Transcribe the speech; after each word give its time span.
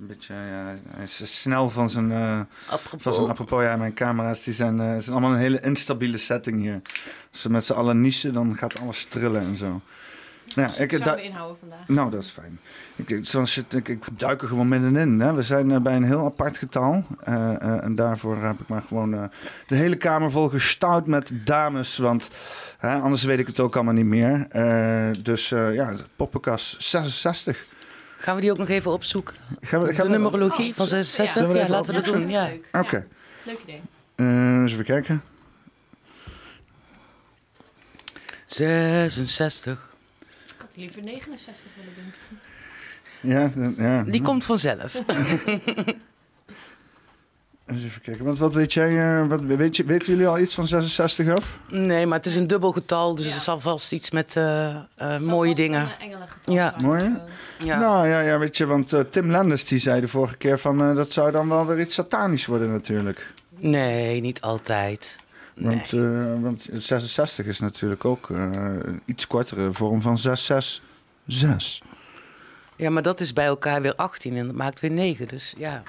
een 0.00 0.06
beetje, 0.06 0.34
ja, 0.34 0.76
hij 0.88 1.04
is 1.04 1.40
snel 1.40 1.70
van 1.70 1.90
zijn, 1.90 2.10
uh, 2.10 2.40
apropos. 2.68 3.02
van 3.02 3.14
zijn 3.14 3.28
apropos. 3.28 3.62
Ja, 3.62 3.76
mijn 3.76 3.94
camera's 3.94 4.44
die 4.44 4.54
zijn, 4.54 4.74
uh, 4.74 4.86
zijn 4.98 5.10
allemaal 5.10 5.32
een 5.32 5.38
hele 5.38 5.60
instabiele 5.60 6.18
setting 6.18 6.60
hier. 6.60 6.80
Als 7.30 7.40
ze 7.40 7.50
met 7.50 7.66
z'n 7.66 7.72
allen 7.72 8.00
niezen, 8.00 8.32
dan 8.32 8.56
gaat 8.56 8.80
alles 8.80 9.04
trillen 9.04 9.42
en 9.42 9.54
zo. 9.54 9.80
Nou 10.54 10.72
ja, 10.72 10.78
ik 10.78 11.00
zou 11.04 11.20
inhouden 11.20 11.56
vandaag. 11.58 11.88
Nou, 11.88 12.10
dat 12.10 12.22
is 12.22 12.30
fijn. 12.30 12.60
Ik, 12.96 13.18
zoals 13.22 13.54
je, 13.54 13.64
ik, 13.68 13.88
ik 13.88 14.04
duik 14.18 14.42
er 14.42 14.48
gewoon 14.48 14.68
middenin. 14.68 15.20
Hè. 15.20 15.34
We 15.34 15.42
zijn 15.42 15.70
uh, 15.70 15.78
bij 15.78 15.96
een 15.96 16.04
heel 16.04 16.24
apart 16.24 16.58
getal. 16.58 17.04
Uh, 17.28 17.34
uh, 17.34 17.84
en 17.84 17.94
daarvoor 17.94 18.36
heb 18.36 18.60
ik 18.60 18.68
maar 18.68 18.82
gewoon 18.88 19.30
de 19.66 19.74
hele 19.74 19.96
kamer 19.96 20.30
vol 20.30 20.48
gestouwd 20.48 21.06
met 21.06 21.32
dames. 21.44 21.96
Want 21.96 22.30
anders 22.80 23.24
weet 23.24 23.38
ik 23.38 23.46
het 23.46 23.60
ook 23.60 23.74
allemaal 23.74 23.94
niet 23.94 24.04
meer. 24.04 24.46
dus 25.22 25.48
ja, 25.48 25.94
poppenkast 26.16 26.82
66. 26.82 27.66
Gaan 28.20 28.34
we 28.34 28.40
die 28.40 28.50
ook 28.50 28.58
nog 28.58 28.68
even 28.68 28.92
opzoeken? 28.92 29.34
Gaan 29.60 29.82
we, 29.82 29.94
gaan 29.94 30.06
de 30.06 30.12
numerologie 30.12 30.70
oh, 30.70 30.76
van 30.76 30.86
66? 30.86 31.52
Ja, 31.52 31.58
ja 31.58 31.68
laten 31.68 31.94
we 31.94 32.00
dat 32.00 32.12
doen. 32.12 32.30
Ja. 32.30 32.50
Oké. 32.72 32.78
Okay. 32.78 33.06
Leuk 33.42 33.58
idee. 33.62 33.82
eens 34.16 34.72
even 34.72 34.84
kijken. 34.84 35.22
66 38.46 39.90
liever 40.80 41.02
69 41.02 41.70
willen 41.76 41.94
doen. 41.94 42.12
Ja, 43.20 43.52
ja. 43.84 44.02
Die 44.02 44.22
komt 44.22 44.44
vanzelf. 44.44 44.92
Eens 47.70 47.84
even 47.84 48.00
kijken, 48.00 48.24
want 48.24 48.38
wat 48.38 48.54
weet 48.54 48.72
jij, 48.72 48.90
uh, 48.90 49.26
wat, 49.26 49.40
weet 49.40 49.76
je, 49.76 49.84
weten 49.84 50.06
jullie 50.06 50.26
al 50.26 50.38
iets 50.38 50.54
van 50.54 50.68
66 50.68 51.28
af? 51.28 51.58
Nee, 51.68 52.06
maar 52.06 52.16
het 52.16 52.26
is 52.26 52.36
een 52.36 52.46
dubbel 52.46 52.72
getal, 52.72 53.14
dus 53.14 53.28
ja. 53.28 53.34
er 53.34 53.40
zal 53.40 53.60
vast 53.60 53.92
iets 53.92 54.10
met 54.10 54.34
uh, 54.36 54.76
uh, 55.02 55.18
mooie 55.18 55.54
dingen. 55.54 55.88
Ja, 56.44 56.74
mooi. 56.82 57.16
Ja. 57.64 57.78
Nou 57.78 58.08
ja, 58.08 58.20
ja, 58.20 58.38
weet 58.38 58.56
je, 58.56 58.66
want 58.66 58.94
Tim 59.10 59.30
Lenders 59.30 59.64
die 59.64 59.78
zei 59.78 60.00
de 60.00 60.08
vorige 60.08 60.36
keer 60.36 60.58
van 60.58 60.94
dat 60.94 61.12
zou 61.12 61.30
dan 61.30 61.48
wel 61.48 61.66
weer 61.66 61.80
iets 61.80 61.94
satanisch 61.94 62.46
worden 62.46 62.72
natuurlijk. 62.72 63.32
Nee, 63.56 64.20
niet 64.20 64.40
altijd. 64.40 65.16
Want, 65.60 65.92
uh, 65.92 66.32
want 66.40 66.68
66 66.72 67.46
is 67.46 67.58
natuurlijk 67.58 68.04
ook 68.04 68.28
uh, 68.28 68.38
een 68.38 69.02
iets 69.04 69.26
kortere 69.26 69.72
vorm 69.72 70.00
van 70.00 70.18
666. 70.18 71.88
Ja, 72.76 72.90
maar 72.90 73.02
dat 73.02 73.20
is 73.20 73.32
bij 73.32 73.46
elkaar 73.46 73.82
weer 73.82 73.94
18 73.94 74.36
en 74.36 74.46
dat 74.46 74.54
maakt 74.54 74.80
weer 74.80 74.90
9. 74.90 75.28
Dus 75.28 75.54
ja. 75.56 75.82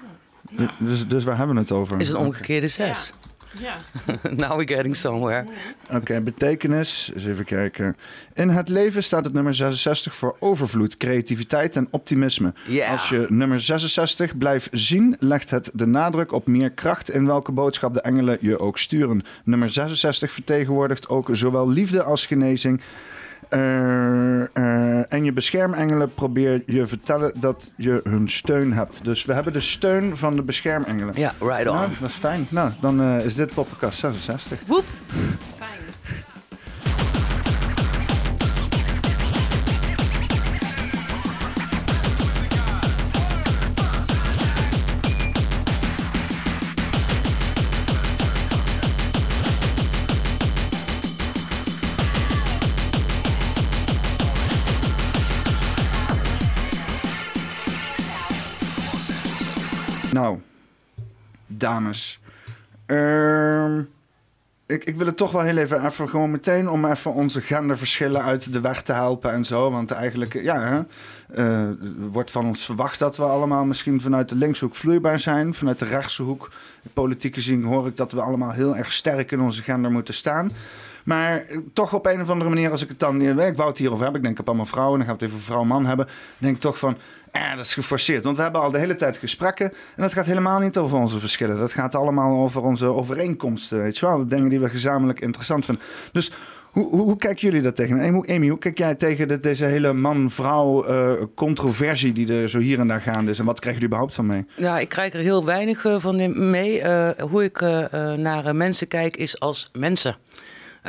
Dus, 0.77 1.07
dus 1.07 1.23
waar 1.23 1.37
hebben 1.37 1.55
we 1.55 1.61
het 1.61 1.71
over? 1.71 1.99
Is 1.99 2.09
een 2.09 2.17
omgekeerde 2.17 2.67
6. 2.67 3.13
Ja. 3.59 3.77
Now 4.37 4.55
we're 4.57 4.75
getting 4.75 4.95
somewhere. 4.95 5.45
Oké, 5.93 6.21
betekenis. 6.21 7.11
Eens 7.13 7.25
even 7.25 7.45
kijken. 7.45 7.97
In 8.33 8.49
het 8.49 8.69
leven 8.69 9.03
staat 9.03 9.25
het 9.25 9.33
nummer 9.33 9.55
66 9.55 10.15
voor 10.15 10.35
overvloed, 10.39 10.97
creativiteit 10.97 11.75
en 11.75 11.87
optimisme. 11.91 12.53
Yeah. 12.67 12.91
Als 12.91 13.09
je 13.09 13.25
nummer 13.29 13.61
66 13.61 14.37
blijft 14.37 14.67
zien, 14.71 15.15
legt 15.19 15.49
het 15.49 15.71
de 15.73 15.85
nadruk 15.85 16.31
op 16.31 16.47
meer 16.47 16.71
kracht 16.71 17.09
in 17.09 17.25
welke 17.25 17.51
boodschap 17.51 17.93
de 17.93 18.01
engelen 18.01 18.37
je 18.41 18.59
ook 18.59 18.77
sturen. 18.77 19.23
Nummer 19.43 19.69
66 19.69 20.31
vertegenwoordigt 20.31 21.09
ook 21.09 21.29
zowel 21.31 21.69
liefde 21.69 22.03
als 22.03 22.25
genezing. 22.25 22.81
Uh, 23.53 23.59
uh, 24.53 25.13
en 25.13 25.23
je 25.23 25.33
beschermengelen 25.33 26.13
probeer 26.13 26.63
je 26.65 26.87
vertellen 26.87 27.33
dat 27.39 27.71
je 27.75 27.99
hun 28.03 28.29
steun 28.29 28.73
hebt. 28.73 29.03
Dus 29.03 29.25
we 29.25 29.33
hebben 29.33 29.53
de 29.53 29.59
steun 29.59 30.17
van 30.17 30.35
de 30.35 30.43
beschermengelen. 30.43 31.13
Ja, 31.17 31.33
right 31.39 31.67
on. 31.67 31.75
Nou, 31.75 31.89
dat 31.99 32.09
is 32.09 32.15
fijn. 32.15 32.47
Nou, 32.49 32.71
dan 32.79 33.01
uh, 33.01 33.25
is 33.25 33.35
dit 33.35 33.53
Poppenkast 33.53 33.99
66. 33.99 34.59
Woep. 34.65 34.85
Nou, 60.21 60.39
dames. 61.47 62.19
Uh, 62.87 63.77
ik, 64.65 64.83
ik 64.83 64.95
wil 64.95 65.05
het 65.05 65.17
toch 65.17 65.31
wel 65.31 65.41
heel 65.41 65.57
even, 65.57 65.85
even 65.85 66.09
gewoon 66.09 66.31
meteen 66.31 66.69
om 66.69 66.85
even 66.85 67.13
onze 67.13 67.41
genderverschillen 67.41 68.23
uit 68.23 68.53
de 68.53 68.59
weg 68.59 68.81
te 68.81 68.93
helpen 68.93 69.31
en 69.31 69.45
zo. 69.45 69.71
Want 69.71 69.91
eigenlijk, 69.91 70.33
ja, 70.33 70.61
hè, 70.61 70.81
uh, 71.43 71.75
wordt 72.11 72.31
van 72.31 72.45
ons 72.45 72.65
verwacht 72.65 72.99
dat 72.99 73.17
we 73.17 73.23
allemaal 73.23 73.65
misschien 73.65 74.01
vanuit 74.01 74.29
de 74.29 74.35
linkshoek 74.35 74.75
vloeibaar 74.75 75.19
zijn. 75.19 75.53
Vanuit 75.53 75.79
de 75.79 75.85
rechtse 75.85 76.23
hoek, 76.23 76.51
politiek 76.93 77.33
gezien, 77.33 77.63
hoor 77.63 77.87
ik 77.87 77.97
dat 77.97 78.11
we 78.11 78.21
allemaal 78.21 78.51
heel 78.51 78.75
erg 78.75 78.93
sterk 78.93 79.31
in 79.31 79.41
onze 79.41 79.61
gender 79.63 79.91
moeten 79.91 80.13
staan. 80.13 80.51
Maar 81.03 81.45
toch 81.73 81.93
op 81.93 82.05
een 82.05 82.21
of 82.21 82.29
andere 82.29 82.49
manier, 82.49 82.71
als 82.71 82.83
ik 82.83 82.89
het 82.89 82.99
dan. 82.99 83.21
Ik 83.21 83.57
wou 83.57 83.69
het 83.69 83.77
hierover 83.77 84.03
hebben. 84.03 84.21
Ik 84.21 84.27
denk 84.27 84.39
op 84.39 84.47
allemaal 84.47 84.65
vrouwen. 84.65 84.97
Dan 84.97 85.07
gaan 85.07 85.17
we 85.17 85.23
het 85.23 85.33
even 85.33 85.45
vrouw-man 85.45 85.85
hebben. 85.85 86.07
denk 86.37 86.55
ik 86.55 86.61
toch 86.61 86.77
van. 86.77 86.97
Eh, 87.31 87.55
dat 87.55 87.65
is 87.65 87.73
geforceerd. 87.73 88.23
Want 88.23 88.35
we 88.35 88.41
hebben 88.43 88.61
al 88.61 88.71
de 88.71 88.77
hele 88.77 88.95
tijd 88.95 89.17
gesprekken. 89.17 89.65
En 89.69 90.01
dat 90.01 90.13
gaat 90.13 90.25
helemaal 90.25 90.59
niet 90.59 90.77
over 90.77 90.97
onze 90.97 91.19
verschillen. 91.19 91.57
Dat 91.57 91.73
gaat 91.73 91.95
allemaal 91.95 92.43
over 92.43 92.61
onze 92.61 92.85
overeenkomsten. 92.85 93.81
Weet 93.81 93.97
je 93.97 94.05
wel? 94.05 94.17
De 94.17 94.25
dingen 94.25 94.49
die 94.49 94.59
we 94.59 94.69
gezamenlijk 94.69 95.19
interessant 95.19 95.65
vinden. 95.65 95.83
Dus 96.11 96.31
hoe, 96.71 96.89
hoe, 96.89 97.17
kijken 97.17 97.47
jullie 97.47 97.61
dat 97.61 97.75
tegen? 97.75 98.25
Amy, 98.27 98.47
hoe 98.47 98.57
kijk 98.57 98.77
jij 98.77 98.95
tegen 98.95 99.27
de, 99.27 99.39
deze 99.39 99.65
hele 99.65 99.93
man-vrouw 99.93 100.89
uh, 100.89 101.11
controversie 101.35 102.13
die 102.13 102.33
er 102.33 102.49
zo 102.49 102.59
hier 102.59 102.79
en 102.79 102.87
daar 102.87 103.01
gaande 103.01 103.31
is? 103.31 103.39
En 103.39 103.45
wat 103.45 103.59
krijg 103.59 103.77
je 103.79 103.85
überhaupt 103.85 104.13
van 104.13 104.25
mee? 104.25 104.45
Ja, 104.55 104.79
ik 104.79 104.89
krijg 104.89 105.13
er 105.13 105.19
heel 105.19 105.45
weinig 105.45 105.85
uh, 105.85 105.95
van 105.99 106.49
mee. 106.49 106.83
Hoe 107.19 107.43
ik 107.43 107.61
naar 108.17 108.55
mensen 108.55 108.87
kijk 108.87 109.17
is 109.17 109.39
als 109.39 109.69
mensen. 109.73 110.15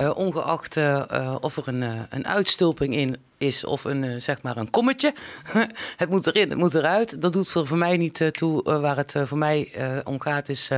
Uh, 0.01 0.11
ongeacht 0.17 0.77
uh, 0.77 1.37
of 1.41 1.57
er 1.57 1.69
een, 1.69 1.83
uh, 1.83 2.01
een 2.11 2.27
uitstulping 2.27 2.95
in 2.95 3.17
is 3.39 3.65
of 3.65 3.85
een, 3.85 4.21
zeg 4.21 4.43
maar 4.43 4.57
een 4.57 4.71
kommetje. 4.71 5.15
het 5.97 6.09
moet 6.09 6.27
erin, 6.27 6.49
het 6.49 6.59
moet 6.59 6.75
eruit. 6.75 7.21
Dat 7.21 7.33
doet 7.33 7.55
er 7.55 7.67
voor 7.67 7.77
mij 7.77 7.97
niet 7.97 8.31
toe. 8.33 8.63
waar 8.63 8.97
het 8.97 9.15
voor 9.25 9.39
mij 9.39 9.73
om 10.05 10.21
gaat 10.21 10.49
is 10.49 10.71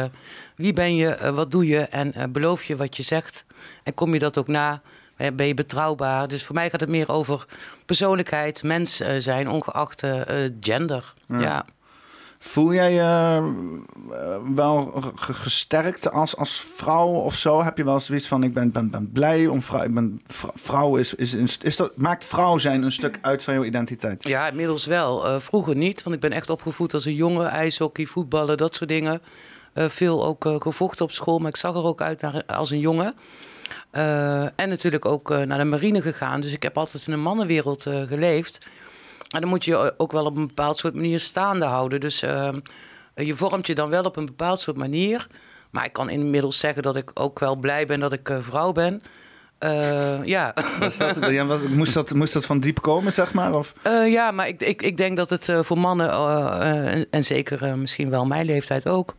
wie 0.56 0.72
ben 0.72 0.96
je, 0.96 1.32
wat 1.34 1.50
doe 1.50 1.66
je 1.66 1.80
en 1.80 2.32
beloof 2.32 2.64
je 2.64 2.76
wat 2.76 2.96
je 2.96 3.02
zegt. 3.02 3.44
En 3.82 3.94
kom 3.94 4.12
je 4.12 4.18
dat 4.18 4.38
ook 4.38 4.48
na, 4.48 4.82
ben 5.16 5.46
je 5.46 5.54
betrouwbaar. 5.54 6.28
Dus 6.28 6.44
voor 6.44 6.54
mij 6.54 6.70
gaat 6.70 6.80
het 6.80 6.88
meer 6.88 7.10
over 7.10 7.46
persoonlijkheid, 7.86 8.62
mens 8.62 9.02
zijn, 9.18 9.48
ongeacht 9.48 10.06
gender. 10.60 11.14
ja. 11.28 11.40
ja. 11.40 11.64
Voel 12.46 12.72
jij 12.72 12.92
je 12.92 13.52
uh, 14.10 14.54
wel 14.54 15.02
gesterkt 15.14 16.10
als, 16.10 16.36
als 16.36 16.60
vrouw 16.60 17.08
of 17.08 17.34
zo? 17.34 17.62
Heb 17.62 17.76
je 17.76 17.84
wel 17.84 18.00
zoiets 18.00 18.28
van: 18.28 18.42
ik 18.42 18.54
ben, 18.54 18.72
ben, 18.72 18.90
ben 18.90 19.10
blij 19.12 19.46
om 19.46 19.62
vrouw. 19.62 19.82
Ik 19.82 19.94
ben 19.94 20.20
vrouw 20.54 20.96
is, 20.96 21.14
is, 21.14 21.34
is, 21.34 21.58
is 21.62 21.76
dat, 21.76 21.96
maakt 21.96 22.24
vrouw 22.24 22.58
zijn 22.58 22.82
een 22.82 22.92
stuk 22.92 23.18
uit 23.22 23.42
van 23.42 23.54
jouw 23.54 23.62
identiteit? 23.62 24.24
Ja, 24.24 24.48
inmiddels 24.48 24.86
wel. 24.86 25.26
Uh, 25.26 25.40
vroeger 25.40 25.76
niet, 25.76 26.02
want 26.02 26.16
ik 26.16 26.22
ben 26.22 26.32
echt 26.32 26.50
opgevoed 26.50 26.94
als 26.94 27.04
een 27.04 27.14
jongen. 27.14 27.50
IJshockey, 27.50 28.06
voetballen, 28.06 28.56
dat 28.56 28.74
soort 28.74 28.90
dingen. 28.90 29.22
Uh, 29.74 29.84
veel 29.88 30.24
ook 30.24 30.46
gevochten 30.58 31.04
op 31.04 31.10
school, 31.10 31.38
maar 31.38 31.48
ik 31.48 31.56
zag 31.56 31.74
er 31.74 31.84
ook 31.84 32.00
uit 32.00 32.46
als 32.46 32.70
een 32.70 32.80
jongen. 32.80 33.14
en 33.90 34.68
natuurlijk 34.68 35.04
ook 35.04 35.28
naar 35.28 35.58
de 35.58 35.64
marine 35.64 36.02
gegaan. 36.02 36.40
Dus 36.40 36.52
ik 36.52 36.62
heb 36.62 36.78
altijd 36.78 37.06
in 37.06 37.12
een 37.12 37.22
mannenwereld 37.22 37.82
geleefd. 37.82 38.66
Maar 39.34 39.42
dan 39.42 39.52
moet 39.52 39.64
je 39.64 39.94
ook 39.96 40.12
wel 40.12 40.24
op 40.24 40.36
een 40.36 40.46
bepaald 40.46 40.78
soort 40.78 40.94
manier 40.94 41.20
staande 41.20 41.64
houden. 41.64 42.00
Dus 42.00 42.22
ehm, 42.22 42.56
je 43.14 43.36
vormt 43.36 43.66
je 43.66 43.74
dan 43.74 43.90
wel 43.90 44.02
op 44.02 44.16
een 44.16 44.26
bepaald 44.26 44.60
soort 44.60 44.76
manier. 44.76 45.26
Maar 45.70 45.84
ik 45.84 45.92
kan 45.92 46.10
inmiddels 46.10 46.58
zeggen 46.58 46.82
dat 46.82 46.96
ik 46.96 47.10
ook 47.14 47.38
wel 47.38 47.56
blij 47.56 47.86
ben 47.86 48.00
dat 48.00 48.12
ik 48.12 48.28
uh, 48.28 48.36
vrouw 48.40 48.72
ben. 48.72 49.02
Uh, 49.60 50.24
ja. 50.24 50.54
Dat, 50.80 50.96
ja 51.30 51.46
wat, 51.46 51.68
moest, 51.68 51.94
dat, 51.94 52.14
moest 52.14 52.32
dat 52.32 52.46
van 52.46 52.60
diep 52.60 52.82
komen, 52.82 53.12
zeg 53.12 53.32
maar? 53.32 53.54
Of? 53.54 53.74
Ja, 54.06 54.30
maar 54.30 54.48
ik, 54.48 54.62
ik, 54.62 54.82
ik 54.82 54.96
denk 54.96 55.16
dat 55.16 55.30
het 55.30 55.52
voor 55.60 55.78
mannen, 55.78 56.10
en, 56.60 57.06
en, 57.10 57.24
zeker 57.24 57.78
misschien 57.78 58.10
wel 58.10 58.26
mijn 58.26 58.46
leeftijd 58.46 58.88
ook, 58.88 59.14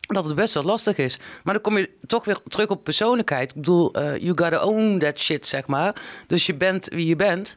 dat 0.00 0.24
het 0.24 0.34
best 0.34 0.54
wel 0.54 0.62
lastig 0.62 0.96
is. 0.96 1.18
Maar 1.44 1.54
dan 1.54 1.62
kom 1.62 1.78
je 1.78 1.90
toch 2.06 2.24
weer 2.24 2.38
terug 2.48 2.68
op 2.68 2.84
persoonlijkheid. 2.84 3.50
Ik 3.50 3.56
bedoel, 3.56 3.92
you 4.00 4.28
gotta 4.28 4.62
own 4.62 4.98
that 4.98 5.18
shit, 5.18 5.46
zeg 5.46 5.66
maar. 5.66 5.94
Dus 6.26 6.46
je 6.46 6.54
bent 6.54 6.88
wie 6.88 7.06
je 7.06 7.16
bent. 7.16 7.56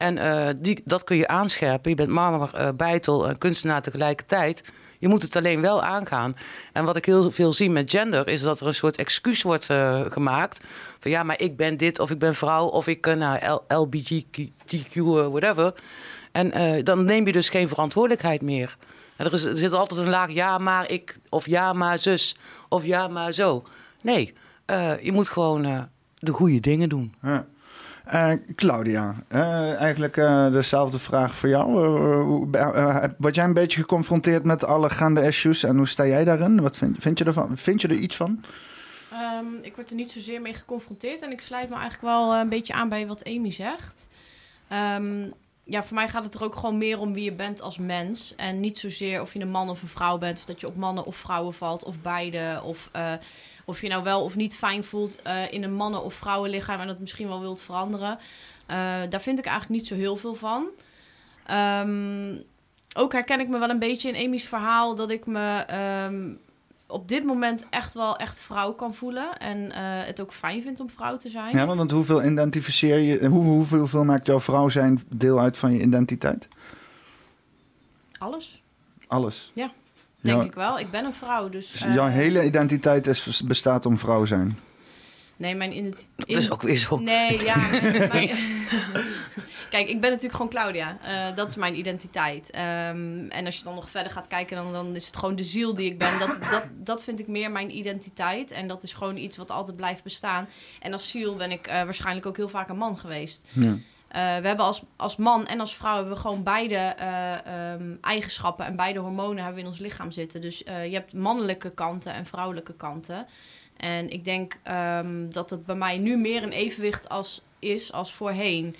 En 0.00 0.16
uh, 0.16 0.48
die, 0.56 0.80
dat 0.84 1.04
kun 1.04 1.16
je 1.16 1.28
aanscherpen. 1.28 1.90
Je 1.90 1.96
bent 1.96 2.08
marmer, 2.08 2.76
uh, 2.78 3.28
en 3.28 3.38
kunstenaar 3.38 3.82
tegelijkertijd. 3.82 4.64
Je 4.98 5.08
moet 5.08 5.22
het 5.22 5.36
alleen 5.36 5.60
wel 5.60 5.82
aangaan. 5.82 6.36
En 6.72 6.84
wat 6.84 6.96
ik 6.96 7.04
heel 7.04 7.30
veel 7.30 7.52
zie 7.52 7.70
met 7.70 7.90
gender... 7.90 8.28
is 8.28 8.42
dat 8.42 8.60
er 8.60 8.66
een 8.66 8.74
soort 8.74 8.96
excuus 8.96 9.42
wordt 9.42 9.68
uh, 9.70 10.00
gemaakt. 10.08 10.60
Van 11.00 11.10
ja, 11.10 11.22
maar 11.22 11.40
ik 11.40 11.56
ben 11.56 11.76
dit 11.76 11.98
of 11.98 12.10
ik 12.10 12.18
ben 12.18 12.34
vrouw... 12.34 12.66
of 12.66 12.86
ik 12.86 13.06
nou, 13.14 13.60
LBGTQ, 13.68 14.94
whatever. 15.30 15.74
En 16.32 16.84
dan 16.84 17.04
neem 17.04 17.26
je 17.26 17.32
dus 17.32 17.48
geen 17.48 17.68
verantwoordelijkheid 17.68 18.42
meer. 18.42 18.76
En 19.16 19.26
er, 19.26 19.32
er 19.32 19.56
zit 19.56 19.72
altijd 19.72 20.00
een 20.00 20.08
laag 20.08 20.30
ja, 20.30 20.58
maar 20.58 20.90
ik... 20.90 21.16
of 21.28 21.46
ja, 21.46 21.72
maar 21.72 21.98
zus. 21.98 22.36
Of 22.68 22.84
ja, 22.84 23.08
maar 23.08 23.32
zo. 23.32 23.64
Nee, 24.02 24.34
je 25.02 25.12
moet 25.12 25.28
gewoon 25.28 25.88
de 26.18 26.32
goede 26.32 26.60
dingen 26.60 26.88
doen. 26.88 27.14
Ja. 27.22 27.46
Eh, 28.10 28.32
Claudia, 28.54 29.14
eh, 29.28 29.74
eigenlijk 29.74 30.16
eh, 30.16 30.52
dezelfde 30.52 30.98
vraag 30.98 31.36
voor 31.36 31.48
jou. 31.48 31.72
Word 33.18 33.34
jij 33.34 33.44
een 33.44 33.54
beetje 33.54 33.80
geconfronteerd 33.80 34.44
met 34.44 34.64
alle 34.64 34.90
gaande 34.90 35.22
issues 35.22 35.62
en 35.62 35.76
hoe 35.76 35.88
sta 35.88 36.06
jij 36.06 36.24
daarin? 36.24 36.60
Wat 36.60 36.76
vind, 36.76 36.96
vind, 36.98 37.18
je, 37.18 37.24
ervan? 37.24 37.56
vind 37.56 37.80
je 37.80 37.88
er 37.88 37.94
iets 37.94 38.16
van? 38.16 38.44
Ehm, 39.12 39.46
ik 39.62 39.74
word 39.74 39.90
er 39.90 39.96
niet 39.96 40.10
zozeer 40.10 40.40
mee 40.40 40.54
geconfronteerd 40.54 41.22
en 41.22 41.30
ik 41.30 41.40
sluit 41.40 41.68
me 41.68 41.74
eigenlijk 41.74 42.02
wel 42.02 42.34
een 42.34 42.48
beetje 42.48 42.72
aan 42.72 42.88
bij 42.88 43.06
wat 43.06 43.24
Amy 43.24 43.52
zegt. 43.52 44.08
Ehm, 44.68 45.26
ja, 45.64 45.82
voor 45.82 45.94
mij 45.94 46.08
gaat 46.08 46.24
het 46.24 46.34
er 46.34 46.44
ook 46.44 46.56
gewoon 46.56 46.78
meer 46.78 46.98
om 46.98 47.12
wie 47.12 47.24
je 47.24 47.32
bent 47.32 47.60
als 47.62 47.78
mens. 47.78 48.34
En 48.36 48.60
niet 48.60 48.78
zozeer 48.78 49.20
of 49.20 49.32
je 49.32 49.40
een 49.40 49.50
man 49.50 49.70
of 49.70 49.82
een 49.82 49.88
vrouw 49.88 50.18
bent, 50.18 50.38
of 50.38 50.44
dat 50.44 50.60
je 50.60 50.66
op 50.66 50.76
mannen 50.76 51.04
of 51.04 51.16
vrouwen 51.16 51.54
valt, 51.54 51.84
of 51.84 52.00
beide. 52.00 52.60
Of 52.64 52.90
of 53.70 53.80
je 53.80 53.88
nou 53.88 54.02
wel 54.02 54.24
of 54.24 54.36
niet 54.36 54.56
fijn 54.56 54.84
voelt 54.84 55.22
eh, 55.22 55.52
in 55.52 55.62
een 55.62 55.74
mannen- 55.74 56.04
of 56.04 56.14
vrouwenlichaam 56.14 56.80
en 56.80 56.86
dat 56.86 56.98
misschien 56.98 57.28
wel 57.28 57.40
wilt 57.40 57.62
veranderen. 57.62 58.18
Eh, 58.66 58.76
daar 59.08 59.20
vind 59.20 59.38
ik 59.38 59.44
eigenlijk 59.46 59.80
niet 59.80 59.88
zo 59.88 59.94
heel 59.94 60.16
veel 60.16 60.34
van. 60.34 60.66
Ehm, 61.46 62.36
ook 62.96 63.12
herken 63.12 63.40
ik 63.40 63.48
me 63.48 63.58
wel 63.58 63.70
een 63.70 63.78
beetje 63.78 64.08
in 64.12 64.26
Amy's 64.26 64.44
verhaal 64.44 64.94
dat 64.94 65.10
ik 65.10 65.26
me 65.26 65.64
ehm, 65.66 66.28
op 66.86 67.08
dit 67.08 67.24
moment 67.24 67.66
echt 67.70 67.94
wel 67.94 68.16
echt 68.16 68.40
vrouw 68.40 68.72
kan 68.72 68.94
voelen. 68.94 69.38
En 69.38 69.72
eh, 69.72 69.80
het 69.82 70.20
ook 70.20 70.32
fijn 70.32 70.62
vind 70.62 70.80
om 70.80 70.90
vrouw 70.90 71.16
te 71.16 71.28
zijn. 71.30 71.56
Ja, 71.56 71.66
want 71.66 71.90
hoeveel 71.90 72.24
identificeer 72.24 72.98
je, 72.98 73.26
hoe, 73.26 73.44
hoeveel, 73.44 73.78
hoeveel 73.78 74.04
maakt 74.04 74.26
jouw 74.26 74.40
vrouw 74.40 74.68
zijn 74.68 75.02
deel 75.08 75.40
uit 75.40 75.56
van 75.56 75.72
je 75.72 75.80
identiteit? 75.80 76.48
Alles, 78.18 78.62
Alles. 79.06 79.50
Ja, 79.54 79.72
denk 80.20 80.42
ik 80.42 80.54
wel. 80.54 80.78
Ik 80.78 80.90
ben 80.90 81.04
een 81.04 81.14
vrouw, 81.14 81.48
dus... 81.48 81.70
dus 81.70 81.80
eh, 81.82 81.94
jouw 81.94 82.08
hele 82.08 82.44
identiteit 82.44 83.06
is, 83.06 83.42
bestaat 83.42 83.86
om 83.86 83.98
vrouw 83.98 84.24
zijn. 84.24 84.58
Nee, 85.36 85.54
mijn 85.54 85.76
identiteit... 85.76 86.10
Dat 86.28 86.36
is 86.36 86.50
ook 86.50 86.62
weer 86.62 86.76
zo. 86.76 86.98
Nee, 86.98 87.42
ja. 87.42 87.56
mijn- 87.70 88.08
mijn- 88.08 88.30
Kijk, 89.70 89.88
ik 89.88 90.00
ben 90.00 90.10
natuurlijk 90.10 90.34
gewoon 90.36 90.48
Claudia. 90.50 90.98
Eh, 91.02 91.36
dat 91.36 91.48
is 91.48 91.56
mijn 91.56 91.78
identiteit. 91.78 92.50
Ehm, 92.50 93.26
en 93.28 93.44
als 93.46 93.56
je 93.58 93.64
dan 93.64 93.74
nog 93.74 93.90
verder 93.90 94.12
gaat 94.12 94.26
kijken, 94.26 94.56
dan, 94.56 94.72
dan 94.72 94.96
is 94.96 95.06
het 95.06 95.16
gewoon 95.16 95.36
de 95.36 95.44
ziel 95.44 95.74
die 95.74 95.90
ik 95.90 95.98
ben. 95.98 96.18
Dat, 96.18 96.38
dat, 96.50 96.62
dat 96.76 97.04
vind 97.04 97.20
ik 97.20 97.28
meer 97.28 97.50
mijn 97.50 97.76
identiteit. 97.76 98.50
En 98.50 98.66
dat 98.68 98.82
is 98.82 98.92
gewoon 98.92 99.16
iets 99.16 99.36
wat 99.36 99.50
altijd 99.50 99.76
blijft 99.76 100.02
bestaan. 100.02 100.48
En 100.80 100.92
als 100.92 101.10
ziel 101.10 101.36
ben 101.36 101.50
ik 101.50 101.66
eh, 101.66 101.84
waarschijnlijk 101.84 102.26
ook 102.26 102.36
heel 102.36 102.48
vaak 102.48 102.68
een 102.68 102.76
man 102.76 102.98
geweest. 102.98 103.44
Ja. 103.52 103.76
Eh, 104.10 104.36
we 104.36 104.46
hebben 104.46 104.64
als, 104.64 104.82
als 104.96 105.16
man 105.16 105.46
en 105.46 105.60
als 105.60 105.76
vrouw 105.76 105.94
hebben 105.94 106.12
we 106.12 106.20
gewoon 106.20 106.42
beide 106.42 106.74
eh, 106.74 107.72
ehm, 107.72 107.94
eigenschappen 108.00 108.66
en 108.66 108.76
beide 108.76 108.98
hormonen 108.98 109.36
hebben 109.36 109.54
we 109.54 109.60
in 109.60 109.66
ons 109.66 109.78
lichaam 109.78 110.10
zitten. 110.10 110.40
Dus 110.40 110.64
eh, 110.64 110.86
je 110.86 110.94
hebt 110.94 111.12
mannelijke 111.12 111.70
kanten 111.70 112.12
en 112.12 112.26
vrouwelijke 112.26 112.74
kanten. 112.74 113.26
En 113.76 114.10
ik 114.10 114.24
denk 114.24 114.58
ehm, 114.62 115.28
dat 115.28 115.50
het 115.50 115.66
bij 115.66 115.74
mij 115.74 115.98
nu 115.98 116.16
meer 116.16 116.42
een 116.42 116.52
evenwicht 116.52 117.08
als, 117.08 117.42
is 117.58 117.92
als 117.92 118.14
voorheen. 118.14 118.76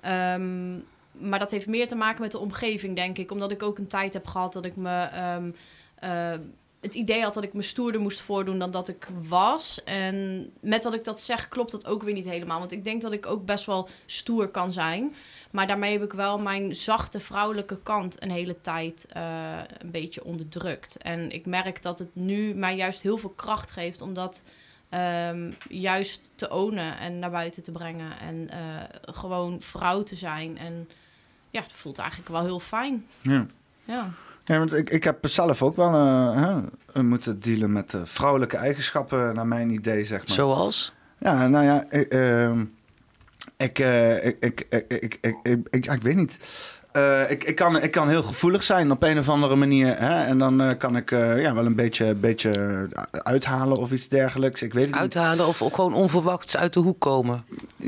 Ehm, 0.00 0.72
maar 1.12 1.38
dat 1.38 1.50
heeft 1.50 1.66
meer 1.66 1.88
te 1.88 1.94
maken 1.94 2.22
met 2.22 2.30
de 2.30 2.38
omgeving, 2.38 2.96
denk 2.96 3.18
ik. 3.18 3.30
Omdat 3.30 3.50
ik 3.50 3.62
ook 3.62 3.78
een 3.78 3.86
tijd 3.86 4.12
heb 4.12 4.26
gehad 4.26 4.52
dat 4.52 4.64
ik 4.64 4.76
me. 4.76 5.08
Het 6.80 6.94
idee 6.94 7.22
had 7.22 7.34
dat 7.34 7.42
ik 7.42 7.52
me 7.52 7.62
stoerder 7.62 8.00
moest 8.00 8.20
voordoen 8.20 8.58
dan 8.58 8.70
dat 8.70 8.88
ik 8.88 9.08
was. 9.28 9.84
En 9.84 10.46
met 10.60 10.82
dat 10.82 10.94
ik 10.94 11.04
dat 11.04 11.20
zeg, 11.20 11.48
klopt 11.48 11.72
dat 11.72 11.86
ook 11.86 12.02
weer 12.02 12.14
niet 12.14 12.28
helemaal. 12.28 12.58
Want 12.58 12.72
ik 12.72 12.84
denk 12.84 13.02
dat 13.02 13.12
ik 13.12 13.26
ook 13.26 13.44
best 13.44 13.64
wel 13.64 13.88
stoer 14.06 14.48
kan 14.48 14.72
zijn. 14.72 15.14
Maar 15.50 15.66
daarmee 15.66 15.92
heb 15.92 16.02
ik 16.02 16.12
wel 16.12 16.38
mijn 16.38 16.76
zachte 16.76 17.20
vrouwelijke 17.20 17.78
kant 17.82 18.22
een 18.22 18.30
hele 18.30 18.60
tijd 18.60 19.06
eh, 19.12 19.58
een 19.78 19.90
beetje 19.90 20.24
onderdrukt. 20.24 20.96
En 20.96 21.30
ik 21.30 21.46
merk 21.46 21.82
dat 21.82 21.98
het 21.98 22.10
nu 22.12 22.54
mij 22.54 22.76
juist 22.76 23.02
heel 23.02 23.18
veel 23.18 23.32
kracht 23.36 23.70
geeft 23.70 24.00
om 24.00 24.14
dat 24.14 24.44
ehm, 24.88 25.52
juist 25.68 26.32
te 26.34 26.50
ownen 26.50 26.98
en 26.98 27.18
naar 27.18 27.30
buiten 27.30 27.62
te 27.62 27.72
brengen. 27.72 28.18
En 28.20 28.50
eh, 28.50 29.14
gewoon 29.14 29.62
vrouw 29.62 30.02
te 30.02 30.16
zijn. 30.16 30.58
En 30.58 30.88
ja, 31.50 31.60
dat 31.60 31.72
voelt 31.72 31.98
eigenlijk 31.98 32.30
wel 32.30 32.42
heel 32.42 32.60
fijn. 32.60 33.06
Ja. 33.22 33.46
Ja. 33.84 34.10
Ja, 34.50 34.58
want 34.58 34.72
ik, 34.74 34.90
ik 34.90 35.04
heb 35.04 35.28
zelf 35.28 35.62
ook 35.62 35.76
wel 35.76 35.92
hè, 36.34 36.60
eh, 36.92 37.02
moeten 37.02 37.40
dealen 37.40 37.72
met 37.72 37.94
eh, 37.94 38.00
vrouwelijke 38.04 38.56
eigenschappen, 38.56 39.34
naar 39.34 39.46
mijn 39.46 39.70
idee, 39.70 40.04
zeg 40.04 40.18
maar. 40.18 40.30
Zoals? 40.36 40.92
Ja, 41.18 41.48
nou 41.48 41.64
ja, 41.64 41.84
ik, 41.90 42.06
ehm, 42.06 42.64
ik, 43.56 43.78
eh, 43.78 44.26
ik, 44.26 44.36
ik, 44.40 44.66
ik, 44.68 44.84
ik, 44.88 45.18
ik, 45.20 45.36
ik, 45.42 45.66
ik- 45.70 45.84
ja, 45.84 45.92
ik 45.92 46.02
weet 46.02 46.16
niet. 46.16 46.38
Eh, 46.92 47.30
ik, 47.30 47.44
ik, 47.44 47.54
kan, 47.54 47.82
ik 47.82 47.90
kan 47.90 48.08
heel 48.08 48.22
gevoelig 48.22 48.62
zijn 48.62 48.90
op 48.90 49.02
een 49.02 49.18
of 49.18 49.28
andere 49.28 49.56
manier. 49.56 49.98
Hè? 49.98 50.22
En 50.24 50.38
dan 50.38 50.60
eh, 50.60 50.78
kan 50.78 50.96
ik 50.96 51.10
eh, 51.10 51.42
ja, 51.42 51.54
wel 51.54 51.66
een 51.66 51.74
beetje, 51.74 52.14
beetje 52.14 52.88
uithalen 53.10 53.76
of 53.76 53.92
iets 53.92 54.08
dergelijks. 54.08 54.62
Ik 54.62 54.72
weet 54.72 54.86
het 54.86 54.94
Uithalen 54.94 55.46
of 55.46 55.62
gewoon 55.72 55.94
onverwachts 55.94 56.56
uit 56.56 56.72
de 56.72 56.80
hoek 56.80 57.00
komen? 57.00 57.44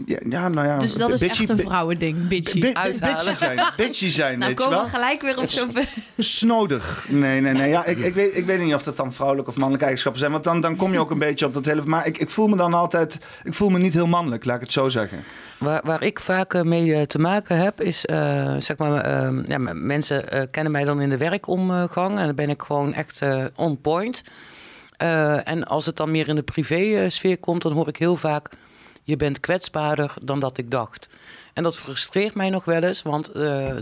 Ja, 0.06 0.18
ja, 0.28 0.48
nou 0.48 0.66
ja, 0.66 0.78
Dus 0.78 0.94
dat 0.94 1.10
is 1.10 1.20
bitchy- 1.20 1.40
echt 1.40 1.50
een 1.50 1.58
vrouwending, 1.58 2.28
bitchy. 2.28 2.60
Bitchy 2.60 3.34
zijn, 3.34 3.60
bitchy 3.76 4.10
zijn 4.10 4.38
nou 4.38 4.50
weet 4.50 4.60
je 4.60 4.64
komen 4.64 4.82
wel. 4.82 4.90
we 4.90 4.96
gelijk 4.96 5.22
weer 5.22 5.38
op 5.38 5.48
zo'n... 5.48 5.70
Snodig. 6.18 7.06
Nee, 7.08 7.40
nee, 7.40 7.52
nee. 7.52 7.68
Ja, 7.68 7.84
ik, 7.84 7.98
ik, 7.98 8.14
weet, 8.14 8.36
ik 8.36 8.46
weet 8.46 8.60
niet 8.60 8.74
of 8.74 8.82
dat 8.82 8.96
dan 8.96 9.12
vrouwelijke 9.12 9.50
of 9.50 9.56
mannelijke 9.56 9.84
eigenschappen 9.84 10.20
zijn. 10.20 10.32
Want 10.32 10.44
dan, 10.44 10.60
dan 10.60 10.76
kom 10.76 10.92
je 10.92 10.98
ook 10.98 11.10
een 11.10 11.18
beetje 11.18 11.46
op 11.46 11.54
dat 11.54 11.64
hele... 11.64 11.82
Maar 11.84 12.06
ik, 12.06 12.18
ik 12.18 12.30
voel 12.30 12.46
me 12.46 12.56
dan 12.56 12.74
altijd... 12.74 13.18
Ik 13.44 13.54
voel 13.54 13.68
me 13.68 13.78
niet 13.78 13.94
heel 13.94 14.06
mannelijk, 14.06 14.44
laat 14.44 14.56
ik 14.56 14.62
het 14.62 14.72
zo 14.72 14.88
zeggen. 14.88 15.24
Waar, 15.58 15.80
waar 15.84 16.02
ik 16.02 16.20
vaak 16.20 16.64
mee 16.64 17.06
te 17.06 17.18
maken 17.18 17.56
heb, 17.56 17.80
is 17.80 18.04
eh, 18.04 18.54
zeg 18.58 18.76
maar, 18.76 18.91
eh, 19.00 19.44
ja, 19.44 19.58
mensen 19.72 20.30
eh, 20.30 20.42
kennen 20.50 20.72
mij 20.72 20.84
dan 20.84 21.00
in 21.00 21.10
de 21.10 21.16
werkomgang 21.16 22.18
en 22.18 22.26
dan 22.26 22.34
ben 22.34 22.50
ik 22.50 22.62
gewoon 22.62 22.94
echt 22.94 23.22
eh, 23.22 23.44
on 23.56 23.80
point. 23.80 24.22
Eh, 24.96 25.48
en 25.48 25.64
als 25.64 25.86
het 25.86 25.96
dan 25.96 26.10
meer 26.10 26.28
in 26.28 26.34
de 26.34 26.42
privé-sfeer 26.42 27.38
komt, 27.38 27.62
dan 27.62 27.72
hoor 27.72 27.88
ik 27.88 27.96
heel 27.96 28.16
vaak: 28.16 28.50
je 29.02 29.16
bent 29.16 29.40
kwetsbaarder 29.40 30.14
dan 30.22 30.40
dat 30.40 30.58
ik 30.58 30.70
dacht. 30.70 31.08
En 31.52 31.62
dat 31.62 31.76
frustreert 31.76 32.34
mij 32.34 32.50
nog 32.50 32.64
wel 32.64 32.82
eens, 32.82 33.02
want 33.02 33.34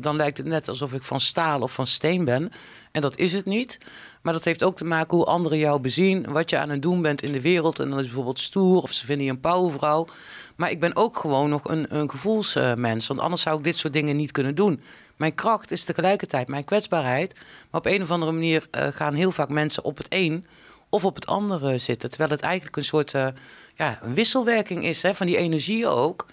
dan 0.03 0.17
lijkt 0.17 0.37
het 0.37 0.47
net 0.47 0.69
alsof 0.69 0.93
ik 0.93 1.03
van 1.03 1.21
staal 1.21 1.61
of 1.61 1.73
van 1.73 1.87
steen 1.87 2.25
ben. 2.25 2.53
En 2.93 3.01
dat 3.01 3.17
is 3.17 3.33
het 3.33 3.45
niet. 3.45 3.79
Maar 4.23 4.33
dat 4.33 4.45
heeft 4.45 4.63
ook 4.63 4.77
te 4.77 4.85
maken 4.85 5.17
hoe 5.17 5.27
anderen 5.27 5.59
jou 5.59 5.81
bezien, 5.81 6.33
wat 6.33 6.51
je 6.51 6.59
aan 6.59 6.69
het 6.69 6.83
doen 6.83 7.03
bent 7.03 7.23
in 7.23 7.33
de 7.33 7.41
wereld. 7.41 7.79
En 7.79 7.91
dan 7.91 7.99
is 7.99 8.05
bijvoorbeeld 8.05 8.39
stoer 8.39 8.83
of 8.83 8.93
ze 8.93 9.07
vinden 9.07 9.25
je 9.25 9.31
een 9.31 9.41
powervrouw. 9.41 10.07
Maar 10.61 10.71
ik 10.71 10.81
ben 10.81 10.97
ook 10.97 11.17
gewoon 11.17 11.51
nog 11.51 11.69
een, 11.69 11.97
een 11.97 12.11
gevoelsmens, 12.11 13.07
want 13.07 13.21
anders 13.21 13.43
zou 13.43 13.59
ik 13.59 13.65
dit 13.65 13.77
soort 13.77 13.93
dingen 13.93 14.17
niet 14.17 14.33
kunnen 14.33 14.55
doen. 14.55 14.83
Mijn 15.17 15.35
kracht 15.35 15.71
is 15.71 15.85
tegelijkertijd 15.85 16.49
mijn 16.49 16.65
kwetsbaarheid. 16.65 17.35
Maar 17.71 17.81
op 17.81 17.87
een 17.87 18.03
of 18.03 18.11
andere 18.11 18.33
manier 18.33 18.69
eh, 18.71 18.87
gaan 18.87 19.15
heel 19.15 19.33
vaak 19.33 19.49
mensen 19.49 19.85
op 19.85 19.97
het 19.97 20.07
een 20.09 20.47
of 20.89 21.05
op 21.05 21.15
het 21.15 21.27
andere 21.27 21.79
zitten. 21.79 22.09
Terwijl 22.09 22.31
het 22.31 22.41
eigenlijk 22.41 22.77
een 22.77 22.85
soort 22.85 23.15
eh, 23.15 23.27
ja, 23.75 23.99
een 24.03 24.15
wisselwerking 24.15 24.85
is 24.85 25.03
hè, 25.03 25.15
van 25.15 25.27
die 25.27 25.37
energie 25.37 25.87
ook. 25.87 26.27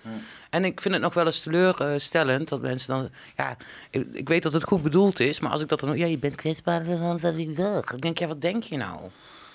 En 0.49 0.65
ik 0.65 0.81
vind 0.81 0.93
het 0.93 1.03
nog 1.03 1.13
wel 1.13 1.25
eens 1.25 1.41
teleurstellend 1.41 2.49
dat 2.49 2.61
mensen 2.61 2.87
dan... 2.87 3.09
Ja, 3.35 3.57
ik, 3.89 4.07
ik 4.13 4.27
weet 4.27 4.43
dat 4.43 4.53
het 4.53 4.63
goed 4.63 4.83
bedoeld 4.83 5.19
is, 5.19 5.39
maar 5.39 5.51
als 5.51 5.61
ik 5.61 5.67
dat 5.67 5.79
dan... 5.79 5.97
Ja, 5.97 6.05
je 6.05 6.17
bent 6.17 6.35
kwetsbaarder 6.35 6.99
dan 6.99 7.17
dat 7.21 7.37
ik. 7.37 7.59
Ik 7.91 8.01
denk, 8.01 8.19
ja, 8.19 8.27
wat 8.27 8.41
denk 8.41 8.63
je 8.63 8.77
nou 8.77 8.99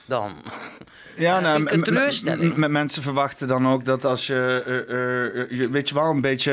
dan? 0.05 0.33
Ja, 1.17 1.41
nou, 1.41 1.67
een 1.73 1.83
teleurstelling. 1.83 2.57
mensen 2.69 3.03
verwachten 3.03 3.49
dan 3.49 3.69
ook 3.69 3.85
dat 3.85 4.05
als 4.05 4.27
je, 4.27 4.63
eh, 4.67 5.43
eh, 5.43 5.51
je, 5.59 5.69
weet 5.71 5.89
je 5.89 5.95
wel, 5.95 6.11
een 6.11 6.21
beetje 6.21 6.53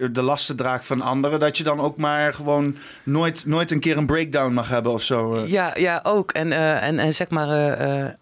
eh, 0.00 0.08
de 0.12 0.22
lasten 0.22 0.56
draagt 0.56 0.84
van 0.86 1.00
anderen, 1.00 1.40
dat 1.40 1.56
je 1.58 1.64
dan 1.64 1.80
ook 1.80 1.96
maar 1.96 2.34
gewoon 2.34 2.76
nooit, 3.02 3.46
nooit 3.46 3.70
een 3.70 3.80
keer 3.80 3.96
een 3.96 4.06
breakdown 4.06 4.52
mag 4.52 4.68
hebben 4.68 4.92
of 4.92 5.02
zo. 5.02 5.36
eh. 5.36 5.48
Ja, 5.48 5.72
ja 5.76 6.00
ook. 6.02 6.32
En, 6.32 6.52
eh, 6.52 6.82
en, 6.86 6.98
en 6.98 7.14
zeg 7.14 7.28
maar, 7.28 7.48
eh, 7.48 8.04
eh, 8.04 8.12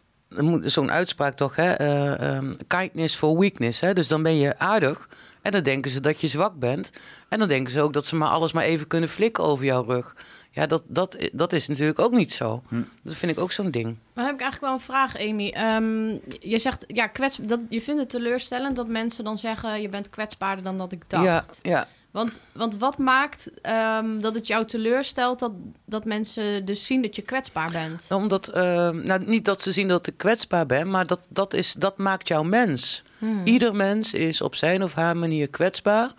zo'n 0.62 0.90
uitspraak 0.90 1.34
toch, 1.34 1.56
hè? 1.56 1.72
eh, 1.72 2.20
ehm, 2.36 2.52
kindness 2.66 3.16
for 3.16 3.38
weakness. 3.38 3.80
Hè? 3.80 3.92
Dus 3.92 4.08
dan 4.08 4.22
ben 4.22 4.36
je 4.38 4.58
aardig 4.58 5.08
en 5.42 5.52
dan 5.52 5.62
denken 5.62 5.90
ze 5.90 6.00
dat 6.00 6.20
je 6.20 6.26
zwak 6.28 6.58
bent. 6.58 6.90
En 7.28 7.38
dan 7.38 7.48
denken 7.48 7.72
ze 7.72 7.80
ook 7.80 7.92
dat 7.92 8.06
ze 8.06 8.16
maar 8.16 8.28
alles 8.28 8.52
maar 8.52 8.64
even 8.64 8.86
kunnen 8.86 9.08
flikken 9.08 9.44
over 9.44 9.64
jouw 9.64 9.84
rug. 9.84 10.16
Ja, 10.56 10.66
dat, 10.66 10.82
dat, 10.86 11.16
dat 11.32 11.52
is 11.52 11.68
natuurlijk 11.68 11.98
ook 11.98 12.12
niet 12.12 12.32
zo. 12.32 12.62
Hm. 12.68 12.82
Dat 13.02 13.14
vind 13.14 13.32
ik 13.32 13.38
ook 13.38 13.52
zo'n 13.52 13.70
ding. 13.70 13.84
Maar 13.84 13.94
dan 14.14 14.24
heb 14.24 14.34
ik 14.34 14.40
eigenlijk 14.40 14.60
wel 14.60 14.72
een 14.72 14.80
vraag, 14.94 15.18
Amy. 15.18 15.48
Ehm, 15.48 16.08
je 16.40 16.58
zegt, 16.58 16.84
ja, 16.86 17.06
kwets, 17.06 17.38
dat, 17.42 17.60
je 17.68 17.80
vindt 17.80 18.00
het 18.00 18.10
teleurstellend 18.10 18.76
dat 18.76 18.88
mensen 18.88 19.24
dan 19.24 19.36
zeggen... 19.36 19.80
je 19.82 19.88
bent 19.88 20.10
kwetsbaarder 20.10 20.64
dan 20.64 20.78
dat 20.78 20.92
ik 20.92 21.02
dacht. 21.06 21.58
Ja, 21.62 21.70
ja. 21.70 21.88
Want, 22.10 22.40
want 22.52 22.76
wat 22.76 22.98
maakt 22.98 23.50
ehm, 23.62 24.20
dat 24.20 24.34
het 24.34 24.46
jou 24.46 24.66
teleurstelt... 24.66 25.38
Dat, 25.38 25.52
dat 25.84 26.04
mensen 26.04 26.64
dus 26.64 26.86
zien 26.86 27.02
dat 27.02 27.16
je 27.16 27.22
kwetsbaar 27.22 27.70
bent? 27.70 28.06
Omdat, 28.10 28.48
eh, 28.48 28.90
nou, 28.90 29.24
niet 29.26 29.44
dat 29.44 29.62
ze 29.62 29.72
zien 29.72 29.88
dat 29.88 30.06
ik 30.06 30.16
kwetsbaar 30.16 30.66
ben, 30.66 30.90
maar 30.90 31.06
dat, 31.06 31.20
dat, 31.28 31.54
is, 31.54 31.72
dat 31.72 31.98
maakt 31.98 32.28
jou 32.28 32.46
mens. 32.46 33.02
Hmm. 33.18 33.40
Ieder 33.44 33.74
mens 33.74 34.12
is 34.12 34.40
op 34.40 34.54
zijn 34.54 34.82
of 34.82 34.94
haar 34.94 35.16
manier 35.16 35.48
kwetsbaar. 35.48 36.10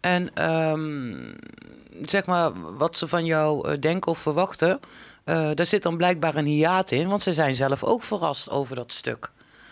En 0.00 0.34
ehm, 0.34 1.32
zeg 2.04 2.26
maar, 2.26 2.76
wat 2.76 2.96
ze 2.96 3.08
van 3.08 3.24
jou 3.24 3.68
eh, 3.68 3.80
denken 3.80 4.10
of 4.10 4.18
verwachten, 4.18 4.80
eh, 5.24 5.50
daar 5.54 5.66
zit 5.66 5.82
dan 5.82 5.96
blijkbaar 5.96 6.36
een 6.36 6.44
hiaat 6.44 6.90
in, 6.90 7.08
want 7.08 7.22
ze 7.22 7.32
zijn 7.32 7.54
zelf 7.54 7.84
ook 7.84 8.02
verrast 8.02 8.50
over 8.50 8.76
dat 8.76 8.92
stuk. 8.92 9.30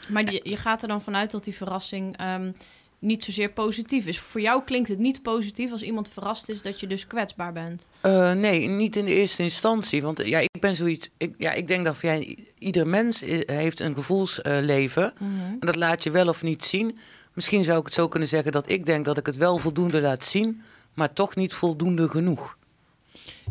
Maar 0.09 0.33
je 0.43 0.57
gaat 0.57 0.83
er 0.83 0.89
dan 0.89 1.03
vanuit 1.03 1.31
dat 1.31 1.45
die 1.45 1.55
verrassing 1.55 2.17
ehm, 2.17 2.51
niet 2.99 3.25
zozeer 3.25 3.51
positief 3.51 4.07
is. 4.07 4.19
Voor 4.19 4.41
jou 4.41 4.63
klinkt 4.65 4.89
het 4.89 4.99
niet 4.99 5.23
positief 5.23 5.73
als 5.73 5.83
iemand 5.83 6.09
verrast 6.09 6.49
is 6.49 6.63
dat 6.63 6.81
je 6.81 6.87
dus 6.87 7.07
kwetsbaar 7.07 7.53
bent. 7.53 7.89
Eh, 8.01 8.33
nee, 8.33 8.69
niet 8.69 8.97
in 8.97 9.05
de 9.05 9.15
eerste 9.15 9.43
instantie. 9.43 10.03
Want 10.03 10.27
ja, 10.27 10.39
ik 10.39 10.61
ben 10.61 10.77
zoiets. 10.77 11.11
Ik, 11.17 11.35
ja, 11.39 11.53
ik 11.53 11.69
denk 11.69 11.85
dat 11.85 11.97
ja, 12.01 12.19
ieder 12.59 12.87
mens 12.87 13.21
heeft 13.47 13.81
een 13.81 13.95
gevoelsleven. 13.95 15.13
en 15.19 15.59
dat 15.61 15.77
laat 15.77 16.03
je 16.03 16.11
wel 16.11 16.29
of 16.29 16.43
niet 16.43 16.65
zien. 16.65 16.99
misschien 17.33 17.65
zou 17.65 17.79
ik 17.79 17.85
het 17.85 17.95
zo 17.95 18.09
kunnen 18.09 18.29
zeggen 18.29 18.53
dat 18.53 18.71
ik 18.71 18.87
denk 18.87 19.05
dat 19.05 19.19
ik 19.19 19.27
het 19.27 19.37
wel 19.37 19.59
voldoende 19.59 20.01
laat 20.01 20.25
zien, 20.25 20.63
maar 20.99 21.13
toch 21.13 21.37
niet 21.37 21.55
voldoende 21.55 22.09
genoeg. 22.09 22.57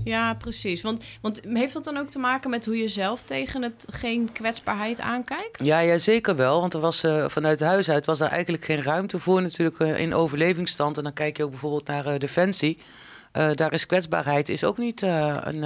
Ja, 0.03 0.33
precies. 0.33 0.81
Want, 0.81 1.03
want 1.21 1.41
heeft 1.47 1.73
dat 1.73 1.83
dan 1.83 1.97
ook 1.97 2.09
te 2.09 2.19
maken 2.19 2.49
met 2.49 2.65
hoe 2.65 2.77
je 2.77 2.87
zelf 2.87 3.23
tegen 3.23 3.61
het 3.61 3.85
geen 3.89 4.31
kwetsbaarheid 4.31 4.99
aankijkt? 4.99 5.65
Ja, 5.65 5.79
ja 5.79 5.97
zeker 5.97 6.35
wel. 6.35 6.59
Want 6.59 6.73
er 6.73 6.79
was 6.79 7.03
uh, 7.03 7.29
vanuit 7.29 7.59
huis 7.59 7.89
uit 7.89 8.05
was 8.05 8.17
daar 8.17 8.31
eigenlijk 8.31 8.65
geen 8.65 8.83
ruimte 8.83 9.19
voor 9.19 9.41
natuurlijk 9.41 9.79
uh, 9.79 9.99
in 9.99 10.13
overlevingsstand. 10.13 10.97
En 10.97 11.03
dan 11.03 11.13
kijk 11.13 11.37
je 11.37 11.43
ook 11.43 11.49
bijvoorbeeld 11.49 11.87
naar 11.87 12.07
uh, 12.07 12.19
Defensie. 12.19 12.77
daar 13.31 13.73
is 13.73 13.85
kwetsbaarheid 13.85 14.49
is 14.49 14.63
ook 14.63 14.77
niet 14.77 15.01
een, 15.01 15.63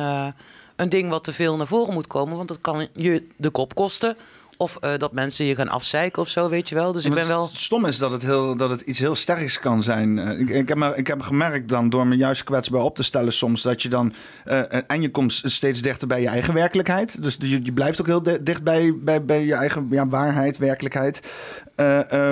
een 0.75 0.89
ding 0.89 1.09
wat 1.09 1.23
te 1.23 1.33
veel 1.33 1.55
naar 1.57 1.67
voren 1.67 1.93
moet 1.93 2.07
komen. 2.07 2.35
Want 2.37 2.47
dat 2.47 2.61
kan 2.61 2.87
je 2.93 3.27
de 3.35 3.49
kop 3.49 3.75
kosten. 3.75 4.15
Of 4.61 4.77
uh, 4.81 4.91
dat 4.97 5.13
mensen 5.13 5.45
je 5.45 5.55
gaan 5.55 5.69
afzeiken 5.69 6.21
of 6.21 6.27
zo, 6.27 6.49
weet 6.49 6.69
je 6.69 6.75
wel. 6.75 6.91
Dus 6.91 7.05
ik 7.05 7.13
ben 7.13 7.27
wel. 7.27 7.47
Het 7.47 7.57
stom 7.57 7.85
is 7.85 7.97
dat 7.97 8.11
het, 8.11 8.21
heel, 8.21 8.55
dat 8.55 8.69
het 8.69 8.81
iets 8.81 8.99
heel 8.99 9.15
sterks 9.15 9.59
kan 9.59 9.83
zijn. 9.83 10.17
Uh, 10.17 10.39
ik, 10.39 10.49
ik, 10.49 10.67
heb 10.67 10.77
maar, 10.77 10.97
ik 10.97 11.07
heb 11.07 11.21
gemerkt 11.21 11.69
dan 11.69 11.89
door 11.89 12.07
me 12.07 12.15
juist 12.15 12.43
kwetsbaar 12.43 12.81
op 12.81 12.95
te 12.95 13.03
stellen 13.03 13.33
soms. 13.33 13.61
Dat 13.61 13.81
je 13.81 13.89
dan. 13.89 14.13
Uh, 14.45 14.59
en 14.87 15.01
je 15.01 15.11
komt 15.11 15.41
steeds 15.43 15.81
dichter 15.81 16.07
bij 16.07 16.21
je 16.21 16.27
eigen 16.27 16.53
werkelijkheid. 16.53 17.23
Dus 17.23 17.35
je, 17.39 17.63
je 17.63 17.73
blijft 17.73 18.01
ook 18.01 18.07
heel 18.07 18.23
dicht 18.41 18.63
bij, 18.63 18.93
bij, 18.97 19.25
bij 19.25 19.45
je 19.45 19.55
eigen 19.55 19.87
ja, 19.89 20.07
waarheid, 20.07 20.57
werkelijkheid. 20.57 21.31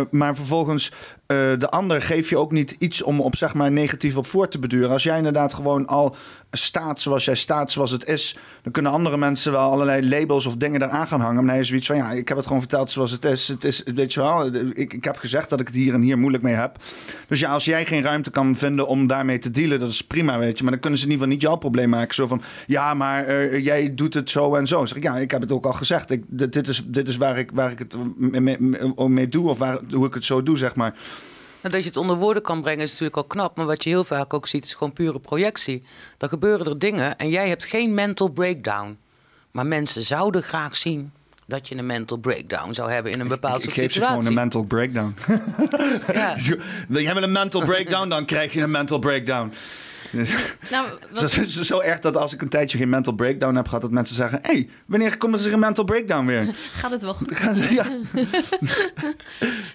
Maar 0.09 0.35
vervolgens 0.35 0.91
uh, 1.31 1.37
de 1.57 1.69
ander 1.69 2.01
geef 2.01 2.29
je 2.29 2.37
ook 2.37 2.51
niet 2.51 2.75
iets 2.79 3.01
om 3.01 3.21
op 3.21 3.35
zeg 3.35 3.53
maar 3.53 3.71
negatief 3.71 4.17
op 4.17 4.27
voor 4.27 4.47
te 4.47 4.59
beduren. 4.59 4.89
Als 4.89 5.03
jij 5.03 5.17
inderdaad 5.17 5.53
gewoon 5.53 5.87
al 5.87 6.15
staat 6.51 7.01
zoals 7.01 7.25
jij 7.25 7.35
staat, 7.35 7.71
zoals 7.71 7.91
het 7.91 8.07
is, 8.07 8.37
dan 8.61 8.71
kunnen 8.71 8.91
andere 8.91 9.17
mensen 9.17 9.51
wel 9.51 9.71
allerlei 9.71 10.09
labels 10.09 10.45
of 10.45 10.55
dingen 10.55 10.81
eraan 10.81 11.07
gaan 11.07 11.21
hangen. 11.21 11.43
Maar 11.43 11.53
hij 11.53 11.61
is 11.61 11.67
zoiets 11.67 11.87
van 11.87 11.95
ja, 11.95 12.11
ik 12.11 12.27
heb 12.27 12.37
het 12.37 12.45
gewoon 12.45 12.61
verteld 12.61 12.91
zoals 12.91 13.11
het 13.11 13.25
is. 13.25 13.47
Het 13.47 13.63
is, 13.63 13.83
weet 13.95 14.13
je 14.13 14.19
wel, 14.19 14.45
ik, 14.55 14.93
ik 14.93 15.03
heb 15.03 15.17
gezegd 15.17 15.49
dat 15.49 15.59
ik 15.59 15.67
het 15.67 15.75
hier 15.75 15.93
en 15.93 16.01
hier 16.01 16.17
moeilijk 16.17 16.43
mee 16.43 16.53
heb. 16.53 16.77
Dus 17.27 17.39
ja, 17.39 17.51
als 17.51 17.65
jij 17.65 17.85
geen 17.85 18.03
ruimte 18.03 18.31
kan 18.31 18.55
vinden 18.55 18.87
om 18.87 19.07
daarmee 19.07 19.39
te 19.39 19.51
dealen, 19.51 19.79
dat 19.79 19.89
is 19.89 20.01
prima, 20.01 20.39
weet 20.39 20.57
je. 20.57 20.63
Maar 20.63 20.71
dan 20.71 20.81
kunnen 20.81 20.99
ze 20.99 21.05
in 21.05 21.11
ieder 21.11 21.25
geval 21.25 21.39
niet 21.39 21.49
jouw 21.49 21.59
probleem 21.59 21.89
maken. 21.89 22.15
Zo 22.15 22.27
van 22.27 22.41
ja, 22.67 22.93
maar 22.93 23.59
jij 23.59 23.95
doet 23.95 24.13
het 24.13 24.29
zo 24.29 24.55
en 24.55 24.67
zo. 24.67 24.85
Zeg 24.85 24.97
ik 24.97 25.03
ja, 25.03 25.17
ik 25.17 25.31
heb 25.31 25.41
het 25.41 25.51
ook 25.51 25.65
al 25.65 25.73
gezegd. 25.73 26.11
Ik, 26.11 26.23
dit, 26.27 26.67
is, 26.67 26.83
dit 26.85 27.07
is 27.07 27.17
waar 27.17 27.37
ik, 27.37 27.51
waar 27.53 27.71
ik 27.71 27.79
het 27.79 27.95
mee, 28.17 28.57
mee 29.07 29.27
doe 29.27 29.38
of 29.47 29.57
waar, 29.57 29.79
hoe 29.91 30.07
ik 30.07 30.13
het 30.13 30.25
zo 30.25 30.43
doe, 30.43 30.57
zeg 30.57 30.75
maar. 30.75 30.95
Nou, 31.61 31.73
dat 31.73 31.83
je 31.83 31.89
het 31.89 31.97
onder 31.97 32.15
woorden 32.15 32.43
kan 32.43 32.61
brengen 32.61 32.83
is 32.83 32.89
natuurlijk 32.89 33.17
al 33.17 33.23
knap. 33.23 33.55
Maar 33.55 33.65
wat 33.65 33.83
je 33.83 33.89
heel 33.89 34.03
vaak 34.03 34.33
ook 34.33 34.47
ziet 34.47 34.65
is 34.65 34.73
gewoon 34.73 34.93
pure 34.93 35.19
projectie. 35.19 35.83
Dan 36.17 36.29
gebeuren 36.29 36.65
er 36.65 36.79
dingen 36.79 37.17
en 37.17 37.29
jij 37.29 37.47
hebt 37.47 37.65
geen 37.65 37.93
mental 37.93 38.27
breakdown. 38.27 38.97
Maar 39.51 39.65
mensen 39.65 40.03
zouden 40.03 40.43
graag 40.43 40.77
zien 40.77 41.11
dat 41.45 41.67
je 41.67 41.75
een 41.75 41.85
mental 41.85 42.17
breakdown 42.17 42.73
zou 42.73 42.91
hebben 42.91 43.11
in 43.11 43.19
een 43.19 43.27
bepaalde 43.27 43.61
situatie. 43.61 43.83
Ik 43.83 43.91
geef 43.91 44.01
je 44.01 44.07
gewoon 44.07 44.25
een 44.25 44.33
mental 44.33 44.63
breakdown. 44.63 45.15
ja. 46.13 46.35
Wil 46.87 47.01
je 47.01 47.21
een 47.21 47.31
mental 47.31 47.65
breakdown, 47.65 48.09
dan 48.09 48.25
krijg 48.25 48.53
je 48.53 48.61
een 48.61 48.71
mental 48.71 48.99
breakdown. 48.99 49.53
Nou, 50.71 50.89
wat... 51.11 51.31
zo, 51.31 51.43
zo, 51.43 51.63
zo, 51.63 51.79
erg 51.79 51.99
dat 51.99 52.17
als 52.17 52.33
ik 52.33 52.41
een 52.41 52.49
tijdje 52.49 52.77
geen 52.77 52.89
mental 52.89 53.13
breakdown 53.13 53.55
heb 53.55 53.65
gehad, 53.65 53.81
dat 53.81 53.91
mensen 53.91 54.15
zeggen: 54.15 54.39
Hé, 54.41 54.51
hey, 54.51 54.69
wanneer 54.85 55.17
komt 55.17 55.45
er 55.45 55.53
een 55.53 55.59
mental 55.59 55.83
breakdown 55.83 56.25
weer? 56.25 56.55
Gaat 56.81 56.91
het 56.91 57.01
wel 57.01 57.13
goed? 57.13 57.37
ja. 57.69 57.85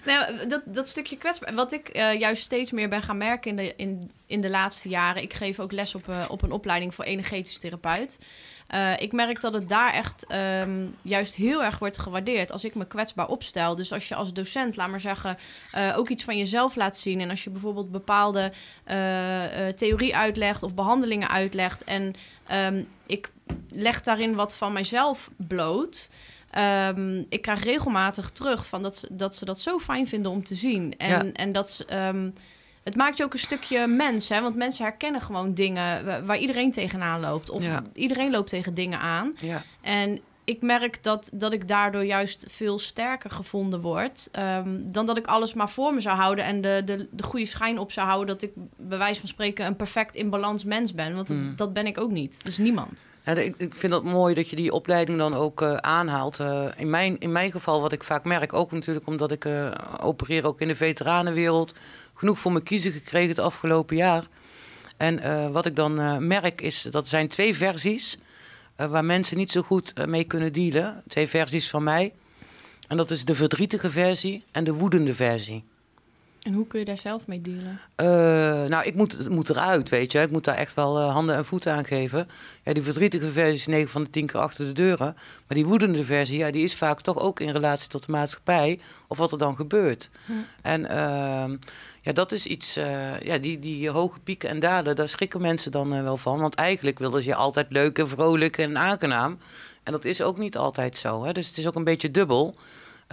nou, 0.05 0.47
dat, 0.47 0.61
dat 0.65 0.87
stukje 0.87 1.17
kwetsbaar. 1.17 1.53
Wat 1.53 1.73
ik 1.73 1.89
uh, 1.95 2.19
juist 2.19 2.43
steeds 2.43 2.71
meer 2.71 2.89
ben 2.89 3.01
gaan 3.01 3.17
merken 3.17 3.49
in 3.49 3.55
de, 3.55 3.73
in, 3.75 4.11
in 4.25 4.41
de 4.41 4.49
laatste 4.49 4.89
jaren. 4.89 5.21
Ik 5.21 5.33
geef 5.33 5.59
ook 5.59 5.71
les 5.71 5.95
op, 5.95 6.07
uh, 6.09 6.25
op 6.27 6.41
een 6.41 6.51
opleiding 6.51 6.95
voor 6.95 7.05
energetisch 7.05 7.57
therapeut. 7.57 8.17
Uh, 8.75 8.99
ik 8.99 9.11
merk 9.11 9.41
dat 9.41 9.53
het 9.53 9.69
daar 9.69 9.93
echt 9.93 10.25
um, 10.61 10.95
juist 11.01 11.35
heel 11.35 11.63
erg 11.63 11.79
wordt 11.79 11.97
gewaardeerd 11.97 12.51
als 12.51 12.63
ik 12.63 12.75
me 12.75 12.87
kwetsbaar 12.87 13.27
opstel. 13.27 13.75
Dus 13.75 13.91
als 13.91 14.07
je 14.07 14.15
als 14.15 14.33
docent, 14.33 14.75
laat 14.75 14.89
maar 14.89 14.99
zeggen, 14.99 15.37
uh, 15.75 15.93
ook 15.97 16.09
iets 16.09 16.23
van 16.23 16.37
jezelf 16.37 16.75
laat 16.75 16.97
zien. 16.97 17.21
En 17.21 17.29
als 17.29 17.43
je 17.43 17.49
bijvoorbeeld 17.49 17.91
bepaalde 17.91 18.51
uh, 18.91 19.67
theorie 19.75 20.15
uitlegt 20.15 20.63
of 20.63 20.73
behandelingen 20.73 21.29
uitlegt. 21.29 21.83
En 21.83 22.13
um, 22.51 22.87
ik 23.05 23.31
leg 23.69 24.01
daarin 24.01 24.35
wat 24.35 24.55
van 24.55 24.73
mijzelf 24.73 25.29
bloot. 25.37 26.09
Um, 26.87 27.25
ik 27.29 27.41
krijg 27.41 27.63
regelmatig 27.63 28.29
terug 28.29 28.67
van 28.67 28.83
dat, 28.83 28.97
ze, 28.97 29.07
dat 29.11 29.35
ze 29.35 29.45
dat 29.45 29.59
zo 29.59 29.79
fijn 29.79 30.07
vinden 30.07 30.31
om 30.31 30.43
te 30.43 30.55
zien. 30.55 30.97
En, 30.97 31.09
ja. 31.09 31.31
en 31.33 31.51
dat 31.51 31.71
ze 31.71 31.85
het 32.85 32.95
maakt 32.95 33.17
je 33.17 33.23
ook 33.23 33.33
een 33.33 33.39
stukje 33.39 33.87
mens, 33.87 34.29
hè? 34.29 34.41
Want 34.41 34.55
mensen 34.55 34.83
herkennen 34.83 35.21
gewoon 35.21 35.53
dingen 35.53 36.25
waar 36.25 36.37
iedereen 36.37 36.71
tegenaan 36.71 37.19
loopt. 37.19 37.49
Of 37.49 37.63
ja. 37.63 37.83
iedereen 37.93 38.31
loopt 38.31 38.49
tegen 38.49 38.73
dingen 38.73 38.99
aan. 38.99 39.33
Ja. 39.39 39.63
En 39.81 40.19
ik 40.43 40.61
merk 40.61 41.03
dat, 41.03 41.29
dat 41.33 41.53
ik 41.53 41.67
daardoor 41.67 42.03
juist 42.03 42.45
veel 42.47 42.79
sterker 42.79 43.29
gevonden 43.29 43.81
word. 43.81 44.29
Um, 44.57 44.91
dan 44.91 45.05
dat 45.05 45.17
ik 45.17 45.25
alles 45.25 45.53
maar 45.53 45.69
voor 45.69 45.93
me 45.93 46.01
zou 46.01 46.17
houden 46.17 46.45
en 46.45 46.61
de, 46.61 46.81
de, 46.85 47.07
de 47.11 47.23
goede 47.23 47.45
schijn 47.45 47.79
op 47.79 47.91
zou 47.91 48.07
houden 48.07 48.27
dat 48.27 48.41
ik 48.41 48.51
bij 48.77 48.97
wijze 48.97 49.19
van 49.19 49.29
spreken 49.29 49.65
een 49.65 49.75
perfect 49.75 50.15
in 50.15 50.29
balans 50.29 50.63
mens 50.63 50.93
ben. 50.93 51.15
Want 51.15 51.29
mm. 51.29 51.53
dat 51.55 51.73
ben 51.73 51.85
ik 51.85 51.97
ook 51.97 52.11
niet. 52.11 52.43
Dus 52.43 52.57
niemand. 52.57 53.09
Ja, 53.23 53.33
ik, 53.33 53.55
ik 53.57 53.75
vind 53.75 53.93
het 53.93 54.03
mooi 54.03 54.33
dat 54.33 54.49
je 54.49 54.55
die 54.55 54.71
opleiding 54.71 55.17
dan 55.17 55.33
ook 55.33 55.61
uh, 55.61 55.75
aanhaalt. 55.75 56.39
Uh, 56.39 56.65
in, 56.77 56.89
mijn, 56.89 57.19
in 57.19 57.31
mijn 57.31 57.51
geval, 57.51 57.81
wat 57.81 57.91
ik 57.91 58.03
vaak 58.03 58.23
merk, 58.23 58.53
ook 58.53 58.71
natuurlijk 58.71 59.07
omdat 59.07 59.31
ik 59.31 59.45
uh, 59.45 59.71
opereer 60.01 60.45
ook 60.45 60.61
in 60.61 60.67
de 60.67 60.75
veteranenwereld 60.75 61.73
genoeg 62.15 62.39
voor 62.39 62.51
me 62.51 62.63
kiezen 62.63 62.91
gekregen 62.91 63.29
het 63.29 63.39
afgelopen 63.39 63.95
jaar. 63.95 64.27
En 64.97 65.19
uh, 65.19 65.49
wat 65.49 65.65
ik 65.65 65.75
dan 65.75 65.99
uh, 65.99 66.17
merk 66.17 66.61
is 66.61 66.81
dat 66.81 67.03
er 67.03 67.09
zijn 67.09 67.27
twee 67.27 67.55
versies 67.55 68.17
uh, 68.77 68.87
waar 68.87 69.05
mensen 69.05 69.37
niet 69.37 69.51
zo 69.51 69.61
goed 69.61 70.07
mee 70.07 70.23
kunnen 70.23 70.53
dealen. 70.53 71.03
Twee 71.07 71.27
versies 71.27 71.69
van 71.69 71.83
mij. 71.83 72.13
En 72.87 72.97
dat 72.97 73.11
is 73.11 73.25
de 73.25 73.35
verdrietige 73.35 73.91
versie 73.91 74.43
en 74.51 74.63
de 74.63 74.73
woedende 74.73 75.13
versie. 75.13 75.63
En 76.41 76.53
hoe 76.53 76.67
kun 76.67 76.79
je 76.79 76.85
daar 76.85 76.97
zelf 76.97 77.27
mee 77.27 77.41
dealen? 77.41 77.79
nou, 78.69 78.85
ik 78.85 78.95
moet, 78.95 79.29
moet 79.29 79.49
eruit, 79.49 79.89
weet 79.89 80.11
je. 80.11 80.21
Ik 80.21 80.31
moet 80.31 80.43
daar 80.43 80.55
echt 80.55 80.73
wel 80.73 81.01
handen 81.01 81.35
en 81.35 81.45
voeten 81.45 81.73
aan 81.73 81.85
geven. 81.85 82.27
Ja, 82.63 82.73
die 82.73 82.83
verdrietige 82.83 83.31
versie 83.31 83.53
is 83.53 83.67
9 83.67 83.89
van 83.89 84.03
de 84.03 84.09
10 84.09 84.25
keer 84.25 84.39
achter 84.39 84.65
de 84.65 84.71
deuren. 84.71 85.13
Maar 85.15 85.57
die 85.57 85.65
woedende 85.65 86.03
versie, 86.03 86.37
ja, 86.37 86.51
die 86.51 86.63
is 86.63 86.75
vaak 86.75 87.01
toch 87.01 87.19
ook 87.19 87.39
in 87.39 87.49
relatie 87.49 87.89
tot 87.89 88.05
de 88.05 88.11
maatschappij. 88.11 88.79
Of 89.07 89.17
wat 89.17 89.31
er 89.31 89.37
dan 89.37 89.55
gebeurt. 89.55 90.09
Hm. 90.25 90.31
En 90.61 90.89
ehm, 90.89 91.55
ja, 92.05 92.11
dat 92.11 92.31
is 92.31 92.45
iets, 92.45 92.77
uh, 92.77 93.19
ja, 93.19 93.37
die, 93.37 93.59
die 93.59 93.89
hoge 93.89 94.19
pieken 94.19 94.49
en 94.49 94.59
dalen, 94.59 94.95
daar 94.95 95.09
schrikken 95.09 95.41
mensen 95.41 95.71
dan 95.71 95.93
uh, 95.93 96.01
wel 96.01 96.17
van. 96.17 96.39
Want 96.39 96.55
eigenlijk 96.55 96.99
willen 96.99 97.23
ze 97.23 97.29
je 97.29 97.35
altijd 97.35 97.67
leuk 97.69 97.99
en 97.99 98.07
vrolijk 98.07 98.57
en 98.57 98.77
aangenaam. 98.77 99.39
En 99.83 99.91
dat 99.91 100.05
is 100.05 100.21
ook 100.21 100.37
niet 100.37 100.57
altijd 100.57 100.97
zo. 100.97 101.23
Hè? 101.23 101.31
Dus 101.31 101.47
het 101.47 101.57
is 101.57 101.67
ook 101.67 101.75
een 101.75 101.83
beetje 101.83 102.11
dubbel. 102.11 102.55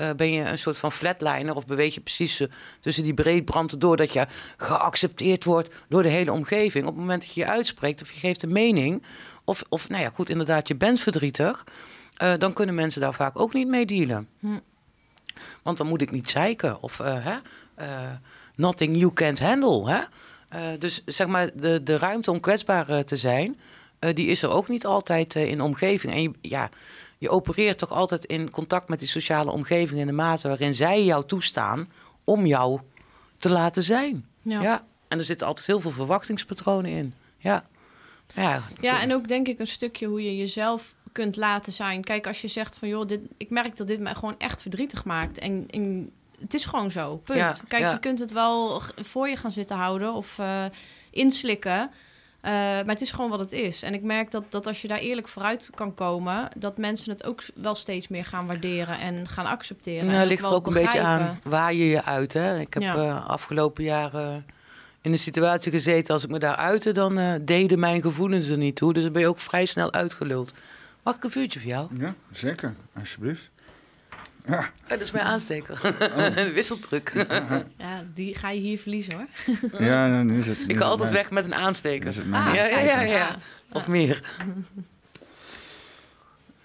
Uh, 0.00 0.10
ben 0.10 0.32
je 0.32 0.44
een 0.44 0.58
soort 0.58 0.76
van 0.76 0.92
flatliner 0.92 1.54
of 1.54 1.66
beweeg 1.66 1.94
je 1.94 2.00
precies 2.00 2.42
tussen 2.80 3.04
die 3.04 3.14
breedbranden 3.14 3.78
door 3.78 3.96
dat 3.96 4.12
je 4.12 4.26
geaccepteerd 4.56 5.44
wordt 5.44 5.70
door 5.88 6.02
de 6.02 6.08
hele 6.08 6.32
omgeving. 6.32 6.84
Op 6.86 6.90
het 6.90 7.00
moment 7.00 7.20
dat 7.20 7.32
je 7.32 7.40
je 7.40 7.46
uitspreekt 7.46 8.02
of 8.02 8.12
je 8.12 8.18
geeft 8.18 8.42
een 8.42 8.52
mening, 8.52 9.02
of, 9.44 9.62
of 9.68 9.88
nou 9.88 10.02
ja, 10.02 10.10
goed, 10.10 10.28
inderdaad, 10.28 10.68
je 10.68 10.74
bent 10.74 11.00
verdrietig, 11.00 11.64
dan 12.38 12.52
kunnen 12.52 12.74
mensen 12.74 13.00
daar 13.00 13.14
vaak 13.14 13.40
ook 13.40 13.52
niet 13.52 13.68
mee 13.68 13.86
dealen. 13.86 14.28
Hm. 14.38 14.58
Want 15.62 15.78
dan 15.78 15.86
moet 15.86 16.02
ik 16.02 16.10
niet 16.10 16.30
zeiken 16.30 16.82
of 16.82 16.98
hè, 16.98 17.38
nothing 18.54 18.96
you 18.96 19.12
can't 19.12 19.40
handle. 19.40 19.90
Hè? 19.90 20.00
Uh, 20.54 20.78
dus 20.78 21.02
zeg 21.06 21.26
maar, 21.26 21.50
de, 21.54 21.82
de 21.82 21.98
ruimte 21.98 22.30
om 22.30 22.40
kwetsbaar 22.40 22.90
uh, 22.90 22.98
te 22.98 23.16
zijn, 23.16 23.60
uh, 24.00 24.14
die 24.14 24.26
is 24.26 24.42
er 24.42 24.50
ook 24.50 24.68
niet 24.68 24.86
altijd 24.86 25.34
in 25.34 25.56
de 25.56 25.62
omgeving. 25.62 26.12
En 26.12 26.22
je, 26.22 26.30
ja, 26.40 26.70
je 27.18 27.30
opereert 27.30 27.78
toch 27.78 27.92
altijd 27.92 28.24
in 28.24 28.50
contact 28.50 28.88
met 28.88 28.98
die 28.98 29.08
sociale 29.08 29.50
omgeving 29.50 30.00
in 30.00 30.06
de 30.06 30.12
mate 30.12 30.48
waarin 30.48 30.74
zij 30.74 31.04
jou 31.04 31.26
toestaan 31.26 31.88
om 32.24 32.46
jou 32.46 32.80
te 33.38 33.48
laten 33.48 33.82
zijn. 33.82 34.26
Ja. 34.42 34.62
ja. 34.62 34.84
En 35.08 35.18
er 35.18 35.24
zitten 35.24 35.46
altijd 35.46 35.66
heel 35.66 35.80
veel 35.80 35.90
verwachtingspatronen 35.90 36.90
in. 36.90 37.14
Ja. 37.38 37.64
Ja, 38.34 38.62
ja, 38.80 39.00
en 39.00 39.12
ook 39.12 39.28
denk 39.28 39.48
ik 39.48 39.58
een 39.58 39.66
stukje 39.66 40.06
hoe 40.06 40.24
je 40.24 40.36
jezelf 40.36 40.94
kunt 41.12 41.36
laten 41.36 41.72
zijn. 41.72 42.04
Kijk, 42.04 42.26
als 42.26 42.40
je 42.40 42.48
zegt 42.48 42.76
van 42.76 42.88
joh, 42.88 43.06
dit, 43.06 43.20
ik 43.36 43.50
merk 43.50 43.76
dat 43.76 43.86
dit 43.86 44.00
mij 44.00 44.14
gewoon 44.14 44.34
echt 44.38 44.62
verdrietig 44.62 45.04
maakt. 45.04 45.38
En, 45.38 45.66
en 45.70 46.10
het 46.42 46.54
is 46.54 46.64
gewoon 46.64 46.90
zo. 46.90 47.16
Punt. 47.16 47.62
Kijk, 47.68 47.92
je 47.92 47.98
kunt 48.00 48.18
het 48.18 48.32
wel 48.32 48.82
voor 48.94 49.28
je 49.28 49.36
gaan 49.36 49.50
zitten 49.50 49.76
houden 49.76 50.12
of 50.12 50.38
uh, 50.38 50.64
inslikken. 51.10 51.90
Uh, 52.44 52.50
maar 52.50 52.86
het 52.86 53.00
is 53.00 53.12
gewoon 53.12 53.30
wat 53.30 53.38
het 53.38 53.52
is. 53.52 53.82
En 53.82 53.94
ik 53.94 54.02
merk 54.02 54.30
dat, 54.30 54.44
dat 54.48 54.66
als 54.66 54.82
je 54.82 54.88
daar 54.88 54.98
eerlijk 54.98 55.28
vooruit 55.28 55.70
kan 55.74 55.94
komen, 55.94 56.48
dat 56.56 56.78
mensen 56.78 57.12
het 57.12 57.24
ook 57.24 57.42
wel 57.54 57.74
steeds 57.74 58.08
meer 58.08 58.24
gaan 58.24 58.46
waarderen 58.46 58.98
en 58.98 59.28
gaan 59.28 59.46
accepteren. 59.46 60.06
Nou, 60.06 60.26
ligt 60.26 60.44
er 60.44 60.50
ook 60.50 60.66
een 60.66 60.72
beetje 60.72 61.00
aan 61.00 61.40
waar 61.42 61.74
je 61.74 61.88
je 61.88 62.04
uit. 62.04 62.32
Hè? 62.32 62.58
Ik 62.58 62.74
heb 62.74 62.82
ja. 62.82 62.96
uh, 62.96 63.26
afgelopen 63.28 63.84
jaren 63.84 64.46
in 65.00 65.12
een 65.12 65.18
situatie 65.18 65.72
gezeten, 65.72 66.14
als 66.14 66.24
ik 66.24 66.30
me 66.30 66.38
daar 66.38 66.56
uitte, 66.56 66.92
dan 66.92 67.18
uh, 67.18 67.32
deden 67.40 67.78
mijn 67.78 68.02
gevoelens 68.02 68.48
er 68.48 68.56
niet 68.58 68.76
toe. 68.76 68.92
Dus 68.92 69.02
dan 69.02 69.12
ben 69.12 69.22
je 69.22 69.28
ook 69.28 69.38
vrij 69.38 69.64
snel 69.64 69.92
uitgeluld. 69.92 70.52
Mag 71.02 71.16
ik 71.16 71.24
een 71.24 71.30
vuurtje 71.30 71.60
voor 71.60 71.68
jou? 71.68 71.88
Ja, 71.98 72.14
zeker. 72.32 72.74
Alsjeblieft. 72.98 73.50
Ja. 74.46 74.58
Oh, 74.58 74.88
dat 74.88 75.00
is 75.00 75.10
mijn 75.10 75.24
aansteker. 75.24 75.80
Oh. 76.16 76.34
Wisseldruk. 76.54 77.26
ja, 77.76 78.04
die 78.14 78.34
ga 78.34 78.50
je 78.50 78.60
hier 78.60 78.78
verliezen 78.78 79.14
hoor. 79.14 79.26
ja, 79.80 80.22
nu 80.22 80.38
is 80.38 80.46
het. 80.46 80.58
ik 80.66 80.76
ga 80.76 80.84
altijd 80.84 81.10
weg 81.10 81.30
met 81.30 81.44
een 81.44 81.54
aansteker. 81.54 82.08
Is 82.08 82.16
het 82.16 82.24
ah, 82.24 82.54
ja, 82.54 82.66
ja, 82.66 82.80
ja, 82.80 83.00
ja, 83.00 83.36
Of 83.72 83.88
meer. 83.88 84.22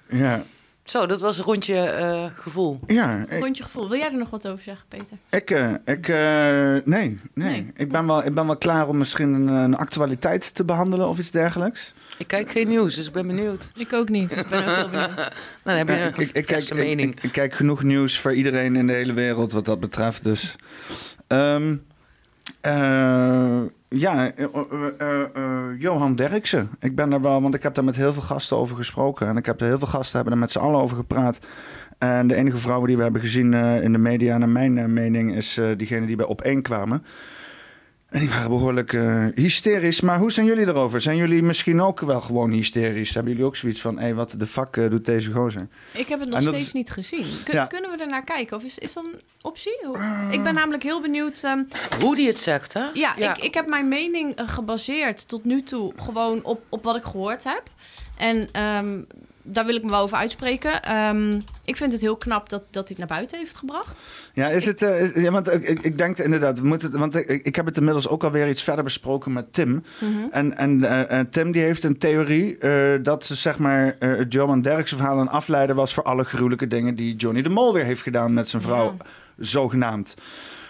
Ja. 0.10 0.44
Zo, 0.84 1.06
dat 1.06 1.20
was 1.20 1.38
een 1.38 1.44
rondje 1.44 1.80
eh, 1.80 2.26
gevoel. 2.36 2.80
Ja, 2.88 3.26
ik, 3.30 3.40
Rondje 3.40 3.64
gevoel. 3.64 3.90
Wil 3.90 3.98
jij 3.98 4.08
er 4.08 4.18
nog 4.18 4.30
wat 4.30 4.48
over 4.48 4.64
zeggen, 4.64 4.86
Peter? 4.88 5.18
ik, 5.30 5.52
eh, 5.52 5.74
ik 5.86 6.08
eh, 6.08 6.86
nee, 6.86 6.86
nee. 6.86 7.20
Nee. 7.34 7.72
Ik, 7.76 7.92
ben 7.92 8.08
wel, 8.08 8.26
ik 8.26 8.34
ben 8.34 8.46
wel 8.46 8.58
klaar 8.58 8.88
om 8.88 8.98
misschien 8.98 9.34
een, 9.34 9.48
een 9.48 9.76
actualiteit 9.76 10.54
te 10.54 10.64
behandelen 10.64 11.08
of 11.08 11.20
iets 11.20 11.32
dergelijks. 11.32 11.94
Ik 12.18 12.28
kijk 12.28 12.50
geen 12.50 12.68
nieuws, 12.68 12.96
dus 12.96 13.08
ik 13.08 13.14
ben 13.14 13.28
benieuwd. 13.28 13.70
Ik 13.76 13.94
ook 13.94 14.10
niet. 14.10 14.38
Ik 14.38 14.48
ben 14.48 14.60
ook 14.60 14.76
heel 14.76 14.90
benieuwd. 14.90 15.32
Dan 15.64 15.76
heb 15.76 15.88
je 15.88 15.94
Ja, 15.94 16.02
een 16.02 16.08
ik, 16.08 16.18
ik, 16.18 16.32
ik, 16.32 16.46
kijk, 16.46 16.74
mening. 16.74 17.16
ik- 17.16 17.24
ik 17.24 17.32
kijk 17.32 17.54
genoeg 17.54 17.84
nieuws 17.84 18.20
voor 18.20 18.34
iedereen 18.34 18.76
in 18.76 18.88
de 18.88 18.94
hele 18.94 19.14
wereld 19.14 19.52
wat 19.52 19.66
dat 19.66 19.80
betreft. 19.80 20.24
Dus. 20.24 20.56
Ehm, 21.28 21.76
eh, 22.62 23.60
ja, 23.90 24.32
eh, 24.36 24.46
eh, 24.98 25.80
Johan 25.80 26.16
Derksen. 26.16 26.70
Ik 26.80 26.96
ben 26.96 27.10
daar 27.10 27.22
wel, 27.22 27.42
want 27.42 27.56
ik 27.56 27.64
heb 27.64 27.74
daar 27.76 27.84
met 27.84 27.96
heel 27.96 28.14
veel 28.14 28.22
gasten 28.22 28.58
over 28.58 28.76
gesproken. 28.76 29.28
En 29.28 29.38
ik 29.38 29.46
heb 29.46 29.62
er 29.62 29.68
heel 29.68 29.78
veel 29.78 29.88
gasten 29.88 30.16
hebben 30.16 30.34
er 30.34 30.40
met 30.40 30.52
z'n 30.52 30.60
allen 30.60 30.82
over 30.82 30.98
gepraat. 30.98 31.40
En 31.98 32.28
de 32.28 32.36
enige 32.36 32.58
vrouwen 32.58 32.88
die 32.88 32.98
we 32.98 33.04
hebben 33.04 33.22
gezien 33.22 33.54
eh, 33.54 33.84
in 33.84 33.92
de 33.92 33.98
media, 33.98 34.38
naar 34.38 34.50
mijn 34.50 34.94
mening, 34.94 35.36
is 35.36 35.58
eh, 35.58 35.66
diegene 35.78 36.06
die 36.06 36.16
bij 36.16 36.26
op 36.26 36.42
één 36.42 36.62
kwamen. 36.62 37.06
En 38.18 38.24
die 38.24 38.30
waren 38.32 38.50
behoorlijk 38.50 38.94
eh, 38.94 39.26
hysterisch. 39.36 40.02
Maar 40.02 40.20
hoe 40.20 40.32
zijn 40.32 40.46
jullie 40.46 40.66
erover? 40.68 41.02
Zijn 41.02 41.18
jullie 41.18 41.42
misschien 41.44 41.82
ook 41.82 42.00
wel 42.00 42.22
gewoon 42.22 42.52
hysterisch? 42.52 43.14
Hebben 43.14 43.32
jullie 43.32 43.48
ook 43.48 43.56
zoiets 43.56 43.82
van, 43.82 44.00
hé, 44.00 44.14
wat 44.14 44.36
de 44.38 44.46
fuck 44.46 44.78
eh, 44.78 44.90
doet 44.90 45.06
deze 45.06 45.32
gozer? 45.32 45.68
Ik 45.92 46.08
heb 46.08 46.20
het 46.20 46.30
nog 46.30 46.42
steeds 46.42 46.58
is- 46.62 46.74
niet 46.74 46.90
gezien. 46.90 47.26
Kun- 47.44 47.54
Ja. 47.54 47.66
Kunnen 47.66 47.92
we 47.92 47.98
er 47.98 48.08
naar 48.08 48.24
kijken? 48.24 48.58
Of 48.58 48.64
is, 48.64 48.78
is 48.78 48.94
dat 48.94 49.04
een 49.06 49.20
optie? 49.42 49.78
Hoe- 49.86 49.98
Ik 50.32 50.44
ben 50.44 50.54
namelijk 50.54 50.84
heel 50.84 51.02
benieuwd. 51.02 51.42
ehm, 51.44 51.64
Hoe 52.02 52.16
die 52.16 52.28
het 52.28 52.40
zegt, 52.40 52.74
hè? 52.74 52.84
ja, 52.94 53.16
Ik, 53.16 53.38
ik 53.38 53.54
heb 53.54 53.68
mijn 53.68 53.88
mening 53.88 54.36
eh, 54.36 54.50
gebaseerd 54.50 55.28
tot 55.28 55.44
nu 55.46 55.64
toe 55.64 55.94
gewoon 55.96 56.44
op, 56.44 56.62
op 56.70 56.84
wat 56.84 56.96
ik 56.96 57.04
gehoord 57.04 57.44
heb. 57.44 57.64
En 58.18 58.50
ehm, 58.52 59.02
daar 59.48 59.66
wil 59.66 59.76
ik 59.76 59.84
me 59.84 59.90
wel 59.90 60.02
over 60.02 60.18
uitspreken. 60.18 60.82
Ehm, 60.84 61.40
ik 61.66 61.76
vind 61.76 61.92
het 61.92 62.02
heel 62.02 62.16
knap 62.18 62.50
dat, 62.50 62.64
dat 62.72 62.88
hij 62.88 62.96
het 62.98 62.98
naar 62.98 63.18
buiten 63.18 63.38
heeft 63.38 63.58
gebracht. 63.58 64.06
Ja, 64.34 64.48
is 64.48 64.66
het. 64.66 64.82
eh, 64.82 65.02
is- 65.02 65.14
ja, 65.24 65.32
want 65.32 65.54
ik, 65.54 65.64
ik, 65.68 65.80
ik 65.82 65.98
denk 65.98 66.18
inderdaad, 66.20 66.60
we 66.60 66.68
moeten, 66.68 67.00
want 67.00 67.16
ik, 67.16 67.28
ik 67.46 67.56
heb 67.56 67.66
het 67.66 67.78
inmiddels 67.78 68.08
ook 68.08 68.24
alweer 68.24 68.50
iets 68.50 68.64
verder 68.64 68.84
besproken 68.84 69.34
met 69.34 69.54
Tim. 69.54 69.84
En, 70.32 70.58
en 70.58 70.84
eh, 70.84 71.20
eh, 71.20 71.26
Tim 71.30 71.52
die 71.52 71.62
heeft 71.62 71.84
een 71.84 71.98
theorie 71.98 72.58
eh, 72.58 73.00
dat 73.04 73.26
ze 73.26 73.36
zeg 73.36 73.58
maar 73.58 73.96
eh, 74.00 74.16
het 74.18 74.34
Johan 74.34 74.62
Derksen 74.62 74.98
verhaal 74.98 75.20
een 75.20 75.30
afleider 75.30 75.76
was 75.76 75.94
voor 75.94 76.04
alle 76.04 76.24
gruwelijke 76.24 76.68
dingen 76.68 76.96
die 76.96 77.16
Johnny 77.16 77.42
de 77.42 77.50
Mol 77.50 77.74
weer 77.74 77.84
heeft 77.86 78.02
gedaan 78.02 78.34
met 78.34 78.50
zijn 78.50 78.62
vrouw, 78.62 78.86
Ja. 78.98 79.06
zogenaamd. 79.38 80.16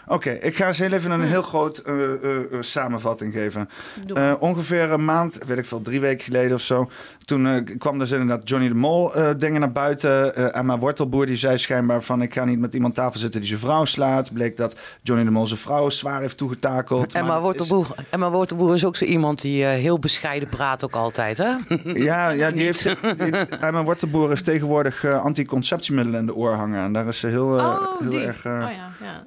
Oké, 0.10 0.30
ik 0.32 0.56
ga 0.56 0.68
eens 0.68 0.78
heel 0.78 0.92
even 0.92 1.12
een 1.12 1.22
heel 1.22 1.42
groot 1.42 1.78
eh, 1.78 1.94
eh, 2.04 2.14
eh, 2.36 2.42
samenvatting 2.60 3.34
geven. 3.34 3.70
Eh, 4.14 4.34
ongeveer 4.40 4.92
een 4.92 5.06
maand, 5.06 5.38
weet 5.46 5.58
ik 5.58 5.66
veel, 5.66 5.82
drie 5.82 6.00
weken 6.00 6.24
geleden 6.24 6.54
of 6.54 6.62
zo. 6.62 6.90
Toen 7.28 7.48
eh, 7.48 7.78
kwam 7.78 8.00
dus 8.00 8.12
inderdaad 8.12 8.50
Johnny 8.50 8.68
de 8.68 8.74
Mol 8.74 9.16
eh, 9.16 9.30
dingen 9.38 9.60
naar 9.60 9.72
buiten. 9.72 10.36
Eh 10.36 10.56
Emma 10.56 10.78
Wortelboer 10.78 11.26
die 11.26 11.36
zei 11.36 11.58
schijnbaar 11.58 12.02
van... 12.04 12.22
ik 12.22 12.34
ga 12.34 12.46
niet 12.46 12.60
met 12.60 12.74
iemand 12.74 12.96
tafel 12.96 13.20
zitten 13.20 13.40
die 13.40 13.50
zijn 13.50 13.62
vrouw 13.62 13.86
slaat. 13.86 14.34
Bleek 14.34 14.58
dat 14.58 14.76
Johnny 15.02 15.26
de 15.26 15.32
Mol 15.32 15.48
zijn 15.48 15.60
vrouw 15.60 15.90
zwaar 15.90 16.22
heeft 16.22 16.38
toegetakeld. 16.38 17.14
Emma 17.14 17.42
Wortelboer, 17.42 17.88
Emma 18.10 18.30
Wortelboer 18.32 18.74
is 18.74 18.86
ook 18.86 18.96
zo 18.96 19.06
iemand 19.06 19.42
die 19.42 19.66
eh, 19.66 19.70
heel 19.70 20.00
bescheiden 20.00 20.50
praat 20.50 20.84
ook 20.84 20.96
altijd, 20.96 21.38
hè? 21.38 21.56
is- 21.68 22.04
ja, 22.10 22.30
ja 22.30 22.52
die 22.52 22.64
heeft, 22.64 22.84
die, 23.18 23.32
Emma 23.36 23.84
Wortelboer 23.84 24.30
heeft 24.30 24.44
tegenwoordig 24.44 25.06
anticonceptiemiddelen 25.06 26.20
in 26.20 26.26
de 26.26 26.36
oor 26.36 26.54
hangen. 26.54 26.84
En 26.84 26.94
daar 26.94 27.08
is 27.08 27.20
ze 27.20 27.28
heel, 27.28 27.48
oh, 27.48 28.00
heel 28.00 28.10
die. 28.10 28.20
erg 28.20 28.38
oh 28.38 28.52
ja, 28.52 28.92
ja 29.00 29.24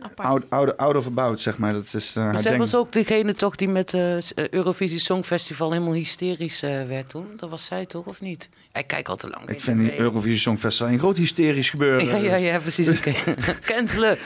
of 0.97 1.07
about, 1.07 1.40
zeg 1.40 1.59
maar. 1.59 1.73
Dat 1.73 1.95
is 1.95 2.16
eh, 2.16 2.23
haar 2.23 2.33
Maar 2.33 2.42
zij 2.42 2.59
was 2.59 2.75
ook 2.75 2.92
degene 2.92 3.35
toch 3.35 3.57
die 3.57 3.69
met 3.69 3.92
het 3.92 4.35
Eurovisie 4.50 4.99
Songfestival 4.99 5.73
helemaal 5.73 5.92
hysterisch 5.92 6.62
eh, 6.62 6.87
werd 6.87 7.09
toen. 7.09 7.26
Dat 7.37 7.50
was 7.50 7.64
zij 7.64 7.87
toch, 7.90 8.06
of 8.06 8.20
niet? 8.20 8.49
Ik 8.73 8.87
kijk 8.87 9.09
al 9.09 9.16
te 9.16 9.28
lang. 9.28 9.49
Ik 9.49 9.61
vind 9.61 9.78
die 9.78 9.99
Eurovisie 9.99 10.38
Songfestival 10.38 10.92
een 10.92 10.99
groot 10.99 11.16
hysterisch 11.16 11.70
gebeuren. 11.70 12.06
Ja, 12.06 12.16
ja, 12.16 12.35
ja, 12.35 12.59
precies. 12.59 12.88
Oké. 12.99 13.14
Cancelen. 13.73 14.18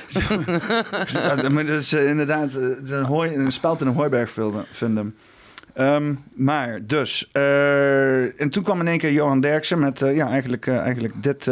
Ja, 1.12 1.48
maar 1.48 1.66
dat 1.66 1.80
is 1.80 1.92
eh, 1.92 2.08
inderdaad 2.08 2.54
eh, 2.54 2.62
een, 2.84 3.04
hooi, 3.04 3.34
een 3.34 3.52
speld 3.52 3.80
in 3.80 3.86
een 3.86 3.94
hooiberg 3.94 4.36
vinden-. 4.70 5.14
Ehm, 5.74 6.14
maar 6.34 6.86
dus, 6.86 7.28
eh, 7.32 8.40
en 8.40 8.50
toen 8.50 8.62
kwam 8.62 8.80
in 8.80 8.88
één 8.88 8.98
keer 8.98 9.12
Johan 9.12 9.40
Derksen 9.40 9.78
met 9.78 9.98
ja, 9.98 10.28
eigenlijk, 10.28 10.66
eigenlijk 10.66 11.22
dit, 11.22 11.50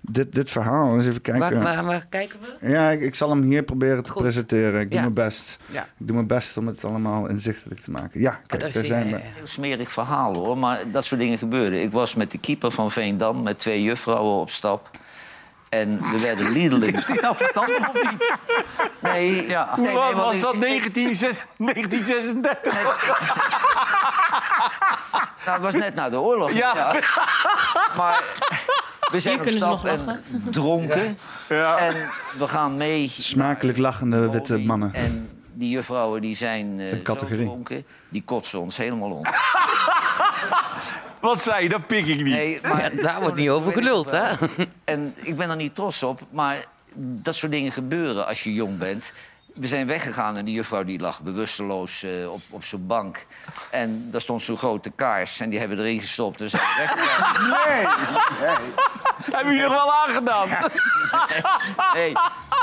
dit, 0.00 0.34
dit 0.34 0.50
verhaal. 0.50 0.96
Eens 0.96 1.06
even 1.06 1.20
kijken. 1.20 1.62
Waar, 1.62 1.74
waar, 1.74 1.84
waar 1.84 2.06
kijken 2.08 2.38
we? 2.40 2.68
Ja, 2.68 2.90
ik, 2.90 3.00
ik 3.00 3.14
zal 3.14 3.30
hem 3.30 3.42
hier 3.42 3.62
proberen 3.62 4.04
te 4.04 4.10
Goed. 4.12 4.22
presenteren. 4.22 4.80
Ik 4.80 4.86
doe 4.86 4.94
Ja. 4.96 5.00
mijn 5.00 5.14
best. 5.14 5.58
Ja. 5.66 5.82
Ik 5.82 6.06
doe 6.06 6.14
mijn 6.14 6.26
best 6.26 6.56
om 6.56 6.66
het 6.66 6.84
allemaal 6.84 7.28
inzichtelijk 7.28 7.80
te 7.80 7.90
maken. 7.90 8.20
Ja, 8.20 8.40
kijk, 8.46 8.62
is 8.62 8.72
zijn 8.72 8.90
hij. 9.08 9.10
we. 9.12 9.20
Heel 9.22 9.46
smerig 9.46 9.92
verhaal 9.92 10.34
hoor, 10.34 10.58
maar 10.58 10.90
dat 10.92 11.04
soort 11.04 11.20
dingen 11.20 11.38
gebeuren. 11.38 11.82
Ik 11.82 11.92
was 11.92 12.14
met 12.14 12.30
de 12.30 12.38
keeper 12.38 12.70
van 12.70 12.90
Veendam 12.90 13.42
met 13.42 13.58
twee 13.58 13.82
juffrouwen 13.82 14.40
op 14.40 14.50
stap. 14.50 14.90
En 15.70 16.00
we 16.10 16.20
werden 16.20 16.52
liederlijk. 16.52 16.94
Heeft 16.94 17.08
hij 17.08 17.18
nou 17.20 17.34
of 17.38 17.92
niet? 18.10 18.30
Nee, 19.00 19.48
Ja. 19.48 19.72
nee, 19.76 19.84
nee, 19.86 19.94
Wat 19.94 20.12
want 20.12 20.24
was 20.24 20.34
ik- 20.34 20.40
dat? 20.40 20.54
ik- 20.54 20.60
1936 20.60 21.46
1936? 21.56 22.74
Nou, 25.44 25.62
het 25.62 25.72
was 25.72 25.74
net 25.82 25.94
na 25.94 26.10
de 26.10 26.20
oorlog. 26.20 26.52
Ja. 26.52 26.94
Maar 27.96 28.22
we 29.12 29.20
zijn 29.20 29.40
op 29.40 29.48
stap 29.48 29.84
en 29.84 30.04
lachen. 30.04 30.24
dronken. 30.50 31.18
Ja. 31.48 31.76
En 31.76 31.94
we 32.38 32.48
gaan 32.48 32.76
mee. 32.76 33.08
Smakelijk 33.08 33.78
naar 33.78 33.86
lachende 33.86 34.20
de 34.20 34.30
witte 34.30 34.58
mannen. 34.58 34.94
En 34.94 35.40
die 35.52 35.70
juffrouwen 35.70 36.20
die 36.20 36.36
zijn, 36.36 36.80
eh, 36.80 36.86
zo 37.04 37.26
dronken, 37.26 37.86
die 38.08 38.22
kotsen 38.24 38.60
ons 38.60 38.76
helemaal 38.76 39.10
om. 39.10 39.24
Wat 41.20 41.42
zei 41.42 41.62
je? 41.62 41.68
Dat 41.68 41.86
pik 41.86 42.06
ik 42.06 42.16
niet. 42.16 42.34
Nee, 42.34 42.60
maar 42.62 42.92
Daar 43.02 43.20
wordt 43.20 43.36
niet 43.36 43.48
over 43.48 43.72
geluld, 43.72 44.10
hè? 44.10 44.34
En 44.84 45.14
ik 45.16 45.36
ben 45.36 45.50
er 45.50 45.56
niet 45.56 45.74
trots 45.74 46.02
op, 46.02 46.20
maar 46.30 46.64
dat 46.94 47.34
soort 47.34 47.52
dingen 47.52 47.72
gebeuren 47.72 48.26
als 48.26 48.44
je 48.44 48.54
jong 48.54 48.78
bent. 48.78 49.12
We 49.60 49.66
zijn 49.66 49.86
weggegaan 49.86 50.36
en 50.36 50.44
die 50.44 50.54
juffrouw 50.54 50.84
die 50.84 51.00
lag 51.00 51.20
bewusteloos 51.20 52.02
eh, 52.02 52.32
op, 52.32 52.40
op 52.50 52.64
zo'n 52.64 52.86
bank. 52.86 53.26
En 53.70 54.10
daar 54.10 54.20
stond 54.20 54.42
zo'n 54.42 54.56
grote 54.56 54.90
kaars 54.90 55.40
en 55.40 55.50
die 55.50 55.58
hebben 55.58 55.76
we 55.76 55.82
erin 55.82 56.00
gestopt. 56.00 56.38
Dus 56.38 56.50
zijn 56.50 56.62
we 56.62 56.74
weggegaan. 56.78 57.34
Hebben 59.32 59.54
jullie 59.54 59.68
nog 59.68 59.84
wel 59.84 59.92
aangedaan? 59.92 60.48
Nee, 61.94 62.12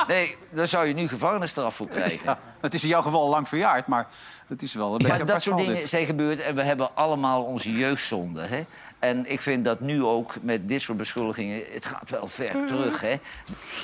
nee, 0.07 0.37
daar 0.49 0.67
zou 0.67 0.87
je 0.87 0.93
nu 0.93 1.07
gevangenisstraf 1.07 1.75
voor 1.75 1.87
krijgen. 1.87 2.19
Ja, 2.25 2.39
het 2.61 2.73
is 2.73 2.83
in 2.83 2.89
jouw 2.89 3.01
geval 3.01 3.21
al 3.21 3.29
lang 3.29 3.47
verjaard, 3.47 3.87
maar 3.87 4.07
het 4.47 4.61
is 4.61 4.73
wel 4.73 4.91
een 4.91 4.97
beetje 4.97 5.17
Maar 5.17 5.25
dat 5.25 5.41
soort 5.41 5.57
dingen 5.57 5.75
dit. 5.75 5.89
zijn 5.89 6.05
gebeurd 6.05 6.39
en 6.39 6.55
we 6.55 6.63
hebben 6.63 6.95
allemaal 6.95 7.43
onze 7.43 7.71
jeugdzonden. 7.71 8.49
Hè? 8.49 8.65
En 8.99 9.31
ik 9.31 9.41
vind 9.41 9.65
dat 9.65 9.79
nu 9.79 10.03
ook 10.03 10.35
met 10.41 10.67
dit 10.67 10.81
soort 10.81 10.97
beschuldigingen, 10.97 11.61
het 11.71 11.85
gaat 11.85 12.09
wel 12.09 12.27
ver 12.27 12.65
terug. 12.65 13.01
Hè? 13.01 13.15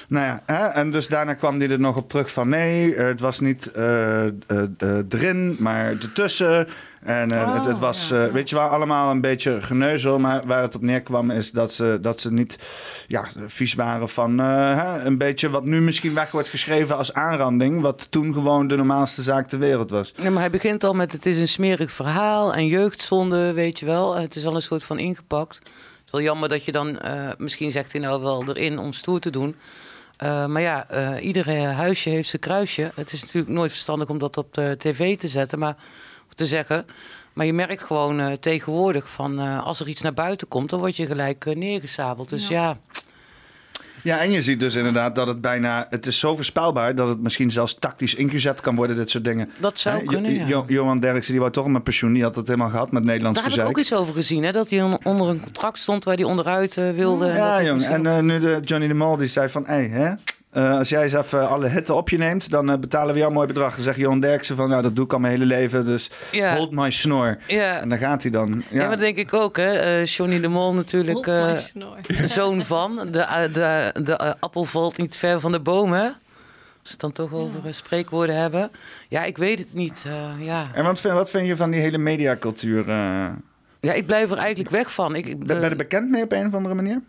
Nou 0.07 0.25
ja, 0.25 0.43
hè? 0.45 0.67
en 0.67 0.91
dus 0.91 1.07
daarna 1.07 1.33
kwam 1.33 1.59
hij 1.59 1.69
er 1.69 1.79
nog 1.79 1.95
op 1.95 2.09
terug 2.09 2.31
van 2.31 2.49
nee, 2.49 2.95
eh, 2.95 3.05
het 3.05 3.19
was 3.19 3.39
niet 3.39 3.71
eh, 3.71 4.25
eh, 4.25 4.31
eh, 4.77 4.97
erin, 5.09 5.55
maar 5.59 5.85
ertussen. 5.85 6.67
En 7.03 7.31
eh, 7.31 7.53
het, 7.53 7.65
het 7.65 7.75
Oh, 7.75 7.81
was, 7.81 8.09
ja, 8.09 8.15
eh, 8.15 8.25
ja. 8.25 8.31
weet 8.31 8.49
je 8.49 8.55
wel, 8.55 8.67
allemaal 8.67 9.11
een 9.11 9.21
beetje 9.21 9.61
geneuzel. 9.61 10.19
Maar 10.19 10.45
waar 10.45 10.61
het 10.61 10.75
op 10.75 10.81
neerkwam 10.81 11.31
is 11.31 11.51
dat 11.51 11.73
ze, 11.73 11.97
dat 12.01 12.21
ze 12.21 12.31
niet 12.31 12.59
ja, 13.07 13.27
vies 13.45 13.73
waren 13.73 14.09
van 14.09 14.39
eh, 14.39 14.45
hè, 14.75 15.03
een 15.03 15.17
beetje 15.17 15.49
wat 15.49 15.65
nu 15.65 15.81
misschien 15.81 16.13
weg 16.13 16.31
wordt 16.31 16.47
geschreven 16.47 16.97
als 16.97 17.13
aanranding. 17.13 17.81
Wat 17.81 18.11
toen 18.11 18.33
gewoon 18.33 18.67
de 18.67 18.75
normaalste 18.75 19.23
zaak 19.23 19.47
ter 19.47 19.59
wereld 19.59 19.91
was. 19.91 20.13
Nee, 20.17 20.29
maar 20.29 20.41
hij 20.41 20.51
begint 20.51 20.83
al 20.83 20.93
met 20.93 21.11
het 21.11 21.25
is 21.25 21.37
een 21.37 21.47
smerig 21.47 21.91
verhaal 21.91 22.53
en 22.53 22.67
jeugdzonde, 22.67 23.53
weet 23.53 23.79
je 23.79 23.85
wel. 23.85 24.15
Het 24.15 24.35
is 24.35 24.45
al 24.45 24.55
een 24.55 24.61
soort 24.61 24.83
van 24.83 24.99
ingepakt. 24.99 25.55
Het 25.55 26.05
is 26.05 26.11
wel 26.11 26.21
jammer 26.21 26.49
dat 26.49 26.65
je 26.65 26.71
dan, 26.71 26.99
misschien 27.37 27.71
zegt 27.71 27.91
hij 27.91 28.01
nou 28.01 28.21
wel 28.21 28.43
erin 28.47 28.79
om 28.79 28.93
stoer 28.93 29.19
te 29.19 29.29
doen. 29.29 29.55
Maar 30.19 30.61
ja, 30.61 30.89
eh 30.89 31.25
iedere 31.25 31.55
huisje 31.55 32.09
heeft 32.09 32.29
zijn 32.29 32.41
kruisje. 32.41 32.91
Het 32.95 33.13
is 33.13 33.21
natuurlijk 33.21 33.53
nooit 33.53 33.71
verstandig 33.71 34.09
om 34.09 34.17
dat 34.17 34.37
op 34.37 34.53
de 34.53 34.75
tv 34.77 35.17
te 35.17 35.27
zetten, 35.27 35.59
maar 35.59 35.75
te 36.33 36.45
zeggen. 36.45 36.85
Maar 37.33 37.45
je 37.45 37.53
merkt 37.53 37.83
gewoon 37.83 38.19
eh, 38.19 38.31
tegenwoordig 38.31 39.09
van 39.09 39.39
eh, 39.39 39.63
als 39.65 39.79
er 39.79 39.87
iets 39.87 40.01
naar 40.01 40.13
buiten 40.13 40.47
komt, 40.47 40.69
dan 40.69 40.79
word 40.79 40.97
je 40.97 41.05
gelijk 41.05 41.45
eh, 41.45 41.55
neergesabeld. 41.55 42.29
Dus 42.29 42.47
Ja. 42.47 42.61
ja, 42.61 42.77
Ja, 44.03 44.19
en 44.19 44.31
je 44.31 44.41
ziet 44.41 44.59
dus 44.59 44.75
inderdaad 44.75 45.15
dat 45.15 45.27
het 45.27 45.41
bijna... 45.41 45.85
Het 45.89 46.07
is 46.07 46.19
zo 46.19 46.35
voorspelbaar 46.35 46.95
dat 46.95 47.07
het 47.07 47.21
misschien 47.21 47.51
zelfs 47.51 47.73
tactisch 47.79 48.15
ingezet 48.15 48.61
kan 48.61 48.75
worden, 48.75 48.95
dit 48.95 49.09
soort 49.09 49.23
dingen. 49.23 49.49
dat 49.57 49.79
zou 49.79 49.95
Hè, 49.95 50.01
Jo- 50.01 50.07
kunnen. 50.07 50.33
Ja. 50.33 50.45
Jo- 50.47 50.65
Johan 50.67 50.99
Derksen, 50.99 51.31
die 51.31 51.39
wou 51.41 51.51
toch 51.53 51.67
met 51.67 51.83
pensioen. 51.83 52.13
Die 52.13 52.23
had 52.23 52.35
het 52.35 52.47
helemaal 52.47 52.69
gehad 52.69 52.91
met 52.91 53.03
Nederlands 53.03 53.39
Daar 53.39 53.49
heb 53.49 53.57
ik 53.57 53.59
gezeik. 53.59 53.77
ook 53.77 53.83
iets 53.83 53.93
over 53.93 54.13
gezien, 54.13 54.43
hè? 54.43 54.51
dat 54.51 54.69
hij 54.69 54.81
on- 54.81 55.05
onder 55.05 55.27
een 55.27 55.41
contract 55.41 55.79
stond 55.79 56.03
waar 56.03 56.15
hij 56.15 56.23
onderuit 56.23 56.75
wilde. 56.75 57.25
en 57.25 57.35
dat 57.37 57.43
Ja, 57.45 57.61
jong. 57.63 57.73
misschien- 57.73 58.05
En 58.07 58.15
eh, 58.17 58.21
nu 58.23 58.39
de 58.39 58.59
Johnny 58.61 58.87
de 58.87 58.93
Mol 58.93 59.17
die 59.17 59.27
zei 59.27 59.49
van... 59.49 59.63
Hey, 59.65 59.85
hè, 59.87 60.13
eh, 60.53 60.77
als 60.77 60.89
jij 60.89 61.03
eens 61.03 61.13
even 61.13 61.49
alle 61.49 61.67
hitte 61.67 61.93
op 61.93 62.09
je 62.09 62.17
neemt... 62.17 62.49
dan 62.49 62.69
eh, 62.71 62.77
betalen 62.77 63.11
we 63.11 63.17
jou 63.17 63.27
een 63.29 63.35
mooi 63.35 63.47
bedrag. 63.47 63.75
Dan 63.75 63.83
zegt 63.83 63.97
Johan 63.97 64.19
Derksen 64.19 64.55
van... 64.55 64.69
Nou, 64.69 64.81
dat 64.81 64.95
doe 64.95 65.05
ik 65.05 65.13
al 65.13 65.19
mijn 65.19 65.33
hele 65.33 65.45
leven. 65.45 65.85
Dus 65.85 66.09
Ja. 66.31 66.55
hold 66.55 66.71
my 66.71 66.91
snor. 66.91 67.37
ja. 67.47 67.79
En 67.79 67.89
dan 67.89 67.97
gaat 67.97 68.21
hij 68.23 68.31
dan. 68.31 68.63
Ja, 68.69 68.79
maar 68.79 68.89
dat 68.89 68.99
denk 68.99 69.17
ik 69.17 69.33
ook, 69.33 69.57
hè. 69.57 69.71
Eh 69.73 70.05
Johnny 70.05 70.39
de 70.39 70.47
Mol 70.47 70.73
natuurlijk 70.73 71.25
Hold 71.25 71.27
my 71.27 71.51
eh, 71.51 71.57
snor. 71.57 71.97
zoon 72.37 72.65
van. 72.65 72.95
De, 73.11 73.49
de, 73.53 73.93
de 74.03 74.39
appel 74.39 74.65
valt 74.65 74.97
niet 74.97 75.15
ver 75.15 75.39
van 75.39 75.51
de 75.51 75.59
boom, 75.59 75.91
hè. 75.91 76.03
Als 76.05 76.91
we 76.95 76.97
het 77.05 77.15
dan 77.15 77.27
toch 77.29 77.39
over 77.39 77.73
spreekwoorden 77.73 78.35
hebben. 78.35 78.71
Ja, 79.09 79.23
ik 79.23 79.37
weet 79.37 79.59
het 79.59 79.73
niet. 79.73 80.03
eh, 80.07 80.45
ja. 80.45 80.67
En 80.73 80.83
wat 80.83 80.99
vind, 80.99 81.13
wat 81.13 81.29
vind 81.29 81.47
je 81.47 81.55
van 81.55 81.71
die 81.71 81.79
hele 81.81 81.97
mediacultuur? 81.97 82.89
eh 82.89 83.25
ja, 83.79 83.93
ik 83.93 84.05
blijf 84.05 84.31
er 84.31 84.37
eigenlijk 84.37 84.69
weg 84.69 84.93
van. 84.93 85.15
Ik, 85.15 85.45
ben 85.45 85.59
je 85.59 85.65
er 85.65 85.75
bekend 85.75 86.09
mee 86.09 86.23
op 86.23 86.31
een 86.31 86.47
of 86.47 86.53
andere 86.53 86.75
manier? 86.75 87.01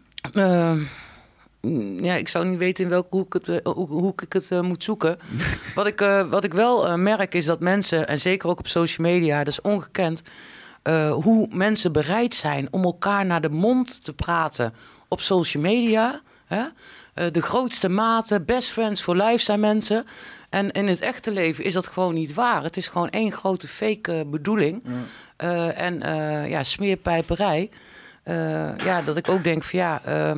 Eh, 1.64 1.70
mm, 1.70 2.04
ja, 2.04 2.14
ik 2.14 2.28
zou 2.28 2.46
niet 2.46 2.58
weten 2.58 2.84
in 2.84 2.90
welke 2.90 3.16
hoek, 3.16 3.32
het, 3.32 3.48
eh, 3.48 3.72
hoe, 3.72 3.88
hoe 3.88 4.12
ik 4.16 4.32
het 4.32 4.50
eh, 4.50 4.60
moet 4.60 4.84
zoeken. 4.84 5.18
wat, 5.74 5.86
ik, 5.86 6.00
eh, 6.00 6.28
wat 6.30 6.44
ik 6.44 6.54
wel 6.54 6.86
eh, 6.86 6.94
merk 6.94 7.34
is 7.34 7.44
dat 7.44 7.60
mensen, 7.60 8.08
en 8.08 8.18
zeker 8.18 8.48
ook 8.48 8.58
op 8.58 8.68
social 8.68 9.06
media, 9.06 9.38
dat 9.38 9.46
is 9.52 9.60
ongekend, 9.60 10.22
eh, 10.82 11.12
hoe 11.12 11.48
mensen 11.50 11.92
bereid 11.92 12.34
zijn 12.34 12.68
om 12.70 12.84
elkaar 12.84 13.26
naar 13.26 13.40
de 13.40 13.48
mond 13.50 14.04
te 14.04 14.12
praten 14.12 14.74
op 15.08 15.20
social 15.20 15.62
media. 15.62 16.20
Hè? 16.46 16.62
Eh, 17.14 17.26
de 17.32 17.42
grootste 17.42 17.88
maten, 17.88 18.44
best 18.44 18.68
friends 18.68 19.00
for 19.00 19.16
life 19.16 19.44
zijn 19.44 19.60
mensen. 19.60 20.04
En 20.50 20.70
in 20.70 20.86
het 20.86 21.00
echte 21.00 21.30
leven 21.30 21.64
is 21.64 21.72
dat 21.72 21.88
gewoon 21.88 22.14
niet 22.14 22.34
waar. 22.34 22.62
Het 22.62 22.76
is 22.76 22.86
gewoon 22.86 23.10
één 23.10 23.32
grote 23.32 23.68
fake 23.68 24.12
eh, 24.12 24.20
bedoeling. 24.26 24.82
Eh, 25.36 25.80
en 25.80 26.02
eh, 26.02 26.48
ja, 26.50 26.62
smeerpijperij. 26.62 27.70
Eh, 28.24 28.76
ja, 28.78 29.02
dat 29.02 29.16
ik 29.16 29.28
ook 29.28 29.44
denk 29.44 29.62
van 29.62 29.78
ja, 29.78 30.02
eh, 30.04 30.36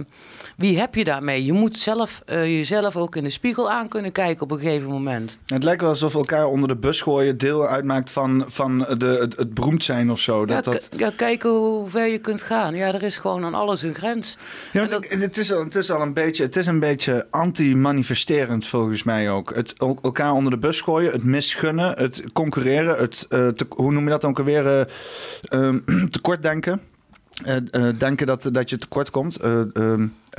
wie 0.57 0.79
heb 0.79 0.95
je 0.95 1.05
daarmee? 1.05 1.45
Je 1.45 1.53
moet 1.53 1.79
zelf 1.79 2.23
eh, 2.27 2.45
jezelf 2.45 2.97
ook 2.97 3.17
in 3.17 3.23
de 3.23 3.31
spiegel 3.31 3.71
aan 3.71 3.89
kunnen 3.89 4.13
kijken 4.13 4.43
op 4.43 4.51
een 4.51 4.59
gegeven 4.59 4.89
moment. 4.91 5.39
Het 5.47 5.65
lijkt 5.65 5.81
wel 5.81 5.91
alsof 5.91 6.15
elkaar 6.15 6.47
onder 6.47 6.69
de 6.69 6.77
bus 6.77 7.01
gooien 7.01 7.39
deel 7.39 7.67
uitmaakt 7.67 8.11
van, 8.11 8.45
van 8.47 8.79
de, 8.79 9.07
het, 9.21 9.37
het 9.37 9.55
beroemd 9.55 9.85
zijn 9.85 10.11
of 10.11 10.21
zo. 10.21 10.47
Dat, 10.47 10.65
ja, 10.65 10.73
dat... 10.73 10.89
ja, 10.97 11.11
kijken 11.17 11.51
hoe 11.51 11.89
ver 11.89 12.07
je 12.07 12.19
kunt 12.19 12.43
gaan. 12.43 12.75
Ja, 12.75 12.87
er 12.95 13.03
is 13.03 13.17
gewoon 13.17 13.45
aan 13.45 13.55
alles 13.55 13.83
een 13.83 13.95
grens. 13.95 14.37
Ja, 14.73 14.87
dat- 14.87 15.05
ik- 15.05 15.21
het, 15.21 15.37
is 15.39 15.53
al, 15.53 15.65
het 15.65 15.75
is 15.75 15.91
al 15.91 16.01
een 16.03 16.13
beetje, 16.15 16.43
het 16.43 16.57
is 16.57 16.67
een 16.67 16.81
beetje 16.81 17.27
anti-manifesterend 17.31 18.67
volgens 18.67 19.03
mij 19.03 19.31
ook. 19.31 19.55
Het 19.55 19.75
el- 19.79 19.99
elkaar 20.03 20.33
onder 20.33 20.51
de 20.51 20.59
bus 20.59 20.81
gooien, 20.81 21.13
het 21.13 21.25
misgunnen, 21.25 21.99
het 21.99 22.25
concurreren, 22.33 22.97
het, 22.99 23.27
te- 23.29 23.67
hoe 23.69 23.93
noem 23.93 24.05
je 24.05 24.11
dat 24.11 24.21
dan 24.21 24.31
ook 24.31 24.39
weer, 24.45 24.67
eh, 24.67 24.87
ehm, 25.43 25.79
tekortdenken. 26.11 26.81
Denken 27.99 28.27
dat, 28.27 28.49
dat 28.53 28.71
je 28.71 28.79
tekort 28.79 29.11
komt. 29.11 29.37
Eh, 29.37 29.61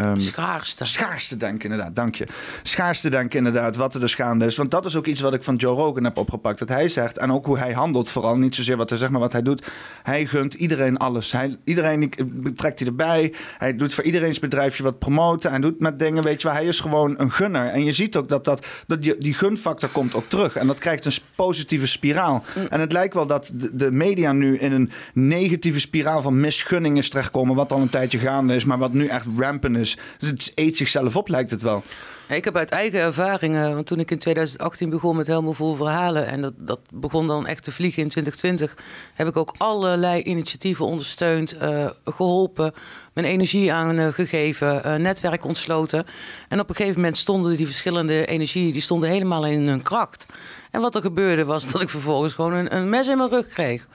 ehm, 0.06 0.20
Schaarste. 0.20 0.86
Schaarste 0.86 1.38
denken, 1.38 1.70
inderdaad, 1.70 1.96
dank 1.96 2.16
je. 2.16 2.28
Schaarste 2.64 3.10
denken, 3.10 3.38
inderdaad, 3.38 3.76
wat 3.76 3.94
er 3.94 4.00
dus 4.00 4.16
gaande 4.16 4.46
is. 4.46 4.56
Want 4.56 4.72
dat 4.72 4.86
is 4.86 4.96
ook 4.96 5.06
iets 5.06 5.22
wat 5.22 5.34
ik 5.34 5.44
van 5.44 5.56
Joe 5.56 5.76
Rogan 5.76 6.04
heb 6.04 6.18
opgepakt. 6.18 6.60
Dat 6.60 6.70
hij 6.70 6.90
zegt, 6.90 7.18
en 7.18 7.32
ook 7.32 7.46
hoe 7.46 7.58
hij 7.58 7.72
handelt, 7.72 8.10
vooral 8.10 8.38
niet 8.38 8.56
zozeer 8.56 8.78
wat 8.78 8.90
hij 8.90 8.98
zegt, 8.98 9.12
maar 9.12 9.20
wat 9.22 9.32
hij 9.32 9.42
doet. 9.42 9.66
Hij 10.04 10.26
gunt 10.26 10.54
iedereen 10.54 10.98
alles. 10.98 11.32
Hij, 11.32 11.58
iedereen 11.64 12.12
betrekt 12.26 12.80
hij 12.80 12.88
erbij. 12.88 13.34
Hij 13.58 13.76
doet 13.76 13.94
voor 13.94 14.04
iedereen's 14.04 14.40
bedrijfje 14.40 14.84
wat 14.84 15.00
promoten. 15.00 15.50
Hij 15.50 15.60
doet 15.60 15.80
met 15.80 16.00
dingen, 16.00 16.24
weet 16.24 16.42
je 16.42 16.48
wel, 16.48 16.58
hij 16.58 16.66
is 16.66 16.80
gewoon 16.80 17.20
een 17.20 17.32
gunner. 17.32 17.70
En 17.70 17.84
je 17.84 17.92
ziet 17.92 18.16
ook 18.16 18.30
dat, 18.30 18.46
dat, 18.46 18.66
dat 18.88 19.02
die, 19.02 19.18
die 19.18 19.34
gunfactor 19.34 19.90
komt 19.90 20.16
ook 20.16 20.26
terug. 20.26 20.56
En 20.56 20.68
dat 20.68 20.80
krijgt 20.80 21.06
een 21.06 21.12
positieve 21.36 21.88
spiraal. 21.88 22.44
En 22.70 22.80
het 22.80 22.92
lijkt 22.92 23.14
wel 23.14 23.28
dat 23.28 23.52
de, 23.54 23.76
de 23.76 23.92
media 23.92 24.32
nu 24.32 24.58
in 24.58 24.72
een 24.72 24.90
negatieve 25.14 25.80
spiraal 25.80 26.22
van 26.22 26.40
misgunning 26.40 26.98
is 26.98 27.10
terechtkomen. 27.10 27.56
Wat 27.56 27.74
al 27.74 27.82
een 27.82 27.90
tijdje 27.90 28.20
gaande 28.20 28.56
is, 28.56 28.66
maar 28.66 28.78
wat 28.78 28.94
nu 28.94 29.08
echt 29.08 29.28
rampant 29.38 29.78
is. 29.78 29.87
Dus 30.20 30.30
het 30.30 30.52
eet 30.56 30.78
zichzelf 30.78 31.16
op, 31.16 31.28
lijkt 31.28 31.52
het 31.52 31.62
wel. 31.62 31.84
Ik 32.28 32.44
heb 32.44 32.56
uit 32.56 32.72
eigen 32.72 33.00
ervaringen, 33.00 33.74
want 33.74 33.88
toen 33.88 34.00
ik 34.00 34.12
in 34.12 34.18
2018 34.18 34.90
begon 34.90 35.16
met 35.16 35.28
helemaal 35.28 35.54
vol 35.54 35.76
verhalen 35.76 36.28
en 36.28 36.42
dat, 36.42 36.54
dat 36.58 36.80
begon 36.94 37.28
dan 37.28 37.48
echt 37.48 37.64
te 37.64 37.72
vliegen 37.72 38.04
in 38.04 38.10
2020, 38.10 38.84
heb 39.14 39.28
ik 39.28 39.38
ook 39.38 39.54
allerlei 39.58 40.22
initiatieven 40.22 40.86
ondersteund, 40.86 41.58
eh, 41.58 41.90
geholpen, 42.06 42.74
mijn 43.14 43.28
energie 43.28 43.74
aangegeven, 43.74 44.84
eh 44.84 44.96
netwerk 44.96 45.46
ontsloten. 45.46 46.06
En 46.50 46.60
op 46.60 46.70
een 46.70 46.76
gegeven 46.76 47.00
moment 47.00 47.18
stonden 47.18 47.58
die 47.58 47.66
verschillende 47.66 48.26
energieën, 48.26 48.72
die 48.72 48.82
stonden 48.82 49.10
helemaal 49.10 49.46
in 49.46 49.68
hun 49.68 49.82
kracht. 49.82 50.26
En 50.72 50.82
wat 50.82 50.96
er 50.96 51.02
gebeurde 51.02 51.46
was 51.46 51.72
dat 51.72 51.82
ik 51.82 51.90
vervolgens 51.90 52.34
gewoon 52.34 52.54
een, 52.54 52.76
een 52.76 52.90
mes 52.90 53.08
in 53.08 53.18
mijn 53.18 53.30
rug 53.30 53.48
kreeg. 53.48 53.88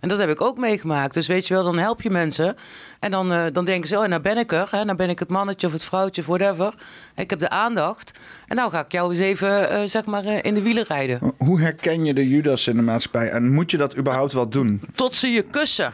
En 0.00 0.08
dat 0.08 0.18
heb 0.18 0.28
ik 0.28 0.40
ook 0.40 0.58
meegemaakt. 0.58 1.14
Dus 1.14 1.26
weet 1.26 1.46
je 1.46 1.54
wel, 1.54 1.64
dan 1.64 1.78
help 1.78 2.02
je 2.02 2.10
mensen. 2.10 2.56
En 3.00 3.10
dan, 3.10 3.32
eh, 3.32 3.44
dan 3.52 3.64
denken 3.64 3.88
ze, 3.88 3.98
oh, 3.98 4.06
nou 4.06 4.22
ben 4.22 4.38
ik 4.38 4.52
er. 4.52 4.68
Hè? 4.70 4.84
Nou 4.84 4.96
ben 4.96 5.10
ik 5.10 5.18
het 5.18 5.28
mannetje 5.28 5.66
of 5.66 5.72
het 5.72 5.84
vrouwtje 5.84 6.20
of 6.20 6.26
whatever. 6.26 6.74
Ik 7.14 7.30
heb 7.30 7.38
de 7.38 7.48
aandacht. 7.48 8.18
En 8.46 8.56
nou 8.56 8.70
ga 8.70 8.80
ik 8.80 8.92
jou 8.92 9.10
eens 9.10 9.20
even, 9.20 9.70
eh, 9.70 9.82
zeg 9.84 10.04
maar, 10.04 10.24
eh, 10.24 10.38
in 10.42 10.54
de 10.54 10.62
wielen 10.62 10.84
rijden. 10.88 11.32
Hoe 11.38 11.60
herken 11.60 12.04
je 12.04 12.14
de 12.14 12.28
Judas 12.28 12.66
in 12.66 12.76
de 12.76 12.82
maatschappij? 12.82 13.30
En 13.30 13.52
moet 13.52 13.70
je 13.70 13.76
dat 13.76 13.96
überhaupt 13.96 14.32
wel 14.32 14.48
doen? 14.48 14.80
Tot 14.94 15.16
ze 15.16 15.28
je 15.28 15.42
kussen. 15.42 15.92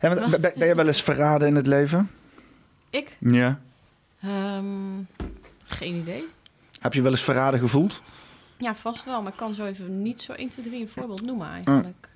Ja, 0.00 0.14
ben, 0.30 0.52
ben 0.56 0.66
je 0.68 0.74
wel 0.74 0.86
eens 0.86 1.02
verraden 1.02 1.48
in 1.48 1.54
het 1.54 1.66
leven? 1.66 2.10
Ik? 2.90 3.16
Ja. 3.18 3.58
Ehm, 4.22 4.64
geen 5.64 5.94
idee. 5.94 6.24
Heb 6.80 6.94
je 6.94 7.02
wel 7.02 7.10
eens 7.10 7.24
verraden 7.24 7.60
gevoeld? 7.60 8.02
Ja, 8.56 8.74
vast 8.74 9.04
wel. 9.04 9.22
Maar 9.22 9.32
ik 9.32 9.38
kan 9.38 9.52
zo 9.52 9.64
even 9.64 10.02
niet 10.02 10.20
zo 10.20 10.32
1, 10.32 10.48
2, 10.48 10.64
3 10.64 10.80
een 10.80 10.88
voorbeeld 10.88 11.22
noemen 11.22 11.48
eigenlijk. 11.48 12.08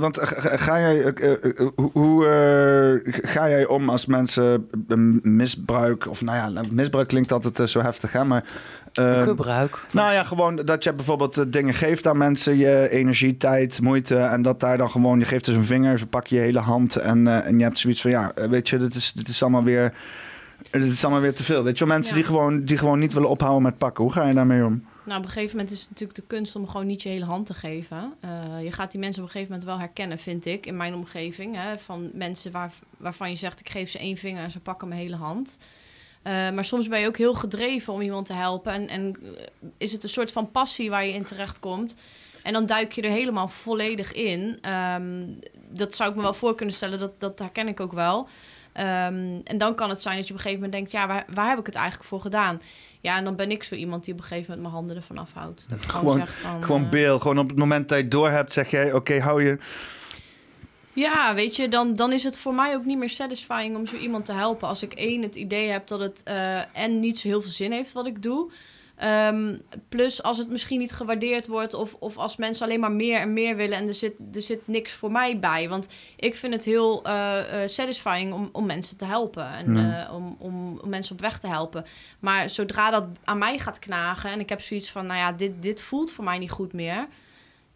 Want, 0.00 0.16
want 0.16 0.18
eh, 0.30 0.52
ga, 0.58 0.78
jij, 0.80 1.02
eh, 1.04 1.32
eh, 1.32 1.60
eh, 1.60 1.68
hoe 1.92 2.26
eh, 2.26 3.12
ga 3.30 3.48
jij 3.48 3.66
om 3.66 3.88
als 3.88 4.06
mensen 4.06 4.68
eh, 4.88 4.96
misbruik, 5.22 6.08
of 6.08 6.22
nou 6.22 6.36
ja, 6.36 6.48
nou, 6.48 6.66
misbruik 6.70 7.08
klinkt 7.08 7.32
altijd 7.32 7.58
eh, 7.60 7.66
zo 7.66 7.80
heftig, 7.80 8.12
hè? 8.12 8.24
Maar, 8.24 8.44
eh, 8.92 9.22
Gebruik. 9.22 9.78
nou 9.92 10.12
ja, 10.12 10.24
gewoon 10.24 10.56
dat 10.56 10.84
je 10.84 10.92
bijvoorbeeld 10.94 11.36
eh, 11.36 11.44
dingen 11.48 11.74
geeft 11.74 12.06
aan 12.06 12.16
mensen, 12.18 12.56
je 12.56 12.88
energie, 12.90 13.36
tijd, 13.36 13.80
moeite, 13.80 14.16
en 14.16 14.42
dat 14.42 14.60
daar 14.60 14.78
dan 14.78 14.90
gewoon, 14.90 15.18
je 15.18 15.24
geeft 15.24 15.44
dus 15.44 15.54
een 15.54 15.64
vinger, 15.64 15.98
ze 15.98 16.06
pakken 16.06 16.36
je 16.36 16.42
hele 16.42 16.60
hand 16.60 16.96
en, 16.96 17.26
eh, 17.28 17.46
en 17.46 17.58
je 17.58 17.64
hebt 17.64 17.78
zoiets 17.78 18.00
van, 18.00 18.10
ja, 18.10 18.32
eh, 18.34 18.48
weet 18.48 18.68
je, 18.68 18.76
dit 18.78 18.94
is, 18.94 19.12
dit 19.12 19.28
is 19.28 19.42
allemaal 19.42 19.64
weer, 19.64 19.92
dit 20.70 20.82
is 20.92 21.04
allemaal 21.04 21.22
weer 21.22 21.34
te 21.34 21.44
veel. 21.44 21.62
Weet 21.62 21.78
je 21.78 21.84
wel, 21.84 21.94
mensen 21.94 22.16
Ja. 22.16 22.22
die, 22.22 22.30
gewoon, 22.30 22.64
die 22.64 22.78
gewoon 22.78 22.98
niet 22.98 23.12
willen 23.12 23.28
ophouden 23.28 23.62
met 23.62 23.78
pakken, 23.78 24.04
hoe 24.04 24.12
ga 24.12 24.26
je 24.26 24.34
daarmee 24.34 24.64
om? 24.64 24.82
Nou, 25.04 25.18
op 25.18 25.24
een 25.24 25.32
gegeven 25.32 25.56
moment 25.56 25.74
is 25.74 25.80
het 25.80 25.88
natuurlijk 25.88 26.18
de 26.18 26.26
kunst 26.26 26.56
om 26.56 26.68
gewoon 26.68 26.86
niet 26.86 27.02
je 27.02 27.08
hele 27.08 27.24
hand 27.24 27.46
te 27.46 27.54
geven. 27.54 28.14
Eh, 28.20 28.62
je 28.62 28.72
gaat 28.72 28.90
die 28.90 29.00
mensen 29.00 29.22
op 29.22 29.26
een 29.26 29.32
gegeven 29.32 29.54
moment 29.54 29.70
wel 29.70 29.78
herkennen, 29.78 30.18
vind 30.18 30.46
ik, 30.46 30.66
in 30.66 30.76
mijn 30.76 30.94
omgeving. 30.94 31.56
Hè, 31.56 31.78
van 31.78 32.10
mensen 32.12 32.52
waar, 32.52 32.72
waarvan 32.96 33.30
je 33.30 33.36
zegt, 33.36 33.60
ik 33.60 33.68
geef 33.68 33.90
ze 33.90 33.98
één 33.98 34.16
vinger 34.16 34.42
en 34.42 34.50
ze 34.50 34.60
pakken 34.60 34.88
mijn 34.88 35.00
hele 35.00 35.16
hand. 35.16 35.58
Eh, 36.22 36.32
maar 36.32 36.64
soms 36.64 36.88
ben 36.88 37.00
je 37.00 37.06
ook 37.06 37.16
heel 37.16 37.34
gedreven 37.34 37.92
om 37.92 38.00
iemand 38.00 38.26
te 38.26 38.32
helpen. 38.32 38.72
En, 38.72 38.88
en 38.88 39.16
eh, 39.22 39.68
is 39.76 39.92
het 39.92 40.02
een 40.02 40.08
soort 40.08 40.32
van 40.32 40.50
passie 40.50 40.90
waar 40.90 41.06
je 41.06 41.12
in 41.12 41.24
terechtkomt. 41.24 41.96
En 42.42 42.52
dan 42.52 42.66
duik 42.66 42.92
je 42.92 43.02
er 43.02 43.10
helemaal 43.10 43.48
volledig 43.48 44.12
in. 44.12 44.58
Ehm, 44.60 45.24
dat 45.68 45.94
zou 45.94 46.10
ik 46.10 46.16
me 46.16 46.22
wel 46.22 46.34
voor 46.34 46.54
kunnen 46.54 46.74
stellen, 46.74 46.98
dat, 46.98 47.20
dat 47.20 47.38
herken 47.38 47.68
ik 47.68 47.80
ook 47.80 47.92
wel. 47.92 48.28
Ehm, 48.72 49.40
en 49.44 49.58
dan 49.58 49.74
kan 49.74 49.90
het 49.90 50.02
zijn 50.02 50.16
dat 50.16 50.26
je 50.26 50.32
op 50.32 50.38
een 50.38 50.44
gegeven 50.44 50.64
moment 50.64 50.72
denkt... 50.72 50.90
ja, 50.90 51.06
waar, 51.06 51.24
waar 51.34 51.48
heb 51.48 51.58
ik 51.58 51.66
het 51.66 51.74
eigenlijk 51.74 52.08
voor 52.08 52.20
gedaan? 52.20 52.60
Ja, 53.02 53.16
en 53.16 53.24
dan 53.24 53.36
ben 53.36 53.50
ik 53.50 53.62
zo 53.62 53.74
iemand 53.74 54.04
die 54.04 54.14
op 54.14 54.20
een 54.20 54.26
gegeven 54.26 54.46
moment 54.50 54.62
mijn 54.62 54.74
handen 54.74 54.96
ervan 54.96 55.18
afhoudt. 55.18 55.66
Dat 55.68 55.86
gewoon, 55.86 56.18
zeg 56.18 56.40
van... 56.40 56.64
Gewoon 56.64 56.84
eh, 56.84 56.90
beel, 56.90 57.18
gewoon 57.18 57.38
op 57.38 57.48
het 57.48 57.58
moment 57.58 57.88
dat 57.88 57.98
je 57.98 58.08
door 58.08 58.30
hebt, 58.30 58.52
zeg 58.52 58.70
jij, 58.70 58.92
oké, 58.92 59.20
hou 59.20 59.44
je... 59.44 59.58
Ja, 60.92 61.34
weet 61.34 61.56
je, 61.56 61.68
dan, 61.68 61.96
dan 61.96 62.12
is 62.12 62.22
het 62.22 62.38
voor 62.38 62.54
mij 62.54 62.74
ook 62.74 62.84
niet 62.84 62.98
meer 62.98 63.10
satisfying 63.10 63.76
om 63.76 63.86
zo 63.86 63.96
iemand 63.96 64.26
te 64.26 64.32
helpen. 64.32 64.68
Als 64.68 64.82
ik 64.82 64.92
één 64.92 65.22
het 65.22 65.36
idee 65.36 65.68
heb 65.68 65.86
dat 65.86 66.00
het 66.00 66.22
eh, 66.24 66.76
en 66.76 67.00
niet 67.00 67.18
zo 67.18 67.28
heel 67.28 67.42
veel 67.42 67.50
zin 67.50 67.72
heeft 67.72 67.92
wat 67.92 68.06
ik 68.06 68.22
doe. 68.22 68.50
Ehm, 69.02 69.54
plus 69.88 70.22
als 70.22 70.38
het 70.38 70.50
misschien 70.50 70.78
niet 70.78 70.92
gewaardeerd 70.92 71.46
wordt 71.46 71.74
of, 71.74 71.94
of 71.98 72.16
als 72.16 72.36
mensen 72.36 72.64
alleen 72.66 72.80
maar 72.80 72.92
meer 72.92 73.18
en 73.18 73.32
meer 73.32 73.56
willen 73.56 73.78
en 73.78 73.88
er 73.88 73.94
zit, 73.94 74.12
er 74.32 74.40
zit 74.40 74.60
niks 74.64 74.92
voor 74.92 75.10
mij 75.12 75.38
bij. 75.38 75.68
Want 75.68 75.88
ik 76.16 76.34
vind 76.34 76.52
het 76.52 76.64
heel 76.64 77.04
eh, 77.04 77.62
eh, 77.62 77.68
satisfying 77.68 78.32
om, 78.32 78.48
om 78.52 78.66
mensen 78.66 78.96
te 78.96 79.04
helpen 79.04 79.46
en 79.52 79.74
Ja. 79.74 80.06
eh, 80.06 80.14
om, 80.14 80.36
om, 80.38 80.78
om 80.82 80.88
mensen 80.88 81.14
op 81.14 81.20
weg 81.20 81.38
te 81.38 81.46
helpen. 81.46 81.84
Maar 82.20 82.50
zodra 82.50 82.90
dat 82.90 83.04
aan 83.24 83.38
mij 83.38 83.58
gaat 83.58 83.78
knagen 83.78 84.30
en 84.30 84.40
ik 84.40 84.48
heb 84.48 84.60
zoiets 84.60 84.90
van, 84.90 85.06
nou 85.06 85.18
ja, 85.18 85.32
dit, 85.32 85.62
dit 85.62 85.82
voelt 85.82 86.12
voor 86.12 86.24
mij 86.24 86.38
niet 86.38 86.50
goed 86.50 86.72
meer. 86.72 87.06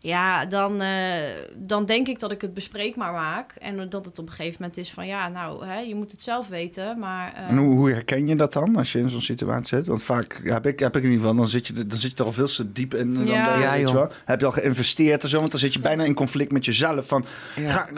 Ja, 0.06 0.44
dan, 0.46 0.80
eh, 0.80 1.14
dan 1.56 1.86
denk 1.86 2.06
ik 2.08 2.20
dat 2.20 2.30
ik 2.30 2.40
het 2.40 2.54
bespreekbaar 2.54 3.12
maak. 3.12 3.54
En 3.58 3.88
dat 3.88 4.04
het 4.04 4.18
op 4.18 4.26
een 4.26 4.32
gegeven 4.32 4.56
moment 4.60 4.78
is 4.78 4.90
van... 4.90 5.06
ja, 5.06 5.28
nou, 5.28 5.66
hè, 5.66 5.78
je 5.78 5.94
moet 5.94 6.10
het 6.10 6.22
zelf 6.22 6.48
weten, 6.48 6.98
maar... 6.98 7.32
eh, 7.36 7.48
En 7.48 7.56
hoe, 7.56 7.74
hoe 7.76 7.90
herken 7.90 8.26
je 8.28 8.36
dat 8.36 8.52
dan 8.52 8.76
als 8.76 8.92
je 8.92 8.98
in 8.98 9.10
zo'n 9.10 9.22
situatie 9.22 9.76
zit? 9.76 9.86
Want 9.86 10.02
vaak 10.02 10.40
heb 10.44 10.66
ik, 10.66 10.78
heb 10.78 10.96
ik 10.96 11.02
in 11.02 11.08
ieder 11.10 11.20
geval, 11.26 11.36
dan 11.36 11.48
zit 11.48 11.66
je, 11.66 11.74
er- 11.76 11.88
dan 11.88 11.98
zit 11.98 12.10
je 12.10 12.16
er 12.18 12.24
al 12.24 12.32
veel 12.32 12.46
te 12.46 12.72
diep 12.72 12.94
in. 12.94 13.14
Dan, 13.14 13.26
Ja. 13.26 13.50
dan- 13.50 13.60
Ja, 13.60 13.70
weet 13.72 13.88
je 13.88 13.94
wel. 13.94 14.08
Heb 14.24 14.40
je 14.40 14.46
al 14.46 14.52
geïnvesteerd 14.52 15.22
en 15.22 15.28
zo? 15.28 15.38
Want 15.38 15.50
dan 15.50 15.60
zit 15.60 15.72
je 15.72 15.80
bijna 15.80 16.04
in 16.04 16.14
conflict 16.14 16.52
met 16.52 16.64
jezelf. 16.64 17.06
Van, 17.06 17.24
Ja. 17.56 17.70
ga, 17.70 17.88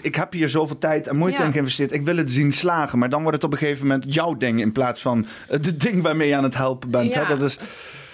ik 0.00 0.14
heb 0.14 0.32
hier 0.32 0.48
zoveel 0.48 0.78
tijd 0.78 1.06
en 1.06 1.16
moeite 1.16 1.40
Ja. 1.40 1.46
in 1.46 1.52
geïnvesteerd. 1.52 1.92
Ik 1.92 2.02
wil 2.04 2.16
het 2.16 2.30
zien 2.30 2.52
slagen. 2.52 2.98
Maar 2.98 3.08
dan 3.08 3.20
wordt 3.22 3.36
het 3.36 3.44
op 3.44 3.52
een 3.52 3.58
gegeven 3.58 3.86
moment 3.86 4.14
jouw 4.14 4.36
ding 4.36 4.60
in 4.60 4.72
plaats 4.72 5.02
van 5.02 5.26
het 5.48 5.80
ding 5.80 6.02
waarmee 6.02 6.28
je 6.28 6.36
aan 6.36 6.42
het 6.42 6.56
helpen 6.56 6.90
bent. 6.90 7.14
Ja. 7.14 7.24
Hè? 7.24 7.36
Dat 7.38 7.42
is, 7.50 7.58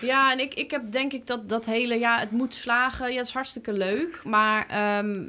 Ja, 0.01 0.33
en 0.33 0.41
ik, 0.41 0.55
ik 0.55 0.71
heb 0.71 0.93
denk 0.93 1.13
ik 1.13 1.27
dat, 1.27 1.49
dat 1.49 1.67
hele... 1.67 1.99
ja, 1.99 2.19
het 2.19 2.31
moet 2.31 2.55
slagen, 2.55 3.11
ja, 3.11 3.17
dat 3.17 3.27
is 3.27 3.33
hartstikke 3.33 3.73
leuk. 3.73 4.21
Maar 4.25 4.67
ehm, 4.69 5.23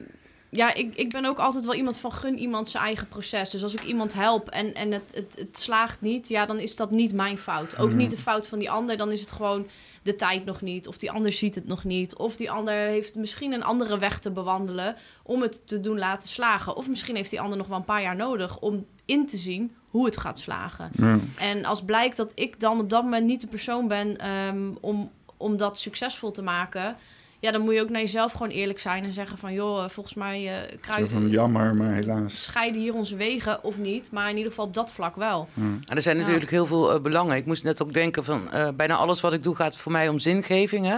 ja, 0.50 0.74
ik, 0.74 0.96
ik 0.96 1.10
ben 1.10 1.26
ook 1.26 1.38
altijd 1.38 1.66
wel 1.66 1.74
iemand 1.74 1.98
van... 1.98 2.12
gun 2.12 2.38
iemand 2.38 2.70
zijn 2.70 2.84
eigen 2.84 3.08
proces. 3.08 3.50
Dus 3.50 3.64
als 3.64 3.74
ik 3.74 3.84
iemand 3.84 4.14
help 4.14 4.50
en, 4.50 4.74
en 4.74 4.92
het, 4.92 5.12
het, 5.16 5.36
het 5.38 5.58
slaagt 5.58 6.02
niet... 6.02 6.28
ja, 6.28 6.46
dan 6.46 6.60
is 6.60 6.76
dat 6.76 6.92
niet 6.92 7.14
mijn 7.14 7.38
fout. 7.38 7.78
Ook 7.78 7.94
niet 7.94 8.12
de 8.12 8.18
fout 8.18 8.48
van 8.48 8.60
die 8.60 8.70
ander. 8.70 8.98
Dan 8.98 9.12
is 9.12 9.22
het 9.22 9.32
gewoon 9.32 9.68
de 10.04 10.16
tijd 10.16 10.46
nog 10.46 10.62
niet. 10.62 10.88
Of 10.88 10.98
die 10.98 11.12
ander 11.12 11.32
ziet 11.32 11.56
het 11.56 11.68
nog 11.68 11.84
niet. 11.84 12.16
Of 12.16 12.36
die 12.36 12.52
ander 12.52 12.74
heeft 12.74 13.16
misschien 13.16 13.52
een 13.52 13.64
andere 13.64 14.00
weg 14.00 14.20
te 14.20 14.32
bewandelen... 14.32 14.96
om 15.24 15.42
het 15.42 15.68
te 15.68 15.80
doen 15.80 16.00
laten 16.00 16.30
slagen. 16.30 16.76
Of 16.76 16.88
misschien 16.88 17.16
heeft 17.16 17.30
die 17.30 17.42
ander 17.42 17.58
nog 17.58 17.68
wel 17.68 17.78
een 17.78 17.84
paar 17.84 18.02
jaar 18.02 18.16
nodig... 18.16 18.60
om 18.60 18.86
in 19.06 19.28
te 19.28 19.38
zien 19.38 19.76
hoe 19.96 20.06
het 20.06 20.18
gaat 20.18 20.40
slagen. 20.40 20.90
ja. 20.98 21.20
En 21.38 21.66
als 21.66 21.84
blijkt 21.84 22.18
dat 22.18 22.32
ik 22.36 22.60
dan 22.60 22.80
op 22.80 22.90
dat 22.90 23.04
moment 23.04 23.26
niet 23.26 23.42
de 23.42 23.48
persoon 23.48 23.88
ben 23.88 24.18
ehm, 24.18 24.72
om, 24.82 25.12
om 25.38 25.58
dat 25.58 25.80
succesvol 25.80 26.32
te 26.32 26.42
maken, 26.42 26.96
ja, 27.40 27.52
dan 27.52 27.62
moet 27.62 27.74
je 27.74 27.82
ook 27.82 27.90
naar 27.90 28.02
jezelf 28.02 28.32
gewoon 28.32 28.50
eerlijk 28.50 28.80
zijn 28.80 29.04
en 29.04 29.14
zeggen 29.14 29.38
van... 29.38 29.54
joh, 29.54 29.84
eh, 29.84 29.90
volgens 29.90 30.16
mij 30.16 30.48
eh 30.48 30.70
Zo 30.72 30.78
kruis, 30.82 31.10
van, 31.10 31.30
jammer, 31.30 31.76
maar 31.76 31.94
helaas. 31.94 32.44
scheiden 32.44 32.82
hier 32.82 32.94
onze 32.94 33.16
wegen 33.16 33.64
of 33.64 33.78
niet. 33.78 34.12
Maar 34.12 34.30
in 34.30 34.36
ieder 34.36 34.50
geval 34.52 34.66
op 34.66 34.74
dat 34.74 34.92
vlak 34.94 35.16
wel. 35.16 35.48
En 35.56 35.82
er 35.96 36.02
zijn 36.02 36.16
Ja. 36.18 36.22
natuurlijk 36.24 36.52
heel 36.52 36.66
veel 36.66 36.94
eh, 36.94 37.02
belangen. 37.02 37.36
Ik 37.36 37.46
moest 37.46 37.64
net 37.64 37.82
ook 37.82 37.94
denken 37.94 38.24
van 38.24 38.52
eh, 38.52 38.68
bijna 38.76 38.96
alles 38.96 39.22
wat 39.22 39.34
ik 39.34 39.44
doe 39.44 39.56
gaat 39.56 39.78
voor 39.78 39.92
mij 39.92 40.10
om 40.10 40.20
zingeving. 40.20 40.86
Hè? 40.86 40.98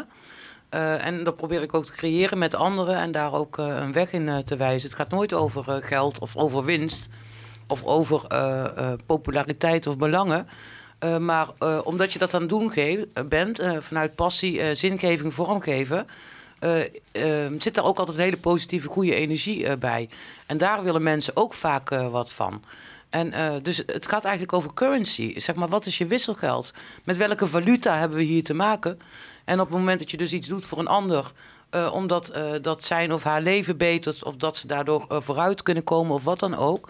Eh, 0.69 1.05
en 1.05 1.23
dat 1.23 1.35
probeer 1.35 1.61
ik 1.61 1.73
ook 1.73 1.85
te 1.85 1.91
creëren 1.91 2.37
met 2.37 2.55
anderen 2.55 2.95
en 2.95 3.11
daar 3.11 3.33
ook 3.33 3.57
eh, 3.57 3.67
een 3.81 3.91
weg 3.93 4.11
in 4.11 4.27
eh, 4.29 4.37
te 4.37 4.55
wijzen. 4.55 4.89
Het 4.89 4.97
gaat 4.97 5.11
nooit 5.11 5.33
over 5.33 5.69
eh, 5.69 5.75
geld 5.79 6.19
of 6.19 6.35
over 6.37 6.63
winst 6.65 7.09
of 7.67 7.83
over 7.83 8.25
eh, 8.27 8.65
eh, 8.65 8.93
populariteit 9.05 9.87
of 9.87 9.97
belangen. 9.97 10.47
Eh, 10.99 11.17
maar 11.17 11.47
omdat 11.83 12.13
je 12.13 12.19
dat 12.19 12.33
aan 12.33 12.39
het 12.41 12.49
doen 12.49 12.73
bent, 13.29 13.61
vanuit 13.79 14.15
passie, 14.15 14.75
zingeving, 14.75 15.33
vormgeven, 15.33 16.07
zit 17.57 17.75
daar 17.75 17.85
ook 17.85 17.97
altijd 17.97 18.17
hele 18.17 18.37
positieve, 18.37 18.87
goede 18.87 19.15
energie 19.15 19.77
bij. 19.77 20.09
En 20.45 20.57
daar 20.57 20.83
willen 20.83 21.03
mensen 21.03 21.35
ook 21.35 21.53
vaak 21.53 21.89
wat 21.89 22.31
van. 22.31 22.63
En 23.09 23.33
dus 23.63 23.77
het 23.77 24.07
gaat 24.07 24.23
eigenlijk 24.23 24.53
over 24.53 24.73
currency. 24.73 25.39
Zeg 25.39 25.55
maar, 25.55 25.67
wat 25.67 25.85
is 25.85 25.97
je 25.97 26.05
wisselgeld? 26.05 26.73
Met 27.03 27.17
welke 27.17 27.47
valuta 27.47 27.97
hebben 27.97 28.17
we 28.17 28.23
hier 28.23 28.43
te 28.43 28.53
maken? 28.53 28.99
En 29.45 29.59
op 29.59 29.69
het 29.69 29.77
moment 29.77 29.99
dat 29.99 30.11
je 30.11 30.17
dus 30.17 30.33
iets 30.33 30.47
doet 30.47 30.65
voor 30.65 30.79
een 30.79 30.87
ander, 30.87 31.31
omdat 31.91 32.33
dat 32.61 32.83
zijn 32.83 33.13
of 33.13 33.23
haar 33.23 33.41
leven 33.41 33.77
betert, 33.77 34.23
of 34.23 34.35
dat 34.35 34.57
ze 34.57 34.67
daardoor 34.67 35.05
vooruit 35.09 35.63
kunnen 35.63 35.83
komen, 35.83 36.13
of 36.13 36.23
wat 36.23 36.39
dan 36.39 36.55
ook. 36.55 36.89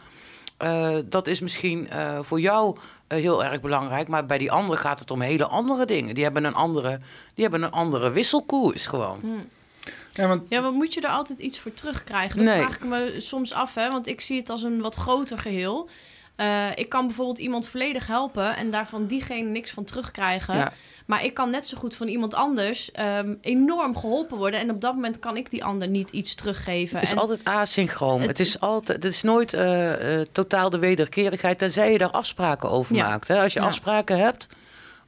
Eh, 0.58 0.96
dat 1.06 1.28
is 1.28 1.40
misschien 1.40 1.90
eh, 1.90 2.20
voor 2.22 2.40
jou 2.40 2.78
eh, 3.08 3.18
heel 3.20 3.44
erg 3.44 3.62
belangrijk, 3.62 4.08
maar 4.08 4.26
bij 4.26 4.38
die 4.38 4.52
anderen 4.52 4.82
gaat 4.82 5.00
het 5.00 5.12
om 5.12 5.22
hele 5.22 5.46
andere 5.46 5.86
dingen. 5.86 6.16
Die 6.16 6.24
hebben 6.24 6.44
een 6.44 6.54
andere, 6.54 7.00
die 7.34 7.44
hebben 7.44 7.64
een 7.64 7.72
andere 7.72 8.12
wisselkoers 8.12 8.86
gewoon. 8.88 9.20
Ja, 10.14 10.28
want 10.28 10.44
Ja, 10.50 10.62
maar 10.62 10.72
moet 10.72 10.94
je 10.94 11.02
er 11.02 11.10
altijd 11.10 11.40
iets 11.40 11.60
voor 11.60 11.74
terugkrijgen? 11.74 12.38
Dat 12.38 12.46
Nee. 12.46 12.60
vraag 12.62 12.76
ik 12.76 12.86
me 12.86 13.16
soms 13.18 13.54
af, 13.54 13.74
hè. 13.76 13.90
Want 13.90 14.08
ik 14.08 14.22
zie 14.22 14.38
het 14.40 14.50
als 14.50 14.64
een 14.64 14.82
wat 14.82 14.96
groter 14.96 15.40
geheel. 15.40 15.90
Eh, 16.38 16.68
ik 16.76 16.90
kan 16.90 17.06
bijvoorbeeld 17.06 17.38
iemand 17.40 17.68
volledig 17.68 18.08
helpen 18.08 18.56
en 18.58 18.72
daarvan 18.72 19.06
diegene 19.08 19.50
niks 19.50 19.72
van 19.72 19.84
terugkrijgen. 19.84 20.56
Ja. 20.56 20.72
Maar 21.06 21.24
ik 21.24 21.34
kan 21.34 21.50
net 21.50 21.68
zo 21.68 21.78
goed 21.78 21.96
van 21.96 22.08
iemand 22.08 22.34
anders 22.34 22.92
ehm, 22.92 23.34
enorm 23.42 23.98
geholpen 23.98 24.38
worden. 24.38 24.60
En 24.60 24.70
op 24.72 24.82
dat 24.82 24.94
moment 24.94 25.20
kan 25.20 25.38
ik 25.38 25.50
die 25.50 25.64
ander 25.64 25.88
niet 25.88 26.10
iets 26.10 26.36
teruggeven. 26.36 26.96
Het 26.98 27.06
is 27.06 27.12
En- 27.14 27.18
altijd 27.18 27.44
asynchroon. 27.44 28.20
Het- 28.20 28.28
Het 28.28 28.40
is, 28.40 28.60
altijd, 28.60 29.04
het 29.04 29.14
is 29.14 29.24
nooit 29.24 29.54
eh, 29.54 30.20
eh, 30.20 30.26
totaal 30.32 30.70
de 30.70 30.80
wederkerigheid, 30.80 31.58
tenzij 31.58 31.92
je 31.92 31.98
daar 31.98 32.12
afspraken 32.12 32.70
over 32.70 32.96
Ja. 32.96 33.08
maakt. 33.08 33.28
Hè? 33.28 33.42
Als 33.42 33.54
je 33.54 33.60
Ja. 33.60 33.66
afspraken 33.66 34.18
hebt, 34.20 34.48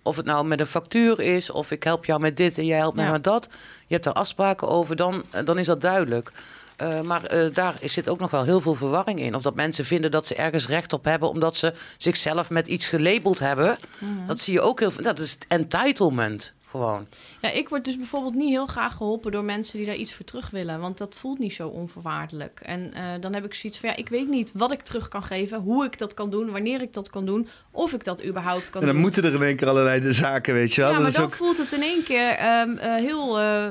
of 0.03 0.15
het 0.15 0.25
nou 0.25 0.45
met 0.45 0.59
een 0.59 0.67
factuur 0.67 1.19
is, 1.19 1.49
of 1.51 1.71
ik 1.71 1.83
help 1.83 2.05
jou 2.05 2.19
met 2.19 2.37
dit 2.37 2.57
en 2.57 2.65
jij 2.65 2.77
helpt 2.77 2.95
mij 2.95 3.11
met 3.11 3.23
dat. 3.23 3.47
Je 3.87 3.93
hebt 3.93 4.03
daar 4.03 4.13
afspraken 4.13 4.67
over, 4.67 4.95
dan, 4.95 5.23
dan 5.45 5.57
is 5.59 5.65
dat 5.65 5.81
duidelijk. 5.81 6.31
Eh, 6.79 7.01
maar 7.01 7.23
eh, 7.23 7.53
daar 7.53 7.75
zit 7.83 8.09
ook 8.09 8.19
nog 8.19 8.31
wel 8.31 8.43
heel 8.43 8.61
veel 8.61 8.75
verwarring 8.75 9.19
in. 9.19 9.35
Of 9.35 9.41
dat 9.41 9.55
mensen 9.55 9.85
vinden 9.85 10.11
dat 10.11 10.27
ze 10.27 10.35
ergens 10.35 10.67
recht 10.67 10.93
op 10.93 11.05
hebben, 11.05 11.29
omdat 11.29 11.55
ze 11.55 11.73
zichzelf 11.97 12.49
met 12.49 12.67
iets 12.67 12.87
gelabeld 12.87 13.39
hebben. 13.39 13.77
Mhm. 13.97 14.27
Dat 14.27 14.39
zie 14.39 14.53
je 14.53 14.61
ook 14.61 14.79
heel 14.79 14.91
veel. 14.91 15.03
Dat 15.03 15.19
is 15.19 15.37
entitlement 15.47 16.53
gewoon. 16.69 17.07
Ja, 17.41 17.51
ik 17.51 17.69
word 17.69 17.85
dus 17.85 17.97
bijvoorbeeld 17.97 18.33
niet 18.35 18.49
heel 18.49 18.65
graag 18.67 18.93
geholpen 18.95 19.31
door 19.31 19.43
mensen 19.43 19.77
die 19.77 19.85
daar 19.87 19.95
iets 19.95 20.13
voor 20.13 20.25
terug 20.25 20.49
willen. 20.49 20.79
Want 20.79 20.97
dat 20.97 21.15
voelt 21.15 21.39
niet 21.39 21.53
zo 21.53 21.67
onvoorwaardelijk. 21.67 22.59
En 22.63 22.93
eh, 22.93 23.03
dan 23.19 23.33
heb 23.33 23.45
ik 23.45 23.53
zoiets 23.53 23.79
van, 23.79 23.89
ja, 23.89 23.95
ik 23.95 24.09
weet 24.09 24.27
niet 24.29 24.51
wat 24.55 24.71
ik 24.71 24.81
terug 24.81 25.07
kan 25.07 25.23
geven, 25.23 25.59
hoe 25.59 25.85
ik 25.85 25.97
dat 25.97 26.13
kan 26.13 26.29
doen, 26.29 26.51
wanneer 26.51 26.81
ik 26.81 26.93
dat 26.93 27.09
kan 27.09 27.25
doen, 27.25 27.47
of 27.71 27.93
ik 27.93 28.03
dat 28.03 28.23
überhaupt 28.25 28.69
kan 28.69 28.79
en 28.81 28.85
dan 28.87 28.95
doen. 28.95 29.03
moeten 29.05 29.23
er 29.23 29.33
in 29.33 29.41
één 29.43 29.55
keer 29.55 29.67
allerlei 29.69 29.99
de 30.01 30.13
zaken, 30.13 30.53
weet 30.53 30.73
je 30.73 30.81
wel. 30.81 30.89
ja, 30.89 30.95
dat 30.95 31.01
maar 31.03 31.11
is 31.11 31.17
dan 31.17 31.25
ook 31.25 31.33
voelt 31.35 31.57
het 31.57 31.71
in 31.71 31.81
één 31.81 32.03
keer 32.03 32.29
ehm, 32.29 32.77
eh, 32.77 32.95
heel, 32.95 33.39
eh, 33.39 33.65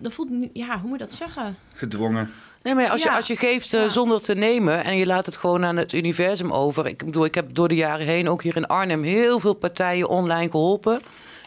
dan 0.00 0.12
voelt 0.12 0.28
ja, 0.52 0.78
hoe 0.80 0.88
moet 0.88 0.98
je 0.98 1.04
dat 1.04 1.12
zeggen? 1.14 1.56
gedwongen. 1.74 2.30
Nee, 2.62 2.74
maar 2.74 2.88
als, 2.88 3.02
Ja. 3.02 3.10
je, 3.10 3.16
als 3.16 3.26
je 3.26 3.36
geeft 3.36 3.70
Ja. 3.70 3.88
zonder 3.88 4.20
te 4.22 4.34
nemen 4.34 4.84
en 4.84 4.96
je 4.96 5.06
laat 5.06 5.26
het 5.26 5.36
gewoon 5.36 5.64
aan 5.64 5.76
het 5.76 5.92
universum 5.92 6.52
over. 6.52 6.86
Ik 6.86 7.04
bedoel, 7.04 7.24
ik 7.24 7.34
heb 7.34 7.54
door 7.54 7.68
de 7.68 7.74
jaren 7.74 8.06
heen 8.06 8.28
ook 8.28 8.42
hier 8.42 8.56
in 8.56 8.66
Arnhem 8.66 9.02
heel 9.02 9.40
veel 9.40 9.54
partijen 9.54 10.08
online 10.08 10.50
geholpen. 10.50 11.00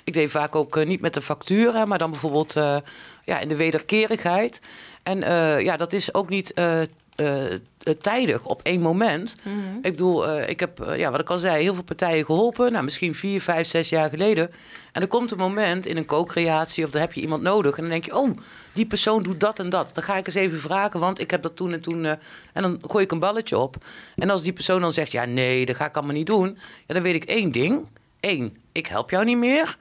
Ik 0.05 0.13
deed 0.13 0.31
vaak 0.31 0.55
ook 0.55 0.77
eh, 0.77 0.85
niet 0.85 1.01
met 1.01 1.13
de 1.13 1.21
factuur, 1.21 1.73
hè, 1.73 1.85
maar 1.85 1.97
dan 1.97 2.11
bijvoorbeeld 2.11 2.55
eh, 2.55 2.77
ja, 3.23 3.39
in 3.39 3.47
de 3.47 3.55
wederkerigheid. 3.55 4.61
En 5.03 5.23
eh, 5.23 5.59
ja, 5.61 5.77
dat 5.77 5.93
is 5.93 6.13
ook 6.13 6.29
niet 6.29 6.53
tijdig 8.01 8.45
op 8.45 8.61
één 8.63 8.81
moment. 8.81 9.35
Ik 9.81 9.91
bedoel, 9.91 10.39
ik 10.39 10.59
heb, 10.59 10.93
ja, 10.95 11.11
wat 11.11 11.19
ik 11.19 11.29
al 11.29 11.37
zei, 11.37 11.63
heel 11.63 11.73
veel 11.73 11.83
partijen 11.83 12.25
geholpen. 12.25 12.71
Nou, 12.71 12.83
misschien 12.83 13.15
vier, 13.15 13.41
vijf, 13.41 13.67
zes 13.67 13.89
jaar 13.89 14.09
geleden. 14.09 14.51
En 14.91 15.01
er 15.01 15.07
komt 15.07 15.31
een 15.31 15.37
moment 15.37 15.85
in 15.85 15.97
een 15.97 16.05
co-creatie 16.05 16.85
of 16.85 16.89
dan 16.89 17.01
heb 17.01 17.13
je 17.13 17.21
iemand 17.21 17.41
nodig. 17.41 17.75
En 17.75 17.81
dan 17.81 17.91
denk 17.91 18.05
je, 18.05 18.15
oh, 18.15 18.37
die 18.73 18.85
persoon 18.85 19.23
doet 19.23 19.39
dat 19.39 19.59
en 19.59 19.69
dat. 19.69 19.89
Dan 19.93 20.03
ga 20.03 20.15
ik 20.17 20.25
eens 20.25 20.35
even 20.35 20.59
vragen, 20.59 20.99
want 20.99 21.19
ik 21.19 21.31
heb 21.31 21.41
dat 21.41 21.55
toen 21.55 21.73
en 21.73 21.81
toen... 21.81 22.05
en 22.05 22.61
dan 22.61 22.79
gooi 22.87 23.03
ik 23.03 23.11
een 23.11 23.19
balletje 23.19 23.57
op. 23.57 23.75
En 24.15 24.29
als 24.29 24.43
die 24.43 24.53
persoon 24.53 24.81
dan 24.81 24.93
zegt, 24.93 25.11
ja, 25.11 25.25
nee, 25.25 25.65
dat 25.65 25.75
ga 25.75 25.85
ik 25.85 25.95
allemaal 25.95 26.15
niet 26.15 26.27
doen. 26.27 26.57
Ja, 26.85 26.93
dan 26.93 27.03
weet 27.03 27.15
ik 27.15 27.23
één 27.23 27.51
ding. 27.51 27.85
Eén, 28.19 28.57
ik 28.71 28.87
help 28.87 29.09
jou 29.09 29.25
niet 29.25 29.37
meer. 29.37 29.77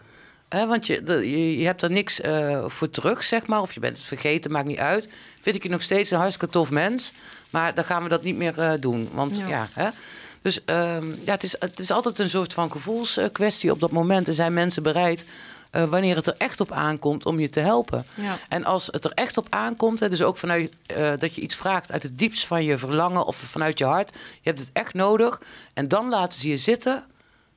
Hè, 0.54 0.66
want 0.66 0.86
je, 0.86 1.02
de- 1.02 1.30
je, 1.30 1.58
je 1.58 1.64
hebt 1.66 1.82
er 1.82 1.90
niks 1.90 2.20
eh, 2.20 2.64
voor 2.66 2.90
terug, 2.90 3.24
zeg 3.24 3.46
maar. 3.46 3.60
Of 3.60 3.72
je 3.72 3.80
bent 3.80 3.96
het 3.96 4.06
vergeten, 4.06 4.50
maakt 4.52 4.66
niet 4.66 4.78
uit. 4.78 5.08
Vind 5.40 5.56
ik 5.56 5.62
je 5.62 5.68
nog 5.68 5.82
steeds 5.82 6.10
een 6.10 6.18
hartstikke 6.18 6.52
tof 6.52 6.70
mens. 6.70 7.12
Maar 7.50 7.74
dan 7.74 7.84
gaan 7.84 8.02
we 8.02 8.08
dat 8.08 8.22
niet 8.22 8.36
meer 8.36 8.58
eh, 8.58 8.72
doen. 8.80 9.08
Want 9.12 9.36
ja, 9.36 9.48
Ja. 9.48 9.66
hè. 9.72 9.88
Dus 10.42 10.64
ehm, 10.64 11.06
ja, 11.24 11.32
het, 11.32 11.42
is, 11.42 11.56
het 11.58 11.78
is 11.78 11.90
altijd 11.90 12.18
een 12.18 12.30
soort 12.30 12.52
van 12.52 12.70
gevoelskwestie 12.72 13.70
op 13.70 13.80
dat 13.80 13.90
moment. 13.90 14.28
En 14.28 14.34
zijn 14.34 14.52
mensen 14.52 14.82
bereid, 14.82 15.24
eh, 15.70 15.84
wanneer 15.84 16.16
het 16.16 16.26
er 16.26 16.34
echt 16.38 16.60
op 16.60 16.72
aankomt, 16.72 17.26
om 17.26 17.40
je 17.40 17.48
te 17.48 17.60
helpen. 17.60 18.06
Ja. 18.14 18.38
En 18.48 18.64
als 18.64 18.86
het 18.90 19.04
er 19.04 19.12
echt 19.14 19.36
op 19.36 19.46
aankomt, 19.50 20.00
hè, 20.00 20.08
dus 20.08 20.22
ook 20.22 20.36
vanuit 20.36 20.76
dat 21.18 21.34
je 21.34 21.40
iets 21.40 21.54
vraagt 21.54 21.92
uit 21.92 22.02
het 22.02 22.18
diepst 22.18 22.46
van 22.46 22.64
je 22.64 22.78
verlangen 22.78 23.24
of 23.26 23.36
vanuit 23.36 23.78
je 23.78 23.84
hart. 23.84 24.10
Je 24.12 24.48
hebt 24.48 24.58
het 24.60 24.70
echt 24.72 24.94
nodig. 24.94 25.40
En 25.72 25.88
dan 25.88 26.08
laten 26.08 26.38
ze 26.38 26.48
je 26.48 26.56
zitten, 26.56 27.04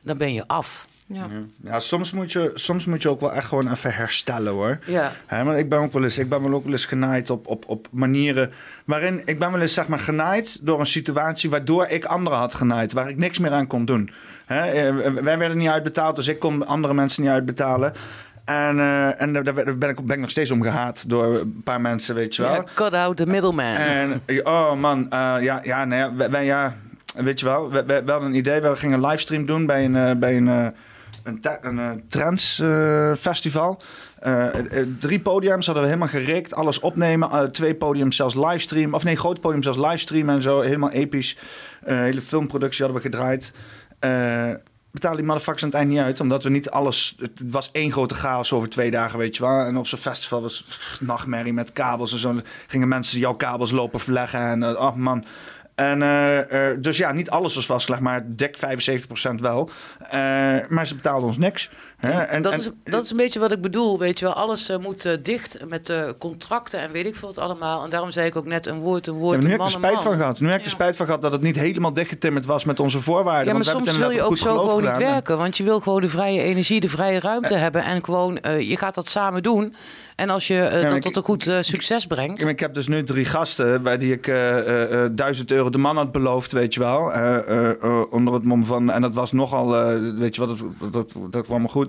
dan 0.02 0.18
ben 0.18 0.34
je 0.34 0.48
af. 0.48 0.88
Ja. 1.10 1.26
Ja, 1.64 1.80
soms, 1.80 2.12
moet 2.12 2.32
je, 2.32 2.52
soms 2.54 2.86
moet 2.86 3.02
je 3.02 3.10
ook 3.10 3.20
wel 3.20 3.34
echt 3.34 3.48
gewoon 3.48 3.72
even 3.72 3.94
herstellen 3.94 4.54
hoor. 4.54 4.80
Ja. 4.86 5.12
Hè, 5.26 5.44
maar 5.44 5.58
ik 5.60 5.70
ben 5.70 5.80
ook 5.80 5.94
wel 5.94 6.04
eens, 6.04 6.18
ik 6.18 6.30
ben 6.30 6.42
wel 6.44 6.54
ook 6.54 6.64
wel 6.64 6.72
eens 6.72 6.86
genaaid 6.86 7.30
op, 7.30 7.48
op, 7.48 7.64
op 7.68 7.88
manieren 7.92 8.52
waarin 8.86 9.22
ik 9.26 9.40
ben 9.40 9.52
wel 9.52 9.62
eens 9.62 9.74
zeg 9.74 9.88
maar 9.88 10.00
genaaid 10.00 10.66
door 10.66 10.80
een 10.80 10.86
situatie 10.86 11.50
waardoor 11.50 11.88
ik 11.88 12.06
anderen 12.06 12.38
had 12.38 12.54
genaaid, 12.56 12.92
waar 12.94 13.10
ik 13.10 13.18
niks 13.18 13.40
meer 13.40 13.52
aan 13.52 13.68
kon 13.68 13.86
doen. 13.86 14.10
Hè, 14.46 14.60
eh, 14.60 15.14
wij 15.24 15.38
werden 15.38 15.58
niet 15.58 15.70
uitbetaald, 15.70 16.16
dus 16.16 16.28
ik 16.28 16.40
kon 16.40 16.66
andere 16.68 16.94
mensen 16.94 17.22
niet 17.24 17.32
uitbetalen. 17.32 17.94
En, 18.46 18.80
eh, 18.80 19.22
en 19.22 19.34
daar 19.34 19.54
ben 19.54 19.68
ik, 19.90 20.06
ben 20.06 20.16
ik 20.16 20.20
nog 20.20 20.30
steeds 20.30 20.52
om 20.52 20.62
gehaat 20.62 21.10
door 21.10 21.36
een 21.36 21.62
paar 21.64 21.82
mensen, 21.82 22.16
weet 22.16 22.36
je 22.36 22.42
wel. 22.42 22.52
Ja, 22.54 22.64
cut 22.74 22.94
out 22.94 23.18
the 23.18 23.26
middleman. 23.28 23.76
En 23.76 24.22
oh 24.44 24.74
man, 24.74 25.04
eh, 25.12 25.36
ja, 25.40 25.60
ja, 25.64 25.84
ja, 25.84 26.16
wij, 26.16 26.30
wij- 26.30 26.46
ja, 26.46 26.76
weet 27.16 27.40
je 27.40 27.46
wel, 27.46 27.72
we, 27.72 27.94
hadden 28.06 28.22
een 28.30 28.36
idee, 28.36 28.62
we 28.62 28.76
gingen 28.76 29.04
een 29.04 29.06
livestream 29.10 29.46
doen 29.46 29.66
bij 29.66 29.86
een, 29.86 30.20
bij 30.20 30.38
een, 30.38 30.74
een, 31.28 31.40
een 31.62 32.02
eh, 34.20 34.82
drie 35.00 35.20
podiums 35.20 35.66
hadden 35.66 35.84
we 35.84 35.90
helemaal 35.90 36.14
gerikt, 36.14 36.54
alles 36.54 36.80
opnemen, 36.80 37.52
twee 37.52 37.76
podiums 37.76 38.16
zelfs 38.16 38.36
livestream, 38.36 38.94
of 38.94 39.04
nee, 39.04 39.16
groot 39.16 39.42
podium 39.42 39.64
zelfs 39.64 39.78
livestream 39.78 40.30
en 40.30 40.42
zo, 40.42 40.62
helemaal 40.62 40.92
episch. 40.92 41.38
Hele 41.86 42.22
filmproductie 42.22 42.86
hadden 42.86 43.02
we 43.04 43.10
gedraaid. 43.10 43.54
Betaalden 44.92 45.22
die 45.22 45.32
motherfuckers 45.32 45.64
aan 45.64 45.70
het 45.70 45.78
eind 45.78 45.92
niet 45.92 46.00
uit, 46.00 46.20
omdat 46.20 46.44
we 46.44 46.50
niet 46.50 46.70
alles... 46.70 47.16
Het 47.20 47.42
was 47.52 47.72
één 47.72 47.92
grote 47.92 48.14
chaos 48.14 48.54
over 48.54 48.70
twee 48.70 48.92
dagen, 48.92 49.20
weet 49.20 49.36
je 49.36 49.44
wel. 49.44 49.60
En 49.60 49.78
op 49.78 49.88
zo'n 49.88 50.00
festival 50.00 50.42
was 50.42 50.66
nachtmerrie 51.02 51.54
met 51.54 51.72
kabels 51.72 52.12
en 52.12 52.18
zo. 52.18 52.40
Gingen 52.68 52.88
mensen 52.88 53.20
jouw 53.20 53.34
kabels 53.34 53.72
lopen 53.72 54.00
verleggen 54.00 54.40
en... 54.40 54.78
oh 54.78 54.96
man... 54.96 55.26
En, 55.78 56.02
eh, 56.02 56.70
eh, 56.72 56.78
dus 56.82 56.98
ja, 56.98 57.12
niet 57.12 57.30
alles 57.30 57.56
was 57.56 57.66
vastgelegd, 57.66 58.04
maar 58.04 58.22
dik 58.26 58.58
75% 58.58 59.42
wel. 59.42 59.70
Eh, 60.00 60.20
maar 60.68 60.88
ze 60.88 60.96
betaalden 60.96 61.28
ons 61.28 61.38
niks. 61.38 61.70
Hè? 61.98 62.12
En, 62.22 62.42
dat, 62.42 62.52
en- 62.54 62.60
is, 62.60 62.70
dat 62.84 63.04
is 63.04 63.12
een 63.12 63.18
beetje 63.18 63.40
wat 63.40 63.52
ik 63.52 63.62
bedoel. 63.62 64.00
Weet 64.00 64.20
je 64.20 64.26
wel, 64.26 64.34
alles 64.34 64.70
eh, 64.70 64.78
moet 64.78 65.06
eh, 65.06 65.14
dicht 65.24 65.58
met 65.68 65.90
eh, 65.90 66.04
contracten 66.20 66.80
en 66.80 66.92
weet 66.92 67.06
ik 67.06 67.16
veel 67.16 67.28
wat 67.28 67.38
allemaal. 67.38 67.84
En 67.84 67.90
daarom 67.90 68.12
zei 68.12 68.28
ik 68.28 68.36
ook 68.36 68.46
net 68.46 68.68
een 68.68 68.80
woord, 68.80 69.08
een 69.08 69.14
Ja, 69.14 69.20
woord, 69.20 69.38
maar 69.38 69.46
nu 69.48 69.54
een 69.54 69.60
heb 69.60 69.68
ik 69.68 69.74
er 69.74 69.80
spijt 69.80 70.00
van 70.02 70.18
gehad. 70.18 70.40
Nu 70.40 70.48
heb 70.48 70.56
ik 70.56 70.62
er 70.64 70.70
Ja. 70.70 70.76
spijt 70.76 70.96
van 70.96 71.06
gehad 71.06 71.22
dat 71.22 71.32
het 71.32 71.42
niet 71.42 71.56
helemaal 71.60 71.94
dichtgetimmerd 71.94 72.46
was 72.46 72.66
met 72.66 72.80
onze 72.80 73.02
voorwaarden. 73.02 73.46
Ja, 73.46 73.54
maar 73.54 73.64
want 73.64 73.76
soms 73.76 73.88
het 73.88 73.98
wil 73.98 74.10
je 74.10 74.22
ook 74.22 74.38
zo 74.38 74.58
goed 74.58 74.70
gewoon 74.70 74.84
niet 74.84 74.98
werken. 74.98 75.38
Want 75.38 75.58
je 75.58 75.64
wil 75.64 75.80
gewoon 75.80 76.02
de 76.02 76.10
vrije 76.10 76.42
energie, 76.42 76.80
de 76.80 76.90
vrije 76.90 77.20
ruimte 77.20 77.54
hebben. 77.54 77.84
En 77.84 78.04
gewoon, 78.04 78.38
eh, 78.40 78.70
je 78.70 78.78
gaat 78.78 78.96
dat 78.96 79.08
samen 79.10 79.44
doen. 79.44 79.76
En 80.16 80.30
als 80.30 80.48
je 80.48 80.70
dat 80.84 80.92
ik- 80.96 81.02
tot 81.02 81.16
een 81.16 81.24
goed 81.24 81.52
succes 81.62 82.06
brengt. 82.06 82.46
Ik 82.48 82.60
heb 82.60 82.74
dus 82.74 82.88
nu 82.88 83.04
drie 83.04 83.26
gasten 83.26 83.84
bij 83.84 83.98
die 83.98 84.12
ik 84.14 84.28
eh, 84.28 84.58
eh, 84.58 85.04
eh, 85.04 85.12
1000 85.16 85.52
euro 85.52 85.70
de 85.70 85.78
man 85.78 85.98
had 85.98 86.12
beloofd, 86.12 86.52
weet 86.52 86.74
je 86.74 86.80
wel. 86.80 87.14
Eh, 87.14 87.38
eh, 87.38 87.70
eh, 87.84 88.02
onder 88.10 88.34
het 88.34 88.44
mom 88.44 88.66
van. 88.66 88.92
En 88.92 89.02
dat 89.02 89.16
was 89.16 89.32
nogal, 89.32 89.76
eh, 89.78 89.96
weet 90.18 90.36
je 90.36 90.46
wat, 90.46 90.58
dat, 90.80 90.92
dat, 90.92 91.14
dat 91.30 91.46
kwam 91.46 91.62
me 91.62 91.68
goed. 91.68 91.87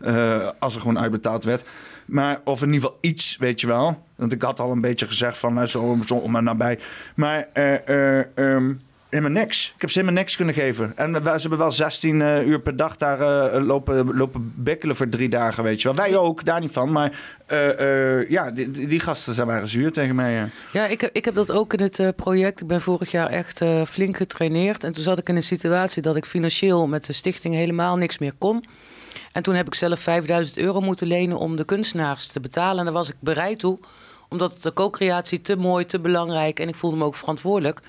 Eh, 0.00 0.48
als 0.58 0.74
er 0.74 0.80
gewoon 0.80 0.98
uitbetaald 0.98 1.44
werd. 1.44 1.64
Maar, 2.06 2.40
of 2.44 2.62
in 2.62 2.66
ieder 2.72 2.82
geval 2.82 2.98
iets, 3.00 3.36
weet 3.36 3.60
je 3.60 3.66
wel. 3.66 4.06
Want 4.16 4.32
ik 4.32 4.42
had 4.42 4.60
al 4.60 4.70
een 4.70 4.80
beetje 4.80 5.06
gezegd 5.06 5.38
van, 5.38 5.54
nou, 5.54 5.66
zo, 5.66 5.98
zo 6.06 6.14
om 6.14 6.36
en 6.36 6.44
nabij. 6.44 6.78
Maar, 7.14 7.46
eh, 7.52 8.38
ehm, 8.38 8.74
Helemaal 9.08 9.42
niks. 9.42 9.72
Ik 9.74 9.80
heb 9.80 9.90
ze 9.90 9.98
helemaal 9.98 10.20
niks 10.20 10.36
kunnen 10.36 10.54
geven. 10.54 10.92
En 10.96 11.14
ze 11.14 11.30
hebben 11.30 11.58
wel 11.58 11.72
16 11.72 12.22
eh, 12.22 12.46
uur 12.46 12.60
per 12.60 12.76
dag 12.76 12.96
daar 12.96 13.60
lopen, 13.60 14.16
lopen 14.16 14.52
bikkelen 14.56 14.96
voor 14.96 15.08
drie 15.08 15.28
dagen, 15.28 15.64
weet 15.64 15.82
je 15.82 15.88
wel. 15.88 15.96
Wij 15.96 16.16
ook, 16.16 16.44
daar 16.44 16.60
niet 16.60 16.72
van. 16.72 16.92
Maar 16.92 17.18
ja, 18.28 18.50
die, 18.50 18.70
die, 18.70 19.00
gasten 19.00 19.34
zijn 19.34 19.46
waren 19.46 19.68
zuur 19.68 19.92
tegen 19.92 20.14
mij. 20.14 20.48
ja. 20.72 20.86
Ik 20.86 21.00
heb, 21.00 21.10
ik 21.12 21.24
heb 21.24 21.34
dat 21.34 21.50
ook 21.50 21.72
in 21.72 21.80
het 21.80 22.16
project. 22.16 22.60
Ik 22.60 22.66
ben 22.66 22.80
vorig 22.80 23.10
jaar 23.10 23.28
echt 23.28 23.60
flink 23.88 24.16
getraineerd. 24.16 24.84
En 24.84 24.92
toen 24.92 25.02
zat 25.02 25.18
ik 25.18 25.28
in 25.28 25.36
een 25.36 25.42
situatie 25.42 26.02
dat 26.02 26.16
ik 26.16 26.24
financieel 26.24 26.86
met 26.86 27.06
de 27.06 27.12
stichting 27.12 27.54
helemaal 27.54 27.96
niks 27.96 28.18
meer 28.18 28.32
kon. 28.38 28.64
En 29.32 29.42
toen 29.42 29.54
heb 29.54 29.66
ik 29.66 29.74
zelf 29.74 30.00
5000 30.00 30.58
euro 30.58 30.80
moeten 30.80 31.06
lenen 31.06 31.38
om 31.38 31.56
de 31.56 31.64
kunstenaars 31.64 32.26
te 32.26 32.40
betalen. 32.40 32.78
En 32.78 32.84
daar 32.84 32.92
was 32.92 33.08
ik 33.08 33.16
bereid 33.18 33.58
toe, 33.58 33.78
omdat 34.28 34.62
de 34.62 34.72
co-creatie 34.72 35.40
te 35.40 35.56
mooi, 35.56 35.86
te 35.86 36.00
belangrijk 36.00 36.60
en 36.60 36.68
ik 36.68 36.74
voelde 36.74 36.96
me 36.96 37.04
ook 37.04 37.14
verantwoordelijk. 37.14 37.80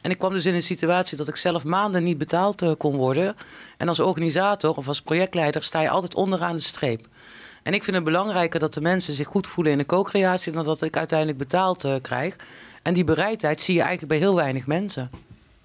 En 0.00 0.10
ik 0.10 0.18
kwam 0.18 0.32
dus 0.32 0.46
in 0.46 0.54
een 0.54 0.62
situatie 0.62 1.16
dat 1.16 1.28
ik 1.28 1.36
zelf 1.36 1.64
maanden 1.64 2.02
niet 2.02 2.18
betaald 2.18 2.62
eh, 2.62 2.70
kon 2.78 2.96
worden. 2.96 3.36
En 3.76 3.88
als 3.88 4.00
organisator 4.00 4.76
of 4.76 4.88
als 4.88 5.02
projectleider 5.02 5.62
sta 5.62 5.80
je 5.80 5.88
altijd 5.88 6.14
onderaan 6.14 6.56
de 6.56 6.62
streep. 6.62 7.06
En 7.62 7.74
ik 7.74 7.84
vind 7.84 7.96
het 7.96 8.04
belangrijker 8.04 8.60
dat 8.60 8.74
de 8.74 8.80
mensen 8.80 9.14
zich 9.14 9.26
goed 9.26 9.46
voelen 9.46 9.72
in 9.72 9.78
de 9.78 9.86
co-creatie 9.86 10.52
dan 10.52 10.64
dat 10.64 10.82
ik 10.82 10.96
uiteindelijk 10.96 11.38
betaald 11.38 11.84
eh, 11.84 11.94
krijg. 12.02 12.36
En 12.82 12.94
die 12.94 13.04
bereidheid 13.04 13.62
zie 13.62 13.74
je 13.74 13.80
eigenlijk 13.80 14.10
bij 14.10 14.20
heel 14.20 14.34
weinig 14.34 14.66
mensen. 14.66 15.10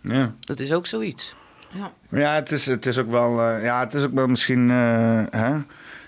Ja. 0.02 0.34
Dat 0.40 0.60
is 0.60 0.72
ook 0.72 0.86
zoiets. 0.86 1.36
Ja. 1.72 1.92
Maar 2.10 2.20
Ja, 2.22 2.34
het 2.36 2.52
is, 2.52 2.66
het 2.66 2.86
is 2.86 2.98
ook 2.98 3.10
wel, 3.10 3.42
eh, 3.42 3.64
ja, 3.64 3.80
het 3.80 3.94
is 3.94 4.04
ook 4.04 4.14
wel 4.14 4.28
misschien, 4.28 4.70
eh, 4.70 5.22
hè? 5.30 5.54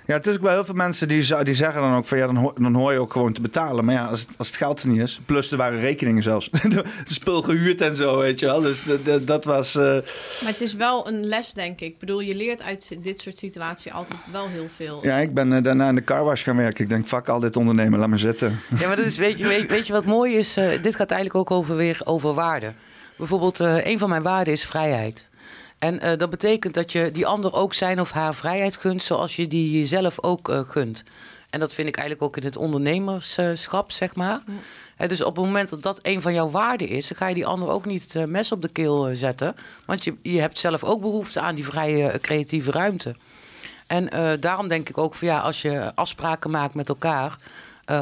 Ja, 0.06 0.18
het 0.18 0.28
is 0.28 0.36
ook 0.36 0.42
wel 0.42 0.52
heel 0.52 0.66
veel 0.66 0.74
mensen 0.76 1.08
die, 1.08 1.44
die 1.44 1.56
zeggen 1.56 1.82
dan 1.82 1.96
ook 1.96 2.06
van 2.06 2.18
ja, 2.18 2.26
dan, 2.26 2.36
ho- 2.36 2.54
dan 2.54 2.74
hoor 2.74 2.92
je 2.94 3.00
ook 3.00 3.12
gewoon 3.12 3.34
te 3.34 3.42
betalen. 3.42 3.86
Maar 3.86 3.96
ja, 3.96 4.06
als 4.06 4.20
het, 4.20 4.30
als 4.38 4.48
het 4.48 4.56
geld 4.58 4.82
er 4.82 4.88
niet 4.90 5.02
is, 5.02 5.22
plus 5.26 5.52
er 5.52 5.58
waren 5.58 5.80
rekeningen 5.80 6.24
zelfs. 6.24 6.50
de 6.76 6.84
spul 7.04 7.42
gehuurd 7.42 7.82
en 7.82 7.96
zo, 7.96 8.18
weet 8.18 8.40
je 8.40 8.46
wel. 8.46 8.60
Dus 8.60 8.84
dat 9.26 9.46
was, 9.46 9.76
eh, 9.76 9.84
Maar 10.42 10.52
het 10.52 10.62
is 10.62 10.74
wel 10.76 11.08
een 11.08 11.26
les, 11.26 11.54
denk 11.54 11.80
ik. 11.82 11.88
Ik 11.88 12.00
bedoel, 12.00 12.20
je 12.20 12.36
leert 12.36 12.62
uit 12.64 12.98
dit 13.04 13.20
soort 13.20 13.38
situaties 13.38 13.92
altijd 13.92 14.20
wel 14.32 14.48
heel 14.48 14.68
veel. 14.76 15.00
ja, 15.06 15.18
ik 15.18 15.34
ben 15.34 15.64
daarna 15.64 15.90
in 15.90 15.96
de 15.96 16.04
carwash 16.04 16.44
gaan 16.44 16.58
werken. 16.58 16.84
Ik 16.84 16.90
denk, 16.90 17.08
fuck 17.08 17.28
al 17.30 17.40
dit 17.40 17.56
ondernemen, 17.56 18.00
laat 18.00 18.10
me 18.10 18.18
zitten. 18.18 18.60
Ja, 18.80 18.88
maar 18.88 18.96
dat 18.96 19.06
is, 19.06 19.18
weet, 19.18 19.38
je, 19.38 19.48
weet, 19.48 19.70
weet 19.70 19.88
je 19.88 19.94
wat 19.94 20.06
mooi 20.06 20.36
is? 20.38 20.58
Eh, 20.58 20.82
dit 20.84 20.96
gaat 20.96 21.12
eigenlijk 21.12 21.40
ook 21.52 21.58
over, 21.58 21.76
weer 21.76 22.02
over 22.04 22.34
waarden. 22.34 22.76
Bijvoorbeeld, 23.18 23.60
eh, 23.60 23.86
een 23.86 24.00
van 24.00 24.10
mijn 24.10 24.22
waarden 24.24 24.54
is 24.54 24.66
vrijheid. 24.66 25.28
En 25.82 26.00
eh, 26.00 26.18
dat 26.18 26.30
betekent 26.30 26.74
dat 26.74 26.92
je 26.92 27.12
die 27.12 27.26
ander 27.26 27.54
ook 27.54 27.74
zijn 27.74 28.02
of 28.02 28.12
haar 28.12 28.36
vrijheid 28.36 28.78
gunt, 28.78 29.04
zoals 29.04 29.36
je 29.36 29.48
die 29.48 29.80
jezelf 29.80 30.24
ook 30.24 30.50
eh, 30.50 30.60
gunt. 30.60 31.04
En 31.50 31.60
dat 31.60 31.74
vind 31.74 31.88
ik 31.88 31.98
eigenlijk 31.98 32.28
ook 32.28 32.38
in 32.38 32.48
het 32.48 32.58
ondernemerschap, 32.58 33.92
zeg 33.92 34.16
maar. 34.16 34.42
Dus 35.08 35.24
op 35.24 35.36
het 35.36 35.46
moment 35.46 35.70
dat 35.70 35.84
dat 35.84 36.00
een 36.02 36.22
van 36.22 36.34
jouw 36.34 36.50
waarden 36.50 36.88
is, 36.88 37.08
dan 37.08 37.18
ga 37.18 37.28
je 37.28 37.36
die 37.36 37.46
ander 37.46 37.70
ook 37.70 37.86
niet 37.86 38.04
het 38.04 38.16
eh, 38.16 38.24
mes 38.24 38.52
op 38.52 38.62
de 38.62 38.68
keel 38.68 39.10
zetten. 39.14 39.56
Want 39.86 40.04
je, 40.04 40.16
je 40.22 40.40
hebt 40.40 40.60
zelf 40.60 40.84
ook 40.84 41.02
behoefte 41.02 41.40
aan 41.40 41.56
die 41.56 41.66
vrije 41.66 42.20
creatieve 42.20 42.72
ruimte. 42.72 43.16
En 43.88 44.40
daarom 44.40 44.68
denk 44.68 44.90
ik 44.90 44.98
ook 44.98 45.16
van 45.16 45.28
ja, 45.28 45.40
als 45.40 45.62
je 45.62 45.92
afspraken 45.96 46.52
maakt 46.52 46.74
met 46.74 46.90
elkaar, 46.90 47.36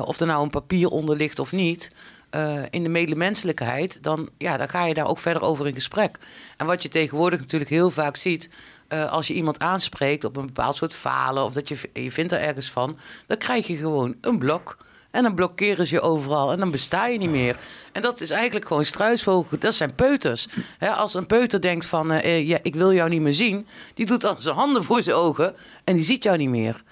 of 0.05 0.19
er 0.19 0.27
nou 0.27 0.43
een 0.43 0.49
papier 0.49 0.89
onder 0.89 1.15
ligt 1.15 1.39
of 1.39 1.51
niet, 1.51 1.91
eh, 2.29 2.61
in 2.69 2.83
de 2.83 2.89
medemenselijkheid, 2.89 4.03
dan, 4.03 4.29
ja, 4.37 4.57
dan 4.57 4.69
ga 4.69 4.85
je 4.85 4.93
daar 4.93 5.07
ook 5.07 5.19
verder 5.19 5.41
over 5.41 5.67
in 5.67 5.73
gesprek. 5.73 6.19
En 6.57 6.65
wat 6.65 6.83
je 6.83 6.89
tegenwoordig 6.89 7.39
natuurlijk 7.39 7.71
heel 7.71 7.91
vaak 7.91 8.17
ziet, 8.17 8.49
eh, 8.87 9.11
als 9.11 9.27
je 9.27 9.33
iemand 9.33 9.59
aanspreekt 9.59 10.23
op 10.23 10.35
een 10.35 10.45
bepaald 10.45 10.75
soort 10.75 10.93
falen 10.93 11.43
of 11.43 11.53
dat 11.53 11.67
je, 11.67 11.77
je 11.93 12.11
vindt 12.11 12.31
er 12.31 12.39
ergens 12.39 12.71
van, 12.71 12.97
dan 13.27 13.37
krijg 13.37 13.67
je 13.67 13.75
gewoon 13.75 14.15
een 14.21 14.39
blok. 14.39 14.77
En 15.11 15.23
dan 15.23 15.35
blokkeren 15.35 15.87
ze 15.87 15.95
je 15.95 16.01
overal 16.01 16.51
en 16.51 16.59
dan 16.59 16.71
besta 16.71 17.07
je 17.07 17.17
niet 17.17 17.29
meer. 17.29 17.57
En 17.91 18.01
dat 18.01 18.21
is 18.21 18.29
eigenlijk 18.29 18.67
gewoon 18.67 18.85
struisvogel. 18.85 19.57
Dat 19.59 19.73
zijn 19.73 19.95
peuters. 19.95 20.47
Als 20.79 21.13
een 21.13 21.25
peuter 21.25 21.61
denkt 21.61 21.85
van, 21.85 22.11
eh, 22.11 22.47
ja, 22.47 22.59
ik 22.61 22.75
wil 22.75 22.93
jou 22.93 23.09
niet 23.09 23.21
meer 23.21 23.33
zien... 23.33 23.67
die 23.93 24.05
doet 24.05 24.21
dan 24.21 24.41
zijn 24.41 24.55
handen 24.55 24.83
voor 24.83 25.03
zijn 25.03 25.15
ogen 25.15 25.55
en 25.83 25.95
die 25.95 26.03
ziet 26.03 26.23
jou 26.23 26.37
niet 26.37 26.49
meer. 26.49 26.83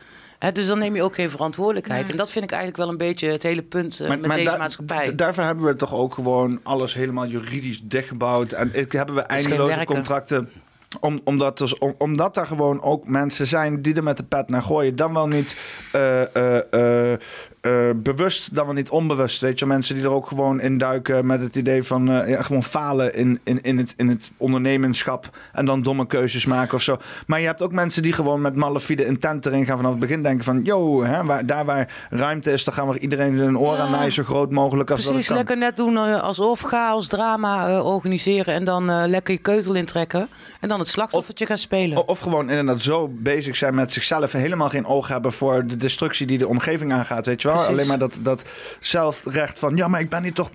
Dus 0.54 0.68
dan 0.68 0.80
neem 0.80 0.96
je 0.96 1.04
ook 1.04 1.16
geen 1.16 1.30
verantwoordelijkheid. 1.30 2.12
En 2.12 2.18
dat 2.18 2.32
vind 2.32 2.44
ik 2.44 2.52
eigenlijk 2.52 2.82
wel 2.82 2.90
een 2.90 2.98
beetje 2.98 3.30
het 3.30 3.44
hele 3.44 3.62
punt 3.64 4.00
eh, 4.00 4.10
met 4.10 4.24
deze 4.24 4.44
da- 4.44 4.58
maatschappij. 4.58 5.16
daarvoor 5.16 5.44
hebben 5.44 5.66
we 5.66 5.76
toch 5.76 5.94
ook 5.94 6.14
gewoon 6.14 6.60
alles 6.64 6.94
helemaal 6.94 7.28
juridisch 7.28 7.82
dichtgebouwd. 7.84 8.52
En 8.52 8.70
ik, 8.74 8.92
hebben 8.92 9.16
we 9.16 9.22
eindeloze 9.22 9.86
contracten. 9.86 10.50
Om, 11.00 11.20
omdat, 11.24 11.58
dus, 11.58 11.78
om, 11.78 11.96
omdat 11.98 12.38
er 12.38 12.48
gewoon 12.48 12.82
ook 12.82 13.08
mensen 13.08 13.48
zijn 13.48 13.82
die 13.82 13.96
er 13.96 14.04
met 14.04 14.18
de 14.18 14.24
pet 14.24 14.50
naar 14.50 14.62
gooien. 14.62 14.96
Dan 14.96 15.14
wel 15.14 15.28
niet 15.28 15.58
eh, 15.92 16.62
eh, 17.14 17.20
eh, 17.68 17.90
bewust, 17.96 18.56
dan 18.56 18.66
wel 18.66 18.74
niet 18.74 18.90
onbewust. 18.90 19.42
Weet 19.42 19.60
je, 19.60 19.66
mensen 19.66 19.96
die 19.96 20.04
er 20.04 20.12
ook 20.12 20.28
gewoon 20.28 20.62
in 20.62 20.78
duiken 20.78 21.26
met 21.26 21.42
het 21.42 21.56
idee 21.56 21.84
van 21.84 22.12
eh, 22.12 22.30
ja, 22.30 22.42
gewoon 22.42 22.64
falen 22.64 23.16
in, 23.16 23.40
in, 23.44 23.62
in, 23.62 23.78
het, 23.78 23.94
in 23.98 24.08
het 24.08 24.32
ondernemerschap. 24.38 25.38
En 25.54 25.66
dan 25.66 25.82
domme 25.82 26.08
keuzes 26.08 26.46
maken 26.46 26.74
of 26.74 26.82
zo. 26.82 26.98
Maar 27.28 27.40
je 27.40 27.46
hebt 27.46 27.62
ook 27.62 27.72
mensen 27.72 28.02
die 28.04 28.14
gewoon 28.14 28.42
met 28.42 28.56
malafide 28.56 29.06
intent 29.06 29.46
erin 29.46 29.66
gaan 29.66 29.78
vanaf 29.78 29.92
het 29.92 30.00
begin 30.00 30.24
denken 30.24 30.44
van... 30.44 30.64
Yo, 30.64 31.04
hè, 31.04 31.24
waar, 31.24 31.46
daar 31.46 31.66
waar 31.66 32.08
ruimte 32.10 32.52
is, 32.52 32.64
dan 32.64 32.74
gaan 32.74 32.90
we 32.90 33.00
iedereen 33.00 33.38
een 33.38 33.58
oor 33.58 33.78
aan 33.78 33.92
naaien 33.92 34.12
zo 34.12 34.24
groot 34.24 34.52
mogelijk 34.52 34.92
als 34.92 35.06
Precies, 35.06 35.28
dat 35.28 35.38
lekker 35.38 35.58
net 35.58 35.78
doen 35.78 35.98
eh, 35.98 36.22
alsof 36.22 36.62
chaos, 36.62 37.08
drama 37.08 37.82
organiseren... 37.82 38.54
en 38.54 38.64
dan 38.64 39.08
lekker 39.10 39.34
je 39.34 39.40
keutel 39.40 39.74
intrekken 39.74 40.30
en 40.60 40.70
dan 40.70 40.80
het 40.80 40.88
slachtoffertje 40.88 41.46
gaan 41.46 41.58
spelen. 41.58 42.08
Of 42.08 42.20
gewoon 42.20 42.50
inderdaad 42.50 42.82
zo 42.82 43.08
bezig 43.12 43.56
zijn 43.56 43.76
met 43.76 43.94
zichzelf 43.94 44.34
en 44.34 44.40
helemaal 44.40 44.70
geen 44.70 44.86
oog 44.86 45.08
hebben 45.08 45.32
voor 45.32 45.68
de 45.68 45.78
destructie 45.78 46.28
die 46.28 46.38
de 46.38 46.48
omgeving 46.48 46.94
aangaat. 46.94 47.26
Weet 47.26 47.42
je 47.42 47.48
wel? 47.48 47.57
Precies. 47.58 47.74
Alleen 47.74 47.88
maar 47.88 48.00
dat, 48.00 48.20
dat 48.22 48.44
zelfrecht 48.80 49.60
van 49.60 49.76
ja, 49.76 49.88
maar 49.88 50.00
ik 50.00 50.10
ben 50.10 50.24
hier 50.24 50.34
toch 50.34 50.50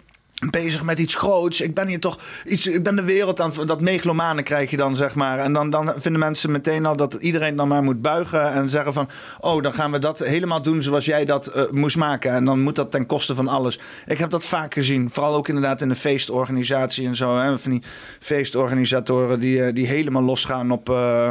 bezig 0.51 0.83
met 0.83 0.99
iets 0.99 1.15
groots. 1.15 1.61
Ik 1.61 1.75
ben 1.75 1.89
hier 1.89 2.01
toch 2.01 2.19
iets. 2.47 2.67
Ik 2.67 2.83
ben 2.83 2.97
de 2.97 3.05
wereld 3.05 3.41
aan. 3.41 3.53
Dat 3.67 3.81
megalomane 3.81 4.43
krijg 4.43 4.71
je 4.71 4.77
dan, 4.77 4.97
zeg 4.97 5.15
maar. 5.15 5.39
En 5.39 5.53
dan, 5.53 5.71
dan 5.71 5.93
vinden 5.97 6.21
mensen 6.21 6.51
meteen 6.51 6.87
al 6.87 6.97
dat 6.97 7.15
iedereen 7.15 7.57
dan 7.57 7.69
maar 7.69 7.83
moet 7.83 8.03
buigen 8.03 8.53
en 8.53 8.71
zeggen 8.71 8.93
van 8.93 9.09
oh, 9.41 9.63
dan 9.63 9.73
gaan 9.73 9.91
we 9.91 9.99
dat 9.99 10.19
helemaal 10.19 10.63
doen 10.63 10.83
zoals 10.83 11.05
jij 11.05 11.25
dat 11.25 11.47
eh, 11.47 11.63
moest 11.71 11.97
maken. 11.97 12.31
En 12.31 12.45
dan 12.45 12.61
moet 12.61 12.77
dat 12.77 12.91
ten 12.91 13.07
koste 13.07 13.35
van 13.35 13.49
alles. 13.49 13.79
Ik 14.07 14.19
heb 14.19 14.31
dat 14.31 14.45
vaak 14.45 14.75
gezien. 14.75 15.11
Vooral 15.11 15.35
ook 15.35 15.49
inderdaad 15.49 15.81
in 15.81 15.89
de 15.89 15.95
feestorganisatie 15.95 17.07
en 17.07 17.17
zo. 17.17 17.39
Hè, 17.39 17.59
van 17.59 17.71
die 17.71 17.83
feestorganisatoren 18.21 19.41
die, 19.41 19.65
eh, 19.65 19.75
die 19.75 19.87
helemaal 19.87 20.23
losgaan 20.23 20.71
op. 20.71 20.89
eh, 20.89 21.31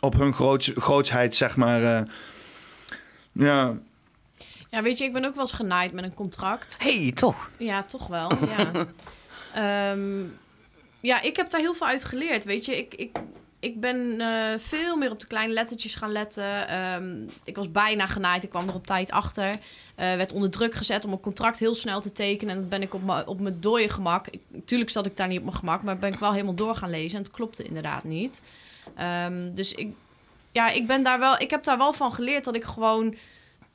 op 0.00 0.14
hun 0.18 0.34
groots, 0.34 0.72
grootsheid, 0.76 1.36
zeg 1.36 1.56
maar. 1.56 2.02
ja, 3.32 3.74
Ja, 4.70 4.82
weet 4.82 4.98
je, 4.98 5.04
ik 5.04 5.12
ben 5.12 5.24
ook 5.24 5.34
wel 5.34 5.44
eens 5.44 5.52
genaaid 5.52 5.92
met 5.92 6.04
een 6.04 6.14
contract. 6.14 6.76
hey, 6.78 7.12
toch? 7.14 7.50
Ja, 7.56 7.82
toch 7.82 8.06
wel. 8.06 8.30
Ja. 8.48 8.86
Ehm, 9.54 10.24
ja, 11.00 11.22
ik 11.22 11.36
heb 11.36 11.50
daar 11.50 11.60
heel 11.60 11.74
veel 11.74 11.86
uit 11.86 12.04
geleerd. 12.04 12.44
Weet 12.44 12.64
je, 12.64 12.78
ik, 12.78 12.94
ik, 12.94 13.18
ik 13.60 13.80
ben 13.80 14.20
eh, 14.20 14.58
veel 14.58 14.96
meer 14.96 15.10
op 15.10 15.20
de 15.20 15.26
kleine 15.26 15.52
lettertjes 15.52 15.94
gaan 15.94 16.12
letten. 16.12 16.68
Ehm, 16.68 17.16
ik 17.44 17.56
was 17.56 17.70
bijna 17.70 18.06
genaaid. 18.06 18.42
Ik 18.42 18.50
kwam 18.50 18.68
er 18.68 18.74
op 18.74 18.86
tijd 18.86 19.10
achter. 19.10 19.48
Eh, 19.48 20.16
werd 20.16 20.32
onder 20.32 20.50
druk 20.50 20.74
gezet 20.74 21.04
om 21.04 21.12
een 21.12 21.20
contract 21.20 21.58
heel 21.58 21.74
snel 21.74 22.00
te 22.00 22.12
tekenen. 22.12 22.54
En 22.54 22.60
dan 22.60 22.68
ben 22.68 22.82
ik 22.82 22.94
op 22.94 23.04
mijn 23.04 23.26
op 23.26 23.40
mijn 23.40 23.60
dode 23.60 23.88
gemak. 23.88 24.26
Ik, 24.26 24.40
tuurlijk 24.64 24.90
zat 24.90 25.06
ik 25.06 25.16
daar 25.16 25.28
niet 25.28 25.38
op 25.38 25.44
mijn 25.44 25.56
gemak, 25.56 25.82
maar 25.82 25.98
ben 25.98 26.12
ik 26.12 26.18
wel 26.18 26.32
helemaal 26.32 26.54
door 26.54 26.76
gaan 26.76 26.90
lezen. 26.90 27.18
En 27.18 27.24
het 27.24 27.32
klopte 27.32 27.62
inderdaad 27.62 28.04
niet. 28.04 28.42
Ehm, 28.96 29.54
dus 29.54 29.72
ik, 29.72 29.92
ja, 30.52 30.68
ik 30.68 30.86
ben 30.86 31.02
daar 31.02 31.18
wel. 31.18 31.38
Ik 31.38 31.50
heb 31.50 31.64
daar 31.64 31.78
wel 31.78 31.92
van 31.92 32.12
geleerd 32.12 32.44
dat 32.44 32.54
ik 32.54 32.64
gewoon. 32.64 33.16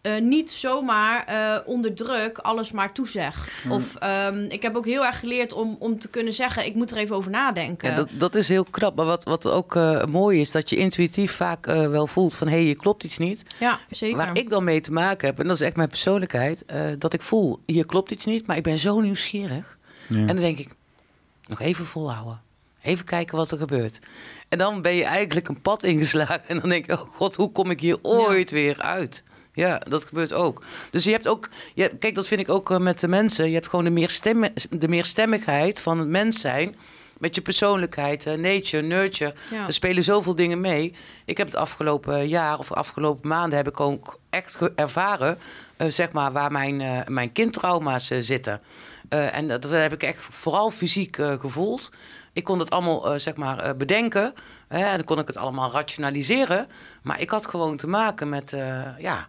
Eh, 0.03 0.21
niet 0.21 0.51
zomaar 0.51 1.25
eh, 1.25 1.67
onder 1.67 1.93
druk 1.93 2.37
alles 2.37 2.71
maar 2.71 2.93
toezeg. 2.93 3.49
Of 3.69 3.95
ehm, 3.95 4.45
ik 4.49 4.61
heb 4.61 4.75
ook 4.75 4.85
heel 4.85 5.05
erg 5.05 5.19
geleerd 5.19 5.53
om, 5.53 5.75
om 5.79 5.99
te 5.99 6.09
kunnen 6.09 6.33
zeggen: 6.33 6.65
ik 6.65 6.75
moet 6.75 6.91
er 6.91 6.97
even 6.97 7.15
over 7.15 7.31
nadenken. 7.31 7.89
Ja, 7.89 7.95
dat, 7.95 8.09
dat 8.11 8.35
is 8.35 8.49
heel 8.49 8.63
knap. 8.63 8.95
Maar 8.95 9.05
wat, 9.05 9.23
wat 9.23 9.45
ook 9.47 9.75
eh, 9.75 10.03
mooi 10.05 10.39
is, 10.39 10.51
dat 10.51 10.69
je 10.69 10.75
intuïtief 10.75 11.31
vaak 11.31 11.67
eh, 11.67 11.87
wel 11.87 12.07
voelt 12.07 12.35
van... 12.35 12.47
hé, 12.47 12.53
hey, 12.53 12.63
je 12.65 12.75
klopt 12.75 13.03
iets 13.03 13.17
niet. 13.17 13.43
Ja, 13.59 13.79
zeker. 13.89 14.17
Waar 14.17 14.37
ik 14.37 14.49
dan 14.49 14.63
mee 14.63 14.81
te 14.81 14.91
maken 14.91 15.27
heb, 15.27 15.39
en 15.39 15.47
dat 15.47 15.55
is 15.55 15.61
echt 15.61 15.75
mijn 15.75 15.89
persoonlijkheid... 15.89 16.65
eh, 16.65 16.81
dat 16.97 17.13
ik 17.13 17.21
voel, 17.21 17.59
hier 17.65 17.85
klopt 17.85 18.11
iets 18.11 18.25
niet, 18.25 18.47
maar 18.47 18.57
ik 18.57 18.63
ben 18.63 18.79
zo 18.79 18.99
nieuwsgierig. 18.99 19.77
Ja. 20.09 20.17
En 20.17 20.27
dan 20.27 20.35
denk 20.35 20.57
ik, 20.57 20.75
nog 21.47 21.61
even 21.61 21.85
volhouden. 21.85 22.41
Even 22.81 23.05
kijken 23.05 23.37
wat 23.37 23.51
er 23.51 23.57
gebeurt. 23.57 23.99
En 24.49 24.57
dan 24.57 24.81
ben 24.81 24.95
je 24.95 25.03
eigenlijk 25.03 25.47
een 25.47 25.61
pad 25.61 25.83
ingeslagen. 25.83 26.47
En 26.47 26.59
dan 26.59 26.69
denk 26.69 26.85
je, 26.85 26.91
oh 26.91 27.07
god, 27.09 27.35
hoe 27.35 27.51
kom 27.51 27.71
ik 27.71 27.79
hier 27.79 27.97
ooit 28.01 28.51
weer 28.51 28.81
uit? 28.81 29.23
Ja, 29.53 29.81
dat 29.89 30.03
gebeurt 30.03 30.33
ook. 30.33 30.63
Dus 30.91 31.03
je 31.03 31.11
hebt 31.11 31.27
ook, 31.27 31.49
je 31.73 31.81
hebt- 31.81 31.99
kijk, 31.99 32.15
dat 32.15 32.27
vind 32.27 32.41
ik 32.41 32.49
ook 32.49 32.71
eh, 32.71 32.77
met 32.77 32.99
de 32.99 33.07
mensen. 33.07 33.47
Je 33.47 33.53
hebt 33.53 33.67
gewoon 33.67 33.85
de, 33.85 33.91
meerstemmi- 33.91 34.53
de 34.69 34.87
meerstemmigheid 34.87 35.79
van 35.79 35.99
het 35.99 36.07
mens 36.07 36.39
zijn. 36.41 36.75
Met 37.17 37.35
je 37.35 37.41
persoonlijkheid, 37.41 38.25
eh, 38.25 38.33
nature, 38.33 38.83
nurture. 38.83 39.33
Ja. 39.51 39.65
Er 39.67 39.73
spelen 39.73 40.03
zoveel 40.03 40.35
dingen 40.35 40.61
mee. 40.61 40.93
Ik 41.25 41.37
heb 41.37 41.47
het 41.47 41.55
afgelopen 41.55 42.27
jaar 42.27 42.59
of 42.59 42.71
afgelopen 42.71 43.29
maanden 43.29 43.57
heb 43.57 43.67
ik 43.67 43.79
ook 43.79 44.19
echt 44.29 44.57
ervaren, 44.75 45.37
eh, 45.77 45.87
zeg 45.89 46.11
maar, 46.11 46.31
waar 46.31 46.51
mijn, 46.51 46.81
eh, 46.81 46.99
mijn 47.07 47.31
kindtrauma's 47.31 48.09
eh, 48.09 48.17
zitten. 48.21 48.61
Eh, 49.09 49.35
en 49.37 49.47
dat, 49.47 49.61
dat 49.61 49.71
heb 49.71 49.93
ik 49.93 50.03
echt 50.03 50.27
vooral 50.31 50.71
fysiek 50.71 51.17
eh, 51.17 51.39
gevoeld. 51.39 51.91
Ik 52.33 52.43
kon 52.43 52.59
het 52.59 52.69
allemaal, 52.69 53.13
eh, 53.13 53.19
zeg 53.19 53.35
maar, 53.35 53.59
eh, 53.59 53.73
bedenken. 53.73 54.33
Hè, 54.67 54.83
en 54.85 54.95
dan 54.95 55.03
kon 55.05 55.19
ik 55.19 55.27
het 55.27 55.37
allemaal 55.37 55.71
rationaliseren. 55.71 56.67
Maar 57.01 57.21
ik 57.21 57.29
had 57.29 57.47
gewoon 57.47 57.77
te 57.77 57.87
maken 57.87 58.29
met, 58.29 58.53
eh, 58.53 58.81
ja, 58.97 59.27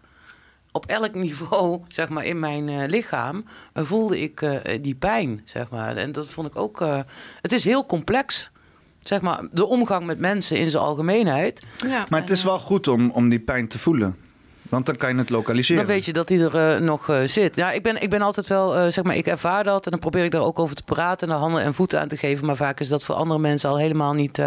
op 0.77 0.87
elk 0.87 1.15
niveau, 1.15 1.81
zeg 1.89 2.09
maar, 2.09 2.25
in 2.25 2.39
mijn 2.39 2.69
eh, 2.69 2.89
lichaam, 2.89 3.45
eh, 3.73 3.85
voelde 3.85 4.21
ik 4.21 4.43
eh, 4.43 4.79
die 4.83 4.95
pijn, 4.95 5.43
zeg 5.45 5.69
maar. 5.71 5.97
En 5.97 6.13
dat 6.13 6.27
vond 6.29 6.47
ik 6.47 6.57
ook... 6.57 6.81
eh, 6.81 6.99
het 7.41 7.53
is 7.53 7.65
heel 7.65 7.87
complex, 7.87 8.51
zeg 9.03 9.21
maar, 9.21 9.41
de 9.53 9.67
omgang 9.67 10.07
met 10.07 10.19
mensen 10.19 10.57
in 10.59 10.71
zijn 10.71 10.83
algemeenheid. 10.83 11.63
Ja. 11.87 12.07
Maar 12.09 12.21
het 12.21 12.31
is 12.31 12.45
wel 12.45 12.59
goed 12.59 12.89
om, 12.89 13.11
om 13.11 13.29
die 13.29 13.41
pijn 13.41 13.69
te 13.69 13.79
voelen. 13.79 14.17
Want 14.69 14.87
dan 14.87 14.97
kan 14.97 15.13
je 15.13 15.19
het 15.19 15.31
lokaliseren. 15.31 15.87
Dan 15.87 15.95
weet 15.95 16.05
je 16.05 16.13
dat 16.13 16.29
die 16.29 16.49
er 16.49 16.83
nog 16.83 17.09
eh, 17.09 17.21
zit. 17.25 17.57
Ja, 17.57 17.71
ik 17.71 17.83
ben, 17.83 18.03
ik 18.03 18.11
ben 18.11 18.23
altijd 18.23 18.49
wel, 18.49 18.77
eh, 18.77 18.87
zeg 18.91 19.05
maar, 19.05 19.17
ik 19.17 19.27
ervaar 19.27 19.65
dat 19.65 19.85
en 19.85 19.91
dan 19.91 20.01
probeer 20.01 20.25
ik 20.25 20.31
daar 20.31 20.43
ook 20.43 20.59
over 20.59 20.77
te 20.77 20.83
praten 20.83 21.29
en 21.29 21.35
er 21.35 21.41
handen 21.41 21.63
en 21.63 21.75
voeten 21.75 22.01
aan 22.01 22.09
te 22.09 22.17
geven. 22.17 22.47
Maar 22.47 22.57
vaak 22.57 22.81
is 22.81 22.89
dat 22.89 23.03
voor 23.05 23.15
andere 23.15 23.41
mensen 23.41 23.71
al 23.71 23.79
helemaal 23.79 24.13
niet. 24.13 24.39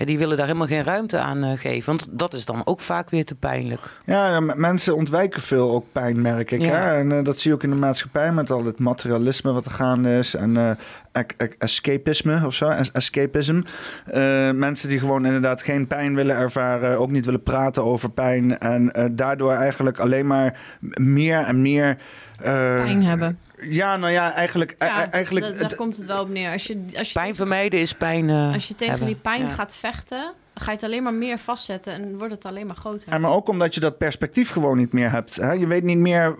Ja, 0.00 0.06
die 0.06 0.18
willen 0.18 0.36
daar 0.36 0.46
helemaal 0.46 0.66
geen 0.66 0.84
ruimte 0.84 1.18
aan 1.18 1.44
eh, 1.44 1.58
geven. 1.58 1.86
Want 1.86 2.06
dat 2.10 2.34
is 2.34 2.44
dan 2.44 2.62
ook 2.64 2.80
vaak 2.80 3.10
weer 3.10 3.24
te 3.24 3.34
pijnlijk. 3.34 3.80
Ja, 4.04 4.40
mensen 4.40 4.96
ontwijken 4.96 5.42
veel 5.42 5.70
ook 5.70 5.84
pijn, 5.92 6.20
merk 6.22 6.50
ik. 6.50 6.60
Ja. 6.60 6.68
Hè? 6.68 6.96
En 6.98 7.12
eh, 7.12 7.24
dat 7.24 7.38
zie 7.38 7.50
je 7.50 7.56
ook 7.56 7.62
in 7.62 7.70
de 7.70 7.76
maatschappij 7.76 8.32
met 8.32 8.50
al 8.50 8.64
het 8.64 8.78
materialisme 8.78 9.52
wat 9.52 9.64
er 9.64 9.70
gaande 9.70 10.18
is. 10.18 10.34
En 10.34 10.56
eh, 10.56 10.70
ec- 11.12 11.34
ec- 11.36 11.54
escapisme 11.58 12.46
of 12.46 12.54
zo, 12.54 12.68
es- 12.68 12.92
escapism. 12.92 13.60
Eh, 14.06 14.50
mensen 14.50 14.88
die 14.88 14.98
gewoon 14.98 15.24
inderdaad 15.26 15.62
geen 15.62 15.86
pijn 15.86 16.14
willen 16.14 16.36
ervaren, 16.36 16.98
ook 16.98 17.10
niet 17.10 17.24
willen 17.24 17.42
praten 17.42 17.84
over 17.84 18.10
pijn. 18.10 18.58
En 18.58 18.92
eh, 18.92 19.04
daardoor 19.12 19.52
eigenlijk 19.52 19.98
alleen 19.98 20.26
maar 20.26 20.58
meer 21.00 21.38
en 21.38 21.62
meer... 21.62 21.96
eh, 22.42 22.74
Pijn 22.74 23.02
hebben. 23.04 23.38
Ja, 23.62 23.96
nou 23.96 24.12
ja, 24.12 24.32
eigenlijk... 24.32 24.74
e- 24.78 24.84
Ja, 24.84 25.04
e- 25.06 25.10
eigenlijk 25.10 25.46
dat- 25.46 25.58
daar 25.58 25.74
komt 25.74 25.96
het 25.96 26.06
wel 26.06 26.22
op 26.22 26.28
neer. 26.28 26.52
Als 26.52 26.64
je, 26.66 26.84
als 26.96 27.06
je, 27.06 27.12
Pijn 27.12 27.34
vermijden 27.34 27.80
is 27.80 27.92
pijn. 27.92 28.28
eh, 28.30 28.52
als 28.54 28.68
je 28.68 28.74
tegen 28.74 28.88
hebben. 28.90 29.06
die 29.06 29.16
pijn 29.16 29.46
Ja. 29.46 29.50
gaat 29.52 29.74
vechten, 29.76 30.32
ga 30.60 30.70
je 30.70 30.76
het 30.76 30.82
alleen 30.82 31.02
maar 31.02 31.14
meer 31.14 31.38
vastzetten 31.38 31.92
en 31.92 32.18
wordt 32.18 32.34
het 32.34 32.44
alleen 32.44 32.66
maar 32.66 32.76
groter. 32.76 33.12
Ja, 33.12 33.18
maar 33.18 33.30
ook 33.30 33.48
omdat 33.48 33.74
je 33.74 33.80
dat 33.80 33.98
perspectief 33.98 34.50
gewoon 34.50 34.76
niet 34.76 34.92
meer 34.92 35.10
hebt. 35.10 35.36
Hè? 35.36 35.52
Je 35.52 35.66
weet 35.66 35.84
niet 35.84 35.98
meer 35.98 36.36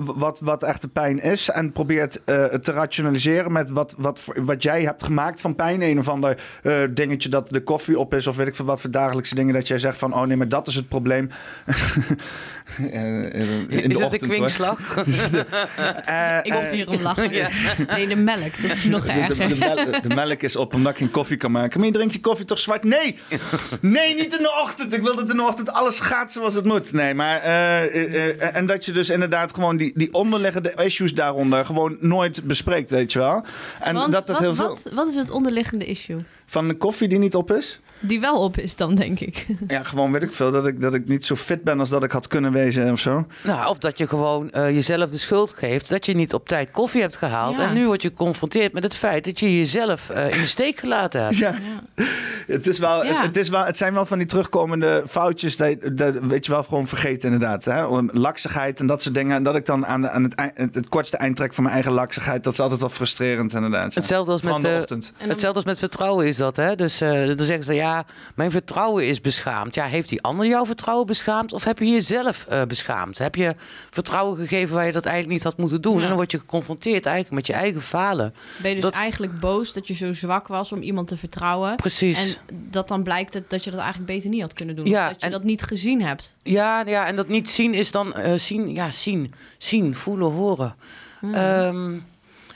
wat, 0.00 0.40
wat 0.40 0.62
echte 0.62 0.88
pijn 0.88 1.22
is. 1.22 1.48
En 1.48 1.72
probeert 1.72 2.24
eh, 2.24 2.48
het 2.50 2.64
te 2.64 2.72
rationaliseren 2.72 3.52
met 3.52 3.70
wat, 3.70 3.94
wat, 3.98 4.24
wat 4.34 4.62
jij 4.62 4.82
hebt 4.82 5.02
gemaakt 5.02 5.40
van 5.40 5.54
pijn. 5.54 5.82
Een 5.82 5.98
of 5.98 6.08
ander 6.08 6.42
eh, 6.62 6.82
dingetje 6.90 7.28
dat 7.28 7.48
de 7.48 7.62
koffie 7.62 7.98
op 7.98 8.14
is. 8.14 8.26
Of 8.26 8.36
weet 8.36 8.46
ik 8.46 8.54
veel 8.54 8.64
wat 8.64 8.80
voor 8.80 8.90
dagelijkse 8.90 9.34
dingen. 9.34 9.54
Dat 9.54 9.68
jij 9.68 9.78
zegt 9.78 9.98
van, 9.98 10.14
oh 10.14 10.22
nee, 10.22 10.36
maar 10.36 10.48
dat 10.48 10.66
is 10.66 10.74
het 10.74 10.88
probleem. 10.88 11.28
Eh, 12.76 12.88
in 12.88 13.88
de 13.88 13.94
is 13.94 13.98
het 13.98 14.20
hoor. 14.20 14.28
kwinkslag? 14.28 14.80
Eh, 16.04 16.38
ik 16.42 16.52
hoef 16.52 16.70
hier 16.70 16.88
om 16.88 17.00
lachen. 17.00 17.30
Ja. 17.30 17.48
Nee, 17.94 18.08
de 18.08 18.16
melk, 18.16 18.62
dat 18.62 18.70
is 18.70 18.84
nog 18.84 19.06
de, 19.06 19.12
de, 19.12 19.20
erger. 19.20 19.48
de, 19.48 19.54
melk, 19.54 20.02
de 20.02 20.14
melk 20.14 20.42
is 20.42 20.56
op 20.56 20.74
omdat 20.74 20.92
ik 20.92 20.98
geen 20.98 21.10
koffie 21.10 21.36
kan 21.36 21.50
maken. 21.50 21.78
Maar 21.78 21.88
je 21.88 21.94
drinkt 21.94 22.12
je 22.12 22.20
koffie 22.20 22.44
toch 22.44 22.58
zwart? 22.58 22.84
Nee! 22.84 23.18
Nee, 23.80 24.14
niet 24.14 24.36
in 24.36 24.42
de 24.42 24.60
ochtend. 24.62 24.92
Ik 24.92 25.02
wil 25.02 25.16
dat 25.16 25.30
in 25.30 25.36
de 25.36 25.42
ochtend 25.42 25.72
alles 25.72 26.00
gaat 26.00 26.32
zoals 26.32 26.54
het 26.54 26.64
moet. 26.64 26.92
Nee, 26.92 27.14
maar... 27.14 27.40
eh, 27.40 27.84
eh, 27.84 28.42
eh, 28.42 28.56
en 28.56 28.66
dat 28.66 28.84
je 28.84 28.92
dus 28.92 29.10
inderdaad 29.10 29.54
gewoon 29.54 29.76
die, 29.76 29.92
die 29.94 30.14
onderliggende 30.14 30.72
issues 30.84 31.14
daaronder... 31.14 31.64
gewoon 31.64 31.96
nooit 32.00 32.44
bespreekt, 32.44 32.90
weet 32.90 33.12
je 33.12 33.18
wel. 33.18 33.44
En 33.80 33.94
Want 33.94 34.12
dat 34.12 34.26
dat 34.26 34.36
wat, 34.36 34.46
heel 34.46 34.54
veel... 34.54 34.68
wat, 34.68 34.88
wat 34.92 35.08
is 35.08 35.14
het 35.14 35.30
onderliggende 35.30 35.84
issue? 35.84 36.24
Van 36.46 36.68
de 36.68 36.74
koffie 36.74 37.08
die 37.08 37.18
niet 37.18 37.34
op 37.34 37.50
is? 37.52 37.80
Die 38.02 38.20
wel 38.20 38.34
op 38.36 38.56
is 38.58 38.76
dan, 38.76 38.94
denk 38.94 39.20
ik. 39.20 39.46
Ja, 39.68 39.82
gewoon 39.82 40.12
weet 40.12 40.22
ik 40.22 40.32
veel. 40.32 40.50
Dat 40.52 40.66
ik, 40.66 40.80
dat 40.80 40.94
ik 40.94 41.08
niet 41.08 41.26
zo 41.26 41.34
fit 41.36 41.62
ben 41.64 41.80
als 41.80 41.88
dat 41.88 42.04
ik 42.04 42.10
had 42.10 42.26
kunnen 42.26 42.52
wezen 42.52 42.92
of 42.92 43.00
zo. 43.00 43.26
Nou, 43.42 43.68
of 43.68 43.78
dat 43.78 43.98
je 43.98 44.08
gewoon 44.08 44.50
eh, 44.50 44.70
jezelf 44.70 45.10
de 45.10 45.18
schuld 45.18 45.52
geeft 45.56 45.88
dat 45.88 46.06
je 46.06 46.14
niet 46.14 46.34
op 46.34 46.48
tijd 46.48 46.70
koffie 46.70 47.00
hebt 47.00 47.16
gehaald. 47.16 47.56
Ja. 47.56 47.68
En 47.68 47.74
nu 47.74 47.86
word 47.86 48.02
je 48.02 48.08
geconfronteerd 48.08 48.72
met 48.72 48.82
het 48.82 48.96
feit 48.96 49.24
dat 49.24 49.40
je 49.40 49.58
jezelf 49.58 50.10
eh, 50.10 50.30
in 50.30 50.38
de 50.38 50.46
steek 50.46 50.78
gelaten 50.78 51.22
hebt. 51.22 51.36
Ja, 51.36 51.54
het, 52.46 52.66
is 52.66 52.78
wel, 52.78 53.04
Ja. 53.04 53.14
het, 53.16 53.26
het 53.26 53.36
is 53.36 53.48
wel, 53.48 53.64
het 53.64 53.76
zijn 53.76 53.94
wel 53.94 54.06
van 54.06 54.18
die 54.18 54.26
terugkomende 54.26 55.02
foutjes. 55.08 55.56
Dat, 55.56 55.76
dat 55.92 56.14
weet 56.22 56.46
je 56.46 56.52
wel 56.52 56.62
gewoon 56.62 56.86
vergeten 56.88 57.32
inderdaad. 57.32 57.64
Hè? 57.64 57.84
Laksigheid 58.12 58.80
en 58.80 58.86
dat 58.86 59.02
soort 59.02 59.14
dingen. 59.14 59.36
En 59.36 59.42
dat 59.42 59.56
ik 59.56 59.66
dan 59.66 59.86
aan, 59.86 60.00
de- 60.02 60.10
aan 60.10 60.22
het, 60.22 60.34
eind- 60.34 60.74
het, 60.74 60.88
kortste 60.88 61.16
eind 61.16 61.36
trek 61.36 61.54
van 61.54 61.62
mijn 61.62 61.74
eigen 61.74 61.92
laksigheid. 61.92 62.44
Dat 62.44 62.52
is 62.52 62.60
altijd 62.60 62.80
wel 62.80 62.88
frustrerend 62.88 63.54
inderdaad. 63.54 63.94
Hetzelfde 63.94 64.32
als 64.32 64.42
met 64.42 64.54
de 64.54 64.60
de, 64.60 64.76
ochtend. 64.80 65.06
En 65.06 65.14
dan- 65.18 65.28
Hetzelfde 65.28 65.58
als 65.58 65.68
met 65.68 65.78
vertrouwen 65.78 66.26
is 66.26 66.36
dat, 66.36 66.56
hè? 66.56 66.76
Dus 66.76 67.00
eh, 67.00 67.10
dan 67.10 67.26
zeggen 67.46 67.48
ze 67.48 67.64
van 67.64 67.74
ja, 67.74 67.91
mijn 68.34 68.50
vertrouwen 68.50 69.06
is 69.06 69.20
beschaamd. 69.20 69.74
Ja, 69.74 69.84
heeft 69.84 70.08
die 70.08 70.22
ander 70.22 70.46
jouw 70.46 70.66
vertrouwen 70.66 71.06
beschaamd? 71.06 71.52
Of 71.52 71.64
heb 71.64 71.78
je 71.78 71.86
jezelf 71.88 72.46
eh, 72.48 72.62
beschaamd? 72.62 73.18
Heb 73.18 73.34
je 73.34 73.54
vertrouwen 73.90 74.38
gegeven 74.38 74.74
waar 74.74 74.86
je 74.86 74.92
dat 74.92 75.04
eigenlijk 75.04 75.34
niet 75.34 75.44
had 75.44 75.56
moeten 75.56 75.80
doen? 75.80 75.94
Ja. 75.96 76.00
En 76.00 76.06
dan 76.06 76.16
word 76.16 76.30
je 76.30 76.38
geconfronteerd 76.38 77.06
eigenlijk 77.06 77.34
met 77.34 77.46
je 77.46 77.52
eigen 77.52 77.82
falen. 77.82 78.34
Ben 78.56 78.68
je 78.68 78.74
dus 78.74 78.84
Dat- 78.84 78.94
eigenlijk 78.94 79.40
boos 79.40 79.72
dat 79.72 79.86
je 79.86 79.94
zo 79.94 80.12
zwak 80.12 80.46
was 80.48 80.72
om 80.72 80.82
iemand 80.82 81.08
te 81.08 81.16
vertrouwen. 81.16 81.76
Precies. 81.76 82.36
En 82.48 82.56
dat 82.70 82.88
dan 82.88 83.02
blijkt 83.02 83.34
het, 83.34 83.50
dat 83.50 83.64
je 83.64 83.70
dat 83.70 83.80
eigenlijk 83.80 84.12
beter 84.12 84.30
niet 84.30 84.40
had 84.40 84.52
kunnen 84.52 84.76
doen. 84.76 84.86
Ja, 84.86 85.02
of 85.04 85.10
dat 85.12 85.20
je 85.20 85.26
en- 85.26 85.32
dat 85.32 85.44
niet 85.44 85.62
gezien 85.62 86.02
hebt. 86.02 86.36
Ja, 86.42 86.82
ja, 86.86 87.06
en 87.06 87.16
dat 87.16 87.28
niet 87.28 87.50
zien 87.50 87.74
is 87.74 87.90
dan 87.90 88.14
eh, 88.14 88.32
zien, 88.38 88.74
ja, 88.74 88.90
zien, 88.90 89.34
zien, 89.58 89.96
voelen, 89.96 90.30
horen. 90.30 90.74
Hmm. 91.20 91.34
Ehm, 91.34 91.98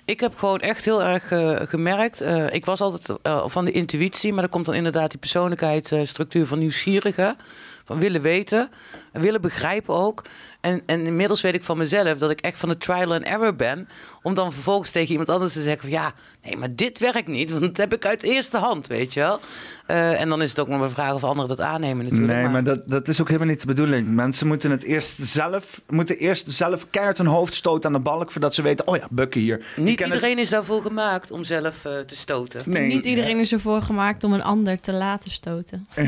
ik 0.06 0.20
heb 0.20 0.36
gewoon 0.36 0.60
echt 0.60 0.84
heel 0.84 1.02
erg 1.02 1.30
eh, 1.30 1.56
gemerkt. 1.64 2.20
eh, 2.20 2.54
ik 2.54 2.64
was 2.64 2.80
altijd 2.80 3.18
eh, 3.22 3.44
van 3.46 3.64
de 3.64 3.70
intuïtie, 3.70 4.32
maar 4.32 4.40
dan 4.40 4.50
komt 4.50 4.66
dan 4.66 4.74
inderdaad 4.74 5.10
die 5.10 5.18
persoonlijkheidsstructuur 5.18 6.46
van 6.46 6.58
nieuwsgierigen. 6.58 7.36
Van 7.84 7.98
willen 7.98 8.20
weten, 8.22 8.70
en 9.12 9.20
willen 9.20 9.40
begrijpen 9.40 9.94
ook. 9.94 10.24
En, 10.60 10.82
en 10.86 11.06
inmiddels 11.06 11.40
weet 11.40 11.54
ik 11.54 11.62
van 11.62 11.78
mezelf 11.78 12.18
dat 12.18 12.30
ik 12.30 12.40
echt 12.40 12.58
van 12.58 12.68
de 12.68 12.76
trial 12.76 13.12
and 13.12 13.24
error 13.24 13.56
ben. 13.56 13.88
Om 14.22 14.34
dan 14.34 14.52
vervolgens 14.52 14.90
tegen 14.90 15.10
iemand 15.10 15.28
anders 15.28 15.52
te 15.52 15.62
zeggen 15.62 15.80
van 15.80 15.90
ja, 15.90 16.12
nee, 16.42 16.56
maar 16.56 16.74
dit 16.74 16.98
werkt 16.98 17.28
niet. 17.28 17.50
Want 17.50 17.62
dat 17.62 17.76
heb 17.76 17.94
ik 17.94 18.06
uit 18.06 18.22
eerste 18.22 18.58
hand, 18.58 18.86
weet 18.86 19.12
je 19.12 19.20
wel. 19.20 19.40
Eh, 19.86 20.20
en 20.20 20.28
dan 20.28 20.42
is 20.42 20.50
het 20.50 20.60
ook 20.60 20.68
nog 20.68 20.78
maar 20.78 20.86
een 20.86 20.94
vraag 20.94 21.14
of 21.14 21.24
anderen 21.24 21.56
dat 21.56 21.66
aannemen 21.66 22.04
natuurlijk. 22.04 22.32
Nee, 22.32 22.48
maar 22.48 22.64
dat, 22.64 22.82
dat 22.86 23.08
is 23.08 23.20
ook 23.20 23.26
helemaal 23.26 23.48
niet 23.48 23.60
de 23.60 23.66
bedoeling. 23.66 24.08
Mensen 24.08 24.46
moeten 24.46 24.70
het 24.70 24.82
eerst 24.82 25.16
zelf, 25.20 25.82
moeten 25.88 26.16
eerst 26.16 26.52
zelf 26.52 26.86
keihard 26.90 27.18
hun 27.18 27.26
hoofd 27.26 27.54
stoten 27.54 27.90
aan 27.90 27.96
de 27.96 28.02
balk... 28.02 28.32
voordat 28.32 28.54
ze 28.54 28.62
weten, 28.62 28.86
oh 28.86 28.96
ja, 28.96 29.06
bukken 29.10 29.40
hier. 29.40 29.64
Niet 29.76 30.00
iedereen 30.00 30.38
is 30.38 30.50
daarvoor 30.50 30.82
gemaakt 30.82 31.30
om 31.30 31.44
zelf 31.44 31.84
eh, 31.84 31.98
te 31.98 32.16
stoten. 32.16 32.62
Nee, 32.64 32.86
niet 32.86 33.04
iedereen 33.04 33.38
is 33.38 33.52
ervoor 33.52 33.82
gemaakt 33.82 34.24
om 34.24 34.32
een 34.32 34.42
ander 34.42 34.80
te 34.80 34.92
laten 34.92 35.30
stoten. 35.30 35.86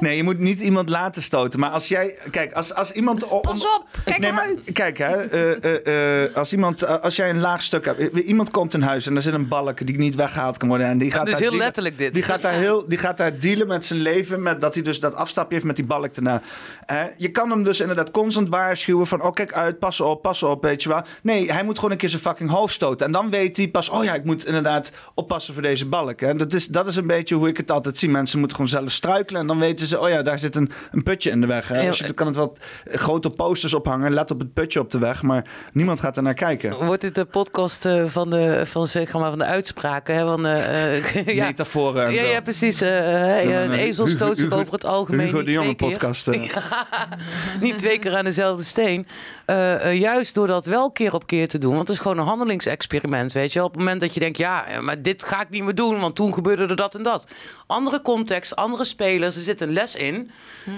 Nee, 0.00 0.16
je 0.16 0.22
moet 0.22 0.38
niet 0.38 0.60
iemand 0.60 0.88
laten 0.88 1.22
stoten. 1.22 1.60
Maar 1.60 1.70
als 1.70 1.88
jij... 1.88 2.15
Kijk, 2.30 2.52
als, 2.52 2.74
als 2.74 2.92
iemand... 2.92 3.40
Pas 3.40 3.66
op, 3.66 3.86
kijk 4.04 4.18
nee, 4.18 4.32
maar 4.32 4.42
uit. 4.42 4.72
kijk, 4.72 4.98
hè, 4.98 5.16
eh, 5.16 5.64
eh, 5.86 6.24
eh, 6.24 6.34
als, 6.36 6.52
iemand, 6.52 7.00
als 7.02 7.16
jij 7.16 7.30
een 7.30 7.40
laag 7.40 7.62
stuk 7.62 7.84
hebt... 7.84 8.16
Iemand 8.16 8.50
komt 8.50 8.74
in 8.74 8.82
huis 8.82 9.06
en 9.06 9.16
er 9.16 9.22
zit 9.22 9.34
een 9.34 9.48
balk 9.48 9.86
die 9.86 9.98
niet 9.98 10.14
weggehaald 10.14 10.56
kan 10.56 10.68
worden. 10.68 10.86
En 10.86 10.98
die 10.98 11.10
gaat 11.10 11.18
Dat 11.18 11.28
is 11.28 11.32
daar 11.32 11.40
heel 11.40 11.50
dealen- 11.50 11.66
letterlijk 11.66 11.98
dit. 11.98 12.14
Die 12.14 12.22
gaat, 12.22 12.42
daar 12.42 12.52
heel, 12.52 12.88
die 12.88 12.98
gaat 12.98 13.16
daar 13.16 13.38
dealen 13.38 13.66
met 13.66 13.84
zijn 13.84 14.00
leven. 14.00 14.42
Met 14.42 14.60
dat 14.60 14.74
hij 14.74 14.82
dus 14.82 15.00
dat 15.00 15.14
afstapje 15.14 15.54
heeft 15.54 15.66
met 15.66 15.76
die 15.76 15.84
balk 15.84 16.14
daarna. 16.14 16.42
Eh, 16.86 17.00
je 17.16 17.30
kan 17.30 17.50
hem 17.50 17.62
dus 17.64 17.80
inderdaad 17.80 18.10
constant 18.10 18.48
waarschuwen 18.48 19.06
van... 19.06 19.22
Oh, 19.22 19.32
kijk 19.32 19.52
uit, 19.52 19.78
pas 19.78 20.00
op, 20.00 20.22
pas 20.22 20.42
op, 20.42 20.62
weet 20.62 20.82
je 20.82 20.88
wel. 20.88 21.02
Nee, 21.22 21.52
hij 21.52 21.64
moet 21.64 21.76
gewoon 21.76 21.90
een 21.90 21.96
keer 21.96 22.08
zijn 22.08 22.22
fucking 22.22 22.50
hoofd 22.50 22.74
stoten. 22.74 23.06
En 23.06 23.12
dan 23.12 23.30
weet 23.30 23.56
hij 23.56 23.68
pas... 23.68 23.88
Oh 23.88 24.04
ja, 24.04 24.14
ik 24.14 24.24
moet 24.24 24.46
inderdaad 24.46 24.92
oppassen 25.14 25.54
voor 25.54 25.62
deze 25.62 25.86
balk. 25.86 26.20
Hè. 26.20 26.34
Dat, 26.34 26.52
is, 26.52 26.66
dat 26.66 26.86
is 26.86 26.96
een 26.96 27.06
beetje 27.06 27.34
hoe 27.34 27.48
ik 27.48 27.56
het 27.56 27.70
altijd 27.70 27.96
zie. 27.96 28.08
Mensen 28.08 28.38
moeten 28.38 28.56
gewoon 28.56 28.72
zelf 28.72 28.90
struikelen. 28.90 29.40
En 29.40 29.46
dan 29.46 29.58
weten 29.58 29.86
ze... 29.86 30.00
Oh 30.00 30.08
ja, 30.08 30.22
daar 30.22 30.38
zit 30.38 30.56
een, 30.56 30.70
een 30.92 31.02
putje 31.02 31.30
in 31.30 31.40
de 31.40 31.46
weg. 31.46 31.68
Hè. 31.68 31.82
Als 31.98 32.08
je, 32.08 32.14
kan 32.14 32.26
het 32.26 32.36
wat 32.36 32.58
grote 32.84 33.30
posters 33.30 33.74
ophangen. 33.74 34.12
Let 34.12 34.30
op 34.30 34.38
het 34.38 34.52
putje 34.52 34.80
op 34.80 34.90
de 34.90 34.98
weg. 34.98 35.22
Maar 35.22 35.44
niemand 35.72 36.00
gaat 36.00 36.16
er 36.16 36.22
naar 36.22 36.34
kijken. 36.34 36.84
Wordt 36.84 37.00
dit 37.00 37.14
de 37.14 37.24
podcast 37.24 37.84
eh, 37.84 38.04
van, 38.06 38.30
de, 38.30 38.60
van, 38.64 38.86
zeg 38.86 39.12
maar, 39.12 39.28
van 39.30 39.38
de 39.38 39.44
uitspraken? 39.44 40.14
Hè? 40.14 40.24
Van, 40.24 40.46
eh, 40.46 40.96
eh, 40.96 41.26
ja. 41.36 41.44
Metaforen 41.46 42.06
en 42.06 42.12
Ja, 42.12 42.24
zo. 42.24 42.30
ja, 42.30 42.40
precies. 42.40 42.78
Zo'n, 42.78 42.88
een 42.88 43.70
eh, 43.70 43.80
ezel 43.80 44.06
stoot 44.06 44.38
zich 44.38 44.52
over 44.52 44.72
het 44.72 44.84
algemeen 44.84 45.26
Hugo 45.26 45.42
de 45.42 45.50
Jonge 45.50 45.74
podcast. 45.74 46.30
niet 47.60 47.78
twee 47.78 47.98
keer 47.98 48.16
aan 48.16 48.24
dezelfde 48.24 48.62
steen. 48.64 49.06
Eh, 49.46 49.90
eh, 49.90 50.00
juist 50.00 50.34
door 50.34 50.46
dat 50.46 50.66
wel 50.66 50.90
keer 50.90 51.14
op 51.14 51.26
keer 51.26 51.48
te 51.48 51.58
doen. 51.58 51.74
Want 51.74 51.88
het 51.88 51.96
is 51.96 52.02
gewoon 52.02 52.18
een 52.18 52.26
handelingsexperiment, 52.26 53.32
weet 53.32 53.52
je. 53.52 53.62
Op 53.62 53.70
het 53.70 53.78
moment 53.78 54.00
dat 54.00 54.14
je 54.14 54.20
denkt, 54.20 54.38
ja, 54.38 54.66
eh, 54.66 54.80
maar 54.80 55.02
dit 55.02 55.24
ga 55.24 55.40
ik 55.40 55.50
niet 55.50 55.62
meer 55.62 55.74
doen... 55.74 56.00
want 56.00 56.14
toen 56.14 56.34
gebeurde 56.34 56.66
er 56.66 56.76
dat 56.76 56.94
en 56.94 57.02
dat. 57.02 57.28
Andere 57.66 58.02
context, 58.02 58.56
andere 58.56 58.84
spelers, 58.84 59.36
er 59.36 59.42
zit 59.42 59.60
een 59.60 59.72
les 59.72 59.94
in. 59.96 60.30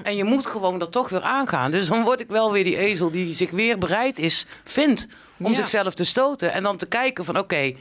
En 0.03 0.17
je 0.17 0.25
moet 0.25 0.47
gewoon 0.47 0.79
dat 0.79 0.93
toch 0.93 1.09
weer 1.09 1.23
aangaan. 1.23 1.71
Dus 1.71 1.89
dan 1.89 2.03
word 2.03 2.21
ik 2.21 2.29
wel 2.29 2.53
weer 2.53 2.65
die 2.65 2.79
ezel 2.79 3.11
die 3.11 3.35
zich 3.35 3.51
weer 3.51 3.79
bereid 3.79 4.19
is, 4.19 4.47
vindt... 4.65 5.07
om 5.39 5.51
Ja. 5.51 5.57
zichzelf 5.57 5.95
te 5.95 6.05
stoten. 6.05 6.53
En 6.53 6.63
dan 6.63 6.77
te 6.77 6.87
kijken 6.87 7.25
van, 7.25 7.39
oké... 7.39 7.75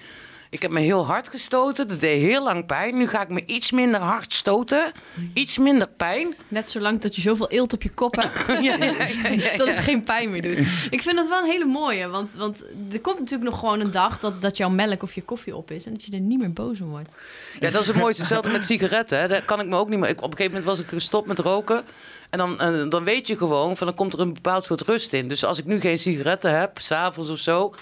Ik 0.49 0.61
heb 0.61 0.71
me 0.71 0.79
heel 0.79 1.05
hard 1.05 1.29
gestoten. 1.29 1.87
Dat 1.87 1.99
deed 1.99 2.21
heel 2.21 2.43
lang 2.43 2.65
pijn. 2.65 2.97
Nu 2.97 3.07
ga 3.07 3.21
ik 3.21 3.29
me 3.29 3.43
iets 3.45 3.71
minder 3.71 3.99
hard 3.99 4.33
stoten. 4.33 4.91
Iets 5.33 5.57
minder 5.57 5.87
pijn. 5.87 6.35
Net 6.47 6.69
zolang 6.69 7.01
dat 7.01 7.15
je 7.15 7.21
zoveel 7.21 7.49
eelt 7.49 7.73
op 7.73 7.81
je 7.81 7.89
kop 7.89 8.15
hebt, 8.15 8.45
Ja, 8.65 8.75
ja, 8.75 8.93
ja, 9.23 9.29
ja, 9.29 9.57
dat 9.57 9.67
het 9.67 9.77
geen 9.77 10.03
pijn 10.03 10.31
meer 10.31 10.41
doet. 10.41 10.57
Ik 10.89 11.01
vind 11.01 11.15
dat 11.15 11.27
wel 11.27 11.39
een 11.39 11.49
hele 11.49 11.65
mooie, 11.65 12.07
want, 12.07 12.33
want 12.35 12.65
er 12.91 13.01
komt 13.01 13.19
natuurlijk 13.19 13.49
nog 13.49 13.59
gewoon 13.59 13.79
een 13.79 13.91
dag 13.91 14.19
dat, 14.19 14.41
dat 14.41 14.57
jouw 14.57 14.69
melk 14.69 15.03
of 15.03 15.15
je 15.15 15.21
koffie 15.21 15.55
op 15.55 15.71
is 15.71 15.85
en 15.85 15.91
dat 15.91 16.05
je 16.05 16.11
er 16.11 16.19
niet 16.19 16.39
meer 16.39 16.53
boos 16.53 16.81
om 16.81 16.89
wordt. 16.89 17.15
Ja, 17.59 17.69
dat 17.69 17.81
is 17.81 17.87
het 17.87 17.95
mooiste. 17.95 18.21
Hetzelfde 18.21 18.51
met 18.51 18.63
sigaretten. 18.63 19.19
Hè. 19.19 19.27
Daar 19.27 19.45
kan 19.45 19.59
ik 19.59 19.67
me 19.67 19.75
ook 19.75 19.89
niet 19.89 19.99
meer... 19.99 20.09
Ik, 20.09 20.21
op 20.21 20.31
een 20.31 20.37
gegeven 20.37 20.51
moment 20.51 20.69
was 20.77 20.79
ik 20.79 20.87
gestopt 20.87 21.27
met 21.27 21.39
roken. 21.39 21.83
En 22.29 22.37
dan, 22.37 22.59
eh, 22.59 22.89
dan 22.89 23.03
weet 23.03 23.27
je 23.27 23.37
gewoon 23.37 23.77
van... 23.77 23.87
dan 23.87 23.95
komt 23.95 24.13
er 24.13 24.19
een 24.19 24.33
bepaald 24.33 24.63
soort 24.63 24.81
rust 24.81 25.13
in. 25.13 25.27
Dus 25.27 25.45
als 25.45 25.57
ik 25.57 25.65
nu 25.65 25.79
geen 25.79 25.99
sigaretten 25.99 26.59
heb, 26.59 26.79
s'avonds 26.79 27.29
of 27.29 27.39
zo... 27.39 27.73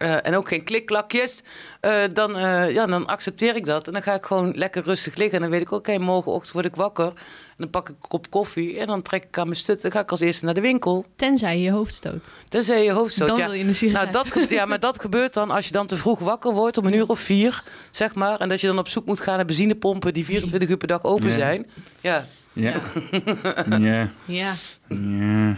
eh, 0.00 0.26
en 0.26 0.36
ook 0.36 0.48
geen 0.48 0.64
klikklakjes, 0.64 1.42
eh, 1.80 2.02
dan, 2.12 2.36
eh, 2.36 2.70
ja, 2.70 2.86
dan 2.86 3.06
accepteer 3.06 3.56
ik 3.56 3.66
dat. 3.66 3.86
En 3.86 3.92
dan 3.92 4.02
ga 4.02 4.14
ik 4.14 4.24
gewoon 4.24 4.52
lekker 4.54 4.82
rustig 4.82 5.14
liggen. 5.14 5.34
En 5.36 5.40
dan 5.42 5.50
weet 5.50 5.60
ik, 5.60 5.70
oké, 5.70 5.98
morgenochtend 5.98 6.52
word 6.52 6.64
ik 6.64 6.74
wakker. 6.74 7.06
En 7.06 7.56
dan 7.56 7.70
pak 7.70 7.88
ik 7.88 7.94
een 8.02 8.08
kop 8.08 8.30
koffie 8.30 8.78
en 8.78 8.86
dan 8.86 9.02
trek 9.02 9.24
ik 9.24 9.38
aan 9.38 9.46
mijn 9.46 9.58
stut. 9.58 9.82
Dan 9.82 9.90
ga 9.90 10.00
ik 10.00 10.10
als 10.10 10.20
eerste 10.20 10.44
naar 10.44 10.54
de 10.54 10.60
winkel. 10.60 11.04
Tenzij 11.16 11.56
je 11.56 11.62
je 11.62 11.70
hoofd 11.70 11.94
stoot. 11.94 12.32
Tenzij 12.48 12.84
je 12.84 12.92
hoofd 12.92 13.14
stoot. 13.14 13.28
Dan 13.28 13.36
ja. 13.36 13.46
wil 13.46 13.54
je 13.54 13.64
een 13.64 13.74
sigaret. 13.74 14.12
Nou, 14.12 14.28
dat, 14.32 14.48
ja, 14.48 14.64
maar 14.64 14.80
dat 14.80 15.00
gebeurt 15.00 15.34
dan 15.34 15.50
als 15.50 15.66
je 15.66 15.72
dan 15.72 15.86
te 15.86 15.96
vroeg 15.96 16.18
wakker 16.18 16.52
wordt, 16.52 16.78
om 16.78 16.86
een 16.86 16.94
uur 16.94 17.08
of 17.08 17.20
vier, 17.20 17.62
zeg 17.90 18.14
maar. 18.14 18.40
En 18.40 18.48
dat 18.48 18.60
je 18.60 18.66
dan 18.66 18.78
op 18.78 18.88
zoek 18.88 19.06
moet 19.06 19.20
gaan 19.20 19.36
naar 19.36 19.44
benzinepompen 19.44 20.14
die 20.14 20.24
24 20.24 20.68
uur 20.68 20.76
per 20.76 20.88
dag 20.88 21.04
open 21.04 21.26
Ja. 21.26 21.32
zijn. 21.32 21.70
Ja. 22.00 22.26
Ja. 22.52 22.80
ja. 23.78 24.08
Ja. 24.26 24.54
Ja. 24.88 25.56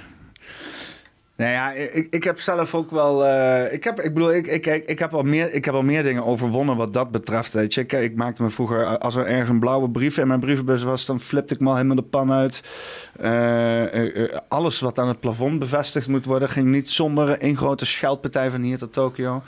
Nou 1.42 1.54
ja, 1.54 1.70
ik, 1.72 2.06
ik 2.10 2.24
heb 2.24 2.40
zelf 2.40 2.74
ook 2.74 2.90
wel. 2.90 3.26
eh, 3.26 3.72
ik, 3.72 3.84
heb, 3.84 4.00
ik 4.00 4.14
bedoel, 4.14 4.34
ik, 4.34 4.46
ik, 4.46 4.66
ik, 4.66 4.86
ik, 4.86 4.98
heb 4.98 5.14
al 5.14 5.22
meer, 5.22 5.52
ik 5.52 5.64
heb 5.64 5.74
al 5.74 5.82
meer 5.82 6.02
dingen 6.02 6.24
overwonnen 6.24 6.76
wat 6.76 6.92
dat 6.92 7.10
betreft. 7.10 7.52
Weet 7.52 7.74
je, 7.74 7.84
Kijk, 7.84 8.04
ik 8.04 8.16
maakte 8.16 8.42
me 8.42 8.50
vroeger. 8.50 8.98
Als 8.98 9.14
er 9.16 9.26
ergens 9.26 9.48
een 9.48 9.58
blauwe 9.58 9.90
brief 9.90 10.18
in 10.18 10.26
mijn 10.26 10.40
brievenbus 10.40 10.82
was, 10.82 11.06
dan 11.06 11.20
flipte 11.20 11.54
ik 11.54 11.60
me 11.60 11.68
al 11.68 11.74
helemaal 11.74 11.96
de 11.96 12.02
pan 12.02 12.32
uit. 12.32 12.62
Eh, 13.20 14.22
eh, 14.22 14.38
alles 14.48 14.80
wat 14.80 14.98
aan 14.98 15.08
het 15.08 15.20
plafond 15.20 15.58
bevestigd 15.58 16.08
moet 16.08 16.24
worden, 16.24 16.48
ging 16.48 16.66
niet 16.66 16.90
zonder 16.90 17.38
één 17.38 17.56
grote 17.56 17.84
scheldpartij 17.86 18.50
van 18.50 18.62
hier 18.62 18.78
tot 18.78 18.92
Tokio. 18.92 19.42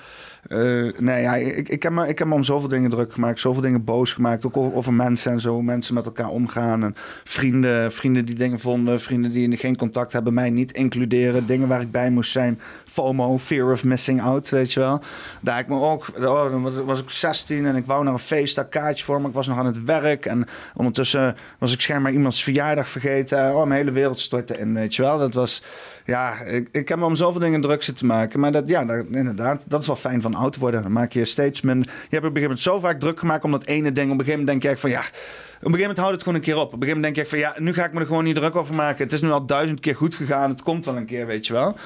Eh, 0.48 0.58
nee, 0.98 1.22
ja, 1.22 1.34
ik, 1.34 1.68
ik, 1.68 1.82
heb 1.82 1.92
me, 1.92 2.08
ik 2.08 2.18
heb 2.18 2.28
me 2.28 2.34
om 2.34 2.44
zoveel 2.44 2.68
dingen 2.68 2.90
druk 2.90 3.12
gemaakt, 3.12 3.40
zoveel 3.40 3.62
dingen 3.62 3.84
boos 3.84 4.12
gemaakt. 4.12 4.46
Ook 4.46 4.56
over, 4.56 4.92
mensen 4.92 5.32
en 5.32 5.40
zo, 5.40 5.52
hoe 5.52 5.62
mensen 5.62 5.94
met 5.94 6.04
elkaar 6.04 6.28
omgaan. 6.28 6.82
En 6.82 6.94
vrienden, 7.24 7.92
vrienden 7.92 8.24
die 8.24 8.34
dingen 8.34 8.58
vonden, 8.58 9.00
vrienden 9.00 9.30
die 9.30 9.56
geen 9.56 9.76
contact 9.76 10.12
hebben, 10.12 10.34
mij 10.34 10.50
niet 10.50 10.72
includeren. 10.72 11.46
Dingen 11.46 11.68
waar 11.68 11.80
ik 11.80 11.90
bij 11.90 12.10
moest 12.10 12.30
zijn. 12.32 12.60
FOMO, 12.84 13.38
fear 13.38 13.70
of 13.72 13.84
missing 13.84 14.22
out, 14.22 14.48
weet 14.48 14.72
je 14.72 14.80
wel. 14.80 15.00
Daar 15.40 15.58
ik 15.58 15.68
me 15.68 15.80
ook, 15.80 16.06
oh, 16.16 16.50
dan 16.50 16.62
was- 16.62 16.84
was 16.84 17.00
ik 17.00 17.10
16 17.10 17.66
en 17.66 17.76
ik 17.76 17.86
wou 17.86 18.04
naar 18.04 18.12
een 18.12 18.18
feest, 18.18 18.54
daar 18.54 18.64
kaartje 18.64 19.04
voor, 19.04 19.20
maar 19.20 19.28
ik 19.28 19.34
was 19.36 19.46
nog 19.46 19.58
aan 19.58 19.66
het 19.66 19.84
werk. 19.84 20.26
En 20.26 20.46
ondertussen 20.74 21.36
was 21.58 21.72
ik 21.72 21.80
schijnbaar 21.80 22.12
iemands 22.12 22.42
verjaardag 22.42 22.88
vergeten. 22.88 23.54
Oh, 23.54 23.64
mijn 23.66 23.80
hele 23.80 23.90
wereld 23.92 24.18
stortte 24.18 24.58
in, 24.58 24.74
weet 24.74 24.94
je 24.94 25.02
wel. 25.02 25.18
Dat 25.18 25.34
was, 25.34 25.62
ja, 26.04 26.40
ik, 26.40 26.68
ik 26.72 26.88
heb 26.88 26.98
me 26.98 27.04
om 27.04 27.16
zoveel 27.16 27.40
dingen 27.40 27.60
druk 27.60 27.82
zitten 27.82 28.06
maken. 28.06 28.40
Maar 28.40 28.52
dat, 28.52 28.68
ja, 28.68 28.80
inderdaad, 29.10 29.64
dat 29.68 29.80
is 29.80 29.86
wel 29.86 29.96
fijn 29.96 30.20
van 30.22 30.34
oud 30.34 30.56
worden. 30.56 30.82
Dan 30.82 30.92
maak 30.92 31.12
je 31.12 31.24
steeds 31.24 31.60
minder. 31.60 31.86
Je 31.86 31.92
hebt 31.92 32.04
op 32.10 32.14
een 32.14 32.20
gegeven 32.20 32.42
moment 32.42 32.60
zo 32.60 32.78
vaak 32.78 33.00
druk 33.00 33.18
gemaakt 33.18 33.44
om 33.44 33.50
dat 33.50 33.64
ene 33.64 33.92
ding. 33.92 34.12
Op 34.12 34.18
een 34.18 34.24
gegeven 34.24 34.44
moment 34.44 34.62
denk 34.62 34.74
je 34.74 34.80
van 34.80 34.90
ja. 34.90 35.00
Op 35.00 35.04
een 35.04 35.78
gegeven 35.78 35.80
moment 35.80 35.98
houdt 35.98 36.12
het 36.12 36.22
gewoon 36.22 36.38
een 36.38 36.44
keer 36.44 36.56
op. 36.56 36.66
Op 36.66 36.72
een 36.72 36.78
gegeven 36.78 37.00
moment 37.00 37.14
denk 37.14 37.26
je 37.26 37.30
van 37.30 37.38
ja, 37.38 37.54
nu 37.58 37.72
ga 37.72 37.84
ik 37.84 37.92
me 37.92 38.00
er 38.00 38.06
gewoon 38.06 38.24
niet 38.24 38.34
druk 38.34 38.56
over 38.56 38.74
maken. 38.74 39.04
Het 39.04 39.12
is 39.12 39.20
nu 39.20 39.30
al 39.30 39.46
duizend 39.46 39.80
keer 39.80 39.96
goed 39.96 40.14
gegaan. 40.14 40.50
Het 40.50 40.62
komt 40.62 40.84
wel 40.84 40.96
een 40.96 41.06
keer, 41.06 41.26
weet 41.26 41.46
je 41.46 41.52
wel. 41.52 41.76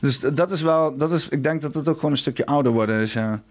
Dus 0.00 0.18
dat 0.18 0.50
is 0.50 0.62
wel, 0.62 0.96
dat 0.96 1.12
is, 1.12 1.28
ik 1.28 1.42
denk 1.42 1.62
dat 1.62 1.74
het 1.74 1.88
ook 1.88 1.96
gewoon 1.96 2.10
een 2.10 2.16
stukje 2.16 2.46
ouder 2.46 2.72
worden 2.72 3.00
is. 3.00 3.12
Ja. 3.12 3.42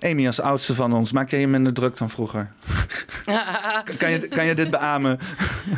Amy, 0.00 0.26
als 0.26 0.40
oudste 0.40 0.74
van 0.74 0.92
ons, 0.92 1.12
maak 1.12 1.30
jij 1.30 1.40
je 1.40 1.46
minder 1.46 1.72
druk 1.72 1.98
dan 1.98 2.10
vroeger? 2.10 2.50
kan, 3.98 4.10
je, 4.10 4.18
kan 4.28 4.44
je 4.44 4.54
dit 4.54 4.70
beamen? 4.70 5.18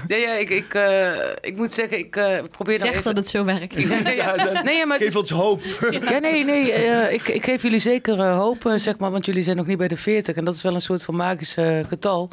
Nee, 0.09 0.21
ja, 0.21 0.33
ik, 0.33 0.51
ik, 0.51 0.75
eh, 0.75 1.11
ik 1.41 1.57
moet 1.57 1.73
zeggen, 1.73 1.99
ik 1.99 2.17
eh, 2.17 2.43
probeer 2.51 2.79
dan 2.79 2.87
Zeg 2.87 2.97
even... 2.97 3.03
dat 3.05 3.17
het 3.17 3.29
zo 3.29 3.45
werkt. 3.45 3.75
Nee, 3.75 4.17
ja, 4.23 4.63
nee, 4.63 4.77
ja, 4.77 4.87
maar 4.87 4.99
het 4.99 5.07
Geef 5.07 5.17
ons 5.17 5.31
hoop. 5.31 5.63
Ja, 5.91 6.19
nee, 6.19 6.45
nee. 6.45 6.73
eh, 6.73 7.13
ik, 7.13 7.29
ik 7.29 7.45
geef 7.45 7.63
jullie 7.63 7.79
zeker 7.79 8.25
hoop, 8.25 8.73
zeg 8.77 8.99
maar, 8.99 9.11
want 9.11 9.27
jullie 9.27 9.43
zijn 9.43 9.57
nog 9.57 9.67
niet 9.67 9.79
bij 9.79 9.89
de 9.89 9.97
40. 9.97 10.37
En 10.37 10.45
dat 10.45 10.55
is 10.55 10.63
wel 10.63 10.75
een 10.75 10.81
soort 10.81 11.03
van 11.03 11.17
magisch 11.17 11.57
eh, 11.57 11.79
getal. 11.89 12.29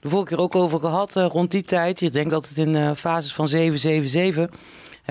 De 0.00 0.08
vorige 0.08 0.28
keer 0.28 0.38
ook 0.38 0.54
over 0.54 0.78
gehad, 0.78 1.16
eh, 1.16 1.26
rond 1.30 1.50
die 1.50 1.62
tijd. 1.62 2.00
Je 2.00 2.10
denkt 2.10 2.30
dat 2.30 2.48
het 2.48 2.58
in 2.58 2.76
eh, 2.76 2.90
fases 2.96 3.34
van 3.34 3.48
7, 3.48 3.78
7, 3.78 4.08
7. 4.08 4.50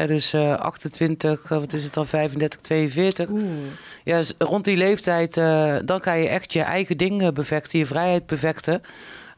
Dus 0.08 0.34
eh 0.34 0.54
28, 0.58 1.44
eh, 1.52 1.58
wat 1.58 1.74
is 1.74 1.84
het 1.84 1.94
dan, 1.94 2.08
35, 2.08 2.60
42. 2.60 3.30
Oeh. 3.30 3.42
Ja, 4.04 4.24
s- 4.24 4.34
rond 4.38 4.66
die 4.66 4.78
leeftijd, 4.78 5.38
eh, 5.38 5.76
dan 5.86 6.02
ga 6.02 6.14
je 6.14 6.28
echt 6.28 6.54
je 6.54 6.62
eigen 6.62 6.98
dingen 6.98 7.34
bevechten, 7.34 7.80
je 7.80 7.86
vrijheid 7.86 8.26
bevechten. 8.26 8.82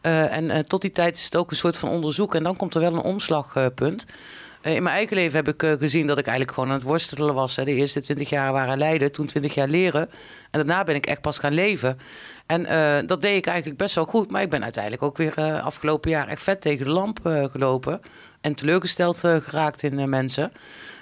Eh, 0.02 0.36
en 0.36 0.50
eh, 0.52 0.60
tot 0.60 0.82
die 0.82 0.92
tijd 0.92 1.16
is 1.16 1.26
het 1.26 1.36
ook 1.36 1.52
een 1.52 1.58
soort 1.58 1.78
van 1.78 1.90
onderzoek. 1.90 2.36
En 2.36 2.44
dan 2.44 2.56
komt 2.56 2.74
er 2.76 2.82
wel 2.82 2.94
een 2.94 3.00
omslagpunt. 3.02 4.06
Eh, 4.62 4.76
in 4.76 4.84
mijn 4.84 4.96
eigen 4.96 5.16
leven 5.16 5.36
heb 5.36 5.48
ik 5.48 5.64
eh, 5.64 5.72
gezien 5.80 6.08
dat 6.08 6.18
ik 6.18 6.26
eigenlijk 6.26 6.54
gewoon 6.56 6.70
aan 6.70 6.76
het 6.80 6.86
worstelen 6.88 7.34
was. 7.34 7.56
Hè. 7.56 7.64
De 7.64 7.74
eerste 7.76 8.00
20 8.02 8.30
jaar 8.30 8.52
waren 8.52 8.78
lijden, 8.78 9.12
toen 9.12 9.26
20 9.26 9.54
jaar 9.54 9.68
leren. 9.68 10.02
En 10.52 10.66
daarna 10.66 10.84
ben 10.84 10.96
ik 10.96 11.06
echt 11.06 11.22
pas 11.22 11.40
gaan 11.40 11.54
leven. 11.54 12.00
En 12.46 12.66
eh, 12.66 12.98
dat 13.08 13.22
deed 13.22 13.38
ik 13.38 13.46
eigenlijk 13.46 13.78
best 13.78 13.96
wel 13.96 14.06
goed. 14.06 14.32
Maar 14.32 14.42
ik 14.42 14.50
ben 14.50 14.64
uiteindelijk 14.64 15.04
ook 15.04 15.18
weer 15.18 15.34
eh, 15.36 15.66
afgelopen 15.66 16.10
jaar 16.12 16.28
echt 16.28 16.44
vet 16.44 16.62
tegen 16.62 16.86
de 16.86 16.92
lamp 16.92 17.20
eh, 17.26 17.44
gelopen. 17.52 18.02
En 18.42 18.56
teleurgesteld 18.56 19.24
eh, 19.24 19.36
geraakt 19.36 19.84
in 19.84 20.10
mensen. 20.10 20.52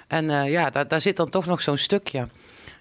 En 0.06 0.30
eh, 0.30 0.50
ja, 0.50 0.70
daar, 0.70 0.88
daar 0.88 1.00
zit 1.00 1.16
dan 1.16 1.30
toch 1.30 1.46
nog 1.46 1.62
zo'n 1.62 1.76
stukje. 1.76 2.28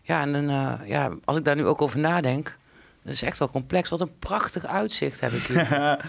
Ja, 0.01 0.21
en 0.21 0.31
dan, 0.31 0.49
eh, 0.49 0.87
ja, 0.87 1.11
als 1.25 1.37
ik 1.37 1.45
daar 1.45 1.55
nu 1.55 1.65
ook 1.65 1.81
over 1.81 1.99
nadenk, 1.99 2.57
dat 3.03 3.13
is 3.13 3.21
echt 3.21 3.39
wel 3.39 3.49
complex. 3.49 3.89
Wat 3.89 4.01
een 4.01 4.17
prachtig 4.19 4.65
uitzicht 4.65 5.19
heb 5.19 5.31
ik 5.31 5.43
hier. 5.43 5.67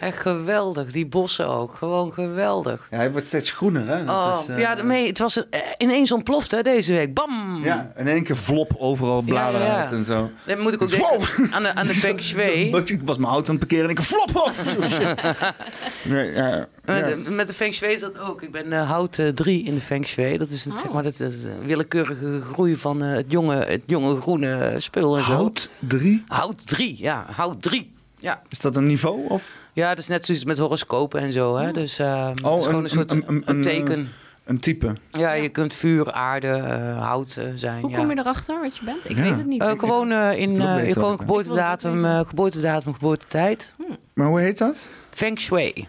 Echt 0.00 0.18
geweldig, 0.18 0.92
die 0.92 1.08
bossen 1.08 1.48
ook. 1.48 1.74
Gewoon 1.74 2.12
geweldig. 2.12 2.86
Ja, 2.90 2.96
hij 2.96 3.10
wordt 3.12 3.26
steeds 3.26 3.50
groener, 3.50 3.86
hè? 3.88 4.04
Dat 4.04 4.14
Oh, 4.14 4.38
is, 4.42 4.48
eh, 4.48 4.58
ja, 4.58 4.82
nee, 4.82 5.06
het 5.06 5.18
was 5.18 5.48
eh, 5.48 5.60
ineens 5.78 6.12
ontploft 6.12 6.50
hè, 6.50 6.62
deze 6.62 6.92
week. 6.92 7.14
Bam! 7.14 7.60
Ja, 7.64 7.92
in 7.96 8.08
één 8.08 8.22
keer 8.24 8.36
vlop 8.36 8.74
overal 8.78 9.22
bladeren 9.22 9.66
Ja, 9.66 9.72
ja. 9.72 9.80
uit 9.80 9.90
en 9.92 10.04
zo. 10.04 10.30
Dan 10.44 10.60
moet 10.60 10.72
ik 10.72 10.82
ook 10.82 10.90
denken 10.90 11.52
aan 11.52 11.62
de, 11.62 11.74
aan 11.74 11.86
de 11.86 11.94
feng 11.94 12.20
shui. 12.28 12.76
Ik 12.76 13.00
was 13.04 13.18
mijn 13.18 13.32
auto 13.32 13.52
aan 13.52 13.58
het 13.58 13.68
parkeren 13.68 13.84
en 13.84 13.90
ik 13.96 14.00
flop 14.02 14.36
op. 14.36 14.52
nee, 16.12 16.32
ja, 16.32 16.66
Met, 16.84 17.28
met 17.30 17.46
de 17.46 17.54
feng 17.54 17.72
shui 17.74 17.92
is 17.92 18.00
dat 18.00 18.18
ook. 18.18 18.42
Ik 18.42 18.52
ben 18.52 18.72
eh, 18.72 18.88
hout 18.90 19.18
3 19.34 19.62
in 19.64 19.74
de 19.74 19.80
feng 19.80 20.06
shui. 20.06 20.38
Dat 20.38 20.48
is 20.48 20.64
het, 20.64 20.74
Oh. 20.74 20.80
zeg 20.80 20.92
maar, 20.92 21.02
dat 21.02 21.20
is 21.20 21.44
een 21.44 21.64
willekeurige 21.64 22.40
groei 22.40 22.76
van 22.76 23.02
eh, 23.02 23.14
het, 23.14 23.24
jonge, 23.28 23.56
het 23.64 23.82
jonge 23.86 24.20
groene 24.20 24.74
spul 24.78 25.16
en 25.16 25.24
zo. 25.24 25.32
Hout 25.32 25.70
3? 25.78 26.24
Hout 26.28 26.66
3, 26.66 26.96
ja. 26.98 27.26
Hout 27.30 27.62
3. 27.62 27.90
Ja. 28.20 28.42
Is 28.48 28.58
dat 28.58 28.76
een 28.76 28.86
niveau? 28.86 29.28
Of 29.28 29.54
ja, 29.72 29.88
dat 29.88 29.98
is 29.98 30.08
net 30.08 30.24
zoals 30.26 30.44
met 30.44 30.58
horoscopen 30.58 31.20
en 31.20 31.32
zo. 31.32 31.56
Hè? 31.56 31.72
Dus 31.72 31.98
eh 31.98 32.28
het 32.28 32.36
is 32.38 32.42
gewoon 32.44 32.58
Oh, 32.60 32.66
een- 32.72 32.82
een 32.84 32.88
soort 32.90 33.12
een- 33.12 33.24
een- 33.26 33.34
een, 33.46 33.56
een, 33.56 33.60
teken. 33.62 34.08
een 34.44 34.60
type? 34.60 34.92
Ja, 35.10 35.32
je 35.32 35.48
kunt 35.48 35.72
vuur, 35.72 36.12
aarde, 36.12 36.48
eh, 36.48 37.02
hout 37.06 37.36
eh, 37.36 37.44
zijn. 37.54 37.80
Hoe 37.80 37.90
ja. 37.90 37.96
kom 37.96 38.10
je 38.10 38.18
erachter 38.18 38.60
wat 38.60 38.76
je 38.76 38.84
bent? 38.84 39.10
Ik 39.10 39.16
Ja. 39.16 39.22
weet 39.22 39.36
het 39.36 39.46
niet. 39.46 39.60
Eh, 39.62 39.78
gewoon 39.78 40.12
in 40.12 40.60
eh, 40.60 40.92
gewoon 40.92 41.18
geboortedatum, 41.18 42.04
eh, 42.04 42.20
geboortedatum, 42.26 42.92
geboortetijd. 42.92 43.74
Maar 44.14 44.26
hoe 44.26 44.40
heet 44.40 44.58
dat? 44.58 44.86
Feng 45.10 45.40
Shui. 45.40 45.86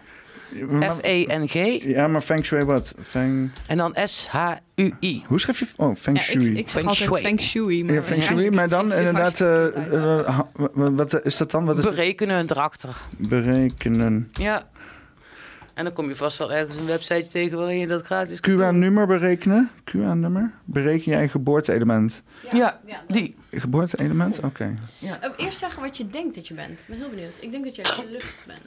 F-E-N-G. 0.98 1.82
Ja, 1.84 2.08
maar 2.08 2.20
Feng 2.20 2.44
Shui 2.44 2.64
wat? 2.64 2.92
Feng... 3.02 3.50
En 3.66 3.76
dan 3.76 3.96
S-H-U-I. 4.04 5.24
Hoe 5.26 5.40
schrijf 5.40 5.58
je... 5.58 5.66
Oh, 5.76 5.94
Feng 5.94 6.16
Ja, 6.16 6.22
Shui. 6.22 6.50
ik, 6.50 6.56
ik 6.56 6.68
zeg 6.70 6.80
Feng 6.80 6.86
altijd 6.88 7.08
shui. 7.08 7.22
feng 7.22 7.40
shui. 7.40 7.84
Maar 7.84 7.94
ja, 7.94 8.02
Feng 8.02 8.22
Shui, 8.22 8.50
waarschijnlijk 8.50 8.54
maar 8.54 8.68
dan 8.68 8.90
het 8.90 8.98
inderdaad... 9.06 9.40
eh, 9.40 10.28
eh, 10.28 10.38
wat 10.96 11.24
is 11.24 11.36
dat 11.36 11.50
dan? 11.50 11.64
Wat 11.64 11.78
is 11.78 11.84
het? 11.84 11.94
Berekenen 11.94 12.50
erachter. 12.50 12.96
Berekenen. 13.18 14.28
Ja. 14.32 14.68
En 15.74 15.84
dan 15.86 15.94
kom 15.94 16.08
je 16.08 16.16
vast 16.16 16.38
wel 16.38 16.52
ergens 16.52 16.76
een 16.76 16.86
website 16.86 17.28
tegen 17.28 17.58
waarin 17.58 17.78
je 17.78 17.86
dat 17.86 18.02
gratis. 18.04 18.40
QA-nummer 18.40 19.06
berekenen? 19.06 19.70
QA-nummer? 19.84 20.52
Bereken 20.64 21.12
jij 21.12 21.28
geboorte-element? 21.28 22.22
Ja, 22.52 22.80
die. 23.08 23.36
Geboorte-element? 23.52 24.40
Oké. 24.40 24.78
Oh, 25.02 25.10
eerst 25.36 25.58
zeggen 25.58 25.82
wat 25.82 25.96
je 25.96 26.06
denkt 26.06 26.34
dat 26.34 26.48
je 26.48 26.54
bent. 26.54 26.80
Ik 26.80 26.86
ben 26.86 26.96
heel 26.96 27.08
benieuwd. 27.08 27.38
Ik 27.40 27.50
denk 27.50 27.64
dat 27.64 27.76
jij 27.76 27.84
lucht 28.12 28.44
bent. 28.46 28.60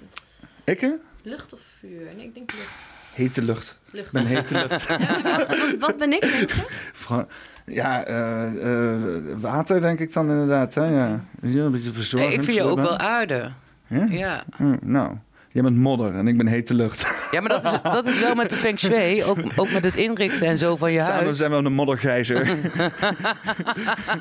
Ik? 0.64 0.80
hè? 0.80 0.90
Lucht 1.22 1.54
of 1.54 1.62
vuur? 1.84 2.16
Nee, 2.16 2.26
ik 2.26 2.34
denk 2.34 2.52
lucht. 2.52 2.72
Hete 3.14 3.42
lucht. 3.42 3.80
Lucht. 3.92 4.12
Ben 4.12 4.26
hete 4.26 4.54
lucht. 4.54 4.88
wat, 5.48 5.76
wat 5.80 5.98
ben 5.98 6.14
ik, 6.14 6.22
denk 6.22 6.50
je? 6.50 7.26
Ja, 7.66 8.04
eh, 8.04 8.94
eh, 8.94 9.02
water 9.38 9.82
denk 9.82 10.00
ik 10.00 10.14
dan 10.14 10.30
inderdaad. 10.30 10.74
Hè? 10.74 10.84
Ja. 10.84 11.24
Ja, 11.42 11.64
een 11.64 11.72
beetje 11.72 11.92
verzorgend. 11.92 12.32
Nee, 12.32 12.40
ik 12.40 12.46
vind 12.46 12.58
je 12.58 12.64
ook 12.64 12.80
wel 12.80 12.98
aarde. 12.98 13.52
Ja? 13.88 14.06
Ja. 14.10 14.44
Hm, 14.56 14.78
nou, 14.82 15.16
jij 15.54 15.64
bent 15.64 15.76
modder 15.78 16.16
en 16.16 16.28
ik 16.28 16.38
ben 16.38 16.48
hete 16.48 16.74
lucht. 16.74 17.06
Ja, 17.32 17.40
maar 17.42 17.50
dat 17.50 17.64
is, 17.64 17.72
dat 17.84 18.08
is 18.08 18.20
wel 18.20 18.36
met 18.36 18.50
de 18.50 18.56
feng 18.56 18.80
shui. 18.80 19.24
Ook, 19.24 19.38
ook 19.56 19.72
met 19.72 19.84
het 19.84 19.96
inrichten 19.96 20.48
en 20.48 20.58
zo 20.58 20.76
van 20.76 20.92
je 20.92 21.00
Samen 21.00 21.24
huis. 21.24 21.38
zijn 21.38 21.52
we 21.52 21.58
een 21.58 21.74
moddergijzer. 21.74 22.46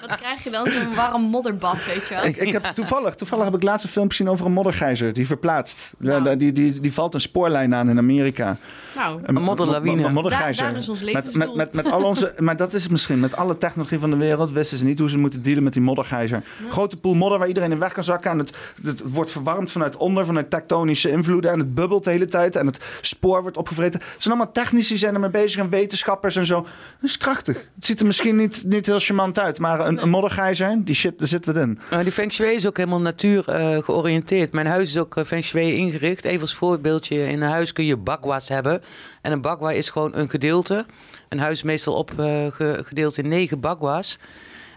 Wat 0.00 0.16
krijg 0.16 0.44
je 0.44 0.50
dan? 0.50 0.68
Zo'n 0.70 0.94
warm 0.94 1.22
modderbad, 1.22 1.84
weet 1.86 2.08
je 2.08 2.14
wel? 2.14 2.24
ik, 2.24 2.36
ik 2.36 2.52
heb 2.52 2.64
toevallig, 2.64 3.14
toevallig 3.14 3.44
heb 3.44 3.54
ik 3.54 3.62
laatst 3.62 3.84
een 3.84 3.90
film 3.92 4.08
gezien 4.08 4.28
over 4.28 4.46
een 4.46 4.52
moddergijzer. 4.52 5.12
Die 5.12 5.26
verplaatst. 5.26 5.94
Nou. 5.98 6.24
Ja, 6.24 6.34
Die, 6.36 6.52
die, 6.52 6.80
die 6.80 6.92
valt 6.92 7.14
een 7.14 7.20
spoorlijn 7.20 7.74
aan 7.74 7.88
in 7.90 7.98
Amerika. 7.98 8.56
nou, 8.96 9.20
Een 9.22 9.34
modderlawine. 9.42 9.96
mo- 9.96 10.02
mo- 10.02 10.12
moddergijzer. 10.12 10.62
Daar- 10.62 10.72
daar 10.72 10.82
is 10.82 10.88
ons 10.88 11.02
met, 11.12 11.34
met, 11.36 11.54
met, 11.54 11.72
met 11.72 11.90
al 11.90 12.02
onze, 12.02 12.34
maar 12.38 12.56
dat 12.56 12.72
is 12.72 12.88
misschien. 12.88 13.20
Met 13.20 13.36
alle 13.36 13.58
technologie 13.58 13.98
van 13.98 14.10
de 14.10 14.16
wereld 14.16 14.50
wisten 14.50 14.78
ze 14.78 14.84
niet 14.84 14.98
hoe 14.98 15.10
ze 15.10 15.18
moeten 15.18 15.42
dealen 15.42 15.62
met 15.62 15.72
die 15.72 15.82
moddergijzer. 15.82 16.42
Grote 16.70 16.96
poel 16.96 17.14
modder 17.14 17.38
waar 17.38 17.48
iedereen 17.48 17.72
in 17.72 17.78
weg 17.78 17.92
kan 17.92 18.04
zakken. 18.04 18.30
En 18.30 18.38
het, 18.38 18.56
het 18.84 19.02
wordt 19.12 19.30
verwarmd 19.30 19.70
vanuit 19.70 19.96
onder, 19.96 20.26
vanuit 20.26 20.50
tektonische 20.50 21.08
invloeden. 21.22 21.50
En 21.50 21.58
het 21.58 21.74
bubbelt 21.74 22.04
de 22.04 22.10
hele 22.10 22.26
tijd. 22.26 22.56
En 22.56 22.66
het 22.66 22.78
spoor 23.00 23.42
wordt 23.42 23.56
opgevreten. 23.56 24.00
Het 24.00 24.22
zijn 24.22 24.34
allemaal 24.34 24.52
technici 24.52 24.96
zijn 24.96 25.14
ermee 25.14 25.30
bezig. 25.30 25.60
En 25.60 25.68
wetenschappers 25.68 26.36
en 26.36 26.46
zo. 26.46 26.62
Dat 27.00 27.10
is 27.10 27.18
krachtig. 27.18 27.56
Het 27.74 27.86
ziet 27.86 28.00
er 28.00 28.06
misschien 28.06 28.36
niet, 28.36 28.64
niet 28.66 28.86
heel 28.86 28.98
charmant 28.98 29.38
uit. 29.38 29.58
Maar 29.58 29.86
een, 29.86 30.02
een 30.02 30.08
moddergijzer, 30.08 30.84
die 30.84 30.94
shit, 30.94 31.18
daar 31.18 31.28
zitten 31.28 31.54
we 31.54 31.60
in. 31.60 31.78
Die 32.02 32.12
feng 32.12 32.32
shui 32.32 32.54
is 32.54 32.66
ook 32.66 32.76
helemaal 32.76 33.00
natuur 33.00 33.48
eh, 33.48 33.82
georiënteerd. 33.82 34.52
Mijn 34.52 34.66
huis 34.66 34.88
is 34.88 34.98
ook 34.98 35.16
eh, 35.16 35.24
feng 35.24 35.44
shui 35.44 35.74
ingericht. 35.74 36.24
Even 36.24 36.40
als 36.40 36.54
voorbeeldje. 36.54 37.28
In 37.28 37.42
een 37.42 37.50
huis 37.50 37.72
kun 37.72 37.84
je 37.84 37.96
bagwa's 37.96 38.48
hebben. 38.48 38.82
En 39.22 39.32
een 39.32 39.40
bagwa 39.40 39.70
is 39.70 39.90
gewoon 39.90 40.10
een 40.14 40.28
gedeelte. 40.28 40.86
Een 41.28 41.38
huis 41.38 41.56
is 41.56 41.62
meestal 41.62 41.94
opgedeeld 41.94 43.18
in 43.18 43.28
negen 43.28 43.60
bagwa's. 43.60 44.18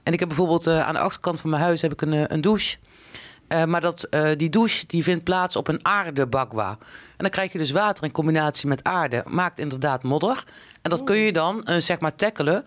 En 0.06 0.14
ik 0.14 0.20
heb 0.20 0.28
bijvoorbeeld 0.28 0.68
eh, 0.68 0.88
aan 0.88 0.93
de 0.93 1.00
achterkant 1.00 1.39
van 1.39 1.50
mijn 1.50 1.62
huis 1.62 1.82
heb 1.82 1.91
ik 1.91 2.02
een, 2.02 2.14
eh, 2.14 2.24
een 2.28 2.41
douche. 2.41 2.78
Eh, 3.48 3.64
maar 3.64 3.82
dat, 3.82 4.04
eh, 4.04 4.30
die 4.38 4.50
douche 4.50 4.84
die 4.88 5.04
vindt 5.04 5.24
plaats 5.24 5.56
op 5.56 5.68
een 5.68 5.86
aardebakwa. 5.86 6.70
En 6.89 7.18
dan 7.18 7.30
krijg 7.30 7.52
je 7.52 7.58
dus 7.58 7.72
water 7.72 8.04
in 8.04 8.12
combinatie 8.12 8.68
met 8.68 8.84
aarde. 8.84 9.24
Maakt 9.28 9.60
inderdaad 9.60 10.04
modder. 10.04 10.43
En 10.82 10.89
dat 10.89 11.04
kun 11.04 11.16
je 11.16 11.32
dan 11.32 11.64
eh, 11.64 11.78
zeg 11.78 12.00
maar 12.00 12.16
tackelen 12.16 12.66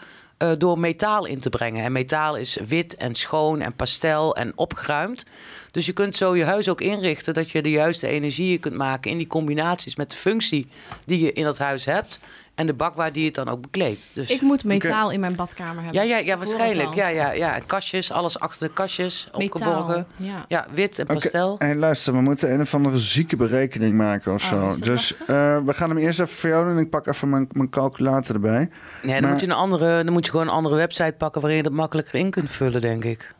door 0.59 0.79
metaal 0.79 1.26
in 1.26 1.41
te 1.41 1.51
brengen. 1.51 1.85
En 1.85 1.93
metaal 1.93 2.37
is 2.37 2.59
wit 2.66 2.97
en 2.97 3.14
schoon 3.14 3.61
en 3.61 3.72
pastel 3.72 4.37
en 4.37 4.53
opgeruimd. 4.55 5.24
Dus 5.70 5.87
je 5.87 5.93
kunt 5.93 6.16
zo 6.16 6.37
je 6.37 6.45
huis 6.45 6.68
ook 6.68 6.81
inrichten 6.81 7.35
dat 7.35 7.51
je 7.51 7.62
de 7.62 7.70
juiste 7.70 8.07
energieën 8.07 8.61
kunt 8.61 8.74
maken 8.74 9.11
in 9.11 9.16
die 9.16 9.26
combinaties 9.26 9.97
met 9.97 10.11
de 10.11 10.16
functie 10.16 10.68
die 11.05 11.20
je 11.24 11.33
in 11.33 11.45
dat 11.45 11.59
huis 11.59 11.85
hebt. 11.85 12.20
En 12.59 12.66
de 12.66 12.74
bakwa 12.74 13.11
die 13.11 13.24
het 13.26 13.34
dan 13.34 13.48
ook 13.48 13.61
bekleedt. 13.61 14.09
Dus... 14.12 14.30
Ik 14.30 14.40
moet 14.40 14.64
metaal 14.64 15.11
in 15.11 15.20
mijn 15.20 15.34
badkamer 15.34 15.82
hebben. 15.84 16.06
Ja, 16.06 16.16
ja, 16.16 16.24
ja, 16.24 16.38
waarschijnlijk. 16.38 16.94
Ja, 16.94 17.09
ja, 17.09 17.32
ja. 17.32 17.59
Kastjes, 17.66 18.12
alles 18.12 18.38
achter 18.40 18.66
de 18.66 18.72
kastjes, 18.72 19.28
opgeborgen. 19.32 20.06
Metaal. 20.18 20.36
Ja. 20.36 20.44
Ja, 20.48 20.66
wit 20.74 20.98
en 20.98 21.04
Oké, 21.04 21.12
pastel. 21.14 21.54
Hey, 21.59 21.74
luister, 21.74 22.12
we 22.12 22.20
moeten 22.20 22.52
een 22.52 22.61
of 22.61 22.74
andere 22.74 22.96
zieke 22.96 23.36
berekening 23.36 23.94
maken 23.94 24.32
of 24.32 24.52
Oh, 24.52 24.70
zo. 24.70 24.78
Dus 24.80 24.88
lastig? 24.88 25.20
eh, 25.26 25.59
we 25.64 25.74
gaan 25.74 25.88
hem 25.88 25.98
eerst 25.98 26.20
even 26.20 26.36
voor 26.36 26.48
jou 26.50 26.64
doen 26.64 26.76
en 26.76 26.82
ik 26.82 26.90
pak 26.90 27.06
even 27.06 27.30
mijn, 27.30 27.48
mijn 27.52 27.70
calculator 27.70 28.34
erbij. 28.34 28.59
Nee, 28.59 29.12
dan 29.12 29.20
maar- 29.22 29.30
moet 29.30 29.40
je 29.40 29.46
een 29.46 29.52
andere, 29.52 30.04
dan 30.04 30.12
moet 30.12 30.24
je 30.24 30.30
gewoon 30.30 30.46
een 30.46 30.52
andere 30.52 30.74
website 30.74 31.14
pakken 31.18 31.40
waarin 31.40 31.59
je 31.59 31.64
dat 31.64 31.72
makkelijker 31.72 32.14
in 32.14 32.30
kunt 32.30 32.50
vullen, 32.50 32.80
denk 32.80 33.04
ik. 33.04 33.34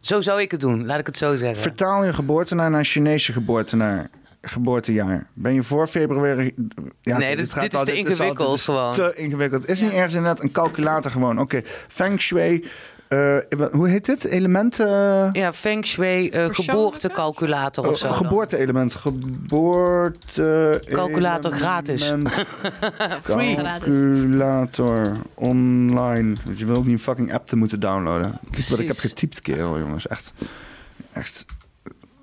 Zo 0.00 0.20
zou 0.20 0.40
ik 0.40 0.50
het 0.50 0.60
doen, 0.60 0.86
laat 0.86 0.98
ik 0.98 1.06
het 1.06 1.16
zo 1.16 1.34
zeggen. 1.36 1.62
Vertaal 1.62 2.04
je 2.04 2.12
geboortenaar 2.12 2.70
naar 2.70 2.84
Chinese 2.84 3.32
geboortenaar. 3.32 4.10
Geboortejaar. 4.42 5.26
Ben 5.34 5.54
je 5.54 5.62
voor 5.62 5.86
februari... 5.86 6.54
Ja, 7.00 7.18
Nee, 7.18 7.36
dit- 7.36 7.52
gaat 7.52 7.62
dit 7.62 7.72
is 7.72 7.78
al- 7.78 7.84
te 7.84 7.94
ingewikkeld 7.96 8.48
dit 8.48 8.58
is 8.58 8.64
gewoon. 8.64 8.92
Te 8.92 9.12
ingewikkeld. 9.16 9.62
Het 9.62 9.70
is 9.70 9.80
niet 9.80 9.92
ergens 9.92 10.14
inderdaad 10.14 10.42
een 10.42 10.50
calculator 10.52 11.10
gewoon. 11.10 11.40
Oké, 11.40 11.62
Feng 11.88 12.20
Shui. 12.20 12.68
eh, 13.08 13.36
hoe 13.72 13.88
heet 13.88 14.04
dit? 14.06 14.24
Elementen... 14.24 14.88
Ja, 15.32 15.52
Feng 15.52 15.86
Shui 15.86 16.28
eh, 16.30 16.44
geboortecalculator 16.50 17.88
of 17.88 17.98
zo. 17.98 18.06
Oh, 18.06 18.12
dan. 18.12 18.22
geboorte-element. 18.26 18.94
Geboorte... 18.94 20.82
Calculator 20.90 21.52
gratis. 21.52 22.04
Free. 23.22 23.54
Calculator 23.54 25.12
online. 25.34 26.36
Want 26.44 26.58
je 26.58 26.66
wil 26.66 26.76
ook 26.76 26.84
niet 26.84 26.92
een 26.92 26.98
fucking 26.98 27.32
app 27.32 27.46
te 27.46 27.56
moeten 27.56 27.80
downloaden. 27.80 28.30
Kijk 28.50 28.66
Wat 28.68 28.78
ik 28.78 28.86
heb 28.86 28.96
Precies. 28.96 29.02
getypt, 29.02 29.40
kerel, 29.40 29.78
jongens. 29.78 30.06
Echt. 30.08 30.32
Echt. 31.12 31.44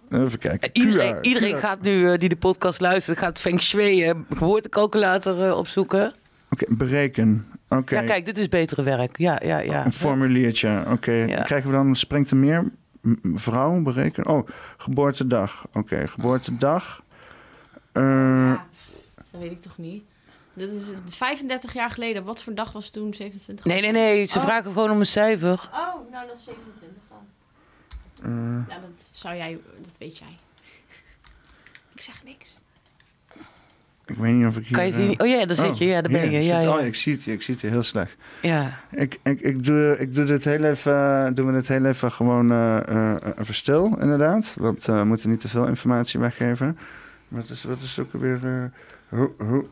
Even 0.09 0.39
kijken. 0.39 0.59
En 0.73 0.81
Iedereen, 0.81 1.15
QR, 1.15 1.21
iedereen 1.21 1.53
QR. 1.55 1.59
gaat 1.59 1.81
nu, 1.81 2.11
eh, 2.11 2.17
die 2.19 2.29
de 2.29 2.35
podcast 2.35 2.79
luistert, 2.79 3.17
gaat 3.17 3.39
Feng 3.39 3.61
Shui 3.61 4.03
eh, 4.03 4.15
geboortecalculator 4.29 5.45
eh, 5.47 5.57
opzoeken. 5.57 6.13
Oké, 6.49 6.65
bereken. 6.69 7.45
Oké. 7.69 7.95
Ja, 7.95 8.01
kijk, 8.01 8.25
dit 8.25 8.37
is 8.37 8.47
betere 8.47 8.83
werk. 8.83 9.17
Ja, 9.17 9.39
ja, 9.43 9.59
ja. 9.59 9.85
Een 9.85 9.91
formuliertje. 9.91 10.83
Oké. 10.87 11.11
Ja. 11.11 11.41
Krijgen 11.41 11.69
we 11.69 11.75
dan, 11.75 11.95
springt 11.95 12.29
er 12.31 12.37
meer? 12.37 12.71
Vrouw 13.33 13.81
bereken. 13.81 14.27
Oh, 14.27 14.47
geboortedag. 14.77 15.65
Oké, 15.73 16.07
geboortedag. 16.07 17.01
Eh, 17.91 18.03
Ja, 18.03 18.65
dat 19.31 19.41
weet 19.41 19.51
ik 19.51 19.61
toch 19.61 19.77
niet. 19.77 20.03
Dit 20.53 20.71
is 20.71 20.91
35 21.09 21.73
jaar 21.73 21.89
geleden. 21.89 22.23
Wat 22.23 22.43
voor 22.43 22.53
dag 22.53 22.71
was 22.71 22.89
toen 22.89 23.13
27? 23.13 23.65
Nee, 23.65 23.81
nee, 23.81 23.91
nee. 23.91 24.25
Ze 24.25 24.37
Oh. 24.37 24.43
vragen 24.43 24.71
gewoon 24.73 24.91
om 24.91 24.99
een 24.99 25.05
cijfer. 25.05 25.69
Oh, 25.73 26.11
nou 26.11 26.27
dat 26.27 26.37
is 26.37 26.43
27 26.43 26.77
dan. 28.21 28.65
eh, 28.69 28.75
Ja, 28.75 28.81
dat 28.81 29.07
zou 29.11 29.35
jij, 29.35 29.59
dat 29.85 29.97
weet 29.97 30.17
jij. 30.17 30.35
Ik 31.95 32.01
zeg 32.01 32.23
niks. 32.23 32.57
ik 34.05 34.15
weet 34.17 34.33
niet 34.33 34.45
of 34.47 34.57
ik 34.57 34.65
hier... 34.65 34.77
Kan 34.77 34.85
je 34.85 34.91
het 34.91 34.99
hier 35.01 35.03
eh, 35.03 35.09
niet... 35.09 35.21
Oh 35.21 35.27
ja, 35.27 35.45
daar 35.45 35.55
zit 35.55 35.77
je. 35.77 35.85
Ja, 35.85 36.01
daar 36.01 36.11
ben 36.11 36.21
hier, 36.21 36.31
je. 36.31 36.37
ik 36.37 36.43
Ja, 36.43 36.59
zit- 36.59 36.69
ja. 36.69 36.75
Oh, 36.77 36.85
ik 36.85 36.95
zie 36.95 37.13
het 37.13 37.23
hier. 37.23 37.33
Ik 37.33 37.41
zie 37.41 37.53
het 37.53 37.63
hier 37.63 37.71
heel 37.71 37.83
slecht. 37.83 38.15
ja. 38.41 38.79
Ik, 38.91 39.19
ik, 39.23 39.39
ik, 39.41 39.65
doe, 39.65 39.95
ik 39.99 40.15
doe 40.15 40.25
dit 40.25 40.43
heel 40.43 40.63
even, 40.63 41.33
doen 41.35 41.45
we 41.45 41.51
dit 41.51 41.67
heel 41.67 41.85
even 41.85 42.11
gewoon 42.11 42.51
eh, 42.51 42.87
eh, 42.87 43.15
even 43.39 43.55
stil, 43.55 43.97
inderdaad. 43.99 44.53
Want 44.57 44.87
eh, 44.87 44.97
we 44.99 45.03
moeten 45.05 45.29
niet 45.29 45.39
te 45.39 45.47
veel 45.47 45.67
informatie 45.67 46.19
weggeven. 46.19 46.77
Wat 47.27 47.49
is, 47.49 47.63
wat 47.63 47.79
is 47.81 47.99
ook 47.99 48.13
weer... 48.13 48.39
eh, 48.45 48.63
hoe, 49.19 49.31
hoe, 49.37 49.65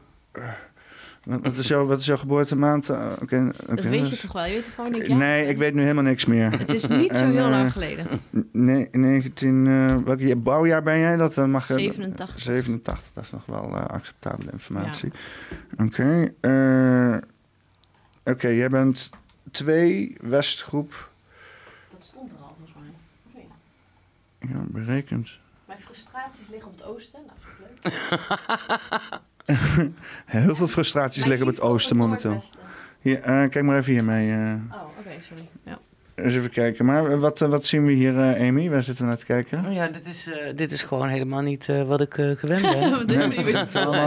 wat, 1.28 1.58
is 1.58 1.68
jouw, 1.68 1.86
wat 1.86 2.00
is 2.00 2.06
jouw 2.06 2.18
geboortemaand? 2.18 2.90
Eh, 2.90 3.06
oké, 3.22 3.52
Dat 3.68 3.80
weet 3.82 4.10
je 4.10 4.18
toch 4.18 4.32
wel? 4.32 4.46
Je 4.46 4.54
weet 4.54 4.64
toch 4.64 4.74
gewoon 4.74 4.92
niet. 4.92 5.06
Ja? 5.06 5.16
Nee, 5.16 5.48
ik 5.48 5.58
weet 5.58 5.74
nu 5.74 5.82
helemaal 5.82 6.04
niks 6.04 6.26
meer. 6.26 6.60
Het 6.60 6.74
is 6.74 6.88
niet 6.88 7.16
zo 7.16 7.24
En, 7.24 7.32
heel 7.32 7.44
eh, 7.44 7.50
lang 7.50 7.72
geleden. 7.72 8.08
Nee, 8.52 8.88
19... 8.92 9.68
eh 9.68 9.96
welk 10.06 10.20
jaar- 10.20 10.40
bouwjaar 10.42 10.84
ben 10.84 11.00
jij? 11.00 11.16
Dat 11.16 11.38
eh, 11.38 11.46
mag 11.46 11.68
je- 11.68 11.74
87. 11.74 12.42
87, 12.42 13.06
dat 13.14 13.24
is 13.24 13.32
nog 13.32 13.46
wel 13.46 13.64
eh, 13.76 13.86
acceptabele 13.86 14.52
informatie. 14.52 15.12
Oké. 15.78 16.34
eh, 16.40 17.18
Oké, 18.24 18.48
jij 18.48 18.70
bent 18.70 19.10
twee 19.52 20.18
Westgroep. 20.22 21.10
Dat 21.92 22.04
stond 22.04 22.32
er 22.32 22.38
al 22.38 22.56
volgens 22.58 22.78
mij. 22.80 22.90
Of 23.26 23.34
niet? 24.50 24.58
Ja, 24.58 24.64
berekend. 24.68 25.30
Mijn 25.66 25.80
frustraties 25.80 26.48
liggen 26.52 26.70
op 26.72 26.78
het 26.78 26.86
oosten. 26.88 27.20
Nou, 27.26 27.38
dat 27.82 27.92
is 27.94 28.02
ook 28.12 28.20
leuk. 28.20 29.20
Heel 30.26 30.56
veel 30.56 30.68
frustraties 30.68 31.18
Mijn 31.18 31.30
liggen 31.30 31.48
op 31.48 31.54
het 31.56 31.64
oosten 31.64 31.96
momenteel. 31.98 32.44
Hier, 33.02 33.20
eh, 33.20 33.50
kijk 33.50 33.64
maar 33.64 33.78
even 33.78 33.94
hiermee. 33.94 34.32
eh 34.32 34.54
Oh, 34.72 34.82
oké, 35.00 35.10
sorry. 35.22 35.48
Ja. 35.66 35.80
eens 36.16 36.34
even 36.34 36.50
kijken. 36.50 36.86
Maar 36.86 37.12
eh, 37.12 37.20
wat, 37.20 37.40
wat 37.40 37.66
zien 37.66 37.86
we 37.86 37.92
hier, 37.92 38.18
eh, 38.20 38.48
Amy? 38.48 38.70
Waar 38.70 38.84
zitten 38.84 39.04
we 39.04 39.10
naar 39.10 39.20
te 39.20 39.26
kijken? 39.26 39.66
Oh 39.66 39.74
ja, 39.74 39.88
dit 39.88 40.06
is, 40.08 40.28
eh, 40.28 40.56
dit 40.56 40.72
is 40.72 40.84
gewoon 40.84 41.08
helemaal 41.08 41.42
niet 41.42 41.70
eh, 41.70 41.84
wat 41.84 42.02
ik 42.02 42.18
eh, 42.18 42.32
gewend 42.32 42.62
ben. 43.06 43.06
Nee, 43.06 43.28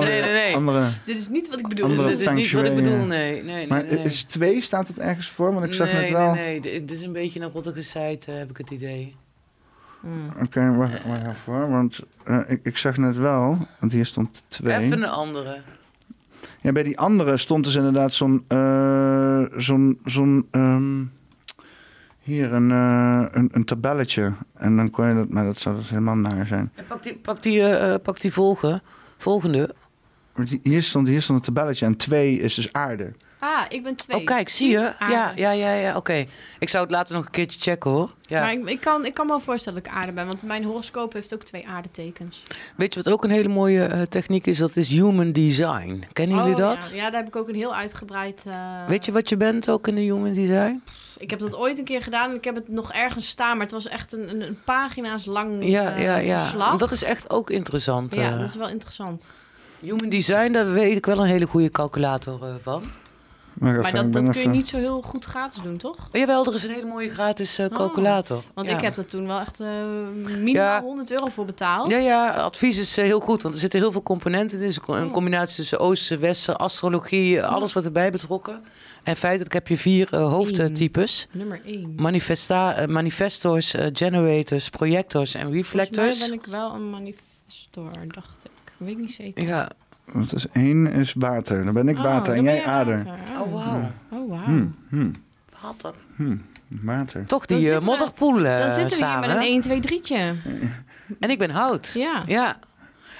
nee, 0.01 0.23
nee. 0.23 0.55
Andere, 0.57 0.89
Dit 1.05 1.17
is 1.17 1.29
niet 1.29 1.49
wat 1.49 1.59
ik 1.59 1.69
bedoel. 1.69 1.87
Andere 1.87 2.09
dit 2.09 2.21
is 2.21 2.31
niet 2.31 2.53
wat 2.53 2.65
ik 2.65 2.75
bedoel, 2.75 2.97
nee. 2.97 3.07
nee, 3.07 3.43
nee 3.43 3.67
maar 3.67 3.85
nee. 3.85 3.99
is 4.03 4.23
twee, 4.23 4.63
staat 4.63 4.89
het 4.89 4.99
ergens 4.99 5.29
voor? 5.29 5.53
Want 5.53 5.67
ik 5.67 5.75
zag 5.75 5.93
nee, 5.93 6.01
net 6.01 6.11
wel... 6.11 6.35
Nee, 6.35 6.45
nee, 6.45 6.61
dit 6.61 6.89
dit 6.89 6.99
is 6.99 7.05
een 7.05 7.13
beetje 7.13 7.41
een 7.41 7.51
rottige 7.51 7.83
site, 7.83 8.31
heb 8.31 8.51
ik 8.51 8.57
het 8.57 8.71
idee. 8.71 9.17
Hmm. 10.01 10.43
Oké, 10.43 10.77
wacht, 10.77 11.07
wacht 11.07 11.21
even 11.27 11.35
hoor. 11.45 11.71
Want 11.71 12.01
eh, 12.25 12.39
ik, 12.47 12.61
ik 12.63 12.77
zag 12.77 12.97
net 12.97 13.17
wel, 13.17 13.67
want 13.81 13.93
hier 13.93 14.07
stond 14.07 14.43
twee. 14.49 14.77
Even 14.77 15.03
een 15.03 15.09
andere. 15.09 15.61
Ja, 16.61 16.73
bij 16.73 16.83
die 16.83 16.99
andere 16.99 17.37
stond 17.37 17.65
dus 17.65 17.75
inderdaad 17.75 18.13
zo'n... 18.13 18.45
eh, 18.49 19.43
zo'n... 19.57 19.99
zo'n 20.05 20.47
ehm, 20.51 21.03
hier, 22.21 22.53
een, 22.53 22.71
eh, 22.71 23.25
een, 23.31 23.49
een 23.53 23.65
tabelletje. 23.65 24.33
En 24.55 24.77
dan 24.77 24.91
kon 24.91 25.07
je 25.09 25.15
dat... 25.15 25.29
Maar 25.29 25.45
dat 25.45 25.59
zou 25.59 25.77
dus 25.77 25.91
helemaal 25.91 26.17
naar 26.17 26.47
zijn. 26.47 26.73
Ja, 26.77 26.83
Pak 26.89 27.03
die, 27.03 27.17
pak 27.17 27.43
die, 27.43 27.99
pak 27.99 28.21
die 28.21 28.33
volge, 28.33 28.81
volgende. 29.17 29.75
Want 30.35 30.49
hi- 30.49 30.61
Hier 30.63 30.83
stond, 30.83 31.09
hier 31.09 31.23
stond 31.23 31.39
een 31.39 31.55
tabelletje 31.55 31.87
en 31.87 31.97
twee 31.97 32.39
is 32.39 32.55
dus 32.55 32.73
aarde. 32.73 33.13
Ah, 33.41 33.63
ik 33.69 33.83
ben 33.83 33.95
twee. 33.97 34.17
Oh, 34.19 34.25
kijk, 34.25 34.49
zie 34.49 34.71
je? 34.71 34.93
Ja, 34.99 35.33
ja, 35.37 35.51
ja, 35.51 35.73
ja 35.75 35.97
oké. 35.97 36.25
Ik 36.59 36.69
zou 36.69 36.83
het 36.83 36.93
later 36.93 37.15
nog 37.15 37.25
een 37.25 37.31
keertje 37.31 37.61
checken, 37.61 37.91
hoor. 37.91 38.15
Ja. 38.27 38.41
Maar 38.41 38.53
ik, 38.53 38.69
ik, 38.69 38.81
kan, 38.81 39.07
ik 39.07 39.15
kan 39.15 39.27
me 39.27 39.33
wel 39.33 39.41
voorstellen 39.41 39.83
dat 39.83 39.93
ik 39.93 39.99
aarde 39.99 40.13
ben, 40.13 40.27
want 40.27 40.43
mijn 40.43 40.65
horoscoop 40.65 41.13
heeft 41.13 41.35
ook 41.35 41.43
twee 41.43 41.69
aardetekens. 41.69 42.43
Weet 42.77 42.95
je 42.95 43.03
wat 43.03 43.13
ook 43.13 43.25
een 43.25 43.31
hele 43.31 43.49
mooie 43.49 43.85
eh, 43.85 44.03
techniek 44.03 44.47
is? 44.47 44.59
Dat 44.59 44.77
is 44.77 44.89
human 44.89 45.33
design. 45.33 46.05
Kennen 46.13 46.37
jullie 46.37 46.53
Oh, 46.53 46.59
dat? 46.59 46.89
Ja. 46.91 46.97
ja, 46.97 47.11
daar 47.11 47.21
heb 47.21 47.29
ik 47.29 47.37
ook 47.37 47.49
een 47.49 47.55
heel 47.55 47.75
uitgebreid... 47.75 48.43
eh, 48.47 48.55
Weet 48.89 49.05
je 49.05 49.13
wat 49.13 49.29
je 49.29 49.37
bent 49.37 49.69
ook 49.69 49.89
in 49.89 49.95
de 49.95 50.01
human 50.01 50.33
design? 50.33 50.83
Ik 51.19 51.31
heb 51.31 51.39
dat 51.39 51.55
ooit 51.57 51.79
een 51.79 51.85
keer 51.85 52.03
gedaan 52.03 52.31
en 52.31 52.37
ik 52.37 52.45
heb 52.45 52.55
het 52.55 52.69
nog 52.69 52.93
ergens 52.93 53.29
staan, 53.29 53.53
maar 53.53 53.67
het 53.67 53.75
was 53.75 53.89
echt 53.89 54.13
een, 54.13 54.31
een, 54.31 54.41
een 54.43 54.59
pagina's 54.65 55.25
lang 55.27 55.65
Ja, 55.65 55.93
eh, 55.95 56.03
ja, 56.03 56.17
ja. 56.17 56.41
verslag. 56.41 56.77
Dat 56.77 56.93
is 56.93 57.03
echt 57.05 57.31
ook 57.31 57.51
interessant. 57.51 58.15
ja, 58.15 58.37
dat 58.39 58.49
is 58.49 58.55
wel 58.57 58.69
interessant. 58.69 59.27
Human 59.81 60.09
design, 60.09 60.53
daar 60.53 60.73
weet 60.73 60.97
ik 60.97 61.07
wel 61.07 61.19
een 61.19 61.29
hele 61.29 61.47
goede 61.47 61.71
calculator 61.71 62.39
van. 62.63 62.83
Maar, 63.61 63.93
dat, 63.93 64.13
dat 64.13 64.31
kun 64.31 64.41
je 64.41 64.49
niet 64.49 64.69
zo 64.69 64.77
heel 64.79 65.03
goed 65.03 65.25
gratis 65.25 65.63
doen, 65.63 65.77
toch? 65.77 65.97
Oh, 65.97 66.21
jawel, 66.21 66.47
er 66.47 66.55
is 66.55 66.63
een 66.63 66.71
hele 66.71 66.87
mooie 66.87 67.11
gratis 67.11 67.59
eh, 67.59 67.67
calculator. 67.67 68.43
Want 68.55 68.69
ja. 68.69 68.77
ik 68.77 68.81
heb 68.83 68.97
er 68.97 69.07
toen 69.07 69.27
wel 69.27 69.41
echt 69.41 69.61
eh, 69.61 69.69
minimaal 70.15 70.53
Ja. 70.53 70.83
100 70.83 71.11
euro 71.11 71.27
voor 71.27 71.45
betaald. 71.45 71.91
Ja, 71.91 71.99
ja, 71.99 72.31
advies 72.31 72.79
is 72.79 72.97
eh, 72.99 73.05
heel 73.05 73.21
goed, 73.21 73.43
want 73.43 73.55
er 73.55 73.61
zitten 73.61 73.81
heel 73.81 73.93
veel 73.93 74.03
componenten 74.03 74.57
in. 74.59 74.63
Het 74.63 74.73
is 74.73 74.79
een 74.87 75.05
Oh. 75.07 75.13
combinatie 75.13 75.57
tussen 75.57 75.79
Oosten, 75.79 76.21
Westen, 76.21 76.57
astrologie, 76.59 77.43
alles 77.45 77.73
wat 77.73 77.85
erbij 77.85 78.11
betrokken. 78.11 78.63
En 79.03 79.17
feitelijk 79.17 79.53
heb 79.53 79.69
je 79.69 79.79
vier 79.79 80.09
eh, 80.11 80.29
hoofdtypes. 80.29 81.27
Nummer 81.31 81.61
1. 81.65 81.93
Manifesta 81.97 82.85
manifestors, 82.87 83.75
generators, 83.93 84.69
projectors 84.69 85.35
en 85.35 85.41
Volgens 85.43 85.57
reflectors. 85.63 86.19
mij 86.19 86.29
ben 86.29 86.39
ik 86.39 86.47
wel 86.47 86.75
een 86.75 86.91
manifestor, 86.91 87.91
dacht 88.07 88.45
ik. 88.45 88.51
Weet 88.77 88.91
ik 88.91 88.99
niet 88.99 89.13
zeker. 89.13 89.47
Ja. 89.47 89.71
Want 90.13 90.31
dus 90.31 90.49
één 90.53 90.87
is 90.87 91.15
water. 91.19 91.65
Dan 91.65 91.75
ben 91.75 91.89
ik 91.89 91.97
Oh, 91.97 92.03
water 92.03 92.35
en 92.35 92.43
jij 92.43 92.65
aarde. 92.65 92.97
water. 93.05 93.41
Oh, 93.41 93.53
wauw. 93.53 93.91
Oh, 94.11 94.31
wauw. 94.31 94.45
Hmm, 94.45 94.75
hmm, 94.89 95.13
Water. 95.63 95.95
hmm, 96.17 96.43
water. 96.69 97.27
Toch 97.27 97.47
Dan 97.47 97.57
die 97.59 97.67
eh, 97.67 97.73
zitten 97.73 97.91
we- 97.91 97.97
modderpoel 97.99 98.45
eh, 98.47 98.59
Dan 98.59 98.71
zitten 98.71 98.99
we 98.99 99.07
hier 99.07 99.19
met 99.21 99.31
een 99.31 99.37
hè? 99.37 99.43
1, 99.43 99.61
2, 99.61 99.81
3'tje. 99.81 100.51
En 101.21 101.31
ik 101.31 101.39
ben 101.39 101.51
hout. 101.51 101.91
Ja. 101.95 102.23
Ja. 102.27 102.59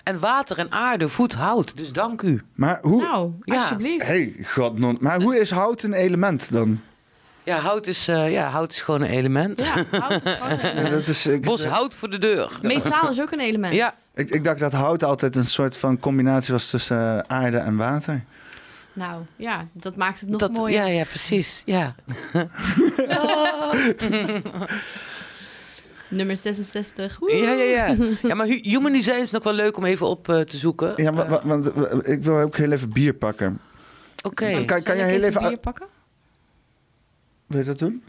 En 0.05 0.19
water 0.19 0.59
en 0.59 0.73
aarde 0.73 1.09
voedt 1.09 1.35
hout. 1.35 1.77
Dus 1.77 1.93
dank 1.93 2.23
u. 2.23 2.43
Maar 2.55 2.79
hoe... 2.83 3.03
Nou, 3.03 3.33
Ja. 3.43 3.55
alsjeblieft. 3.57 4.07
hey, 4.07 4.37
godnon. 4.45 4.97
Maar 5.01 5.23
hoe 5.23 5.39
is 5.41 5.51
hout 5.51 5.83
een 5.83 5.93
element 5.93 6.53
dan? 6.53 6.81
Ja, 7.45 7.59
hout 7.59 7.87
is, 7.87 8.09
eh, 8.09 8.31
ja, 8.33 8.49
hout 8.49 8.73
is 8.73 8.81
gewoon 8.81 9.01
een 9.01 9.11
element. 9.11 9.61
Ja, 9.65 9.85
hout 10.01 10.25
is 10.27 10.39
gewoon 10.39 10.59
Ja, 10.85 10.85
een- 10.91 10.91
dat 10.99 11.07
is, 11.07 11.27
ik, 11.27 11.43
Bos 11.43 11.65
hout 11.65 11.95
voor 11.95 12.11
de 12.11 12.19
deur. 12.19 12.59
Metaal 12.63 13.11
is 13.11 13.21
ook 13.21 13.31
een 13.33 13.41
element. 13.41 13.75
Ja, 13.75 13.95
ik, 14.15 14.31
ik 14.31 14.45
dacht 14.45 14.59
dat 14.59 14.73
hout 14.73 15.05
altijd 15.05 15.37
een 15.37 15.45
soort 15.45 15.77
van 15.77 15.99
combinatie 16.01 16.53
was 16.53 16.71
tussen 16.71 16.97
eh, 17.27 17.37
aarde 17.37 17.59
en 17.59 17.77
water. 17.77 18.25
Nou, 18.93 19.23
ja, 19.37 19.67
dat 19.73 19.97
maakt 19.97 20.21
het 20.21 20.29
nog 20.29 20.41
dat, 20.41 20.53
mooier. 20.53 20.79
ja, 20.81 20.87
ja, 20.87 21.05
precies. 21.05 21.63
Ja. 21.65 21.95
Nummer 26.09 26.37
66. 26.37 27.19
Woe! 27.19 27.37
Ja, 27.37 27.53
ja, 27.53 27.63
ja. 27.63 27.97
ja, 28.23 28.35
maar 28.35 28.47
hu- 28.47 28.61
human 28.63 28.93
design 28.93 29.19
is 29.21 29.31
nog 29.31 29.43
wel 29.43 29.53
leuk 29.53 29.77
om 29.77 29.85
even 29.85 30.07
op 30.07 30.29
eh, 30.29 30.41
te 30.41 30.57
zoeken. 30.57 30.93
Ja, 30.97 31.13
wa- 31.13 31.41
want 31.45 31.71
ik 32.09 32.23
wil 32.23 32.39
ook 32.41 32.57
heel 32.57 32.73
even 32.73 32.93
bier 32.93 33.13
pakken. 33.15 33.61
Oké. 34.23 34.65
Kan, 34.65 34.83
kan 34.83 34.97
heel 34.97 35.23
even... 35.23 35.43
bier 35.49 35.59
pakken? 35.59 35.87
Wil 37.51 37.59
je 37.59 37.65
dat 37.65 37.79
doen? 37.79 38.03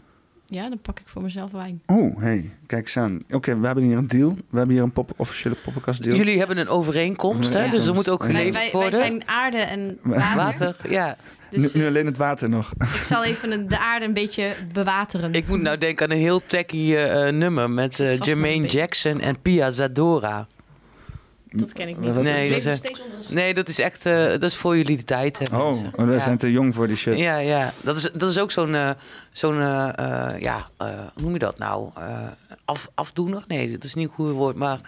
Ja, 0.46 0.68
dan 0.68 0.78
pak 0.78 1.00
ik 1.00 1.08
voor 1.08 1.22
mezelf 1.22 1.50
wijn. 1.50 1.82
Oh, 1.86 2.18
hey, 2.18 2.50
kijk 2.66 2.82
eens 2.82 2.96
aan. 2.96 3.22
Oké, 3.30 3.58
we 3.60 3.66
hebben 3.66 3.84
hier 3.84 3.96
een 3.96 4.06
deal. 4.06 4.36
We 4.50 4.56
hebben 4.56 4.74
hier 4.74 4.84
een 4.84 4.92
pop 4.92 5.12
officiële 5.16 5.54
poppenkast 5.54 6.02
deal. 6.02 6.16
Jullie 6.16 6.38
hebben 6.38 6.58
een 6.58 6.68
overeenkomst, 6.68 7.52
hè? 7.52 7.68
Dus 7.68 7.86
er 7.86 7.94
moet 7.94 8.08
ook. 8.08 8.22
Wij, 8.22 8.30
geleverd 8.30 8.54
wij, 8.54 8.70
wij 8.72 8.80
worden. 8.80 8.98
zijn 8.98 9.28
aarde 9.28 9.56
en 9.56 9.98
water. 10.02 10.36
Water, 10.36 10.76
ja. 10.90 11.16
Dus 11.50 11.72
nu, 11.72 11.80
nu 11.80 11.86
alleen 11.86 12.06
het 12.06 12.16
water 12.16 12.48
nog. 12.48 12.72
ik 12.78 13.02
zal 13.04 13.24
even 13.24 13.68
de 13.68 13.78
aarde 13.78 14.04
een 14.04 14.14
beetje 14.14 14.54
bewateren. 14.72 15.34
Ik 15.34 15.48
moet 15.48 15.60
nou 15.60 15.78
denken 15.78 16.06
aan 16.06 16.12
een 16.12 16.22
heel 16.22 16.46
tacky 16.46 16.94
eh, 16.94 17.32
nummer 17.32 17.70
met 17.70 18.00
eh, 18.00 18.18
Jermaine. 18.18 18.66
Jackson 18.66 19.20
en 19.20 19.40
Pia 19.40 19.70
Zadora. 19.70 20.46
Dat 21.54 21.72
ken 21.72 21.88
ik 21.88 21.98
niet. 21.98 22.14
Nee, 22.14 22.50
dat 22.50 22.64
nog 22.64 22.72
is- 22.74 23.28
Nee, 23.28 23.54
dat 23.54 23.68
is 23.68 23.78
echt, 23.78 24.06
eh, 24.06 24.14
dat 24.28 24.42
is 24.42 24.56
voor 24.56 24.76
jullie 24.76 24.96
de 24.96 25.04
tijd. 25.04 25.38
Hè, 25.38 25.56
Oh, 25.56 25.64
mensen. 25.66 25.92
oh, 25.96 26.04
we 26.04 26.12
ja. 26.12 26.18
zijn 26.18 26.38
te 26.38 26.52
jong 26.52 26.74
voor 26.74 26.86
die 26.86 26.96
shit. 26.96 27.18
Ja, 27.18 27.36
ja. 27.38 27.72
Dat 27.80 27.96
is, 27.96 28.10
dat 28.14 28.30
is 28.30 28.38
ook 28.38 28.50
zo'n, 28.50 28.74
eh, 28.74 28.90
zo'n 29.32 29.60
eh, 29.60 29.88
ja, 30.40 30.66
eh, 30.76 30.86
hoe 31.14 31.22
noem 31.22 31.32
je 31.32 31.38
dat 31.38 31.58
nou? 31.58 31.90
Eh, 31.96 32.04
af, 32.64 32.88
afdoener? 32.94 33.44
Nee, 33.46 33.70
dat 33.70 33.84
is 33.84 33.94
niet 33.94 34.08
een 34.08 34.14
goede 34.14 34.32
woord, 34.32 34.56
maar 34.56 34.80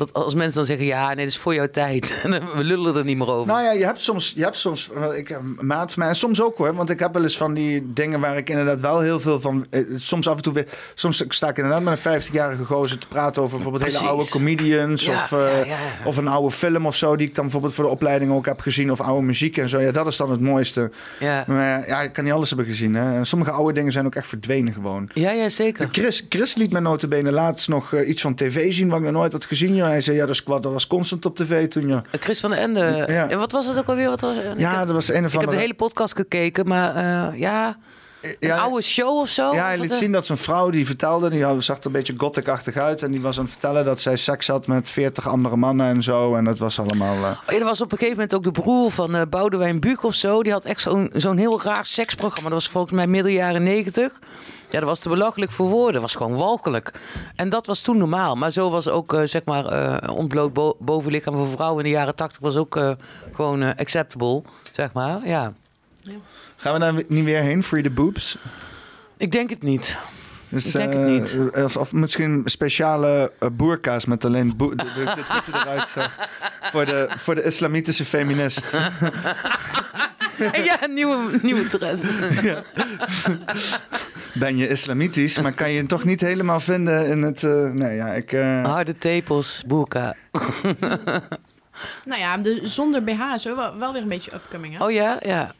dat 0.00 0.12
als 0.24 0.34
mensen 0.34 0.54
dan 0.54 0.64
zeggen, 0.64 0.86
ja, 0.86 1.06
nee, 1.06 1.16
dat 1.16 1.26
is 1.26 1.38
voor 1.38 1.54
jouw 1.54 1.70
tijd. 1.70 2.14
We 2.56 2.64
lullen 2.64 2.96
er 2.96 3.04
niet 3.04 3.16
meer 3.16 3.28
over. 3.30 3.46
Nou 3.52 3.62
ja, 3.64 3.72
je 3.72 3.84
hebt 3.84 4.00
soms, 4.00 4.32
je 4.36 4.42
hebt 4.42 4.56
soms 4.56 4.90
eh, 4.96 5.18
ik, 5.18 5.28
heb 5.28 5.40
maat, 5.60 5.96
maar 5.96 6.16
soms 6.16 6.42
ook 6.42 6.56
hoor. 6.58 6.74
Want 6.74 6.90
ik 6.90 6.98
heb 6.98 7.12
wel 7.14 7.22
eens 7.22 7.36
van 7.36 7.54
die 7.54 7.92
dingen 7.92 8.20
waar 8.20 8.36
ik 8.36 8.48
inderdaad 8.50 8.80
wel 8.80 9.00
heel 9.00 9.20
veel 9.20 9.40
van. 9.40 9.66
eh, 9.70 9.80
soms 9.96 10.28
af 10.28 10.36
en 10.36 10.42
toe 10.42 10.52
weer. 10.52 10.66
Soms 10.94 11.24
sta 11.28 11.48
ik 11.48 11.56
inderdaad 11.56 11.82
met 11.82 12.04
een 12.04 12.22
50-jarige 12.22 12.64
gozer 12.64 12.98
te 12.98 13.08
praten 13.08 13.42
over 13.42 13.56
bijvoorbeeld 13.56 13.92
hele 13.92 14.08
oude 14.08 14.28
comedians. 14.28 15.04
Ja, 15.04 15.14
of, 15.14 15.32
eh, 15.32 15.38
ja, 15.38 15.56
ja, 15.56 15.64
ja. 15.64 15.76
of 16.04 16.16
een 16.16 16.28
oude 16.28 16.50
film 16.50 16.86
of 16.86 16.96
zo, 16.96 17.16
die 17.16 17.28
ik 17.28 17.34
dan 17.34 17.44
bijvoorbeeld 17.44 17.74
voor 17.74 17.84
de 17.84 17.90
opleiding 17.90 18.32
ook 18.32 18.46
heb 18.46 18.60
gezien. 18.60 18.90
Of 18.90 19.00
oude 19.00 19.26
muziek 19.26 19.56
en 19.56 19.68
zo. 19.68 19.80
Ja, 19.80 19.90
dat 19.92 20.06
is 20.06 20.16
dan 20.16 20.30
het 20.30 20.40
mooiste. 20.40 20.90
ja. 21.20 21.44
Maar 21.46 21.86
ja, 21.88 22.00
ik 22.02 22.12
kan 22.12 22.24
niet 22.24 22.32
alles 22.32 22.48
hebben 22.48 22.66
gezien. 22.66 22.94
Hè. 22.94 23.16
En 23.16 23.26
Sommige 23.26 23.50
oude 23.50 23.72
dingen 23.72 23.92
zijn 23.92 24.06
ook 24.06 24.14
echt 24.14 24.26
verdwenen 24.26 24.72
gewoon. 24.72 25.10
ja, 25.14 25.30
ja, 25.30 25.48
zeker. 25.48 25.88
Chris, 25.92 26.26
Chris 26.28 26.54
liet 26.54 26.72
me 26.72 26.80
notabene 26.80 27.30
laatst 27.32 27.68
nog 27.68 27.92
eh, 27.92 28.08
iets 28.08 28.22
van 28.22 28.34
tv 28.34 28.72
zien 28.72 28.88
wat 28.88 28.98
ik 28.98 29.04
nog 29.04 29.12
nooit 29.12 29.32
had 29.32 29.44
gezien. 29.44 29.74
Hij 29.90 30.00
zei, 30.00 30.16
ja, 30.16 30.26
dat, 30.26 30.34
is, 30.34 30.44
dat 30.44 30.64
was 30.64 30.86
constant 30.86 31.24
op 31.26 31.36
tv 31.36 31.68
toen. 31.68 31.88
Ja, 31.88 32.02
Chris 32.20 32.40
van 32.40 32.50
den 32.50 32.58
Ende. 32.58 33.04
Ja. 33.08 33.28
En 33.28 33.38
wat 33.38 33.52
was 33.52 33.66
het 33.66 33.78
ook 33.78 33.86
alweer? 33.88 34.08
Wat 34.08 34.20
was, 34.20 34.36
ja 34.56 34.78
heb, 34.78 34.86
dat 34.86 34.94
was 34.94 35.08
een 35.08 35.24
of 35.24 35.26
ik 35.26 35.32
heb 35.32 35.32
andere... 35.32 35.50
de 35.56 35.62
hele 35.62 35.74
podcast 35.74 36.14
gekeken, 36.16 36.68
maar 36.68 36.96
eh, 36.96 37.38
ja, 37.38 37.76
een 38.22 38.36
ja, 38.40 38.56
oude 38.56 38.82
show 38.82 39.18
of 39.18 39.28
zo. 39.28 39.54
Ja, 39.54 39.64
hij 39.64 39.78
liet 39.78 39.90
eh? 39.90 39.96
zien 39.96 40.12
dat 40.12 40.26
zijn 40.26 40.38
vrouw 40.38 40.70
die 40.70 40.86
vertelde, 40.86 41.30
die 41.30 41.60
zag 41.60 41.78
er 41.78 41.86
een 41.86 41.92
beetje 41.92 42.14
gothic-achtig 42.16 42.76
uit. 42.76 43.02
En 43.02 43.10
die 43.10 43.20
was 43.20 43.36
aan 43.38 43.42
het 43.42 43.52
vertellen 43.52 43.84
dat 43.84 44.00
zij 44.00 44.16
seks 44.16 44.46
had 44.46 44.66
met 44.66 44.88
40 44.88 45.28
andere 45.28 45.56
mannen 45.56 45.86
en 45.86 46.02
zo. 46.02 46.34
En 46.34 46.44
dat 46.44 46.58
was 46.58 46.78
allemaal. 46.80 47.14
eh, 47.14 47.30
Oh 47.30 47.52
ja, 47.52 47.58
er 47.58 47.64
was 47.64 47.80
op 47.80 47.92
een 47.92 47.98
gegeven 47.98 48.20
moment 48.20 48.34
ook 48.34 48.54
de 48.54 48.60
broer 48.60 48.90
van 48.90 49.14
eh 49.14 49.22
Boudewijn 49.30 49.80
Buuk 49.80 50.02
of 50.02 50.14
zo. 50.14 50.42
Die 50.42 50.52
had 50.52 50.64
echt 50.64 50.80
zo'n 50.80 51.10
zo'n 51.14 51.36
heel 51.36 51.62
raar 51.62 51.86
seksprogramma. 51.86 52.50
Dat 52.50 52.58
was 52.58 52.68
volgens 52.68 52.92
mij 52.92 53.06
midden 53.06 53.32
jaren 53.32 53.62
negentig. 53.62 54.18
Ja, 54.70 54.78
dat 54.80 54.88
was 54.88 55.00
te 55.00 55.08
belachelijk 55.08 55.50
voor 55.52 55.68
woorden. 55.68 55.92
Dat 55.92 56.02
was 56.02 56.14
gewoon 56.14 56.34
walgelijk. 56.36 56.92
En 57.36 57.48
dat 57.48 57.66
was 57.66 57.80
toen 57.80 57.98
normaal. 57.98 58.36
Maar 58.36 58.50
zo 58.50 58.70
was 58.70 58.88
ook, 58.88 59.12
eh, 59.14 59.20
zeg 59.24 59.44
maar, 59.44 59.64
eh, 59.66 60.14
ontbloot 60.16 60.52
bo- 60.52 60.76
bovenlichaam 60.78 61.36
voor 61.36 61.48
vrouwen 61.48 61.84
in 61.84 61.90
de 61.90 61.96
jaren 61.96 62.14
tachtig 62.16 62.38
was 62.40 62.56
ook 62.56 62.76
eh, 62.76 62.90
gewoon 63.32 63.76
acceptable, 63.76 64.42
zeg 64.72 64.92
maar. 64.92 65.26
Ja, 65.26 65.52
Gaan 66.56 66.72
we 66.72 66.78
daar 66.78 67.02
niet 67.08 67.24
weer 67.24 67.40
heen? 67.42 67.62
Free 67.62 67.82
the 67.82 67.90
boobs? 67.90 68.36
ik 69.16 69.32
denk 69.32 69.50
het 69.50 69.62
niet. 69.62 69.96
Dus, 70.48 70.66
Ik 70.66 70.72
denk 70.72 70.92
het 70.92 71.06
niet. 71.06 71.38
Of, 71.64 71.76
of 71.76 71.92
misschien 71.92 72.42
speciale 72.44 73.32
uh, 73.40 73.48
boerka's 73.52 74.04
met 74.04 74.24
alleen 74.24 74.56
boe- 74.56 74.74
de, 74.74 74.84
de, 74.94 75.04
de 75.04 75.24
tieten 75.32 75.54
eruit. 75.54 75.88
Zo. 75.88 76.00
Voor, 76.72 76.86
de, 76.86 77.08
voor 77.16 77.34
de 77.34 77.42
islamitische 77.44 78.04
feminist. 78.04 78.78
ja, 80.70 80.82
een 80.84 80.94
nieuwe, 80.94 81.38
nieuwe 81.42 81.66
trend. 81.68 82.02
Ben 84.34 84.56
je 84.56 84.68
islamitisch, 84.68 85.40
maar 85.40 85.52
kan 85.52 85.70
je 85.70 85.78
het 85.80 85.88
toch 85.88 86.04
niet 86.04 86.20
helemaal 86.20 86.60
vinden 86.60 87.06
in 87.06 87.22
het... 87.22 87.42
eh, 87.44 87.70
nee, 87.70 87.96
ja, 87.96 88.06
ik... 88.06 88.32
eh, 88.32 88.64
Harde 88.64 88.98
tepels, 88.98 89.64
boerka. 89.66 90.14
Nou 92.04 92.20
ja, 92.20 92.36
de, 92.36 92.60
zonder 92.64 93.04
BH 93.04 93.20
is 93.34 93.44
wel, 93.44 93.78
wel 93.78 93.92
weer 93.92 94.02
een 94.02 94.08
beetje 94.08 94.34
upcoming, 94.34 94.78
hè? 94.78 94.84
Oh 94.84 94.90
ja, 94.92 95.18
ja. 95.22 95.52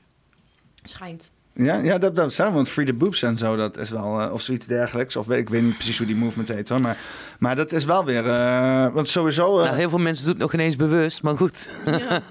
Schijnt. 0.84 1.30
Ja, 1.54 1.74
ja 1.76 1.98
dat, 1.98 2.16
dat 2.16 2.32
zijn, 2.34 2.52
want 2.52 2.68
Free 2.68 2.86
the 2.86 2.92
Boobs 2.92 3.22
en 3.22 3.36
zo, 3.36 3.56
dat 3.56 3.76
is 3.78 3.90
wel, 3.90 4.20
eh, 4.20 4.32
of 4.32 4.42
zoiets 4.42 4.66
dergelijks. 4.66 5.16
Of 5.16 5.26
weet- 5.26 5.38
ik 5.38 5.48
weet 5.48 5.62
niet 5.62 5.74
precies 5.74 5.98
hoe 5.98 6.06
die 6.06 6.16
movement 6.16 6.48
heet 6.48 6.68
hoor. 6.68 6.80
Maar, 6.80 6.96
maar 7.38 7.56
dat 7.56 7.72
is 7.72 7.84
wel 7.84 8.04
weer, 8.04 8.26
eh, 8.30 8.86
want 8.92 9.08
sowieso. 9.08 9.58
eh, 9.58 9.64
Nou, 9.64 9.76
heel 9.76 9.88
veel 9.88 9.98
mensen 9.98 10.24
doen 10.24 10.32
het 10.34 10.42
nog 10.42 10.52
ineens 10.54 10.76
bewust, 10.76 11.22
maar 11.22 11.36
goed. 11.36 11.68
Ja. 11.84 12.20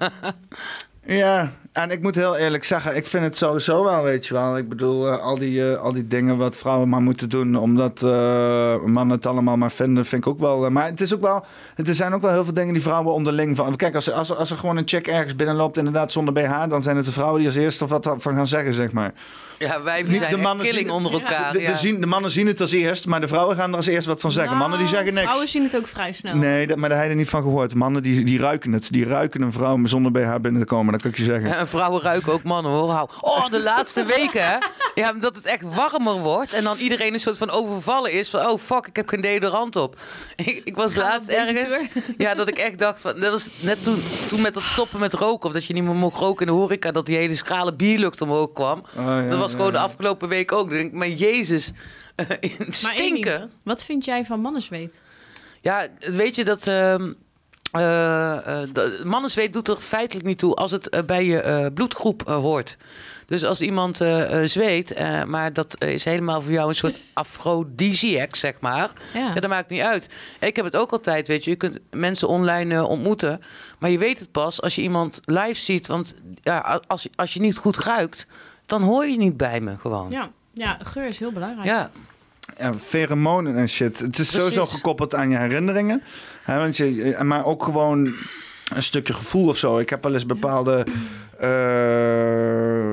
Ja, 1.06 1.50
en 1.72 1.90
ik 1.90 2.02
moet 2.02 2.14
heel 2.14 2.36
eerlijk 2.36 2.64
zeggen, 2.64 2.96
ik 2.96 3.06
vind 3.06 3.24
het 3.24 3.36
sowieso 3.36 3.84
wel, 3.84 4.02
weet 4.02 4.26
je 4.26 4.34
wel. 4.34 4.56
Ik 4.56 4.68
bedoel, 4.68 5.08
eh, 5.08 5.22
al, 5.22 5.38
die, 5.38 5.72
eh, 5.72 5.80
al 5.80 5.92
die 5.92 6.06
dingen 6.06 6.36
wat 6.36 6.56
vrouwen 6.56 6.88
maar 6.88 7.02
moeten 7.02 7.28
doen, 7.28 7.56
omdat 7.56 8.02
eh, 8.02 8.84
mannen 8.84 9.16
het 9.16 9.26
allemaal 9.26 9.56
maar 9.56 9.70
vinden, 9.70 10.06
vind 10.06 10.24
ik 10.24 10.30
ook 10.30 10.38
wel. 10.38 10.70
maar 10.70 10.86
het 10.86 11.00
is 11.00 11.14
ook 11.14 11.20
wel, 11.20 11.44
er 11.76 11.94
zijn 11.94 12.14
ook 12.14 12.22
wel 12.22 12.32
heel 12.32 12.44
veel 12.44 12.54
dingen 12.54 12.72
die 12.72 12.82
vrouwen 12.82 13.14
onderling 13.14 13.56
van. 13.56 13.76
Kijk, 13.76 13.94
als, 13.94 14.12
als, 14.12 14.36
als 14.36 14.50
er 14.50 14.56
gewoon 14.56 14.76
een 14.76 14.88
chick 14.88 15.06
ergens 15.06 15.36
binnenloopt, 15.36 15.76
inderdaad 15.76 16.12
zonder 16.12 16.34
BH, 16.34 16.68
dan 16.68 16.82
zijn 16.82 16.96
het 16.96 17.04
de 17.04 17.12
vrouwen 17.12 17.38
die 17.38 17.48
als 17.48 17.56
eerste 17.56 17.86
wat 17.86 18.14
van 18.16 18.34
gaan 18.34 18.46
zeggen, 18.46 18.74
zeg 18.74 18.92
maar. 18.92 19.12
Ja, 19.66 19.82
wij 19.82 20.04
zijn 20.08 20.30
de 20.30 20.36
mannen 20.36 20.66
killing 20.66 20.86
zien- 20.86 20.94
onder 20.96 21.12
elkaar. 21.12 21.52
De, 21.52 21.58
de, 21.58 21.64
ja. 21.64 21.74
zien, 21.74 22.00
de 22.00 22.06
mannen 22.06 22.30
zien 22.30 22.46
het 22.46 22.60
als 22.60 22.72
eerst, 22.72 23.06
maar 23.06 23.20
de 23.20 23.28
vrouwen 23.28 23.56
gaan 23.56 23.70
er 23.70 23.76
als 23.76 23.86
eerst 23.86 24.06
wat 24.06 24.20
van 24.20 24.30
zeggen. 24.32 24.56
mannen 24.56 24.78
die 24.78 24.86
Nou, 24.86 24.96
zeggen 24.96 25.14
niks. 25.14 25.26
Vrouwen 25.26 25.48
zien 25.48 25.62
het 25.62 25.76
ook 25.76 25.86
vrij 25.86 26.12
snel. 26.12 26.34
Nee, 26.36 26.66
dat, 26.66 26.76
maar 26.76 26.88
daar 26.88 26.98
heb 26.98 27.06
je 27.06 27.12
er 27.12 27.18
niet 27.18 27.28
van 27.28 27.42
gehoord. 27.42 27.74
Mannen 27.74 28.02
die, 28.02 28.24
die 28.24 28.38
ruiken 28.38 28.72
het. 28.72 28.88
Die 28.92 29.04
ruiken 29.04 29.42
een 29.42 29.52
vrouw 29.52 29.86
zonder 29.86 30.12
BH 30.12 30.34
binnen 30.40 30.60
te 30.60 30.66
komen. 30.66 30.92
Dat 30.92 31.02
kan 31.02 31.10
ik 31.10 31.16
je 31.16 31.24
zeggen. 31.24 31.56
En 31.56 31.68
vrouwen 31.68 32.02
ruiken 32.02 32.32
ook 32.32 32.42
mannen 32.42 32.72
hoor. 32.72 32.90
Hou. 32.90 33.08
Oh, 33.20 33.50
de 33.50 33.60
laatste 33.62 34.04
weken 34.04 34.44
hè. 34.48 34.56
Ja, 34.94 35.12
dat 35.12 35.34
het 35.36 35.44
echt 35.44 35.74
warmer 35.74 36.18
wordt. 36.18 36.52
En 36.52 36.64
dan 36.64 36.76
iedereen 36.78 37.12
een 37.12 37.20
soort 37.20 37.38
van 37.38 37.50
overvallen 37.50 38.12
is. 38.12 38.30
Van 38.30 38.46
oh 38.46 38.58
fuck, 38.58 38.86
ik 38.86 38.96
heb 38.96 39.08
geen 39.08 39.20
deodorant 39.20 39.76
op. 39.76 39.96
Ik, 40.36 40.60
ik 40.64 40.76
was 40.76 40.94
Gaan 40.94 41.02
laatst 41.02 41.28
ergens. 41.28 41.84
Ja, 42.16 42.34
dat 42.34 42.48
ik 42.48 42.56
echt 42.58 42.78
dacht 42.78 43.00
van. 43.00 43.20
Dat 43.20 43.30
was 43.30 43.50
net 43.62 43.84
toen, 43.84 43.98
toen 44.28 44.40
met 44.40 44.54
dat 44.54 44.64
stoppen 44.64 45.00
met 45.00 45.12
roken. 45.14 45.46
Of 45.48 45.52
dat 45.54 45.64
je 45.66 45.74
niet 45.74 45.84
meer 45.84 45.94
mocht 45.94 46.18
roken 46.18 46.46
in 46.46 46.52
de 46.52 46.58
horeca. 46.58 46.92
Dat 46.92 47.06
die 47.06 47.16
hele 47.16 47.34
schrale 47.34 47.74
bierlucht 47.74 48.20
omhoog 48.20 48.52
kwam. 48.52 48.82
Oh, 48.96 49.04
ja, 49.04 49.28
dat 49.28 49.38
was 49.38 49.49
gewoon 49.50 49.72
de 49.72 49.78
afgelopen 49.78 50.28
week 50.28 50.52
ook. 50.52 50.68
Dan 50.68 50.78
denk 50.78 50.90
ik, 50.90 50.96
maar 50.98 51.08
jezus. 51.08 51.72
eh, 52.14 52.26
Maar 52.58 52.66
stinken. 52.70 53.40
Amy, 53.40 53.50
wat 53.62 53.84
vind 53.84 54.04
jij 54.04 54.24
van 54.24 54.40
mannenzweet? 54.40 55.00
Ja, 55.60 55.86
weet 55.98 56.34
je 56.34 56.44
dat. 56.44 56.66
ehm 56.66 57.12
eh, 57.72 58.32
eh, 58.62 58.68
de- 58.72 59.00
mannenzweet 59.04 59.52
doet 59.52 59.68
er 59.68 59.76
feitelijk 59.76 60.26
niet 60.26 60.38
toe 60.38 60.54
als 60.54 60.70
het 60.70 61.02
bij 61.06 61.24
je 61.24 61.40
eh, 61.40 61.66
bloedgroep 61.74 62.22
hoort. 62.26 62.76
Dus 63.26 63.44
als 63.44 63.60
iemand 63.60 63.96
zweet, 64.44 64.92
eh, 64.92 65.24
maar 65.24 65.52
dat 65.52 65.82
is 65.84 66.04
helemaal 66.04 66.42
voor 66.42 66.52
jou 66.52 66.68
een 66.68 66.74
soort 66.74 67.00
aphrodisiac, 67.12 68.36
zeg 68.36 68.60
maar. 68.60 68.90
Ja. 69.14 69.20
Ja, 69.20 69.34
dat 69.40 69.50
maakt 69.50 69.70
niet 69.70 69.80
uit. 69.80 70.08
Ik 70.40 70.56
heb 70.56 70.64
het 70.64 70.76
ook 70.76 70.90
altijd, 70.92 71.28
weet 71.28 71.44
je. 71.44 71.50
Je 71.50 71.56
kunt 71.56 71.78
mensen 71.90 72.28
online 72.28 72.86
ontmoeten. 72.86 73.40
Maar 73.78 73.90
je 73.90 73.98
weet 73.98 74.18
het 74.18 74.30
pas 74.32 74.62
als 74.62 74.74
je 74.74 74.82
iemand 74.82 75.20
live 75.24 75.60
ziet. 75.60 75.86
Want 75.86 76.14
ja, 76.42 76.80
als, 76.86 77.06
als 77.14 77.34
je 77.34 77.40
niet 77.40 77.56
goed 77.56 77.76
ruikt, 77.76 78.26
dan 78.70 78.82
hoor 78.82 79.06
je 79.06 79.16
niet 79.16 79.36
bij 79.36 79.60
me 79.60 79.76
gewoon. 79.80 80.10
Ja. 80.10 80.30
ja, 80.52 80.78
geur 80.82 81.06
is 81.06 81.18
heel 81.18 81.32
belangrijk. 81.32 81.66
Ja. 81.66 81.90
Ja, 82.58 82.74
pheromonen 82.74 83.56
en 83.56 83.68
shit. 83.68 83.98
Het 83.98 84.18
is 84.18 84.30
sowieso 84.30 84.66
gekoppeld 84.66 85.14
aan 85.14 85.30
je 85.30 85.36
herinneringen. 85.36 86.02
Hè, 86.42 86.58
want 86.58 86.76
je, 86.76 87.18
maar 87.22 87.44
ook 87.44 87.64
gewoon 87.64 88.14
een 88.74 88.82
stukje 88.82 89.12
gevoel 89.12 89.48
of 89.48 89.56
zo. 89.56 89.78
Ik 89.78 89.90
heb 89.90 90.02
wel 90.02 90.14
eens 90.14 90.26
bepaalde 90.26 90.86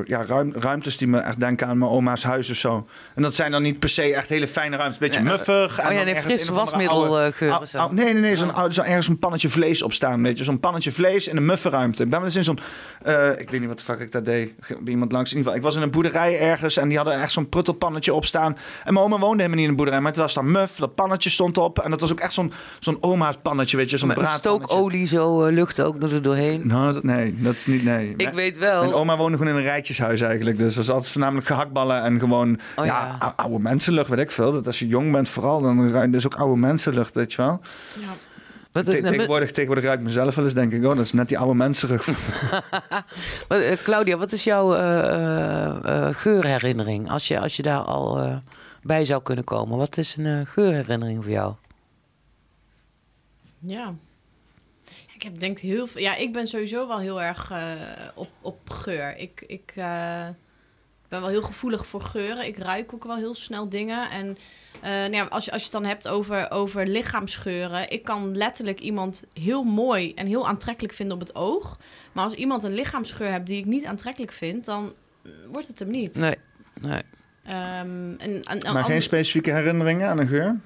ja, 0.06 0.26
ruim, 0.26 0.54
ruimtes 0.56 0.98
die 0.98 1.08
me 1.08 1.18
echt 1.20 1.40
denken 1.40 1.68
aan 1.68 1.78
mijn 1.78 1.92
oma's 1.92 2.24
huis 2.24 2.50
of 2.50 2.56
zo. 2.56 2.88
En 3.16 3.22
dat 3.22 3.36
zijn 3.36 3.52
dan 3.52 3.62
niet 3.62 3.80
per 3.80 3.90
se 3.90 4.14
echt 4.16 4.30
hele 4.30 4.48
fijne 4.48 4.76
ruimtes. 4.76 4.98
Beetje 5.00 5.24
Ja, 5.24 5.30
muffig. 5.30 5.80
en 5.80 5.88
Oh 5.88 5.94
ja, 5.94 6.04
nee, 6.04 6.16
frisse 6.16 6.54
wasmiddelgeur 6.54 7.50
Au- 7.50 7.62
of 7.62 7.68
zo. 7.70 7.78
au- 7.78 7.94
nee, 7.94 8.06
nee, 8.14 8.22
nee. 8.22 8.36
Zo'n 8.36 8.50
Oh. 8.50 8.58
oude- 8.58 8.74
zo 8.74 8.82
ergens 8.82 9.08
een 9.08 9.20
pannetje 9.20 9.50
vlees 9.50 9.82
op 9.82 9.94
staan. 9.94 10.24
Weet 10.24 10.38
je, 10.38 10.44
zo'n 10.44 10.60
pannetje 10.60 10.92
vlees 10.92 11.28
in 11.28 11.38
een 11.38 11.46
mufferruimte. 11.46 12.04
Ik 12.04 12.10
ben 12.10 12.18
wel 12.20 12.28
eens 12.28 12.38
in 12.38 12.44
zo'n. 12.44 12.60
eh, 13.04 13.30
ik 13.40 13.50
weet 13.50 13.60
niet 13.60 13.70
wat 13.70 13.78
de 13.78 13.84
fuck 13.84 14.00
ik 14.00 14.12
daar 14.12 14.24
deed. 14.24 14.54
Iemand 14.86 15.12
langs. 15.12 15.32
In 15.32 15.38
ieder 15.38 15.52
geval, 15.52 15.56
ik 15.56 15.62
was 15.62 15.76
in 15.76 15.82
een 15.82 15.92
boerderij 15.92 16.40
ergens 16.40 16.78
en 16.78 16.88
die 16.88 16.98
hadden 16.98 17.22
echt 17.22 17.32
zo'n 17.32 17.50
pruttelpannetje 17.50 18.14
op 18.14 18.26
staan. 18.26 18.58
En 18.84 18.94
mijn 18.94 19.06
oma 19.06 19.18
woonde 19.18 19.36
helemaal 19.44 19.56
niet 19.56 19.64
in 19.64 19.70
een 19.70 19.76
boerderij, 19.76 20.00
maar 20.02 20.12
het 20.12 20.22
was 20.22 20.34
dan 20.34 20.52
muf. 20.52 20.76
Dat 20.76 20.96
pannetje 20.96 21.30
stond 21.30 21.58
op. 21.58 21.80
En 21.80 21.90
dat 21.92 22.02
was 22.02 22.12
ook 22.12 22.20
echt 22.20 22.34
zo'n 22.34 22.54
zo'n 22.80 22.98
oma's 23.04 23.36
pannetje, 23.42 23.78
weet 23.78 23.90
je, 23.90 23.98
zo'n 23.98 24.10
braadpannetje. 24.14 24.68
stookolie 24.68 25.08
zo 25.08 25.46
eh, 25.46 25.54
lucht 25.54 25.82
ook 25.82 26.02
er 26.04 26.22
doorheen. 26.22 26.62
Nou, 26.64 26.94
dat, 26.94 27.04
nee, 27.04 27.36
dat 27.38 27.54
is 27.56 27.66
niet, 27.66 27.84
nee. 27.84 28.14
Ik 28.18 28.32
weet 28.38 28.58
wel. 28.58 28.80
Mijn 28.82 28.94
oma 28.94 29.18
woonde 29.18 29.38
gewoon 29.38 29.54
in 29.54 29.60
een 29.60 29.66
rijtjeshuis 29.66 30.22
eigenlijk. 30.22 30.58
Dus 30.58 30.66
dat 30.76 30.86
was 30.86 30.90
altijd 30.96 31.12
voornamelijk 31.12 31.48
gehaktballen 31.48 32.04
en 32.04 32.20
gewoon 32.20 32.60
Oh, 32.76 32.86
ja. 32.86 33.06
ja. 33.08 33.16
ou- 33.20 33.34
oude 33.36 33.60
mensenlucht, 33.60 34.10
weet 34.10 34.20
ik 34.20 34.32
veel. 34.32 34.52
Dat 34.52 34.68
als 34.68 34.80
je 34.80 34.88
jong 34.88 35.12
bent 35.12 35.30
vooral, 35.30 35.62
dan 35.62 35.92
ruik 35.92 36.06
je 36.06 36.12
dus 36.12 36.26
ook 36.26 36.36
oude 36.36 36.60
mensenlucht, 36.60 37.16
weet 37.16 37.32
je 37.34 37.42
wel. 37.42 37.60
Ja. 38.00 38.08
Wat, 38.72 38.86
met- 38.86 39.06
tegenwoordig, 39.08 39.52
tegenwoordig 39.52 39.86
ruik 39.86 40.00
ik 40.00 40.06
mezelf 40.06 40.36
wel 40.36 40.46
eens, 40.46 40.54
denk 40.54 40.74
ik. 40.74 40.84
Oh, 40.84 40.96
dat 40.96 41.06
is 41.06 41.14
net 41.14 41.28
die 41.28 41.38
oude 41.40 41.54
mensenrug. 41.56 42.06
wat, 43.48 43.60
eh, 43.60 43.78
Claudia, 43.84 44.18
wat 44.18 44.32
is 44.32 44.44
jouw 44.44 44.76
eh, 44.76 45.00
eh, 45.00 46.08
eh, 46.08 46.16
geurherinnering? 46.16 47.10
Als 47.12 47.28
je, 47.28 47.40
als 47.40 47.56
je 47.56 47.62
daar 47.62 47.80
al 47.80 48.20
eh, 48.20 48.36
bij 48.82 49.06
zou 49.06 49.22
kunnen 49.22 49.44
komen. 49.44 49.78
Wat 49.78 49.98
is 49.98 50.16
een 50.18 50.46
geurherinnering 50.48 51.24
voor 51.24 51.32
jou? 51.34 51.54
Ja. 53.60 53.94
Ik 55.18 55.24
heb 55.24 55.40
denk 55.40 55.60
heel 55.60 55.88
veel. 55.88 56.02
Ja, 56.02 56.16
ik 56.16 56.34
ben 56.34 56.48
sowieso 56.48 56.88
wel 56.88 57.00
heel 57.00 57.22
erg 57.22 57.52
eh, 57.52 57.72
op, 58.16 58.30
op 58.42 58.70
geur. 58.70 59.18
Ik, 59.18 59.44
ik 59.48 59.74
eh, 59.76 60.28
ben 61.08 61.20
wel 61.20 61.28
heel 61.28 61.42
gevoelig 61.42 61.88
voor 61.88 62.02
geuren. 62.02 62.46
Ik 62.46 62.58
ruik 62.58 62.94
ook 62.94 63.04
wel 63.04 63.16
heel 63.16 63.36
snel 63.36 63.70
dingen. 63.70 64.10
En 64.10 64.38
eh, 64.82 64.90
nou 64.90 65.12
ja, 65.12 65.24
als, 65.24 65.46
je, 65.46 65.52
als 65.52 65.62
je 65.62 65.68
het 65.68 65.82
dan 65.82 65.86
hebt 65.86 66.08
over, 66.08 66.52
over 66.52 66.88
lichaamsgeuren. 66.88 67.92
Ik 67.92 68.04
kan 68.04 68.38
letterlijk 68.38 68.80
iemand 68.80 69.24
heel 69.34 69.64
mooi 69.64 70.14
en 70.14 70.28
heel 70.28 70.48
aantrekkelijk 70.48 70.94
vinden 70.94 71.16
op 71.16 71.22
het 71.28 71.36
oog. 71.36 71.80
Maar 72.12 72.24
als 72.24 72.34
iemand 72.34 72.64
een 72.64 72.74
lichaamsgeur 72.74 73.32
hebt 73.32 73.48
die 73.48 73.58
ik 73.58 73.66
niet 73.66 73.86
aantrekkelijk 73.86 74.32
vind, 74.32 74.66
dan 74.66 74.94
wordt 75.52 75.68
het 75.68 75.80
hem 75.80 75.90
niet. 75.90 76.16
Nee, 76.16 76.36
nee. 76.82 77.02
Ehm, 77.44 77.56
en, 78.18 78.44
en, 78.44 78.62
en 78.62 78.74
maar 78.74 78.84
geen 78.84 79.02
specifieke 79.02 79.52
herinneringen 79.52 80.10
aan 80.10 80.20
een 80.20 80.28
geur? 80.28 80.60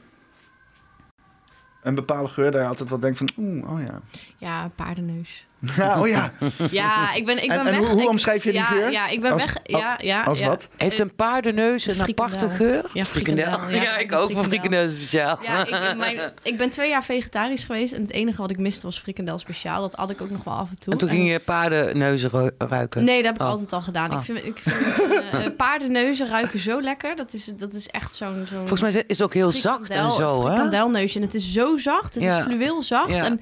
Een 1.81 1.95
bepaalde 1.95 2.29
geur 2.29 2.51
daar 2.51 2.67
altijd 2.67 2.89
wel 2.89 2.99
denkt 2.99 3.17
van... 3.17 3.29
Oeh, 3.37 3.71
oh 3.71 3.81
ja. 3.81 4.01
Ja, 4.37 4.71
paardenneus. 4.75 5.45
Ja, 5.75 5.99
oh 5.99 6.07
ja. 6.07 6.31
Ja, 6.71 7.13
ik 7.13 7.25
ben, 7.25 7.41
ik 7.43 7.47
ben 7.47 7.59
En- 7.59 7.65
en 7.65 7.71
weg. 7.71 7.77
hoe- 7.77 7.87
hoe 7.87 8.01
ik- 8.01 8.09
omschrijf 8.09 8.43
je 8.43 8.51
die 8.51 8.59
ja, 8.59 8.65
geur? 8.65 8.91
Ja, 8.91 9.07
ik 9.07 9.21
ben 9.21 9.31
Als- 9.31 9.45
weg. 9.45 9.57
Ja, 9.63 9.99
ja, 10.01 10.23
Als 10.23 10.39
ja. 10.39 10.47
wat? 10.47 10.69
Heeft 10.77 10.99
een 10.99 11.15
paardenneus 11.15 11.85
een 11.87 11.93
Frikandel. 11.95 12.25
aparte 12.25 12.49
geur? 12.55 12.83
Ja, 12.93 13.05
frikandel. 13.05 13.45
Ja, 13.45 13.81
Ja, 13.81 13.97
ik 13.97 14.11
ook 14.11 14.31
van 14.31 14.43
frikandel 14.43 14.89
speciaal. 14.89 15.39
Ja, 15.43 15.65
ik, 15.65 15.97
mijn, 15.97 16.19
ik 16.43 16.57
ben 16.57 16.69
twee 16.69 16.89
jaar 16.89 17.03
vegetarisch 17.03 17.63
geweest 17.63 17.93
en 17.93 18.01
het 18.01 18.11
enige 18.11 18.41
wat 18.41 18.51
ik 18.51 18.57
miste 18.57 18.85
was 18.85 18.99
frikandel 18.99 19.37
speciaal. 19.37 19.81
Dat 19.81 19.93
had 19.93 20.09
ik 20.09 20.21
ook 20.21 20.29
nog 20.29 20.43
wel 20.43 20.53
af 20.53 20.69
en 20.69 20.79
toe. 20.79 20.93
en 20.93 20.99
toen 20.99 21.09
ging 21.09 21.31
je 21.31 21.39
paardenneuzen 21.39 22.29
ru- 22.29 22.49
ruiken. 22.57 23.03
Nee, 23.03 23.15
dat 23.17 23.25
heb 23.25 23.35
ik 23.35 23.41
Oh. 23.41 23.47
altijd 23.47 23.73
al 23.73 23.81
gedaan. 23.81 24.09
Ah. 24.11 24.17
Ik 24.17 24.23
vind, 24.23 24.45
ik 24.45 24.57
vind 24.57 25.11
eh, 25.31 25.45
eh, 25.45 25.55
paardenneuzen 25.57 26.27
ruiken 26.27 26.59
zo 26.59 26.81
lekker. 26.81 27.15
Dat 27.15 27.33
is, 27.33 27.45
dat 27.57 27.73
is 27.73 27.87
echt 27.87 28.15
zo'n... 28.15 28.43
zo'n 28.47 28.57
Volgens 28.57 28.81
mij 28.81 28.89
is 28.89 29.17
het 29.17 29.21
ook 29.23 29.33
heel 29.33 29.51
zacht 29.51 29.89
en 29.89 30.11
zo, 30.11 30.45
hè? 30.47 30.53
frikandelneusje. 30.53 31.15
En 31.19 31.25
het 31.25 31.33
is 31.35 31.51
zo 31.53 31.77
zacht. 31.77 32.13
Het 32.15 32.23
Ja. 32.23 32.37
is 32.37 32.43
fluweel 32.43 32.81
zacht. 32.81 33.09
Ja. 33.09 33.23
En 33.25 33.41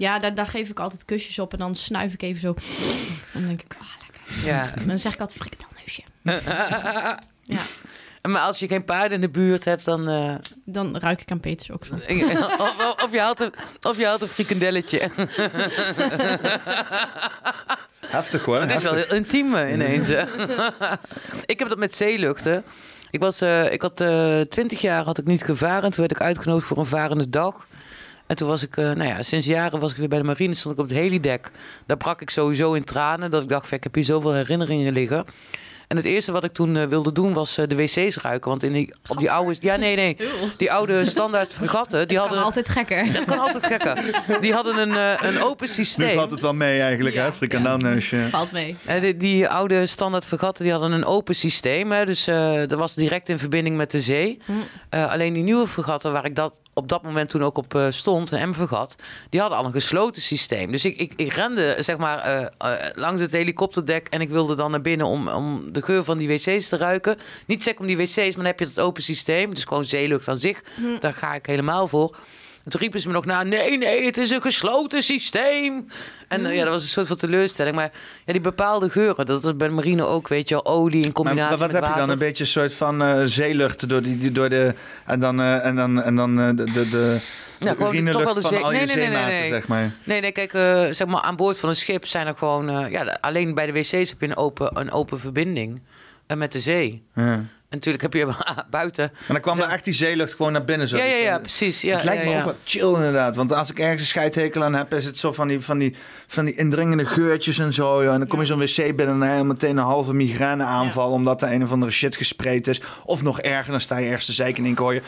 ja, 0.00 0.18
daar, 0.18 0.34
daar 0.34 0.46
geef 0.46 0.68
ik 0.68 0.80
altijd 0.80 1.04
kusjes 1.04 1.38
op. 1.38 1.52
En 1.52 1.58
dan 1.58 1.74
snuif 1.74 2.12
ik 2.12 2.22
even 2.22 2.40
zo. 2.40 2.54
En 3.32 3.40
dan 3.40 3.46
denk 3.46 3.62
ik, 3.62 3.72
ah, 3.78 3.86
lekker. 4.00 4.46
Ja. 4.46 4.72
En 4.74 4.86
dan 4.86 4.98
zeg 4.98 5.14
ik 5.14 5.20
altijd 5.20 5.38
frikandelneusje. 5.38 6.02
Ja, 7.42 7.60
Maar 8.30 8.40
als 8.40 8.58
je 8.58 8.68
geen 8.68 8.84
paarden 8.84 9.12
in 9.12 9.20
de 9.20 9.28
buurt 9.28 9.64
hebt, 9.64 9.84
dan... 9.84 10.08
eh, 10.08 10.34
dan 10.64 10.96
ruik 10.96 11.20
ik 11.20 11.30
aan 11.30 11.40
Peters 11.40 11.70
ook 11.70 11.84
zo. 11.84 11.94
of, 12.44 12.60
of, 12.60 12.94
of 13.04 13.08
je 13.12 13.20
haalt 13.20 13.40
een, 13.40 13.52
of 13.82 13.96
je 13.96 14.06
haalt 14.06 14.20
een 14.20 14.28
frikandelletje. 14.28 15.10
Heftig 18.06 18.44
hoor. 18.44 18.60
Het 18.60 18.70
is 18.70 18.82
wel 18.82 18.94
heel 18.94 19.14
intiem 19.14 19.54
eh, 19.54 19.72
ineens. 19.72 20.08
hè. 20.08 20.24
ik 21.46 21.58
heb 21.58 21.68
dat 21.68 21.78
met 21.78 21.94
zeeluchten. 21.94 22.64
Ik, 23.10 23.20
was, 23.20 23.40
eh, 23.40 23.72
ik 23.72 23.82
had 23.82 24.00
eh, 24.00 24.40
twintig 24.40 24.80
jaar 24.80 25.04
had 25.04 25.18
ik 25.18 25.24
niet 25.26 25.44
gevaren. 25.44 25.82
En 25.82 25.90
toen 25.90 26.00
werd 26.00 26.10
ik 26.10 26.20
uitgenodigd 26.20 26.66
voor 26.66 26.78
een 26.78 26.86
varende 26.86 27.30
dag. 27.30 27.66
En 28.30 28.36
toen 28.36 28.48
was 28.48 28.62
ik, 28.62 28.76
eh, 28.76 28.84
nou 28.84 29.04
ja, 29.08 29.22
sinds 29.22 29.46
jaren 29.46 29.80
was 29.80 29.90
ik 29.90 29.96
weer 29.96 30.08
bij 30.08 30.18
de 30.18 30.24
marine. 30.24 30.54
Stond 30.54 30.74
ik 30.74 30.80
op 30.80 30.88
het 30.88 30.98
helidek. 30.98 31.50
Daar 31.86 31.96
brak 31.96 32.20
ik 32.20 32.30
sowieso 32.30 32.72
in 32.72 32.84
tranen. 32.84 33.30
Dat 33.30 33.42
ik 33.42 33.48
dacht, 33.48 33.72
ik 33.72 33.82
heb 33.82 33.94
hier 33.94 34.04
zoveel 34.04 34.32
herinneringen 34.34 34.92
liggen. 34.92 35.24
En 35.88 35.96
het 35.96 36.04
eerste 36.06 36.32
wat 36.32 36.44
ik 36.44 36.52
toen 36.52 36.76
eh, 36.76 36.86
wilde 36.86 37.12
doen 37.12 37.32
was 37.32 37.58
eh, 37.58 37.66
de 37.68 37.76
wc's 37.76 38.16
ruiken. 38.16 38.50
Want 38.50 38.62
in 38.62 38.72
die, 38.72 38.94
op 39.06 39.18
die 39.18 39.30
oude... 39.30 39.56
Ja, 39.60 39.76
nee, 39.76 39.96
nee. 39.96 40.16
Die 40.56 40.72
oude 40.72 41.04
standaard 41.04 41.52
fregatten, 41.52 42.08
die 42.08 42.18
Het 42.18 42.28
kan 42.28 42.36
hadden... 42.38 42.44
altijd 42.44 42.68
gekker. 42.68 43.12
Dat 43.12 43.24
kan 43.24 43.38
altijd 43.38 43.66
gekker. 43.66 43.98
Die 44.40 44.52
hadden 44.52 44.78
een, 44.78 44.96
een 45.26 45.42
open 45.42 45.66
Nu 45.66 45.72
systeem. 45.72 46.14
valt 46.16 46.30
het 46.30 46.40
wel 46.42 46.54
mee 46.54 46.80
eigenlijk, 46.80 47.14
Ja. 47.14 47.24
hè? 47.24 47.32
Frikandelneusje. 47.32 48.24
Valt 48.28 48.52
mee. 48.52 48.76
Die, 49.00 49.16
die 49.16 49.48
oude 49.48 49.86
standaard 49.86 50.24
fregatten 50.24 50.62
die 50.64 50.72
hadden 50.72 50.92
een 50.92 51.04
open 51.04 51.34
systeem. 51.34 51.92
Hè, 51.92 52.04
dus 52.06 52.26
eh 52.26 52.52
dat 52.66 52.78
was 52.78 52.94
direct 52.94 53.28
in 53.28 53.38
verbinding 53.38 53.76
met 53.76 53.90
de 53.90 54.00
zee. 54.00 54.38
Hm. 54.44 54.52
Eh, 54.88 55.10
alleen 55.12 55.32
die 55.32 55.42
nieuwe 55.42 55.66
fregatten 55.66 56.12
waar 56.12 56.24
ik 56.24 56.36
dat 56.36 56.60
op 56.80 56.88
dat 56.88 57.02
moment 57.02 57.30
toen 57.30 57.44
ook 57.44 57.58
op 57.58 57.74
eh, 57.74 57.86
stond, 57.90 58.30
een 58.30 58.48
M-fregat, 58.48 58.96
die 59.28 59.40
hadden 59.40 59.58
al 59.58 59.64
een 59.64 59.72
gesloten 59.72 60.22
systeem. 60.22 60.72
Dus 60.72 60.84
ik, 60.84 60.98
ik, 60.98 61.12
ik 61.16 61.32
rende 61.32 61.76
zeg 61.78 61.96
maar 61.96 62.18
eh, 62.18 62.42
eh, 62.58 62.90
langs 62.94 63.20
het 63.20 63.32
helikopterdek 63.32 64.06
en 64.08 64.20
ik 64.20 64.28
wilde 64.28 64.54
dan 64.54 64.70
naar 64.70 64.80
binnen 64.80 65.06
om, 65.06 65.28
om 65.28 65.72
de 65.72 65.82
geur 65.82 66.04
van 66.04 66.18
die 66.18 66.28
wc's 66.28 66.68
te 66.68 66.76
ruiken. 66.76 67.16
Niet 67.46 67.62
sec 67.62 67.80
om 67.80 67.86
die 67.86 67.96
wc's, 67.96 68.16
maar 68.16 68.32
dan 68.34 68.44
heb 68.44 68.58
je 68.58 68.64
het 68.64 68.80
open 68.80 69.02
systeem. 69.02 69.54
Dus 69.54 69.64
gewoon 69.64 69.84
zeelucht 69.84 70.28
aan 70.28 70.38
zich. 70.38 70.62
Daar 71.00 71.14
ga 71.14 71.34
ik 71.34 71.46
helemaal 71.46 71.88
voor. 71.88 72.16
En 72.64 72.70
toen 72.70 72.80
riepen 72.80 73.00
ze 73.00 73.06
me 73.06 73.12
nog 73.12 73.24
na, 73.24 73.42
nee, 73.42 73.78
nee, 73.78 74.04
het 74.04 74.16
is 74.16 74.30
een 74.30 74.42
gesloten 74.42 75.02
systeem. 75.02 75.86
En 76.28 76.46
eh, 76.46 76.54
ja, 76.54 76.62
dat 76.64 76.72
was 76.72 76.82
een 76.82 76.88
soort 76.88 77.06
van 77.06 77.16
teleurstelling. 77.16 77.74
Maar 77.76 77.90
ja, 78.24 78.32
die 78.32 78.42
bepaalde 78.42 78.90
geuren, 78.90 79.26
dat 79.26 79.44
is 79.44 79.56
bij 79.56 79.68
marine 79.68 80.04
ook, 80.04 80.28
weet 80.28 80.48
je, 80.48 80.64
olie 80.64 80.96
in 80.96 81.02
Maar 81.02 81.12
combinatie 81.12 81.56
wat 81.56 81.72
met 81.72 81.80
heb 81.84 81.94
je 81.94 82.00
dan? 82.00 82.10
Een 82.10 82.18
beetje 82.18 82.44
een 82.44 82.50
soort 82.50 82.74
van 82.74 83.02
eh, 83.02 83.22
zeelucht 83.24 83.88
door, 83.88 84.02
die, 84.02 84.32
door 84.32 84.48
de... 84.48 84.74
En 85.06 85.20
dan, 85.20 85.40
eh, 85.40 85.64
en 85.66 85.76
dan, 85.76 86.02
en 86.02 86.16
dan 86.16 86.36
de, 86.36 86.54
de, 86.54 86.88
de, 86.88 87.20
Ja, 87.58 87.70
de 87.70 87.76
gewoon 87.76 87.92
urinelucht 87.94 88.24
toch 88.24 88.24
wel 88.24 88.34
de 88.34 88.40
van 88.40 88.50
zee- 88.50 88.62
al 88.62 88.72
je 88.72 88.76
nee, 88.76 88.86
nee, 88.86 88.96
nee, 88.96 89.04
nee, 89.08 89.16
zeematen, 89.16 89.40
nee. 89.40 89.48
zeg 89.48 89.66
maar. 89.66 89.90
Nee, 90.04 90.20
nee, 90.20 90.32
kijk, 90.32 90.50
zeg 90.94 91.06
maar 91.06 91.20
aan 91.20 91.36
boord 91.36 91.58
van 91.58 91.68
een 91.68 91.76
schip 91.76 92.06
zijn 92.06 92.26
er 92.26 92.36
gewoon... 92.36 92.90
ja, 92.90 93.18
alleen 93.20 93.54
bij 93.54 93.66
de 93.66 93.72
wc's 93.72 93.90
heb 93.90 94.20
je 94.20 94.26
een 94.26 94.36
open, 94.36 94.80
een 94.80 94.90
open 94.90 95.20
verbinding 95.20 95.80
eh, 96.30 96.36
met 96.36 96.52
de 96.52 96.60
zee. 96.60 97.02
Ja. 97.14 97.44
En 97.70 97.76
natuurlijk 97.76 98.02
heb 98.02 98.12
je 98.14 98.26
buiten... 98.70 99.04
En 99.04 99.12
dan 99.34 99.40
kwam 99.40 99.58
er 99.58 99.68
echt 99.68 99.84
die 99.84 99.94
zeelucht 99.94 100.34
gewoon 100.34 100.52
naar 100.52 100.64
binnen. 100.64 100.88
Zo. 100.88 100.96
Ja, 100.96 101.04
ja, 101.04 101.16
ja, 101.16 101.32
Het 101.32 101.42
precies. 101.42 101.80
Ja, 101.80 102.00
lijkt 102.04 102.22
ja, 102.22 102.28
me 102.28 102.34
ja. 102.34 102.38
ook 102.38 102.44
wel 102.44 102.54
chill 102.64 102.94
inderdaad. 102.94 103.36
Want 103.36 103.52
als 103.52 103.70
ik 103.70 103.78
ergens 103.78 104.00
een 104.00 104.06
scheidhekel 104.06 104.62
aan 104.64 104.74
heb, 104.74 104.94
is 104.94 105.04
het 105.04 105.18
zo 105.18 105.32
van 105.32 105.48
die, 105.48 105.60
van 105.60 105.78
die, 105.78 105.94
van 106.26 106.44
die 106.44 106.54
indringende 106.54 107.06
geurtjes 107.06 107.58
en 107.58 107.72
zo. 107.72 108.04
joh. 108.04 108.12
En 108.12 108.18
dan 108.18 108.28
kom 108.28 108.40
je 108.40 108.46
zo'n 108.46 108.58
wc 108.58 108.76
binnen 108.76 109.08
en 109.08 109.18
dan 109.18 109.28
heb 109.28 109.38
je 109.38 109.44
meteen 109.44 109.76
een 109.76 109.84
halve 109.84 110.12
migraineaanval. 110.14 111.10
Omdat 111.10 111.42
er 111.42 111.52
een 111.52 111.62
of 111.62 111.72
andere 111.72 111.92
shit 111.92 112.16
gespreid 112.16 112.66
is. 112.66 112.80
Of 113.04 113.22
nog 113.22 113.40
erger, 113.40 113.70
dan 113.70 113.80
sta 113.80 113.96
je 113.96 114.06
ergens 114.06 114.26
te 114.26 114.32
zeiken 114.32 114.64
en 114.64 114.74
dan 114.74 114.84
hoor 114.84 114.94
je... 114.94 115.02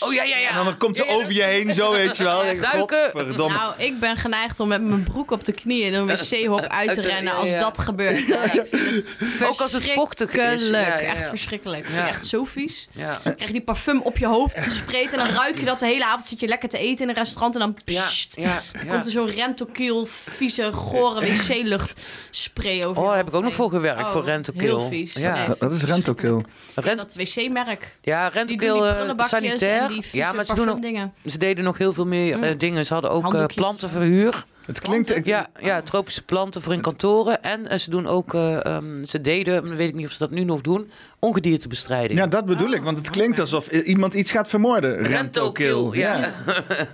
Oh 0.00 0.12
ja, 0.12 0.22
ja, 0.22 0.36
ja. 0.36 0.58
En 0.58 0.64
dan 0.64 0.76
komt 0.76 0.96
ze 0.96 1.06
over 1.08 1.32
je 1.32 1.42
heen 1.42 1.74
zo, 1.74 1.92
weet 1.92 2.16
je 2.16 2.24
wel. 2.24 2.42
Duiken. 2.42 3.10
Verdomme. 3.10 3.56
Nou, 3.56 3.72
ik 3.76 4.00
ben 4.00 4.16
geneigd 4.16 4.60
om 4.60 4.68
met 4.68 4.82
mijn 4.82 5.02
broek 5.02 5.30
op 5.30 5.44
de 5.44 5.52
knieën 5.52 5.86
in 5.86 5.94
een 5.94 6.06
wc-hok 6.06 6.66
uit 6.66 6.94
te 6.94 7.00
de- 7.00 7.06
rennen 7.06 7.32
ja, 7.32 7.38
als 7.38 7.50
ja. 7.50 7.58
dat 7.58 7.78
gebeurt. 7.78 8.26
Ja, 8.26 8.52
ik 8.52 8.66
vind 8.70 9.04
het 9.18 9.48
Ook 9.48 9.60
als 9.60 9.72
het 9.72 9.90
vochtig 9.90 10.32
is. 10.32 10.36
Ja, 10.58 10.58
verschrikkelijk. 10.58 11.00
ja, 11.00 11.08
ja. 11.08 11.14
Echt 11.16 11.28
verschrikkelijk. 11.28 11.86
Echt 12.08 12.26
zo 12.26 12.44
vies. 12.44 12.88
Ja. 12.92 13.10
Dan 13.12 13.20
krijg 13.22 13.46
je 13.46 13.52
die 13.52 13.62
parfum 13.62 14.00
op 14.00 14.18
je 14.18 14.26
hoofd 14.26 14.60
gespreid 14.60 15.12
en 15.12 15.18
dan 15.18 15.28
ruik 15.28 15.58
je 15.58 15.64
dat 15.64 15.78
de 15.78 15.86
hele 15.86 16.04
avond. 16.04 16.24
Zit 16.26 16.40
je 16.40 16.46
lekker 16.46 16.68
te 16.68 16.78
eten 16.78 17.02
in 17.02 17.08
een 17.08 17.14
restaurant 17.14 17.54
en 17.54 17.60
dan 17.60 17.76
Ja, 17.84 18.02
pssst, 18.02 18.36
ja, 18.36 18.62
ja. 18.84 18.92
komt 18.92 19.06
er 19.06 19.12
zo'n 19.12 19.30
rentokiel, 19.30 20.06
vieze, 20.06 20.72
gore 20.72 21.20
wc-lucht 21.20 22.00
spray 22.30 22.82
over 22.84 23.02
Oh, 23.02 23.14
heb 23.14 23.28
ik 23.28 23.34
ook 23.34 23.42
nog 23.42 23.54
voor 23.54 23.70
gewerkt, 23.70 24.00
Oh, 24.00 24.10
voor 24.10 24.24
Rentokil. 24.24 24.78
Heel 24.78 24.88
vies. 24.88 25.12
Ja. 25.12 25.46
Nee, 25.46 25.56
Dat 25.58 25.72
is 25.72 25.82
rentokil. 25.82 26.42
Rent, 26.74 26.98
Dat 27.00 27.14
wc-merk. 27.14 27.96
ja, 28.02 28.28
Rentokil 28.28 28.80
die 28.80 28.84
eh, 28.88 29.24
sanitair. 29.26 29.80
en 29.82 29.88
die 29.88 30.02
vieze 30.02 30.16
ja, 30.16 30.32
maar 30.32 30.44
ze, 30.44 30.54
doen 30.54 31.12
ze 31.26 31.38
deden 31.38 31.64
nog 31.64 31.78
heel 31.78 31.92
veel 31.92 32.06
meer 32.06 32.42
eh, 32.42 32.58
dingen. 32.58 32.86
Ze 32.86 32.92
hadden 32.92 33.10
ook 33.10 33.34
eh, 33.34 33.46
plantenverhuur. 33.46 34.44
Het 34.66 34.80
klinkt... 34.80 35.26
Ja, 35.26 35.48
ja, 35.60 35.82
tropische 35.82 36.22
planten 36.24 36.62
voor 36.62 36.72
in 36.72 36.80
kantoren. 36.80 37.42
En 37.42 37.68
eh, 37.68 37.78
ze 37.78 37.90
doen 37.90 38.06
ook, 38.06 38.34
eh, 38.34 38.64
ehm, 38.64 39.04
ze 39.04 39.20
deden, 39.20 39.66
maar 39.68 39.76
weet 39.76 39.88
ik 39.88 39.94
niet 39.94 40.06
of 40.06 40.12
ze 40.12 40.18
dat 40.18 40.30
nu 40.30 40.44
nog 40.44 40.60
doen, 40.60 40.90
ongediertebestrijding. 41.18 42.18
ja, 42.18 42.26
dat 42.26 42.44
bedoel 42.44 42.70
ik. 42.70 42.82
Want 42.82 42.98
het 42.98 43.10
klinkt 43.10 43.38
alsof 43.38 43.72
i- 43.72 43.80
iemand 43.82 44.14
iets 44.14 44.30
gaat 44.30 44.48
vermoorden. 44.48 45.02
Rentokil. 45.02 45.92
ja. 45.92 46.16
Ja. 46.18 46.32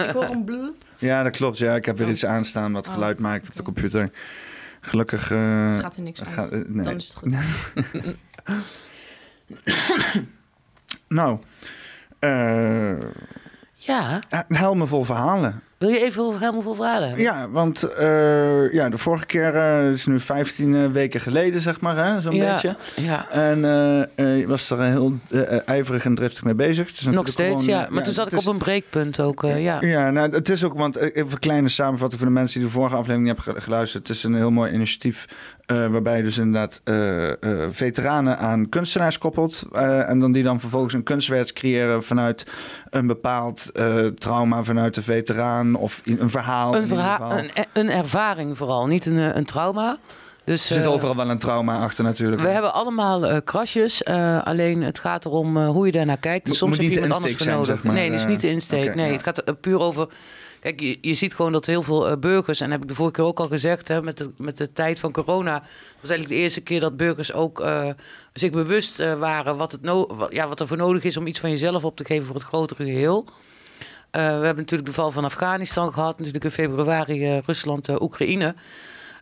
Ik 0.05 0.11
hoor 0.13 0.23
een 0.25 0.45
blue. 0.45 0.71
ja, 0.99 1.23
dat 1.23 1.37
klopt. 1.37 1.59
Ja, 1.59 1.75
ik 1.75 1.85
heb 1.85 1.97
weer 1.99 2.09
iets 2.09 2.25
aanstaan 2.25 2.73
wat 2.73 2.89
geluid 2.89 3.19
maakt 3.19 3.49
op 3.49 3.55
de 3.55 3.63
computer. 3.63 4.11
Gelukkig... 4.81 5.31
eh, 5.31 5.79
Gaat 5.79 5.97
er 5.97 6.03
niks 6.03 6.21
uit. 6.21 6.29
gaat- 6.29 6.51
eh, 6.53 6.61
nee. 6.67 6.85
Dan 6.85 6.97
is 6.97 7.05
het 7.05 7.15
goed. 7.17 7.35
Nou, 11.09 11.39
eh 12.19 13.01
Ja, 13.75 14.21
helmen 14.49 14.89
vol 14.89 15.05
verhalen. 15.05 15.63
Wil 15.79 15.89
je 15.89 16.01
even 16.01 16.39
helemaal 16.39 16.75
verhalen 16.75 17.07
hebben? 17.09 17.25
Ja, 17.25 17.49
want 17.51 17.83
eh, 17.83 18.73
ja, 18.73 18.89
de 18.89 18.99
vorige 18.99 19.27
keer 19.27 19.55
eh, 19.55 19.91
is 19.91 20.07
nu 20.07 20.21
15 20.21 20.75
eh, 20.75 20.87
weken 20.87 21.21
geleden, 21.21 21.61
zeg 21.61 21.81
maar, 21.81 21.97
hè, 21.97 22.21
zo'n 22.21 22.33
ja, 22.35 22.53
beetje. 22.53 22.77
Ja, 22.97 23.31
En 23.31 23.59
je 24.39 24.45
was 24.47 24.71
er 24.71 24.83
heel 24.83 25.19
ijverig 25.67 26.05
en 26.05 26.15
driftig 26.15 26.45
mee 26.45 26.55
bezig. 26.55 26.91
Is 26.93 27.01
nog 27.01 27.29
steeds, 27.29 27.49
gewoon, 27.65 27.65
ja. 27.81 27.87
Maar 27.91 28.03
toen 28.03 28.13
zat 28.13 28.27
ik 28.33 28.39
is- 28.39 28.47
op 28.47 28.53
een 28.53 28.59
breekpunt 28.59 29.21
ook, 29.21 29.43
ja. 29.43 29.81
Ja, 29.81 30.11
nou, 30.11 30.31
het 30.31 30.49
is 30.51 30.65
ook, 30.65 30.75
want 30.79 30.97
even 30.97 31.33
een 31.33 31.39
kleine 31.39 31.69
samenvatting 31.69 32.21
voor 32.21 32.29
de 32.31 32.35
mensen 32.37 32.61
die 32.61 32.69
de 32.69 32.75
vorige 32.75 32.95
aflevering 32.97 33.27
niet 33.27 33.37
hebben 33.37 33.55
ge- 33.55 33.61
geluisterd. 33.61 34.09
Het 34.09 34.17
is 34.17 34.23
een 34.23 34.35
heel 34.35 34.51
mooi 34.51 34.73
initiatief 34.73 35.25
eh, 35.67 35.87
waarbij 35.87 36.17
je 36.17 36.23
dus 36.23 36.39
inderdaad 36.39 36.81
eh, 36.85 37.31
eh, 37.31 37.69
veteranen 37.71 38.39
aan 38.39 38.69
kunstenaars 38.69 39.19
koppelt. 39.19 39.67
en 39.73 40.21
dan 40.21 40.33
die 40.33 40.43
dan 40.43 40.61
vervolgens 40.61 40.95
een 40.95 41.03
kunstwerk 41.03 41.53
creëren 41.53 42.05
vanuit 42.05 42.47
een 42.91 43.07
bepaald 43.07 43.73
trauma 44.15 44.65
vanuit 44.65 44.95
de 44.95 45.03
veteraan 45.03 45.75
of 45.75 46.03
een 46.05 46.31
verhaal. 46.31 46.75
in 46.77 47.51
Een, 47.73 47.91
ervaring 47.91 48.57
vooral, 48.57 48.87
niet 48.87 49.07
een, 49.07 49.37
een 49.37 49.45
trauma. 49.45 49.97
Dus, 50.45 50.71
Er 50.71 50.77
zit 50.77 50.87
overal 50.87 51.17
wel 51.17 51.31
een 51.31 51.39
trauma 51.39 51.79
achter 51.79 52.05
natuurlijk. 52.05 52.43
we 52.43 52.49
hebben 52.49 52.73
allemaal 52.73 53.43
krasjes. 53.43 54.05
alleen 54.45 54.83
het 54.83 54.99
gaat 54.99 55.25
erom 55.25 55.59
hoe 55.59 55.87
je 55.87 55.93
daarnaar 55.93 56.19
kijkt. 56.19 56.47
Soms 56.57 56.61
moet 56.61 56.83
heb 56.83 56.93
je 56.93 57.01
iemand 57.01 57.15
anders 57.15 57.37
voor 57.37 57.47
nodig. 57.47 57.67
zijn, 57.67 57.77
zeg 57.77 57.87
maar, 57.87 57.95
nee, 57.95 58.11
dat 58.11 58.19
is 58.19 58.27
niet 58.27 58.41
de 58.41 58.51
insteek. 58.51 58.95
nee, 58.95 59.07
ja. 59.07 59.13
het 59.13 59.23
gaat 59.23 59.61
puur 59.61 59.81
over... 59.81 60.09
Je, 60.77 60.99
je 61.01 61.15
ziet 61.15 61.35
gewoon 61.35 61.53
dat 61.53 61.67
heel 61.67 61.83
veel 61.83 62.09
eh, 62.09 62.17
burgers... 62.17 62.61
en 62.61 62.71
heb 62.71 62.83
ik 62.83 62.89
de 62.89 62.95
vorige 62.95 63.15
keer 63.15 63.25
ook 63.25 63.41
al 63.41 63.49
gezegd... 63.49 63.89
Hè, 63.89 64.03
met, 64.03 64.17
de, 64.17 64.31
met 64.37 64.57
de 64.57 64.73
tijd 64.73 65.01
van 65.01 65.13
corona... 65.13 65.53
was 66.01 66.11
eigenlijk 66.11 66.29
de 66.29 66.35
eerste 66.35 66.61
keer 66.61 66.81
dat 66.81 66.97
burgers 66.97 67.33
ook 67.33 67.61
eh, 67.61 67.89
zich 68.33 68.51
bewust 68.51 69.01
eh, 69.01 69.15
waren... 69.15 69.57
Wat, 69.57 69.73
het 69.73 69.81
ja, 70.31 70.49
wat 70.49 70.61
er 70.61 70.67
voor 70.67 70.77
nodig 70.77 71.05
is 71.05 71.17
om 71.17 71.27
iets 71.27 71.41
van 71.41 71.51
jezelf 71.51 71.85
op 71.85 71.97
te 71.97 72.05
geven... 72.05 72.27
voor 72.27 72.35
het 72.35 72.45
grotere 72.45 72.85
geheel. 72.85 73.27
Eh, 74.17 74.23
we 74.23 74.45
hebben 74.45 74.57
natuurlijk 74.57 74.89
de 74.89 74.95
val 74.95 75.11
van 75.11 75.25
Afghanistan 75.25 75.93
gehad. 75.93 76.19
Natuurlijk 76.19 76.45
in 76.45 76.51
februari 76.51 77.37
eh, 77.37 77.43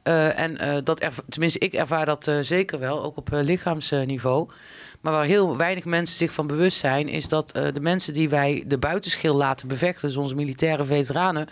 Eh, 0.04 0.38
en 0.38 0.58
eh, 0.58 0.76
dat 0.82 1.10
tenminste, 1.28 1.58
ik 1.58 1.72
ervaar 1.72 2.06
dat 2.06 2.28
eh, 2.28 2.38
zeker 2.40 2.78
wel, 2.78 3.02
ook 3.02 3.16
op 3.16 3.28
lichaamsniveau. 3.32 4.48
Maar 5.00 5.12
waar 5.12 5.24
heel 5.24 5.56
weinig 5.56 5.84
mensen 5.84 6.16
zich 6.16 6.32
van 6.32 6.46
bewust 6.46 6.78
zijn, 6.78 7.08
is 7.08 7.28
dat 7.28 7.50
de 7.50 7.80
mensen 7.80 8.14
die 8.14 8.28
wij 8.28 8.64
de 8.66 8.78
buitenschil 8.78 9.34
laten 9.34 9.68
bevechten, 9.68 10.08
dus 10.08 10.16
onze 10.16 10.34
militaire 10.34 10.84
veteranen, 10.84 11.48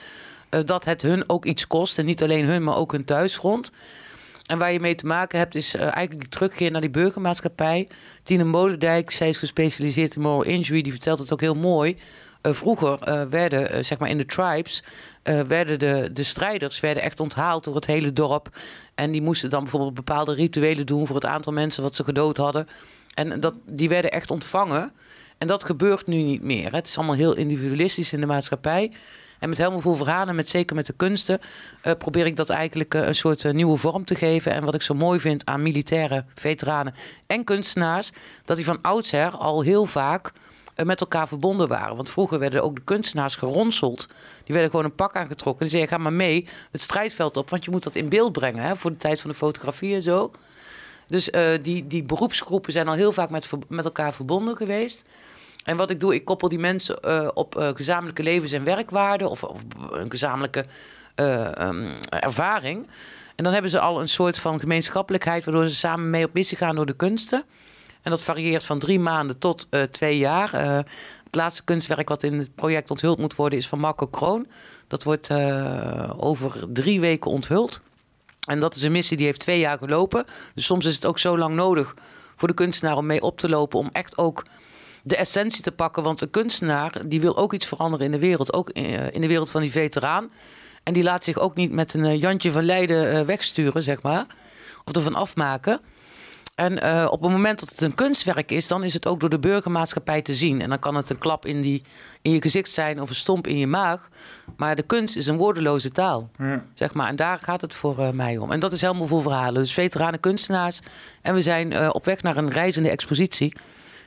dat 0.64 0.84
het 0.84 1.02
hun 1.02 1.28
ook 1.28 1.44
iets 1.44 1.66
kost. 1.66 1.98
En 1.98 2.04
niet 2.04 2.22
alleen 2.22 2.44
hun, 2.44 2.64
maar 2.64 2.76
ook 2.76 2.92
hun 2.92 3.04
thuisgrond. 3.04 3.72
En 4.46 4.58
waar 4.58 4.72
je 4.72 4.80
mee 4.80 4.94
te 4.94 5.06
maken 5.06 5.38
hebt, 5.38 5.54
is 5.54 5.74
eigenlijk 5.74 6.20
die 6.20 6.28
terugkeer 6.28 6.70
naar 6.70 6.80
die 6.80 6.90
burgermaatschappij. 6.90 7.88
Tine 8.22 8.44
Molendijk, 8.44 9.10
zij 9.10 9.28
is 9.28 9.38
gespecialiseerd 9.38 10.14
in 10.14 10.20
moral 10.20 10.42
injury, 10.42 10.82
die 10.82 10.92
vertelt 10.92 11.18
het 11.18 11.32
ook 11.32 11.40
heel 11.40 11.54
mooi. 11.54 11.96
Eh, 12.42 12.52
vroeger 12.52 12.98
eh, 13.00 13.22
werden, 13.30 13.70
eh, 13.70 13.82
zeg 13.82 13.98
maar 13.98 14.08
in 14.08 14.18
de 14.18 14.26
tribes, 14.26 14.82
werden 15.22 15.78
de, 15.78 16.10
de 16.12 16.22
strijders 16.22 16.80
werden 16.80 17.02
echt 17.02 17.20
onthaald 17.20 17.64
door 17.64 17.74
het 17.74 17.86
hele 17.86 18.12
dorp. 18.12 18.48
En 18.94 19.10
die 19.10 19.22
moesten 19.22 19.50
dan 19.50 19.62
bijvoorbeeld 19.62 19.94
bepaalde 19.94 20.34
rituelen 20.34 20.86
doen 20.86 21.06
voor 21.06 21.16
het 21.16 21.24
aantal 21.24 21.52
mensen 21.52 21.82
wat 21.82 21.94
ze 21.94 22.04
gedood 22.04 22.36
hadden. 22.36 22.68
En 23.14 23.40
dat, 23.40 23.54
die 23.66 23.88
werden 23.88 24.10
echt 24.10 24.30
ontvangen. 24.30 24.92
En 25.38 25.46
dat 25.46 25.64
gebeurt 25.64 26.06
nu 26.06 26.22
niet 26.22 26.42
meer. 26.42 26.72
Het 26.72 26.86
is 26.86 26.96
allemaal 26.96 27.16
heel 27.16 27.36
individualistisch 27.36 28.12
in 28.12 28.20
de 28.20 28.26
maatschappij. 28.26 28.92
En 29.38 29.48
met 29.48 29.58
helemaal 29.58 29.80
veel 29.80 29.96
verhalen, 29.96 30.34
met, 30.34 30.48
zeker 30.48 30.76
met 30.76 30.86
de 30.86 30.92
kunsten, 30.96 31.40
probeer 31.98 32.26
ik 32.26 32.36
dat 32.36 32.50
eigenlijk 32.50 32.94
een 32.94 33.14
soort 33.14 33.52
nieuwe 33.52 33.76
vorm 33.76 34.04
te 34.04 34.14
geven. 34.14 34.52
En 34.52 34.64
wat 34.64 34.74
ik 34.74 34.82
zo 34.82 34.94
mooi 34.94 35.20
vind 35.20 35.46
aan 35.46 35.62
militaire 35.62 36.24
veteranen 36.34 36.94
en 37.26 37.44
kunstenaars, 37.44 38.12
dat 38.44 38.56
die 38.56 38.64
van 38.64 38.78
oudsher 38.82 39.30
al 39.30 39.60
heel 39.60 39.86
vaak 39.86 40.32
met 40.76 41.00
elkaar 41.00 41.28
verbonden 41.28 41.68
waren. 41.68 41.96
Want 41.96 42.10
vroeger 42.10 42.38
werden 42.38 42.62
ook 42.62 42.74
de 42.74 42.82
kunstenaars 42.84 43.36
geronseld. 43.36 44.06
Die 44.44 44.54
werden 44.54 44.70
gewoon 44.70 44.84
een 44.84 44.94
pak 44.94 45.16
aangetrokken. 45.16 45.62
Die 45.62 45.70
zeiden, 45.70 45.96
ga 45.96 46.02
maar 46.02 46.12
mee 46.12 46.48
het 46.70 46.80
strijdveld 46.80 47.36
op, 47.36 47.50
want 47.50 47.64
je 47.64 47.70
moet 47.70 47.82
dat 47.82 47.94
in 47.94 48.08
beeld 48.08 48.32
brengen 48.32 48.62
hè, 48.62 48.76
voor 48.76 48.90
de 48.90 48.96
tijd 48.96 49.20
van 49.20 49.30
de 49.30 49.36
fotografie 49.36 49.94
en 49.94 50.02
zo. 50.02 50.30
Dus 51.06 51.30
eh, 51.30 51.62
die, 51.62 51.86
die 51.86 52.02
beroepsgroepen 52.02 52.72
zijn 52.72 52.88
al 52.88 52.94
heel 52.94 53.12
vaak 53.12 53.30
met, 53.30 53.50
met 53.68 53.84
elkaar 53.84 54.12
verbonden 54.12 54.56
geweest. 54.56 55.04
En 55.64 55.76
wat 55.76 55.90
ik 55.90 56.00
doe, 56.00 56.14
ik 56.14 56.24
koppel 56.24 56.48
die 56.48 56.58
mensen 56.58 57.00
eh, 57.00 57.28
op 57.34 57.56
eh, 57.56 57.68
gezamenlijke 57.74 58.22
levens- 58.22 58.52
en 58.52 58.64
werkwaarden 58.64 59.30
of, 59.30 59.44
of 59.44 59.60
een 59.90 60.10
gezamenlijke 60.10 60.64
eh, 61.14 61.56
ehm, 61.58 61.86
ervaring. 62.08 62.86
En 63.34 63.44
dan 63.44 63.52
hebben 63.52 63.70
ze 63.70 63.80
al 63.80 64.00
een 64.00 64.08
soort 64.08 64.38
van 64.38 64.60
gemeenschappelijkheid, 64.60 65.44
waardoor 65.44 65.68
ze 65.68 65.74
samen 65.74 66.10
mee 66.10 66.24
op 66.24 66.32
missie 66.32 66.56
gaan 66.56 66.74
door 66.74 66.86
de 66.86 66.96
kunsten. 66.96 67.44
En 68.02 68.10
dat 68.10 68.22
varieert 68.22 68.64
van 68.64 68.78
drie 68.78 69.00
maanden 69.00 69.38
tot 69.38 69.66
eh, 69.70 69.82
twee 69.82 70.18
jaar. 70.18 70.54
Eh, 70.54 70.76
het 71.24 71.34
laatste 71.34 71.64
kunstwerk 71.64 72.08
wat 72.08 72.22
in 72.22 72.38
het 72.38 72.54
project 72.54 72.90
onthuld 72.90 73.18
moet 73.18 73.34
worden 73.34 73.58
is 73.58 73.68
van 73.68 73.78
Marco 73.78 74.06
Kroon. 74.06 74.46
Dat 74.88 75.02
wordt 75.02 75.30
eh, 75.30 76.10
over 76.16 76.64
drie 76.68 77.00
weken 77.00 77.30
onthuld. 77.30 77.80
En 78.48 78.60
dat 78.60 78.74
is 78.74 78.82
een 78.82 78.92
missie 78.92 79.16
die 79.16 79.26
heeft 79.26 79.40
twee 79.40 79.58
jaar 79.58 79.78
gelopen. 79.78 80.24
Dus 80.54 80.64
soms 80.64 80.84
is 80.84 80.94
het 80.94 81.06
ook 81.06 81.18
zo 81.18 81.38
lang 81.38 81.54
nodig 81.54 81.94
voor 82.36 82.48
de 82.48 82.54
kunstenaar 82.54 82.96
om 82.96 83.06
mee 83.06 83.22
op 83.22 83.38
te 83.38 83.48
lopen. 83.48 83.78
Om 83.78 83.88
echt 83.92 84.18
ook 84.18 84.44
de 85.02 85.16
essentie 85.16 85.62
te 85.62 85.72
pakken. 85.72 86.02
Want 86.02 86.20
een 86.20 86.30
kunstenaar 86.30 87.02
die 87.04 87.20
wil 87.20 87.36
ook 87.36 87.52
iets 87.52 87.66
veranderen 87.66 88.06
in 88.06 88.12
de 88.12 88.18
wereld. 88.18 88.52
Ook 88.52 88.70
in 88.70 89.20
de 89.20 89.26
wereld 89.26 89.50
van 89.50 89.60
die 89.60 89.70
veteraan. 89.70 90.30
En 90.82 90.92
die 90.92 91.02
laat 91.02 91.24
zich 91.24 91.38
ook 91.38 91.54
niet 91.54 91.72
met 91.72 91.94
een 91.94 92.18
Jantje 92.18 92.52
van 92.52 92.64
Leiden 92.64 93.26
wegsturen, 93.26 93.82
zeg 93.82 94.02
maar. 94.02 94.26
Of 94.84 94.96
ervan 94.96 95.14
afmaken. 95.14 95.80
En 96.62 96.82
eh, 96.82 97.06
op 97.10 97.22
het 97.22 97.30
moment 97.30 97.60
dat 97.60 97.68
het 97.68 97.80
een 97.80 97.94
kunstwerk 97.94 98.50
is, 98.50 98.68
dan 98.68 98.84
is 98.84 98.94
het 98.94 99.06
ook 99.06 99.20
door 99.20 99.30
de 99.30 99.38
burgermaatschappij 99.38 100.22
te 100.22 100.34
zien. 100.34 100.60
En 100.60 100.68
dan 100.68 100.78
kan 100.78 100.94
het 100.94 101.10
een 101.10 101.18
klap 101.18 101.46
in, 101.46 101.60
die, 101.60 101.82
in 102.22 102.32
je 102.32 102.40
gezicht 102.42 102.70
zijn 102.70 103.00
of 103.00 103.08
een 103.08 103.14
stomp 103.14 103.46
in 103.46 103.58
je 103.58 103.66
maag. 103.66 104.08
Maar 104.56 104.76
de 104.76 104.82
kunst 104.82 105.16
is 105.16 105.26
een 105.26 105.36
woordeloze 105.36 105.90
taal. 105.90 106.30
Ja. 106.38 106.64
Zeg 106.74 106.94
maar. 106.94 107.08
En 107.08 107.16
daar 107.16 107.38
gaat 107.38 107.60
het 107.60 107.74
voor 107.74 107.98
eh, 107.98 108.10
mij 108.10 108.36
om. 108.36 108.50
En 108.52 108.60
dat 108.60 108.72
is 108.72 108.80
helemaal 108.80 109.06
voor 109.06 109.22
verhalen. 109.22 109.54
Dus 109.62 109.72
veteranen 109.72 110.20
kunstenaars. 110.20 110.80
En 111.22 111.34
we 111.34 111.42
zijn 111.42 111.72
eh, 111.72 111.88
op 111.92 112.04
weg 112.04 112.22
naar 112.22 112.36
een 112.36 112.50
reizende 112.50 112.90
expositie. 112.90 113.54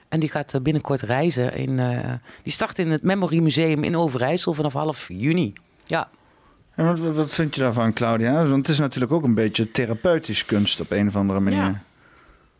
En 0.09 0.19
die 0.19 0.29
gaat 0.29 0.59
binnenkort 0.63 1.01
reizen. 1.01 1.53
In, 1.55 1.79
eh, 1.79 2.13
die 2.43 2.53
start 2.53 2.79
in 2.79 2.91
het 2.91 3.01
Memory 3.03 3.39
Museum 3.39 3.83
in 3.83 3.97
Overijssel 3.97 4.53
vanaf 4.53 4.73
half 4.73 5.07
juni. 5.07 5.53
Ja, 5.85 6.09
En 6.75 6.85
wat, 6.85 6.99
wat- 6.99 7.15
wat 7.15 7.33
vind 7.33 7.55
je 7.55 7.61
daarvan, 7.61 7.93
Claudia? 7.93 8.33
Want 8.33 8.57
het 8.57 8.67
is 8.69 8.79
natuurlijk 8.79 9.11
ook 9.11 9.23
een 9.23 9.33
beetje 9.33 9.71
therapeutisch 9.71 10.45
kunst 10.45 10.79
op 10.79 10.91
een 10.91 11.07
of 11.07 11.15
andere 11.15 11.39
manier. 11.39 11.59
Ja. 11.59 11.81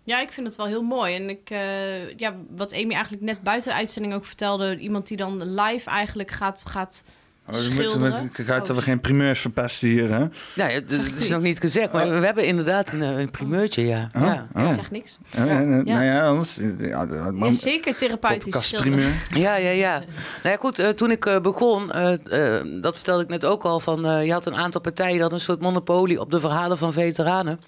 Ja, 0.06 0.22
ik 0.22 0.32
vind 0.32 0.48
het 0.48 0.56
wel 0.56 0.66
heel 0.66 0.82
mooi. 0.84 1.16
En 1.16 1.30
ik, 1.30 1.50
eh, 1.50 2.18
ja, 2.18 2.36
wat 2.50 2.74
Amy 2.74 2.94
eigenlijk 2.94 3.24
net 3.24 3.42
buiten 3.42 3.70
de 3.72 3.78
uitzending 3.78 4.14
ook 4.14 4.26
vertelde, 4.26 4.78
iemand 4.78 5.08
die 5.08 5.18
dan 5.18 5.54
live 5.62 5.90
eigenlijk 5.90 6.32
gaat, 6.32 6.64
gaat 6.68 7.04
Oh, 7.48 7.56
we 7.56 7.62
moeten 7.62 7.84
schilderen. 7.84 8.24
met, 8.24 8.32
kijk 8.32 8.50
uit 8.50 8.62
Oh, 8.62 8.68
dat 8.68 8.76
we 8.76 8.82
geen 8.82 9.00
primeurs 9.02 9.40
verpesten 9.40 9.88
hier, 9.88 10.10
hè? 10.10 10.20
Nou 10.56 10.70
ja, 10.70 10.70
het 10.70 11.16
is 11.18 11.30
nog 11.30 11.42
niet 11.42 11.60
gezegd, 11.60 11.92
maar 11.92 12.20
we 12.20 12.26
hebben 12.26 12.46
inderdaad 12.46 12.92
een, 12.92 13.02
eh, 13.02 13.20
een 13.20 13.32
primeurtje, 13.32 13.86
ja. 13.86 14.10
Oh, 14.16 14.22
ja. 14.22 14.48
oh. 14.56 14.70
Ik 14.70 14.74
zeg 14.74 14.92
niks. 14.92 15.18
Ja. 15.30 15.60
Nou 15.60 16.04
ja, 16.04 16.28
anders... 16.28 16.60
Ja, 16.80 17.52
zeker 17.52 17.96
therapeutisch 17.96 18.68
schilderen. 18.68 19.00
Podcastprimeur. 19.00 19.12
Ja, 19.30 19.56
ja, 19.56 19.70
ja. 19.70 19.98
Nou 19.98 20.10
ja, 20.44 20.56
goed, 20.56 20.80
eh, 20.80 20.90
toen 20.90 21.12
ik 21.12 21.40
begon, 21.42 21.92
eh, 21.92 22.14
eh, 22.58 22.66
dat 22.82 22.96
vertelde 22.96 23.24
ik 23.24 23.30
net 23.30 23.46
ook 23.46 23.64
al, 23.64 23.80
van 23.80 24.06
eh, 24.06 24.26
je 24.26 24.32
had 24.32 24.46
een 24.46 24.56
aantal 24.56 24.82
partijen 24.82 25.20
hadden 25.20 25.38
een 25.40 25.46
soort 25.46 25.62
monopolie 25.62 26.20
op 26.20 26.32
de 26.32 26.40
verhalen 26.40 26.78
van 26.78 26.94
veteranen. 26.94 27.60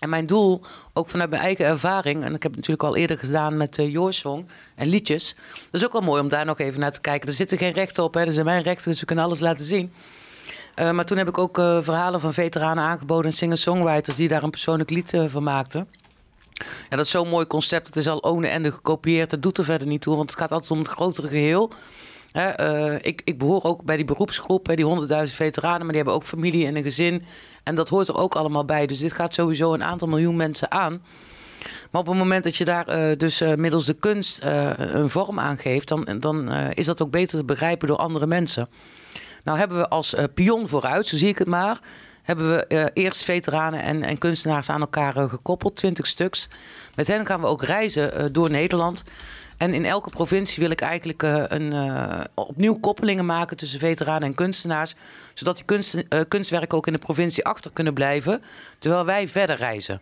En 0.00 0.08
mijn 0.08 0.26
doel, 0.26 0.62
ook 0.92 1.08
vanuit 1.08 1.30
mijn 1.30 1.42
eigen 1.42 1.64
ervaring, 1.64 2.24
en 2.24 2.34
ik 2.34 2.42
heb 2.42 2.52
het 2.52 2.60
natuurlijk 2.60 2.82
al 2.82 2.96
eerder 2.96 3.18
gedaan 3.18 3.56
met 3.56 3.78
uh, 3.78 3.92
Joorsong 3.92 4.46
en 4.74 4.88
liedjes. 4.88 5.34
Dat 5.70 5.80
is 5.80 5.84
ook 5.84 5.92
wel 5.92 6.00
mooi 6.00 6.22
om 6.22 6.28
daar 6.28 6.44
nog 6.44 6.58
even 6.58 6.80
naar 6.80 6.92
te 6.92 7.00
kijken. 7.00 7.28
Er 7.28 7.34
zitten 7.34 7.58
geen 7.58 7.72
rechten 7.72 8.04
op, 8.04 8.14
hè. 8.14 8.20
er 8.20 8.32
zijn 8.32 8.44
mijn 8.44 8.62
rechten, 8.62 8.90
dus 8.90 9.00
we 9.00 9.06
kunnen 9.06 9.24
alles 9.24 9.40
laten 9.40 9.64
zien. 9.64 9.92
Eh, 10.76 10.90
maar 10.90 11.04
toen 11.04 11.18
heb 11.18 11.28
ik 11.28 11.38
ook 11.38 11.58
eh, 11.58 11.78
verhalen 11.82 12.20
van 12.20 12.34
veteranen 12.34 12.84
aangeboden 12.84 13.24
en 13.30 13.36
singer-songwriters 13.36 14.16
die 14.16 14.28
daar 14.28 14.42
een 14.42 14.50
persoonlijk 14.50 14.90
lied 14.90 15.12
eh, 15.12 15.24
van 15.28 15.42
maakten. 15.42 15.88
Ja, 16.88 16.96
dat 16.96 17.04
is 17.04 17.10
zo'n 17.10 17.28
mooi 17.28 17.46
concept. 17.46 17.86
Het 17.86 17.96
is 17.96 18.08
al 18.08 18.24
one 18.24 18.48
ende 18.48 18.72
gekopieerd. 18.72 19.30
Dat 19.30 19.42
doet 19.42 19.58
er 19.58 19.64
verder 19.64 19.86
niet 19.86 20.00
toe, 20.00 20.16
want 20.16 20.30
het 20.30 20.38
gaat 20.38 20.52
altijd 20.52 20.70
om 20.70 20.78
het 20.78 20.88
grotere 20.88 21.28
geheel. 21.28 21.72
Eh, 22.36 22.94
ik, 23.00 23.20
ik 23.24 23.38
behoor 23.38 23.62
ook 23.62 23.84
bij 23.84 23.96
die 23.96 24.04
beroepsgroep, 24.04 24.66
hè, 24.66 24.74
die 24.74 24.84
100.000 25.08 25.34
veteranen, 25.34 25.78
maar 25.78 25.88
die 25.88 25.96
hebben 25.96 26.14
ook 26.14 26.24
familie 26.24 26.66
en 26.66 26.76
een 26.76 26.82
gezin. 26.82 27.24
En 27.62 27.74
dat 27.74 27.88
hoort 27.88 28.08
er 28.08 28.16
ook 28.16 28.34
allemaal 28.34 28.64
bij. 28.64 28.86
Dus 28.86 28.98
dit 28.98 29.12
gaat 29.12 29.34
sowieso 29.34 29.74
een 29.74 29.82
aantal 29.82 30.08
miljoen 30.08 30.36
mensen 30.36 30.70
aan. 30.70 31.02
Maar 31.90 32.00
op 32.00 32.06
het 32.06 32.16
moment 32.16 32.44
dat 32.44 32.56
je 32.56 32.64
daar 32.64 32.88
eh, 32.88 33.18
dus 33.18 33.40
eh, 33.40 33.54
middels 33.54 33.86
de 33.86 33.94
kunst 33.94 34.40
een 34.76 35.10
vorm 35.10 35.38
aan 35.38 35.58
geeft, 35.58 35.88
dan, 35.88 36.06
dan 36.20 36.52
is 36.52 36.86
dat 36.86 37.02
ook 37.02 37.10
beter 37.10 37.38
te 37.38 37.44
begrijpen 37.44 37.88
door 37.88 37.96
andere 37.96 38.26
mensen. 38.26 38.68
Nou 39.42 39.58
hebben 39.58 39.78
we 39.78 39.88
als 39.88 40.14
pion 40.34 40.68
vooruit, 40.68 41.06
zo 41.06 41.16
zie 41.16 41.28
ik 41.28 41.38
het 41.38 41.48
maar, 41.48 41.78
hebben 42.22 42.50
we 42.50 42.90
eerst 42.92 43.22
veteranen 43.22 43.82
en, 43.82 44.02
en 44.02 44.18
kunstenaars 44.18 44.70
aan 44.70 44.80
elkaar 44.80 45.28
gekoppeld, 45.28 45.76
20 45.76 46.06
stuks. 46.06 46.48
Met 46.94 47.06
hen 47.06 47.26
gaan 47.26 47.40
we 47.40 47.46
ook 47.46 47.62
reizen 47.62 48.32
door 48.32 48.50
Nederland. 48.50 49.04
En 49.56 49.74
in 49.74 49.84
elke 49.84 50.10
provincie 50.10 50.62
wil 50.62 50.70
ik 50.70 50.80
eigenlijk 50.80 51.22
eh, 51.22 51.42
een, 51.48 51.72
eh, 51.72 52.20
opnieuw 52.34 52.78
koppelingen 52.78 53.26
maken 53.26 53.56
tussen 53.56 53.78
veteranen 53.78 54.28
en 54.28 54.34
kunstenaars. 54.34 54.94
Zodat 55.34 55.56
die 55.56 55.64
kunst, 55.64 55.94
eh, 55.94 56.20
kunstwerken 56.28 56.78
ook 56.78 56.86
in 56.86 56.92
de 56.92 56.98
provincie 56.98 57.44
achter 57.44 57.70
kunnen 57.72 57.94
blijven. 57.94 58.42
Terwijl 58.78 59.04
wij 59.04 59.28
verder 59.28 59.56
reizen. 59.56 60.00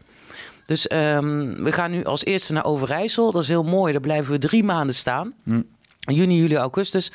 Dus 0.66 0.86
ehm, 0.86 1.62
we 1.62 1.72
gaan 1.72 1.90
nu 1.90 2.04
als 2.04 2.24
eerste 2.24 2.52
naar 2.52 2.64
Overijssel. 2.64 3.32
Dat 3.32 3.42
is 3.42 3.48
heel 3.48 3.62
mooi. 3.62 3.92
Daar 3.92 4.00
blijven 4.00 4.32
we 4.32 4.38
drie 4.38 4.64
maanden 4.64 4.94
staan. 4.94 5.34
Juni, 5.98 6.36
juli, 6.36 6.56
augustus. 6.56 7.12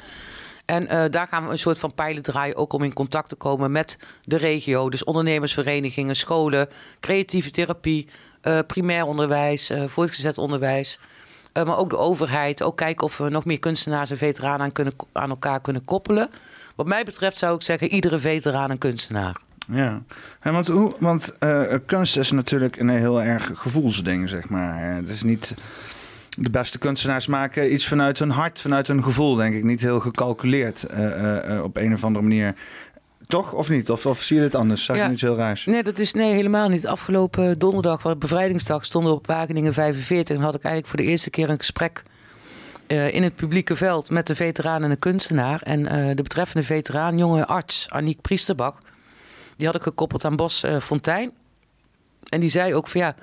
En 0.66 1.12
daar 1.12 1.28
gaan 1.28 1.46
we 1.46 1.52
een 1.52 1.60
soort 1.60 1.80
van 1.80 1.94
pilot 1.94 2.24
draaien, 2.24 2.56
ook 2.56 2.74
om 2.74 2.84
in 2.84 2.94
contact 2.94 3.30
te 3.30 3.36
komen 3.36 3.72
met 3.72 3.98
de 4.24 4.38
regio. 4.38 4.90
Dus 4.90 5.04
ondernemersverenigingen, 5.04 6.16
scholen, 6.16 6.70
creatieve 7.00 7.52
therapie, 7.52 8.08
primair 8.68 9.06
onderwijs, 9.06 9.72
voortgezet 9.88 10.38
onderwijs. 10.38 11.00
Eh, 11.60 11.66
maar 11.66 11.78
ook 11.78 11.90
de 11.90 11.98
overheid. 11.98 12.64
Ook 12.64 12.78
kijken 12.78 13.06
of 13.06 13.18
we 13.18 13.30
nog 13.30 13.46
meer 13.46 13.60
kunstenaars 13.60 14.12
en 14.12 14.18
veteranen 14.18 14.60
aan, 14.60 14.72
kunnen, 14.72 14.94
aan 15.12 15.30
elkaar 15.30 15.62
kunnen 15.62 15.86
koppelen. 15.86 16.30
Wat 16.76 16.88
mij 16.88 17.04
betreft 17.04 17.38
zou 17.38 17.56
ik 17.56 17.62
zeggen, 17.62 17.88
iedere 17.88 18.20
veteraan 18.20 18.70
een 18.70 18.78
kunstenaar. 18.78 19.36
Ja, 19.72 20.02
want, 20.44 20.68
hoe, 20.68 20.96
want 21.00 21.38
eh, 21.38 21.62
kunst 21.86 22.18
is 22.18 22.32
natuurlijk 22.32 22.80
een 22.80 22.90
heel 22.90 23.22
erg 23.22 23.52
gevoelsding, 23.54 24.30
zeg 24.30 24.50
maar. 24.50 24.96
Het 24.96 25.10
is 25.10 25.24
niet... 25.24 25.56
De 26.42 26.50
beste 26.50 26.78
kunstenaars 26.78 27.28
maken 27.28 27.74
iets 27.74 27.88
vanuit 27.88 28.20
hun 28.20 28.30
hart, 28.30 28.62
vanuit 28.62 28.88
hun 28.88 29.04
gevoel, 29.04 29.36
denk 29.36 29.56
ik. 29.56 29.64
Niet 29.64 29.82
heel 29.82 30.00
gecalculeerd 30.00 30.84
eh, 30.84 31.06
eh, 31.06 31.56
eh, 31.56 31.64
op 31.64 31.78
een 31.78 31.94
of 31.94 32.04
andere 32.04 32.26
manier. 32.26 32.56
Toch 33.30 33.54
of 33.54 33.70
niet? 33.70 33.90
Of, 33.90 34.06
of 34.06 34.22
zie 34.22 34.36
je 34.36 34.42
dit 34.42 34.56
anders? 34.56 34.84
Zeg 34.84 34.96
Ja. 34.96 35.02
ik 35.02 35.08
nu 35.08 35.14
iets 35.14 35.22
heel 35.22 35.36
raars? 35.36 35.66
Nee, 35.66 35.84
dat 35.84 36.00
is 36.00 36.14
nee, 36.14 36.34
helemaal 36.34 36.70
niet. 36.70 36.88
Afgelopen 36.88 37.60
donderdag, 37.60 38.04
was 38.04 38.18
bevrijdingsdag, 38.18 38.86
stonden 38.86 39.12
we 39.12 39.18
op 39.18 39.28
Wageningen 39.28 39.74
45. 39.74 40.36
En 40.36 40.42
had 40.42 40.56
ik 40.56 40.64
eigenlijk 40.64 40.94
voor 40.96 41.06
de 41.06 41.12
eerste 41.12 41.30
keer 41.30 41.50
een 41.50 41.58
gesprek 41.58 42.04
eh, 42.88 43.14
in 43.14 43.24
het 43.24 43.36
publieke 43.36 43.76
veld 43.76 44.10
met 44.10 44.30
een 44.30 44.36
veteraan 44.36 44.84
en 44.84 44.92
een 44.92 45.00
kunstenaar. 45.00 45.62
En 45.62 45.88
eh, 45.88 46.16
de 46.16 46.22
betreffende 46.22 46.66
veteraan, 46.66 47.18
jonge 47.18 47.46
arts 47.46 47.90
Aniek 47.90 48.22
Priesterbach, 48.22 48.82
die 49.56 49.66
had 49.66 49.76
ik 49.76 49.82
gekoppeld 49.82 50.26
aan 50.26 50.36
Bas 50.36 50.64
eh, 50.64 50.80
Fontijn. 50.80 51.32
En 52.30 52.40
die 52.40 52.50
zei 52.50 52.76
ook 52.76 52.88
van 52.88 53.02
ja, 53.02 53.16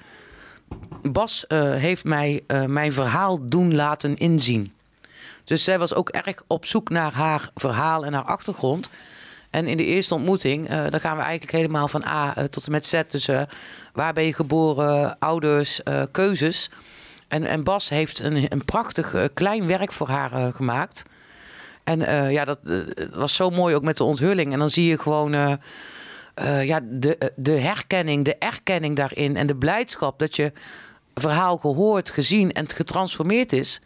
Bas 1.03 1.45
heeft 1.49 2.05
mij 2.05 2.45
mijn 2.67 2.93
verhaal 2.93 3.49
doen 3.49 3.75
laten 3.75 4.17
inzien. 4.17 4.73
Dus 5.45 5.65
zij 5.65 5.79
was 5.79 5.95
ook 5.95 6.09
erg 6.09 6.43
op 6.47 6.67
zoek 6.67 6.89
naar 6.91 7.13
haar 7.13 7.51
verhaal 7.55 8.05
en 8.05 8.13
haar 8.13 8.25
achtergrond. 8.25 8.91
En 9.51 9.67
in 9.67 9.77
de 9.77 9.85
eerste 9.85 10.15
ontmoeting, 10.15 10.69
eh, 10.69 10.85
dan 10.89 11.01
gaan 11.01 11.17
we 11.17 11.23
eigenlijk 11.23 11.53
helemaal 11.53 11.89
van 11.89 12.05
A 12.05 12.37
eh, 12.37 12.45
tot 12.45 12.67
en 12.67 12.73
met 12.73 12.87
Z. 12.87 13.03
Dus 13.11 13.29
eh, 13.29 13.43
waar 13.93 14.13
ben 14.13 14.25
je 14.25 14.33
geboren, 14.33 15.19
ouders, 15.19 15.81
keuzes. 16.11 16.71
En, 17.29 17.45
en 17.45 17.65
Bas 17.65 17.89
heeft 17.89 18.21
een, 18.21 18.47
een 18.49 18.65
prachtig 18.65 19.15
klein 19.35 19.67
werk 19.67 19.93
voor 19.93 20.09
haar 20.09 20.53
gemaakt. 20.53 21.03
En 21.85 22.31
ja, 22.33 22.45
dat 22.45 22.59
was 23.11 23.35
zo 23.35 23.51
mooi 23.51 23.75
ook 23.75 23.83
met 23.83 23.97
de 23.97 24.05
onthulling. 24.05 24.53
En 24.53 24.59
dan 24.59 24.71
zie 24.71 24.89
je 24.89 24.99
gewoon 24.99 25.59
ja, 26.61 26.81
de, 26.83 27.33
de 27.37 27.53
herkenning, 27.53 28.25
de 28.25 28.37
erkenning 28.37 28.97
daarin. 28.97 29.37
En 29.37 29.47
de 29.47 29.57
blijdschap 29.57 30.19
dat 30.19 30.37
je 30.37 30.53
verhaal 31.15 31.59
gehoord, 31.59 32.11
gezien 32.11 32.53
en 32.53 32.69
getransformeerd 32.69 33.53
is 33.53 33.81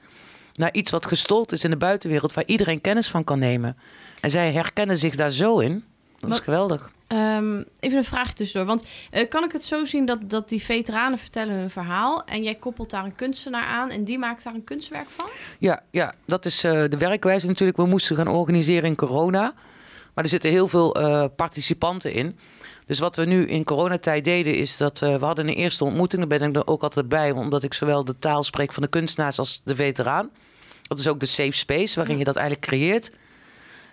naar 0.55 0.73
iets 0.73 0.91
wat 0.91 1.07
gestold 1.07 1.53
is 1.53 1.65
in 1.65 1.71
de 1.71 1.77
buitenwereld, 1.77 2.35
waar 2.35 2.47
iedereen 2.47 2.81
kennis 2.81 3.09
van 3.09 3.25
kan 3.25 3.39
nemen. 3.39 3.77
En 4.21 4.31
zij 4.31 4.53
herkennen 4.53 4.97
zich 4.97 5.17
daar 5.17 5.31
zo 5.31 5.59
in. 5.59 5.85
Dat 6.19 6.31
is 6.31 6.37
Wat- 6.37 6.45
geweldig. 6.45 6.91
Ehm, 7.07 7.63
even 7.81 7.99
een 7.99 8.05
vraag 8.05 8.33
tussendoor. 8.33 8.69
Want 8.69 8.85
eh, 9.11 9.29
kan 9.29 9.45
ik 9.45 9.53
het 9.53 9.65
zo 9.65 9.85
zien 9.85 10.07
dat, 10.07 10.31
dat 10.31 10.49
die 10.49 10.63
veteranen 10.63 11.19
vertellen 11.19 11.55
hun 11.55 11.71
verhaal... 11.71 12.25
en 12.25 12.43
jij 12.43 12.55
koppelt 12.55 12.91
daar 12.91 13.05
een 13.05 13.15
kunstenaar 13.15 13.65
aan... 13.65 13.91
en 13.91 14.05
die 14.05 14.19
maakt 14.19 14.45
daar 14.45 14.55
een 14.55 14.65
kunstwerk 14.65 15.11
van? 15.11 15.27
Ja, 15.59 15.83
ja 15.91 16.15
dat 16.25 16.45
is 16.45 16.65
eh, 16.65 16.73
de 16.89 16.97
werkwijze 16.97 17.47
natuurlijk. 17.47 17.79
We 17.79 17.87
moesten 17.87 18.17
gaan 18.17 18.29
organiseren 18.29 18.85
in 18.85 18.97
corona. 18.97 19.55
Maar 20.15 20.25
er 20.25 20.31
zitten 20.31 20.51
heel 20.51 20.69
veel 20.69 20.95
eh, 20.95 21.25
participanten 21.37 22.13
in. 22.13 22.39
Dus 22.87 22.99
wat 22.99 23.17
we 23.17 23.25
nu 23.25 23.47
in 23.47 23.65
coronatijd 23.65 24.25
deden 24.25 24.55
is 24.55 24.77
dat 24.77 24.99
we 24.99 25.19
hadden 25.21 25.49
een 25.49 25.55
eerste 25.55 25.85
ontmoeting. 25.85 26.21
Daar 26.29 26.39
ben 26.39 26.49
ik 26.49 26.57
er 26.57 26.67
ook 26.67 26.83
altijd 26.83 27.09
bij, 27.09 27.31
omdat 27.31 27.63
ik 27.63 27.75
zowel 27.75 28.05
de 28.05 28.19
taal 28.19 28.45
spreek 28.45 28.73
van 28.73 28.83
de 28.83 28.89
kunstenaars 28.89 29.39
als 29.39 29.61
de 29.65 29.75
veteraan. 29.75 30.31
Dat 30.83 30.99
is 30.99 31.09
ook 31.09 31.21
de 31.21 31.27
safe 31.27 31.53
space 31.53 31.97
waarin 31.97 32.19
je 32.19 32.25
dat 32.25 32.37
eigenlijk 32.37 32.67
creëert. 32.67 33.13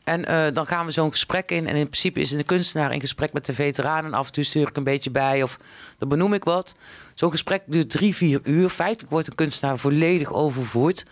En 0.08 0.26
eh, 0.26 0.54
dan 0.54 0.68
gaan 0.68 0.86
we 0.86 0.92
zo'n 0.92 1.12
gesprek 1.12 1.52
in. 1.52 1.68
En 1.68 1.76
in 1.76 1.90
principe 1.90 2.20
is 2.20 2.30
de 2.30 2.44
kunstenaar 2.44 2.94
in 2.94 3.00
gesprek 3.00 3.34
met 3.34 3.46
de 3.46 3.54
veteraan. 3.54 4.06
En 4.06 4.14
af 4.14 4.28
en 4.28 4.34
toe 4.34 4.44
stuur 4.44 4.68
ik 4.68 4.78
een 4.78 4.84
beetje 4.84 5.12
bij 5.12 5.44
of 5.44 5.60
dan 5.98 6.10
benoem 6.10 6.34
ik 6.34 6.44
wat. 6.44 6.76
Zo'n 7.14 7.32
gesprek 7.32 7.64
duurt 7.66 7.90
drie, 7.90 8.16
vier 8.16 8.40
uur. 8.44 8.70
Feitelijk 8.70 9.12
wordt 9.12 9.26
de 9.26 9.36
kunstenaar 9.36 9.78
volledig 9.78 10.34
overvoerd. 10.34 11.06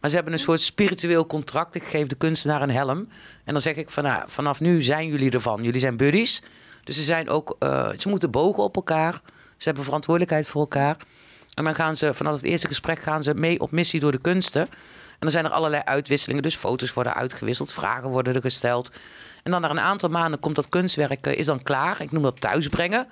Maar 0.00 0.10
ze 0.10 0.16
hebben 0.16 0.32
een 0.32 0.38
soort 0.38 0.60
spiritueel 0.60 1.26
contract. 1.26 1.74
Ik 1.74 1.84
geef 1.84 2.06
de 2.06 2.14
kunstenaar 2.14 2.62
een 2.62 2.70
helm. 2.70 3.08
En 3.44 3.52
dan 3.52 3.60
zeg 3.60 3.76
ik 3.76 3.90
van, 3.90 4.02
nou, 4.02 4.22
vanaf 4.26 4.60
nu 4.60 4.82
zijn 4.82 5.08
jullie 5.08 5.30
ervan. 5.30 5.62
Jullie 5.62 5.80
zijn 5.80 5.96
buddies. 5.96 6.42
Dus 6.84 6.96
ze 6.96 7.02
zijn 7.02 7.28
ook, 7.28 7.56
eh, 7.58 7.88
ze 7.98 8.08
moeten 8.08 8.30
bogen 8.30 8.62
op 8.62 8.76
elkaar. 8.76 9.20
Ze 9.56 9.64
hebben 9.64 9.84
verantwoordelijkheid 9.84 10.46
voor 10.46 10.60
elkaar. 10.60 10.96
En 11.54 11.64
dan 11.64 11.74
gaan 11.74 11.96
ze 11.96 12.14
vanaf 12.14 12.34
het 12.34 12.42
eerste 12.42 12.66
gesprek 12.66 13.02
gaan 13.02 13.22
ze 13.22 13.34
mee 13.34 13.60
op 13.60 13.70
missie 13.70 14.00
door 14.00 14.12
de 14.12 14.20
kunsten. 14.20 14.68
En 15.22 15.28
dan 15.28 15.40
zijn 15.40 15.52
er 15.52 15.58
allerlei 15.58 15.82
uitwisselingen. 15.84 16.42
Dus 16.42 16.56
foto's 16.56 16.92
worden 16.92 17.14
uitgewisseld, 17.14 17.72
vragen 17.72 18.08
worden 18.08 18.34
er 18.34 18.40
gesteld. 18.40 18.90
En 19.42 19.50
dan 19.50 19.60
na 19.60 19.70
een 19.70 19.80
aantal 19.80 20.08
maanden 20.08 20.40
komt 20.40 20.56
dat 20.56 20.68
kunstwerk 20.68 21.26
is 21.26 21.46
dan 21.46 21.62
klaar. 21.62 22.00
Ik 22.00 22.12
noem 22.12 22.22
dat 22.22 22.40
thuisbrengen. 22.40 23.06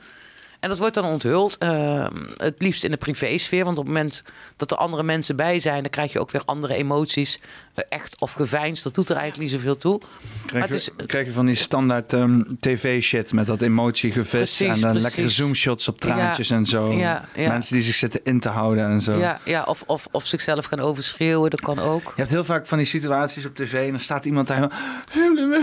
En 0.60 0.68
dat 0.68 0.78
wordt 0.78 0.94
dan 0.94 1.04
onthuld. 1.04 1.58
eh, 1.58 2.06
het 2.36 2.54
liefst 2.58 2.84
in 2.84 2.90
de 2.90 2.96
privésfeer. 2.96 3.64
Want 3.64 3.78
op 3.78 3.84
het 3.84 3.94
moment 3.94 4.22
dat 4.56 4.70
er 4.70 4.76
andere 4.76 5.02
mensen 5.02 5.36
bij 5.36 5.58
zijn, 5.58 5.80
dan 5.82 5.90
krijg 5.90 6.12
je 6.12 6.20
ook 6.20 6.30
weer 6.30 6.42
andere 6.44 6.74
emoties. 6.74 7.40
eh, 7.74 7.84
echt 7.88 8.20
of 8.20 8.32
geveinsd. 8.32 8.82
Dat 8.84 8.94
doet 8.94 9.08
er 9.08 9.16
eigenlijk 9.16 9.50
niet 9.50 9.60
zoveel 9.60 9.76
toe. 9.78 9.98
Maar 10.00 10.08
Krijg 10.46 10.64
het 10.64 10.84
je, 10.84 10.92
is- 10.96 11.06
krijg 11.06 11.26
je 11.26 11.32
van 11.32 11.46
die 11.46 11.54
standaard 11.54 12.12
ehm, 12.12 12.42
tv-shit 12.60 13.32
met 13.32 13.46
dat 13.46 13.60
emotie-gevis 13.62 14.30
Precies, 14.30 14.60
en 14.60 14.80
dan 14.80 14.80
precies. 14.90 15.02
lekkere 15.02 15.28
zoomshots 15.28 15.88
op 15.88 16.00
traantjes 16.00 16.48
Ja, 16.48 16.56
en 16.56 16.66
zo. 16.66 16.92
ja, 16.92 17.28
ja. 17.34 17.48
Mensen 17.48 17.74
die 17.74 17.84
zich 17.84 17.94
zitten 17.94 18.20
in 18.24 18.40
te 18.40 18.48
houden 18.48 18.84
en 18.90 19.00
zo. 19.00 19.16
Ja, 19.18 19.40
ja 19.44 19.62
of, 19.62 19.82
of, 19.86 20.06
of 20.10 20.26
zichzelf 20.26 20.64
gaan 20.64 20.80
overschreeuwen, 20.80 21.50
dat 21.50 21.60
kan 21.60 21.78
ook. 21.78 22.02
Je 22.02 22.12
hebt 22.16 22.28
heel 22.30 22.44
vaak 22.44 22.66
van 22.66 22.78
die 22.78 22.86
situaties 22.86 23.46
op 23.46 23.54
tv 23.54 23.72
en 23.84 23.90
dan 23.90 24.00
staat 24.00 24.24
iemand 24.24 24.46
daar 24.46 24.70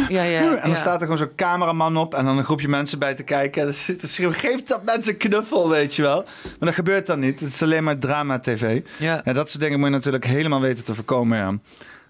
Ja, 0.10 0.24
ja, 0.24 0.56
en 0.58 0.68
dan 0.68 0.76
staat 0.78 0.94
er 0.96 1.02
gewoon 1.02 1.18
zo'n 1.18 1.36
cameraman 1.36 1.98
op 1.98 2.14
en 2.14 2.26
dan 2.26 2.38
een 2.38 2.44
groepje 2.46 2.68
mensen 2.68 3.00
bij 3.00 3.14
te 3.16 3.24
kijken. 3.24 3.62
En 3.62 3.68
dan 3.68 3.76
zit 3.78 4.00
te 4.00 4.08
schreeuwen, 4.08 4.36
geef 4.36 4.64
dat 4.64 4.84
mensen 4.96 5.14
een 5.14 5.20
knuffel, 5.20 5.70
weet 5.70 5.96
je 5.96 6.02
wel. 6.02 6.24
Maar 6.44 6.56
dat 6.60 6.74
gebeurt 6.74 7.06
dan 7.06 7.20
niet. 7.20 7.40
Het 7.40 7.54
is 7.54 7.62
alleen 7.64 7.84
maar 7.84 7.98
drama-tv. 7.98 8.82
Ja. 8.98 9.22
Ja, 9.26 9.34
dat 9.34 9.50
soort 9.50 9.64
dingen 9.64 9.80
moet 9.80 9.88
je 9.88 9.94
natuurlijk 9.96 10.26
helemaal 10.26 10.62
weten 10.62 10.84
te 10.84 10.94
voorkomen, 10.96 11.38
ja. 11.38 11.54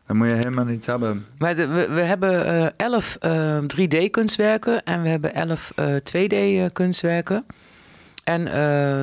Dat 0.08 0.16
moet 0.16 0.28
je 0.28 0.34
helemaal 0.34 0.66
niet 0.66 0.86
hebben. 0.86 1.26
Maar 1.38 1.56
de- 1.56 1.68
we, 1.68 1.88
we 1.90 2.02
hebben 2.02 2.46
eh 2.46 2.68
11 2.86 3.18
3D-kunstwerken 3.76 4.84
en 4.84 5.02
we 5.02 5.10
hebben 5.10 5.34
11 5.34 5.72
2D-kunstwerken. 6.04 7.46
En 8.24 8.48
eh, 8.48 8.54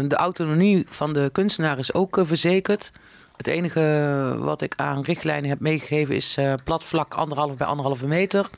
de 0.09 0.17
autonomie 0.17 0.87
van 0.89 1.13
de 1.13 1.29
kunstenaar 1.33 1.79
is 1.79 1.95
ook 1.95 2.19
eh, 2.19 2.25
verzekerd. 2.27 2.93
Het 3.37 3.47
enige 3.47 4.37
wat 4.39 4.63
ik 4.63 4.73
aan 4.77 5.03
richtlijnen 5.03 5.49
heb 5.51 5.61
meegegeven 5.61 6.15
is 6.15 6.37
eh, 6.37 6.53
plat 6.65 6.85
vlak 6.85 7.15
anderhalf 7.15 7.57
bij 7.57 7.67
anderhalve 7.67 8.07
meter. 8.07 8.51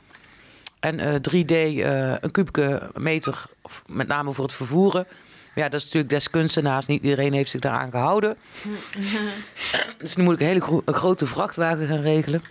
En 0.79 0.99
eh, 0.99 1.13
3D 1.15 1.51
eh, 1.51 2.13
een 2.21 2.31
kubieke 2.31 2.89
meter, 2.95 3.43
met 3.87 4.07
name 4.07 4.33
voor 4.33 4.43
het 4.45 4.53
vervoeren. 4.53 5.07
Ja, 5.55 5.63
dat 5.69 5.73
is 5.79 5.83
natuurlijk 5.83 6.13
des 6.13 6.29
kunstenaars. 6.29 6.85
Niet 6.85 7.03
iedereen 7.03 7.33
heeft 7.33 7.49
zich 7.49 7.61
daaraan 7.61 7.91
gehouden. 7.91 8.37
Dus 9.97 10.15
nu 10.15 10.23
moet 10.23 10.33
ik 10.33 10.39
een 10.39 10.45
hele 10.45 10.59
gro- 10.61 10.81
grote 10.85 11.25
vrachtwagen 11.25 11.87
gaan 11.87 12.01
regelen. 12.01 12.41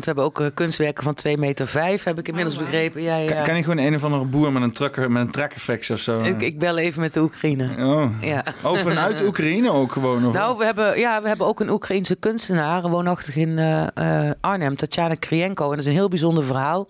Want 0.00 0.14
we 0.14 0.20
hebben 0.22 0.42
ook 0.42 0.50
eh, 0.50 0.54
kunstwerken 0.54 1.04
van 1.04 1.14
2 1.14 1.38
meter 1.38 1.66
5, 1.66 2.04
heb 2.04 2.18
ik 2.18 2.28
inmiddels 2.28 2.56
Oh, 2.56 2.62
begrepen. 2.62 3.02
Ja, 3.02 3.16
Kan, 3.26 3.36
ja. 3.36 3.42
kan 3.42 3.54
niet 3.54 3.64
gewoon 3.64 3.84
een 3.84 3.94
of 3.94 4.04
andere 4.04 4.24
boer 4.24 4.52
met 4.52 4.62
een 4.62 4.72
trucker 4.72 5.10
met 5.10 5.22
een 5.22 5.30
trekkerflex 5.30 5.90
of 5.90 5.98
zo? 5.98 6.22
Ik, 6.22 6.40
ik 6.42 6.58
bel 6.58 6.78
even 6.78 7.00
met 7.00 7.12
de 7.14 7.20
Oekraïne. 7.20 7.74
Oh. 7.78 8.10
Ja. 8.20 8.44
Oh, 8.64 8.76
vanuit 8.76 9.22
Oekraïne 9.26 9.70
ook 9.72 9.92
gewoon? 9.92 10.26
Of... 10.26 10.32
Nou, 10.32 10.58
we 10.58 10.64
hebben, 10.64 10.98
ja, 10.98 11.22
we 11.22 11.28
hebben 11.28 11.46
ook 11.46 11.60
een 11.60 11.70
Oekraïense 11.70 12.16
kunstenaar, 12.16 12.88
woonachtig 12.88 13.36
in 13.36 13.58
eh, 13.58 14.26
eh, 14.26 14.34
Arnhem, 14.40 14.76
Tatjana 14.76 15.14
Krienko. 15.14 15.64
En 15.64 15.70
dat 15.70 15.78
is 15.78 15.86
een 15.86 15.92
heel 15.92 16.08
bijzonder 16.08 16.44
verhaal. 16.44 16.88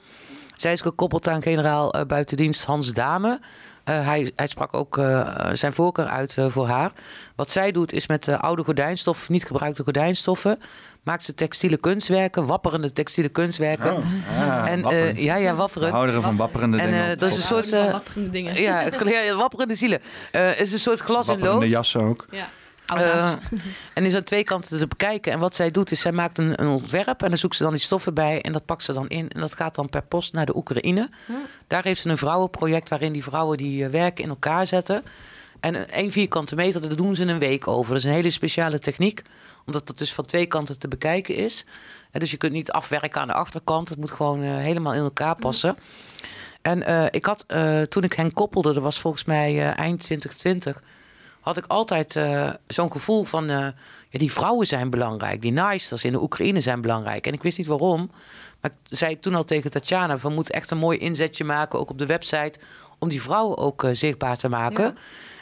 Zij 0.57 0.73
is 0.73 0.81
gekoppeld 0.81 1.29
aan 1.29 1.43
generaal 1.43 2.05
buitendienst 2.07 2.65
Hans 2.65 2.93
Dame. 2.93 3.41
Eh, 3.85 4.07
hij, 4.07 4.33
hij 4.37 4.47
sprak 4.47 4.75
ook 4.75 4.99
eh, 4.99 5.49
zijn 5.53 5.73
voorkeur 5.73 6.07
uit 6.07 6.37
voor 6.49 6.69
haar. 6.69 6.93
Wat 7.37 7.51
zij 7.51 7.73
doet 7.73 7.93
is 7.93 8.07
met 8.07 8.29
eh, 8.29 8.39
oude 8.39 8.65
gordijnstof, 8.65 9.29
niet 9.29 9.45
gebruikte 9.45 9.83
gordijnstoffen, 9.83 10.59
maakt 11.03 11.25
ze 11.25 11.35
textiele 11.35 11.77
kunstwerken, 11.77 12.47
wapperende 12.47 12.93
textiele 12.93 13.29
kunstwerken. 13.29 13.93
Oh, 13.93 14.05
ah, 14.39 14.69
en 14.71 14.85
eh, 14.85 15.17
ja, 15.19 15.35
ja, 15.37 15.55
wapperend. 15.55 15.93
houden 15.93 16.23
van 16.23 16.37
wapperende 16.37 16.79
En, 16.79 16.91
dingen. 16.91 17.05
eh, 17.07 17.13
op 17.13 17.19
dat 17.19 17.31
is 17.31 17.37
een 17.37 17.43
soort, 17.43 17.69
Van 17.69 17.79
eh, 17.79 17.93
wapperende 17.93 18.31
dingen. 18.31 18.61
Ja, 18.61 18.81
ja, 19.05 19.21
ja, 19.21 19.35
wapperende 19.37 19.75
zielen. 19.75 20.01
Eh 20.33 20.61
is 20.61 20.73
een 20.73 20.79
soort 20.79 21.01
glas 21.01 21.27
in 21.29 21.33
Wapperende 21.33 21.61
lood. 21.61 21.71
jassen 21.71 22.01
ook. 22.01 22.27
Ja. 22.31 22.39
Eh, 22.87 22.97
Auda's. 22.97 23.37
en 23.95 24.05
is 24.05 24.15
aan 24.15 24.23
twee 24.23 24.45
kanten 24.45 24.79
te 24.79 24.87
bekijken. 24.87 25.33
En 25.33 25.39
wat 25.39 25.55
zij 25.55 25.71
doet, 25.71 25.91
is 25.91 26.01
zij 26.01 26.13
maakt 26.13 26.39
een, 26.39 26.63
een 26.63 26.69
ontwerp 26.69 27.23
en 27.23 27.29
dan 27.29 27.39
zoekt 27.39 27.57
ze 27.57 27.63
dan 27.63 27.73
die 27.73 27.81
stoffen 27.81 28.15
bij 28.15 28.41
en 28.41 28.53
dat 28.53 28.65
pakt 28.65 28.85
ze 28.85 28.93
dan 28.93 29.09
in. 29.09 29.29
En 29.29 29.41
dat 29.41 29.55
gaat 29.55 29.75
dan 29.75 29.89
per 29.89 30.03
post 30.03 30.33
naar 30.33 30.47
de 30.47 30.57
Oekraïne. 30.57 31.09
Daar 31.67 31.85
heeft 31.85 32.01
ze 32.01 32.09
een 32.09 32.19
vrouwenproject 32.19 32.89
waarin 32.89 33.13
die 33.13 33.23
vrouwen 33.23 33.57
die 33.57 33.85
eh, 33.85 33.91
werken 33.91 34.25
in 34.25 34.31
elkaar 34.31 34.67
zetten. 34.67 35.03
En 35.61 35.75
een- 35.75 35.89
één 35.91 36.11
vierkante 36.11 36.55
meter, 36.55 36.81
daar 36.81 36.97
doen 36.97 37.15
ze 37.15 37.25
een 37.25 37.39
week 37.39 37.69
over. 37.69 37.89
Dat 37.93 37.99
is 37.99 38.05
een 38.09 38.15
hele 38.15 38.31
speciale 38.31 38.79
techniek, 38.79 39.23
omdat 39.67 39.89
het 39.89 39.99
dus 39.99 40.15
van 40.15 40.25
twee 40.25 40.47
kanten 40.47 40.79
te 40.79 40.89
bekijken 40.89 41.35
is. 41.35 41.65
En 42.11 42.21
dus 42.21 42.31
je 42.31 42.37
kunt 42.37 42.53
niet 42.53 42.73
afwerken 42.73 43.21
aan 43.21 43.27
de 43.27 43.33
achterkant. 43.33 43.89
Het 43.89 43.99
moet 43.99 44.11
gewoon 44.11 44.43
eh, 44.43 44.57
helemaal 44.57 44.95
in 44.95 45.03
elkaar 45.03 45.37
passen. 45.37 45.77
En 46.63 46.83
eh, 46.83 47.07
ik 47.11 47.25
had, 47.25 47.45
eh, 47.47 47.83
toen 47.83 48.03
ik 48.03 48.13
hen 48.13 48.33
koppelde, 48.33 48.73
dat 48.73 48.83
was 48.83 49.01
volgens 49.01 49.25
mij 49.25 49.73
eind 49.73 50.01
2020 50.03 50.83
had 51.41 51.57
ik 51.57 51.65
altijd 51.67 52.19
zo'n 52.67 52.93
gevoel 52.93 53.25
van... 53.25 53.49
ja, 53.49 53.75
die 54.11 54.33
vrouwen 54.33 54.67
zijn 54.67 54.91
belangrijk, 54.91 55.43
die 55.43 55.53
naaisters 55.53 56.05
in 56.05 56.13
de 56.13 56.23
Oekraïne 56.23 56.61
zijn 56.61 56.81
belangrijk. 56.81 57.27
En 57.27 57.33
ik 57.33 57.43
wist 57.43 57.59
niet 57.59 57.67
waarom. 57.67 58.11
Maar 58.61 58.71
ik 58.71 58.97
zei 58.97 59.13
ik 59.13 59.21
toen 59.21 59.35
al 59.35 59.45
tegen 59.45 59.71
Tatjana... 59.71 60.19
we 60.19 60.29
moeten 60.29 60.55
echt 60.55 60.71
een 60.71 60.79
mooi 60.79 60.99
inzetje 60.99 61.45
maken, 61.45 61.79
ook 61.79 61.91
op 61.91 61.99
de 61.99 62.07
website... 62.07 62.61
om 62.99 63.09
die 63.09 63.23
vrouwen 63.23 63.59
ook 63.59 63.85
zichtbaar 63.93 64.37
te 64.37 64.49
maken. 64.49 64.85
Ja. 64.85 64.95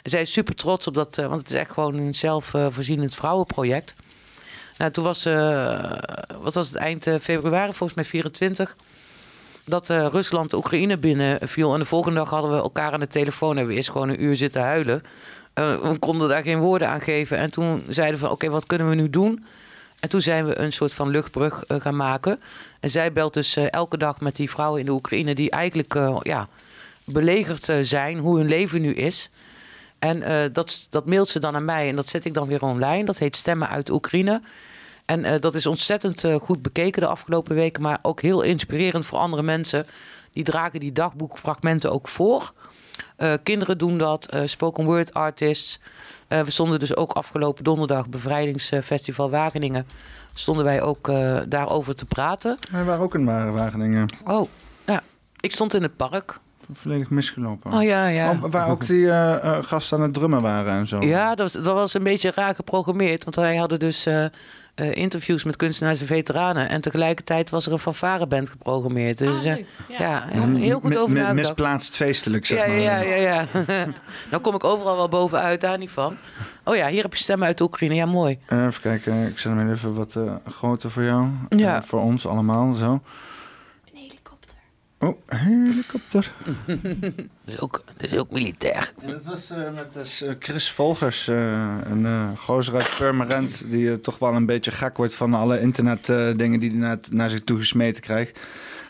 En 0.03 0.09
zij 0.09 0.21
is 0.21 0.31
super 0.31 0.55
trots 0.55 0.87
op 0.87 0.93
dat... 0.93 1.15
want 1.15 1.39
het 1.39 1.49
is 1.49 1.55
echt 1.55 1.71
gewoon 1.71 1.97
een 1.97 2.15
zelfvoorzienend 2.15 3.15
vrouwenproject. 3.15 3.95
Nou, 4.79 4.91
toen 4.91 5.03
was... 5.03 5.25
eh, 5.25 5.91
wat 6.41 6.53
was 6.53 6.67
het, 6.67 6.75
eind 6.75 7.07
eh, 7.07 7.15
februari, 7.21 7.73
volgens 7.73 7.93
mij 7.93 8.05
24 8.05 8.75
dat 9.65 9.89
eh, 9.89 10.07
Rusland 10.11 10.53
Oekraïne 10.53 10.97
binnenviel. 10.97 11.73
En 11.73 11.79
de 11.79 11.85
volgende 11.85 12.19
dag 12.19 12.29
hadden 12.29 12.51
we 12.51 12.57
elkaar 12.57 12.93
aan 12.93 12.99
de 12.99 13.07
telefoon 13.07 13.57
en 13.57 13.67
we 13.67 13.73
eerst 13.73 13.91
gewoon 13.91 14.09
een 14.09 14.23
uur 14.23 14.35
zitten 14.35 14.61
huilen. 14.61 15.03
We 15.53 15.95
konden 15.99 16.29
daar 16.29 16.43
geen 16.43 16.59
woorden 16.59 16.87
aan 16.87 17.01
geven. 17.01 17.37
En 17.37 17.51
toen 17.51 17.83
zeiden 17.89 18.19
we 18.19 18.25
van, 18.25 18.33
oké, 18.33 18.49
wat 18.49 18.65
kunnen 18.65 18.89
we 18.89 18.95
nu 18.95 19.09
doen? 19.09 19.45
En 19.99 20.09
toen 20.09 20.21
zijn 20.21 20.45
we 20.45 20.59
een 20.59 20.73
soort 20.73 20.93
van 20.93 21.09
luchtbrug 21.09 21.63
gaan 21.67 21.95
maken. 21.95 22.39
En 22.79 22.89
zij 22.89 23.13
belt 23.13 23.33
dus 23.33 23.55
elke 23.55 23.97
dag 23.97 24.19
met 24.21 24.35
die 24.35 24.49
vrouwen 24.49 24.79
in 24.79 24.85
de 24.85 24.91
Oekraïne... 24.91 25.35
die 25.35 25.49
eigenlijk 25.49 25.93
ja, 26.21 26.47
belegerd 27.03 27.69
zijn, 27.81 28.17
hoe 28.17 28.37
hun 28.37 28.47
leven 28.47 28.81
nu 28.81 28.93
is. 28.93 29.29
En 29.99 30.23
dat, 30.53 30.87
dat 30.89 31.05
mailt 31.05 31.29
ze 31.29 31.39
dan 31.39 31.55
aan 31.55 31.65
mij 31.65 31.89
en 31.89 31.95
dat 31.95 32.07
zet 32.07 32.25
ik 32.25 32.33
dan 32.33 32.47
weer 32.47 32.61
online. 32.61 33.05
Dat 33.05 33.17
heet 33.17 33.35
Stemmen 33.35 33.69
uit 33.69 33.89
Oekraïne. 33.89 34.41
En 35.09 35.25
eh, 35.25 35.39
dat 35.39 35.55
is 35.55 35.65
ontzettend 35.65 36.23
eh, 36.23 36.35
goed 36.35 36.61
bekeken 36.61 37.01
de 37.01 37.07
afgelopen 37.07 37.55
weken... 37.55 37.81
maar 37.81 37.99
ook 38.01 38.21
heel 38.21 38.41
inspirerend 38.41 39.05
voor 39.05 39.17
andere 39.19 39.43
mensen. 39.43 39.85
Die 40.31 40.43
dragen 40.43 40.79
die 40.79 40.91
dagboekfragmenten 40.91 41.91
ook 41.91 42.07
voor... 42.07 42.53
Eh, 43.15 43.33
kinderen 43.43 43.77
doen 43.77 43.97
dat, 43.97 44.35
spoken 44.45 44.83
word 44.85 45.13
artists. 45.13 45.79
We 46.27 46.51
stonden 46.51 46.79
dus 46.79 46.95
ook 46.95 47.11
afgelopen 47.11 47.63
donderdag 47.63 48.07
Bevrijdingsfestival 48.07 49.29
Wageningen. 49.29 49.87
Stonden 50.33 50.65
wij 50.65 50.81
ook 50.81 51.11
daarover 51.47 51.95
te 51.95 52.05
praten. 52.05 52.57
Wij 52.71 52.83
waren 52.83 53.03
ook 53.03 53.15
in 53.15 53.25
Wa- 53.25 53.51
Wageningen. 53.51 54.05
Oh, 54.25 54.47
ja. 54.85 55.01
Ik 55.39 55.51
stond 55.51 55.73
in 55.73 55.81
het 55.81 55.95
park. 55.95 56.39
Volledig 56.73 57.09
misgelopen. 57.09 57.73
Oh 57.73 57.83
ja, 57.83 58.07
ja. 58.07 58.31
Oh, 58.31 58.43
waar 58.51 58.69
ook 58.69 58.87
die 58.87 59.11
gasten 59.61 59.97
aan 59.97 60.03
het 60.03 60.13
drummen 60.13 60.41
waren 60.41 60.73
en 60.73 60.87
zo. 60.87 61.01
Ja, 61.01 61.35
dat 61.35 61.53
was, 61.53 61.63
dat 61.63 61.75
was 61.75 61.93
een 61.93 62.03
beetje 62.03 62.31
raar 62.35 62.55
geprogrammeerd. 62.55 63.23
Want 63.23 63.35
wij 63.35 63.55
hadden 63.55 63.79
dus 63.79 64.07
eh, 64.79 64.95
interviews 64.95 65.43
met 65.43 65.55
kunstenaars 65.55 66.01
en 66.01 66.07
veteranen. 66.07 66.69
En 66.69 66.81
tegelijkertijd 66.81 67.49
was 67.49 67.65
er 67.65 67.71
een 67.71 67.79
fanfareband 67.79 68.49
geprogrammeerd. 68.49 69.17
Dus 69.17 69.37
Ah, 69.37 69.45
eh. 69.51 69.57
Ja. 69.99 70.27
ja, 70.33 70.47
heel 70.55 70.79
goed 70.79 70.97
over 70.97 71.13
nagedacht. 71.15 71.35
Misplaatst 71.35 71.95
feestelijk, 71.95 72.45
zeg 72.45 72.59
Ja, 72.59 72.67
maar. 72.67 72.79
ja, 72.79 72.97
ja, 72.97 73.15
ja. 73.15 73.47
ja. 73.67 73.85
nou 74.29 74.41
kom 74.41 74.55
ik 74.55 74.63
overal 74.63 74.95
wel 74.95 75.09
bovenuit, 75.09 75.61
daar 75.61 75.77
niet 75.77 75.89
van. 75.91 76.17
Oh 76.63 76.75
ja, 76.75 76.87
hier 76.87 77.01
heb 77.01 77.13
je 77.13 77.23
stemmen 77.23 77.47
uit 77.47 77.57
de 77.57 77.63
Oekraïne. 77.63 77.95
Ja, 77.95 78.05
mooi. 78.05 78.39
Even 78.49 78.81
kijken, 78.81 79.27
ik 79.27 79.39
zet 79.39 79.51
hem 79.51 79.71
even 79.71 79.93
wat 79.93 80.15
eh, 80.15 80.35
groter 80.51 80.91
voor 80.91 81.03
jou. 81.03 81.27
Ja. 81.49 81.83
Voor 81.83 81.99
ons 82.01 82.27
allemaal, 82.27 82.73
zo. 82.73 83.01
Oh, 84.99 85.17
helikopter. 85.27 86.31
Dat 87.45 87.55
is 87.55 87.59
ook, 87.59 87.83
dat 87.97 88.11
is 88.11 88.17
ook 88.17 88.31
militair. 88.31 88.93
Dat 89.05 89.25
was 89.25 89.49
eh, 89.49 89.73
met 89.73 89.93
dus, 89.93 90.21
eh, 90.21 90.33
Chris 90.39 90.71
Volgers, 90.71 91.27
eh, 91.27 91.75
een 91.83 92.05
eh 92.05 92.29
gozer 92.37 92.75
uit 92.75 92.95
Purmerend... 92.97 93.63
die 93.69 93.99
toch 93.99 94.19
wel 94.19 94.33
een 94.35 94.45
beetje 94.45 94.71
gek 94.71 94.97
wordt 94.97 95.15
van 95.15 95.33
alle 95.33 95.61
internetdingen 95.61 96.37
dingen 96.37 96.59
die 96.59 96.69
hij 96.69 96.79
naar, 96.79 96.97
naar 97.11 97.29
zich 97.29 97.43
toe 97.43 97.57
gesmeten 97.59 98.01
krijgt. 98.01 98.39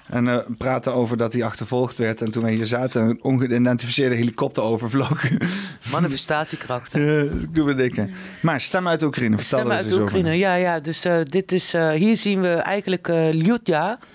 En 0.08 0.28
eh 0.28 0.38
praten 0.58 0.94
over 0.94 1.18
dat 1.18 1.34
hij 1.34 1.44
achtervolgd 1.44 1.98
werd. 1.98 2.22
En 2.22 2.32
toen 2.32 2.44
wij 2.44 2.54
hier 2.54 2.66
zaten, 2.66 3.02
een 3.02 3.24
ongeïdentificeerde 3.24 4.16
helikopter 4.16 4.64
overvloog. 4.64 5.24
Manifestatiekracht. 5.92 6.94
hè. 6.94 7.00
Ja, 7.00 7.22
ik 7.22 7.56
doe 7.56 7.66
me 7.66 7.76
denken. 7.76 8.14
Maar 8.42 8.62
stem 8.62 8.88
uit 8.88 9.04
Oekraïne, 9.04 9.38
vertel 9.38 9.60
Stemmen 9.60 9.78
er 9.78 9.84
uit. 9.84 9.94
Oekraïne, 10.02 10.38
ja, 10.38 10.54
ja. 10.56 10.80
Dus 10.80 11.06
eh, 11.06 11.20
dit 11.24 11.52
is, 11.52 11.74
eh, 11.74 11.90
hier 11.90 12.18
zien 12.18 12.42
we 12.42 12.54
eigenlijk 12.54 13.08
eh 13.08 13.28
Lyudja. 13.32 14.00
eh, 14.00 14.06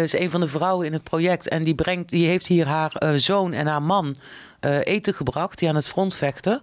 is 0.00 0.18
een 0.18 0.30
van 0.30 0.40
de 0.40 0.48
vrouwen 0.48 0.86
in 0.86 0.92
het 0.92 1.02
project. 1.02 1.48
En 1.48 1.64
die, 1.64 1.74
brengt, 1.74 2.10
die 2.10 2.26
heeft 2.26 2.46
hier 2.46 2.66
haar 2.66 2.92
eh, 2.92 3.10
zoon 3.14 3.52
en 3.52 3.66
haar 3.66 3.82
man 3.82 4.16
eh, 4.60 4.78
eten 4.84 5.14
gebracht. 5.14 5.58
Die 5.58 5.68
aan 5.68 5.74
het 5.74 5.88
front 5.88 6.14
vechten. 6.14 6.62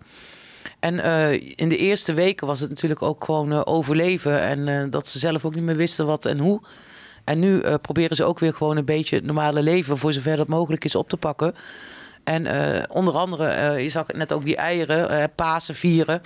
En 0.80 1.00
eh, 1.00 1.32
in 1.56 1.70
de 1.70 1.78
eerste 1.78 2.14
weken 2.14 2.48
was 2.48 2.60
het 2.60 2.70
natuurlijk 2.70 3.02
ook 3.02 3.24
gewoon 3.24 3.52
eh, 3.52 3.62
overleven. 3.64 4.42
En 4.42 4.68
eh, 4.68 4.84
dat 4.90 5.08
ze 5.08 5.20
zelf 5.20 5.46
ook 5.46 5.56
niet 5.56 5.64
meer 5.64 5.76
wisten 5.76 6.06
wat 6.06 6.26
en 6.26 6.40
hoe. 6.40 6.62
En 7.24 7.40
nu 7.40 7.60
eh, 7.60 7.74
proberen 7.82 8.16
ze 8.16 8.24
ook 8.24 8.40
weer 8.40 8.54
gewoon 8.54 8.78
een 8.78 8.86
beetje 8.86 9.16
het 9.16 9.26
normale 9.26 9.62
leven... 9.62 9.98
voor 9.98 10.14
zover 10.14 10.38
dat 10.38 10.48
mogelijk 10.48 10.86
is 10.86 10.96
op 10.96 11.10
te 11.10 11.18
pakken. 11.18 11.56
En 12.30 12.46
eh, 12.46 12.84
onder 12.90 13.14
andere, 13.14 13.46
eh, 13.48 13.84
je 13.84 13.90
zag 13.90 14.08
net 14.08 14.34
ook 14.34 14.46
die 14.46 14.56
eieren, 14.56 15.10
eh, 15.10 15.24
Pasen 15.36 15.76
vieren. 15.76 16.22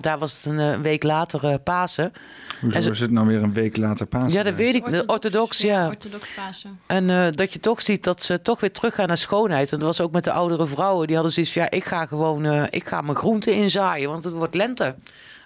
Daar 0.00 0.18
was 0.18 0.36
het 0.36 0.44
een 0.44 0.58
eh, 0.58 0.78
week 0.80 1.02
later 1.02 1.44
eh, 1.44 1.54
Pasen. 1.64 2.12
Hoezo 2.60 2.76
En 2.76 2.82
ze- 2.82 2.90
is 2.90 3.00
het 3.00 3.10
nou 3.10 3.26
weer 3.26 3.42
een 3.42 3.52
week 3.52 3.76
later 3.76 4.06
Pasen? 4.06 4.32
Ja, 4.32 4.42
dat 4.42 4.54
weet 4.54 4.74
ik. 4.74 4.84
Orthodox, 4.86 5.12
orthodox 5.12 5.58
ja. 5.58 5.86
Orthodox 5.88 6.28
Pasen. 6.36 6.78
En 6.86 7.10
eh, 7.10 7.26
dat 7.30 7.52
je 7.52 7.60
toch 7.60 7.82
ziet 7.82 8.04
dat 8.04 8.22
ze 8.22 8.42
toch 8.42 8.60
weer 8.60 8.72
teruggaan 8.72 9.08
naar 9.08 9.16
schoonheid. 9.18 9.72
En 9.72 9.78
dat 9.78 9.86
was 9.86 10.00
ook 10.00 10.12
met 10.12 10.24
de 10.24 10.32
oudere 10.32 10.66
vrouwen. 10.66 11.06
Die 11.06 11.14
hadden 11.16 11.34
zoiets 11.34 11.52
van, 11.52 11.62
ja, 11.62 11.70
ik 11.70 11.84
ga 11.84 12.06
gewoon, 12.06 12.44
eh, 12.44 12.62
ik 12.70 12.86
ga 12.88 13.00
mijn 13.00 13.16
groenten 13.16 13.54
inzaaien, 13.54 14.08
want 14.10 14.24
het 14.24 14.32
wordt 14.32 14.54
lente. 14.54 14.94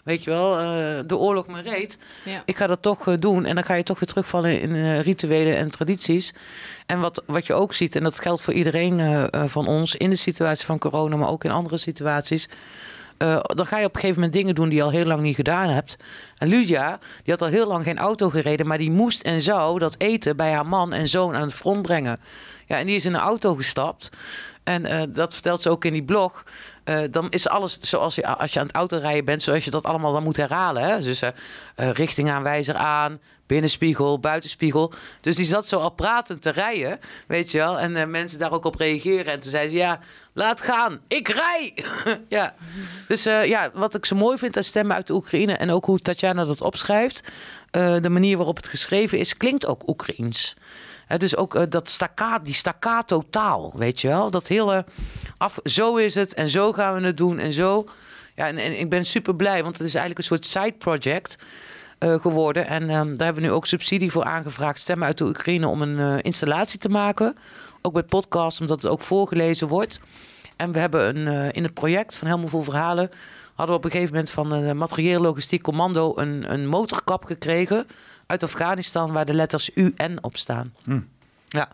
Weet 0.05 0.24
je 0.24 0.31
wel, 0.31 0.59
eh, 0.59 0.98
de 1.06 1.16
oorlog 1.16 1.47
me 1.47 1.60
reed. 1.60 1.98
Ja. 2.24 2.43
Ik 2.44 2.56
ga 2.56 2.66
dat 2.66 2.82
toch 2.82 3.18
doen. 3.18 3.44
En 3.44 3.55
dan 3.55 3.64
ga 3.64 3.74
je 3.74 3.82
toch 3.82 4.01
weer 4.01 4.09
terugvallen 4.09 4.60
in 4.60 5.01
rituelen 5.01 5.56
en 5.56 5.70
tradities. 5.70 6.35
En 6.86 7.01
wat, 7.01 7.22
wat 7.26 7.47
je 7.47 7.52
ook 7.55 7.72
ziet, 7.72 7.97
en 7.97 8.02
dat 8.02 8.20
geldt 8.20 8.43
voor 8.43 8.52
iedereen 8.52 9.28
van 9.47 9.66
ons... 9.66 9.94
in 9.97 10.10
de 10.10 10.16
situatie 10.16 10.66
van 10.66 10.78
corona, 10.78 11.16
maar 11.16 11.28
ook 11.28 11.44
in 11.44 11.51
andere 11.51 11.76
situaties... 11.76 12.48
eh, 13.24 13.40
dan 13.42 13.66
ga 13.66 13.78
je 13.78 13.84
op 13.84 13.94
een 13.94 14.01
gegeven 14.01 14.20
moment 14.20 14.32
dingen 14.32 14.55
doen 14.55 14.68
die 14.68 14.78
je 14.78 14.84
al 14.84 14.90
heel 14.90 15.05
lang 15.05 15.20
niet 15.20 15.34
gedaan 15.34 15.68
hebt. 15.68 15.96
En 16.38 16.48
Lydia, 16.48 16.98
die 17.22 17.32
had 17.32 17.42
al 17.42 17.48
heel 17.48 17.66
lang 17.66 17.84
geen 17.84 17.98
auto 17.98 18.30
gereden... 18.30 18.66
maar 18.66 18.78
die 18.78 18.90
moest 18.90 19.22
en 19.22 19.42
zou 19.42 19.78
dat 19.78 19.94
eten 19.98 20.36
bij 20.36 20.52
haar 20.52 20.66
man 20.66 20.92
en 20.92 21.09
zoon 21.09 21.34
aan 21.34 21.42
het 21.42 21.55
front 21.55 21.82
brengen. 21.82 22.18
Ja, 22.66 22.78
en 22.78 22.86
die 22.86 22.96
is 22.96 23.05
in 23.05 23.14
een 23.14 23.20
auto 23.20 23.55
gestapt... 23.55 24.10
En 24.64 24.86
eh, 24.86 25.02
dat 25.09 25.32
vertelt 25.32 25.62
ze 25.62 25.70
ook 25.70 25.84
in 25.84 25.92
die 25.92 26.05
blog. 26.05 26.44
Eh, 26.84 26.98
dan 27.10 27.30
is 27.30 27.48
alles 27.48 27.80
zoals 27.80 28.14
je 28.14 28.26
als 28.26 28.52
je 28.52 28.60
aan 28.60 28.66
het 28.66 28.74
autorijden 28.74 29.24
bent, 29.24 29.42
zoals 29.42 29.64
je 29.64 29.70
dat 29.70 29.84
allemaal 29.84 30.12
dan 30.12 30.22
moet 30.22 30.36
herhalen. 30.36 30.82
Hè? 30.82 31.01
Dus 31.01 31.22
eh, 31.22 31.30
richtingaanwijzer 31.74 32.74
aan, 32.74 33.20
binnenspiegel, 33.46 34.18
buitenspiegel. 34.20 34.92
Dus 35.20 35.36
die 35.36 35.44
zat 35.44 35.66
zo 35.66 35.78
al 35.78 35.90
pratend 35.90 36.42
te 36.42 36.50
rijden, 36.50 37.00
weet 37.26 37.50
je 37.50 37.58
wel. 37.58 37.78
En 37.78 37.96
eh, 37.96 38.06
mensen 38.06 38.38
daar 38.38 38.52
ook 38.52 38.64
op 38.64 38.74
reageren. 38.74 39.32
En 39.32 39.40
toen 39.40 39.50
zei 39.50 39.68
ze, 39.68 39.74
ja, 39.74 40.00
laat 40.32 40.60
gaan, 40.60 41.00
ik 41.08 41.28
rij. 41.28 41.84
ja. 42.28 42.54
Dus 43.08 43.26
eh, 43.26 43.46
ja, 43.46 43.70
wat 43.74 43.94
ik 43.94 44.04
zo 44.04 44.16
mooi 44.16 44.38
vind 44.38 44.56
aan 44.56 44.62
stemmen 44.62 44.96
uit 44.96 45.06
de 45.06 45.14
Oekraïne... 45.14 45.52
en 45.52 45.70
ook 45.70 45.84
hoe 45.84 45.98
Tatjana 45.98 46.44
dat 46.44 46.60
opschrijft... 46.60 47.22
eh, 47.70 47.96
de 48.00 48.08
manier 48.08 48.36
waarop 48.36 48.56
het 48.56 48.68
geschreven 48.68 49.18
is, 49.18 49.36
klinkt 49.36 49.66
ook 49.66 49.88
Oekraïens. 49.88 50.54
Dus 51.18 51.36
ook 51.36 51.70
dat 51.70 51.88
staccato, 51.88 52.44
die 52.44 52.54
staccato 52.54 53.22
taal, 53.30 53.72
weet 53.76 54.00
je 54.00 54.08
wel? 54.08 54.30
Dat 54.30 54.48
hele 54.48 54.84
af, 55.36 55.58
zo 55.64 55.96
is 55.96 56.14
het 56.14 56.34
en 56.34 56.50
zo 56.50 56.72
gaan 56.72 56.94
we 56.94 57.06
het 57.06 57.16
doen 57.16 57.38
en 57.38 57.52
zo. 57.52 57.88
Ja, 58.34 58.46
en, 58.46 58.58
en 58.58 58.80
ik 58.80 58.88
ben 58.90 59.06
super 59.06 59.36
blij, 59.36 59.62
want 59.62 59.78
het 59.78 59.86
is 59.86 59.94
eigenlijk 59.94 60.18
een 60.18 60.36
soort 60.36 60.46
side 60.46 60.78
project 60.78 61.36
geworden. 62.20 62.66
En 62.66 62.82
ehm, 62.82 63.14
daar 63.14 63.24
hebben 63.24 63.43
we 63.43 63.48
nu 63.48 63.55
ook 63.55 63.66
subsidie 63.66 64.12
voor 64.12 64.24
aangevraagd, 64.24 64.81
Stemmen 64.81 65.06
uit 65.06 65.18
de 65.18 65.24
Oekraïne, 65.24 65.68
om 65.68 65.82
een 65.82 65.98
eh, 65.98 66.18
installatie 66.22 66.78
te 66.78 66.89
maken. 66.89 67.36
Ook 67.82 67.93
met 67.94 68.06
podcast, 68.06 68.60
omdat 68.60 68.82
het 68.82 68.90
ook 68.90 69.01
voorgelezen 69.01 69.68
wordt. 69.68 70.01
En 70.56 70.72
we 70.72 70.78
hebben 70.78 71.16
een, 71.16 71.28
eh, 71.28 71.48
in 71.52 71.62
het 71.62 71.74
project 71.74 72.16
van 72.16 72.26
Helemaal 72.26 72.48
Vol 72.48 72.62
Verhalen... 72.62 73.10
hadden 73.55 73.74
we 73.74 73.81
op 73.81 73.85
een 73.85 73.90
gegeven 73.90 74.14
moment 74.14 74.31
van 74.31 74.52
een 74.52 74.76
materieel 74.76 75.20
logistiek 75.20 75.62
commando... 75.62 76.12
een, 76.16 76.52
een 76.52 76.66
motorkap 76.66 77.24
gekregen 77.24 77.86
uit 78.26 78.43
Afghanistan... 78.43 79.12
waar 79.12 79.26
de 79.26 79.35
letters 79.35 79.70
UN 79.74 80.18
op 80.20 80.36
staan. 80.36 80.72
Ja, 81.55 81.68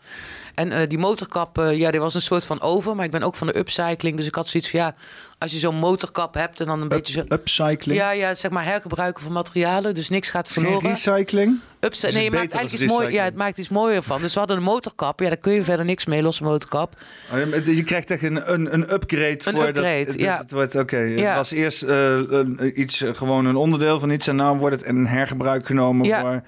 en 0.55 0.73
eh, 0.73 0.89
die 0.89 0.99
motorkap, 0.99 1.59
eh, 1.59 1.77
ja, 1.79 1.91
die 1.91 2.01
was 2.01 2.15
een 2.15 2.23
soort 2.23 2.45
van 2.45 2.61
over. 2.61 2.95
Maar 2.97 3.05
ik 3.05 3.11
ben 3.11 3.23
ook 3.23 3.37
van 3.37 3.47
de 3.47 3.59
upcycling. 3.59 4.17
Dus 4.17 4.27
ik 4.27 4.35
had 4.35 4.49
zoiets 4.49 4.71
van, 4.71 4.81
ja, 4.81 4.95
als 5.39 5.53
je 5.53 5.59
zo'n 5.59 5.75
motorkap 5.75 6.35
hebt... 6.35 6.61
en 6.61 6.67
dan 6.67 6.81
een 6.81 6.89
beetje 6.89 7.13
zo... 7.13 7.21
Up, 7.21 7.33
upcycling? 7.33 7.99
Ja, 7.99 8.11
ja, 8.11 8.35
zeg 8.35 8.51
maar 8.51 8.65
hergebruiken 8.65 9.23
van 9.23 9.33
materialen. 9.33 9.95
Dus 9.95 10.09
niks 10.09 10.31
gaat 10.31 10.51
Geen 10.51 10.63
verloren. 10.65 10.91
recycling? 10.91 11.59
Upcy- 11.81 12.07
Is 12.07 12.13
nee, 12.13 12.25
je 12.25 12.31
het 12.31 12.39
maakt 12.39 12.53
eigenlijk 12.55 12.83
iets 12.85 12.93
mooi. 12.93 13.13
Ja, 13.13 13.25
het 13.25 13.35
maakt 13.35 13.59
iets 13.59 13.69
mooier 13.69 14.03
van. 14.03 14.21
Dus 14.21 14.33
we 14.33 14.39
hadden 14.39 14.57
een 14.57 14.63
motorkap. 14.63 15.21
Ja, 15.21 15.27
daar 15.29 15.37
kun 15.37 15.53
je 15.53 15.63
verder 15.63 15.85
niks 15.85 16.07
mee, 16.07 16.23
losse 16.23 16.43
motorkap. 16.43 16.93
Oh, 17.33 17.39
je- 17.65 17.77
Je 17.77 17.85
krijgt 17.85 18.11
echt 18.11 18.23
een, 18.23 18.53
een, 18.53 18.75
een 18.75 18.93
upgrade 18.93 19.31
Een 19.45 19.57
voor 19.57 19.67
upgrade, 19.67 20.05
dat. 20.05 20.15
dus 20.15 20.23
ja. 20.25 20.39
Het 20.39 20.51
wordt 20.51 20.77
oké. 20.77 20.97
Het 20.97 21.19
Ja. 21.19 21.35
was 21.35 21.51
eerst 21.51 21.83
eh, 21.83 22.17
een- 22.17 22.81
iets, 22.81 23.05
gewoon 23.13 23.45
een 23.47 23.57
onderdeel 23.57 23.99
van 24.01 24.11
iets 24.11 24.27
en 24.27 24.37
nu 24.37 24.43
wordt 24.43 24.77
het 24.77 24.85
in 24.85 25.05
hergebruik 25.05 25.67
genomen 25.67 26.07
Ja. 26.07 26.21
voor 26.21 26.43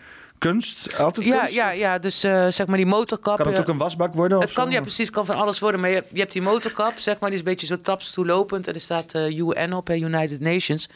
kunst. 0.49 0.99
Altijd 0.99 1.27
Ja, 1.27 1.39
kunst? 1.39 1.55
ja, 1.55 1.71
ja, 1.71 1.99
dus 1.99 2.25
eh, 2.25 2.47
zeg 2.49 2.67
maar 2.67 2.77
die 2.77 2.87
motorkap. 2.87 3.37
Kan 3.37 3.47
het 3.47 3.61
ook 3.61 3.69
een 3.69 3.79
wasbak 3.79 4.15
worden? 4.15 4.41
het 4.41 4.53
kan, 4.53 4.65
zo? 4.67 4.71
ja, 4.73 4.81
precies, 4.81 5.11
kan 5.11 5.27
van 5.27 5.35
alles 5.35 5.59
worden. 5.59 5.81
Maar 5.81 5.89
je, 5.89 5.95
hebt- 5.95 6.11
je 6.13 6.19
hebt 6.21 6.33
die 6.33 6.43
motorkap, 6.43 6.99
zeg 6.99 7.19
maar, 7.19 7.31
die 7.31 7.39
is 7.39 7.45
een 7.45 7.51
beetje 7.51 7.67
zo 7.67 7.81
tapstoelopend. 7.81 8.69
En 8.69 8.75
er 8.75 8.81
staat 8.81 9.15
eh, 9.15 9.39
UN 9.39 9.73
op, 9.73 9.87
hè, 9.87 9.95
United 9.95 10.41
Nations. 10.41 10.89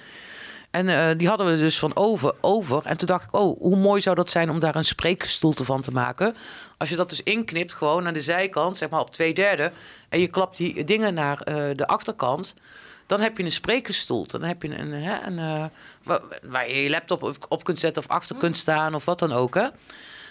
En 0.70 0.88
eh, 0.88 1.18
die 1.18 1.28
hadden 1.28 1.46
we 1.46 1.58
dus 1.58 1.78
van 1.78 1.96
over, 1.96 2.34
over. 2.40 2.80
En 2.84 2.96
toen 2.96 3.06
dacht 3.06 3.24
ik, 3.24 3.34
oh, 3.34 3.60
hoe 3.60 3.76
mooi 3.76 4.00
zou 4.00 4.16
dat 4.16 4.30
zijn 4.30 4.50
om 4.50 4.58
daar 4.60 4.76
een 4.76 4.84
spreekstoelte 4.84 5.64
van 5.64 5.80
te 5.80 5.90
maken. 5.90 6.36
Als 6.78 6.88
je 6.88 6.96
dat 6.96 7.08
dus 7.08 7.22
inknipt, 7.22 7.74
gewoon 7.74 8.02
naar 8.02 8.12
de 8.12 8.20
zijkant, 8.20 8.76
zeg 8.76 8.88
maar 8.88 9.00
op 9.00 9.10
twee 9.10 9.34
derde. 9.34 9.72
En 10.08 10.20
je 10.20 10.26
klapt 10.26 10.56
die 10.56 10.84
dingen 10.84 11.14
naar 11.14 11.38
de 11.76 11.86
achterkant. 11.86 12.54
Dan 13.06 13.20
heb 13.20 13.38
je 13.38 13.44
een 13.44 13.52
spreekgestoel. 13.52 14.26
Dan 14.26 14.42
heb 14.42 14.62
je 14.62 14.78
een, 14.78 14.92
hè, 14.92 15.26
een, 15.26 15.38
eh, 15.38 15.64
wa- 16.02 16.20
waar 16.42 16.68
je 16.68 16.82
je 16.82 16.90
laptop 16.90 17.22
op, 17.22 17.46
op 17.48 17.64
kunt 17.64 17.80
zetten 17.80 18.02
of 18.02 18.08
achter 18.08 18.36
kunt 18.36 18.56
staan 18.56 18.94
of 18.94 19.04
wat 19.04 19.18
dan 19.18 19.32
ook. 19.32 19.54
Hè? 19.54 19.66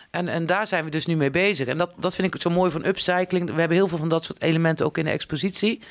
En, 0.09 0.27
en 0.27 0.45
daar 0.45 0.67
zijn 0.67 0.83
we 0.83 0.89
dus 0.89 1.05
nu 1.05 1.15
mee 1.15 1.31
bezig. 1.31 1.67
En 1.67 1.77
dat, 1.77 1.91
dat 1.97 2.15
vind 2.15 2.33
ik 2.35 2.41
zo 2.41 2.49
mooi 2.49 2.71
van 2.71 2.85
upcycling. 2.85 3.51
We 3.53 3.59
hebben 3.59 3.77
heel 3.77 3.87
veel 3.87 3.97
van 3.97 4.09
dat 4.09 4.25
soort 4.25 4.41
elementen 4.41 4.85
ook 4.85 4.97
in 4.97 5.05
de 5.05 5.11
expositie. 5.11 5.81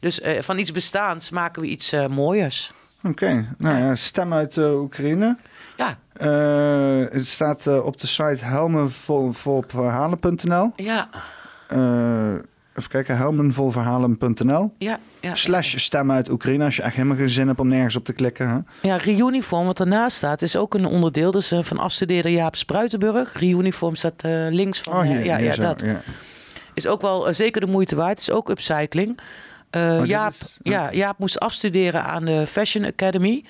Dus 0.00 0.20
eh, 0.20 0.42
van 0.42 0.58
iets 0.58 0.72
bestaans 0.72 1.30
maken 1.30 1.62
we 1.62 1.68
iets 1.68 1.92
eh, 1.92 2.06
mooiers. 2.06 2.72
Oké, 3.02 3.54
nou 3.58 3.78
ja, 3.78 3.94
stem 3.94 4.32
uit 4.32 4.56
Oekraïne. 4.56 5.36
Ja, 5.76 5.98
Eh, 6.12 7.04
het 7.12 7.26
staat 7.26 7.66
op 7.66 7.98
de 7.98 8.06
site 8.06 8.44
helmenvolverhalen.nl. 8.44 10.72
ja. 10.76 11.08
Even 12.78 12.90
kijken, 12.90 13.16
helmenvolverhalen.nl. 13.16 14.74
Ja, 14.78 14.98
ja. 15.20 15.34
Slash 15.34 15.76
stem 15.76 16.10
uit 16.12 16.30
Oekraïne 16.30 16.64
als 16.64 16.76
je 16.76 16.82
echt 16.82 16.94
helemaal 16.94 17.16
geen 17.16 17.30
zin 17.30 17.46
hebt 17.46 17.60
om 17.60 17.68
nergens 17.68 17.96
op 17.96 18.04
te 18.04 18.12
klikken. 18.12 18.48
Hè? 18.48 18.88
Ja, 18.88 18.96
Reuniform, 18.96 19.66
wat 19.66 19.80
ernaast 19.80 20.16
staat, 20.16 20.42
is 20.42 20.56
ook 20.56 20.74
een 20.74 20.86
onderdeel. 20.86 21.30
Dus 21.30 21.50
eh, 21.52 21.62
van 21.62 21.78
afstudeerder 21.78 22.30
Jaap 22.32 22.56
Spruitenburg. 22.56 23.32
Reuniform 23.38 23.94
staat 23.94 24.22
eh, 24.22 24.46
links 24.50 24.80
van. 24.80 24.92
Oh, 24.92 25.02
eh, 25.04 25.10
hier, 25.10 25.24
ja, 25.24 25.36
hier 25.36 25.46
ja, 25.46 25.54
zo, 25.54 25.62
dat. 25.62 25.80
ja. 25.80 26.00
Is 26.74 26.86
ook 26.86 27.00
wel 27.00 27.34
zeker 27.34 27.60
de 27.60 27.66
moeite 27.66 27.96
waard. 27.96 28.10
Het 28.10 28.28
is 28.28 28.30
ook 28.30 28.48
upcycling. 28.48 29.18
Dit 29.70 30.06
Jaap, 30.08 30.32
is- 30.32 30.56
ja. 30.62 30.92
Jaap 30.92 31.18
moest 31.18 31.40
afstuderen 31.40 32.02
aan 32.04 32.24
de 32.24 32.46
Fashion 32.46 32.84
Academy. 32.84 33.44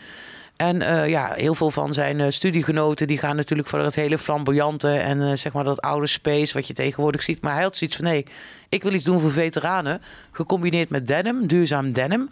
En 0.57 0.83
eh, 0.83 1.09
ja, 1.09 1.33
heel 1.35 1.55
veel 1.55 1.71
van 1.71 1.95
zijn 1.95 2.21
eh, 2.21 2.31
studiegenoten 2.31 3.07
die 3.07 3.19
gaan 3.19 3.37
natuurlijk 3.37 3.69
voor 3.69 3.79
het 3.79 3.95
hele 3.95 4.19
flamboyante 4.19 4.89
en 4.89 5.23
eh, 5.23 5.37
zeg 5.37 5.53
maar 5.53 5.65
dat 5.65 5.81
oude 5.81 6.07
space 6.07 6.55
wat 6.55 6.67
je 6.67 6.75
tegenwoordig 6.75 7.23
ziet. 7.23 7.41
Maar 7.41 7.55
hij 7.55 7.63
had 7.63 7.77
zoiets 7.77 7.97
van 7.97 8.05
nee, 8.05 8.27
ik 8.69 8.83
wil 8.83 8.93
iets 8.93 9.05
doen 9.05 9.21
voor 9.21 9.31
veteranen, 9.31 10.03
gecombineerd 10.33 10.89
met 10.89 11.07
denim, 11.07 11.47
duurzaam 11.47 11.93
denim. 11.93 12.31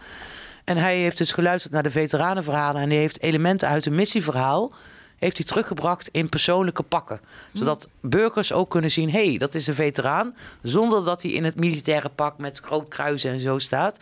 En 0.64 0.76
hij 0.76 0.98
heeft 0.98 1.18
dus 1.18 1.32
geluisterd 1.32 1.72
naar 1.72 1.82
de 1.82 1.90
veteranenverhalen 1.90 2.82
en 2.82 2.88
die 2.88 2.98
heeft 2.98 3.22
elementen 3.22 3.68
uit 3.68 3.86
een 3.86 3.94
missieverhaal 3.94 4.72
heeft 5.18 5.36
hij 5.36 5.46
teruggebracht 5.46 6.08
in 6.08 6.28
persoonlijke 6.28 6.82
pakken. 6.82 7.20
Zodat 7.52 7.88
burgers 8.00 8.52
ook 8.52 8.70
kunnen 8.70 8.90
zien, 8.90 9.10
hé, 9.10 9.28
hey, 9.28 9.38
dat 9.38 9.54
is 9.54 9.66
een 9.66 9.74
veteraan. 9.74 10.34
Zonder 10.62 11.04
dat 11.04 11.22
hij 11.22 11.30
in 11.30 11.44
het 11.44 11.56
militaire 11.56 12.08
pak 12.08 12.38
met 12.38 12.58
groot 12.58 12.88
kruisen 12.88 13.30
en 13.30 13.40
zo 13.40 13.58
staat. 13.58 13.98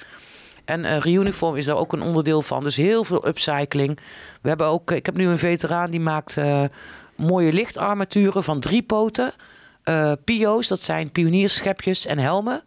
En 0.64 0.84
eh 0.84 0.98
Reuniform 1.00 1.56
is 1.56 1.64
daar 1.64 1.76
ook 1.76 1.92
een 1.92 2.02
onderdeel 2.02 2.42
van. 2.42 2.62
Dus 2.62 2.76
heel 2.76 3.04
veel 3.04 3.26
upcycling. 3.26 3.98
We 4.42 4.48
hebben 4.48 4.66
ook, 4.66 4.90
ik 4.90 5.06
heb 5.06 5.16
nu 5.16 5.26
een 5.28 5.38
veteraan 5.38 5.90
die 5.90 6.00
maakt 6.00 6.36
eh, 6.36 6.62
mooie 7.16 7.52
lichtarmaturen 7.52 8.44
van 8.44 8.60
drie 8.60 8.82
poten. 8.82 9.32
Eh 9.82 10.12
pio's, 10.24 10.68
dat 10.68 10.80
zijn 10.80 11.10
pionierschepjes 11.12 12.06
en 12.06 12.18
helmen. 12.18 12.62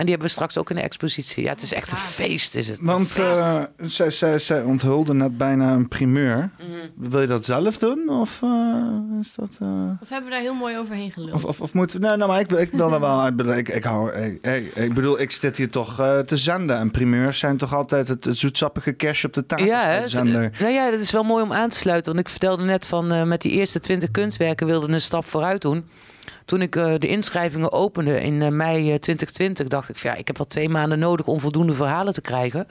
En 0.00 0.06
die 0.06 0.14
hebben 0.14 0.34
we 0.34 0.34
straks 0.34 0.58
ook 0.58 0.70
in 0.70 0.76
de 0.76 0.82
expositie. 0.82 1.44
Ja, 1.44 1.50
het 1.50 1.62
is 1.62 1.72
echt 1.72 1.90
een 1.90 1.96
feest, 1.96 2.54
is 2.54 2.68
het. 2.68 2.78
Want 2.80 3.18
eh, 3.18 3.62
zij, 3.76 4.10
zij, 4.10 4.38
zij 4.38 4.62
onthulde 4.62 5.14
net 5.14 5.36
bijna 5.38 5.72
een 5.72 5.88
primeur. 5.88 6.50
Mhm. 6.58 7.08
Wil 7.10 7.20
je 7.20 7.26
dat 7.26 7.44
zelf 7.44 7.78
doen? 7.78 8.08
Of 8.08 8.42
eh, 8.42 8.84
is 9.20 9.32
dat... 9.36 9.48
eh, 9.60 9.68
Of 10.00 10.08
hebben 10.08 10.28
we 10.28 10.34
daar 10.34 10.40
heel 10.40 10.54
mooi 10.54 10.78
overheen 10.78 11.10
geluld? 11.12 11.32
Of, 11.32 11.44
of, 11.44 11.60
of 11.60 11.74
moeten 11.74 12.00
we... 12.00 12.06
Nee, 12.06 12.16
nou, 12.16 12.30
maar 12.30 12.40
ik, 12.40 12.48
wil- 12.48 12.58
ik 12.58 12.70
wil 12.72 12.92
er 12.92 13.00
wel... 13.00 13.26
Ik 13.30 13.36
bedoel, 13.36 13.56
ik, 13.56 13.68
ik, 13.68 13.84
hou, 13.84 14.12
ik, 14.12 14.44
ik, 14.46 14.74
ik 14.74 14.94
bedoel, 14.94 15.20
ik 15.20 15.30
zit 15.30 15.56
hier 15.56 15.70
toch 15.70 16.00
eh, 16.00 16.18
te 16.18 16.36
zenden. 16.36 16.76
En 16.78 16.90
primeurs 16.90 17.38
zijn 17.38 17.56
toch 17.56 17.74
altijd 17.74 18.08
het, 18.08 18.24
het 18.24 18.36
zoetsappige 18.38 18.96
cash 18.96 19.24
op 19.24 19.32
de 19.32 19.46
taart 19.46 19.62
Ja, 19.62 19.82
uitzender. 19.82 20.52
nou 20.60 20.72
ja, 20.72 20.90
dat 20.90 21.00
is 21.00 21.10
wel 21.10 21.22
mooi 21.24 21.42
om 21.44 21.52
aan 21.52 21.68
te 21.68 21.78
sluiten. 21.78 22.12
Want 22.14 22.24
ik 22.26 22.30
vertelde 22.32 22.64
net 22.64 22.86
van 22.86 23.12
eh, 23.12 23.22
met 23.22 23.40
die 23.42 23.52
eerste 23.52 23.80
20 23.80 24.10
kunstwerken 24.10 24.66
wilde 24.66 24.86
ik 24.86 24.92
een 24.92 25.00
stap 25.00 25.24
vooruit 25.24 25.60
doen. 25.62 25.84
Toen 26.44 26.62
ik 26.62 26.76
eh, 26.76 26.94
de 26.98 27.08
inschrijvingen 27.08 27.72
opende 27.72 28.20
in 28.20 28.42
eh, 28.42 28.48
mei 28.48 28.76
eh, 28.76 28.98
2020, 28.98 29.66
dacht 29.66 29.88
ik 29.88 29.96
van 29.96 30.10
ja, 30.10 30.16
ik 30.16 30.26
heb 30.26 30.36
wel 30.36 30.46
twee 30.46 30.68
maanden 30.68 30.98
nodig 30.98 31.26
om 31.26 31.40
voldoende 31.40 31.74
verhalen 31.74 32.12
te 32.12 32.20
krijgen. 32.20 32.66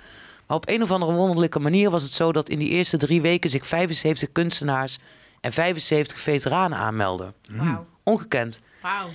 Maar 0.47 0.57
op 0.57 0.69
een 0.69 0.81
of 0.81 0.91
andere 0.91 1.11
wonderlijke 1.11 1.59
manier 1.59 1.89
was 1.89 2.03
het 2.03 2.11
zo 2.11 2.31
dat 2.31 2.49
in 2.49 2.59
die 2.59 2.69
eerste 2.69 2.97
drie 2.97 3.21
weken 3.21 3.49
zich 3.49 3.67
75 3.67 4.31
kunstenaars 4.31 4.99
en 5.41 5.51
75 5.51 6.19
veteranen 6.19 6.77
aanmelden. 6.77 7.33
Ongekend. 8.03 8.61
Wauw. 8.81 9.09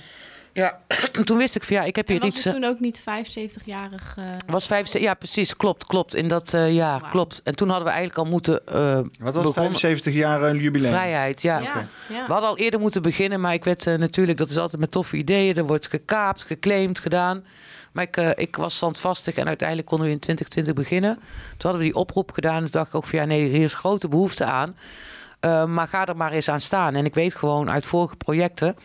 Ja, 0.55 0.79
toen 1.25 1.37
wist 1.37 1.55
ik 1.55 1.63
van 1.63 1.75
ja, 1.75 1.83
ik 1.83 1.95
heb 1.95 2.05
En 2.07 2.11
hier 2.13 2.21
was 2.21 2.29
iets. 2.33 2.43
het 2.43 2.53
eh, 2.53 2.59
toen 2.61 2.69
ook 2.69 2.79
niet 2.79 2.99
75-jarig? 2.99 4.13
eh 4.17 4.23
was 4.47 4.65
75, 4.67 5.01
ja, 5.01 5.13
precies, 5.13 5.55
klopt, 5.57 5.85
klopt. 5.85 6.15
In 6.15 6.27
dat 6.27 6.53
eh, 6.53 6.73
jaar, 6.73 7.09
klopt. 7.11 7.41
En 7.43 7.55
toen 7.55 7.67
hadden 7.69 7.85
we 7.87 7.93
eigenlijk 7.93 8.25
al 8.25 8.31
moeten. 8.33 8.67
eh, 8.67 8.95
Wat 8.95 9.03
was 9.19 9.33
begonnen- 9.33 9.53
75 9.53 10.13
jaar 10.13 10.41
een 10.43 10.57
jubileum? 10.57 10.91
Vrijheid, 10.91 11.41
ja. 11.41 11.59
ja, 11.59 11.87
ja. 12.09 12.25
We 12.27 12.31
hadden 12.31 12.49
al 12.49 12.57
eerder 12.57 12.79
moeten 12.79 13.01
beginnen, 13.01 13.41
maar 13.41 13.53
ik 13.53 13.63
werd 13.63 13.87
eh, 13.87 13.95
natuurlijk, 13.97 14.37
dat 14.37 14.49
is 14.49 14.57
altijd 14.57 14.81
met 14.81 14.91
toffe 14.91 15.17
ideeën. 15.17 15.55
Er 15.57 15.65
wordt 15.65 15.87
gekaapt, 15.87 16.43
geclaimd, 16.43 16.99
gedaan. 16.99 17.45
Maar 17.91 18.03
ik, 18.03 18.17
eh, 18.17 18.29
ik 18.35 18.55
was 18.55 18.75
standvastig 18.75 19.35
en 19.35 19.47
uiteindelijk 19.47 19.87
konden 19.87 20.07
we 20.07 20.13
in 20.13 20.19
2020 20.19 20.73
beginnen. 20.83 21.15
Toen 21.15 21.23
hadden 21.57 21.79
we 21.79 21.85
die 21.87 21.95
oproep 21.95 22.31
gedaan. 22.31 22.59
Toen 22.61 22.71
dacht 22.71 22.87
ik 22.87 22.95
ook 22.95 23.05
van 23.07 23.19
ja, 23.19 23.25
nee, 23.25 23.49
hier 23.49 23.63
is 23.63 23.73
grote 23.73 24.07
behoefte 24.07 24.45
aan. 24.45 24.75
Eh, 25.39 25.65
maar 25.65 25.87
ga 25.87 26.05
er 26.05 26.17
maar 26.17 26.31
eens 26.31 26.49
aan 26.49 26.59
staan. 26.61 26.95
En 26.95 27.05
ik 27.05 27.13
weet 27.13 27.35
gewoon 27.35 27.69
uit 27.71 27.85
vorige 27.85 28.15
projecten 28.15 28.75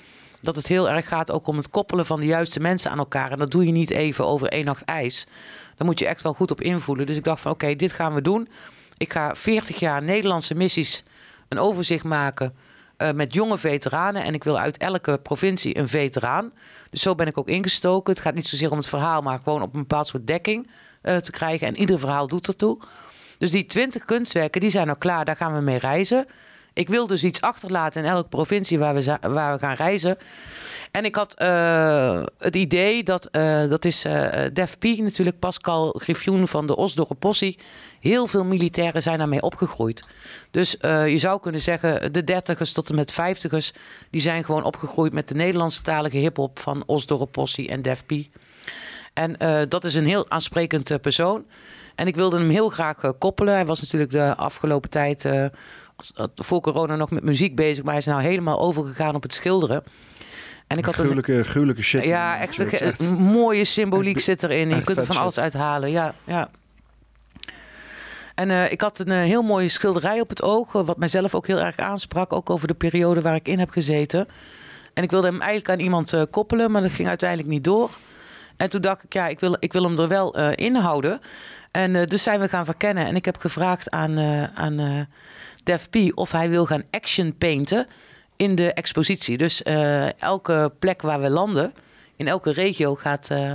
dat 0.40 0.56
het 0.56 0.66
heel 0.66 0.90
erg 0.90 1.08
gaat 1.08 1.30
ook 1.30 1.46
om 1.46 1.56
het 1.56 1.70
koppelen 1.70 2.06
van 2.06 2.20
de 2.20 2.26
juiste 2.26 2.60
mensen 2.60 2.90
aan 2.90 2.98
elkaar. 2.98 3.30
En 3.30 3.38
dat 3.38 3.50
doe 3.50 3.66
je 3.66 3.72
niet 3.72 3.90
even 3.90 4.26
over 4.26 4.48
één 4.48 4.64
nacht 4.64 4.84
ijs. 4.84 5.26
Daar 5.76 5.86
moet 5.86 5.98
je 5.98 6.06
echt 6.06 6.22
wel 6.22 6.34
goed 6.34 6.50
op 6.50 6.60
invoelen. 6.60 7.06
Dus 7.06 7.16
ik 7.16 7.24
dacht 7.24 7.40
van 7.40 7.52
oké, 7.52 7.76
dit 7.76 7.92
gaan 7.92 8.14
we 8.14 8.22
doen. 8.22 8.48
Ik 8.96 9.12
ga 9.12 9.34
40 9.34 9.78
jaar 9.78 10.02
Nederlandse 10.02 10.54
missies 10.54 11.04
een 11.48 11.58
overzicht 11.58 12.04
maken 12.04 12.54
eh, 12.96 13.12
met 13.12 13.34
jonge 13.34 13.58
veteranen. 13.58 14.22
En 14.22 14.34
ik 14.34 14.44
wil 14.44 14.58
uit 14.58 14.76
elke 14.76 15.18
provincie 15.22 15.78
een 15.78 15.88
veteraan. 15.88 16.52
Dus 16.90 17.02
zo 17.02 17.14
ben 17.14 17.26
ik 17.26 17.38
ook 17.38 17.48
ingestoken. 17.48 18.12
Het 18.12 18.22
gaat 18.22 18.34
niet 18.34 18.48
zozeer 18.48 18.70
om 18.70 18.76
het 18.76 18.88
verhaal, 18.88 19.22
maar 19.22 19.38
gewoon 19.38 19.62
op 19.62 19.74
een 19.74 19.80
bepaald 19.80 20.06
soort 20.06 20.26
dekking 20.26 20.70
eh, 21.02 21.16
te 21.16 21.30
krijgen. 21.30 21.66
En 21.66 21.76
ieder 21.76 21.98
verhaal 21.98 22.26
doet 22.26 22.46
ertoe. 22.46 22.78
Dus 23.38 23.50
die 23.50 23.66
20 23.66 24.04
kunstwerken, 24.04 24.60
die 24.60 24.70
zijn 24.70 24.88
al 24.88 24.96
klaar. 24.96 25.24
Daar 25.24 25.36
gaan 25.36 25.54
we 25.54 25.60
mee 25.60 25.78
reizen. 25.78 26.26
Ik 26.80 26.88
wil 26.88 27.06
dus 27.06 27.24
iets 27.24 27.40
achterlaten 27.40 28.04
in 28.04 28.10
elke 28.10 28.28
provincie 28.28 28.78
waar 28.78 28.94
we, 28.94 29.18
waar 29.20 29.52
we 29.52 29.58
gaan 29.58 29.74
reizen. 29.74 30.18
En 30.90 31.04
ik 31.04 31.14
had 31.14 31.34
eh, 31.34 32.22
het 32.38 32.56
idee 32.56 33.02
dat, 33.02 33.26
eh, 33.26 33.68
dat 33.68 33.84
is 33.84 34.04
eh 34.04 34.44
Def 34.52 34.76
natuurlijk, 34.80 35.38
Pascal 35.38 35.94
Griffioen 35.98 36.48
van 36.48 36.66
de 36.66 36.76
Osdorp 36.76 37.18
Possie. 37.18 37.58
Heel 38.00 38.26
veel 38.26 38.44
militairen 38.44 39.02
zijn 39.02 39.18
daarmee 39.18 39.42
opgegroeid. 39.42 40.06
Dus 40.50 40.76
je 40.80 41.18
zou 41.18 41.40
kunnen 41.40 41.60
zeggen, 41.60 42.12
de 42.12 42.24
dertigers 42.24 42.72
tot 42.72 42.88
en 42.88 42.94
met 42.94 43.12
vijftigers... 43.12 43.72
die 44.10 44.20
zijn 44.20 44.44
gewoon 44.44 44.64
opgegroeid 44.64 45.12
met 45.12 45.28
de 45.28 45.34
Nederlandstalige 45.34 46.16
hiphop 46.16 46.58
van 46.58 46.82
Osdorp 46.86 47.32
Possie 47.32 47.68
en 47.68 47.82
Def 47.82 48.04
P. 48.06 48.12
En 49.14 49.36
dat 49.68 49.84
is 49.84 49.94
een 49.94 50.06
heel 50.06 50.30
aansprekend 50.30 51.00
persoon. 51.00 51.44
En 51.94 52.06
ik 52.06 52.16
wilde 52.16 52.38
hem 52.38 52.50
heel 52.50 52.68
graag 52.68 53.18
koppelen. 53.18 53.54
Hij 53.54 53.66
was 53.66 53.80
natuurlijk 53.80 54.10
de 54.10 54.36
afgelopen 54.36 54.90
tijd, 54.90 55.28
voor 56.34 56.60
corona, 56.60 56.96
nog 56.96 57.10
met 57.10 57.22
muziek 57.22 57.54
bezig. 57.54 57.82
Maar 57.84 57.92
hij 57.92 58.02
is 58.02 58.06
nou 58.08 58.22
helemaal 58.22 58.60
overgegaan 58.60 59.14
op 59.14 59.22
het 59.22 59.34
schilderen. 59.34 59.82
En 60.66 60.78
ik 60.78 60.84
had 60.84 60.94
een, 60.94 61.00
Gruwelijke, 61.00 61.44
gruwelijke 61.44 61.82
shit. 61.82 62.04
ja, 62.04 62.38
echt, 62.38 62.80
een 63.00 63.14
mooie 63.14 63.64
symboliek 63.64 64.16
echt- 64.16 64.24
zit 64.24 64.42
erin. 64.42 64.68
Je 64.68 64.82
kunt 64.82 64.98
er 64.98 65.06
van 65.06 65.16
alles 65.16 65.38
uithalen. 65.38 65.90
Ja, 65.90 66.14
ja. 66.24 66.50
En 68.40 68.50
eh, 68.50 68.72
ik 68.72 68.80
had 68.80 68.98
een 68.98 69.10
eh, 69.10 69.18
heel 69.18 69.42
mooie 69.42 69.68
schilderij 69.68 70.20
op 70.20 70.28
het 70.28 70.42
oog, 70.42 70.74
eh, 70.74 70.86
wat 70.86 70.96
mijzelf 70.96 71.34
ook 71.34 71.46
heel 71.46 71.60
erg 71.60 71.76
aansprak, 71.76 72.32
ook 72.32 72.50
over 72.50 72.68
de 72.68 72.74
periode 72.74 73.20
waar 73.20 73.34
ik 73.34 73.48
in 73.48 73.58
heb 73.58 73.70
gezeten. 73.70 74.28
En 74.94 75.02
ik 75.02 75.10
wilde 75.10 75.26
hem 75.26 75.40
eigenlijk 75.40 75.70
aan 75.70 75.84
iemand 75.84 76.14
koppelen, 76.30 76.70
maar 76.70 76.82
dat 76.82 76.90
ging 76.90 77.08
uiteindelijk 77.08 77.48
niet 77.48 77.64
door. 77.64 77.90
En 78.56 78.70
toen 78.70 78.80
dacht 78.80 79.04
ik, 79.04 79.12
ja, 79.12 79.28
ik 79.28 79.40
wil, 79.40 79.56
ik 79.58 79.72
wil 79.72 79.82
hem 79.82 79.98
er 79.98 80.08
wel 80.08 80.38
in 80.50 80.74
houden. 80.74 81.20
En 81.70 81.92
dus 82.06 82.22
zijn 82.22 82.40
we 82.40 82.48
gaan 82.48 82.64
verkennen. 82.64 83.06
En 83.06 83.16
ik 83.16 83.24
heb 83.24 83.36
gevraagd 83.38 83.90
aan, 83.90 84.18
aan 84.54 85.06
Def 85.64 85.90
P 85.90 85.96
of 86.14 86.32
hij 86.32 86.50
wil 86.50 86.66
gaan 86.66 86.82
action 86.90 87.36
painten 87.38 87.86
in 88.36 88.54
de 88.54 88.72
expositie. 88.72 89.36
Dus 89.36 89.62
eh, 89.62 90.20
elke 90.20 90.72
plek 90.78 91.02
waar 91.02 91.20
we 91.20 91.30
landen, 91.30 91.72
in 92.16 92.28
elke 92.28 92.52
regio 92.52 92.94
gaat, 92.94 93.30
eh 93.30 93.54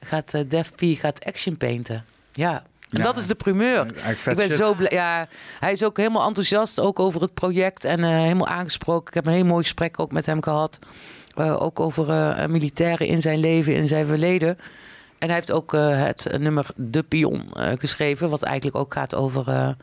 gaat 0.00 0.34
eh, 0.34 0.40
Def 0.48 0.72
P 0.74 0.80
gaat 0.98 1.24
action 1.24 1.56
painten. 1.56 2.04
Ja, 2.32 2.52
en 2.90 2.98
Ja. 2.98 3.04
dat 3.04 3.16
is 3.16 3.26
de 3.26 3.34
primeur. 3.34 3.86
Ik 3.86 4.34
ben 4.36 4.48
shit. 4.48 4.52
zo 4.58 4.74
blij. 4.74 4.90
Ja, 4.92 5.28
hij 5.60 5.72
is 5.72 5.84
ook 5.84 5.96
helemaal 5.96 6.26
enthousiast 6.26 6.80
ook 6.80 6.98
over 7.00 7.20
het 7.20 7.34
project 7.34 7.84
en 7.84 8.04
helemaal 8.04 8.46
aangesproken. 8.46 9.08
Ik 9.08 9.14
heb 9.14 9.26
een 9.26 9.32
heel 9.32 9.44
mooi 9.44 9.62
gesprek 9.62 9.98
ook 10.00 10.12
met 10.12 10.26
hem 10.26 10.42
gehad. 10.42 10.78
Eh, 11.34 11.62
ook 11.62 11.80
over 11.80 12.06
militairen 12.50 13.06
in 13.06 13.20
zijn 13.22 13.38
leven, 13.38 13.74
in 13.74 13.88
zijn 13.88 14.06
verleden. 14.06 14.58
En 15.18 15.26
hij 15.26 15.34
heeft 15.34 15.52
ook 15.52 15.72
het 15.72 16.26
nummer 16.38 16.66
De 16.76 17.02
Pion 17.02 17.50
geschreven, 17.78 18.30
wat 18.30 18.42
eigenlijk 18.42 18.76
ook 18.76 18.92
gaat 18.92 19.14
over, 19.14 19.76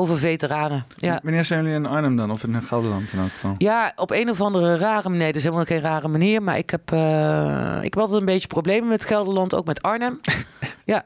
over 0.00 0.18
veteranen. 0.18 0.84
Ja. 0.96 1.20
Wanneer 1.22 1.44
zijn 1.44 1.62
jullie 1.62 1.76
in 1.76 1.86
Arnhem 1.86 2.16
dan? 2.16 2.30
Of 2.30 2.44
in 2.44 2.62
Gelderland 2.62 3.12
in 3.12 3.18
elk 3.18 3.30
geval? 3.30 3.54
Ja, 3.58 3.92
op 3.96 4.10
een 4.10 4.30
of 4.30 4.40
andere 4.40 4.76
rare 4.76 5.08
manier. 5.08 5.26
Het 5.26 5.36
is 5.36 5.42
helemaal 5.42 5.64
geen 5.64 5.80
rare 5.80 6.08
manier. 6.08 6.42
Maar 6.42 6.58
ik 6.58 6.70
heb, 6.70 6.92
eh, 6.92 7.76
ik 7.76 7.94
heb 7.94 7.98
altijd 7.98 8.20
een 8.20 8.24
beetje 8.26 8.48
problemen 8.48 8.88
met 8.88 9.04
Gelderland. 9.04 9.54
Ook 9.54 9.66
met 9.66 9.82
Arnhem. 9.82 10.20
ja. 10.92 11.04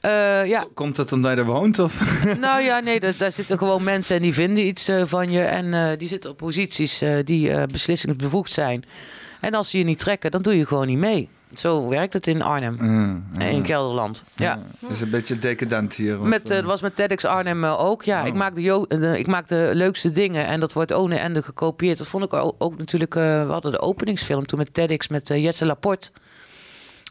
Eh, 0.00 0.46
ja. 0.46 0.66
Komt 0.74 0.96
het 0.96 1.12
omdat 1.12 1.32
je 1.32 1.36
er 1.36 1.44
woont? 1.44 1.78
Of? 1.78 2.24
Nou 2.40 2.60
ja, 2.62 2.80
nee, 2.80 3.00
daar, 3.00 3.14
daar 3.18 3.32
zitten 3.32 3.58
gewoon 3.58 3.84
mensen 3.84 4.16
en 4.16 4.22
die 4.22 4.34
vinden 4.34 4.66
iets 4.66 4.88
eh, 4.88 5.02
van 5.06 5.30
je. 5.30 5.42
En 5.42 5.98
die 5.98 6.08
zitten 6.08 6.30
op 6.30 6.36
posities 6.36 7.02
die 7.24 7.66
beslissingsbevoegd 7.66 8.52
zijn. 8.52 8.84
En 9.40 9.54
als 9.54 9.70
ze 9.70 9.78
je 9.78 9.84
niet 9.84 9.98
trekken, 9.98 10.30
dan 10.30 10.42
doe 10.42 10.56
je 10.56 10.66
gewoon 10.66 10.86
niet 10.86 10.98
mee. 10.98 11.28
Zo 11.54 11.88
werkt 11.88 12.12
het 12.12 12.26
in 12.26 12.42
Arnhem. 12.42 12.78
Uh, 12.80 13.46
en 13.46 13.52
In 13.52 13.64
Gelderland. 13.66 14.24
Ja. 14.34 14.58
Is 14.88 15.00
een 15.00 15.10
beetje 15.10 15.38
decadent 15.38 15.94
hier. 15.94 16.20
of, 16.20 16.26
Met, 16.26 16.50
eh, 16.50 16.56
eh, 16.56 16.62
dat 16.62 16.70
was 16.70 16.80
met 16.80 16.96
TEDx 16.96 17.24
Arnhem 17.24 17.64
eh, 17.64 17.80
ook. 17.84 18.02
Ja, 18.02 18.20
Oh. 18.20 18.26
ik, 18.26 18.34
maak 18.34 18.54
de 18.54 19.18
ik 19.18 19.26
maak 19.26 19.48
de 19.48 19.70
leukste 19.74 20.12
dingen 20.12 20.46
en 20.46 20.60
dat 20.60 20.72
wordt 20.72 20.92
one 20.92 21.16
ende 21.16 21.42
gekopieerd. 21.42 21.98
Dat 21.98 22.06
vond 22.06 22.24
ik 22.24 22.32
ook, 22.32 22.54
ook 22.58 22.78
natuurlijk... 22.78 23.14
we 23.14 23.46
hadden 23.48 23.72
de 23.72 23.80
openingsfilm 23.80 24.46
toen 24.46 24.58
met 24.58 24.74
TEDx 24.74 25.08
met 25.08 25.28
Jesse 25.28 25.66
Laporte. 25.66 26.10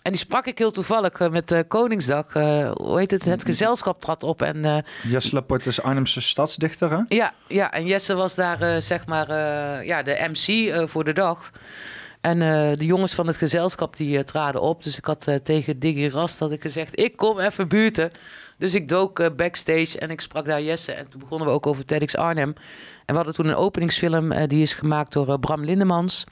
En 0.02 0.14
die 0.14 0.22
sprak 0.22 0.46
ik 0.46 0.58
heel 0.58 0.72
toevallig 0.72 1.30
met 1.30 1.64
Koningsdag. 1.68 2.34
hoe 2.74 2.96
heet 2.98 3.12
het? 3.12 3.26
Het 3.26 3.46
gezelschap 3.46 4.02
trad 4.02 4.24
op 4.24 4.42
en... 4.42 4.66
eh, 4.66 4.78
Jesse 5.04 5.34
Laporte 5.34 5.70
is 5.70 5.82
Arnhemse 5.82 6.22
stadsdichter, 6.22 6.92
hè? 6.92 7.16
ja, 7.16 7.34
ja, 7.48 7.72
en 7.72 7.86
Jesse 7.86 8.14
was 8.16 8.36
daar 8.36 8.82
zeg 8.82 9.06
maar 9.06 9.34
ja, 9.86 10.04
de 10.04 10.28
MC 10.32 10.74
voor 10.90 11.04
de 11.04 11.14
dag. 11.14 11.52
En 12.28 12.42
eh, 12.42 12.78
de 12.78 12.86
jongens 12.86 13.14
van 13.14 13.28
het 13.28 13.38
gezelschap 13.38 13.98
die 13.98 14.18
eh, 14.18 14.24
traden 14.24 14.62
op. 14.62 14.84
Dus 14.84 14.98
ik 14.98 15.06
had 15.06 15.28
eh, 15.28 15.36
tegen 15.36 15.80
Diggy 15.80 16.08
Rast 16.08 16.40
had 16.40 16.52
ik 16.52 16.62
gezegd, 16.62 17.00
ik 17.00 17.16
kom 17.16 17.40
even 17.40 17.68
buurten. 17.68 18.12
Dus 18.58 18.76
ik 18.76 18.90
dook 18.90 19.36
backstage 19.36 20.00
en 20.00 20.10
ik 20.10 20.22
sprak 20.22 20.46
daar 20.46 20.62
Jesse. 20.62 20.92
En 20.92 21.10
toen 21.10 21.20
begonnen 21.20 21.48
we 21.48 21.54
ook 21.54 21.68
over 21.68 21.86
TEDx 21.86 22.16
Arnhem. 22.16 22.54
En 23.06 23.06
we 23.06 23.14
hadden 23.14 23.34
toen 23.34 23.46
een 23.48 23.56
openingsfilm, 23.56 24.48
die 24.48 24.62
is 24.62 24.74
gemaakt 24.74 25.14
door 25.14 25.40
Bram 25.40 25.64
Lindemans. 25.64 26.24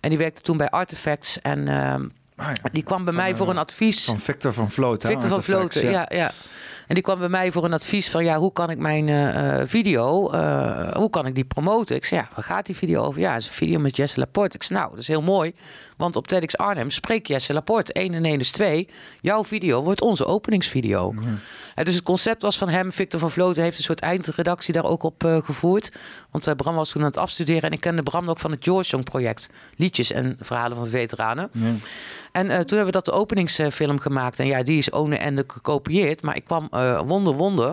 En 0.00 0.08
die 0.08 0.18
werkte 0.18 0.42
toen 0.42 0.56
bij 0.56 0.70
Artifacts. 0.70 1.40
En 1.40 1.68
ehm, 1.68 2.08
Ah, 2.36 2.48
ja. 2.62 2.68
die 2.72 2.82
kwam 2.82 3.04
bij 3.04 3.12
Van, 3.12 3.22
mij 3.22 3.36
voor 3.36 3.50
een 3.50 3.58
advies. 3.58 4.04
Van 4.04 4.18
Victor 4.18 4.52
van 4.52 4.70
Vloot. 4.70 5.02
hè, 5.02 5.08
Victor 5.08 5.28
van 5.28 5.42
Vloten, 5.42 5.90
ja. 5.90 6.06
ja. 6.08 6.32
En 6.92 6.98
die 6.98 7.06
kwam 7.06 7.18
bij 7.18 7.28
mij 7.28 7.52
voor 7.52 7.64
een 7.64 7.72
advies 7.72 8.10
van... 8.10 8.24
ja, 8.24 8.38
hoe 8.38 8.52
kan 8.52 8.70
ik 8.70 8.78
mijn 8.78 9.08
eh, 9.08 9.60
eh, 9.60 9.68
video, 9.68 10.30
eh, 10.30 10.96
hoe 10.96 11.10
kan 11.10 11.26
ik 11.26 11.34
die 11.34 11.44
promoten? 11.44 11.96
Ik 11.96 12.04
zei, 12.04 12.20
ja, 12.20 12.28
waar 12.34 12.44
gaat 12.44 12.66
die 12.66 12.76
video 12.76 13.02
over? 13.02 13.20
Ja, 13.20 13.32
het 13.32 13.42
is 13.42 13.48
een 13.48 13.54
video 13.54 13.78
met 13.78 13.96
Jesse 13.96 14.18
Laporte. 14.18 14.56
Ik 14.56 14.62
zei, 14.62 14.78
nou, 14.78 14.90
dat 14.90 15.00
is 15.00 15.08
heel 15.08 15.22
mooi. 15.22 15.54
Want 15.96 16.16
op 16.16 16.28
TEDx 16.28 16.56
Arnhem 16.56 16.90
spreekt 16.90 17.28
Jesse 17.28 17.52
Laporte. 17.52 17.92
1 17.92 18.14
en 18.14 18.24
1 18.24 18.40
is 18.40 18.50
2. 18.50 18.88
Jouw 19.20 19.44
video 19.44 19.82
wordt 19.82 20.00
onze 20.00 20.26
openingsvideo. 20.26 21.14
En 21.74 21.84
dus 21.84 21.94
het 21.94 22.02
concept 22.02 22.42
was 22.42 22.58
van 22.58 22.68
hem. 22.68 22.92
Victor 22.92 23.20
van 23.20 23.30
Vloten 23.30 23.62
heeft 23.62 23.78
een 23.78 23.84
soort 23.84 24.00
eindredactie 24.00 24.72
daar 24.72 24.84
ook 24.84 25.02
op 25.02 25.40
gevoerd. 25.44 25.92
Want 26.30 26.56
Bram 26.56 26.74
was 26.74 26.90
toen 26.90 27.02
aan 27.02 27.08
het 27.08 27.16
afstuderen. 27.16 27.62
En 27.62 27.72
ik 27.72 27.80
kende 27.80 28.02
Bram 28.02 28.30
ook 28.30 28.38
van 28.38 28.50
het 28.50 28.64
George 28.64 28.84
Song 28.84 29.02
project. 29.02 29.48
Liedjes 29.76 30.12
en 30.12 30.36
verhalen 30.40 30.76
van 30.76 30.88
veteranen. 30.88 31.50
Ja. 31.52 31.74
En 32.32 32.50
eh, 32.50 32.58
toen 32.58 32.76
hebben 32.78 32.86
we 32.86 32.92
dat 32.92 33.04
de 33.04 33.12
openingsfilm 33.12 33.98
gemaakt. 33.98 34.38
En 34.38 34.46
ja, 34.46 34.62
die 34.62 34.78
is 34.78 34.92
one 34.92 35.16
en 35.16 35.44
gekopieerd. 35.46 36.22
Maar 36.22 36.36
ik 36.36 36.44
kwam 36.44 36.68
eh, 36.70 37.00
wonder, 37.06 37.34
wonder. 37.34 37.66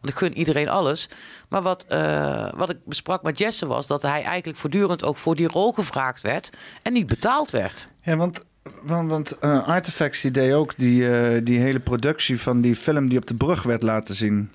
Want 0.00 0.08
ik 0.08 0.14
gun 0.14 0.38
iedereen 0.38 0.68
alles. 0.68 1.08
Maar 1.48 1.62
wat, 1.62 1.84
eh, 1.88 2.48
wat 2.54 2.70
ik 2.70 2.78
besprak 2.84 3.22
met 3.22 3.38
Jesse 3.38 3.66
was 3.66 3.86
dat 3.86 4.02
hij 4.02 4.22
eigenlijk 4.22 4.58
voortdurend 4.58 5.04
ook 5.04 5.16
voor 5.16 5.36
die 5.36 5.48
rol 5.48 5.72
gevraagd 5.72 6.22
werd. 6.22 6.50
En 6.82 6.92
niet 6.92 7.06
betaald 7.06 7.50
werd. 7.50 7.88
Ja, 8.02 8.16
want, 8.16 8.44
want, 8.82 9.10
want 9.10 9.40
Artifacts 9.40 10.20
deed 10.20 10.52
ook 10.52 10.76
die, 10.76 11.42
die 11.42 11.58
hele 11.58 11.80
productie 11.80 12.40
van 12.40 12.60
die 12.60 12.76
film 12.76 13.08
die 13.08 13.18
op 13.18 13.26
de 13.26 13.34
brug 13.34 13.62
werd 13.62 13.82
laten 13.82 14.14
zien. 14.14 14.50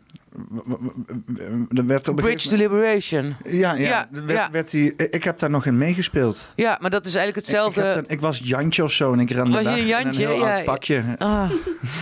Er 1.69 1.85
werd 1.85 2.07
op 2.07 2.15
Bridge 2.15 2.49
to 2.49 2.55
gegeven 2.55 2.57
Liberation. 2.57 3.21
moment- 3.23 3.61
Ja, 3.61 3.73
ja, 3.73 3.87
Ja, 3.87 4.09
er 4.13 4.25
werd, 4.25 4.39
ja. 4.39 4.51
werd 4.51 4.71
die, 4.71 4.95
ik 4.95 5.23
heb 5.23 5.39
daar 5.39 5.49
nog 5.49 5.65
in 5.65 5.77
meegespeeld. 5.77 6.51
Ja, 6.55 6.77
maar 6.81 6.89
dat 6.89 7.05
is 7.05 7.15
eigenlijk 7.15 7.47
Ik- 7.47 7.53
Ik, 7.53 7.59
hetzelfde. 7.65 7.93
dan- 8.01 8.03
ik 8.07 8.21
was 8.21 8.39
Jantje 8.43 8.83
of 8.83 8.91
zo 8.91 9.13
en 9.13 9.19
ik 9.19 9.29
rende 9.31 9.51
Was 9.51 9.63
je 9.63 9.69
een 9.69 9.77
in 9.77 9.85
Jantje? 9.85 10.23
een 10.25 10.29
heel 10.31 10.45
Ja, 10.45 10.53
oud 10.55 10.63
pakje. 10.65 11.03
Ah, 11.17 11.51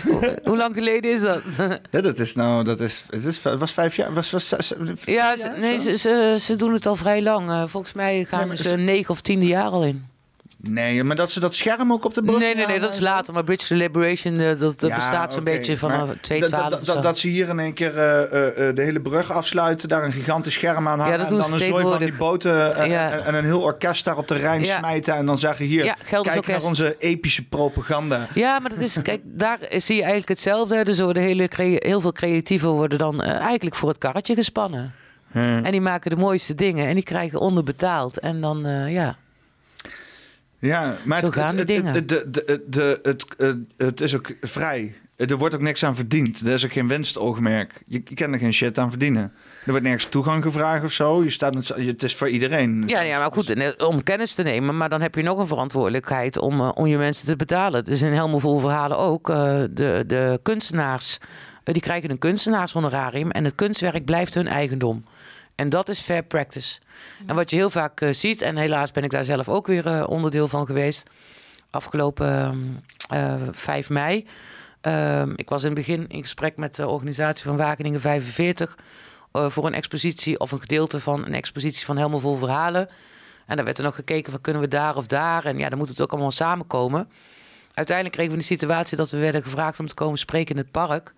hoe- 0.44 0.58
lang 0.58 0.74
geleden 0.74 1.12
is 1.12 1.22
dat? 1.22 1.42
Ja, 1.92 2.02
dat 2.02 2.20
is 2.20 2.36
nou, 2.36 2.64
dat 2.64 2.80
is, 2.80 3.04
het 3.10 3.26
is, 3.26 3.44
het 3.44 3.60
was 3.60 3.72
vijf 3.72 3.96
jaar, 3.96 4.14
was, 4.14 4.32
was 4.32 4.48
zes- 4.48 4.74
ja, 5.06 5.36
ze, 5.38 5.52
nee, 5.60 5.80
ze, 5.80 5.98
ze, 5.98 6.36
ze 6.40 6.56
doen 6.56 6.74
het 6.74 6.86
al 6.86 6.96
vrij 6.96 7.22
lang. 7.22 7.50
Eh, 7.50 7.64
volgens 7.68 7.94
mij 7.94 8.24
gaan 8.26 8.48
Nee, 8.48 8.58
ze- 8.58 8.76
negen 8.76 9.10
of 9.10 9.22
tiende 9.22 9.46
jaar 9.46 9.70
al 9.70 9.84
in. 9.84 10.06
Nee, 10.62 11.04
maar 11.04 11.16
dat 11.16 11.32
ze 11.32 11.40
dat 11.40 11.56
scherm 11.56 11.92
ook 11.94 12.06
op 12.06 12.14
de 12.14 12.22
brug 12.24 12.40
Nee, 12.40 12.56
nee, 12.56 12.66
nee, 12.66 12.80
dat 12.80 12.94
is 12.94 13.00
later. 13.00 13.34
Maar 13.34 13.44
Bridge 13.44 13.68
to 13.68 13.76
Liberation, 13.76 14.40
eh, 14.40 14.60
dat, 14.60 14.82
Ja, 14.82 14.96
bestaat 14.96 15.34
zo'n 15.34 15.44
beetje 15.44 15.78
vanaf 15.78 16.06
maar 16.08 16.20
2012 16.22 16.84
dat, 16.84 17.04
dat, 17.04 17.18
ze 17.18 17.28
hier 17.28 17.50
in 17.50 17.60
één 17.60 17.74
keer 17.74 17.98
eh, 17.98 18.68
eh, 18.68 18.76
de 18.76 18.82
hele 18.82 19.00
brug 19.00 19.32
afsluiten, 19.32 19.90
daar 19.90 20.04
een 20.04 20.12
gigantisch 20.12 20.54
scherm 20.54 20.88
aan 20.88 21.00
hangen 21.00 21.18
dat 21.18 21.28
en 21.28 21.38
dan 21.38 21.54
een 21.54 21.60
zooi 21.60 21.84
van 21.84 22.00
die 22.00 22.14
boten 22.14 22.52
Ja. 22.90 23.12
en, 23.12 23.26
en 23.26 23.36
een 23.36 23.44
heel 23.44 23.62
orkest 23.62 24.06
daar 24.06 24.18
op 24.18 24.28
de 24.28 24.36
Rijn 24.36 24.64
Ja. 24.64 24.78
smijten 24.78 25.16
en 25.16 25.26
dan 25.26 25.38
zeggen 25.40 25.66
hier, 25.66 25.84
Ja, 25.84 25.96
kijk 26.22 26.48
naar 26.48 26.64
onze 26.64 26.96
epische 27.00 27.48
propaganda. 27.48 28.28
Ja, 28.34 28.60
maar 28.60 28.70
dat 28.70 28.80
is, 28.80 29.02
kijk, 29.02 29.22
daar 29.24 29.60
zie 29.70 29.96
je 29.96 30.02
eigenlijk 30.02 30.30
hetzelfde. 30.30 30.84
Dus 30.84 31.00
worden 31.00 31.24
hele 31.24 31.48
heel 31.56 32.02
veel 32.02 32.12
creatieven 32.12 32.70
worden 32.70 32.98
dan 32.98 33.22
eigenlijk 33.22 33.76
voor 33.76 33.90
het 33.90 33.98
karretje 33.98 34.36
gespannen. 34.36 34.94
En 35.34 35.72
die 35.72 35.82
maken 35.82 36.10
de 36.10 36.16
mooiste 36.16 36.56
dingen 36.56 36.88
en 36.88 36.94
die 36.94 37.04
krijgen 37.04 37.40
onderbetaald. 37.40 38.20
En 38.20 38.42
dan, 38.42 38.68
ja. 38.88 39.18
Ja, 40.60 40.96
maar 41.04 41.20
Zo 41.20 41.26
het, 41.26 41.36
het, 41.36 41.70
het, 41.70 41.86
het, 41.94 42.10
de- 42.10 42.28
de- 42.30 42.64
de- 43.38 43.86
het, 43.86 44.02
is 44.02 44.16
ook 44.16 44.32
vrij. 44.42 44.94
Er 45.16 45.38
wordt 45.38 45.56
ook 45.56 45.62
niks 45.62 45.84
aan 45.86 45.96
verdiend. 45.96 46.40
Er 46.40 46.54
is 46.54 46.66
ook 46.66 46.72
geen 46.72 46.88
winstoogmerk. 46.88 47.82
Je, 47.88 48.02
je 48.06 48.16
kan 48.16 48.34
er 48.34 48.40
geen 48.40 48.54
shit 48.54 48.78
aan 48.78 48.90
verdienen. 48.90 49.22
Er 49.66 49.70
wordt 49.72 49.84
nergens 49.84 50.06
toegang 50.06 50.44
gevraagd 50.44 50.84
of 50.84 50.92
zo. 50.92 51.24
Je 51.24 51.30
staat, 51.30 51.54
met- 51.54 51.68
het 51.68 52.04
is 52.04 52.16
voor 52.16 52.30
iedereen. 52.30 52.84
Ja, 52.88 53.02
ja, 53.02 53.20
maar 53.20 53.32
goed, 53.32 53.50
en, 53.50 53.78
eh, 53.78 53.88
om 53.88 54.04
kennis 54.04 54.34
te 54.36 54.44
nemen. 54.44 54.78
Maar 54.78 54.90
dan 54.90 55.02
heb 55.02 55.16
je 55.16 55.22
nog 55.24 55.38
een 55.40 55.48
verantwoordelijkheid 55.48 56.38
om, 56.40 56.60
eh, 56.60 56.72
om 56.74 56.88
je 56.88 56.98
mensen 56.98 57.26
te 57.28 57.36
betalen. 57.36 57.80
Het 57.80 57.88
is 57.88 58.02
in 58.02 58.12
helemaal 58.12 58.40
vol 58.40 58.60
verhalen 58.60 58.98
ook. 58.98 59.30
eh, 59.30 59.36
de, 59.72 60.04
de 60.08 60.40
kunstenaars, 60.44 61.18
die 61.64 61.82
krijgen 61.82 62.10
een 62.10 62.18
kunstenaarshonorarium. 62.20 63.32
En 63.32 63.44
het 63.44 63.56
kunstwerk 63.56 64.06
blijft 64.06 64.34
hun 64.34 64.48
eigendom. 64.48 65.04
En 65.60 65.70
dat 65.70 65.90
is 65.90 66.00
fair 66.00 66.24
practice. 66.24 66.80
En 67.26 67.36
wat 67.36 67.50
je 67.50 67.56
heel 67.56 67.70
vaak 67.70 68.02
eh, 68.02 68.14
ziet, 68.14 68.42
en 68.42 68.58
helaas 68.58 68.92
ben 68.92 69.04
ik 69.04 69.12
daar 69.12 69.26
zelf 69.26 69.50
ook 69.50 69.68
weer 69.68 69.88
eh, 69.88 70.10
onderdeel 70.10 70.48
van 70.48 70.66
geweest. 70.66 71.10
Afgelopen 71.70 72.28
ehm, 73.10 73.34
eh, 73.42 73.48
5 73.52 73.90
mei. 73.90 74.28
Ehm, 74.82 75.34
ik 75.36 75.50
was 75.50 75.62
in 75.62 75.70
het 75.70 75.78
begin 75.78 76.08
in 76.08 76.22
gesprek 76.22 76.58
met 76.58 76.76
de 76.76 76.88
organisatie 76.88 77.46
van 77.46 77.58
Wageningen 77.58 78.02
45 78.02 78.78
eh, 79.32 79.50
voor 79.50 79.66
een 79.66 79.74
expositie 79.74 80.40
of 80.40 80.52
een 80.52 80.60
gedeelte 80.60 81.00
van 81.00 81.26
een 81.26 81.34
expositie 81.34 81.86
van 81.86 81.98
helemaal 81.98 82.20
vol 82.20 82.36
verhalen. 82.38 82.90
En 83.46 83.56
dan 83.56 83.66
werd 83.66 83.78
er 83.78 83.84
nog 83.84 83.96
gekeken 83.96 84.32
van 84.32 84.42
kunnen 84.42 84.62
we 84.62 84.68
daar 84.68 84.96
of 84.96 85.08
daar. 85.08 85.46
En 85.46 85.58
ja, 85.58 85.70
dan 85.70 85.78
moet 85.78 85.90
het 85.90 86.02
ook 86.02 86.12
allemaal 86.12 86.32
samenkomen. 86.32 87.10
Uiteindelijk 87.74 88.16
kregen 88.16 88.34
we 88.34 88.40
de 88.40 88.46
situatie 88.46 88.98
dat 88.98 89.12
we 89.12 89.18
werden 89.18 89.44
gevraagd 89.44 89.80
om 89.80 89.88
te 89.88 89.94
komen 89.94 90.18
spreken 90.18 90.56
in 90.56 90.62
het 90.62 90.72
park. 90.72 91.14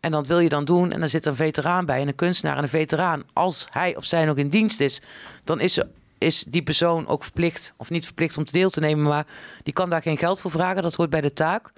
En 0.00 0.10
dat 0.10 0.26
wil 0.26 0.38
je 0.38 0.48
dan 0.48 0.64
doen. 0.64 0.92
En 0.92 1.00
dan 1.00 1.08
zit 1.08 1.24
er 1.24 1.30
een 1.30 1.36
veteraan 1.36 1.86
bij 1.86 2.00
en 2.00 2.08
een 2.08 2.14
kunstenaar. 2.14 2.56
En 2.56 2.62
een 2.62 2.68
veteraan, 2.68 3.22
als 3.32 3.66
hij 3.70 3.96
of 3.96 4.04
zij 4.04 4.24
nog 4.24 4.36
in 4.36 4.48
dienst 4.48 4.80
is, 4.80 5.02
dan 5.44 5.60
is, 5.60 5.80
is 6.18 6.44
die 6.48 6.62
persoon 6.62 7.06
ook 7.06 7.22
verplicht, 7.22 7.74
of 7.76 7.90
niet 7.90 8.04
verplicht 8.04 8.36
om 8.36 8.44
deel 8.44 8.70
te 8.70 8.80
nemen, 8.80 9.04
maar 9.04 9.26
die 9.62 9.72
kan 9.72 9.90
daar 9.90 10.02
geen 10.02 10.18
geld 10.18 10.40
voor 10.40 10.50
vragen. 10.50 10.82
Dat 10.82 10.94
hoort 10.94 11.10
bij 11.10 11.20
de 11.20 11.32
taak. 11.32 11.72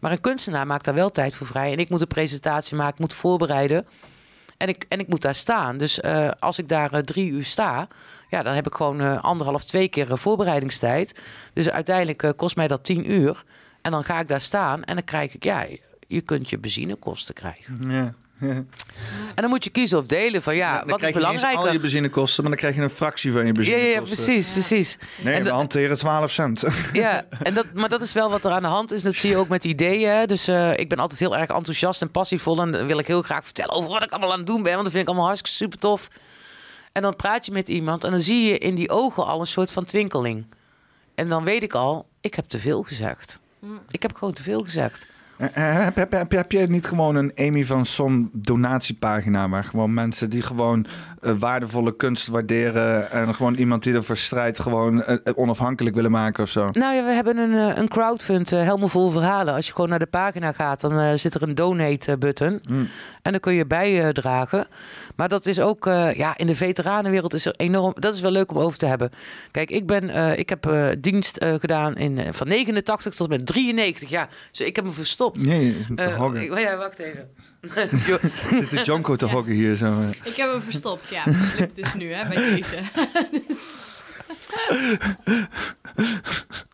Maar 0.00 0.12
een 0.12 0.20
kunstenaar 0.20 0.66
maakt 0.66 0.84
daar 0.84 0.94
wel 0.94 1.10
tijd 1.10 1.34
voor 1.34 1.46
vrij. 1.46 1.72
En 1.72 1.78
ik 1.78 1.88
moet 1.88 2.00
een 2.00 2.06
presentatie 2.06 2.76
maken, 2.76 2.96
moet 2.98 3.14
voorbereiden. 3.14 3.86
En 4.56 4.68
ik, 4.68 4.86
en 4.88 4.98
ik 4.98 5.08
moet 5.08 5.22
daar 5.22 5.34
staan. 5.34 5.78
Dus 5.78 6.00
eh, 6.00 6.30
als 6.38 6.58
ik 6.58 6.68
daar 6.68 6.92
eh, 6.92 7.00
drie 7.00 7.30
uur 7.30 7.44
sta, 7.44 7.88
ja, 8.30 8.42
dan 8.42 8.54
heb 8.54 8.66
ik 8.66 8.74
gewoon 8.74 9.00
eh, 9.00 9.22
anderhalf, 9.22 9.64
twee 9.64 9.88
keer 9.88 10.18
voorbereidingstijd. 10.18 11.14
Dus 11.52 11.70
uiteindelijk 11.70 12.32
kost 12.36 12.56
mij 12.56 12.68
dat 12.68 12.84
tien 12.84 13.12
uur. 13.12 13.44
En 13.82 13.90
dan 13.90 14.04
ga 14.04 14.20
ik 14.20 14.28
daar 14.28 14.40
staan 14.40 14.84
en 14.84 14.94
dan 14.94 15.04
krijg 15.04 15.34
ik, 15.34 15.44
ja, 15.44 15.66
je 16.08 16.20
kunt 16.20 16.50
je 16.50 16.58
benzinekosten 16.58 17.34
krijgen. 17.34 17.78
Ja. 17.90 18.14
En 18.40 18.66
dan 19.34 19.48
moet 19.48 19.64
je 19.64 19.70
kiezen 19.70 19.98
of 19.98 20.06
delen 20.06 20.42
van 20.42 20.56
ja, 20.56 20.78
Dan 20.78 20.88
wat 20.88 21.02
is 21.02 21.10
krijg 21.10 21.14
je 21.14 21.20
niet 21.20 21.28
eens 21.32 21.42
al 21.42 21.48
je 21.48 21.54
belangrijker? 21.54 21.80
benzinekosten, 21.80 22.42
maar 22.42 22.50
dan 22.52 22.60
krijg 22.60 22.76
je 22.76 22.82
een 22.82 22.90
fractie 22.90 23.32
van 23.32 23.46
je 23.46 23.52
benzinekosten. 23.52 23.92
ja, 23.92 24.00
ja, 24.00 24.06
precies, 24.06 24.50
precies. 24.50 24.98
Nee, 25.22 25.34
En 25.34 25.44
we 25.44 25.50
hanteren 25.50 25.98
12 25.98 26.30
cent. 26.30 26.64
Ja, 26.92 27.24
en 27.42 27.54
dat, 27.54 27.66
maar 27.74 27.88
dat 27.88 28.00
is 28.00 28.12
wel 28.12 28.30
wat 28.30 28.44
er 28.44 28.50
aan 28.50 28.62
de 28.62 28.68
hand 28.68 28.92
is. 28.92 28.98
En 28.98 29.04
dat 29.04 29.14
zie 29.14 29.30
je 29.30 29.36
ook 29.36 29.48
met 29.48 29.64
ideeën. 29.64 30.26
Dus 30.26 30.48
eh, 30.48 30.76
ik 30.76 30.88
ben 30.88 30.98
altijd 30.98 31.20
heel 31.20 31.36
erg 31.36 31.50
enthousiast 31.50 32.02
en 32.02 32.10
passievol. 32.10 32.60
En 32.60 32.72
dan 32.72 32.86
wil 32.86 32.98
ik 32.98 33.06
heel 33.06 33.22
graag 33.22 33.44
vertellen 33.44 33.74
over 33.74 33.90
wat 33.90 34.02
ik 34.02 34.10
allemaal 34.10 34.32
aan 34.32 34.38
het 34.38 34.46
doen 34.46 34.62
ben. 34.62 34.72
Want 34.72 34.82
dat 34.82 34.90
vind 34.92 35.02
ik 35.02 35.08
allemaal 35.08 35.26
hartstikke 35.26 35.56
super 35.56 35.78
tof. 35.78 36.08
En 36.92 37.02
dan 37.02 37.16
praat 37.16 37.46
je 37.46 37.52
met 37.52 37.68
iemand 37.68 38.04
en 38.04 38.10
dan 38.10 38.20
zie 38.20 38.42
je 38.44 38.58
in 38.58 38.74
die 38.74 38.90
ogen 38.90 39.26
al 39.26 39.40
een 39.40 39.46
soort 39.46 39.72
van 39.72 39.84
twinkeling. 39.84 40.46
En 41.14 41.28
dan 41.28 41.44
weet 41.44 41.62
ik 41.62 41.72
al, 41.72 42.06
ik 42.20 42.34
heb 42.34 42.44
te 42.48 42.58
veel 42.58 42.82
gezegd. 42.82 43.38
Ik 43.90 44.02
heb 44.02 44.14
gewoon 44.14 44.34
te 44.34 44.42
veel 44.42 44.62
gezegd. 44.62 45.06
Eh, 45.52 45.84
heb, 45.84 45.96
heb, 45.96 46.12
heb, 46.12 46.30
heb 46.30 46.52
je 46.52 46.66
niet 46.66 46.86
gewoon 46.86 47.16
een 47.16 47.32
Amy 47.36 47.64
van 47.64 47.86
Son 47.86 48.30
donatiepagina... 48.32 49.48
waar 49.48 49.64
gewoon 49.64 49.94
mensen 49.94 50.30
die 50.30 50.42
gewoon 50.42 50.86
eh, 51.20 51.32
waardevolle 51.32 51.96
kunst 51.96 52.26
waarderen... 52.26 53.10
en 53.10 53.34
gewoon 53.34 53.54
iemand 53.54 53.82
die 53.82 53.94
ervoor 53.94 54.16
strijdt 54.16 54.60
gewoon 54.60 55.02
eh, 55.02 55.16
onafhankelijk 55.34 55.94
willen 55.94 56.10
maken 56.10 56.42
of 56.42 56.48
zo? 56.48 56.68
Nou 56.72 56.94
ja, 56.94 57.04
we 57.04 57.12
hebben 57.12 57.36
een, 57.36 57.78
een 57.78 57.88
crowdfund, 57.88 58.50
helemaal 58.50 58.88
vol 58.88 59.10
verhalen. 59.10 59.54
Als 59.54 59.66
je 59.66 59.72
gewoon 59.72 59.88
naar 59.88 59.98
de 59.98 60.06
pagina 60.06 60.52
gaat, 60.52 60.80
dan 60.80 61.18
zit 61.18 61.34
er 61.34 61.42
een 61.42 61.54
donate-button. 61.54 62.60
Hmm. 62.66 62.88
En 63.22 63.30
dan 63.30 63.40
kun 63.40 63.54
je 63.54 63.66
bijdragen. 63.66 64.66
Maar 65.16 65.28
dat 65.28 65.46
is 65.46 65.60
ook, 65.60 65.86
eh, 65.86 66.14
ja, 66.14 66.36
in 66.36 66.46
de 66.46 66.54
veteranenwereld 66.54 67.34
is 67.34 67.46
er 67.46 67.54
enorm. 67.56 67.92
Dat 67.98 68.14
is 68.14 68.20
wel 68.20 68.30
leuk 68.30 68.50
om 68.50 68.58
over 68.58 68.78
te 68.78 68.86
hebben. 68.86 69.10
Kijk, 69.50 69.70
ik, 69.70 69.86
ben, 69.86 70.10
eh, 70.10 70.38
ik 70.38 70.48
heb 70.48 70.66
eh, 70.66 70.88
dienst 70.98 71.36
eh, 71.36 71.54
gedaan 71.58 71.96
in, 71.96 72.34
van 72.34 72.48
89 72.48 73.14
tot 73.14 73.28
met 73.28 73.46
93. 73.46 74.08
Ja, 74.08 74.28
dus 74.50 74.60
ik 74.66 74.76
heb 74.76 74.84
me 74.84 74.90
verstopt. 74.92 75.44
Nee, 75.44 75.76
is 75.78 75.86
te 75.96 76.10
hoggen. 76.10 76.42
ik- 76.42 76.58
ja, 76.58 76.76
wacht 76.76 76.98
even. 76.98 77.28
Zit 78.50 78.70
de 78.70 78.80
Jonko 78.82 79.16
te 79.16 79.26
hoggen 79.26 79.52
hier 79.52 79.74
zo. 79.74 79.92
Ik 80.24 80.36
heb 80.36 80.50
hem 80.50 80.60
verstopt, 80.62 81.08
ja. 81.08 81.22
Mislukt 81.26 81.76
dus 81.76 81.94
nu, 81.94 82.12
hè, 82.12 82.28
bij 82.28 82.36
deze. 82.36 82.78
Dus- 83.48 84.02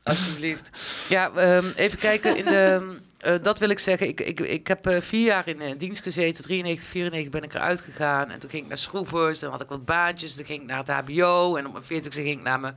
Alsjeblieft. 0.02 0.70
Ja, 1.08 1.30
ehm, 1.36 1.64
even 1.76 1.98
kijken. 1.98 2.36
In 2.36 2.44
de, 2.44 2.80
eh, 3.20 3.34
dat 3.42 3.58
wil 3.58 3.68
ik 3.68 3.78
zeggen. 3.78 4.08
Ik, 4.08 4.20
ik, 4.20 4.40
ik 4.40 4.66
heb 4.66 4.86
eh, 4.86 5.00
vier 5.00 5.24
jaar 5.24 5.48
in 5.48 5.60
eh, 5.60 5.78
dienst 5.78 6.02
gezeten. 6.02 6.44
93, 6.44 6.88
94 6.88 7.30
ben 7.32 7.42
ik 7.42 7.54
eruit 7.54 7.80
gegaan. 7.80 8.30
En 8.30 8.38
toen 8.38 8.50
ging 8.50 8.62
ik 8.62 8.68
naar 8.68 8.78
schroevers. 8.78 9.38
Dan 9.38 9.50
had 9.50 9.60
ik 9.60 9.68
wat 9.68 9.84
baantjes. 9.84 10.36
Dan 10.36 10.46
ging 10.46 10.60
ik 10.60 10.66
naar 10.66 10.78
het 10.78 10.88
hbo. 10.88 11.56
En 11.56 11.66
op 11.66 11.72
mijn 11.72 11.84
40 11.84 12.14
ging 12.14 12.28
ik 12.28 12.42
naar, 12.42 12.60
me, 12.60 12.72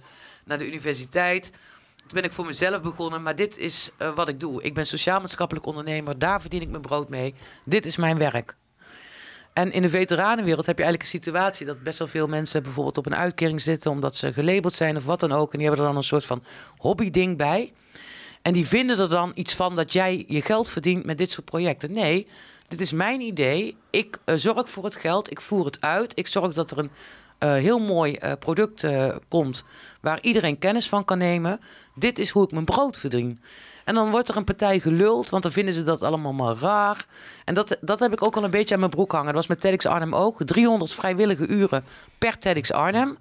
naar 0.45 0.57
de 0.57 0.67
universiteit. 0.67 1.51
Toen 1.95 2.13
ben 2.13 2.23
ik 2.23 2.33
voor 2.33 2.45
mezelf 2.45 2.81
begonnen. 2.81 3.21
Maar 3.21 3.35
dit 3.35 3.57
is 3.57 3.89
wat 4.15 4.29
ik 4.29 4.39
doe. 4.39 4.63
Ik 4.63 4.73
ben 4.73 4.85
sociaal-maatschappelijk 4.85 5.65
ondernemer. 5.65 6.19
Daar 6.19 6.41
verdien 6.41 6.61
ik 6.61 6.69
mijn 6.69 6.81
brood 6.81 7.09
mee. 7.09 7.33
Dit 7.63 7.85
is 7.85 7.97
mijn 7.97 8.17
werk. 8.17 8.55
En 9.53 9.71
in 9.71 9.81
de 9.81 9.89
veteranenwereld 9.89 10.65
heb 10.65 10.77
je 10.77 10.83
eigenlijk 10.83 11.13
een 11.13 11.21
situatie 11.21 11.65
dat 11.65 11.83
best 11.83 11.99
wel 11.99 12.07
veel 12.07 12.27
mensen 12.27 12.63
bijvoorbeeld 12.63 12.97
op 12.97 13.05
een 13.05 13.15
uitkering 13.15 13.61
zitten 13.61 13.91
omdat 13.91 14.15
ze 14.15 14.33
gelabeld 14.33 14.73
zijn 14.73 14.97
of 14.97 15.05
wat 15.05 15.19
dan 15.19 15.31
ook. 15.31 15.51
En 15.51 15.57
die 15.57 15.67
hebben 15.67 15.85
er 15.85 15.91
dan 15.91 16.01
een 16.01 16.07
soort 16.07 16.25
van 16.25 16.43
hobbyding 16.77 17.37
bij. 17.37 17.73
En 18.43 18.53
die 18.53 18.67
vinden 18.67 18.99
er 18.99 19.09
dan 19.09 19.31
iets 19.35 19.53
van 19.53 19.75
dat 19.75 19.93
jij 19.93 20.25
je 20.27 20.41
geld 20.41 20.69
verdient 20.69 21.05
met 21.05 21.17
dit 21.17 21.31
soort 21.31 21.45
projecten. 21.45 21.91
Nee, 21.91 22.27
dit 22.67 22.81
is 22.81 22.91
mijn 22.91 23.21
idee. 23.21 23.75
Ik 23.89 24.19
eh, 24.25 24.35
zorg 24.37 24.69
voor 24.69 24.83
het 24.83 24.95
geld, 24.95 25.31
ik 25.31 25.41
voer 25.41 25.65
het 25.65 25.81
uit. 25.81 26.11
Ik 26.15 26.27
zorg 26.27 26.53
dat 26.53 26.71
er 26.71 26.77
een 26.77 26.89
eh, 27.37 27.53
heel 27.53 27.79
mooi 27.79 28.15
eh, 28.15 28.31
product 28.39 28.85
komt 29.27 29.65
waar 30.01 30.21
iedereen 30.21 30.59
kennis 30.59 30.89
van 30.89 31.05
kan 31.05 31.17
nemen. 31.17 31.59
Dit 31.95 32.19
is 32.19 32.29
hoe 32.29 32.43
ik 32.43 32.51
mijn 32.51 32.65
brood 32.65 32.97
verdien. 32.97 33.41
En 33.83 33.95
dan 33.95 34.09
wordt 34.09 34.29
er 34.29 34.37
een 34.37 34.43
partij 34.43 34.79
geluld, 34.79 35.29
want 35.29 35.43
dan 35.43 35.51
vinden 35.51 35.73
ze 35.73 35.83
dat 35.83 36.01
allemaal 36.01 36.33
maar 36.33 36.55
raar. 36.55 37.05
En 37.45 37.53
dat, 37.53 37.77
dat 37.81 37.99
heb 37.99 38.13
ik 38.13 38.23
ook 38.23 38.35
al 38.35 38.43
een 38.43 38.51
beetje 38.51 38.73
aan 38.73 38.79
mijn 38.79 38.91
broek 38.91 39.11
hangen. 39.11 39.25
Dat 39.25 39.35
was 39.35 39.47
met 39.47 39.61
TEDx 39.61 39.85
Arnhem 39.85 40.15
ook. 40.15 40.43
300 40.45 40.93
vrijwillige 40.93 41.47
uren 41.47 41.85
per 42.17 42.39
TEDx 42.39 42.71
Arnhem. 42.71 43.17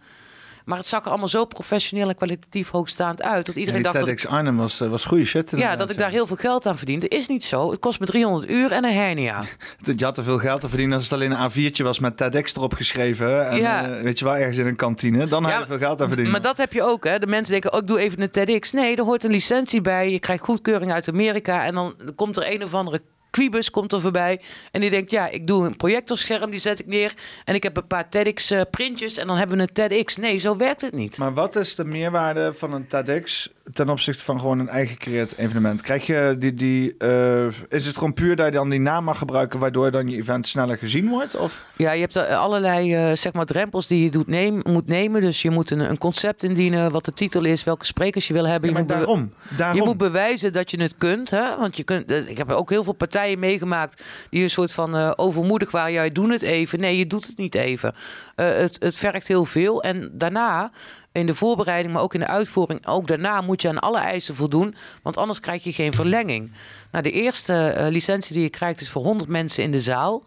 Maar 0.64 0.78
het 0.78 0.86
zag 0.86 1.02
er 1.04 1.08
allemaal 1.10 1.28
zo 1.28 1.44
professioneel 1.44 2.08
en 2.08 2.14
kwalitatief 2.16 2.70
hoogstaand 2.70 3.22
uit. 3.22 3.46
Dat 3.46 3.56
iedereen 3.56 3.82
dacht 3.82 3.94
dat, 3.94 4.04
TEDx 4.04 4.26
Arnhem 4.26 4.56
was, 4.56 4.80
eh, 4.80 4.88
was 4.88 5.04
goede 5.04 5.24
shit. 5.24 5.52
ja, 5.56 5.76
dat 5.76 5.90
ik 5.90 5.98
daar 5.98 6.10
heel 6.10 6.26
veel 6.26 6.36
geld 6.36 6.66
aan 6.66 6.76
verdiende. 6.76 7.08
Is 7.08 7.28
niet 7.28 7.44
zo. 7.44 7.70
Het 7.70 7.78
kost 7.80 8.00
me 8.00 8.06
300 8.06 8.50
uur 8.50 8.72
en 8.72 8.84
een 8.84 8.92
hernia. 8.94 9.42
Je 9.96 10.04
had 10.04 10.18
er 10.18 10.24
veel 10.24 10.38
geld 10.38 10.60
te 10.60 10.68
verdienen 10.68 10.94
als 10.94 11.04
het 11.04 11.12
alleen 11.12 11.30
een 11.30 11.50
A4'tje 11.50 11.82
was 11.82 11.98
met 11.98 12.16
TEDx 12.16 12.56
erop 12.56 12.74
geschreven. 12.74 13.48
En, 13.50 13.56
Ja. 13.56 13.88
eh, 13.90 14.02
weet 14.02 14.18
je 14.18 14.24
wel, 14.24 14.36
ergens 14.36 14.56
in 14.58 14.66
een 14.66 14.76
kantine. 14.76 15.26
Dan 15.26 15.42
had 15.42 15.52
Ja, 15.52 15.58
je 15.58 15.66
veel 15.66 15.78
geld 15.78 16.00
aan 16.00 16.06
verdienen. 16.06 16.32
Maar 16.32 16.42
dat 16.42 16.56
heb 16.56 16.72
je 16.72 16.82
ook, 16.82 17.04
hè? 17.04 17.18
De 17.18 17.26
mensen 17.26 17.52
denken, 17.52 17.72
oh, 17.72 17.78
ik 17.78 17.86
doe 17.86 17.98
even 17.98 18.20
een 18.22 18.30
TEDx. 18.30 18.72
Nee, 18.72 18.96
er 18.96 19.04
hoort 19.04 19.24
een 19.24 19.30
licentie 19.30 19.80
bij. 19.80 20.10
Je 20.10 20.18
krijgt 20.18 20.44
goedkeuring 20.44 20.92
uit 20.92 21.08
Amerika. 21.08 21.64
En 21.64 21.74
dan 21.74 21.94
komt 22.16 22.36
er 22.36 22.52
een 22.52 22.64
of 22.64 22.74
andere 22.74 23.02
Quibus 23.32 23.70
komt 23.70 23.92
er 23.92 24.00
voorbij. 24.00 24.40
En 24.70 24.80
die 24.80 24.90
denkt, 24.90 25.10
ja, 25.10 25.28
ik 25.28 25.46
doe 25.46 25.66
een 25.66 25.76
projectorscherm, 25.76 26.50
die 26.50 26.60
zet 26.60 26.78
ik 26.78 26.86
neer. 26.86 27.14
En 27.44 27.54
ik 27.54 27.62
heb 27.62 27.76
een 27.76 27.86
paar 27.86 28.08
TEDx-printjes 28.08 29.16
en 29.16 29.26
dan 29.26 29.36
hebben 29.36 29.56
we 29.56 29.62
een 29.62 29.72
TEDx. 29.72 30.16
Nee, 30.16 30.36
zo 30.36 30.56
werkt 30.56 30.80
het 30.80 30.94
niet. 30.94 31.18
Maar 31.18 31.34
wat 31.34 31.56
is 31.56 31.74
de 31.74 31.84
meerwaarde 31.84 32.52
van 32.52 32.72
een 32.72 32.86
TEDx 32.86 33.52
ten 33.72 33.88
opzichte 33.88 34.24
van 34.24 34.40
gewoon 34.40 34.58
een 34.58 34.68
eigen 34.68 34.94
gecreëerd 34.94 35.36
evenement? 35.36 35.82
Krijg 35.82 36.06
je 36.06 36.36
die, 36.38 36.54
die 36.54 36.94
eh, 36.98 37.46
is 37.68 37.86
het 37.86 37.94
gewoon 37.94 38.14
puur 38.14 38.36
dat 38.36 38.46
je 38.46 38.52
dan 38.52 38.70
die 38.70 38.80
naam 38.80 39.04
mag 39.04 39.18
gebruiken, 39.18 39.58
waardoor 39.58 39.90
dan 39.90 40.08
je 40.08 40.16
event 40.16 40.48
sneller 40.48 40.78
gezien 40.78 41.08
wordt? 41.08 41.36
Of? 41.36 41.64
Ja, 41.76 41.92
je 41.92 42.00
hebt 42.00 42.14
er 42.14 42.34
allerlei 42.34 42.94
eh, 42.94 43.16
zeg 43.16 43.32
maar 43.32 43.46
drempels 43.46 43.86
die 43.86 44.04
je 44.04 44.10
doet 44.10 44.26
neem, 44.26 44.60
moet 44.62 44.86
nemen. 44.86 45.20
Dus 45.20 45.42
je 45.42 45.50
moet 45.50 45.70
een, 45.70 45.80
een 45.90 45.98
concept 45.98 46.42
indienen, 46.42 46.90
wat 46.90 47.04
de 47.04 47.12
titel 47.12 47.44
is, 47.44 47.64
welke 47.64 47.84
sprekers 47.84 48.26
je 48.26 48.32
wil 48.32 48.46
hebben. 48.46 48.70
Ja, 48.70 48.78
je, 48.78 48.84
maar 48.84 48.96
moet 48.96 49.06
daarom, 49.06 49.32
daarom. 49.56 49.76
je 49.76 49.84
moet 49.84 49.96
bewijzen 49.96 50.52
dat 50.52 50.70
je 50.70 50.82
het 50.82 50.94
kunt. 50.98 51.30
Hè? 51.30 51.56
Want 51.58 51.76
je 51.76 51.82
kunt, 51.82 52.10
eh, 52.10 52.28
ik 52.28 52.38
heb 52.38 52.50
ook 52.50 52.70
heel 52.70 52.84
veel 52.84 52.92
partijen 52.92 53.21
meegemaakt 53.30 54.02
die 54.30 54.42
een 54.42 54.50
soort 54.50 54.72
van 54.72 54.96
eh, 54.96 55.10
overmoedig 55.16 55.70
waren. 55.70 55.92
Ja, 55.92 56.08
doen 56.08 56.30
het 56.30 56.42
even. 56.42 56.80
Nee, 56.80 56.98
je 56.98 57.06
doet 57.06 57.26
het 57.26 57.36
niet 57.36 57.54
even. 57.54 57.94
Eh, 58.34 58.46
het, 58.46 58.76
het 58.80 58.96
vergt 58.96 59.28
heel 59.28 59.44
veel. 59.44 59.82
En 59.82 60.10
daarna, 60.12 60.70
in 61.12 61.26
de 61.26 61.34
voorbereiding, 61.34 61.94
maar 61.94 62.02
ook 62.02 62.14
in 62.14 62.20
de 62.20 62.26
uitvoering, 62.26 62.86
ook 62.86 63.06
daarna 63.06 63.40
moet 63.40 63.62
je 63.62 63.68
aan 63.68 63.78
alle 63.78 63.98
eisen 63.98 64.34
voldoen. 64.34 64.74
Want 65.02 65.16
anders 65.16 65.40
krijg 65.40 65.64
je 65.64 65.72
geen 65.72 65.92
verlenging. 65.92 66.52
Nou, 66.90 67.04
de 67.04 67.10
eerste 67.10 67.68
eh, 67.68 67.90
licentie 67.90 68.34
die 68.34 68.42
je 68.42 68.50
krijgt 68.50 68.80
is 68.80 68.90
voor 68.90 69.02
100 69.02 69.30
mensen 69.30 69.62
in 69.64 69.72
de 69.72 69.80
zaal. 69.80 70.24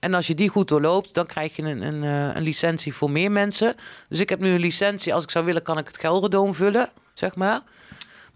En 0.00 0.14
als 0.14 0.26
je 0.26 0.34
die 0.34 0.48
goed 0.48 0.68
doorloopt, 0.68 1.14
dan 1.14 1.26
krijg 1.26 1.56
je 1.56 1.62
een, 1.62 1.82
een, 1.82 2.02
een 2.36 2.42
licentie 2.42 2.94
voor 2.94 3.10
meer 3.10 3.32
mensen. 3.32 3.74
Dus 4.08 4.20
ik 4.20 4.28
heb 4.28 4.40
nu 4.40 4.50
een 4.50 4.60
licentie. 4.60 5.14
Als 5.14 5.24
ik 5.24 5.30
zou 5.30 5.44
willen, 5.44 5.62
kan 5.62 5.78
ik 5.78 5.86
het 5.86 5.98
Gelderdoom 5.98 6.54
vullen, 6.54 6.88
zeg 7.14 7.34
maar. 7.34 7.60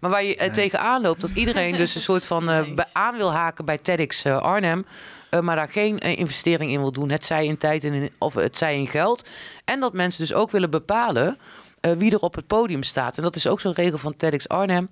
Maar 0.05 0.13
waar 0.13 0.23
je 0.23 0.35
eh, 0.35 0.51
tegenaan 0.51 1.01
loopt, 1.01 1.21
dat 1.21 1.29
iedereen 1.29 1.73
dus 1.73 1.95
een 1.95 2.01
soort 2.01 2.25
van 2.25 2.49
eh, 2.49 2.85
aan 2.93 3.17
wil 3.17 3.33
haken 3.33 3.65
bij 3.65 3.77
TEDx 3.77 4.23
eh, 4.23 4.37
Arnhem. 4.37 4.85
maar 5.41 5.55
daar 5.55 5.69
geen 5.69 5.97
investering 5.97 6.71
in 6.71 6.79
wil 6.79 6.91
doen. 6.91 7.09
Het 7.09 7.25
zij 7.25 7.45
in 7.45 7.57
tijd 7.57 7.83
en 7.83 7.93
in, 7.93 8.11
of 8.17 8.33
het 8.33 8.57
zij 8.57 8.77
in 8.77 8.87
geld. 8.87 9.25
En 9.63 9.79
dat 9.79 9.93
mensen 9.93 10.21
dus 10.21 10.33
ook 10.33 10.51
willen 10.51 10.69
bepalen 10.69 11.37
wie 11.97 12.11
er 12.11 12.19
op 12.19 12.35
het 12.35 12.47
podium 12.47 12.83
staat. 12.83 13.17
En 13.17 13.23
dat 13.23 13.35
is 13.35 13.47
ook 13.47 13.59
zo'n 13.59 13.73
regel 13.73 13.97
van 13.97 14.15
TEDx 14.15 14.47
Arnhem. 14.47 14.89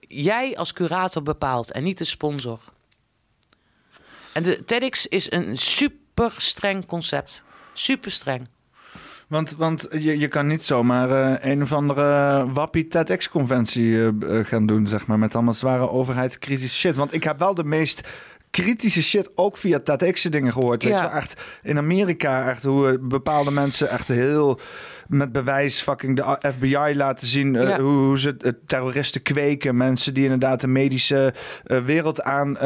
Jij 0.00 0.56
als 0.56 0.72
curator 0.72 1.22
bepaalt 1.22 1.70
en 1.70 1.82
niet 1.82 1.98
de 1.98 2.04
sponsor. 2.04 2.58
En 4.32 4.42
de 4.42 4.64
TEDx 4.64 5.06
is 5.06 5.30
een 5.32 5.56
super 5.56 6.34
streng 6.36 6.86
concept. 6.86 7.42
Super 7.72 8.10
streng. 8.10 8.48
Want, 9.28 9.56
want 9.56 9.88
je, 9.90 10.18
je 10.18 10.28
kan 10.28 10.46
niet 10.46 10.62
zomaar 10.62 11.10
eh, 11.10 11.50
een 11.50 11.62
of 11.62 11.72
andere 11.72 12.46
wappie 12.52 12.86
TEDx-conventie 12.86 13.96
eh, 13.96 14.38
eh, 14.38 14.46
gaan 14.46 14.66
doen, 14.66 14.86
zeg 14.86 15.06
maar, 15.06 15.18
met 15.18 15.34
allemaal 15.34 15.54
zware 15.54 15.90
overheidskritische 15.90 16.78
shit. 16.78 16.96
Want 16.96 17.14
ik 17.14 17.24
heb 17.24 17.38
wel 17.38 17.54
de 17.54 17.64
meest 17.64 18.08
kritische 18.62 19.02
shit 19.02 19.30
ook 19.34 19.56
via 19.56 19.78
TEDx 19.78 20.22
dingen 20.22 20.52
gehoord. 20.52 20.82
Weet 20.82 20.92
Ja. 20.92 21.02
je 21.02 21.08
echt 21.08 21.40
in 21.62 21.78
Amerika, 21.78 22.48
echt 22.50 22.62
hoe 22.62 22.88
eh, 22.88 22.94
bepaalde 23.00 23.50
mensen 23.50 23.90
echt 23.90 24.08
heel 24.08 24.60
met 25.08 25.32
bewijs 25.32 25.80
fucking 25.80 26.16
de 26.16 26.50
FBI 26.52 26.92
laten 26.96 27.26
zien 27.26 27.56
eh, 27.56 27.68
Ja. 27.68 27.80
hoe, 27.80 27.92
hoe 27.96 28.18
ze 28.18 28.56
terroristen 28.66 29.22
kweken. 29.22 29.76
Mensen 29.76 30.14
die 30.14 30.22
inderdaad 30.24 30.60
de 30.60 30.66
medische 30.66 31.34
eh, 31.64 31.78
wereld 31.84 32.22
aan 32.22 32.56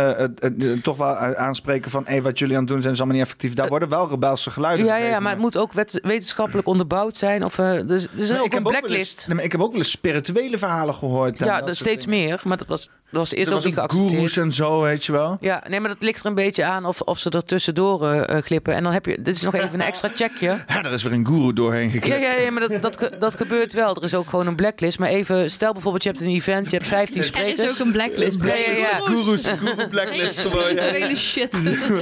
toch 0.83 0.97
wel 0.97 1.17
aanspreken 1.17 1.91
van 1.91 2.03
hey, 2.07 2.23
wat 2.23 2.39
jullie 2.39 2.55
aan 2.55 2.61
het 2.63 2.71
doen 2.71 2.81
zijn 2.81 2.93
is 2.93 2.99
allemaal 2.99 3.17
niet 3.17 3.27
effectief. 3.27 3.55
Daar 3.55 3.69
worden 3.69 3.89
wel 3.89 4.09
rebelse 4.09 4.51
geluiden 4.51 4.87
Ja, 4.87 4.97
ja, 4.97 5.21
maar 5.21 5.33
het 5.33 5.41
moet 5.41 5.57
ook 5.57 5.73
wet- 5.73 6.01
wetenschappelijk 6.03 6.67
onderbouwd 6.67 7.17
zijn. 7.17 7.45
Of, 7.45 7.59
eh, 7.59 7.87
dus, 7.87 8.05
er 8.05 8.11
is 8.21 8.33
ook 8.33 8.37
een 8.37 8.43
ook 8.43 8.51
wel 8.53 8.61
eens- 8.61 8.69
blacklist. 8.81 9.25
nee, 9.27 9.37
maar 9.37 9.45
ik 9.45 9.53
heb 9.53 9.61
ook 9.61 9.71
wel 9.71 9.79
eens 9.81 9.91
spirituele 9.91 10.59
verhalen 10.59 10.95
gehoord. 10.95 11.39
ja, 11.39 11.61
dat 11.61 11.77
steeds 11.77 12.05
dingen. 12.05 12.21
meer. 12.25 12.41
Maar 12.45 12.57
dat 12.57 12.67
was, 12.67 12.91
was 13.21 13.33
eerst 13.33 13.47
Er 13.47 13.49
ook 13.49 13.55
was 13.55 13.65
niet 13.65 13.75
geaccepteerd. 13.75 14.11
goeroes 14.11 14.37
en 14.37 14.53
zo, 14.53 14.81
weet 14.81 15.05
je 15.05 15.13
wel. 15.13 15.37
Ja, 15.41 15.63
nee, 15.69 15.81
maar 15.81 15.89
dat 15.89 16.03
ligt 16.03 16.21
er 16.21 16.27
een 16.27 16.35
beetje 16.35 16.65
aan 16.65 16.85
of, 16.85 17.01
of 17.01 17.19
ze 17.19 17.31
er 17.31 17.45
tussendoor 17.45 18.07
eh, 18.07 18.37
eh, 18.37 18.43
glippen. 18.45 18.75
En 18.75 18.83
dan 18.83 18.93
heb 18.93 19.07
je, 19.07 19.17
dit 19.23 19.35
is 19.37 19.43
nog 19.43 19.55
even 19.55 19.75
een 19.75 19.81
extra 19.81 20.09
checkje. 20.15 20.47
Ja, 20.69 20.83
er 20.85 20.93
is 20.93 21.03
weer 21.03 21.13
een 21.13 21.27
guru 21.27 21.53
doorheen 21.53 21.85
Ja, 21.85 21.91
geklikt. 21.91 22.21
ja, 22.21 22.33
ja, 22.35 22.51
maar 22.51 22.69
dat, 22.69 22.83
dat, 22.83 23.11
dat 23.19 23.37
gebeurt 23.37 23.73
wel. 23.73 23.97
Er 23.97 24.03
is 24.03 24.15
ook 24.15 24.29
gewoon 24.29 24.47
een 24.47 24.55
blacklist. 24.57 24.99
Maar 24.99 25.09
even, 25.09 25.51
stel 25.51 25.73
bijvoorbeeld, 25.73 26.03
je 26.03 26.09
hebt 26.09 26.21
een 26.23 26.29
event, 26.29 26.71
je 26.71 26.77
hebt 26.77 26.89
15 26.89 27.17
Er 27.21 27.25
sprekers. 27.25 27.71
is 27.71 27.81
ook 27.81 27.87
een 27.87 27.93
blacklist. 27.93 28.43
Ja, 28.43 28.55
ja, 28.55 28.71
ja. 28.77 28.99
Gurus, 29.01 29.47
guru 29.47 29.89
blacklist. 29.89 30.39
gewoon, 30.41 30.75
ja. 30.75 31.15
Shit. 31.15 31.53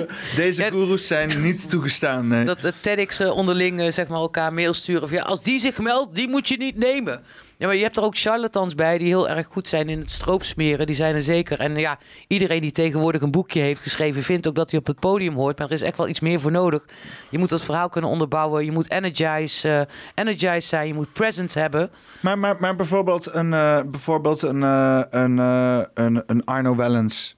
Deze 0.37 0.63
Ja. 0.63 0.71
gurus 0.71 1.07
zijn 1.07 1.43
niet 1.43 1.69
toegestaan. 1.69 2.29
Nee. 2.29 2.45
Dat 2.45 2.61
de 2.61 2.73
TEDx 2.81 3.21
eh, 3.21 3.37
onderling 3.37 3.93
zeg 3.93 4.09
maar 4.09 4.19
elkaar 4.21 4.53
mail 4.53 4.75
sturen. 4.75 5.03
Of 5.03 5.11
ja, 5.11 5.23
als 5.23 5.43
die 5.43 5.61
zich 5.61 5.79
meldt, 5.79 6.15
die 6.15 6.29
moet 6.29 6.49
je 6.49 6.57
niet 6.57 6.77
nemen. 6.77 7.23
Ja, 7.61 7.67
maar 7.67 7.77
je 7.77 7.83
hebt 7.83 7.97
er 7.97 8.03
ook 8.03 8.17
charlatans 8.19 8.75
bij 8.75 8.99
die 8.99 9.07
heel 9.07 9.29
erg 9.29 9.47
goed 9.47 9.69
zijn 9.69 9.89
in 9.89 9.99
het 9.99 10.11
stroopsmeren. 10.11 10.87
Die 10.87 10.95
zijn 10.95 11.15
er 11.15 11.23
zeker. 11.23 11.59
En 11.59 11.77
ja, 11.77 11.99
iedereen 12.27 12.61
die 12.61 12.73
tegenwoordig 12.73 13.21
een 13.21 13.31
boekje 13.31 13.61
heeft 13.61 13.81
geschreven, 13.81 14.23
vindt 14.23 14.49
ook 14.49 14.55
dat 14.55 14.71
hij 14.71 14.81
op 14.81 14.87
het 14.87 15.01
podium 15.01 15.35
hoort. 15.35 15.59
Maar 15.59 15.67
er 15.67 15.73
is 15.73 15.83
echt 15.83 15.97
wel 15.97 16.09
iets 16.09 16.21
meer 16.21 16.41
voor 16.41 16.51
nodig. 16.51 16.85
Je 17.31 17.39
moet 17.39 17.49
dat 17.49 17.63
verhaal 17.63 17.89
kunnen 17.89 18.11
onderbouwen. 18.11 18.65
Je 18.65 18.73
moet 18.73 18.91
energize, 18.91 19.69
eh 19.69 20.25
energize 20.25 20.69
zijn. 20.69 20.87
Je 20.87 20.95
moet 20.95 21.13
presence 21.13 21.59
hebben. 21.59 21.91
Maar, 22.21 22.39
maar, 22.39 22.57
maar 22.61 22.77
bijvoorbeeld 22.77 23.35
een, 23.35 23.53
eh, 23.53 23.81
bijvoorbeeld 23.87 24.43
een, 24.43 24.63
een, 24.63 25.39
eh, 25.39 25.83
een, 25.95 26.23
een 26.27 26.45
Arno 26.45 26.77
Wellens. 26.77 27.37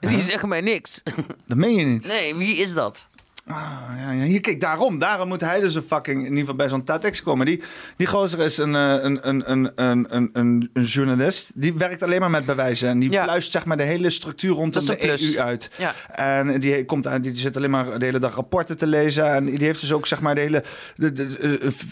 Die 0.00 0.18
zeggen 0.18 0.48
mij 0.48 0.60
niks. 0.60 1.02
Dat 1.46 1.56
meen 1.56 1.74
je 1.74 1.84
niet. 1.84 2.06
Nee, 2.06 2.34
wie 2.34 2.56
is 2.56 2.74
dat? 2.74 3.06
Ah, 3.50 3.80
ja, 3.98 4.10
ja. 4.10 4.22
Hier, 4.24 4.40
kijk, 4.40 4.60
daarom. 4.60 4.98
Daarom 4.98 5.28
moet 5.28 5.40
hij 5.40 5.60
dus 5.60 5.74
een 5.74 5.82
fucking, 5.82 6.18
in 6.18 6.24
ieder 6.24 6.38
geval 6.38 6.54
bij 6.54 6.68
zo'n 6.68 6.84
TEDx 6.84 7.22
komen. 7.22 7.46
Die, 7.46 7.62
die 7.96 8.06
gozer 8.06 8.38
is 8.38 8.58
een, 8.58 8.74
eh, 8.74 8.96
een, 9.02 9.28
een, 9.28 9.50
een, 9.50 9.72
een, 9.74 10.06
een, 10.32 10.70
een, 10.72 10.84
journalist. 10.84 11.50
Die 11.54 11.74
werkt 11.74 12.02
alleen 12.02 12.20
maar 12.20 12.30
met 12.30 12.46
bewijzen. 12.46 12.88
En 12.88 12.98
die 12.98 13.10
Ja. 13.10 13.24
pluist 13.24 13.52
zeg 13.52 13.64
maar 13.64 13.76
de 13.76 13.82
hele 13.82 14.10
structuur 14.10 14.54
rondom 14.54 14.86
de 14.86 14.96
plus. 14.96 15.34
EU 15.34 15.40
uit. 15.40 15.70
Ja. 15.78 15.94
En 16.12 16.60
die, 16.60 16.84
komt 16.84 17.06
aan, 17.06 17.22
die 17.22 17.36
zit 17.36 17.56
alleen 17.56 17.70
maar 17.70 17.98
de 17.98 18.04
hele 18.04 18.18
dag 18.18 18.34
rapporten 18.34 18.76
te 18.76 18.86
lezen. 18.86 19.34
En 19.34 19.44
die 19.44 19.64
heeft 19.64 19.80
dus 19.80 19.92
ook 19.92 20.06
zeg 20.06 20.20
maar 20.20 20.34
de 20.34 20.40
hele... 20.40 20.64
De, 20.96 21.12
de, 21.12 21.22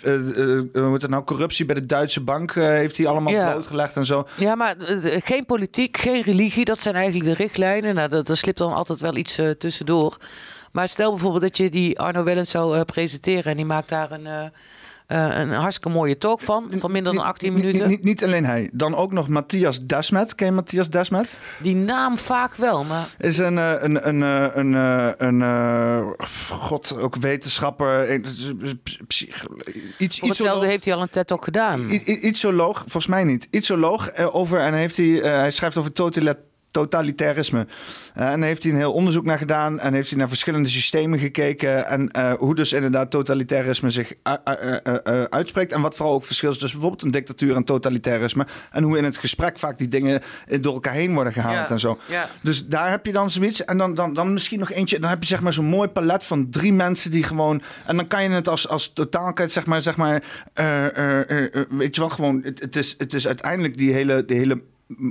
eh, 0.02 0.56
eh, 0.58 0.84
hoe 0.84 0.92
het 0.92 1.08
nou? 1.08 1.24
Corruptie 1.24 1.64
bij 1.64 1.74
de 1.74 1.86
Duitse 1.86 2.20
bank 2.20 2.54
heeft 2.54 2.96
hij 2.96 3.06
allemaal 3.06 3.32
Ja. 3.32 3.50
blootgelegd 3.50 3.96
en 3.96 4.06
zo. 4.06 4.28
Ja, 4.36 4.54
maar 4.54 4.74
geen 5.24 5.46
politiek, 5.46 5.96
geen 5.96 6.22
religie, 6.22 6.64
dat 6.64 6.80
zijn 6.80 6.94
eigenlijk 6.94 7.24
de 7.24 7.42
richtlijnen. 7.42 7.94
Nou, 7.94 8.08
dat, 8.08 8.28
er 8.28 8.36
slipt 8.36 8.58
dan 8.58 8.72
altijd 8.72 9.00
wel 9.00 9.16
iets 9.16 9.38
tussendoor. 9.58 10.18
Maar 10.72 10.88
stel 10.88 11.10
bijvoorbeeld 11.10 11.42
dat 11.42 11.56
je 11.56 11.70
die 11.70 11.98
Arno 12.00 12.22
Wellens 12.24 12.50
zou 12.50 12.76
eh, 12.76 12.82
presenteren 12.84 13.44
en 13.50 13.56
die 13.56 13.64
maakt 13.66 13.88
daar 13.88 14.10
een, 14.10 14.26
eh, 14.26 14.44
eh, 15.06 15.38
een 15.38 15.50
hartstikke 15.50 15.88
mooie 15.88 16.18
talk 16.18 16.40
van, 16.40 16.70
van 16.78 16.92
minder 16.92 17.14
dan 17.14 17.24
18 17.24 17.54
Niet- 17.54 17.62
minuten. 17.64 17.88
Niet, 17.88 18.04
niet 18.04 18.24
alleen 18.24 18.44
hij. 18.44 18.70
Dan 18.72 18.94
ook 18.96 19.12
nog 19.12 19.28
Matthias 19.28 19.86
Desmet. 19.86 20.34
Ken 20.34 20.46
je 20.46 20.52
Matthias 20.52 20.90
Desmet? 20.90 21.34
Die 21.62 21.74
naam 21.74 22.18
vaak 22.18 22.54
wel, 22.54 22.84
maar 22.84 23.08
Is 23.18 23.38
een, 23.38 23.56
een, 23.56 24.08
een, 24.08 24.20
een, 24.58 25.40
een, 25.40 26.14
god, 26.48 26.98
ook 26.98 27.16
wetenschapper, 27.16 28.14
iets, 28.14 28.52
iets 29.98 30.20
hetzelfde 30.20 30.66
heeft 30.66 30.84
hij 30.84 30.94
al 30.94 31.02
een 31.02 31.10
TED-talk 31.10 31.44
gedaan. 31.44 31.90
I- 31.90 32.02
i- 32.06 32.26
Ietsoloog, 32.26 32.78
volgens 32.78 33.06
mij 33.06 33.24
niet. 33.24 33.48
Ietsoloog 33.50 34.16
over, 34.16 34.60
en 34.60 34.74
heeft 34.74 34.96
hij, 34.96 35.06
hij 35.06 35.50
schrijft 35.50 35.76
over 35.76 35.92
totalitarianisme 35.92 36.46
totalitarisme. 36.78 37.66
Eh, 38.14 38.32
en 38.32 38.42
heeft 38.42 38.62
hij 38.62 38.72
een 38.72 38.78
heel 38.78 38.92
onderzoek 38.92 39.24
naar 39.24 39.38
gedaan 39.38 39.80
en 39.80 39.94
heeft 39.94 40.08
hij 40.08 40.18
naar 40.18 40.28
verschillende 40.28 40.68
systemen 40.68 41.18
gekeken 41.18 41.86
en 41.86 42.10
eh, 42.10 42.32
hoe 42.32 42.54
dus 42.54 42.72
inderdaad 42.72 43.10
totalitarisme 43.10 43.90
zich 43.90 44.12
uitspreekt 45.30 45.72
en 45.72 45.80
wat 45.80 45.96
vooral 45.96 46.14
ook 46.14 46.24
verschil 46.24 46.50
is 46.50 46.58
tussen 46.58 46.78
bijvoorbeeld 46.78 47.06
een 47.06 47.20
dictatuur 47.20 47.56
en 47.56 47.64
totalitarisme 47.64 48.46
en 48.70 48.82
hoe 48.82 48.98
in 48.98 49.04
het 49.04 49.16
gesprek 49.16 49.58
vaak 49.58 49.78
die 49.78 49.88
dingen 49.88 50.22
eh, 50.46 50.62
door 50.62 50.72
elkaar 50.72 50.92
heen 50.92 51.14
worden 51.14 51.32
gehaald 51.32 51.68
Ja. 51.68 51.74
en 51.74 51.80
zo. 51.80 51.98
Ja. 52.06 52.28
Dus 52.42 52.66
daar 52.66 52.90
heb 52.90 53.06
je 53.06 53.12
dan 53.12 53.30
zoiets. 53.30 53.64
En 53.64 53.78
dan, 53.78 53.94
dan, 53.94 54.14
dan 54.14 54.32
misschien 54.32 54.58
nog 54.58 54.72
eentje. 54.72 54.98
Dan 54.98 55.10
heb 55.10 55.22
je 55.22 55.28
zeg 55.28 55.40
maar 55.40 55.52
zo'n 55.52 55.64
mooi 55.64 55.88
palet 55.88 56.24
van 56.24 56.50
drie 56.50 56.72
mensen 56.72 57.10
die 57.10 57.22
gewoon. 57.22 57.62
En 57.86 57.96
dan 57.96 58.06
kan 58.06 58.22
je 58.22 58.28
het 58.28 58.48
als, 58.48 58.68
als 58.68 58.92
totaalkheid, 58.92 59.52
zeg 59.52 59.66
maar, 59.66 59.82
zeg 59.82 59.96
maar. 59.96 60.22
weet 61.68 61.94
je 61.94 62.00
wel, 62.00 62.08
gewoon. 62.08 62.40
Het, 62.42 62.60
het, 62.60 62.76
is, 62.76 62.94
het 62.98 63.14
is 63.14 63.26
uiteindelijk 63.26 63.76
die 63.76 63.92
hele, 63.92 64.24
die 64.24 64.36
hele 64.36 64.60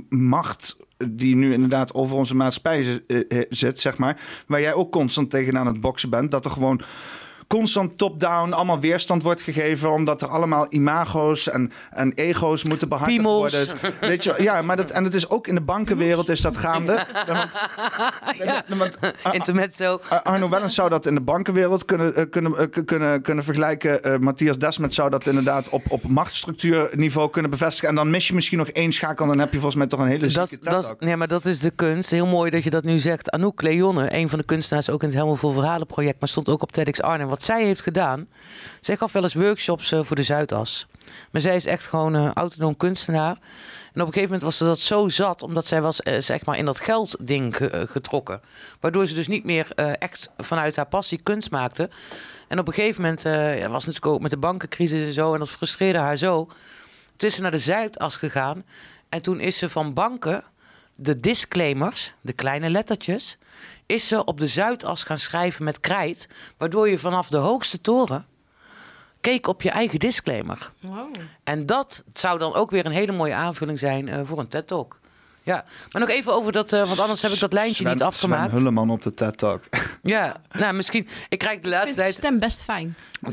macht 0.08 0.76
die 1.08 1.36
nu 1.36 1.52
inderdaad 1.52 1.94
over 1.94 2.16
onze 2.16 2.36
maatschappij 2.36 3.02
eh, 3.06 3.20
eh, 3.28 3.46
zit, 3.48 3.80
zeg 3.80 3.98
maar. 3.98 4.20
Waar 4.46 4.60
jij 4.60 4.74
ook 4.74 4.92
constant 4.92 5.30
tegenaan 5.30 5.66
het 5.66 5.80
boksen 5.80 6.10
bent. 6.10 6.30
Dat 6.30 6.44
er 6.44 6.50
gewoon 6.50 6.80
constant 7.48 7.98
top-down 7.98 8.52
allemaal 8.52 8.80
weerstand 8.80 9.22
wordt 9.22 9.42
gegeven. 9.42 9.92
Omdat 9.92 10.22
er 10.22 10.28
allemaal 10.28 10.66
imago's 10.68 11.48
en, 11.48 11.72
en 11.90 12.12
ego's 12.14 12.64
moeten 12.64 12.88
behartigd 12.88 13.16
Piemels. 13.22 13.52
worden. 13.52 13.94
Weet 14.00 14.24
je, 14.24 14.34
ja, 14.38 14.62
maar 14.62 14.76
dat, 14.76 14.90
en 14.90 15.04
het 15.04 15.14
is 15.14 15.30
ook 15.30 15.46
in 15.46 15.54
de 15.54 15.60
bankenwereld 15.60 16.28
is 16.28 16.40
dat 16.40 16.56
gaande. 16.56 17.06
Want, 17.26 18.98
Intermezzo. 19.32 20.00
Ar- 20.08 20.22
Arno 20.22 20.48
Wellens 20.48 20.74
zou 20.74 20.88
dat 20.88 21.06
in 21.06 21.14
de 21.14 21.20
bankenwereld 21.20 21.84
kunnen, 21.84 22.14
eh, 22.14 22.24
kunnen, 22.30 22.58
eh, 22.58 22.84
kunnen, 22.84 23.22
kunnen 23.22 23.44
vergelijken. 23.44 24.02
Eh, 24.02 24.18
Matthias 24.18 24.58
Desmet 24.58 24.94
zou 24.94 25.10
dat 25.10 25.26
inderdaad 25.26 25.68
op, 25.68 25.82
op 25.90 26.08
machtsstructuurniveau 26.08 27.30
kunnen 27.30 27.50
bevestigen. 27.50 27.88
En 27.88 27.94
dan 27.94 28.10
mis 28.10 28.28
je 28.28 28.34
misschien 28.34 28.58
nog 28.58 28.68
één 28.68 28.92
schakel. 28.92 29.24
En 29.24 29.30
dan 29.30 29.38
heb 29.40 29.48
je 29.52 29.54
volgens 29.58 29.76
mij 29.76 29.86
toch 29.86 30.00
een 30.00 30.06
hele 30.06 30.26
Dat, 30.28 30.48
zieke 30.48 30.70
dat, 30.70 30.96
nee, 31.00 31.16
maar 31.16 31.28
dat 31.28 31.44
is 31.44 31.60
de 31.60 31.70
kunst. 31.70 32.10
Heel 32.10 32.26
mooi 32.26 32.50
dat 32.50 32.64
je 32.64 32.70
dat 32.70 32.84
nu 32.84 32.98
zegt. 32.98 33.30
Anouk 33.30 33.62
Leonne, 33.62 34.14
een 34.14 34.28
van 34.28 34.38
de 34.38 34.44
kunstenaars 34.44 34.90
ook 34.90 35.00
in 35.00 35.06
het 35.06 35.16
Helemaal 35.16 35.36
Vol 35.36 35.52
Verhalen 35.52 35.86
project, 35.86 36.20
maar 36.20 36.28
stond 36.28 36.48
ook 36.48 36.62
op 36.62 36.72
TEDx 36.72 37.02
Arnhem. 37.02 37.28
Wat 37.28 37.37
zij 37.44 37.64
heeft 37.64 37.80
gedaan, 37.80 38.28
zij 38.80 38.96
gaf 38.96 39.12
wel 39.12 39.22
eens 39.22 39.34
workshops 39.34 39.92
eh, 39.92 40.00
voor 40.02 40.16
de 40.16 40.22
Zuidas. 40.22 40.86
Maar 41.30 41.40
zij 41.40 41.56
is 41.56 41.66
echt 41.66 41.86
gewoon 41.86 42.14
een 42.14 42.32
autonoom 42.32 42.76
kunstenaar. 42.76 43.36
En 43.92 44.04
op 44.04 44.06
een 44.06 44.12
gegeven 44.12 44.22
moment 44.22 44.42
was 44.42 44.56
ze 44.56 44.64
dat 44.64 44.78
zo 44.78 45.08
zat, 45.08 45.42
omdat 45.42 45.66
zij 45.66 45.82
was 45.82 46.02
eh, 46.02 46.20
zeg 46.20 46.44
maar 46.44 46.56
in 46.58 46.64
dat 46.64 46.80
geldding 46.80 47.56
ge- 47.56 47.70
eh, 47.70 47.86
getrokken. 47.86 48.40
Waardoor 48.80 49.06
ze 49.06 49.14
dus 49.14 49.28
niet 49.28 49.44
meer 49.44 49.68
eh, 49.74 49.92
echt 49.98 50.30
vanuit 50.36 50.76
haar 50.76 50.86
passie 50.86 51.20
kunst 51.22 51.50
maakte. 51.50 51.90
En 52.48 52.58
op 52.58 52.68
een 52.68 52.74
gegeven 52.74 53.02
moment, 53.02 53.24
eh, 53.24 53.58
ja, 53.58 53.68
was 53.68 53.84
natuurlijk 53.86 54.12
ook 54.14 54.20
met 54.20 54.30
de 54.30 54.36
bankencrisis 54.36 55.06
en 55.06 55.12
zo, 55.12 55.32
en 55.32 55.38
dat 55.38 55.50
frustreerde 55.50 55.98
haar 55.98 56.16
zo. 56.16 56.44
Toen 57.16 57.28
is 57.28 57.34
ze 57.34 57.42
naar 57.42 57.50
de 57.50 57.58
Zuidas 57.58 58.16
gegaan. 58.16 58.64
En 59.08 59.22
toen 59.22 59.40
is 59.40 59.56
ze 59.58 59.70
van 59.70 59.94
banken 59.94 60.44
de 61.00 61.20
disclaimers, 61.20 62.14
de 62.20 62.32
kleine 62.32 62.70
lettertjes, 62.70 63.38
is 63.86 64.08
ze 64.08 64.24
op 64.24 64.40
de 64.40 64.46
Zuidas 64.46 65.02
gaan 65.02 65.18
schrijven 65.18 65.64
met 65.64 65.80
krijt. 65.80 66.28
Waardoor 66.56 66.88
je 66.88 66.98
vanaf 66.98 67.28
de 67.28 67.36
hoogste 67.36 67.80
toren 67.80 68.26
keek 69.20 69.46
op 69.46 69.62
je 69.62 69.70
eigen 69.70 69.98
disclaimer. 69.98 70.72
Wow. 70.80 71.14
En 71.44 71.66
dat 71.66 72.04
zou 72.12 72.38
dan 72.38 72.54
ook 72.54 72.70
weer 72.70 72.86
een 72.86 72.92
hele 72.92 73.12
mooie 73.12 73.34
aanvulling 73.34 73.78
zijn 73.78 74.08
eh, 74.08 74.20
voor 74.24 74.38
een 74.38 74.48
TED-talk. 74.48 75.00
Ja, 75.48 75.64
maar 75.92 76.00
nog 76.00 76.10
even 76.10 76.32
over 76.34 76.52
dat, 76.52 76.72
eh, 76.72 76.86
want 76.86 77.00
anders 77.00 77.22
heb 77.22 77.30
ik 77.30 77.38
dat 77.40 77.52
lijntje 77.52 77.74
Sven- 77.82 77.92
niet 77.92 78.02
afgemaakt. 78.02 78.48
Sven 78.48 78.56
Hulleman 78.58 78.90
op 78.90 79.02
de 79.02 79.14
TED-talk. 79.14 79.62
Ja, 80.02 80.36
nou 80.50 80.74
misschien. 80.74 81.08
Ik 81.28 81.38
krijg 81.38 81.60
de 81.60 81.68
Ik 81.68 81.74
laatste 81.74 81.94
tijd. 81.96 82.14
stem 82.14 82.38
best 82.38 82.62
fijn. 82.62 82.94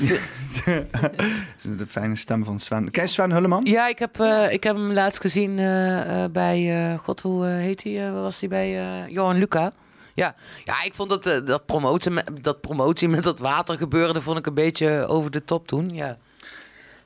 de 1.61 1.87
fijne 1.87 2.15
stem 2.15 2.43
van 2.43 2.59
Sven. 2.59 2.91
Ken 2.91 3.03
je 3.03 3.09
Sven 3.09 3.31
Hulleman? 3.31 3.63
Ja, 3.65 3.87
ik 3.87 3.99
heb, 3.99 4.19
eh, 4.19 4.51
ik 4.51 4.63
heb 4.63 4.75
hem 4.75 4.93
laatst 4.93 5.19
gezien 5.21 5.59
eh, 5.59 6.25
bij. 6.31 6.89
eh, 6.91 6.99
God, 6.99 7.21
hoe 7.21 7.45
heet 7.45 7.83
hij? 7.83 7.93
Waar 8.11 8.21
was 8.21 8.39
hij 8.39 8.49
bij 8.49 8.79
eh, 8.79 9.07
Johan 9.13 9.37
Luca? 9.37 9.71
Ja. 10.13 10.35
ja, 10.63 10.83
ik 10.83 10.93
vond 10.93 11.09
dat, 11.09 11.47
dat, 11.47 11.65
promotie 11.65 12.11
met, 12.11 12.29
dat 12.41 12.61
promotie 12.61 13.07
met 13.09 13.23
dat 13.23 13.39
water 13.39 13.77
gebeurde, 13.77 14.21
vond 14.21 14.37
ik 14.37 14.45
een 14.45 14.53
beetje 14.53 15.05
over 15.07 15.31
de 15.31 15.45
top 15.45 15.67
toen. 15.67 15.89
Ja. 15.93 16.17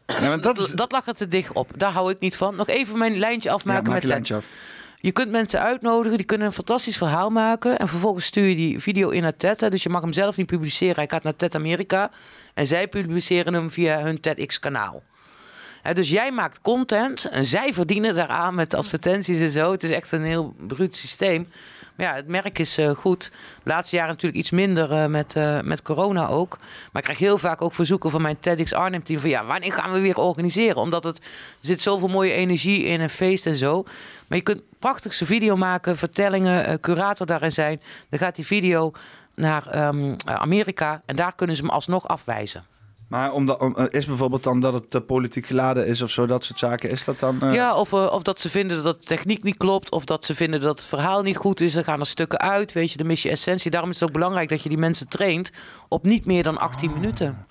Ja, 0.05 0.27
want 0.27 0.43
dat 0.43 0.59
is... 0.59 0.71
Dat 0.71 0.91
lag 0.91 1.07
er 1.07 1.13
te 1.13 1.27
dicht 1.27 1.51
op. 1.53 1.71
Daar 1.75 1.91
hou 1.91 2.11
ik 2.11 2.19
niet 2.19 2.35
van. 2.35 2.55
Nog 2.55 2.67
even 2.67 2.97
mijn 2.97 3.17
lijntje 3.17 3.49
Ja, 3.49 3.55
afmaken 3.55 3.83
maak 3.83 3.91
met 3.93 4.01
je 4.01 4.07
Ted. 4.07 4.09
lijntje 4.09 4.35
af. 4.35 4.45
Je 5.01 5.11
kunt 5.11 5.31
mensen 5.31 5.59
uitnodigen, 5.59 6.17
die 6.17 6.25
kunnen 6.25 6.47
een 6.47 6.53
fantastisch 6.53 6.97
verhaal 6.97 7.29
maken. 7.29 7.77
En 7.77 7.87
vervolgens 7.87 8.25
stuur 8.25 8.47
je 8.47 8.55
die 8.55 8.79
video 8.79 9.09
in 9.09 9.21
naar 9.21 9.37
TED. 9.37 9.71
Dus 9.71 9.83
je 9.83 9.89
mag 9.89 10.01
hem 10.01 10.13
zelf 10.13 10.37
niet 10.37 10.45
publiceren. 10.45 10.95
Hij 10.95 11.09
gaat 11.09 11.23
naar 11.23 11.35
TED 11.35 11.55
Amerika. 11.55 12.11
En 12.53 12.67
zij 12.67 12.87
publiceren 12.87 13.53
hem 13.53 13.71
via 13.71 14.01
hun 14.01 14.19
TEDx-kanaal. 14.19 15.03
Dus 15.93 16.09
jij 16.09 16.31
maakt 16.31 16.61
content 16.61 17.25
en 17.25 17.45
zij 17.45 17.73
verdienen 17.73 18.15
daaraan 18.15 18.55
met 18.55 18.73
advertenties 18.73 19.39
en 19.39 19.49
zo. 19.49 19.71
Het 19.71 19.83
is 19.83 19.89
echt 19.89 20.11
een 20.11 20.23
heel 20.23 20.55
bruut 20.57 20.95
systeem. 20.95 21.47
Maar 21.95 22.07
ja, 22.07 22.15
het 22.15 22.27
merk 22.27 22.59
is 22.59 22.77
eh, 22.77 22.89
goed. 22.89 23.31
De 23.63 23.69
laatste 23.69 23.95
jaren 23.95 24.11
natuurlijk 24.11 24.39
iets 24.39 24.51
minder 24.51 24.91
eh, 24.91 25.05
met, 25.05 25.35
eh, 25.35 25.61
met 25.61 25.81
corona 25.81 26.27
ook. 26.27 26.57
Maar 26.59 27.01
ik 27.01 27.03
krijg 27.03 27.17
heel 27.17 27.37
vaak 27.37 27.61
ook 27.61 27.73
verzoeken 27.73 28.11
van 28.11 28.21
mijn 28.21 28.39
TEDx 28.39 28.73
Arnhem 28.73 29.03
team 29.03 29.19
van 29.19 29.29
ja, 29.29 29.45
wanneer 29.45 29.73
gaan 29.73 29.91
we 29.91 29.99
weer 29.99 30.17
organiseren? 30.17 30.75
Omdat 30.75 31.03
het 31.03 31.17
er 31.17 31.23
zit 31.59 31.81
zoveel 31.81 32.07
mooie 32.07 32.31
energie 32.31 32.83
in 32.83 33.01
een 33.01 33.09
feest 33.09 33.45
en 33.45 33.55
zo. 33.55 33.85
Maar 34.29 34.37
je 34.37 34.43
kunt 34.43 34.61
prachtigste 34.79 35.25
video 35.25 35.55
maken, 35.55 35.97
vertellingen, 35.97 36.65
eh, 36.65 36.73
curator 36.81 37.25
daarin 37.25 37.51
zijn. 37.51 37.81
Dan 38.09 38.19
gaat 38.19 38.35
die 38.35 38.45
video 38.45 38.91
naar 39.35 39.67
ehm, 39.67 40.15
Amerika 40.25 41.01
en 41.05 41.15
daar 41.15 41.35
kunnen 41.35 41.55
ze 41.55 41.61
hem 41.61 41.71
alsnog 41.71 42.07
afwijzen. 42.07 42.63
Maar 43.09 43.33
omdat, 43.33 43.59
om, 43.59 43.75
eh, 43.75 43.85
is 43.89 44.05
bijvoorbeeld 44.05 44.43
dan 44.43 44.59
dat 44.59 44.73
het 44.73 44.95
eh, 44.95 45.01
politiek 45.07 45.45
geladen 45.45 45.87
is 45.87 46.01
of 46.01 46.09
zo, 46.09 46.25
dat 46.25 46.43
soort 46.43 46.59
zaken. 46.59 46.89
Is 46.89 47.03
dat 47.03 47.19
dan... 47.19 47.39
Ja, 47.51 47.75
of, 47.75 47.93
of 47.93 48.23
dat 48.23 48.39
ze 48.39 48.49
vinden 48.49 48.83
dat 48.83 49.01
de 49.01 49.07
techniek 49.07 49.43
niet 49.43 49.57
klopt. 49.57 49.91
Of 49.91 50.05
dat 50.05 50.25
ze 50.25 50.35
vinden 50.35 50.61
dat 50.61 50.79
het 50.79 50.87
verhaal 50.87 51.21
niet 51.21 51.37
goed 51.37 51.61
is. 51.61 51.73
Dan 51.73 51.83
gaan 51.83 51.99
er 51.99 52.05
stukken 52.05 52.39
uit. 52.39 52.73
Weet 52.73 52.91
je, 52.91 52.97
dan 52.97 53.07
mis 53.07 53.21
je 53.21 53.29
essentie. 53.29 53.71
Daarom 53.71 53.89
is 53.89 53.99
het 53.99 54.09
ook 54.09 54.15
belangrijk 54.15 54.49
dat 54.49 54.63
je 54.63 54.69
die 54.69 54.77
mensen 54.77 55.07
traint 55.07 55.51
op 55.87 56.03
niet 56.03 56.25
meer 56.25 56.43
dan 56.43 56.57
18 56.57 56.93
minuten. 56.93 57.45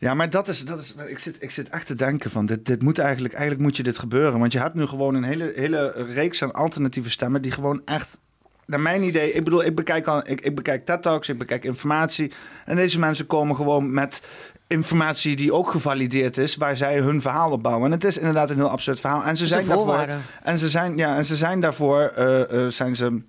Ja, 0.00 0.14
maar 0.14 0.30
dat 0.30 0.48
is, 0.48 0.64
dat 0.64 0.80
is 0.80 0.94
ik, 1.06 1.18
zit, 1.18 1.42
ik 1.42 1.50
zit 1.50 1.68
echt 1.68 1.86
te 1.86 1.94
denken 1.94 2.30
van, 2.30 2.46
dit, 2.46 2.66
dit 2.66 2.82
moet 2.82 2.98
eigenlijk, 2.98 3.34
eigenlijk 3.34 3.62
moet 3.62 3.76
je 3.76 3.82
dit 3.82 3.98
gebeuren. 3.98 4.38
Want 4.38 4.52
je 4.52 4.58
hebt 4.58 4.74
nu 4.74 4.86
gewoon 4.86 5.14
een 5.14 5.22
hele, 5.22 5.52
hele 5.54 5.92
reeks 5.96 6.42
aan 6.42 6.52
alternatieve 6.52 7.10
stemmen 7.10 7.42
die 7.42 7.52
gewoon 7.52 7.82
echt, 7.84 8.18
naar 8.66 8.80
mijn 8.80 9.02
idee, 9.02 9.32
ik 9.32 9.44
bedoel, 9.44 9.64
ik 9.64 9.74
bekijk, 9.74 10.06
al, 10.06 10.22
ik, 10.28 10.40
ik 10.40 10.54
bekijk 10.54 10.84
TED 10.84 11.02
Talks, 11.02 11.28
ik 11.28 11.38
bekijk 11.38 11.64
informatie. 11.64 12.32
En 12.64 12.76
deze 12.76 12.98
mensen 12.98 13.26
komen 13.26 13.56
gewoon 13.56 13.94
met 13.94 14.22
informatie 14.66 15.36
die 15.36 15.52
ook 15.52 15.70
gevalideerd 15.70 16.38
is, 16.38 16.56
waar 16.56 16.76
zij 16.76 17.00
hun 17.00 17.20
verhaal 17.20 17.50
op 17.50 17.62
bouwen. 17.62 17.86
En 17.86 17.92
het 17.92 18.04
is 18.04 18.18
inderdaad 18.18 18.50
een 18.50 18.56
heel 18.56 18.70
absurd 18.70 19.00
verhaal. 19.00 19.24
En 19.24 19.36
ze 19.36 19.46
zijn 19.46 19.66
daarvoor, 19.66 20.08
en 20.42 20.58
ze 20.58 20.68
zijn, 20.68 20.96
ja, 20.96 21.16
en 21.16 21.24
ze 21.24 21.36
zijn 21.36 21.60
daarvoor, 21.60 22.00
eh, 22.00 22.64
eh, 22.64 22.70
zijn 22.70 22.96
ze 22.96 23.22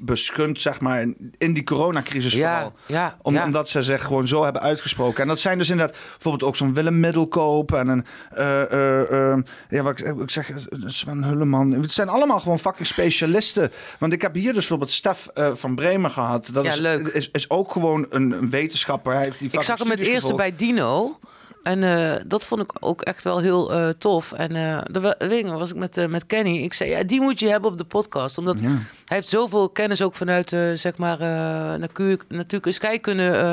beschund, 0.00 0.60
zeg 0.60 0.80
maar, 0.80 1.06
in 1.38 1.52
die 1.52 1.64
coronacrisis 1.64 2.32
Ja, 2.34 2.52
vooral. 2.54 2.72
ja, 2.86 3.16
Om, 3.22 3.34
ja. 3.34 3.44
Omdat 3.44 3.68
ze 3.68 3.82
zich 3.82 4.02
gewoon 4.04 4.28
zo 4.28 4.44
hebben 4.44 4.62
uitgesproken. 4.62 5.22
En 5.22 5.28
dat 5.28 5.40
zijn 5.40 5.58
dus 5.58 5.70
inderdaad 5.70 5.96
bijvoorbeeld 6.10 6.42
ook 6.42 6.56
zo'n 6.56 6.74
Willem 6.74 7.00
Middelkoop 7.00 7.72
en 7.72 7.88
een. 7.88 8.04
eh, 8.30 8.62
eh, 8.62 9.32
eh, 9.32 9.38
ja, 9.68 9.82
wat 9.82 9.98
ik, 10.00 10.06
ik 10.20 10.30
zeg, 10.30 10.50
Sven 10.86 11.24
Hulleman. 11.24 11.70
Het 11.72 11.92
zijn 11.92 12.08
allemaal 12.08 12.40
gewoon 12.40 12.58
fucking 12.58 12.86
specialisten. 12.86 13.72
Want 13.98 14.12
ik 14.12 14.22
heb 14.22 14.34
hier 14.34 14.44
dus 14.52 14.54
bijvoorbeeld 14.54 14.90
Stef 14.90 15.26
eh, 15.34 15.50
van 15.54 15.74
Bremen 15.74 16.10
gehad. 16.10 16.50
Dat 16.52 16.64
Ja, 16.64 16.70
is, 16.72 16.78
leuk. 16.78 17.06
Is, 17.08 17.30
is 17.30 17.50
ook 17.50 17.72
gewoon 17.72 18.06
een, 18.10 18.32
een 18.32 18.50
wetenschapper. 18.50 19.12
Hij 19.12 19.22
heeft 19.22 19.38
die 19.38 19.48
Ik 19.52 19.62
zag 19.62 19.78
hem 19.78 19.90
het 19.90 19.98
eerste 19.98 20.12
gevolgd. 20.14 20.36
bij 20.36 20.56
Dino. 20.56 21.18
En 21.62 21.80
dat 22.26 22.44
vond 22.44 22.62
ik 22.62 22.70
ook 22.80 23.00
echt 23.02 23.24
wel 23.24 23.38
heel 23.38 23.92
tof. 23.98 24.32
En 24.32 24.52
wa- 25.00 25.14
weet 25.18 25.44
ik 25.44 25.46
was 25.46 25.70
ik 25.70 25.76
met, 25.76 26.08
met 26.10 26.26
Kenny. 26.26 26.56
Ik 26.56 26.74
zei, 26.74 26.90
ja, 26.90 27.02
die 27.02 27.20
moet 27.20 27.40
je 27.40 27.48
hebben 27.48 27.70
op 27.70 27.78
de 27.78 27.84
podcast. 27.84 28.38
Omdat 28.38 28.60
Ja. 28.60 28.68
Hij 29.12 29.20
heeft 29.20 29.32
zoveel 29.32 29.68
kennis 29.68 30.02
ook 30.02 30.14
vanuit, 30.14 30.52
eh, 30.52 30.60
zeg 30.74 30.96
maar, 30.96 31.20
eh 31.20 31.78
natuur, 31.78 32.18
natuurlijke 32.28 32.72
scheikunde. 32.72 33.28
eh, 33.30 33.52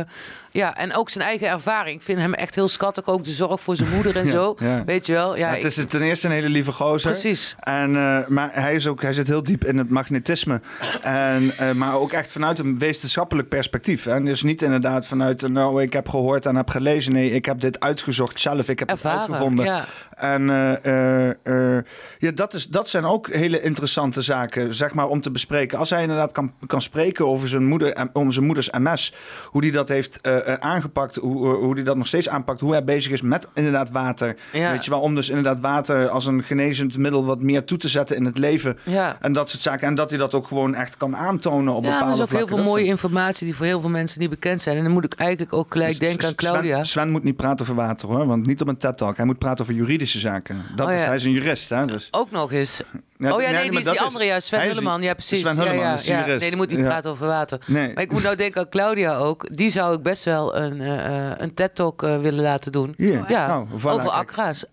ja, 0.52 0.78
en 0.78 0.96
ook 0.96 1.10
zijn 1.10 1.24
eigen 1.24 1.48
ervaring. 1.50 1.98
Ik 1.98 2.02
vind 2.06 2.20
hem 2.20 2.34
echt 2.34 2.56
heel 2.56 2.68
schattig. 2.68 3.06
Ook 3.08 3.24
de 3.24 3.32
zorg 3.32 3.62
voor 3.62 3.76
zijn 3.76 3.90
moeder 3.90 4.16
en 4.18 4.26
Ja, 4.30 4.32
zo. 4.32 4.56
ja. 4.60 4.84
Weet 4.86 5.06
je 5.06 5.14
wel? 5.14 5.36
Ja, 5.38 5.48
Ja, 5.48 5.50
het 5.56 5.64
ik- 5.64 5.78
is 5.78 5.86
ten 5.88 6.02
eerste 6.02 6.28
een 6.28 6.34
hele 6.34 6.50
lieve 6.50 6.72
gozer. 6.72 7.12
precies. 7.12 7.56
En, 7.60 7.96
eh, 7.96 8.28
maar 8.28 8.50
hij, 8.54 8.76
is 8.76 8.88
ook, 8.88 9.02
hij 9.02 9.14
zit 9.14 9.28
heel 9.28 9.44
diep 9.44 9.66
in 9.66 9.78
het 9.78 9.90
magnetisme. 9.90 10.62
En, 11.02 11.58
eh, 11.58 11.72
maar 11.72 11.94
ook 11.96 12.12
echt 12.12 12.32
vanuit 12.32 12.60
een 12.60 12.78
wetenschappelijk 12.78 13.50
perspectief. 13.50 14.06
En 14.06 14.26
dus 14.26 14.44
niet 14.44 14.62
inderdaad 14.62 15.06
vanuit, 15.06 15.42
een, 15.42 15.52
nou, 15.52 15.82
ik 15.82 15.94
heb 15.94 16.10
gehoord 16.10 16.46
en 16.46 16.56
heb 16.56 16.70
gelezen. 16.70 17.14
Nee, 17.14 17.32
ik 17.32 17.46
heb 17.46 17.60
dit 17.62 17.80
uitgezocht 17.80 18.40
zelf. 18.42 18.70
Ik 18.70 18.80
heb 18.80 18.90
Ervaren, 18.90 19.20
het 19.20 19.30
uitgevonden. 19.30 19.66
ja. 19.66 19.86
En 20.16 20.50
eh, 20.50 20.86
eh, 20.86 21.30
eh, 21.78 21.84
ja, 22.20 22.32
dat, 22.32 22.54
is, 22.54 22.68
dat 22.68 22.90
zijn 22.90 23.06
ook 23.06 23.30
hele 23.34 23.62
interessante 23.62 24.22
zaken, 24.22 24.74
zeg 24.76 24.94
maar, 24.94 25.08
om 25.08 25.22
te 25.22 25.32
bespreken. 25.32 25.49
Als 25.78 25.90
hij 25.90 26.02
inderdaad 26.02 26.32
kan, 26.32 26.54
kan 26.68 26.82
spreken 26.82 27.28
over 27.28 27.48
zijn, 27.48 27.66
moeder, 27.66 27.94
en- 27.94 28.10
om 28.14 28.32
zijn 28.32 28.46
moeders 28.46 28.70
MS, 28.70 29.14
hoe 29.46 29.62
die 29.62 29.72
dat 29.72 29.90
heeft 29.90 30.22
eh, 30.22 30.48
eh, 30.48 30.54
aangepakt, 30.60 31.16
hoe, 31.16 31.48
hoe 31.48 31.76
die 31.76 31.84
dat 31.84 31.98
nog 31.98 32.08
steeds 32.08 32.30
aanpakt, 32.30 32.60
hoe 32.62 32.72
hij 32.72 32.84
bezig 32.84 33.12
is 33.12 33.22
met 33.22 33.48
inderdaad 33.54 33.90
water. 33.92 34.36
Ja. 34.54 34.72
Weet 34.72 34.86
je 34.86 34.92
wel, 34.92 35.00
om 35.00 35.16
dus 35.16 35.30
inderdaad 35.30 35.60
water 35.60 36.10
als 36.10 36.26
een 36.26 36.44
genezend 36.44 36.98
middel 36.98 37.26
wat 37.26 37.42
meer 37.42 37.64
toe 37.64 37.78
te 37.78 37.88
zetten 37.88 38.16
in 38.16 38.26
het 38.26 38.38
leven. 38.38 38.78
Ja. 38.84 39.18
En 39.22 39.34
dat 39.34 39.50
soort 39.50 39.64
zaken. 39.64 39.88
En 39.88 39.96
dat 39.96 40.10
hij 40.10 40.20
dat 40.20 40.34
ook 40.34 40.48
gewoon 40.48 40.76
echt 40.76 40.98
kan 40.98 41.16
aantonen 41.16 41.74
op 41.74 41.84
Ja, 41.84 41.90
maar 41.90 42.00
er 42.00 42.06
bepaalde 42.06 42.24
is 42.24 42.30
ook 42.32 42.38
heel 42.38 42.48
veel 42.58 42.66
mooie 42.66 42.86
informatie 42.86 43.46
die 43.46 43.56
voor 43.56 43.66
heel 43.66 43.80
veel 43.82 43.90
mensen 43.90 44.20
niet 44.20 44.30
bekend 44.30 44.62
zijn. 44.62 44.78
En 44.78 44.84
dan 44.84 44.92
moet 44.92 45.04
ik 45.04 45.14
eigenlijk 45.14 45.54
ook 45.54 45.72
gelijk 45.72 45.90
Dus 45.90 46.00
denken 46.00 46.28
aan 46.28 46.36
Claudia. 46.36 46.84
Sven, 46.84 47.10
moet 47.10 47.24
niet 47.24 47.36
praten 47.36 47.60
over 47.62 47.76
water 47.76 48.08
hoor, 48.08 48.26
want 48.26 48.46
niet 48.46 48.62
op 48.62 48.68
een 48.68 48.78
TED-talk. 48.78 49.18
Hij 49.18 49.26
moet 49.26 49.38
praten 49.38 49.64
over 49.64 49.76
juridische 49.76 50.20
zaken. 50.20 50.62
Dat 50.76 50.88
Oh, 50.88 50.94
is, 50.94 51.00
ja. 51.00 51.06
hij 51.06 51.16
is 51.16 51.24
een 51.24 51.32
jurist, 51.32 51.70
hè? 51.70 51.86
Dus. 51.86 52.08
Ook 52.12 52.32
nog 52.32 52.52
eens. 52.52 52.82
Ja, 53.18 53.34
oh 53.36 53.42
ja, 53.42 53.50
nee, 53.50 53.72
die 53.72 54.02
andere 54.02 54.26
juist. 54.26 54.48
Sven 54.48 54.62
Hulleman, 54.62 55.02
ja 55.02 55.14
precies. 55.14 55.39
Sven 55.40 55.56
Ja, 55.56 55.62
Hulleman, 55.62 55.84
ja, 55.86 55.96
de 55.96 56.02
jurist. 56.04 56.26
ja. 56.26 56.26
Nee, 56.26 56.40
die 56.50 56.56
moet 56.56 56.70
niet 56.70 56.80
Ja. 56.80 56.86
praten 56.86 57.12
over 57.12 57.28
water. 57.28 57.60
Nee. 57.66 57.94
Maar 57.94 58.04
ik 58.04 58.12
moet 58.12 58.24
nou 58.24 58.36
denken 58.36 58.62
aan 58.62 58.70
Claudia 58.70 59.18
ook. 59.18 59.48
Die 59.52 59.70
zou 59.70 59.96
ik 59.96 60.04
best 60.04 60.26
wel 60.26 60.56
een, 60.56 60.82
eh, 60.82 61.28
eh, 61.30 61.34
een 61.38 61.54
TED-talk 61.54 62.04
eh, 62.04 62.18
willen 62.18 62.44
laten 62.44 62.72
doen. 62.72 62.94
Ja, 62.98 63.48
Nou, 63.48 63.68
voilà, 63.80 63.84
over 63.84 64.10
akra's. 64.10 64.66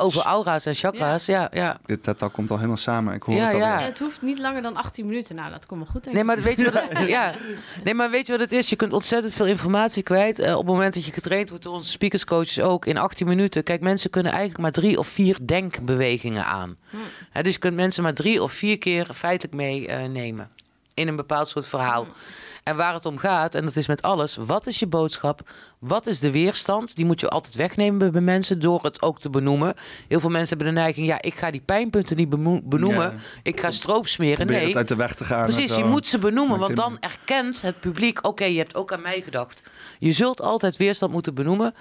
Over 0.00 0.22
aura's 0.24 0.66
en 0.66 0.74
chakra's. 0.74 1.26
Ja, 1.26 1.48
ja. 1.52 1.78
Dit 1.86 2.02
TED 2.02 2.18
Talk 2.18 2.32
komt 2.32 2.50
al 2.50 2.56
helemaal 2.56 2.76
samen. 2.76 3.14
Ik 3.14 3.22
hoor 3.22 3.34
Ja, 3.34 3.44
het 3.44 3.52
al. 3.54 3.58
ja. 3.60 3.80
Het 3.80 3.98
hoeft 3.98 4.22
niet 4.22 4.38
langer 4.38 4.62
dan 4.62 4.76
18 4.76 5.06
minuten. 5.06 5.34
Nou, 5.36 5.50
dat 5.50 5.66
komt 5.66 5.80
wel 5.82 5.90
goed. 5.92 6.02
denk 6.04 6.14
Nee, 6.16 6.24
maar 6.24 6.42
weet 6.42 6.60
je 6.60 6.70
wat 6.70 6.82
het, 6.88 7.08
ja. 7.08 7.32
nee, 7.84 7.94
maar 7.94 8.10
weet 8.10 8.26
je 8.26 8.32
wat 8.32 8.40
het 8.40 8.52
is? 8.52 8.68
Je 8.68 8.76
kunt 8.76 8.92
ontzettend 8.92 9.34
veel 9.34 9.46
informatie 9.46 10.02
kwijt. 10.02 10.38
op 10.38 10.44
het 10.56 10.66
moment 10.66 10.94
dat 10.94 11.04
je 11.04 11.12
getraind 11.12 11.48
wordt 11.48 11.64
door 11.64 11.74
onze 11.74 11.90
speakerscoaches 11.90 12.60
ook 12.60 12.86
in 12.86 12.96
18 12.96 13.26
minuten. 13.26 13.62
Kijk, 13.62 13.80
mensen 13.80 14.10
kunnen 14.10 14.32
eigenlijk 14.32 14.60
maar 14.62 14.72
drie 14.72 14.98
of 14.98 15.06
vier 15.06 15.36
denkbewegingen 15.42 16.44
aan. 16.44 16.76
Hè, 17.30 17.42
dus 17.42 17.52
je 17.52 17.58
kunt 17.58 17.74
mensen 17.76 18.02
maar 18.02 18.14
drie 18.14 18.42
of 18.42 18.52
vier 18.52 18.78
keer 18.78 19.06
feitelijk 19.14 19.54
meenemen 19.96 20.48
in 20.94 21.08
een 21.08 21.16
bepaald 21.16 21.48
soort 21.48 21.66
verhaal. 21.68 22.06
En 22.64 22.76
waar 22.76 22.94
het 22.94 23.06
om 23.06 23.18
gaat, 23.18 23.54
en 23.54 23.64
dat 23.64 23.76
is 23.76 23.86
met 23.86 24.02
alles, 24.02 24.36
wat 24.36 24.66
is 24.66 24.78
je 24.78 24.86
boodschap? 24.86 25.50
Wat 25.78 26.06
is 26.06 26.20
de 26.20 26.30
weerstand? 26.30 26.96
Die 26.96 27.04
moet 27.04 27.20
je 27.20 27.28
altijd 27.28 27.54
wegnemen 27.54 28.12
bij- 28.12 28.20
mensen 28.20 28.60
door 28.60 28.82
het 28.82 29.02
ook 29.02 29.20
te 29.20 29.30
benoemen. 29.30 29.74
Heel 30.08 30.20
veel 30.20 30.30
mensen 30.30 30.56
hebben 30.56 30.74
de 30.74 30.80
neiging, 30.80 31.06
ja, 31.06 31.22
ik 31.22 31.34
ga 31.34 31.50
die 31.50 31.60
pijnpunten 31.60 32.16
niet 32.16 32.28
benoemen. 32.68 33.00
Ja. 33.10 33.14
Ik 33.42 33.60
ga 33.60 33.70
stroop 33.70 34.06
smeren. 34.06 34.36
Probeer 34.36 34.56
Nee, 34.56 34.66
het 34.66 34.76
uit 34.76 34.88
de 34.88 34.96
weg 34.96 35.14
te 35.14 35.24
gaan. 35.24 35.38
en 35.46 35.54
Precies, 35.54 35.76
je 35.76 35.84
moet 35.84 36.06
ze 36.08 36.18
benoemen, 36.18 36.58
want 36.58 36.76
dan 36.76 36.96
erkent 37.00 37.60
het 37.62 37.80
publiek... 37.80 38.26
oké, 38.26 38.44
je 38.44 38.58
hebt 38.58 38.74
ook 38.74 38.92
aan 38.92 39.02
mij 39.02 39.20
gedacht. 39.20 39.62
Je 39.98 40.12
zult 40.12 40.40
altijd 40.40 40.76
weerstand 40.76 41.12
moeten 41.12 41.34
benoemen. 41.34 41.74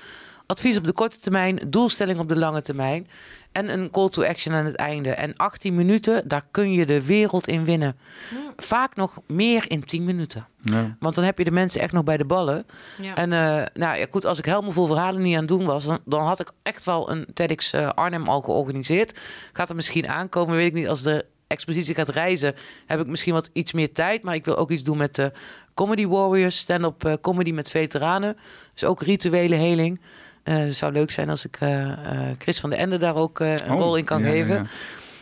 Advies 0.46 0.78
op 0.78 0.86
de 0.86 0.92
korte 0.94 1.20
termijn, 1.20 1.60
doelstelling 1.68 2.20
op 2.20 2.28
de 2.30 2.38
lange 2.38 2.62
termijn... 2.62 3.08
en 3.58 3.80
een 3.80 3.92
call 3.92 4.10
to 4.10 4.24
action 4.24 4.56
aan 4.56 4.66
het 4.66 4.76
einde. 4.76 5.10
En 5.10 5.36
18 5.36 5.76
minuten, 5.76 6.28
daar 6.28 6.46
kun 6.52 6.72
je 6.72 6.86
de 6.86 7.06
wereld 7.06 7.48
in 7.48 7.66
winnen. 7.66 7.98
Vaak 8.58 8.96
nog 8.96 9.22
meer 9.28 9.72
in 9.72 9.86
10 9.86 10.04
minuten. 10.04 10.48
Ja. 10.62 10.96
Want 11.00 11.16
dan 11.16 11.24
heb 11.24 11.38
je 11.38 11.44
de 11.44 11.52
mensen 11.52 11.82
echt 11.82 11.92
nog 11.92 12.04
bij 12.04 12.18
de 12.18 12.26
ballen. 12.26 12.66
Ja. 13.02 13.16
En 13.16 13.34
eh, 13.34 13.66
nou 13.74 13.98
ja, 13.98 14.06
goed, 14.10 14.26
als 14.26 14.40
ik 14.40 14.46
helemaal 14.46 14.72
vol 14.72 14.86
verhalen 14.86 15.22
niet 15.22 15.34
aan 15.34 15.40
het 15.40 15.50
doen 15.50 15.66
was, 15.66 15.86
dan, 15.86 16.00
dan 16.06 16.22
had 16.22 16.40
ik 16.40 16.52
echt 16.64 16.84
wel 16.84 17.12
een 17.12 17.26
TEDx 17.34 17.74
eh, 17.74 17.90
Arnhem 17.90 18.28
al 18.28 18.42
georganiseerd. 18.42 19.20
Gaat 19.54 19.70
er 19.70 19.76
misschien 19.76 20.08
aankomen, 20.08 20.56
weet 20.56 20.68
ik 20.68 20.74
niet. 20.74 20.88
Als 20.88 21.02
de 21.02 21.26
expositie 21.48 21.96
gaat 21.96 22.10
reizen, 22.10 22.56
heb 22.86 23.00
ik 23.00 23.08
misschien 23.08 23.34
wat 23.34 23.50
iets 23.54 23.72
meer 23.72 23.92
tijd. 23.92 24.24
Maar 24.24 24.36
ik 24.36 24.46
wil 24.46 24.58
ook 24.58 24.72
iets 24.72 24.84
doen 24.84 24.98
met 24.98 25.16
de 25.16 25.32
Comedy 25.74 26.08
Warriors, 26.08 26.58
stand-up 26.58 27.06
eh, 27.06 27.14
comedy 27.22 27.52
met 27.52 27.70
veteranen. 27.70 28.38
Dus 28.74 28.84
ook 28.84 29.02
rituele 29.02 29.56
heling. 29.56 30.00
Eh, 30.48 30.56
het 30.58 30.76
zou 30.78 30.92
leuk 30.92 31.12
zijn 31.12 31.30
als 31.30 31.46
ik 31.46 31.58
eh, 31.60 31.92
eh, 31.92 32.36
Chris 32.38 32.60
van 32.60 32.70
de 32.70 32.76
Ende 32.76 32.98
daar 32.98 33.16
ook 33.16 33.40
een 33.40 33.60
Oh, 33.70 33.80
rol 33.80 33.96
in 33.96 34.04
kan 34.04 34.22
ja, 34.22 34.30
geven. 34.30 34.56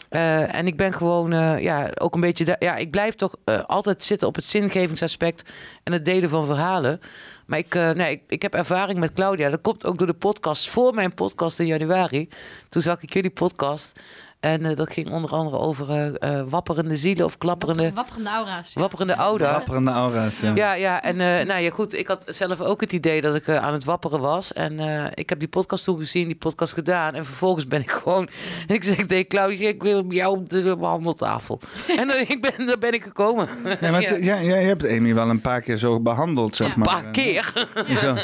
ja. 0.10 0.48
En 0.48 0.68
ik 0.68 0.78
ben 0.78 0.94
gewoon, 0.94 1.32
ja, 1.62 1.90
ook 2.00 2.14
een 2.16 2.20
beetje, 2.22 2.46
da- 2.46 2.56
ja, 2.60 2.76
ik 2.76 2.92
blijf 2.92 3.16
toch 3.16 3.36
altijd 3.68 4.04
zitten 4.04 4.28
op 4.28 4.36
het 4.36 4.44
zingevingsaspect 4.46 5.50
en 5.84 5.94
het 5.94 6.06
delen 6.06 6.30
van 6.30 6.46
verhalen. 6.46 7.00
Maar 7.46 7.60
ik, 7.60 7.74
nee, 7.74 8.12
ik, 8.12 8.22
ik 8.28 8.42
heb 8.42 8.54
ervaring 8.54 9.00
met 9.00 9.14
Claudia. 9.14 9.50
Dat 9.50 9.62
komt 9.62 9.86
ook 9.86 9.98
door 9.98 10.08
de 10.08 10.14
podcast. 10.14 10.70
Voor 10.70 10.94
mijn 10.94 11.14
podcast 11.14 11.60
in 11.60 11.66
januari, 11.66 12.30
toen 12.70 12.82
zag 12.82 13.02
ik 13.02 13.14
jullie 13.14 13.30
podcast. 13.30 14.00
En 14.46 14.66
eh, 14.66 14.76
dat 14.76 14.92
ging 14.92 15.10
onder 15.12 15.32
andere 15.32 15.58
over 15.58 15.90
eh, 15.90 16.40
eh, 16.40 16.46
wapperende 16.50 16.98
zielen 16.98 17.26
of 17.26 17.38
klapperende, 17.38 17.92
Wapperende 17.94 18.30
aura's. 18.30 18.74
ja. 18.74 18.82
wapperende 18.82 19.16
ouder. 19.16 19.48
Wapperende 19.48 19.92
aura's. 19.92 20.40
Ja. 20.40 20.56
Ja, 20.56 20.74
ja, 20.74 21.02
en 21.04 21.20
eh, 21.22 21.46
nou 21.46 21.62
ja, 21.62 21.70
goed. 21.70 21.94
Ik 21.94 22.08
had 22.08 22.24
zelf 22.28 22.62
ook 22.62 22.82
het 22.82 22.92
idee 22.94 23.22
dat 23.22 23.36
ik 23.36 23.50
aan 23.50 23.74
het 23.74 23.84
wapperen 23.84 24.20
was. 24.20 24.54
En 24.54 24.80
eh, 24.80 25.06
ik 25.14 25.30
heb 25.30 25.40
die 25.40 25.48
podcast 25.48 25.84
toen 25.84 25.98
gezien, 26.00 26.28
die 26.28 26.36
podcast 26.36 26.74
gedaan. 26.74 27.14
En 27.14 27.26
vervolgens 27.26 27.68
ben 27.68 27.82
ik 27.82 27.92
gewoon. 27.92 28.30
Ik 28.68 28.84
zeg 28.84 28.96
tegen 29.06 29.28
Claudia, 29.28 29.68
ik 29.68 29.82
wil 29.84 30.06
jou 30.12 30.38
op 30.38 30.50
de 30.50 30.76
behandeltafel. 30.78 31.60
en 32.00 32.10
eh, 32.10 32.30
ik 32.30 32.42
ben, 32.42 32.66
daar 32.66 32.80
ben 32.80 32.94
ik 32.94 33.04
gekomen. 33.04 33.48
Ja, 33.82 33.92
maar 33.92 34.02
Ja. 34.24 34.42
jij 34.42 34.64
hebt 34.64 34.88
Amy 34.90 35.14
wel 35.14 35.30
een 35.30 35.42
paar 35.42 35.62
keer 35.62 35.78
zo 35.78 36.00
behandeld, 36.00 36.56
zeg 36.56 36.68
Ja. 36.68 36.74
Een 36.74 36.80
maar. 36.80 37.02
paar 37.02 37.12
keer. 37.12 37.54
Zo. 37.98 38.16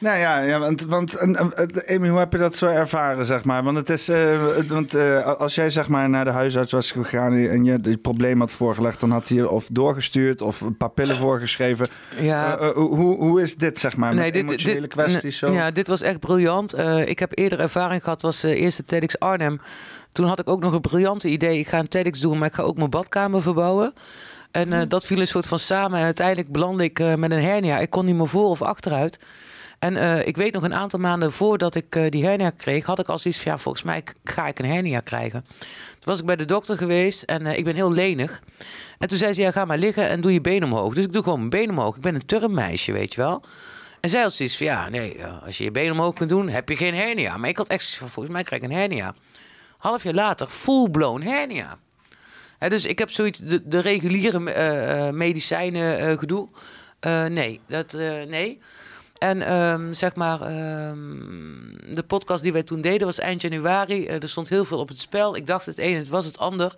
Nou 0.00 0.18
ja, 0.18 0.38
ja 0.40 0.58
want, 0.58 0.82
want 0.84 1.14
en, 1.14 1.36
Amy, 1.88 2.08
hoe 2.08 2.18
heb 2.18 2.32
je 2.32 2.38
dat 2.38 2.54
zo 2.56 2.66
ervaren, 2.66 3.24
zeg 3.24 3.44
maar? 3.44 3.62
Want, 3.62 3.76
het 3.76 3.90
is, 3.90 4.08
eh, 4.08 4.56
want 4.66 4.94
eh, 4.94 5.26
als 5.38 5.54
jij 5.54 5.70
zeg 5.70 5.88
maar 5.88 6.08
naar 6.08 6.24
de 6.24 6.30
huisarts 6.30 6.72
was 6.72 6.90
gegaan 6.90 7.32
en 7.32 7.64
je 7.64 7.78
het 7.82 8.02
probleem 8.02 8.40
had 8.40 8.50
voorgelegd, 8.50 9.00
dan 9.00 9.10
had 9.10 9.28
hij 9.28 9.42
of 9.42 9.68
doorgestuurd 9.72 10.42
of 10.42 10.60
een 10.60 10.76
paar 10.76 10.90
pillen 10.90 11.16
voorgeschreven. 11.16 11.86
Ja. 12.20 12.58
Eh, 12.58 12.68
eh, 12.68 12.74
hoe, 12.74 13.16
hoe 13.16 13.40
is 13.42 13.56
dit, 13.56 13.78
zeg 13.78 13.96
maar, 13.96 14.08
met 14.14 14.18
Nee, 14.22 14.32
dit- 14.32 14.42
emotionele 14.42 14.80
dit- 14.80 14.90
kwesties 14.90 15.38
zo? 15.38 15.52
Ja, 15.52 15.70
dit 15.70 15.86
was 15.86 16.00
echt 16.02 16.20
briljant. 16.20 16.72
Eh, 16.72 17.08
ik 17.08 17.18
heb 17.18 17.30
eerder 17.38 17.60
ervaring 17.60 18.02
gehad, 18.02 18.22
was 18.22 18.40
de 18.40 18.54
eerste 18.56 18.84
TEDx 18.84 19.18
Arnhem. 19.18 19.60
Toen 20.12 20.26
had 20.26 20.38
ik 20.38 20.48
ook 20.48 20.60
nog 20.60 20.72
een 20.72 20.80
briljante 20.80 21.28
idee. 21.28 21.58
Ik 21.58 21.68
ga 21.68 21.78
een 21.78 21.88
TEDx 21.88 22.20
doen, 22.20 22.38
maar 22.38 22.48
ik 22.48 22.54
ga 22.54 22.62
ook 22.62 22.76
mijn 22.76 22.90
badkamer 22.90 23.42
verbouwen. 23.42 23.92
En 24.50 24.72
eh, 24.72 24.80
dat 24.88 25.06
viel 25.06 25.18
een 25.20 25.26
soort 25.26 25.46
van 25.46 25.58
samen. 25.58 25.98
En 25.98 26.04
uiteindelijk 26.04 26.48
belandde 26.52 26.84
ik 26.84 26.98
eh, 26.98 27.14
met 27.14 27.30
een 27.30 27.42
hernia. 27.42 27.78
Ik 27.78 27.90
kon 27.90 28.04
niet 28.04 28.14
meer 28.16 28.28
voor 28.28 28.48
of 28.48 28.62
achteruit. 28.62 29.18
En 29.80 29.96
eh, 29.96 30.26
ik 30.26 30.36
weet 30.36 30.52
nog 30.52 30.62
een 30.62 30.74
aantal 30.74 30.98
maanden 30.98 31.32
voordat 31.32 31.74
ik 31.74 31.96
eh, 31.96 32.10
die 32.10 32.24
hernia 32.24 32.50
kreeg, 32.50 32.86
had 32.86 32.98
ik 32.98 33.08
al 33.08 33.18
zoiets 33.18 33.40
van 33.40 33.52
ja, 33.52 33.58
volgens 33.58 33.84
mij 33.84 34.04
ga 34.24 34.46
ik 34.46 34.58
een 34.58 34.64
hernia 34.64 35.00
krijgen. 35.00 35.44
Toen 35.48 36.04
was 36.04 36.18
ik 36.18 36.26
bij 36.26 36.36
de 36.36 36.44
dokter 36.44 36.76
geweest 36.76 37.22
en 37.22 37.46
eh, 37.46 37.58
ik 37.58 37.64
ben 37.64 37.74
heel 37.74 37.92
lenig. 37.92 38.42
En 38.98 39.08
toen 39.08 39.18
zei 39.18 39.32
ze, 39.32 39.40
ja, 39.40 39.50
ga 39.50 39.64
maar 39.64 39.78
liggen 39.78 40.08
en 40.08 40.20
doe 40.20 40.32
je 40.32 40.40
been 40.40 40.64
omhoog. 40.64 40.94
Dus 40.94 41.04
ik 41.04 41.12
doe 41.12 41.22
gewoon 41.22 41.38
mijn 41.38 41.50
been 41.50 41.70
omhoog. 41.70 41.96
Ik 41.96 42.02
ben 42.02 42.14
een 42.14 42.26
turnmeisje, 42.26 42.92
weet 42.92 43.14
je 43.14 43.20
wel. 43.20 43.42
En 44.00 44.10
zij 44.10 44.22
had 44.22 44.32
zoiets 44.32 44.56
van, 44.56 44.66
ja, 44.66 44.88
nee, 44.88 45.24
als 45.24 45.58
je 45.58 45.64
je 45.64 45.70
been 45.70 45.92
omhoog 45.92 46.14
kunt 46.14 46.28
doen, 46.28 46.48
heb 46.48 46.68
je 46.68 46.76
geen 46.76 46.94
hernia. 46.94 47.36
Maar 47.36 47.48
ik 47.48 47.56
had 47.56 47.68
echt 47.68 47.80
zoiets 47.80 47.98
van, 47.98 48.08
volgens 48.08 48.34
mij 48.34 48.44
krijg 48.44 48.62
ik 48.62 48.70
een 48.70 48.76
hernia. 48.76 49.14
Half 49.78 50.02
jaar 50.02 50.14
later, 50.14 50.46
full-blown 50.48 51.22
hernia. 51.22 51.78
Hè, 52.58 52.68
dus 52.68 52.86
ik 52.86 52.98
heb 52.98 53.10
zoiets, 53.10 53.38
de, 53.38 53.80
reguliere 53.80 55.12
medicijnen 55.12 56.18
gedoe. 56.18 56.48
Nee, 57.30 57.60
dat, 57.66 57.92
nee. 58.28 58.60
En 59.20 59.42
ehm, 59.42 59.92
zeg 59.92 60.14
maar, 60.14 60.40
ehm, 60.40 61.94
de 61.94 62.04
podcast 62.06 62.42
die 62.42 62.52
wij 62.52 62.62
toen 62.62 62.80
deden 62.80 63.06
was 63.06 63.18
eind 63.18 63.40
januari. 63.40 64.06
Eh, 64.06 64.22
er 64.22 64.28
stond 64.28 64.48
heel 64.48 64.64
veel 64.64 64.78
op 64.78 64.88
het 64.88 64.98
spel. 64.98 65.36
Ik 65.36 65.46
dacht 65.46 65.66
het 65.66 65.78
een, 65.78 65.96
het 65.96 66.08
was 66.08 66.24
het 66.24 66.38
ander. 66.38 66.74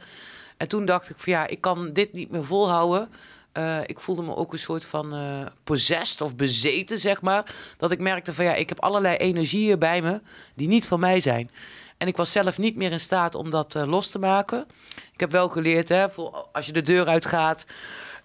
En 0.57 0.69
toen 0.69 0.85
dacht 0.85 1.11
ik 1.11 1.17
van 1.19 1.33
ja, 1.33 1.47
ik 1.47 1.61
kan 1.61 1.93
dit 1.93 2.13
niet 2.13 2.31
meer 2.31 2.45
volhouden. 2.45 3.09
Eh, 3.53 3.79
ik 3.87 4.01
voelde 4.01 4.23
me 4.23 4.37
ook 4.37 4.53
een 4.53 4.59
soort 4.59 4.85
van 4.85 5.15
eh 5.15 5.47
possessed 5.65 6.21
of 6.21 6.37
bezeten, 6.37 6.99
zeg 6.99 7.21
maar. 7.21 7.55
Dat 7.79 7.91
ik 7.91 7.99
merkte 7.99 8.33
van 8.33 8.45
ja, 8.45 8.55
ik 8.55 8.69
heb 8.69 8.81
allerlei 8.81 9.17
energieën 9.17 9.79
bij 9.79 10.03
me 10.03 10.21
die 10.55 10.69
niet 10.69 10.87
van 10.87 11.01
mij 11.01 11.21
zijn. 11.21 11.51
En 11.97 12.09
ik 12.09 12.17
was 12.17 12.33
zelf 12.33 12.59
niet 12.59 12.77
meer 12.77 12.93
in 12.93 13.01
staat 13.01 13.35
om 13.35 13.51
dat 13.51 13.75
los 13.75 14.11
te 14.11 14.19
maken. 14.19 14.67
Ik 15.13 15.21
heb 15.21 15.31
wel 15.31 15.49
geleerd, 15.49 15.89
hè, 15.89 16.11
voor 16.11 16.49
als 16.53 16.67
je 16.67 16.73
de 16.73 16.83
deur 16.83 17.07
uitgaat, 17.07 17.67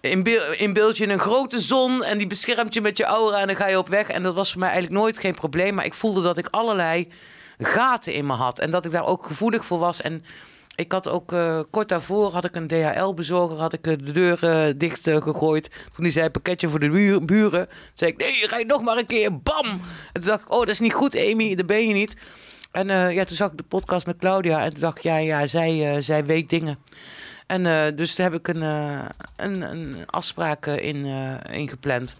in, 0.00 0.22
beel, 0.72 0.92
in 0.94 1.10
een 1.10 1.18
grote 1.18 1.60
zon 1.60 2.04
en 2.04 2.18
die 2.18 2.26
beschermt 2.26 2.74
je 2.74 2.80
met 2.80 2.98
je 2.98 3.04
aura 3.04 3.40
en 3.40 3.46
dan 3.46 3.56
ga 3.56 3.68
je 3.68 3.78
op 3.78 3.88
weg. 3.88 4.08
En 4.08 4.22
dat 4.22 4.34
was 4.34 4.50
voor 4.50 4.60
mij 4.60 4.70
eigenlijk 4.70 5.00
nooit 5.00 5.18
geen 5.18 5.34
probleem. 5.34 5.74
Maar 5.74 5.84
ik 5.84 5.94
voelde 5.94 6.22
dat 6.22 6.38
ik 6.38 6.48
allerlei 6.50 7.08
gaten 7.58 8.12
in 8.12 8.26
me 8.26 8.32
had 8.32 8.58
en 8.58 8.70
dat 8.70 8.84
ik 8.84 8.90
daar 8.90 9.06
ook 9.06 9.26
gevoelig 9.26 9.64
voor 9.64 9.78
was. 9.78 10.02
En 10.02 10.24
ik 10.78 10.92
had 10.92 11.08
ook 11.08 11.32
eh, 11.32 11.60
kort 11.70 11.88
daarvoor 11.88 12.32
had 12.32 12.44
ik 12.44 12.54
een 12.54 12.66
DHL-bezorger, 12.66 13.58
had 13.58 13.72
ik 13.72 13.86
eh, 13.86 13.92
de 13.98 14.12
deur 14.12 14.44
eh, 14.44 14.74
dicht 14.76 15.02
gegooid. 15.02 15.70
Toen 15.94 16.04
die 16.04 16.12
zei 16.12 16.30
pakketje 16.30 16.68
voor 16.68 16.80
de 16.80 17.20
buren, 17.24 17.66
toen 17.66 17.76
zei 17.94 18.10
ik 18.10 18.16
nee, 18.16 18.46
rijd 18.46 18.66
nog 18.66 18.82
maar 18.82 18.96
een 18.96 19.06
keer, 19.06 19.38
bam! 19.38 19.66
En 19.66 19.80
toen 20.12 20.24
dacht 20.24 20.42
ik, 20.42 20.50
oh 20.50 20.58
dat 20.58 20.68
is 20.68 20.80
niet 20.80 20.94
goed 20.94 21.16
Amy, 21.16 21.54
dat 21.54 21.66
ben 21.66 21.88
je 21.88 21.94
niet. 21.94 22.16
En 22.70 23.12
ja, 23.14 23.24
toen 23.24 23.36
zag 23.36 23.50
ik 23.50 23.56
de 23.56 23.62
podcast 23.62 24.06
met 24.06 24.16
Claudia 24.16 24.64
en 24.64 24.70
toen 24.70 24.80
dacht 24.80 24.96
ik, 24.96 25.02
ja, 25.02 25.16
ja 25.16 25.46
zij, 25.46 26.02
zij 26.02 26.24
weet 26.24 26.50
dingen. 26.50 26.78
En 27.48 27.66
eh, 27.66 27.96
dus 27.96 28.14
daar 28.14 28.30
heb 28.30 28.40
ik 28.40 28.48
een, 28.48 28.62
eh, 28.62 29.04
een, 29.36 29.60
een 29.60 30.06
afspraak 30.06 30.66
eh, 30.66 30.84
in, 30.84 31.04
ingepland. 31.50 32.16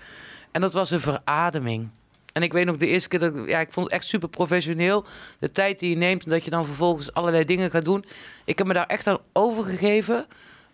En 0.50 0.60
dat 0.60 0.72
was 0.72 0.90
een 0.90 1.00
verademing. 1.00 1.88
En 2.32 2.42
ik 2.42 2.52
weet 2.52 2.66
nog 2.66 2.76
de 2.76 2.86
eerste 2.86 3.08
keer 3.08 3.18
dat 3.18 3.36
ik, 3.36 3.48
ja, 3.48 3.60
ik 3.60 3.72
vond 3.72 3.86
het 3.86 3.94
echt 3.94 4.06
super 4.06 4.28
professioneel. 4.28 5.04
De 5.38 5.52
tijd 5.52 5.78
die 5.78 5.90
je 5.90 5.96
neemt 5.96 6.24
en 6.24 6.30
dat 6.30 6.44
je 6.44 6.50
dan 6.50 6.66
vervolgens 6.66 7.12
allerlei 7.12 7.44
dingen 7.44 7.70
gaat 7.70 7.84
doen. 7.84 8.04
Ik 8.44 8.58
heb 8.58 8.66
me 8.66 8.72
daar 8.72 8.86
echt 8.86 9.06
aan 9.06 9.18
overgegeven. 9.32 10.26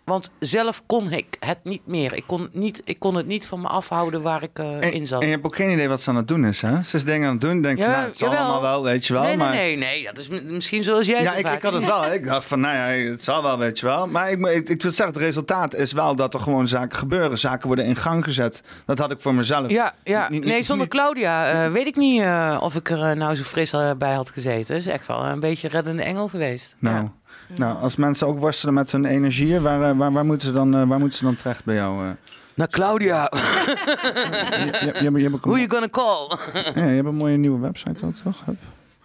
Want 0.04 0.32
zelf 0.38 0.82
kon 0.86 1.12
ik 1.12 1.36
het 1.40 1.58
niet 1.62 1.86
meer. 1.86 2.14
Ik 2.14 2.24
kon, 2.26 2.48
niet, 2.52 2.82
ik 2.84 2.98
kon 2.98 3.14
het 3.14 3.26
niet 3.26 3.46
van 3.46 3.60
me 3.60 3.68
afhouden 3.68 4.22
waar 4.22 4.42
ik 4.42 4.58
eh, 4.58 4.72
En, 4.84 4.92
in 4.92 5.06
zat. 5.06 5.20
en 5.20 5.26
je 5.26 5.32
hebt 5.32 5.44
ook 5.46 5.56
geen 5.56 5.70
idee 5.70 5.88
wat 5.88 6.02
ze 6.02 6.10
aan 6.10 6.16
het 6.16 6.28
doen 6.28 6.44
is, 6.44 6.60
hè? 6.62 6.82
Ze 6.82 6.96
is 6.96 7.04
dingen 7.04 7.26
aan 7.26 7.32
het 7.32 7.40
doen, 7.40 7.62
denk 7.62 7.78
van, 7.80 7.90
Ja, 7.90 7.94
nou, 7.96 8.06
het 8.08 8.18
zal 8.18 8.28
allemaal 8.36 8.60
wel, 8.60 8.82
weet 8.82 9.06
je 9.06 9.12
wel. 9.12 9.22
nee, 9.22 9.30
nee, 9.36 9.46
maar... 9.46 9.54
nee, 9.54 9.76
nee. 9.76 10.04
Dat 10.04 10.18
is 10.18 10.28
misschien 10.28 10.82
zoals 10.84 11.06
jij 11.06 11.22
Ja, 11.22 11.34
ik, 11.34 11.48
ik 11.48 11.62
had 11.62 11.72
het 11.72 11.84
wel. 11.94 12.12
Ik 12.12 12.24
dacht 12.26 12.44
van, 12.46 12.60
nou 12.60 12.76
ja, 12.76 13.10
het 13.10 13.22
zal 13.22 13.42
wel, 13.42 13.58
weet 13.58 13.78
je 13.78 13.86
wel. 13.86 14.06
Maar 14.08 14.30
ik, 14.30 14.38
moet- 14.38 14.50
ik, 14.50 14.68
ik 14.68 14.82
wil 14.82 14.92
zeggen, 14.92 15.14
het 15.14 15.24
resultaat 15.24 15.74
is 15.74 15.92
wel 15.92 16.16
dat 16.16 16.34
er 16.34 16.40
gewoon 16.40 16.68
zaken 16.68 16.98
gebeuren. 16.98 17.38
Zaken 17.38 17.66
worden 17.66 17.84
in 17.84 17.96
gang 17.96 18.24
gezet. 18.24 18.62
Dat 18.86 18.98
had 18.98 19.10
ik 19.10 19.20
voor 19.20 19.34
mezelf. 19.34 19.70
Ja, 19.70 19.92
ja. 20.04 20.20
Niet- 20.20 20.30
niet- 20.30 20.44
nee, 20.52 20.62
zonder 20.62 20.86
niet- 20.86 20.94
Claudia 20.94 21.64
eh, 21.64 21.72
weet 21.72 21.86
ik 21.86 21.96
niet 21.96 22.20
eh, 22.20 22.58
of 22.60 22.74
ik 22.74 22.90
er 22.90 23.16
nou 23.16 23.34
zo 23.34 23.42
fris 23.42 23.74
bij 23.98 24.14
had 24.14 24.30
gezeten. 24.30 24.76
is 24.76 24.86
echt 24.86 25.06
wel 25.06 25.24
een 25.24 25.40
beetje 25.40 25.68
reddende 25.68 26.02
engel 26.02 26.28
geweest. 26.28 26.76
Nou, 26.78 26.96
Ja. 26.96 27.12
Nou, 27.56 27.78
als 27.78 27.96
mensen 27.96 28.26
ook 28.26 28.38
worstelen 28.38 28.74
met 28.74 28.92
hun 28.92 29.04
energieën, 29.04 29.62
waar, 29.62 29.90
eh, 29.90 29.96
waar, 29.96 30.12
waar, 30.12 30.24
moeten, 30.24 30.46
ze 30.48 30.52
dan, 30.54 30.74
eh, 30.74 30.88
waar 30.88 30.98
moeten 30.98 31.18
ze 31.18 31.24
dan 31.24 31.36
terecht 31.36 31.64
bij 31.64 31.74
jou? 31.74 32.06
eh? 32.06 32.10
Nou, 32.54 32.70
Claudia, 32.70 33.30
Je, 33.30 34.94
je, 35.02 35.10
je, 35.20 35.30
who 35.30 35.52
een, 35.52 35.58
you 35.60 35.68
gonna 35.70 35.88
call? 35.88 36.38
ja, 36.54 36.88
je 36.88 36.94
hebt 36.94 37.06
een 37.08 37.14
mooie 37.14 37.36
nieuwe 37.36 37.58
website 37.60 38.06
ook, 38.06 38.14
toch? 38.24 38.44
Hup. 38.44 38.56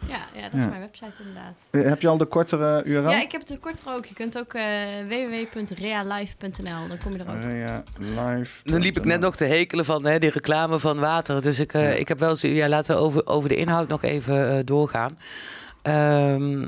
Ja, 0.08 0.18
ja 0.36 0.42
dat 0.42 0.54
is 0.54 0.62
Ja. 0.64 0.70
mijn 0.70 0.82
website 0.82 1.12
inderdaad. 1.20 1.88
Heb 1.90 2.02
je 2.02 2.08
al 2.08 2.18
de 2.18 2.26
kortere 2.26 2.84
URL? 2.84 3.10
Ja, 3.10 3.22
ik 3.22 3.32
heb 3.32 3.42
het 3.42 3.50
er 3.50 3.58
korter 3.58 3.86
ook. 3.96 4.06
Je 4.06 4.14
kunt 4.14 4.38
ook 4.38 4.54
eh 4.54 4.64
www.realife.nl. 5.08 6.88
Dan 6.88 6.98
kom 7.04 7.12
je 7.12 7.18
er 7.24 7.30
ook. 7.30 7.42
Rea 7.44 7.84
live. 7.98 8.62
Dan 8.64 8.82
liep 8.82 8.98
ik 8.98 9.06
net 9.06 9.20
nog 9.20 9.36
te 9.36 9.46
hekelen 9.46 9.86
van 9.86 10.06
hè, 10.06 10.20
die 10.20 10.30
reclame 10.30 10.80
van 10.80 11.00
water. 11.00 11.42
Dus 11.42 11.60
ik, 11.60 11.74
eh, 11.74 12.00
ik 12.00 12.08
heb 12.08 12.20
wel 12.20 12.30
eens... 12.30 12.42
Ja, 12.42 12.68
laten 12.70 12.96
we 12.96 13.02
over, 13.02 13.28
over 13.28 13.50
de 13.50 13.56
inhoud 13.56 13.88
nog 13.88 14.04
even 14.04 14.50
eh, 14.58 14.60
doorgaan. 14.66 15.18
Ehm, 15.82 16.68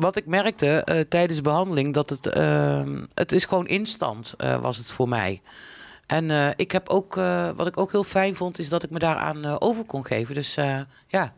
wat 0.00 0.16
ik 0.16 0.26
merkte 0.26 0.68
eh, 0.84 1.00
tijdens 1.00 1.36
de 1.36 1.42
behandeling... 1.42 1.94
dat 1.94 2.10
het... 2.10 2.26
ehm, 2.26 3.04
het 3.14 3.32
is 3.32 3.44
gewoon 3.44 3.66
instant, 3.66 4.34
eh, 4.36 4.60
was 4.60 4.76
het 4.76 4.90
voor 4.90 5.08
mij. 5.08 5.42
En 6.06 6.30
eh, 6.30 6.48
ik 6.56 6.72
heb 6.72 6.88
ook... 6.88 7.16
eh, 7.16 7.48
wat 7.56 7.66
ik 7.66 7.76
ook 7.78 7.90
heel 7.90 8.04
fijn 8.04 8.34
vond... 8.34 8.58
is 8.58 8.68
dat 8.68 8.82
ik 8.82 8.90
me 8.90 8.98
daaraan 8.98 9.60
over 9.60 9.84
kon 9.84 10.04
geven. 10.06 10.34
Dus 10.34 10.56
eh, 10.56 10.80
ja... 11.06 11.32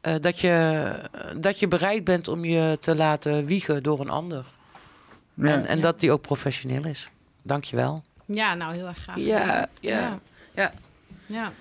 eh, 0.00 0.14
dat, 0.20 0.38
je, 0.38 0.92
dat 1.36 1.58
je 1.58 1.68
bereid 1.68 2.04
bent 2.04 2.28
om 2.28 2.44
je 2.44 2.78
te 2.80 2.94
laten 2.96 3.44
wiegen 3.44 3.82
door 3.82 4.00
een 4.00 4.10
ander. 4.10 4.44
Ja. 5.34 5.46
En, 5.48 5.66
en 5.66 5.80
dat 5.80 6.00
die 6.00 6.10
ook 6.12 6.22
professioneel 6.22 6.84
is. 6.84 7.10
Dank 7.42 7.64
je 7.64 7.76
wel. 7.76 8.02
Ja, 8.24 8.54
nou 8.54 8.74
heel 8.74 8.86
erg 8.86 8.98
graag. 8.98 9.16
Ja, 9.16 9.68
ja. 9.80 10.18
Ja. 10.54 10.72
ja. 11.26 11.52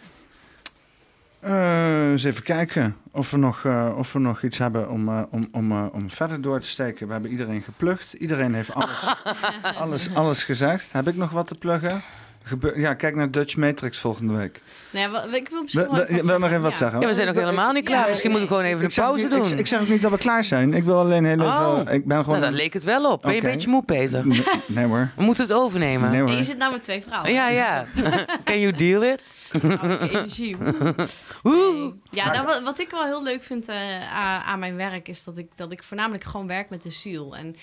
Eh, 1.41 2.11
eens 2.11 2.23
even 2.23 2.43
kijken 2.43 2.95
of 3.11 3.31
we 3.31 3.37
nog, 3.37 3.65
eh, 3.65 3.89
of 3.97 4.13
we 4.13 4.19
nog 4.19 4.43
iets 4.43 4.57
hebben 4.57 4.89
om, 4.89 5.07
eh, 5.09 5.21
om, 5.29 5.47
om, 5.51 5.71
eh, 5.71 5.85
om 5.91 6.09
verder 6.09 6.41
door 6.41 6.59
te 6.59 6.67
steken. 6.67 7.05
We 7.07 7.13
hebben 7.13 7.31
iedereen 7.31 7.61
geplukt. 7.61 8.13
Iedereen 8.13 8.53
heeft 8.53 8.73
alles, 8.73 9.15
alles, 9.81 10.13
alles 10.13 10.43
gezegd. 10.43 10.91
Heb 10.91 11.07
ik 11.07 11.15
nog 11.15 11.31
wat 11.31 11.47
te 11.47 11.55
pluggen? 11.55 12.03
Gebe- 12.43 12.73
ja, 12.75 12.93
kijk 12.93 13.15
naar 13.15 13.31
Dutch 13.31 13.55
Matrix 13.57 13.99
volgende 13.99 14.33
week. 14.33 14.61
Nee, 14.89 15.07
wat, 15.07 15.25
ik 15.33 15.49
wil 15.49 15.61
misschien 15.61 15.87
We, 15.89 16.09
even 16.09 16.25
wil 16.25 16.39
nog 16.39 16.49
even 16.49 16.61
wat 16.61 16.71
Ja. 16.71 16.77
zeggen? 16.77 16.99
Ja, 16.99 17.07
we 17.07 17.13
zijn 17.13 17.27
nog 17.27 17.35
helemaal 17.35 17.71
niet 17.71 17.85
klaar. 17.85 18.03
Ja, 18.03 18.09
Misschien 18.09 18.31
moeten 18.31 18.49
we 18.49 18.55
gewoon 18.55 18.69
even 18.69 18.83
Ik 18.85 18.95
een 18.97 19.03
pauze 19.03 19.23
niet, 19.23 19.31
doen. 19.31 19.51
ik, 19.51 19.59
ik 19.59 19.67
zeg 19.67 19.81
ook 19.81 19.87
niet 19.87 20.01
dat 20.01 20.11
we 20.11 20.17
klaar 20.17 20.43
zijn. 20.43 20.73
Ik 20.73 20.83
wil 20.83 20.99
alleen 20.99 21.25
heel 21.25 21.39
even... 21.41 21.47
Oh. 21.67 21.79
Ik 21.91 22.05
ben 22.05 22.17
gewoon... 22.17 22.39
nou, 22.39 22.51
daar 22.51 22.59
leek 22.61 22.73
het 22.73 22.83
wel 22.83 23.11
op. 23.11 23.21
Ben 23.21 23.33
je 23.35 23.43
een 23.43 23.51
beetje 23.51 23.69
moe, 23.69 23.83
Peter? 23.83 24.27
Nee, 24.27 24.43
nee 24.67 24.85
hoor. 24.85 25.09
We 25.15 25.23
moeten 25.23 25.43
het 25.43 25.53
overnemen. 25.53 26.09
Nee 26.11 26.19
hoor. 26.19 26.29
Nee, 26.29 26.37
je 26.37 26.43
zit 26.43 26.57
nou 26.57 26.71
met 26.71 26.83
twee 26.83 27.01
vrouwen. 27.03 27.31
Ja, 27.33 27.47
ja. 27.49 27.85
Can 28.43 28.59
you 28.59 28.73
deal 28.73 29.03
it? 29.03 29.23
Energie. 30.09 30.57
Nee. 30.57 31.93
Ja, 32.09 32.31
nou, 32.31 32.45
wat, 32.45 32.61
wat 32.61 32.79
ik 32.79 32.89
wel 32.89 33.05
heel 33.05 33.23
leuk 33.23 33.43
vind 33.43 33.67
eh, 33.67 34.13
aan, 34.47 34.59
mijn 34.59 34.75
werk 34.75 35.07
is 35.07 35.23
dat 35.23 35.37
ik, 35.37 35.47
dat 35.55 35.71
ik 35.71 35.83
voornamelijk 35.83 36.23
gewoon 36.23 36.47
werk 36.47 36.69
met 36.69 36.81
de 36.81 36.91
ziel. 36.91 37.35
En, 37.35 37.55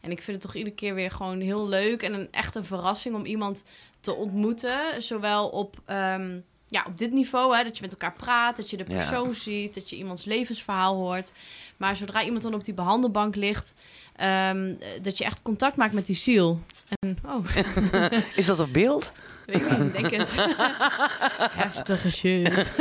en 0.00 0.10
ik 0.10 0.22
vind 0.22 0.36
het 0.36 0.40
toch 0.40 0.54
iedere 0.54 0.74
keer 0.76 0.94
weer 0.94 1.10
gewoon 1.10 1.40
heel 1.40 1.68
leuk 1.68 2.02
en 2.02 2.14
een 2.14 2.28
echt 2.30 2.54
een 2.54 2.64
verrassing 2.64 3.14
om 3.14 3.24
iemand 3.24 3.64
te 4.00 4.14
ontmoeten. 4.14 5.02
Zowel 5.02 5.48
op, 5.48 5.76
ehm, 5.84 6.38
ja, 6.68 6.84
op 6.86 6.98
dit 6.98 7.12
niveau, 7.12 7.56
hè, 7.56 7.64
dat 7.64 7.76
je 7.76 7.82
met 7.82 7.92
elkaar 7.92 8.12
praat, 8.12 8.56
dat 8.56 8.70
je 8.70 8.76
de 8.76 8.84
Ja. 8.88 8.94
persoon 8.96 9.34
ziet, 9.34 9.74
dat 9.74 9.90
je 9.90 9.96
iemands 9.96 10.24
levensverhaal 10.24 10.94
hoort. 10.94 11.32
Maar 11.76 11.96
zodra 11.96 12.22
iemand 12.24 12.42
dan 12.42 12.54
op 12.54 12.64
die 12.64 12.74
behandelbank 12.74 13.36
ligt, 13.36 13.74
ehm, 14.16 14.74
dat 15.02 15.18
je 15.18 15.24
echt 15.24 15.42
contact 15.42 15.76
maakt 15.76 15.92
met 15.92 16.06
die 16.06 16.16
ziel. 16.16 16.60
En, 16.98 17.18
oh, 17.26 17.46
Is 18.36 18.46
dat 18.46 18.58
op 18.60 18.72
beeld? 18.72 19.12
Weet 19.46 19.56
ik 19.62 19.78
niet, 19.78 19.92
denk 19.92 20.10
het. 20.10 20.36
Heftige 21.64 22.10
shit. 22.10 22.72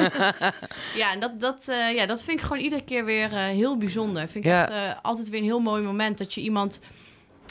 ja, 1.01 1.11
en 1.13 1.19
dat, 1.19 1.39
dat, 1.39 1.67
eh, 1.69 1.95
ja, 1.95 2.05
dat 2.05 2.23
vind 2.23 2.39
ik 2.39 2.45
gewoon 2.45 2.63
iedere 2.63 2.83
keer 2.83 3.05
weer 3.05 3.33
eh, 3.33 3.43
heel 3.45 3.77
bijzonder. 3.77 4.27
Vind 4.27 4.45
ik 4.45 4.51
Ja. 4.51 4.61
echt 4.61 4.71
eh, 4.71 4.99
altijd 5.01 5.29
weer 5.29 5.39
een 5.39 5.45
heel 5.45 5.59
mooi 5.59 5.83
moment 5.83 6.17
dat 6.17 6.33
je 6.33 6.41
iemand... 6.41 6.79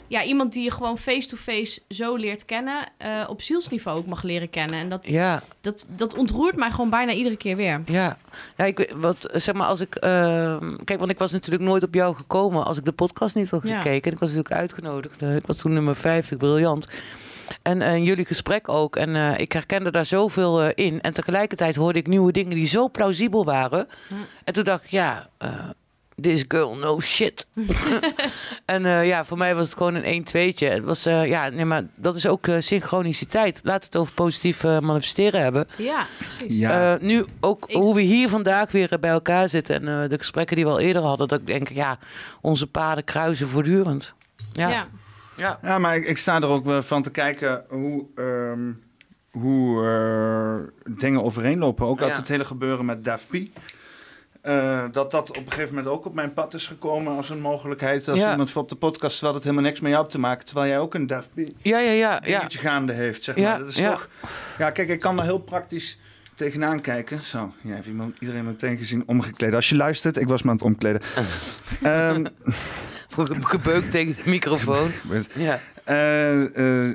Ja, 0.07 0.23
iemand 0.23 0.53
die 0.53 0.63
je 0.63 0.71
gewoon 0.71 0.97
face-to-face 0.97 1.81
zo 1.89 2.15
leert 2.15 2.45
kennen... 2.45 2.75
op 3.27 3.41
zielsniveau 3.41 3.97
ook 3.97 4.05
mag 4.05 4.23
leren 4.23 4.49
kennen. 4.49 4.79
En 4.79 4.89
dat, 4.89 5.07
Ja, 5.07 5.43
dat, 5.61 5.87
dat 5.89 6.15
ontroert 6.15 6.55
mij 6.55 6.71
gewoon 6.71 6.89
bijna 6.89 7.11
iedere 7.11 7.37
keer 7.37 7.55
weer. 7.55 7.81
ja. 7.85 8.17
ja 8.57 8.65
ik, 8.65 8.93
wat, 8.95 9.29
zeg 9.33 9.55
maar, 9.55 9.67
als 9.67 9.79
ik... 9.79 9.95
ehm, 9.95 10.75
kijk, 10.83 10.99
want 10.99 11.11
ik 11.11 11.17
was 11.19 11.31
natuurlijk 11.31 11.63
nooit 11.63 11.83
op 11.83 11.93
jou 11.93 12.15
gekomen 12.15 12.65
als 12.65 12.77
ik 12.77 12.85
de 12.85 12.91
podcast 12.91 13.35
niet 13.35 13.49
had 13.49 13.63
Ja. 13.63 13.81
gekeken. 13.81 14.11
Ik 14.11 14.19
was 14.19 14.29
natuurlijk 14.29 14.55
uitgenodigd. 14.61 15.21
Ik 15.21 15.45
was 15.45 15.57
toen 15.57 15.73
nummer 15.73 15.95
50, 15.95 16.37
briljant. 16.37 16.87
En 17.61 17.81
eh, 17.81 18.05
jullie 18.05 18.25
gesprek 18.25 18.69
ook. 18.69 18.95
En 18.95 19.15
eh, 19.15 19.39
ik 19.39 19.51
herkende 19.51 19.91
daar 19.91 20.05
zoveel 20.05 20.61
eh, 20.63 20.85
in. 20.85 21.01
En 21.01 21.13
tegelijkertijd 21.13 21.75
hoorde 21.75 21.99
ik 21.99 22.07
nieuwe 22.07 22.31
dingen 22.31 22.55
die 22.55 22.67
zo 22.67 22.89
plausibel 22.89 23.45
waren. 23.45 23.87
Hm. 24.07 24.13
En 24.43 24.53
toen 24.53 24.63
dacht 24.63 24.83
ik, 24.83 24.89
ja, 24.89 25.29
eh, 25.37 25.49
this 26.21 26.45
girl 26.47 26.75
no 26.75 26.99
shit. 27.01 27.45
en 28.65 28.85
eh, 28.85 29.07
ja, 29.07 29.25
voor 29.25 29.37
mij 29.37 29.55
was 29.55 29.67
het 29.69 29.77
gewoon 29.77 29.95
een 29.95 30.03
1 30.03 30.23
2 30.23 30.53
Het 30.57 30.83
was, 30.83 31.05
eh, 31.05 31.25
ja, 31.25 31.49
nee, 31.49 31.65
maar 31.65 31.83
dat 31.95 32.15
is 32.15 32.27
ook 32.27 32.47
eh, 32.47 32.55
synchroniciteit. 32.59 33.59
Laten 33.63 33.79
we 33.79 33.85
het 33.85 33.95
over 33.95 34.13
positief 34.13 34.63
manifesteren 34.63 35.41
hebben. 35.41 35.67
Ja, 35.77 36.05
precies. 36.17 36.59
Ja. 36.59 36.93
Eh, 36.93 37.01
nu 37.01 37.25
ook 37.39 37.65
Ik- 37.67 37.75
hoe 37.75 37.95
we 37.95 38.01
hier 38.01 38.29
vandaag 38.29 38.71
weer 38.71 38.97
bij 38.99 39.09
elkaar 39.11 39.49
zitten. 39.49 39.75
En 39.75 40.03
eh, 40.03 40.09
de 40.09 40.17
gesprekken 40.17 40.55
die 40.55 40.65
we 40.65 40.71
al 40.71 40.79
eerder 40.79 41.01
hadden. 41.01 41.27
Dat 41.27 41.39
ik 41.39 41.47
denk, 41.47 41.69
ja, 41.69 41.97
onze 42.41 42.67
paden 42.67 43.03
kruisen 43.03 43.49
voortdurend. 43.49 44.13
Ja. 44.51 44.69
ja. 44.69 44.87
Ja. 45.35 45.59
Ja, 45.63 45.77
maar 45.79 45.95
ik, 45.95 46.05
ik 46.05 46.17
sta 46.17 46.35
er 46.41 46.47
ook 46.47 46.65
wel 46.65 46.81
van 46.83 47.03
te 47.03 47.11
kijken 47.11 47.65
hoe, 47.69 48.05
ehm, 48.15 48.71
hoe 49.31 49.85
eh, 49.87 50.95
dingen 50.97 51.23
overeenlopen. 51.23 51.87
Ook 51.87 52.01
uit 52.01 52.11
Ja. 52.11 52.17
het 52.17 52.27
hele 52.27 52.45
gebeuren 52.45 52.85
met 52.85 53.03
Daf 53.05 53.27
P. 53.27 53.33
Eh, 54.41 54.83
dat 54.91 55.11
dat 55.11 55.29
op 55.29 55.35
een 55.45 55.51
gegeven 55.51 55.75
moment 55.75 55.93
ook 55.93 56.05
op 56.05 56.13
mijn 56.13 56.33
pad 56.33 56.53
is 56.53 56.67
gekomen 56.67 57.15
als 57.15 57.29
een 57.29 57.39
mogelijkheid. 57.41 58.07
Als 58.07 58.19
Ja. 58.19 58.31
iemand 58.31 58.51
voor 58.51 58.61
op 58.61 58.69
de 58.69 58.75
podcast, 58.75 59.13
terwijl 59.13 59.33
het 59.33 59.43
helemaal 59.43 59.65
niks 59.65 59.79
met 59.79 59.91
jou 59.91 60.07
te 60.07 60.19
maken. 60.19 60.45
Terwijl 60.45 60.67
jij 60.67 60.79
ook 60.79 60.93
een 60.93 61.07
Daf 61.07 61.27
P 61.33 61.37
Ja, 61.37 61.79
ja, 61.79 61.91
ja. 61.91 61.91
ja. 61.91 62.19
dingetje 62.19 62.59
gaande 62.59 62.93
heeft, 62.93 63.23
zeg 63.23 63.35
Ja, 63.35 63.49
maar. 63.49 63.59
Dat 63.59 63.67
is 63.67 63.77
ja. 63.77 63.91
toch... 63.91 64.07
Ja, 64.57 64.71
kijk, 64.71 64.89
ik 64.89 64.99
kan 64.99 65.15
daar 65.15 65.25
heel 65.25 65.39
praktisch 65.39 65.99
tegenaan 66.35 66.81
kijken. 66.81 67.19
Zo, 67.21 67.53
ja, 67.61 67.73
heeft 67.75 67.87
iemand, 67.87 68.17
iedereen 68.19 68.45
meteen 68.45 68.77
gezien 68.77 69.03
omgekleed. 69.05 69.53
Als 69.53 69.69
je 69.69 69.75
luistert, 69.75 70.17
ik 70.17 70.27
was 70.27 70.41
me 70.41 70.49
aan 70.49 70.55
het 70.55 70.65
omkleden. 70.65 71.01
Ehm, 71.83 72.25
Gebeukt 73.41 73.91
tegen 73.91 74.15
de 74.23 74.29
microfoon. 74.29 74.91
Ja. 75.35 75.59
Eh, 75.83 76.57
eh, 76.57 76.89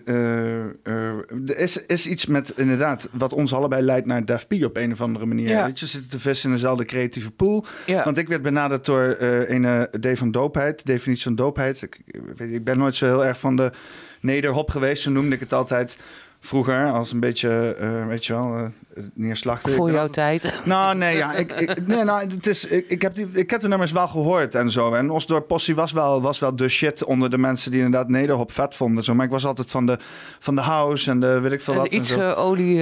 eh, 0.83 1.17
er 1.47 1.59
is, 1.59 1.77
is 1.87 2.07
iets 2.07 2.27
met 2.27 2.53
inderdaad 2.57 3.09
wat 3.13 3.33
ons 3.33 3.53
allebei 3.53 3.83
leidt 3.83 4.07
naar 4.07 4.25
Daf 4.25 4.47
P 4.47 4.53
op 4.53 4.77
een 4.77 4.93
of 4.93 5.01
andere 5.01 5.27
manier. 5.27 5.49
Ja. 5.49 5.65
Weet 5.65 5.81
je, 5.81 5.87
zitten 5.87 6.11
te 6.11 6.19
vissen 6.19 6.49
in 6.49 6.55
dezelfde 6.55 6.85
creatieve 6.85 7.31
pool. 7.31 7.65
Ja. 7.87 8.05
Want 8.05 8.19
ik 8.19 8.29
werd 8.29 8.43
benaderd 8.43 8.85
door 8.85 9.17
een 9.21 9.89
D 10.01 10.19
van 10.19 10.31
doopheid, 10.31 10.87
definitie 10.87 11.23
van 11.23 11.35
doopheid. 11.35 11.83
Ik, 11.83 11.99
ik 12.39 12.65
ben 12.65 12.79
nooit 12.79 12.97
zo 12.97 13.07
heel 13.07 13.25
erg 13.25 13.41
van 13.41 13.57
de 13.57 13.73
nederhop 14.21 14.71
geweest, 14.71 15.03
zo 15.03 15.11
noemde 15.11 15.35
ik 15.35 15.41
het 15.41 15.53
altijd 15.53 15.97
vroeger. 16.41 16.93
Als 16.93 17.13
een 17.13 17.21
beetje, 17.21 17.77
eh, 17.81 18.07
weet 18.07 18.27
je 18.27 18.33
wel, 18.33 18.57
eh, 18.57 19.03
neerslachtig. 19.15 19.75
Voor 19.75 19.91
jouw 19.91 20.07
tijd. 20.07 20.53
nou, 20.65 20.97
nee, 20.97 21.17
ja. 21.17 21.35
Ik, 21.35 21.53
ik, 21.53 21.87
nee, 21.87 22.05
nou, 22.05 22.21
het 22.21 22.47
is, 22.47 22.65
ik, 22.67 22.89
ik, 22.89 23.03
heb 23.03 23.15
die, 23.15 23.29
ik 23.33 23.51
heb 23.51 23.61
de 23.61 23.69
nummers 23.69 23.93
wel 23.93 24.09
gehoord 24.09 24.55
en 24.55 24.71
zo. 24.71 24.95
En 24.95 25.11
Osdorp 25.11 25.47
Possie 25.47 25.75
was 25.75 25.93
wel, 25.93 26.23
was 26.23 26.39
wel 26.39 26.57
de 26.57 26.69
shit 26.69 27.05
onder 27.05 27.31
de 27.31 27.39
mensen 27.39 27.71
die 27.71 27.81
inderdaad 27.83 28.09
Nederhop 28.09 28.53
vet 28.53 28.75
vonden. 28.75 29.05
Zo. 29.05 29.15
Maar 29.15 29.25
ik 29.27 29.33
was 29.33 29.45
altijd 29.47 29.71
van 29.71 29.87
de, 29.87 29.99
van 30.39 30.55
de 30.55 30.61
house 30.61 31.11
en 31.11 31.21
de 31.21 31.41
weet 31.41 31.53
ik 31.53 31.61
veel 31.61 31.75
En 31.75 31.81
wat. 31.81 31.89
en 31.93 31.97
iets 31.99 32.11
zo. 32.11 32.19
eh, 32.21 32.39
olie, 32.45 32.75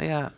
ja. 0.00 0.32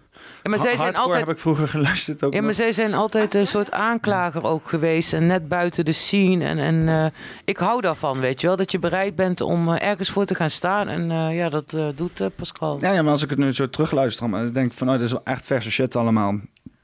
Maar 0.49 0.59
zij 0.59 0.77
zijn 0.77 0.95
altijd... 0.95 1.27
heb 1.27 1.35
ik 1.35 1.39
vroeger 1.39 1.69
geluisterd 1.77 2.23
ook 2.23 2.33
Ja, 2.33 2.39
maar 2.39 2.49
nog. 2.49 2.57
zij 2.57 2.73
zijn 2.73 2.95
altijd 2.95 3.35
een 3.35 3.47
soort 3.47 3.71
aanklager 3.71 4.45
ook 4.45 4.69
geweest. 4.69 5.13
En 5.13 5.27
net 5.27 5.49
buiten 5.49 5.85
de 5.85 5.93
scene. 5.93 6.45
En, 6.45 6.59
en 6.59 6.89
eh, 6.89 7.07
ik 7.45 7.57
hou 7.57 7.81
daarvan, 7.81 8.21
weet 8.21 8.41
je 8.41 8.47
wel. 8.47 8.57
Dat 8.57 8.73
je 8.73 8.79
bereid 8.79 9.15
bent 9.15 9.41
om 9.41 9.73
eh, 9.73 9.89
ergens 9.89 10.11
voor 10.11 10.25
te 10.25 10.35
gaan 10.35 10.51
staan. 10.51 10.89
En 10.89 11.11
eh, 11.11 11.37
ja, 11.37 11.49
dat 11.49 11.77
doet 11.95 12.21
Pascal. 12.37 12.79
Ja, 12.81 12.93
ja, 12.93 13.03
maar 13.03 13.13
als 13.13 13.23
ik 13.23 13.31
het 13.31 13.39
nu 13.39 13.53
zo 13.53 13.69
terugluister, 13.69 14.31
dan 14.31 14.53
denk 14.53 14.71
ik 14.71 14.79
van, 14.79 14.89
oh, 14.89 14.95
dit 14.95 15.03
is 15.03 15.13
wel 15.13 15.25
echt 15.25 15.47
verse 15.47 15.71
shit 15.71 15.97
allemaal. 15.97 16.35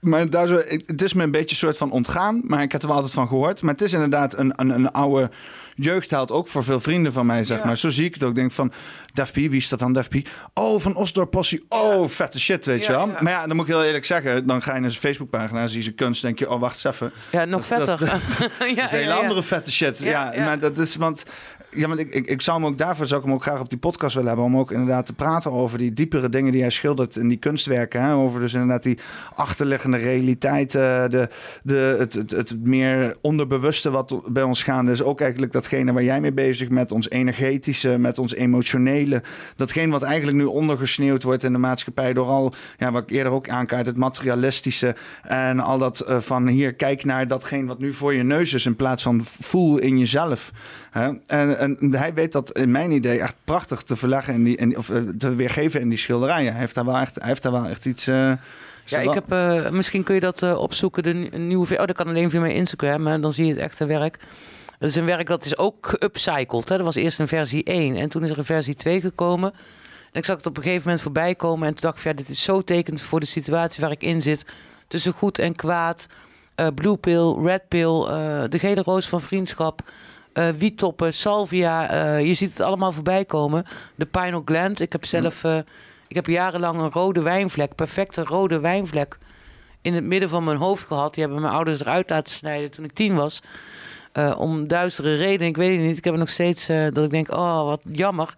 Maar 0.01 0.31
daar 0.31 0.47
zo, 0.47 0.63
het 0.87 1.03
is 1.03 1.13
me 1.13 1.23
een 1.23 1.31
beetje 1.31 1.51
een 1.51 1.57
soort 1.57 1.77
van 1.77 1.91
ontgaan, 1.91 2.41
maar 2.45 2.63
ik 2.63 2.73
heb 2.73 2.81
er 2.81 2.87
wel 2.87 2.97
altijd 2.97 3.15
van 3.15 3.29
gehoord. 3.29 3.63
Maar 3.63 3.73
het 3.73 3.83
is 3.83 3.93
inderdaad 3.93 4.39
een, 4.39 4.53
een, 4.57 4.71
een 4.71 4.93
oude 4.93 5.31
jeugdheld, 5.75 6.31
ook 6.31 6.49
voor 6.49 6.65
veel 6.65 6.81
vrienden 6.81 7.13
van 7.13 7.27
mij, 7.27 7.45
zeg 7.45 7.59
Ja. 7.59 7.67
maar. 7.67 7.77
Zo 7.79 7.91
zie 7.91 8.05
ik 8.05 8.15
het 8.15 8.25
ook. 8.25 8.35
Denk 8.35 8.53
van, 8.53 8.73
Def 9.13 9.31
P, 9.33 9.35
wie 9.35 9.51
is 9.51 9.69
dat 9.69 9.79
dan, 9.79 9.93
Def 9.93 10.09
P? 10.09 10.15
Oh, 10.55 10.81
van 10.81 10.95
Osdorp 10.97 11.31
Possie. 11.31 11.65
Oh, 11.69 12.09
vette 12.09 12.41
shit, 12.41 12.67
weet 12.67 12.85
je 12.87 12.93
wel. 12.93 13.07
Maar 13.07 13.33
ja, 13.33 13.47
dan 13.47 13.57
moet 13.57 13.67
ik 13.69 13.73
heel 13.73 13.85
eerlijk 13.85 14.05
zeggen, 14.05 14.47
dan 14.47 14.63
ga 14.63 14.75
je 14.75 14.81
naar 14.81 14.91
zijn 14.91 15.03
Facebookpagina, 15.03 15.67
zie 15.67 15.77
je 15.79 15.83
zijn 15.85 15.95
kunst, 15.97 16.23
denk 16.23 16.39
je, 16.39 16.51
oh, 16.51 16.61
wacht 16.61 16.85
eens 16.85 16.95
even. 16.95 17.13
Ja, 17.31 17.45
nog 17.45 17.67
Dat- 17.69 17.89
vetter. 17.89 18.07
ja, 18.69 18.75
Dat 18.75 18.85
is 18.85 18.93
een 18.93 18.99
hele 18.99 19.13
andere 19.13 19.43
vette 19.43 19.73
shit. 19.73 19.99
Ja. 19.99 20.33
maar 20.37 20.59
dat 20.59 20.79
is, 20.79 20.97
want... 20.97 21.23
Ja, 21.75 21.89
want 21.89 22.01
ik, 22.01 22.15
ik, 22.15 22.27
ik 22.27 22.41
zou 22.41 22.61
hem 22.61 22.67
ook 22.67 22.79
daarvoor 22.79 23.07
zou 23.07 23.21
ik 23.21 23.27
hem 23.27 23.35
ook 23.35 23.43
graag 23.43 23.61
op 23.61 23.69
die 23.69 23.79
podcast 23.79 24.15
willen 24.15 24.29
hebben. 24.29 24.47
Om 24.47 24.59
ook 24.59 24.71
inderdaad 24.71 25.07
te 25.07 25.13
praten 25.13 25.53
over 25.53 25.79
die 25.79 25.93
diepere 25.93 26.29
dingen 26.29 26.53
die 26.53 26.61
hij 26.61 26.71
schildert 26.71 27.17
in 27.17 27.29
die 27.29 27.39
kunstwerken. 27.39 28.03
Hè? 28.03 28.15
Over 28.15 28.41
dus 28.41 28.53
inderdaad 28.53 28.83
die 28.83 28.99
achterliggende 29.35 29.97
realiteit. 29.97 30.75
eh, 30.75 31.05
de, 31.09 31.29
de, 31.63 31.97
het, 31.99 32.13
het, 32.31 32.65
meer 32.65 33.17
onderbewuste 33.21 33.91
wat 33.91 34.21
bij 34.33 34.43
ons 34.43 34.63
gaande 34.63 34.91
is. 34.91 35.03
Ook 35.03 35.21
eigenlijk 35.21 35.53
datgene 35.53 35.93
waar 35.93 36.03
jij 36.03 36.21
mee 36.21 36.33
bezig 36.33 36.69
bent. 36.69 36.93
Ons 36.93 37.11
energetische, 37.11 37.99
met 37.99 38.19
ons 38.19 38.35
emotionele. 38.35 39.23
Datgene 39.57 39.93
wat 39.93 40.03
eigenlijk 40.03 40.37
nu 40.37 40.45
ondergesneeuwd 40.45 41.23
wordt 41.23 41.45
in 41.45 41.53
de 41.53 41.59
maatschappij. 41.59 42.13
Door 42.13 42.27
al, 42.27 42.55
ja, 42.79 42.91
wat 42.91 43.03
ik 43.03 43.11
eerder 43.11 43.33
ook 43.33 43.49
aankaart, 43.49 43.87
het 43.87 43.97
materialistische. 43.97 44.97
En 45.23 45.61
al 45.61 45.79
dat 45.79 46.01
eh, 46.01 46.19
van 46.19 46.47
hier, 46.47 46.75
kijk 46.75 47.05
naar 47.05 47.27
datgene 47.27 47.67
wat 47.67 47.79
nu 47.79 47.93
voor 47.93 48.15
je 48.15 48.23
neus 48.23 48.53
is. 48.53 48.67
In 48.67 48.77
plaats 48.77 49.03
van 49.03 49.21
voel 49.25 49.79
in 49.79 49.99
jezelf. 49.99 50.53
Hè? 50.91 51.11
En, 51.27 51.59
en 51.63 51.95
hij 51.97 52.15
weet 52.15 52.33
dat 52.33 52.53
in 52.53 52.71
mijn 52.71 52.91
idee 52.91 53.21
echt 53.21 53.35
prachtig 53.45 53.83
te 53.83 53.97
verleggen 53.97 54.35
in 54.35 54.45
die, 54.45 54.77
of 54.77 54.91
eh, 54.91 55.01
te 55.19 55.35
weergeven 55.35 55.81
in 55.81 55.89
die 55.89 55.99
schilderijen. 55.99 56.51
Hij 56.51 56.61
heeft 56.61 56.75
daar 56.75 56.85
wel 56.85 56.97
echt, 56.97 57.15
hij 57.15 57.29
heeft 57.29 57.43
daar 57.43 57.53
wel 57.53 57.65
echt 57.65 57.87
iets. 57.87 58.07
eh, 58.07 58.33
Ja, 58.85 58.99
er 58.99 59.03
ik 59.03 59.15
heb, 59.15 59.33
eh, 59.33 59.71
misschien 59.71 60.03
kun 60.03 60.15
je 60.15 60.21
dat 60.21 60.43
opzoeken, 60.57 61.03
de 61.03 61.13
nieuwe 61.39 61.79
Oh, 61.79 61.87
dat 61.87 61.97
kan 61.97 62.07
alleen 62.09 62.31
via 62.31 62.41
mijn 62.41 62.55
Instagram, 62.55 63.03
maar 63.03 63.21
dan 63.21 63.33
zie 63.33 63.47
je 63.47 63.53
het 63.53 63.61
echte 63.61 63.87
werk. 63.87 64.19
Dat 64.79 64.91
is 64.91 64.97
een 64.97 65.05
werk 65.05 65.27
dat 65.27 65.45
is 65.45 65.59
ook 65.59 65.77
geupcycled. 65.99 66.69
Hè. 66.69 66.77
Dat 66.77 66.85
was 66.87 66.95
eerst 66.95 67.19
een 67.19 67.29
versie 67.29 67.65
1 67.65 67.97
en 67.97 68.09
toen 68.09 68.23
is 68.23 68.31
er 68.31 68.39
een 68.39 68.45
versie 68.45 68.75
2 68.75 69.01
gekomen. 69.01 69.53
En 70.13 70.19
ik 70.19 70.25
zag 70.25 70.37
het 70.37 70.47
op 70.47 70.57
een 70.57 70.63
gegeven 70.63 70.83
moment 70.85 71.03
voorbij 71.03 71.35
komen 71.35 71.67
en 71.69 71.75
toen 71.75 71.83
dacht 71.83 71.99
ik, 71.99 72.05
ja, 72.05 72.13
dit 72.13 72.29
is 72.29 72.43
zo 72.43 72.63
tekend 72.63 73.01
voor 73.01 73.21
de 73.21 73.27
situatie 73.27 73.83
waar 73.83 73.91
ik 73.91 74.03
in 74.03 74.23
zit. 74.23 74.45
Tussen 74.89 75.13
goed 75.13 75.39
en 75.39 75.55
kwaad, 75.55 76.07
blue 76.75 76.97
pill, 76.97 77.35
red 77.43 77.69
pill, 77.69 78.05
de 78.49 78.59
gele 78.59 78.83
roos 78.83 79.09
van 79.09 79.21
vriendschap, 79.21 79.83
wietoppen, 80.59 81.15
salvia. 81.15 81.91
eh, 81.91 82.25
je 82.27 82.35
ziet 82.35 82.51
het 82.51 82.61
allemaal 82.61 82.93
voorbij 82.93 83.25
komen. 83.25 83.65
De 83.95 84.07
pineal 84.07 84.43
gland. 84.45 84.81
Ik 84.81 84.93
heb 84.93 85.05
zelf, 85.05 85.45
eh, 85.45 85.57
ik 86.09 86.17
heb 86.17 86.27
jarenlang 86.27 86.81
een 86.81 86.91
rode 86.93 87.23
wijnvlek, 87.23 87.75
perfecte 87.75 88.23
rode 88.25 88.61
wijnvlek 88.61 89.19
in 89.83 89.95
het 89.95 90.05
midden 90.05 90.29
van 90.29 90.45
mijn 90.45 90.57
hoofd 90.57 90.85
gehad. 90.87 91.15
Die 91.15 91.23
hebben 91.25 91.43
mijn 91.43 91.55
ouders 91.55 91.81
eruit 91.81 92.11
laten 92.11 92.33
snijden 92.35 92.71
toen 92.71 92.85
ik 92.85 92.93
tien 92.93 93.15
was. 93.15 93.43
Om 94.37 94.69
duistere 94.69 95.15
redenen. 95.15 95.49
Ik 95.49 95.57
weet 95.57 95.77
het 95.79 95.87
niet. 95.87 95.97
Ik 95.97 96.05
heb 96.05 96.15
nog 96.15 96.31
steeds 96.31 96.67
dat 96.67 97.05
ik 97.05 97.11
denk, 97.11 97.31
oh, 97.31 97.65
wat 97.65 97.81
jammer. 97.85 98.35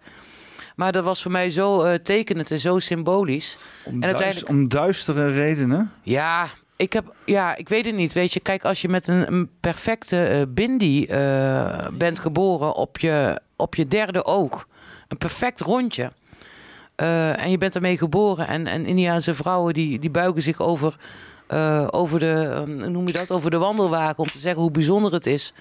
Maar 0.75 0.91
dat 0.91 1.03
was 1.03 1.21
voor 1.21 1.31
mij 1.31 1.49
zo 1.49 1.97
tekenend 2.03 2.51
en 2.51 2.59
zo 2.59 2.79
symbolisch. 2.79 3.57
Om, 3.85 3.93
en 3.93 3.99
duis- 3.99 4.11
uiteindelijk- 4.13 4.49
om 4.49 4.67
duistere 4.69 5.29
redenen. 5.31 5.91
Ja, 6.01 6.47
ik 6.75 6.93
heb, 6.93 7.13
ja, 7.25 7.55
ik 7.55 7.69
weet 7.69 7.85
het 7.85 7.95
niet. 7.95 8.13
Weet 8.13 8.33
je, 8.33 8.39
kijk, 8.39 8.65
als 8.65 8.81
je 8.81 8.89
met 8.89 9.07
een, 9.07 9.27
een 9.33 9.49
perfecte 9.59 10.23
eh 10.23 10.41
bindi 10.47 11.05
eh, 11.05 11.87
bent 11.93 12.19
geboren 12.19 12.75
op 12.75 12.97
je, 12.97 13.41
op 13.55 13.75
je 13.75 13.87
derde 13.87 14.25
oog, 14.25 14.67
een 15.07 15.17
perfect 15.17 15.61
rondje. 15.61 16.11
eh, 16.95 17.43
en 17.43 17.51
je 17.51 17.57
bent 17.57 17.75
ermee 17.75 17.97
geboren. 17.97 18.47
En, 18.47 18.67
en 18.67 18.85
Indiaanse 18.85 19.35
vrouwen 19.35 19.73
die, 19.73 19.99
die 19.99 20.09
buigen 20.09 20.41
zich 20.41 20.61
over, 20.61 20.95
over, 21.89 22.19
de, 22.19 22.63
noem 22.67 23.07
je 23.07 23.13
dat, 23.13 23.31
over 23.31 23.51
de 23.51 23.57
wandelwagen 23.57 24.17
om 24.17 24.29
te 24.29 24.39
zeggen 24.39 24.61
hoe 24.61 24.71
bijzonder 24.71 25.13
het 25.13 25.25
is. 25.25 25.53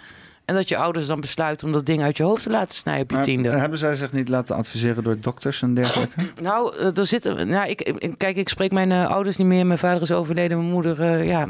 En 0.45 0.55
dat 0.55 0.69
je 0.69 0.77
ouders 0.77 1.07
dan 1.07 1.21
besluiten 1.21 1.67
om 1.67 1.73
dat 1.73 1.87
ding 1.87 2.03
uit 2.03 2.17
je 2.17 2.23
hoofd 2.23 2.43
te 2.43 2.51
laten 2.51 2.75
snijden 2.75 3.03
op 3.03 3.11
je 3.11 3.17
Maar 3.17 3.25
tiende. 3.25 3.49
hebben 3.51 3.79
zij 3.79 3.95
zich 3.95 4.13
niet 4.13 4.29
laten 4.29 4.57
adviseren 4.57 5.05
door 5.05 5.17
dokters 5.21 5.63
en 5.63 5.75
dergelijke? 5.75 6.31
Nou, 6.43 6.77
eh, 6.77 6.97
er 6.99 7.07
zitten. 7.07 7.49
Nou, 7.49 7.69
ik, 7.69 8.13
kijk, 8.17 8.37
ik 8.37 8.49
spreek 8.49 8.73
mijn 8.73 8.93
eh, 8.93 9.07
ouders 9.07 9.37
niet 9.37 9.47
meer. 9.47 9.67
Mijn 9.67 9.79
vader 9.79 10.03
is 10.03 10.13
overleden, 10.13 10.59
mijn 10.59 10.71
moeder, 10.71 11.01
eh, 11.01 11.27
ja. 11.27 11.49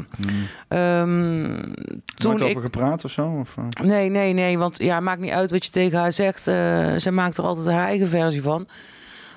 Ehm, 0.67 1.61
toen 2.15 2.29
Nooit 2.29 2.41
ik. 2.41 2.47
over 2.47 2.61
gepraat 2.61 3.05
of 3.05 3.11
zo? 3.11 3.27
Of? 3.39 3.55
Nee, 3.83 4.09
nee, 4.09 4.33
nee. 4.33 4.57
Want 4.57 4.77
ja, 4.77 4.99
maakt 4.99 5.21
niet 5.21 5.31
uit 5.31 5.51
wat 5.51 5.65
je 5.65 5.71
tegen 5.71 5.99
haar 5.99 6.11
zegt. 6.11 6.47
eh 6.47 6.95
ze 6.95 7.11
maakt 7.11 7.37
er 7.37 7.43
altijd 7.43 7.67
haar 7.67 7.85
eigen 7.87 8.07
versie 8.09 8.41
van. 8.41 8.67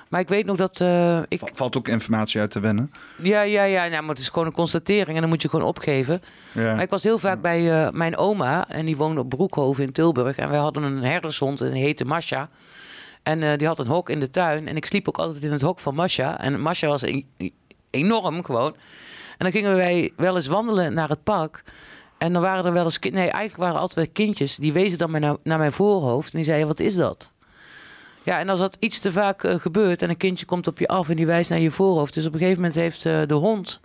Maar 0.09 0.19
ik 0.19 0.27
weet 0.29 0.45
nog 0.45 0.57
dat 0.57 0.81
eh, 0.81 1.19
ik. 1.27 1.39
Va- 1.39 1.47
Valt 1.53 1.77
ook 1.77 1.87
informatie 1.87 2.39
uit 2.41 2.51
te 2.51 2.59
wennen. 2.59 2.91
Ja, 3.21 3.41
ja, 3.41 3.63
ja. 3.63 3.87
Nou, 3.87 4.01
maar 4.01 4.09
het 4.09 4.19
is 4.19 4.29
gewoon 4.29 4.47
een 4.47 4.53
constatering 4.53 5.15
en 5.15 5.19
dan 5.21 5.29
moet 5.29 5.41
je 5.41 5.49
gewoon 5.49 5.65
opgeven. 5.65 6.21
Ja. 6.51 6.73
Maar 6.73 6.81
ik 6.83 6.89
was 6.89 7.03
heel 7.03 7.19
vaak 7.19 7.41
bij 7.41 7.83
eh, 7.85 7.91
mijn 7.91 8.17
oma 8.17 8.67
en 8.69 8.85
die 8.85 8.97
woonde 8.97 9.19
op 9.19 9.29
Broekhoven 9.29 9.83
in 9.83 9.91
Tilburg. 9.91 10.37
En 10.37 10.49
wij 10.49 10.59
hadden 10.59 10.83
een 10.83 11.03
herdershond 11.03 11.61
en 11.61 11.71
die 11.71 11.83
heette 11.83 12.05
Masha. 12.05 12.49
En 13.23 13.43
eh, 13.43 13.57
die 13.57 13.67
had 13.67 13.79
een 13.79 13.87
hok 13.87 14.09
in 14.09 14.19
de 14.19 14.29
tuin. 14.29 14.67
En 14.67 14.75
ik 14.75 14.85
sliep 14.85 15.07
ook 15.07 15.17
altijd 15.17 15.43
in 15.43 15.51
het 15.51 15.61
hok 15.61 15.79
van 15.79 15.95
Masha. 15.95 16.39
En 16.39 16.61
Masha 16.61 16.87
was 16.87 17.01
e- 17.01 17.23
enorm 17.89 18.43
gewoon. 18.43 18.73
En 19.37 19.45
dan 19.45 19.51
gingen 19.51 19.75
wij 19.75 20.11
wel 20.15 20.35
eens 20.35 20.47
wandelen 20.47 20.93
naar 20.93 21.09
het 21.09 21.23
park. 21.23 21.63
En 22.17 22.33
dan 22.33 22.41
waren 22.41 22.65
er 22.65 22.73
wel 22.73 22.83
eens... 22.83 22.99
Nee, 22.99 23.11
eigenlijk 23.13 23.55
waren 23.57 23.75
er 23.75 23.81
altijd 23.81 24.05
wel 24.05 24.13
kindjes. 24.25 24.55
Die 24.55 24.73
wezen 24.73 24.97
dan 24.97 25.37
naar 25.43 25.57
mijn 25.57 25.71
voorhoofd. 25.71 26.31
En 26.31 26.37
die 26.37 26.45
zeiden, 26.45 26.67
wat 26.67 26.79
is 26.79 26.95
dat? 26.95 27.31
Ja, 28.23 28.39
en 28.39 28.49
als 28.49 28.59
dat 28.59 28.77
iets 28.79 28.99
te 28.99 29.11
vaak 29.11 29.43
eh, 29.43 29.59
gebeurt... 29.59 30.01
en 30.01 30.09
een 30.09 30.17
kindje 30.17 30.45
komt 30.45 30.67
op 30.67 30.79
je 30.79 30.87
af 30.87 31.09
en 31.09 31.15
die 31.15 31.25
wijst 31.25 31.49
naar 31.49 31.59
je 31.59 31.71
voorhoofd... 31.71 32.13
dus 32.13 32.25
op 32.25 32.33
een 32.33 32.39
gegeven 32.39 32.61
moment 32.61 32.79
heeft 32.79 33.05
eh, 33.05 33.21
de 33.25 33.33
hond... 33.33 33.79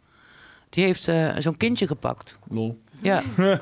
die 0.70 0.84
heeft 0.84 1.08
eh, 1.08 1.28
zo'n 1.38 1.56
kindje 1.56 1.86
gepakt. 1.86 2.38
Lol. 2.48 2.82
Ja. 3.00 3.22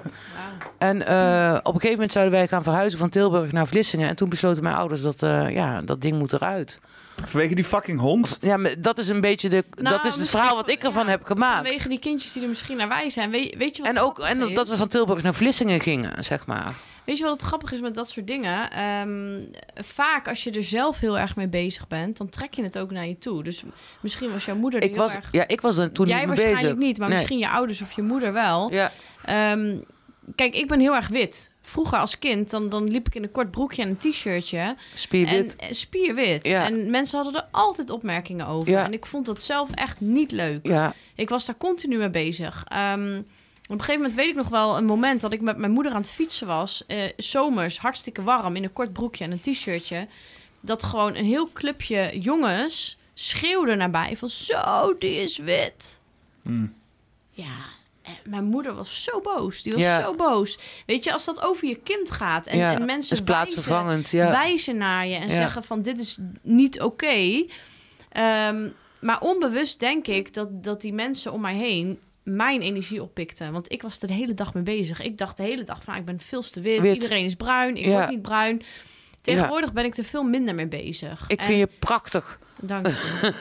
En 0.78 1.06
eh, 1.06 1.54
op 1.54 1.74
een 1.74 1.80
gegeven 1.80 1.90
moment 1.90 2.12
zouden 2.12 2.34
wij 2.34 2.48
gaan 2.48 2.62
verhuizen 2.62 2.98
van 2.98 3.08
Tilburg 3.08 3.52
naar 3.52 3.66
Vlissingen. 3.66 4.08
En 4.08 4.16
toen 4.16 4.28
besloten 4.28 4.62
mijn 4.62 4.76
ouders 4.76 5.02
dat 5.02 5.22
eh, 5.22 5.50
ja, 5.50 5.80
dat 5.80 6.00
ding 6.00 6.18
moet 6.18 6.32
eruit. 6.32 6.78
Vanwege 7.24 7.54
die 7.54 7.64
fucking 7.64 8.00
hond. 8.00 8.38
Ja, 8.40 8.56
maar 8.56 8.74
dat 8.78 8.98
is 8.98 9.08
een 9.08 9.20
beetje 9.20 9.48
de, 9.48 9.64
Nou, 9.74 9.96
dat 9.96 10.04
is 10.04 10.16
het 10.16 10.28
verhaal 10.28 10.54
wat 10.54 10.68
ik 10.68 10.82
ervan 10.82 11.04
ja, 11.04 11.10
heb 11.10 11.24
gemaakt. 11.24 11.62
Vanwege 11.66 11.88
die 11.88 11.98
kindjes 11.98 12.32
die 12.32 12.42
er 12.42 12.48
misschien 12.48 12.76
naar 12.76 12.88
wij 12.88 13.10
zijn. 13.10 13.30
Weet, 13.30 13.56
weet 13.56 13.76
je 13.76 13.82
wat 13.82 13.92
En 13.92 14.00
ook 14.00 14.18
en 14.18 14.54
dat 14.54 14.68
we 14.68 14.76
van 14.76 14.88
Tilburg 14.88 15.22
naar 15.22 15.34
Vlissingen 15.34 15.80
gingen, 15.80 16.24
zeg 16.24 16.46
maar. 16.46 16.74
Weet 17.04 17.18
je 17.18 17.24
wat 17.24 17.32
het 17.32 17.42
grappig 17.42 17.72
is 17.72 17.80
met 17.80 17.94
dat 17.94 18.08
soort 18.08 18.26
dingen? 18.26 18.70
Ehm, 18.70 19.40
vaak 19.84 20.28
als 20.28 20.44
je 20.44 20.50
er 20.50 20.62
zelf 20.64 20.98
heel 21.00 21.18
erg 21.18 21.36
mee 21.36 21.48
bezig 21.48 21.88
bent, 21.88 22.16
dan 22.16 22.28
trek 22.28 22.54
je 22.54 22.62
het 22.62 22.78
ook 22.78 22.90
naar 22.90 23.06
je 23.06 23.18
toe. 23.18 23.42
Dus 23.42 23.62
misschien 24.00 24.32
was 24.32 24.44
jouw 24.44 24.56
moeder 24.56 24.80
er 24.80 24.86
Ik 24.86 24.92
heel 24.94 25.02
was, 25.02 25.14
erg... 25.14 25.28
ja, 25.32 25.48
ik 25.48 25.60
was 25.60 25.76
er 25.78 25.92
toen 25.92 26.06
Jij 26.06 26.16
niet 26.18 26.26
mee 26.26 26.36
waarschijnlijk 26.36 26.74
bezig. 26.74 26.88
niet, 26.88 26.98
maar 26.98 27.08
Nee. 27.08 27.16
misschien 27.16 27.38
je 27.38 27.48
ouders 27.48 27.80
of 27.82 27.92
je 27.92 28.02
moeder 28.02 28.32
wel. 28.32 28.72
Ja, 28.72 28.92
Ehm, 29.24 29.76
kijk, 30.34 30.56
ik 30.56 30.68
ben 30.68 30.80
heel 30.80 30.94
erg 30.94 31.08
wit. 31.08 31.50
Vroeger 31.64 31.98
als 31.98 32.18
kind, 32.18 32.50
dan, 32.50 32.68
dan 32.68 32.84
liep 32.90 33.06
ik 33.06 33.14
in 33.14 33.22
een 33.22 33.30
kort 33.30 33.50
broekje 33.50 33.82
en 33.82 33.88
een 33.88 33.96
t-shirtje. 34.12 34.76
spierwit. 34.94 35.56
En 35.56 35.74
spierwit. 35.74 36.48
Ja. 36.48 36.64
En 36.66 36.90
mensen 36.90 37.18
hadden 37.22 37.42
er 37.42 37.48
altijd 37.50 37.90
opmerkingen 37.90 38.46
over. 38.46 38.70
Ja. 38.70 38.84
En 38.84 38.92
ik 38.92 39.06
vond 39.06 39.26
dat 39.26 39.42
zelf 39.42 39.70
echt 39.74 40.00
niet 40.00 40.30
leuk. 40.30 40.66
Ja, 40.66 40.94
Ik 41.16 41.28
was 41.28 41.46
daar 41.46 41.56
continu 41.56 41.96
mee 41.98 42.10
bezig. 42.10 42.64
Ehm, 42.68 43.22
een 43.78 43.84
gegeven 43.84 44.00
moment 44.00 44.14
weet 44.20 44.28
ik 44.28 44.34
nog 44.36 44.48
wel 44.48 44.76
een 44.76 44.84
moment 44.84 45.20
dat 45.20 45.32
ik 45.32 45.40
met 45.40 45.56
mijn 45.56 45.72
moeder 45.72 45.92
aan 45.92 46.00
het 46.00 46.12
fietsen 46.12 46.46
was. 46.46 46.84
eh, 46.86 46.98
zomers, 47.16 47.78
hartstikke 47.78 48.22
warm, 48.22 48.56
in 48.56 48.64
een 48.64 48.72
kort 48.72 48.92
broekje 48.92 49.24
en 49.24 49.30
een 49.32 49.40
t-shirtje. 49.40 50.06
Dat 50.60 50.82
gewoon 50.82 51.14
een 51.16 51.24
heel 51.24 51.48
clubje 51.52 52.20
jongens 52.20 52.96
schreeuwde 53.14 53.74
naar 53.74 53.90
mij 53.90 54.16
van 54.16 54.28
zo, 54.30 54.94
die 54.98 55.16
is 55.22 55.36
wit. 55.38 56.00
Hmm. 56.42 56.74
Ja, 57.30 57.54
en 58.02 58.16
mijn 58.24 58.44
moeder 58.44 58.74
was 58.74 59.04
zo 59.04 59.20
boos. 59.20 59.62
Die 59.62 59.72
was 59.72 59.82
Ja. 59.82 60.00
zo 60.02 60.14
boos. 60.14 60.58
Weet 60.86 61.04
je, 61.04 61.12
als 61.12 61.24
dat 61.24 61.42
over 61.42 61.68
je 61.68 61.74
kind 61.76 62.10
gaat 62.10 62.46
en, 62.46 62.58
ja. 62.58 62.72
en 62.72 62.78
is 62.80 62.84
mensen 62.86 63.08
wijzen, 63.08 63.24
plaatsvervangend. 63.24 64.10
Ja. 64.10 64.30
wijzen 64.30 64.76
naar 64.76 65.06
je 65.06 65.14
en 65.14 65.30
zeggen 65.30 65.64
van 65.64 65.82
dit 65.82 66.00
is 66.00 66.18
niet 66.42 66.80
oké. 66.80 67.44
Ehm, 68.08 68.68
maar 69.00 69.20
onbewust 69.20 69.80
denk 69.80 70.06
ik 70.06 70.34
dat, 70.34 70.64
dat 70.64 70.80
die 70.80 70.92
mensen 70.92 71.32
om 71.32 71.40
mij 71.40 71.54
heen 71.54 71.98
mijn 72.22 72.60
energie 72.60 73.02
oppikten. 73.02 73.52
Want 73.52 73.72
ik 73.72 73.82
was 73.82 73.98
er 74.02 74.06
de 74.08 74.14
hele 74.14 74.34
dag 74.34 74.54
mee 74.54 74.62
bezig. 74.62 75.00
Ik 75.00 75.18
dacht 75.18 75.36
de 75.36 75.42
hele 75.42 75.62
dag 75.64 75.82
van 75.82 75.94
ah, 75.94 76.00
ik 76.00 76.06
ben 76.06 76.20
veel 76.20 76.42
te 76.42 76.60
wit. 76.60 76.80
Wit. 76.80 76.94
Iedereen 76.94 77.24
is 77.24 77.34
bruin. 77.34 77.76
Ik 77.76 77.84
Ja. 77.84 77.90
word 77.90 78.08
niet 78.10 78.22
bruin. 78.22 78.62
Tegenwoordig 79.20 79.72
ben 79.72 79.84
ik 79.84 79.96
er 79.96 80.04
veel 80.04 80.22
minder 80.22 80.54
mee 80.54 80.68
bezig. 80.68 81.24
Ik 81.28 81.38
En- 81.40 81.46
vind 81.46 81.58
je 81.58 81.68
prachtig. 81.78 82.38
Dank 82.64 82.86
je. 82.86 83.32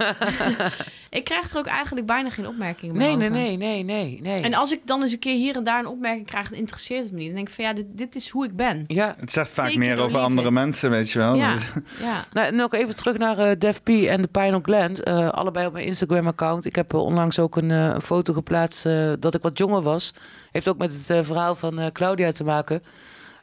ik 1.10 1.24
krijg 1.24 1.52
er 1.52 1.58
ook 1.58 1.66
eigenlijk 1.66 2.06
bijna 2.06 2.30
geen 2.30 2.48
opmerkingen 2.48 2.96
meer 2.96 3.08
Nee, 3.08 3.16
nee, 3.16 3.30
over. 3.30 3.42
nee, 3.42 3.58
nee, 3.58 3.84
nee, 3.84 4.20
nee. 4.22 4.42
En 4.42 4.54
als 4.54 4.72
ik 4.72 4.82
dan 4.86 5.02
eens 5.02 5.12
een 5.12 5.20
keer 5.20 5.36
hier 5.36 5.56
en 5.56 5.64
daar 5.64 5.80
een 5.80 5.88
opmerking 5.88 6.26
krijg, 6.28 6.50
dan 6.50 6.60
interesseert 6.60 7.04
het 7.04 7.12
me 7.12 7.18
niet. 7.18 7.26
Dan 7.28 7.36
denk 7.36 7.48
ik 7.48 7.54
van 7.54 7.64
ja, 7.66 7.74
dit, 7.74 7.86
dit 7.90 8.16
is 8.16 8.30
hoe 8.30 8.46
ik 8.46 8.56
ben. 8.56 8.84
Ja, 8.88 9.16
Het 9.20 9.32
zegt 9.32 9.52
vaak 9.52 9.76
meer 9.76 9.98
over 10.00 10.20
andere 10.20 10.48
it. 10.48 10.54
mensen, 10.54 10.90
weet 10.90 11.12
je 11.12 11.20
wel. 11.20 11.36
Ja, 11.36 11.54
Dus- 11.54 11.72
ja. 12.00 12.26
Nou, 12.34 12.48
en 12.48 12.62
ook 12.62 12.74
even 12.74 12.96
terug 12.96 13.18
naar 13.18 13.38
eh 13.38 13.52
Def 13.60 13.84
P 13.84 13.90
en 13.90 14.22
de 14.22 14.28
Pineal 14.28 14.60
Gland. 14.62 15.04
Eh, 15.04 15.30
allebei 15.30 15.66
op 15.68 15.74
mijn 15.74 15.86
Instagram-account. 15.86 16.66
Ik 16.66 16.76
heb 16.76 16.94
eh, 16.94 17.00
onlangs 17.00 17.40
ook 17.40 17.56
een, 17.56 17.72
eh, 17.72 17.78
een 17.86 18.02
foto 18.02 18.34
geplaatst 18.34 18.84
dat 19.20 19.34
ik 19.34 19.42
wat 19.42 19.58
jonger 19.58 19.82
was. 19.82 20.14
Heeft 20.52 20.68
ook 20.68 20.78
met 20.78 20.94
het 21.08 21.26
verhaal 21.26 21.56
van 21.56 21.80
eh, 21.80 21.92
Claudia 21.92 22.32
te 22.32 22.44
maken. 22.44 22.84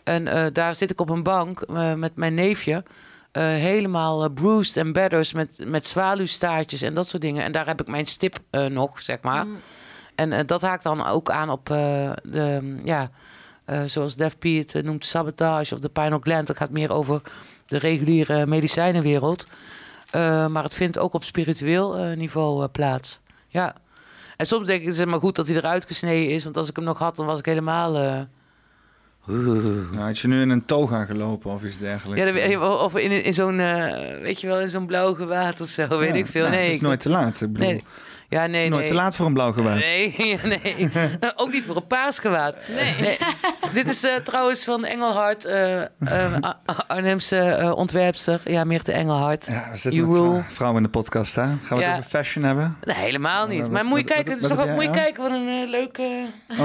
En 0.04 0.26
eh, 0.28 0.44
daar 0.52 0.74
zit 0.74 0.90
ik 0.90 1.00
op 1.00 1.08
een 1.10 1.22
bank 1.22 1.60
eh, 1.60 1.94
met 1.94 2.16
mijn 2.16 2.34
neefje. 2.34 2.82
Eh, 3.38 3.44
helemaal 3.44 4.24
eh, 4.24 4.30
bruised 4.34 4.76
en 4.76 4.92
batters 4.92 5.32
met, 5.32 5.58
met 5.64 5.86
zwaluwstaartjes 5.86 6.82
en 6.82 6.94
dat 6.94 7.08
soort 7.08 7.22
dingen. 7.22 7.44
En 7.44 7.52
daar 7.52 7.66
heb 7.66 7.80
ik 7.80 7.86
mijn 7.86 8.06
stip 8.06 8.38
eh, 8.50 8.66
nog, 8.66 9.00
zeg 9.00 9.20
maar. 9.20 9.46
Mm. 9.46 9.56
En 10.14 10.46
dat 10.46 10.62
haakt 10.62 10.82
dan 10.82 11.06
ook 11.06 11.30
aan 11.30 11.50
op 11.50 11.66
de, 11.66 12.76
ja, 12.84 13.10
zoals 13.86 14.16
Def 14.16 14.38
P 14.38 14.42
het 14.42 14.84
noemt, 14.84 15.06
sabotage 15.06 15.74
of 15.74 15.80
de 15.80 15.88
pineal 15.88 16.18
gland. 16.22 16.46
Dat 16.46 16.56
gaat 16.56 16.70
meer 16.70 16.92
over 16.92 17.22
de 17.66 17.78
reguliere 17.78 18.46
medicijnenwereld. 18.46 19.46
Maar 20.48 20.62
het 20.62 20.74
vindt 20.74 20.98
ook 20.98 21.14
op 21.14 21.24
spiritueel 21.24 21.94
niveau 22.16 22.66
plaats. 22.66 23.20
Ja. 23.48 23.74
En 24.36 24.46
soms 24.46 24.66
denk 24.66 24.80
ik, 24.80 24.86
het 24.86 24.98
is 24.98 25.04
maar 25.04 25.20
goed 25.20 25.36
dat 25.36 25.46
hij 25.46 25.56
eruit 25.56 25.86
gesneden 25.86 26.34
is. 26.34 26.44
Want 26.44 26.56
als 26.56 26.68
ik 26.68 26.76
hem 26.76 26.84
nog 26.84 26.98
had, 26.98 27.16
dan 27.16 27.26
was 27.26 27.38
ik 27.38 27.46
helemaal... 27.46 28.26
Nou, 29.28 29.96
had 29.98 30.18
je 30.18 30.28
nu 30.28 30.40
in 30.40 30.50
een 30.50 30.64
toga 30.64 31.04
gelopen 31.04 31.50
of 31.50 31.64
iets 31.64 31.78
dergelijks? 31.78 32.40
Ja, 32.50 32.60
of 32.68 32.96
in, 32.96 33.24
in 33.24 33.32
zo'n, 33.34 33.60
eh, 33.60 34.20
weet 34.20 34.40
je 34.40 34.46
wel, 34.46 34.60
in 34.60 34.68
zo'n 34.68 34.86
blauw 34.86 35.14
gewaad 35.14 35.60
of 35.60 35.68
zo, 35.68 35.88
weet 35.98 36.08
Ja, 36.08 36.14
ik 36.14 36.26
veel. 36.26 36.44
ja, 36.44 36.50
nee, 36.50 36.60
het 36.60 36.68
is 36.68 36.74
ik- 36.74 36.80
nooit 36.82 37.00
te 37.00 37.08
laat. 37.08 37.40
Ik 37.40 37.52
bedoel, 37.52 37.68
nee. 37.68 37.84
Ja, 38.30 38.46
nee, 38.46 38.46
het 38.46 38.54
is 38.56 38.60
nee. 38.60 38.70
nooit 38.70 38.86
te 38.86 38.94
laat 38.94 39.16
voor 39.16 39.26
een 39.26 39.32
blauw 39.32 39.52
gewaad. 39.52 39.78
Nee, 39.78 40.14
nee. 40.62 40.88
Nou, 41.20 41.32
ook 41.42 41.52
niet 41.52 41.64
voor 41.64 41.76
een 41.76 41.86
paars 41.86 42.18
gewaad. 42.18 42.56
Nee. 42.68 43.18
Dit 43.72 43.88
is 43.88 44.04
eh, 44.04 44.14
trouwens 44.14 44.64
van 44.64 44.84
Engelhard, 44.84 45.44
eh, 45.44 45.82
eh, 45.82 45.88
Arnhemse 46.86 47.38
eh, 47.38 47.76
ontwerpster. 47.76 48.40
Ja, 48.44 48.64
Meerte 48.64 48.92
Engelhard. 48.92 49.46
Ja, 49.46 49.68
we 49.70 49.76
zitten 49.76 50.32
met 50.32 50.44
vrouwen 50.48 50.80
in 50.82 50.86
de 50.90 50.98
podcast, 50.98 51.34
hè? 51.34 51.42
Gaan 51.42 51.78
we 51.78 51.84
het 51.84 51.90
over 51.98 52.10
fashion 52.10 52.44
hebben? 52.44 52.76
Nee, 52.84 52.96
helemaal 52.96 53.46
niet. 53.46 53.70
Maar 53.70 53.82
wat- 53.82 53.84
moet 53.90 53.98
je 53.98 54.04
wat- 54.04 54.12
kijken, 54.14 54.32
wat- 54.32 54.40
het 54.42 54.50
is 54.50 54.56
wat 54.56 54.58
toch 54.58 54.68
ook, 54.68 54.74
moet 54.74 54.84
je 54.94 55.00
kijken 55.00 55.22
wat 55.22 55.32
een 55.32 55.48
eh, 55.62 55.68
leuke... 55.68 56.26
Oh. 56.50 56.58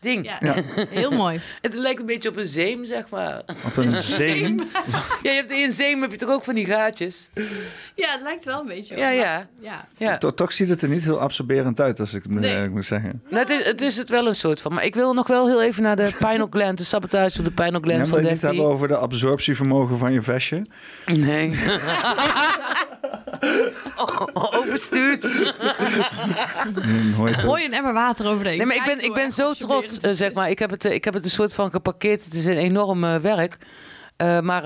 Ding. 0.00 0.24
Ja, 0.26 0.36
Ja. 0.40 0.54
heel 0.88 1.10
mooi. 1.10 1.40
Het 1.62 1.74
lijkt 1.74 2.00
een 2.00 2.06
beetje 2.06 2.28
op 2.28 2.36
een 2.36 2.46
zeem, 2.46 2.84
zeg 2.84 3.08
maar. 3.10 3.42
Op 3.64 3.76
een 3.76 3.88
zeem. 4.18 4.58
Ja, 4.58 5.30
je 5.30 5.36
hebt 5.36 5.50
in 5.50 5.62
een 5.64 5.72
zeem 5.72 6.00
heb 6.02 6.10
je 6.10 6.16
toch 6.16 6.30
ook 6.30 6.44
van 6.44 6.54
die 6.54 6.66
gaatjes? 6.66 7.28
Ja, 7.94 8.10
het 8.12 8.20
lijkt 8.22 8.44
wel 8.44 8.60
een 8.60 8.66
beetje 8.66 8.94
op. 8.94 9.00
Ja, 9.00 9.08
ja. 9.10 9.46
ja. 9.60 9.86
Ja. 9.96 10.18
To- 10.18 10.34
Toch 10.34 10.52
ziet 10.52 10.68
het 10.68 10.82
er 10.82 10.88
niet 10.88 11.04
heel 11.04 11.20
absorberend 11.20 11.80
uit, 11.80 12.00
als 12.00 12.14
ik 12.14 12.22
het 12.22 12.32
moet- 12.32 12.40
Nee. 12.40 12.54
eerlijk 12.54 12.72
moet 12.72 12.86
zeggen. 12.86 13.22
Nou, 13.28 13.38
het, 13.42 13.50
is, 13.50 13.64
het 13.64 13.80
is 13.80 13.96
het 13.96 14.08
wel 14.08 14.26
een 14.26 14.34
soort 14.36 14.60
van. 14.60 14.74
Maar 14.74 14.84
ik 14.84 14.94
wil 14.94 15.14
nog 15.14 15.26
wel 15.26 15.46
heel 15.46 15.62
even 15.62 15.82
naar 15.82 15.96
de 15.96 16.12
pineal 16.26 16.46
gland, 16.50 16.78
de 16.78 16.84
sabotage 16.84 17.34
van 17.34 17.44
de 17.44 17.50
pineal 17.50 17.72
Ja, 17.72 17.80
gland 17.80 17.98
wil 17.98 18.06
van 18.08 18.22
je 18.24 18.30
niet 18.30 18.40
Daffy. 18.40 18.56
hebben 18.56 18.74
over 18.74 18.88
de 18.88 18.96
absorptievermogen 18.96 19.98
van 19.98 20.12
je 20.12 20.22
vestje? 20.22 20.66
Nee. 21.06 21.58
Oh, 23.96 24.58
overstuurd. 24.58 25.22
Je 25.22 25.52
het 27.14 27.18
ook? 27.20 27.32
Gooi 27.32 27.64
een 27.64 27.72
emmer 27.72 27.92
water 27.92 28.26
overheen. 28.26 28.56
Nee, 28.56 28.66
maar 28.66 28.76
ik 28.76 28.84
ben, 28.84 29.00
ik 29.00 29.14
ben 29.14 29.32
zo 29.32 29.52
trots, 29.52 29.87
het 29.94 30.04
eh, 30.04 30.10
zeg 30.12 30.32
maar. 30.32 30.50
Ik 30.50 30.58
heb, 30.58 30.70
het, 30.70 30.84
eh, 30.84 30.92
ik 30.94 31.04
heb 31.04 31.14
het 31.14 31.24
een 31.24 31.30
soort 31.30 31.54
van 31.54 31.70
geparkeerd. 31.70 32.24
Het 32.24 32.34
is 32.34 32.44
een 32.44 32.56
enorm 32.56 33.04
eh, 33.04 33.16
werk. 33.16 33.56
Eh, 34.16 34.40
maar 34.40 34.64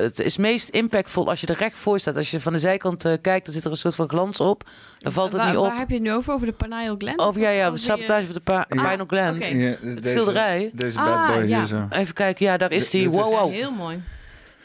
het 0.00 0.20
is 0.20 0.36
meest 0.36 0.68
impactvol 0.68 1.28
als 1.28 1.40
je 1.40 1.46
er 1.46 1.56
recht 1.56 1.76
voor 1.78 1.98
staat. 1.98 2.16
Als 2.16 2.30
je 2.30 2.40
van 2.40 2.52
de 2.52 2.58
zijkant 2.58 3.02
kijkt, 3.20 3.44
dan 3.44 3.54
zit 3.54 3.64
er 3.64 3.70
een 3.70 3.76
soort 3.76 3.94
van 3.94 4.08
glans 4.08 4.40
op. 4.40 4.62
Dan 4.98 5.12
valt 5.12 5.32
het 5.32 5.40
waar, 5.40 5.50
niet 5.50 5.58
op. 5.58 5.66
Waar 5.66 5.78
heb 5.78 5.88
je 5.88 5.94
het 5.94 6.02
nu 6.02 6.12
over? 6.12 6.32
Over 6.32 6.46
de 6.46 6.52
pineal 6.52 6.96
gland? 6.96 7.18
Of 7.18 7.36
ja, 7.36 7.48
ja, 7.50 7.70
die, 7.70 7.78
sabotage 7.78 8.24
van 8.24 8.34
de 8.34 8.40
pa- 8.40 8.66
Ah, 8.68 8.88
pineal 8.90 9.06
gland. 9.06 9.36
oké. 9.36 9.54
Ja, 9.54 9.74
deze, 9.82 10.08
schilderij. 10.08 10.70
Deze 10.72 10.98
Ah, 10.98 11.04
bad 11.04 11.34
boy 11.36 11.48
ja. 11.48 11.56
hier 11.58 11.66
zo. 11.66 11.86
Even 11.90 12.14
kijken, 12.14 12.46
ja, 12.46 12.56
daar 12.56 12.72
is 12.72 12.90
die. 12.90 13.10
Wow, 13.10 13.24
wow. 13.38 13.50
Heel 13.50 13.70
mooi. 13.72 14.02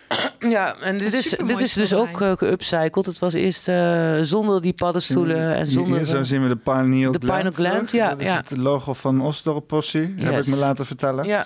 Ja, 0.39 0.75
en 0.81 0.97
dit 0.97 1.13
is, 1.13 1.29
dit 1.45 1.59
is 1.59 1.73
dus 1.73 1.93
ook 1.93 2.21
uh, 2.21 2.31
geupcycled. 2.35 3.05
Het 3.05 3.19
was 3.19 3.33
eerst 3.33 3.67
eh, 3.67 4.17
zonder 4.21 4.61
die 4.61 4.73
paddenstoelen 4.73 5.53
en 5.55 5.63
Hier- 5.63 5.71
zonder... 5.71 5.97
Hier 5.97 6.05
zo 6.05 6.17
eh, 6.17 6.23
zien 6.23 6.41
we 6.41 6.47
de 6.47 6.55
pineal 6.55 7.11
de 7.11 7.19
gland. 7.19 7.37
pineal 7.43 7.51
gland, 7.71 7.91
ja, 7.91 8.09
Dat 8.09 8.19
is 8.19 8.25
ja. 8.25 8.35
het 8.47 8.57
logo 8.57 8.93
van 8.93 9.21
Osdorp-possie, 9.21 10.13
heb 10.17 10.31
Yes. 10.33 10.47
ik 10.47 10.53
me 10.53 10.59
laten 10.59 10.85
vertellen. 10.85 11.25
ja, 11.25 11.45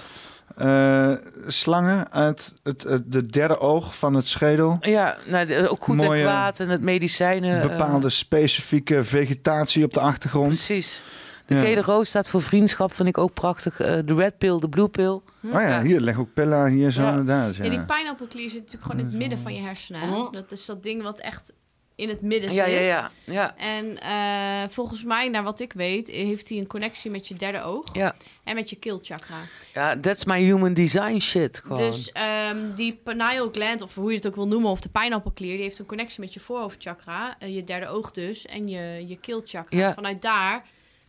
Eh, 0.57 1.11
slangen 1.47 2.11
uit 2.11 2.53
het, 2.63 2.83
het 2.83 3.11
de 3.11 3.25
derde 3.25 3.59
oog 3.59 3.95
van 3.97 4.13
het 4.13 4.27
schedel. 4.27 4.77
ja 4.81 5.17
nou, 5.25 5.67
ook 5.67 5.83
goed 5.83 5.95
Mooie- 5.95 6.17
en 6.17 6.23
kwaad 6.23 6.59
en 6.59 6.69
het 6.69 6.81
medicijnen. 6.81 7.61
eh, 7.61 7.67
Bepaalde 7.69 8.09
specifieke 8.09 9.03
vegetatie 9.03 9.83
op 9.85 9.93
de 9.93 9.99
achtergrond. 9.99 10.47
precies. 10.47 11.01
De 11.45 11.55
Ja. 11.55 11.61
gele 11.61 11.81
roos 11.81 12.07
staat 12.09 12.27
voor 12.27 12.41
vriendschap, 12.41 12.93
vind 12.93 13.07
ik 13.07 13.17
ook 13.17 13.33
prachtig. 13.33 13.79
Eh, 13.79 13.99
de 14.05 14.15
red 14.15 14.37
pill, 14.37 14.59
de 14.59 14.69
blue 14.69 14.87
pill. 14.89 15.09
Oh 15.09 15.21
ja, 15.51 15.81
hier 15.81 15.99
leg 15.99 16.19
ook 16.19 16.33
pillen 16.33 16.71
hier 16.71 16.91
zo 16.91 17.01
Ja. 17.01 17.09
inderdaad. 17.09 17.55
Ja, 17.55 17.63
Ja. 17.63 17.69
die 17.69 17.83
pijnappelklier 17.85 18.49
zit 18.49 18.59
natuurlijk 18.59 18.83
gewoon 18.91 18.99
in 18.99 19.05
het 19.07 19.15
midden 19.17 19.39
van 19.39 19.53
je 19.53 19.61
hersenen. 19.61 20.01
hè? 20.01 20.07
Mhm. 20.07 20.31
Dat 20.31 20.51
is 20.51 20.65
dat 20.65 20.83
ding 20.83 21.03
wat 21.03 21.19
echt 21.19 21.53
in 21.95 22.09
het 22.09 22.21
midden 22.21 22.53
Ja, 22.53 22.65
zit. 22.65 22.73
ja, 22.73 22.79
ja, 22.79 23.11
ja. 23.23 23.55
En 23.57 23.99
eh, 24.01 24.69
volgens 24.69 25.03
mij, 25.03 25.29
naar 25.29 25.43
wat 25.43 25.59
ik 25.59 25.73
weet, 25.73 26.07
heeft 26.09 26.49
hij 26.49 26.57
een 26.57 26.67
connectie 26.67 27.11
met 27.11 27.27
je 27.27 27.33
derde 27.35 27.61
oog 27.63 27.83
Ja, 27.95 28.15
en 28.43 28.55
met 28.55 28.69
je 28.69 28.75
keelchakra. 28.75 29.35
ja 29.73 29.99
that's 29.99 30.25
my 30.25 30.39
human 30.41 30.73
design 30.73 31.19
shit. 31.19 31.59
Gewoon. 31.59 31.77
Dus 31.77 32.11
ehm, 32.11 32.57
die 32.75 32.99
pineal 33.03 33.49
gland, 33.51 33.81
of 33.81 33.95
hoe 33.95 34.09
je 34.09 34.15
het 34.17 34.27
ook 34.27 34.35
wil 34.35 34.47
noemen, 34.47 34.69
of 34.71 34.81
de 34.81 34.89
pijnappelklier, 34.89 35.53
die 35.53 35.61
heeft 35.61 35.79
een 35.79 35.85
connectie 35.85 36.19
met 36.19 36.33
je 36.33 36.39
voorhoofdchakra, 36.39 37.35
eh, 37.39 37.55
je 37.55 37.63
derde 37.63 37.87
oog 37.87 38.11
dus, 38.11 38.45
en 38.45 38.67
je, 38.67 39.07
je 39.07 39.17
keelchakra. 39.17 39.77
Ja. 39.79 39.93
Vanuit 39.93 40.21
daar 40.21 40.65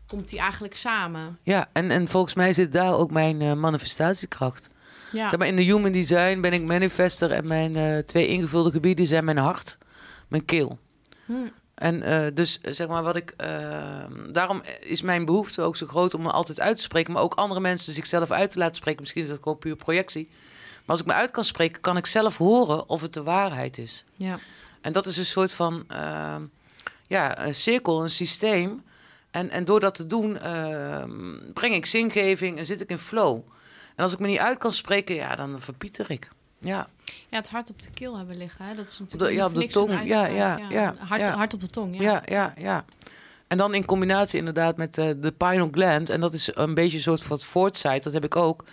komt 0.07 0.29
die 0.29 0.39
eigenlijk 0.39 0.77
samen. 0.77 1.39
Ja, 1.43 1.69
en, 1.73 1.91
en 1.91 2.09
volgens 2.09 2.35
mij 2.35 2.53
zit 2.53 2.73
daar 2.73 2.95
ook 2.95 3.11
mijn 3.11 3.41
eh, 3.43 3.53
manifestatiekracht. 3.53 4.69
Ja. 5.13 5.29
Zeg 5.29 5.39
maar, 5.39 5.49
in 5.49 5.57
de 5.57 5.63
human 5.63 5.93
design 5.93 6.41
ben 6.41 6.53
ik 6.53 6.63
manifester 6.63 7.31
en 7.31 7.47
mijn 7.47 7.77
eh, 7.77 7.99
twee 7.99 8.27
ingevulde 8.27 8.71
gebieden 8.71 9.07
zijn 9.07 9.25
mijn 9.25 9.37
hart, 9.39 9.79
mijn 10.29 10.45
keel. 10.45 10.79
Hm. 11.25 11.33
En 11.75 12.03
eh, 12.03 12.35
dus 12.35 12.61
zeg 12.63 12.89
maar 12.89 13.03
wat 13.03 13.17
ik. 13.17 13.31
eh, 13.37 14.05
daarom 14.33 14.63
is 14.81 15.03
mijn 15.03 15.25
behoefte 15.25 15.63
ook 15.63 15.77
zo 15.77 15.87
groot 15.87 16.15
om 16.15 16.23
me 16.23 16.31
altijd 16.31 16.61
uit 16.61 16.77
te 16.77 16.83
spreken, 16.83 17.13
maar 17.13 17.23
ook 17.23 17.35
andere 17.35 17.61
mensen 17.61 17.93
zichzelf 17.93 18.31
uit 18.31 18.51
te 18.51 18.59
laten 18.59 18.75
spreken. 18.75 19.01
Misschien 19.01 19.23
is 19.23 19.29
dat 19.29 19.39
gewoon 19.43 19.59
puur 19.59 19.77
projectie. 19.77 20.29
Maar 20.31 20.83
als 20.97 21.01
ik 21.01 21.07
me 21.07 21.13
uit 21.13 21.31
kan 21.31 21.45
spreken, 21.45 21.81
kan 21.81 21.97
ik 21.97 22.07
zelf 22.07 22.37
horen 22.37 22.89
of 22.89 23.01
het 23.01 23.13
de 23.13 23.23
waarheid 23.23 23.79
is. 23.79 24.05
Ja. 24.17 24.39
En 24.81 24.93
dat 24.93 25.07
is 25.07 25.17
een 25.17 25.25
soort 25.25 25.53
van 25.55 25.85
eh, 25.89 26.37
ja, 27.07 27.47
een 27.47 27.55
cirkel, 27.55 28.03
een 28.03 28.11
systeem. 28.11 28.83
En, 29.35 29.51
en 29.51 29.65
door 29.65 29.81
dat 29.81 29.95
te 29.95 30.07
doen, 30.07 30.39
eh, 30.39 31.03
breng 31.55 31.75
ik 31.75 31.87
zingeving 31.87 32.59
en 32.59 32.67
zit 32.67 32.81
ik 32.81 32.89
in 32.91 32.99
flow. 32.99 33.41
En 33.97 34.03
als 34.03 34.13
ik 34.13 34.19
me 34.19 34.27
niet 34.27 34.39
uit 34.39 34.59
kan 34.59 34.73
spreken, 34.73 35.15
ja, 35.15 35.35
dan 35.37 35.61
verpieter 35.61 36.11
ik. 36.11 36.29
Ja, 36.59 36.89
ja, 37.29 37.37
het 37.37 37.49
hart 37.49 37.71
op 37.71 37.83
de 37.83 37.91
keel 37.95 38.17
hebben 38.17 38.37
liggen. 38.37 38.65
Hè? 38.65 38.75
Dat 38.75 38.87
is 38.87 38.97
de- 38.97 39.03
natuurlijk 39.03 39.33
ja, 39.33 39.47
op 39.47 39.55
de 39.55 39.67
tong. 39.67 39.91
Ja, 40.05 40.27
ja, 40.27 40.59
ja, 40.71 40.95
Hart, 40.99 41.21
ja. 41.21 41.31
hart 41.37 41.55
op 41.55 41.61
de 41.61 41.69
tong, 41.71 41.97
ja. 42.01 42.03
ja, 42.03 42.23
ja, 42.27 42.55
ja. 42.59 42.85
En 43.47 43.59
dan 43.59 43.75
in 43.75 43.85
combinatie 43.85 44.39
inderdaad 44.39 44.77
met 44.77 44.99
eh, 44.99 45.09
de 45.17 45.33
pineal 45.33 45.69
gland. 45.73 46.11
En 46.11 46.21
dat 46.21 46.33
is 46.33 46.51
een 46.55 46.75
beetje 46.75 46.97
een 46.97 47.03
soort 47.03 47.23
van 47.23 47.39
foresight, 47.39 48.03
dat 48.03 48.13
heb 48.13 48.25
ik 48.25 48.37
ook. 48.37 48.65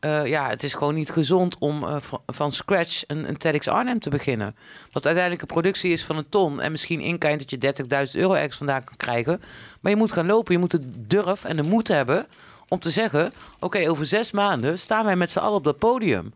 Eh, 0.00 0.26
ja, 0.26 0.48
het 0.48 0.62
is 0.62 0.74
gewoon 0.74 0.94
niet 0.94 1.10
gezond 1.10 1.58
om 1.58 1.84
eh, 1.84 1.96
van, 2.26 2.52
scratch 2.52 3.02
een, 3.06 3.28
een 3.28 3.36
TEDx 3.36 3.68
Arnhem 3.68 4.00
te 4.00 4.10
beginnen. 4.10 4.56
Wat 4.92 5.04
uiteindelijk 5.04 5.42
een 5.42 5.54
productie 5.54 5.92
is 5.92 6.04
van 6.04 6.16
een 6.16 6.28
ton. 6.28 6.60
En 6.60 6.70
misschien 6.70 7.00
inkijnt 7.00 7.38
dat 7.38 7.50
je 7.50 8.06
30.000 8.06 8.20
euro 8.20 8.32
ergens 8.32 8.56
vandaan 8.56 8.84
kan 8.84 8.96
krijgen. 8.96 9.42
Maar 9.80 9.92
je 9.92 9.98
moet 9.98 10.12
gaan 10.12 10.26
lopen. 10.26 10.52
Je 10.52 10.58
moet 10.58 10.70
de 10.70 11.06
durf 11.06 11.44
en 11.44 11.56
de 11.56 11.62
moed 11.62 11.88
hebben 11.88 12.26
om 12.68 12.78
te 12.78 12.90
zeggen... 12.90 13.32
oké, 13.60 13.90
over 13.90 14.06
zes 14.06 14.30
maanden 14.30 14.78
staan 14.78 15.04
wij 15.04 15.16
met 15.16 15.30
z'n 15.30 15.38
allen 15.38 15.56
op 15.56 15.64
dat 15.64 15.78
podium. 15.78 16.32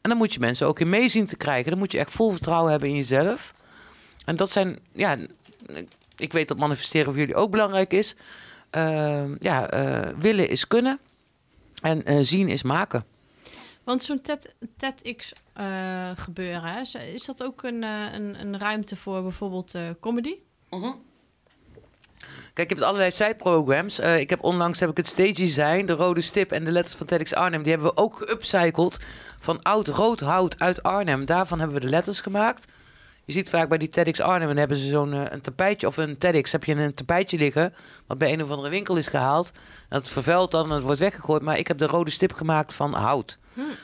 En 0.00 0.10
dan 0.10 0.16
moet 0.18 0.32
je 0.32 0.40
mensen 0.40 0.66
ook 0.66 0.80
in 0.80 0.88
mee 0.88 1.08
zien 1.08 1.26
te 1.26 1.36
krijgen. 1.36 1.70
Dan 1.70 1.78
moet 1.78 1.92
je 1.92 1.98
echt 1.98 2.12
vol 2.12 2.30
vertrouwen 2.30 2.70
hebben 2.70 2.88
in 2.88 2.96
jezelf. 2.96 3.54
En 4.24 4.36
dat 4.36 4.50
zijn... 4.50 4.78
Ja, 4.92 5.16
ik 6.16 6.32
weet 6.32 6.48
dat 6.48 6.58
manifesteren 6.58 7.06
voor 7.06 7.20
jullie 7.20 7.34
ook 7.34 7.50
belangrijk 7.50 7.92
is. 7.92 8.16
Ehm, 8.70 9.34
ja, 9.40 9.70
eh, 9.70 10.08
willen 10.18 10.48
is 10.48 10.66
kunnen. 10.66 10.98
En 11.82 12.04
eh, 12.04 12.18
zien 12.20 12.48
is 12.48 12.62
maken. 12.62 13.04
Want 13.84 14.02
zo'n 14.02 14.20
TED, 14.20 14.54
TEDx 14.76 15.32
eh, 15.52 16.10
gebeuren, 16.16 16.62
hè, 16.62 16.80
is- 17.12 17.24
dat 17.24 17.42
ook 17.42 17.62
een, 17.62 17.82
eh, 17.82 18.12
een, 18.12 18.40
een 18.40 18.58
ruimte 18.58 18.96
voor 18.96 19.22
bijvoorbeeld 19.22 19.74
eh, 19.74 19.82
comedy? 20.00 20.34
Kijk, 22.54 22.70
ik 22.70 22.76
heb 22.76 22.86
allerlei 22.86 23.10
side-programs. 23.10 23.98
Eh, 23.98 24.18
ik 24.20 24.30
heb 24.30 24.42
onlangs 24.44 24.80
heb 24.80 24.90
ik 24.90 24.96
het 24.96 25.06
stage 25.06 25.32
design, 25.32 25.84
de 25.86 25.92
rode 25.92 26.20
stip 26.20 26.52
en 26.52 26.64
de 26.64 26.70
letters 26.72 26.94
van 26.94 27.06
TEDx 27.06 27.34
Arnhem. 27.34 27.62
Die 27.62 27.72
hebben 27.72 27.90
we 27.94 27.96
ook 28.00 28.16
geupcycled 28.16 28.98
van 29.40 29.62
oud 29.62 29.88
rood 29.88 30.20
hout 30.20 30.58
uit 30.58 30.82
Arnhem. 30.82 31.24
Daarvan 31.24 31.58
hebben 31.58 31.76
we 31.76 31.82
de 31.84 31.90
letters 31.90 32.20
gemaakt. 32.20 32.64
Je 33.24 33.32
ziet 33.32 33.50
vaak 33.50 33.68
bij 33.68 33.78
die 33.78 33.88
TEDx 33.88 34.20
Arnhem, 34.20 34.48
dan 34.48 34.56
hebben 34.56 34.76
ze 34.76 34.86
zo'n 34.86 35.12
eh, 35.12 35.22
een 35.28 35.40
tapijtje 35.40 35.86
of 35.86 35.96
een 35.96 36.18
TEDx, 36.18 36.52
heb 36.52 36.64
je 36.64 36.74
een 36.74 36.94
tapijtje 36.94 37.38
liggen, 37.38 37.74
wat 38.06 38.18
bij 38.18 38.32
een 38.32 38.42
of 38.42 38.50
andere 38.50 38.68
winkel 38.68 38.96
is 38.96 39.08
gehaald. 39.08 39.52
Dat 39.88 40.08
vervuilt 40.08 40.50
dan 40.50 40.68
en 40.68 40.74
het 40.74 40.82
wordt 40.82 41.00
weggegooid. 41.00 41.42
Maar 41.42 41.58
ik 41.58 41.68
heb 41.68 41.78
de 41.78 41.86
rode 41.86 42.10
stip 42.10 42.32
gemaakt 42.32 42.74
van 42.74 42.94
hout. 42.94 43.38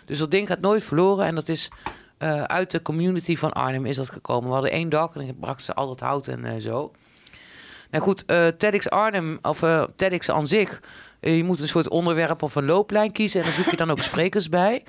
Dus 0.04 0.18
dat 0.18 0.30
ding 0.30 0.46
gaat 0.46 0.60
nooit 0.60 0.82
verloren 0.82 1.26
en 1.26 1.34
dat 1.34 1.48
is 1.48 1.68
eh, 2.18 2.42
uit 2.42 2.70
de 2.70 2.82
community 2.82 3.36
van 3.36 3.52
Arnhem 3.52 3.86
is 3.86 3.96
dat 3.96 4.10
gekomen. 4.10 4.48
We 4.48 4.54
hadden 4.54 4.72
één 4.72 4.88
dag 4.88 5.14
en 5.14 5.26
dan 5.26 5.38
brachten 5.38 5.64
ze 5.64 5.74
al 5.74 5.86
dat 5.86 6.00
hout 6.00 6.26
en 6.26 6.44
eh, 6.44 6.60
zo. 6.60 6.92
Nou 7.90 8.04
goed, 8.04 8.26
TEDx 8.58 8.90
Arnhem, 8.90 9.38
of 9.42 9.64
TEDx 9.96 10.30
aan 10.30 10.48
zich, 10.48 10.80
je 11.20 11.44
moet 11.44 11.60
een 11.60 11.68
soort 11.68 11.88
onderwerp 11.88 12.42
of 12.42 12.54
een 12.54 12.64
looplijn 12.64 13.12
kiezen 13.12 13.40
en 13.40 13.46
dan 13.46 13.56
zoek 13.56 13.70
je 13.70 13.76
dan 13.76 13.90
ook 13.90 14.00
sprekers 14.00 14.48
bij. 14.48 14.84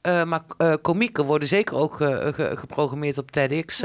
Eh, 0.00 0.24
maar 0.24 0.42
eh 0.56 0.74
komieken 0.82 1.24
worden 1.24 1.48
zeker 1.48 1.76
ook 1.76 1.94
ge- 1.94 2.30
ge- 2.34 2.56
geprogrammeerd 2.56 3.18
op 3.18 3.30
TEDx. 3.30 3.82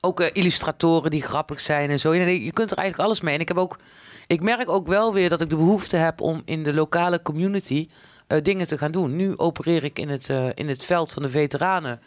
Ook 0.00 0.20
eh, 0.20 0.30
illustratoren 0.32 1.10
die 1.10 1.22
grappig 1.22 1.60
zijn 1.60 1.90
en 1.90 1.98
zo. 2.00 2.14
Je, 2.14 2.44
je 2.44 2.52
kunt 2.52 2.70
er 2.70 2.76
eigenlijk 2.76 3.08
alles 3.08 3.20
mee. 3.20 3.34
En 3.34 3.40
ik 3.40 3.48
heb 3.48 3.56
ook, 3.56 3.78
ik 4.26 4.40
merk 4.40 4.68
ook 4.68 4.86
wel 4.86 5.12
weer 5.12 5.28
dat 5.28 5.40
ik 5.40 5.50
de 5.50 5.56
behoefte 5.56 5.96
heb 5.96 6.20
om 6.20 6.42
in 6.44 6.62
de 6.64 6.72
lokale 6.72 7.22
community 7.22 7.88
eh, 8.26 8.42
dingen 8.42 8.66
te 8.66 8.78
gaan 8.78 8.92
doen. 8.92 9.16
Nu 9.16 9.36
opereer 9.36 9.84
ik 9.84 9.98
in 9.98 10.08
het, 10.08 10.28
eh, 10.30 10.46
in 10.54 10.68
het 10.68 10.84
veld 10.84 11.12
van 11.12 11.22
de 11.22 11.30
veteranen 11.30 12.00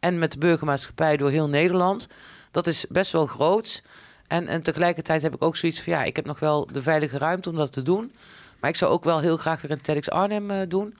en 0.00 0.18
met 0.18 0.32
de 0.32 0.38
burgermaatschappij 0.38 1.16
door 1.16 1.30
heel 1.30 1.48
Nederland. 1.48 2.08
Dat 2.50 2.66
is 2.66 2.86
best 2.88 3.12
wel 3.12 3.26
groots. 3.26 3.82
En, 4.26 4.46
en 4.48 4.62
tegelijkertijd 4.62 5.22
heb 5.22 5.34
ik 5.34 5.42
ook 5.42 5.56
zoiets 5.56 5.80
van 5.80 5.92
ja, 5.92 6.02
ik 6.04 6.16
heb 6.16 6.24
nog 6.26 6.38
wel 6.40 6.66
de 6.72 6.82
veilige 6.82 7.18
ruimte 7.18 7.50
om 7.50 7.56
dat 7.56 7.72
te 7.72 7.82
doen. 7.82 8.12
Maar 8.60 8.70
ik 8.70 8.76
zou 8.76 8.92
ook 8.92 9.04
wel 9.04 9.18
heel 9.20 9.36
graag 9.36 9.60
weer 9.60 9.70
een 9.70 9.80
TEDx 9.80 10.10
Arnhem 10.10 10.50
eh, 10.50 10.60
doen. 10.68 10.94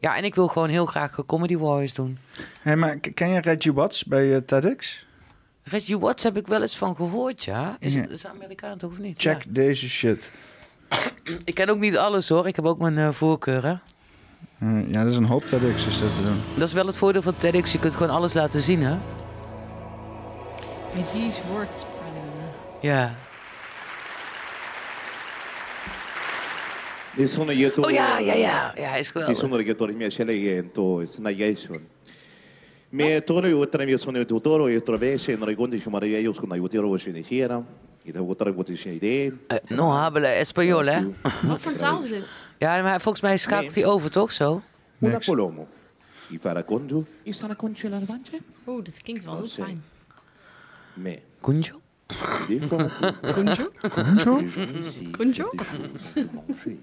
Ja, 0.00 0.16
en 0.16 0.24
ik 0.24 0.34
wil 0.34 0.48
gewoon 0.48 0.68
heel 0.68 0.86
graag 0.86 1.18
Comedy 1.26 1.56
Warriors 1.56 1.94
doen. 1.94 2.18
Hey, 2.60 2.76
maar 2.76 2.96
ken 2.98 3.28
je 3.28 3.40
Reggie 3.40 3.72
Watts 3.72 4.04
bij 4.04 4.34
eh, 4.34 4.40
TEDx? 4.40 5.06
Reggie 5.62 5.98
Watts 5.98 6.22
heb 6.22 6.36
ik 6.36 6.46
wel 6.46 6.60
eens 6.62 6.76
van 6.76 6.96
gehoord, 6.96 7.44
ja. 7.44 7.76
Is 7.80 7.94
Ja. 7.94 8.00
het 8.00 8.10
is 8.10 8.26
Amerikaan 8.26 8.78
toch 8.78 8.90
of 8.90 8.98
niet? 8.98 9.20
Check 9.20 9.42
Ja. 9.44 9.50
deze 9.50 9.88
shit. 9.88 10.32
Ik 11.44 11.54
ken 11.54 11.68
ook 11.68 11.78
niet 11.78 11.96
alles 11.96 12.28
hoor. 12.28 12.46
Ik 12.46 12.56
heb 12.56 12.64
ook 12.64 12.78
mijn 12.78 12.98
eh, 12.98 13.08
voorkeuren. 13.10 13.80
Eh, 14.58 14.90
ja, 14.90 15.02
dat 15.02 15.12
is 15.12 15.18
een 15.18 15.24
hoop 15.24 15.46
TEDx's 15.46 16.00
dat 16.00 16.14
te 16.16 16.22
doen. 16.22 16.40
Dat 16.58 16.68
is 16.68 16.74
wel 16.74 16.86
het 16.86 16.96
voordeel 16.96 17.22
van 17.22 17.36
TEDx. 17.36 17.72
Je 17.72 17.78
kunt 17.78 17.94
gewoon 17.96 18.16
alles 18.16 18.32
laten 18.34 18.60
zien, 18.62 18.82
hè? 18.82 18.96
Met 20.94 21.12
these 21.12 21.40
words. 21.52 21.84
Ja. 22.80 23.14
Är 27.18 27.26
såna 27.26 27.52
göteborg... 27.52 27.92
Oh 27.92 27.94
ja, 27.94 28.20
ja, 28.20 28.34
ja. 28.34 28.72
Ja, 28.76 28.96
is 28.98 29.10
geweldig. 29.10 29.36
såna 29.36 29.62
göteborg 29.62 29.96
mie 29.96 30.10
selege 30.10 30.62
to 30.74 31.06
sna 31.06 31.30
jason. 31.30 31.80
Me 32.90 33.20
tono 33.20 33.48
yo 33.48 33.64
tra 33.66 33.98
sono 33.98 34.24
tutoro 34.24 34.68
yo 34.68 34.80
trovese 34.80 35.36
no 35.36 35.46
rigondi 35.46 35.80
shuma 35.80 36.00
ya 36.06 36.18
yo 36.18 36.32
skuna 36.34 36.56
yo 36.56 36.68
tiro 36.68 36.88
wo 36.88 36.98
shine 36.98 37.22
hiera. 37.22 37.62
Ida 38.04 38.20
otra 38.20 38.50
vez 38.52 38.68
is 38.70 38.86
idee. 38.86 39.32
Eh, 39.48 39.60
no 39.70 39.92
habla 39.92 40.28
español, 40.34 40.86
hè? 40.86 41.02
Wat 41.48 41.60
voor 41.60 41.76
taal 41.76 42.02
is 42.02 42.10
dit? 42.10 42.32
Ja, 42.58 42.82
maar 42.82 43.00
volgens 43.00 43.22
mij 43.22 43.36
schakelt 43.38 43.74
hij 43.74 43.86
over, 43.86 44.10
toch? 44.10 44.32
Zo? 44.32 44.62
Una 45.00 45.12
Niks. 45.12 45.26
colomo. 45.26 45.66
I 46.30 46.38
farà 46.38 46.64
congiù. 46.64 47.04
I 47.24 47.32
sarà 47.32 47.56
congiù 47.56 47.88
la? 47.88 48.00
Oeh, 48.66 48.84
dit 48.84 49.02
klinkt 49.02 49.24
wel 49.24 49.34
heel 49.34 49.42
Oh, 49.42 49.48
zeg. 49.48 49.64
fijn. 49.64 49.82
Me. 50.94 51.18
Kunjo? 51.40 51.80
Des 52.48 52.60
fois, 52.60 52.90
Conjo? 53.34 53.70
Conjo? 53.90 54.36
les 54.40 54.48
gens 54.48 54.78
ici 54.78 55.10
Conjo? 55.10 55.50
font 55.56 55.78
des 55.78 55.98
choses 56.00 56.14
de 56.14 56.28
manger. 56.34 56.78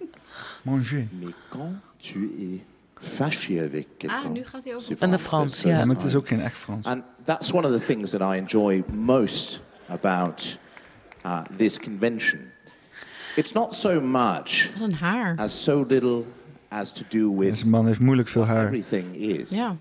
Manger. 0.63 1.07
Mais 1.21 1.33
quand 1.49 1.73
tu 1.99 2.29
es 2.39 2.59
fâché 3.01 3.59
avec 3.59 3.87
quelqu'un... 3.97 4.21
Ah, 4.25 4.29
nu 4.29 4.43
gaat 4.43 4.63
hij 4.63 4.75
over. 4.75 4.95
En 4.99 5.11
de 5.11 5.17
Frans, 5.17 5.61
ja. 5.61 5.85
maar 5.85 5.95
het 5.95 6.03
is 6.05 6.15
ook 6.15 6.27
geen 6.27 6.41
echt 6.41 6.57
Frans. 6.57 6.85
And 6.85 7.03
that's 7.25 7.51
one 7.53 7.67
of 7.67 7.73
the 7.79 7.85
things 7.85 8.09
that 8.11 8.21
I 8.35 8.37
enjoy 8.37 8.83
most 8.93 9.61
about 9.89 10.57
uh, 11.25 11.41
this 11.57 11.79
convention. 11.79 12.39
It's 13.35 13.51
not 13.53 13.75
so 13.75 14.01
much 14.01 14.69
Wat 14.79 14.89
een 14.89 14.95
haar. 14.95 15.35
as 15.37 15.63
so 15.63 15.85
little 15.87 16.23
as 16.67 16.91
to 16.91 17.01
do 17.09 17.35
with 17.37 17.49
Deze 17.51 17.67
man 17.67 17.85
heeft 17.85 17.99
moeilijk 17.99 18.27
veel 18.27 18.45
haar. 18.45 18.65
everything 18.65 19.15
is. 19.15 19.49
Ja. 19.49 19.75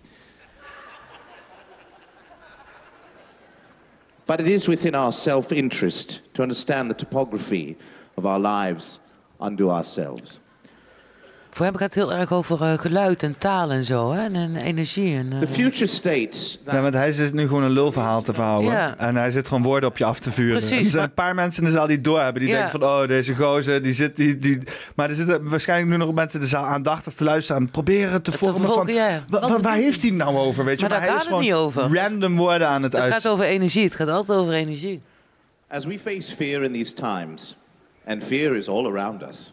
But 4.31 4.41
it 4.41 4.47
is 4.47 4.69
within 4.69 4.95
our 4.95 5.11
self 5.11 5.51
interest 5.51 6.21
to 6.35 6.43
understand 6.43 6.89
the 6.89 6.95
topography 6.95 7.77
of 8.17 8.27
our 8.27 8.39
lives 8.39 9.01
unto 9.41 9.71
ourselves. 9.71 10.39
Voor 11.53 11.65
hem 11.67 11.75
gaat 11.77 11.95
het 11.95 12.05
heel 12.05 12.13
erg 12.13 12.33
over 12.33 12.63
eh, 12.63 12.79
geluid 12.79 13.23
en 13.23 13.39
taal 13.39 13.71
en 13.71 13.85
zo, 13.85 14.13
hè? 14.13 14.25
En, 14.25 14.35
en 14.35 14.57
energie. 14.57 15.17
En, 15.17 15.33
eh, 15.33 15.39
The 15.39 15.47
future 15.47 15.87
states 15.87 16.59
Ja, 16.67 16.81
want 16.83 16.95
hij 16.95 17.13
zit 17.13 17.33
nu 17.33 17.47
gewoon 17.47 17.63
een 17.63 17.71
lulverhaal 17.71 18.23
te 18.23 18.33
verhouden. 18.35 18.99
En 18.99 19.17
hij 19.17 19.31
zit 19.31 19.49
gewoon 19.49 19.63
woorden 19.63 19.89
op 19.89 19.99
je 19.99 20.05
af 20.05 20.19
te 20.21 20.31
vuren. 20.31 20.53
Precies, 20.59 20.71
er 20.79 20.85
zijn 20.85 20.95
maar- 20.97 21.05
een 21.05 21.15
paar 21.15 21.35
mensen 21.35 21.63
in 21.63 21.69
de 21.71 21.77
zaal 21.77 21.87
die 21.87 21.97
het 21.97 22.05
doorhebben. 22.05 22.43
Die 22.43 22.53
denken 22.53 22.71
van, 22.71 22.83
oh, 22.83 23.09
deze 23.09 23.35
gozer, 23.35 23.83
die 23.83 23.93
zit... 23.93 24.17
Die, 24.17 24.39
die... 24.39 24.59
Maar 24.95 25.09
er 25.11 25.17
zitten 25.17 25.49
waarschijnlijk 25.49 25.91
nu 25.91 25.97
nog 25.97 26.15
mensen 26.15 26.35
in 26.39 26.45
de 26.45 26.51
zaal 26.51 26.65
aandachtig 26.65 27.13
te 27.13 27.25
luisteren... 27.25 27.63
en 27.63 27.71
proberen 27.71 28.23
te 28.23 28.31
te 28.31 28.39
vormen 28.39 28.57
van... 28.61 28.67
vervolgen, 28.67 28.95
ja. 28.95 29.25
wa- 29.29 29.41
wa- 29.41 29.49
Wat 29.49 29.63
waar 29.63 29.77
heeft 29.77 30.01
hij 30.01 30.11
het 30.11 30.19
nou 30.19 30.37
over, 30.37 30.65
weet 30.65 30.81
je? 30.81 30.89
Maar 30.89 30.99
daar 30.99 31.01
hij 31.01 31.09
gaat 31.09 31.19
is 31.21 31.23
het 31.27 31.35
gewoon 31.37 31.45
niet 31.45 31.55
over. 31.89 32.03
random 32.03 32.37
woorden 32.37 32.69
aan 32.69 32.83
het, 32.83 32.93
het 32.93 33.03
uit... 33.03 33.13
gaat 33.13 33.29
over 33.29 33.45
energie. 33.45 33.85
Het 33.85 33.95
gaat 33.95 34.09
altijd 34.09 34.39
over 34.39 34.53
energie. 34.53 35.01
as 35.69 35.85
we 35.85 35.99
face 35.99 36.35
fear 36.35 36.63
in 36.63 36.73
these 36.73 36.93
times, 36.93 37.57
and 38.07 38.25
fear 38.25 38.55
is 38.57 38.69
all 38.69 38.87
around 38.87 39.23
us, 39.23 39.53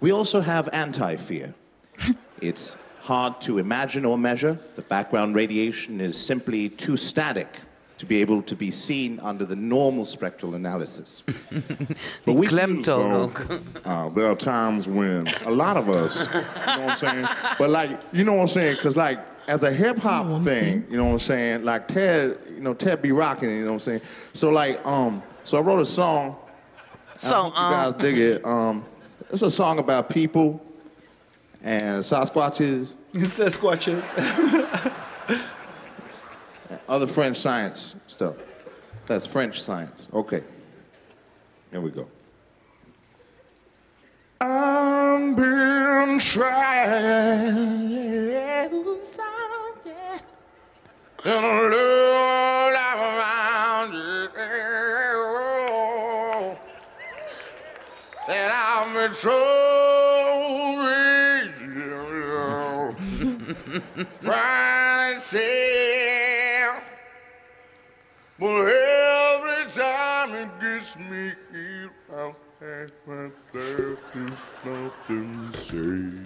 we 0.00 0.10
also 0.12 0.40
have 0.40 0.68
anti 0.72 1.16
fear. 1.16 1.54
it's 2.40 2.76
hard 3.00 3.40
to 3.40 3.58
imagine 3.58 4.04
or 4.04 4.18
measure. 4.18 4.58
The 4.74 4.82
background 4.82 5.34
radiation 5.34 6.00
is 6.00 6.16
simply 6.16 6.68
too 6.68 6.96
static 6.96 7.60
to 7.98 8.04
be 8.04 8.20
able 8.20 8.42
to 8.42 8.54
be 8.54 8.70
seen 8.70 9.18
under 9.20 9.44
the 9.44 9.56
normal 9.56 10.04
spectral 10.04 10.54
analysis. 10.54 11.22
But 12.24 12.34
we 12.34 12.46
Klemtoon 12.46 13.12
ook. 13.12 13.60
Uh, 13.84 14.08
there 14.10 14.26
are 14.26 14.34
times 14.34 14.86
when 14.88 15.26
a 15.44 15.50
lot 15.50 15.76
of 15.76 15.88
us, 15.88 16.18
you 16.18 16.32
know 16.32 16.42
what 16.42 16.90
I'm 16.90 16.96
saying? 16.96 17.26
But 17.58 17.70
like, 17.70 17.90
you 18.12 18.24
know 18.24 18.34
what 18.34 18.42
I'm 18.42 18.48
saying? 18.48 18.76
Because 18.76 18.96
like, 18.96 19.20
as 19.48 19.62
a 19.62 19.72
hip 19.72 19.98
hop 19.98 20.26
I'm 20.26 20.44
thing, 20.44 20.84
you 20.90 20.96
know 20.96 21.04
what 21.04 21.12
I'm 21.12 21.18
saying? 21.20 21.64
Like 21.64 21.86
Ted, 21.86 22.38
you 22.52 22.60
know, 22.60 22.74
Ted 22.74 23.00
be 23.00 23.12
rocking, 23.12 23.50
you 23.50 23.60
know 23.60 23.66
what 23.66 23.72
I'm 23.74 23.80
saying? 23.80 24.00
So 24.34 24.50
like, 24.50 24.84
um, 24.84 25.22
so 25.44 25.56
I 25.56 25.60
wrote 25.60 25.80
a 25.80 25.86
song. 25.86 26.24
and 26.26 26.36
I 27.14 27.18
Song, 27.18 27.52
hope 27.52 27.70
you 27.70 27.76
guys 27.76 27.92
um. 27.92 27.98
dig 28.00 28.18
it. 28.18 28.44
Um, 28.44 28.84
it's 29.30 29.42
a 29.42 29.50
song 29.50 29.78
about 29.78 30.08
people 30.08 30.64
and 31.62 32.02
Sasquatches, 32.02 32.94
Sasquatches. 33.14 34.14
other 36.88 37.06
French 37.06 37.36
science 37.36 37.94
stuff. 38.06 38.36
That's 39.06 39.26
French 39.26 39.60
science. 39.60 40.08
Okay. 40.12 40.42
Here 41.70 41.80
we 41.80 41.90
go. 41.90 42.08
I've 44.40 45.36
been 45.36 46.18
trying 46.18 46.96
and 48.32 48.72
a 51.24 51.68
little 51.68 52.76
I've 59.16 59.22
been 59.22 59.30
so 59.30 59.56
trying 64.22 65.14
to 65.14 65.20
say 65.20 66.26
but 68.38 68.66
every 68.66 69.72
time 69.72 70.34
it 70.34 70.60
gets 70.60 70.96
me 70.98 71.32
here, 71.50 71.90
I 72.12 72.32
ask 72.62 72.92
myself 73.06 73.32
there's 74.12 74.42
nothing 74.62 75.50
to 75.50 75.58
say. 75.58 76.25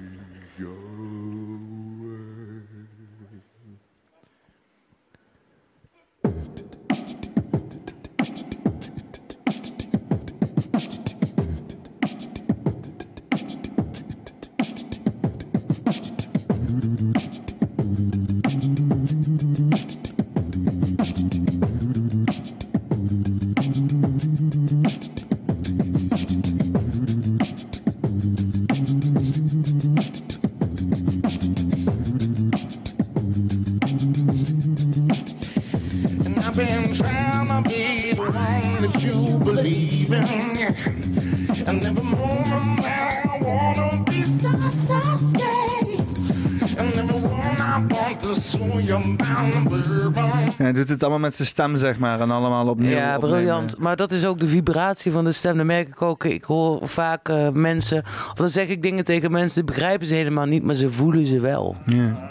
Hij 50.71 50.81
doet 50.81 50.89
het 50.89 51.01
allemaal 51.03 51.19
met 51.21 51.35
zijn 51.35 51.49
stem, 51.49 51.77
zeg 51.77 51.99
maar. 51.99 52.21
En 52.21 52.31
allemaal 52.31 52.67
opnieuw 52.69 52.91
Ja, 52.91 53.15
opnemen. 53.17 53.37
briljant. 53.37 53.79
Maar 53.79 53.97
dat 53.97 54.13
is 54.13 54.25
ook 54.27 54.39
de 54.41 54.49
vibratie 54.49 55.13
van 55.13 55.25
de 55.25 55.33
stem. 55.33 55.57
Dat 55.57 55.67
merk 55.67 55.89
ik 55.89 56.03
ook. 56.03 56.25
Ik 56.25 56.45
hoor 56.45 56.89
vaak 56.89 57.29
eh, 57.29 57.49
mensen... 57.51 58.03
Of 58.31 58.35
dan 58.35 58.49
zeg 58.49 58.69
ik 58.69 58.83
dingen 58.83 59.05
tegen 59.05 59.31
mensen, 59.31 59.65
die 59.67 59.75
begrijpen 59.75 60.07
ze 60.07 60.15
helemaal 60.15 60.47
niet, 60.47 60.63
maar 60.65 60.75
ze 60.75 60.91
voelen 60.91 61.27
ze 61.27 61.41
wel. 61.41 61.77
Ja. 61.87 62.29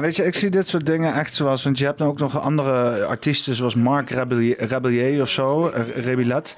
Weet 0.00 0.16
je, 0.16 0.24
ik 0.24 0.34
zie 0.34 0.50
dit 0.50 0.68
soort 0.68 0.86
dingen 0.86 1.14
echt 1.14 1.34
zoals... 1.34 1.64
Want 1.64 1.78
je 1.78 1.84
hebt 1.84 1.98
nou 1.98 2.10
ook 2.10 2.18
nog 2.18 2.40
andere 2.40 3.04
artiesten 3.04 3.54
zoals 3.54 3.74
Rebellier, 4.10 4.64
Rebellier 4.64 5.22
of 5.22 5.30
zo, 5.30 5.72
Rebillet. 5.94 6.56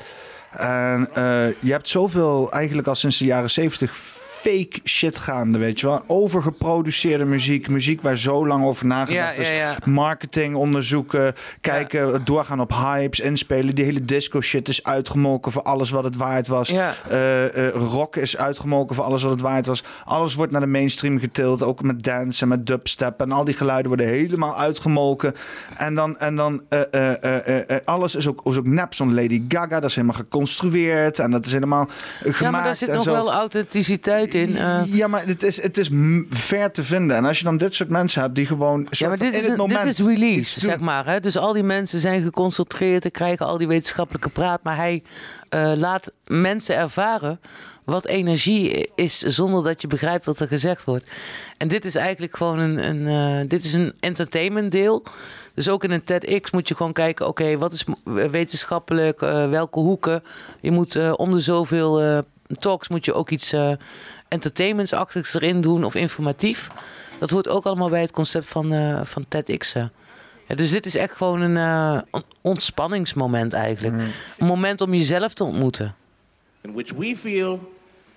En 0.51 1.09
eh, 1.15 1.47
je 1.61 1.73
hebt 1.73 1.89
zoveel 1.89 2.53
eigenlijk 2.53 2.89
al 2.89 2.95
sinds 2.95 3.19
de 3.19 3.25
jaren 3.25 3.51
zeventig 3.51 4.19
fake 4.41 4.81
shit 4.85 5.19
gaande, 5.19 5.59
weet 5.59 5.81
je 5.81 5.87
wel. 5.87 6.03
Overgeproduceerde 6.07 7.25
muziek, 7.25 7.69
muziek 7.69 8.03
waar 8.03 8.17
zo 8.19 8.47
lang 8.47 8.65
over 8.65 8.87
nagedacht 8.87 9.39
is. 9.39 9.49
ja, 9.49 9.55
ja. 9.55 9.77
Marketing 9.85 10.55
onderzoeken, 10.55 11.35
kijken, 11.61 12.25
doorgaan 12.25 12.61
op 12.61 12.71
hypes, 12.73 13.21
inspelen. 13.21 13.75
Die 13.75 13.85
hele 13.85 14.05
disco 14.05 14.41
shit 14.41 14.69
is 14.69 14.85
uitgemolken 14.85 15.53
voor 15.53 15.63
alles 15.63 15.91
wat 15.91 16.05
het 16.05 16.17
waard 16.17 16.47
was. 16.47 16.71
Eh, 16.71 17.45
eh, 17.69 17.75
rock 17.75 18.17
is 18.17 18.37
uitgemolken 18.37 18.95
voor 18.97 19.05
alles 19.05 19.23
wat 19.23 19.31
het 19.31 19.41
waard 19.41 19.67
was. 19.67 19.83
Alles 20.05 20.35
wordt 20.35 20.53
naar 20.53 20.61
de 20.61 20.67
mainstream 20.67 21.19
getild, 21.19 21.63
ook 21.63 21.83
met 21.83 22.03
dance 22.03 22.43
en 22.43 22.49
met 22.49 22.67
dubstep. 22.67 23.21
En 23.21 23.33
al 23.33 23.45
die 23.45 23.55
geluiden 23.55 23.89
worden 23.89 24.07
helemaal 24.07 24.57
uitgemolken. 24.57 25.35
En 25.75 25.95
dan, 25.95 26.19
en 26.19 26.37
dan 26.37 26.63
eh, 26.69 27.77
alles 27.85 28.15
is 28.15 28.29
ook, 28.29 28.41
is 28.45 28.57
ook 28.57 28.67
nep. 28.67 28.95
Zo'n 28.95 29.15
Lady 29.15 29.43
Gaga, 29.49 29.81
dat 29.81 29.91
is 29.91 29.95
helemaal 29.95 30.17
geconstrueerd. 30.17 31.19
En 31.19 31.31
dat 31.31 31.47
is 31.47 31.53
helemaal 31.53 31.89
gemaakt 32.21 32.39
Ja, 32.39 32.51
maar 32.51 32.65
daar 32.65 32.75
zit 32.75 32.89
en 32.89 32.95
nog 32.95 33.05
zo. 33.05 33.13
wel 33.13 33.33
authenticiteit 33.33 34.30
zit 34.33 34.49
in. 34.49 34.57
eh, 34.57 34.83
ja, 34.87 35.07
maar 35.07 35.27
het 35.27 35.43
is, 35.43 35.63
het 35.63 35.79
is 35.79 35.91
ver 36.31 36.73
te 36.73 36.83
vinden. 36.85 37.17
En 37.17 37.25
als 37.25 37.39
je 37.39 37.45
dan 37.45 37.57
dit 37.57 37.75
soort 37.75 37.89
mensen 37.89 38.23
hebt 38.23 38.35
die 38.35 38.47
gewoon... 38.47 38.87
ja, 38.91 39.09
maar 39.09 39.19
dit 39.19 39.33
in 39.33 39.39
is, 39.39 39.43
het 39.43 39.53
een, 39.53 39.59
moment 39.59 39.83
dit 39.83 39.99
is 39.99 40.07
release, 40.07 40.61
zeg 40.61 40.81
maar. 40.81 41.07
Hè? 41.07 41.21
Dus 41.21 41.37
al 41.37 41.53
die 41.53 41.63
mensen 41.63 42.01
zijn 42.01 42.23
geconcentreerd 42.23 43.05
en 43.05 43.11
krijgen 43.11 43.47
al 43.47 43.59
die 43.59 43.69
wetenschappelijke 43.69 44.29
praat. 44.29 44.63
Maar 44.63 44.77
hij 44.77 45.03
eh, 45.49 45.73
laat 45.77 46.13
mensen 46.27 46.77
ervaren 46.77 47.41
wat 47.85 48.07
energie 48.07 48.91
is 48.95 49.19
zonder 49.19 49.65
dat 49.65 49.81
je 49.81 49.89
begrijpt 49.89 50.25
wat 50.25 50.41
er 50.41 50.49
gezegd 50.49 50.85
wordt. 50.85 51.11
En 51.57 51.69
dit 51.69 51.85
is 51.85 51.95
eigenlijk 51.95 52.37
gewoon 52.37 52.59
een, 52.59 52.89
een, 52.89 53.07
eh, 53.41 53.49
dit 53.49 53.65
is 53.65 53.73
een 53.73 53.93
entertainment 54.01 54.73
deel. 54.73 55.03
Dus 55.55 55.69
ook 55.69 55.85
in 55.85 55.91
een 55.91 56.05
TEDx 56.05 56.51
moet 56.51 56.69
je 56.69 56.75
gewoon 56.75 56.93
kijken, 56.93 57.27
oké, 57.27 57.59
wat 57.59 57.73
is 57.73 57.85
wetenschappelijk, 58.31 59.21
welke 59.51 59.79
hoeken. 59.79 60.23
Je 60.61 60.71
moet 60.71 60.97
eh, 60.97 61.13
om 61.17 61.31
de 61.31 61.41
zoveel 61.41 62.23
talks 62.59 62.89
moet 62.89 63.05
je 63.05 63.15
ook 63.15 63.31
iets 63.31 63.55
entertainmentsachtigs 64.31 65.35
erin 65.35 65.61
doen 65.61 65.85
of 65.85 65.95
informatief. 65.95 66.69
Dat 67.19 67.31
hoort 67.31 67.49
ook 67.49 67.65
allemaal 67.65 67.89
bij 67.89 68.01
het 68.01 68.11
concept 68.11 68.47
van, 68.47 68.73
eh 68.73 69.01
van 69.05 69.25
TEDx. 69.29 69.73
Ja, 70.47 70.57
dus 70.57 70.71
dit 70.71 70.87
is 70.87 70.97
echt 70.97 71.17
gewoon 71.17 71.41
een 71.41 71.57
eh, 71.57 72.03
on- 72.11 72.25
ontspanningsmoment 72.41 73.53
eigenlijk. 73.53 73.95
Een 74.39 74.47
moment 74.47 74.81
om 74.81 74.95
jezelf 74.95 75.35
te 75.35 75.45
ontmoeten. 75.45 75.95
in 76.63 76.73
which 76.75 76.93
we 76.93 77.17
feel 77.17 77.73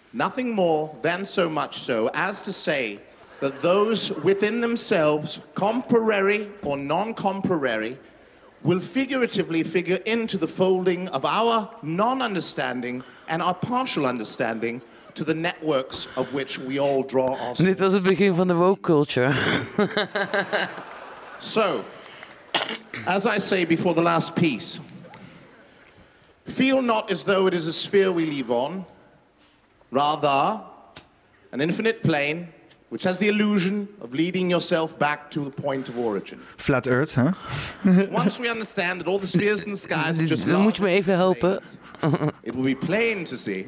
nothing 0.09 0.53
more 0.55 0.89
than 1.01 1.25
so 1.25 1.49
much 1.49 1.73
so 1.73 2.07
as 2.07 2.43
to 2.43 2.51
say 2.51 2.99
that 3.39 3.59
those 3.61 4.13
within 4.23 4.59
themselves, 4.59 5.39
comparary 5.53 6.47
or 6.63 6.77
non 6.77 7.13
comparary, 7.13 7.97
will 8.61 8.79
figuratively 8.81 9.63
figure 9.65 9.99
into 10.03 10.37
the 10.37 10.47
folding 10.47 11.09
of 11.09 11.23
our 11.25 11.69
non 11.81 12.21
understanding 12.21 13.03
and 13.27 13.41
our 13.41 13.55
partial 13.55 14.05
understanding 14.05 14.81
to 15.13 15.23
the 15.23 15.33
networks 15.33 16.07
of 16.15 16.33
which 16.33 16.59
we 16.59 16.79
all 16.79 17.03
draw 17.03 17.35
our 17.37 17.55
Dit 17.55 17.79
was 17.79 17.93
het 17.93 18.03
begin 18.03 18.33
van 18.33 18.47
de 18.47 18.53
woke 18.53 18.81
culture. 18.81 19.33
So, 21.43 21.83
as 23.05 23.25
I 23.25 23.37
say 23.37 23.65
before 23.65 23.93
the 23.93 24.01
last 24.01 24.33
piece, 24.33 24.79
feel 26.45 26.81
not 26.81 27.11
as 27.11 27.25
though 27.25 27.47
it 27.47 27.53
is 27.53 27.67
a 27.67 27.73
sphere 27.73 28.13
we 28.13 28.25
live 28.25 28.49
on, 28.49 28.85
rather, 29.91 30.61
an 31.51 31.59
infinite 31.59 32.01
plane 32.01 32.47
which 32.93 33.03
has 33.03 33.17
the 33.17 33.27
illusion 33.27 33.87
of 34.01 34.13
leading 34.13 34.49
yourself 34.51 34.97
back 34.99 35.29
to 35.31 35.39
the 35.41 35.49
point 35.49 35.89
of 35.89 35.97
origin. 35.97 36.39
Flat 36.57 36.87
Earth, 36.87 37.15
huh? 37.15 37.33
Once 38.11 38.39
we 38.39 38.47
understand 38.47 39.01
that 39.01 39.07
all 39.07 39.17
the 39.19 39.27
spheres 39.27 39.63
in 39.63 39.71
the 39.71 39.77
skies 39.77 40.19
are 40.19 40.27
just 40.35 40.45
Dan 40.45 40.61
moet 40.61 40.75
je 40.75 40.83
me 40.83 40.89
large 40.89 40.99
even 40.99 41.15
helpen. 41.15 41.59
It 42.43 42.55
will 42.55 42.63
be 42.63 42.75
plain 42.75 43.25
to 43.25 43.35
see. 43.35 43.65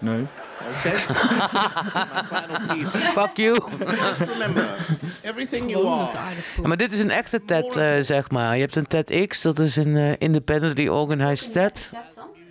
Nee. 0.00 0.26
Okay? 0.68 0.92
My 0.92 2.22
final 2.32 2.76
piece. 2.76 2.96
Fuck 3.18 3.36
you. 3.36 3.56
Just 3.78 4.20
remember, 4.20 4.76
everything 5.22 5.70
you 5.70 5.86
are. 5.86 6.08
Maar 6.62 6.76
dit 6.76 6.92
is 6.92 6.98
een 6.98 7.10
echte 7.10 7.44
TED, 7.44 7.76
eh, 7.76 7.92
zeg 8.00 8.30
maar. 8.30 8.54
Je 8.54 8.60
hebt 8.60 8.76
een 8.76 8.86
TEDx, 8.86 9.42
dat 9.42 9.58
is 9.58 9.76
een 9.76 9.96
eh, 9.96 10.12
independently 10.18 10.88
organized 10.88 11.52
TED. 11.52 11.90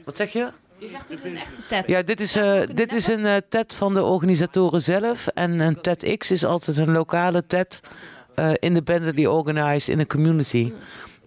Wat 0.03 0.15
zeg 0.15 0.31
je? 0.31 0.47
Je 0.77 0.87
zegt 0.87 1.09
het 1.09 1.23
is 1.23 1.31
een 1.31 1.37
echte 1.37 1.61
Ted. 1.67 1.89
Ja, 1.89 2.01
dit 2.01 2.19
is, 2.21 2.35
eh, 2.35 2.61
dit 2.73 2.93
is 2.93 3.07
een 3.07 3.41
TED 3.49 3.73
van 3.73 3.93
de 3.93 4.03
organisatoren 4.03 4.81
zelf. 4.81 5.27
En 5.27 5.59
een 5.59 5.81
TEDx 5.81 6.31
is 6.31 6.45
altijd 6.45 6.77
een 6.77 6.91
lokale 6.91 7.43
TED, 7.47 7.81
eh, 8.35 8.51
independently 8.59 9.25
organized 9.25 9.87
in 9.93 9.99
een 9.99 10.07
community. 10.07 10.71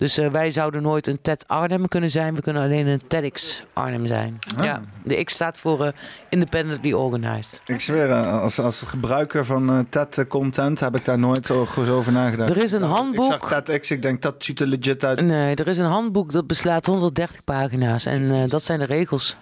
Dus 0.01 0.18
eh, 0.18 0.31
wij 0.31 0.51
zouden 0.51 0.82
nooit 0.82 1.06
een 1.06 1.18
TED 1.22 1.44
Arnhem 1.47 1.89
kunnen 1.89 2.10
zijn. 2.10 2.35
We 2.35 2.43
kunnen 2.43 2.62
alleen 2.62 2.86
een 2.86 3.01
TEDx 3.06 3.62
Arnhem 3.72 4.06
zijn. 4.06 4.39
Ja, 4.60 4.82
de 5.05 5.24
X 5.24 5.35
staat 5.35 5.59
voor 5.59 5.85
eh, 5.85 5.93
independently 6.28 6.93
organized. 6.93 7.60
Ik 7.66 7.81
zweer, 7.81 8.10
eh, 8.10 8.43
als, 8.43 8.59
als 8.59 8.82
gebruiker 8.86 9.44
van 9.44 9.70
eh, 9.70 9.78
TED-content 9.89 10.81
heb 10.81 10.97
ik 10.97 11.05
daar 11.05 11.18
nooit 11.18 11.51
over 11.51 12.12
nagedacht. 12.12 12.51
Er 12.51 12.62
is 12.62 12.72
een 12.72 12.82
Ik 12.82 12.89
handboek. 12.89 13.24
zag 13.40 13.62
TEDx, 13.62 13.90
ik 13.90 14.02
denk 14.02 14.22
dat 14.22 14.44
ziet 14.44 14.60
er 14.60 14.66
legit 14.66 15.05
uit. 15.05 15.24
Nee, 15.24 15.55
er 15.55 15.68
is 15.68 15.78
een 15.78 15.85
handboek 15.86 16.32
dat 16.32 16.47
beslaat 16.47 16.86
130 16.86 17.44
pagina's. 17.44 18.06
En 18.06 18.31
eh, 18.31 18.48
dat 18.48 18.64
zijn 18.64 18.78
de 18.78 18.85
regels. 18.85 19.36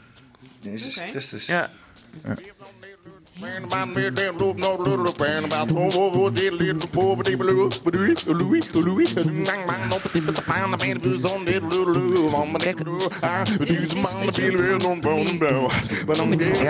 Jezus 0.59 0.98
Oké. 0.98 1.09
Christus. 1.09 1.47
Ja. 1.47 1.68
ja, 2.24 2.35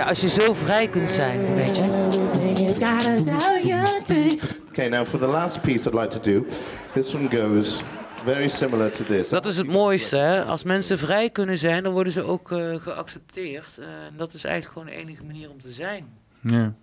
als 0.07 0.21
je 0.21 0.29
zo 0.29 0.53
vrij 0.53 0.87
kunt 0.87 1.09
zijn, 1.09 1.55
weet 1.55 1.75
je. 1.75 1.83
Okay, 4.69 4.87
now 4.87 5.05
for 5.05 5.19
the 5.19 5.27
last 5.27 5.61
piece 5.61 5.89
I'd 5.89 5.93
like 5.93 6.19
to 6.19 6.19
do, 6.19 6.45
this 6.93 7.15
one 7.15 7.29
goes 7.29 7.81
very 8.23 8.47
similar 8.47 8.91
to 8.91 9.03
this. 9.03 9.29
Dat 9.29 9.45
is 9.45 9.57
het 9.57 9.67
mooiste, 9.67 10.17
hè? 10.17 10.43
Als 10.43 10.63
mensen 10.63 10.99
vrij 10.99 11.29
kunnen 11.29 11.57
zijn, 11.57 11.83
dan 11.83 11.93
worden 11.93 12.13
ze 12.13 12.21
ook 12.21 12.51
eh, 12.51 12.75
geaccepteerd. 12.75 13.77
Eh, 13.79 13.85
en 13.85 14.13
dat 14.17 14.33
is 14.33 14.43
eigenlijk 14.43 14.73
gewoon 14.73 14.87
de 14.87 15.01
enige 15.03 15.23
manier 15.23 15.49
om 15.49 15.61
te 15.61 15.71
zijn. 15.71 16.27
Ja. 16.41 16.73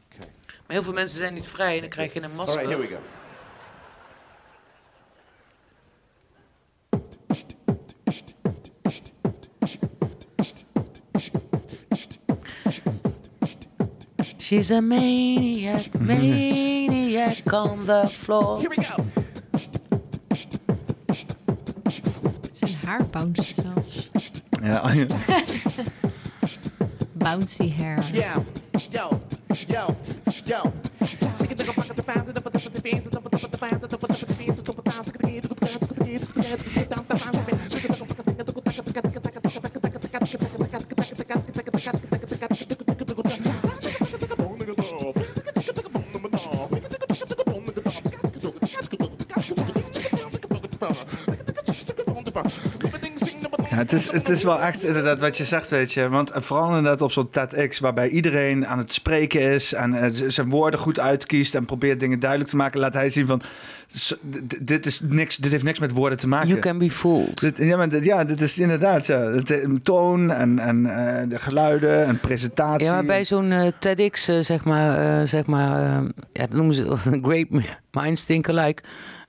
Maar 0.66 0.76
heel 0.76 0.82
veel 0.82 0.92
mensen 0.92 1.18
zijn 1.18 1.34
niet 1.34 1.46
vrij 1.48 1.74
en 1.74 1.80
dan 1.80 1.88
krijg 1.88 2.12
je 2.12 2.22
een 2.22 2.30
All 2.30 2.36
masker. 2.36 2.62
right, 2.62 2.76
here 2.76 2.88
we 2.88 2.94
go. 2.94 3.00
She's 14.38 14.70
a 14.70 14.80
maniac, 14.80 15.92
maniac 15.98 17.52
on 17.52 17.84
the 17.86 18.06
floor. 18.08 18.58
Here 18.60 18.68
we 18.68 18.82
go. 18.82 19.04
Zijn 22.52 22.78
haar 22.84 23.06
bounce 23.06 23.42
zelfs. 23.54 24.10
Ja. 24.62 24.92
Bouncy 27.12 27.72
hair. 27.76 28.04
Yeah. 28.12 28.36
Yo. 28.90 29.25
Yo. 29.64 29.86
Yo. 30.44 30.72
Ja, 31.00 31.26
het, 53.90 54.00
is, 54.00 54.12
het 54.12 54.28
is 54.28 54.42
wel 54.42 54.60
echt 54.60 54.84
inderdaad 54.84 55.20
wat 55.20 55.36
je 55.36 55.44
zegt, 55.44 55.70
weet 55.70 55.92
je. 55.92 56.08
Want 56.08 56.30
vooral 56.34 56.66
inderdaad 56.66 57.02
op 57.02 57.12
zo'n 57.12 57.30
TEDx, 57.30 57.78
waarbij 57.78 58.08
iedereen 58.08 58.66
aan 58.66 58.78
het 58.78 58.92
spreken 58.92 59.40
is 59.40 59.72
en 59.72 59.94
eh, 59.94 60.10
zijn 60.28 60.48
woorden 60.48 60.80
goed 60.80 61.00
uitkiest 61.00 61.54
en 61.54 61.64
probeert 61.64 62.00
dingen 62.00 62.20
duidelijk 62.20 62.50
te 62.50 62.56
maken, 62.56 62.80
laat 62.80 62.94
hij 62.94 63.10
zien 63.10 63.26
van, 63.26 63.42
dit, 64.60 64.86
is 64.86 65.00
niks, 65.00 65.36
dit 65.36 65.50
heeft 65.50 65.64
niks 65.64 65.78
met 65.78 65.90
woorden 65.90 66.18
te 66.18 66.28
maken. 66.28 66.48
You 66.48 66.60
can 66.60 66.78
be 66.78 66.90
fooled. 66.90 67.40
Dit, 67.40 67.56
ja, 67.56 67.76
maar 67.76 67.88
dit, 67.88 68.04
ja, 68.04 68.24
dit 68.24 68.40
is 68.40 68.58
inderdaad 68.58 69.06
ja, 69.06 69.18
het, 69.18 69.50
eh, 69.50 69.70
toon 69.82 70.30
en, 70.30 70.58
en 70.58 70.86
eh, 70.86 71.28
de 71.28 71.38
geluiden 71.38 72.06
en 72.06 72.20
presentatie. 72.20 72.86
Ja, 72.86 72.92
maar 72.92 73.04
bij 73.04 73.24
zo'n 73.24 73.72
TEDx, 73.78 74.24
zeg 74.24 74.64
maar, 74.64 75.26
zeg 75.28 75.46
maar 75.46 76.02
ja, 76.30 76.46
dat 76.46 76.52
noemen 76.52 76.74
ze 76.74 76.96
Great 77.22 77.46
Minds 77.90 78.24
Think 78.24 78.48
Alike. 78.48 78.82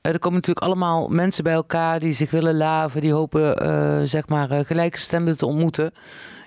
Eh, 0.07 0.13
er 0.13 0.19
komen 0.19 0.37
natuurlijk 0.39 0.65
allemaal 0.65 1.07
mensen 1.07 1.43
bij 1.43 1.53
elkaar 1.53 1.99
die 1.99 2.13
zich 2.13 2.31
willen 2.31 2.57
laven, 2.57 3.01
die 3.01 3.13
hopen, 3.13 3.57
eh, 3.57 4.01
zeg 4.03 4.27
maar, 4.27 4.51
eh, 4.51 4.65
gelijkgestemden 4.65 5.37
te 5.37 5.45
ontmoeten. 5.45 5.91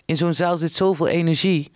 In 0.05 0.17
zo'n 0.17 0.35
zaal 0.35 0.57
zit 0.57 0.73
zoveel 0.73 1.09
energie. 1.09 1.73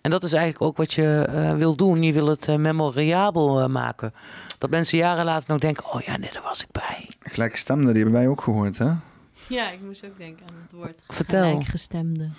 En 0.00 0.10
dat 0.10 0.22
is 0.22 0.32
eigenlijk 0.32 0.62
ook 0.62 0.76
wat 0.76 0.92
je 0.92 1.26
eh, 1.28 1.54
wil 1.54 1.76
doen. 1.76 2.02
Je 2.02 2.12
wil 2.12 2.26
het 2.26 2.48
eh, 2.48 2.56
memoriabel 2.56 3.68
maken. 3.68 4.12
Dat 4.58 4.70
mensen 4.70 4.98
jaren 4.98 5.24
later 5.24 5.50
nog 5.50 5.58
denken, 5.60 5.84
oh 5.92 6.00
ja, 6.00 6.16
nee, 6.16 6.30
daar 6.32 6.42
was 6.42 6.62
ik 6.62 6.70
bij. 6.72 7.08
Gelijkgestemden, 7.20 7.92
die 7.94 8.02
hebben 8.02 8.20
wij 8.20 8.28
ook 8.28 8.40
gehoord, 8.40 8.78
hè? 8.78 8.90
Ja, 9.48 9.70
ik 9.70 9.80
moest 9.84 10.04
ook 10.04 10.18
denken 10.18 10.46
aan 10.48 10.54
het 10.62 10.72
woord 10.72 11.00
Vertel. 11.08 11.42
gelijkgestemde. 11.50 12.30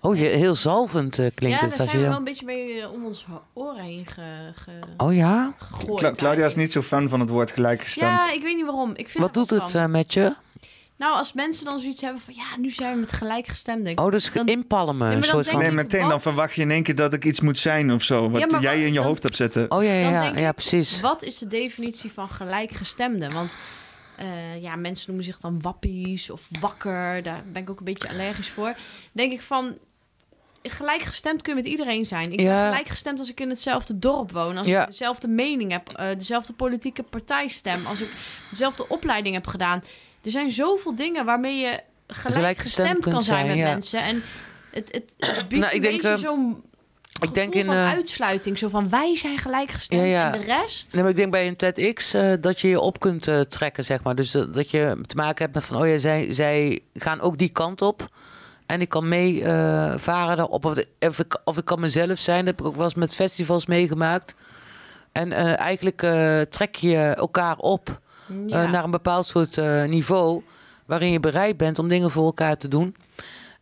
Oh, 0.00 0.16
je, 0.16 0.24
heel 0.26 0.54
zalvend 0.54 1.18
eh, 1.18 1.26
klinkt 1.34 1.60
ja, 1.60 1.66
het. 1.66 1.70
daar 1.76 1.80
Als 1.80 1.88
zijn 1.90 1.90
je 1.90 1.96
we 1.98 2.08
wel 2.08 2.16
een 2.18 2.24
beetje 2.24 2.44
mee 2.44 2.80
eh, 2.80 2.92
om 2.92 3.04
ons 3.04 3.26
oren 3.52 3.84
heen 3.84 4.06
ge, 4.06 4.52
ge- 4.54 4.80
Oh 4.96 5.14
ja? 5.14 5.52
gegooid. 5.58 5.98
Cla- 5.98 6.12
Claudia 6.12 6.46
is 6.46 6.54
niet 6.54 6.72
zo 6.72 6.82
fan 6.82 7.08
van 7.08 7.20
het 7.20 7.28
woord 7.28 7.52
gelijkgestemd. 7.52 8.20
Ja, 8.20 8.32
ik 8.32 8.42
weet 8.42 8.56
niet 8.56 8.64
waarom. 8.64 8.90
Ik 8.94 9.08
vind 9.08 9.24
Wat 9.24 9.34
doet 9.34 9.50
het 9.50 9.74
eh, 9.74 9.86
met 9.86 10.12
je? 10.12 10.34
Nou, 10.96 11.16
als 11.16 11.32
mensen 11.32 11.64
dan 11.64 11.80
zoiets 11.80 12.00
hebben 12.00 12.20
van... 12.20 12.34
Ja, 12.34 12.56
nu 12.60 12.70
zijn 12.70 12.94
we 12.94 13.00
met 13.00 13.12
gelijkgestemden. 13.12 13.98
Oh, 13.98 14.10
dus 14.10 14.32
Dan- 14.32 14.46
inpalmen, 14.46 15.10
dan 15.12 15.22
soort 15.22 15.48
van... 15.48 15.58
Nee, 15.60 15.70
meteen 15.70 16.00
wat- 16.00 16.10
dan 16.10 16.20
verwacht 16.20 16.54
je 16.54 16.62
in 16.62 16.70
één 16.70 16.82
keer 16.82 16.94
dat 16.94 17.12
ik 17.12 17.24
iets 17.24 17.40
moet 17.40 17.58
zijn 17.58 17.92
of 17.92 18.02
zo. 18.02 18.30
Wat 18.30 18.40
Ja, 18.40 18.60
jij 18.60 18.74
wat- 18.76 18.84
in 18.84 18.88
je 18.92 18.98
dan- 18.98 19.04
hoofd 19.06 19.22
hebt 19.22 19.36
zitten. 19.36 19.70
Oh 19.70 19.82
ja, 19.84 19.92
ja, 19.92 20.02
Dan 20.22 20.32
ja, 20.34 20.40
ja 20.40 20.52
precies. 20.52 21.00
Wat 21.00 21.22
is 21.22 21.38
de 21.38 21.46
definitie 21.46 22.12
van 22.12 22.28
gelijkgestemde? 22.28 23.30
Want 23.30 23.56
eh, 24.16 24.62
ja, 24.62 24.76
mensen 24.76 25.04
noemen 25.06 25.24
zich 25.24 25.38
dan 25.38 25.60
wappies 25.62 26.30
of 26.30 26.48
wakker. 26.60 27.22
Daar 27.22 27.42
ben 27.52 27.62
ik 27.62 27.70
ook 27.70 27.78
een 27.78 27.84
beetje 27.84 28.08
allergisch 28.08 28.50
voor. 28.50 28.74
Denk 29.12 29.32
ik 29.32 29.40
van... 29.42 29.76
gelijkgestemd 30.70 31.42
kun 31.42 31.56
je 31.56 31.62
met 31.62 31.70
iedereen 31.70 32.04
zijn. 32.04 32.32
Ik 32.32 32.40
Ja. 32.40 32.54
ben 32.54 32.68
gelijkgestemd 32.68 33.18
als 33.18 33.30
ik 33.30 33.40
in 33.40 33.48
hetzelfde 33.48 33.98
dorp 33.98 34.32
woon. 34.32 34.56
Als 34.56 34.66
Ja. 34.66 34.82
ik 34.82 34.88
dezelfde 34.88 35.28
mening 35.28 35.72
heb, 35.72 35.88
eh, 35.88 36.08
dezelfde 36.18 36.52
politieke 36.52 37.02
partij 37.02 37.48
stem. 37.48 37.86
Als 37.86 38.00
ik 38.00 38.08
dezelfde 38.50 38.88
opleiding 38.88 39.34
heb 39.34 39.46
gedaan. 39.46 39.82
Er 40.24 40.30
zijn 40.30 40.52
zoveel 40.52 40.94
dingen 40.94 41.24
waarmee 41.24 41.56
je 41.58 41.80
Gelijkgestemd 42.06 43.08
kan 43.08 43.22
zijn, 43.22 43.46
met 43.46 43.56
ja. 43.56 43.64
mensen. 43.64 44.02
En 44.02 44.22
het, 44.70 44.92
het, 44.92 45.14
het 45.18 45.48
biedt 45.48 45.64
Nou, 45.64 45.66
ik 45.66 45.72
een 45.72 45.80
denk, 45.80 46.02
beetje 46.02 46.08
eh, 46.08 46.16
zo'n 46.16 46.62
ik 47.20 47.34
denk 47.34 47.54
in, 47.54 47.64
van 47.64 47.74
eh, 47.74 47.88
uitsluiting. 47.88 48.58
Zo 48.58 48.68
van, 48.68 48.88
wij 48.88 49.16
zijn 49.16 49.38
gelijkgestemd 49.38 50.02
Ja, 50.02 50.08
ja. 50.08 50.32
en 50.32 50.38
de 50.38 50.44
rest... 50.44 50.92
Nee, 50.92 51.02
maar 51.02 51.10
ik 51.10 51.16
denk 51.16 51.30
bij 51.30 51.46
een 51.46 51.56
TEDx 51.56 52.14
dat 52.40 52.60
je 52.60 52.68
je 52.68 52.80
op 52.80 53.00
kunt 53.00 53.28
trekken, 53.48 53.84
zeg 53.84 54.02
maar. 54.02 54.14
Dus 54.14 54.30
dat, 54.30 54.54
dat 54.54 54.70
je 54.70 55.00
te 55.06 55.16
maken 55.16 55.42
hebt 55.42 55.54
met 55.54 55.64
van, 55.64 55.76
oh 55.80 55.88
ja, 55.88 55.98
zij, 55.98 56.32
zij 56.32 56.80
gaan 56.94 57.20
ook 57.20 57.38
die 57.38 57.48
kant 57.48 57.82
op. 57.82 58.08
En 58.68 58.80
ik 58.80 58.88
kan 58.88 59.08
mee 59.08 59.44
eh, 59.44 59.92
varen 59.96 60.36
daarop. 60.36 60.64
Of, 60.64 60.74
of, 61.00 61.18
ik, 61.18 61.40
of 61.44 61.56
ik 61.56 61.64
kan 61.64 61.80
mezelf 61.80 62.18
zijn. 62.18 62.38
Dat 62.38 62.46
heb 62.46 62.60
ik 62.60 62.66
ook 62.66 62.74
wel 62.74 62.84
eens 62.84 62.94
met 62.94 63.14
festivals 63.14 63.66
meegemaakt. 63.66 64.34
En 65.12 65.32
eh, 65.32 65.58
eigenlijk 65.58 66.02
eh, 66.02 66.40
trek 66.40 66.74
je 66.74 66.96
elkaar 66.98 67.56
op 67.56 68.00
Ja. 68.46 68.66
naar 68.66 68.84
een 68.84 68.90
bepaald 68.90 69.26
soort 69.26 69.56
niveau. 69.86 70.42
Waarin 70.86 71.10
je 71.12 71.20
bereid 71.20 71.56
bent 71.56 71.78
om 71.78 71.88
dingen 71.88 72.10
voor 72.10 72.24
elkaar 72.24 72.56
te 72.56 72.68
doen. 72.68 72.96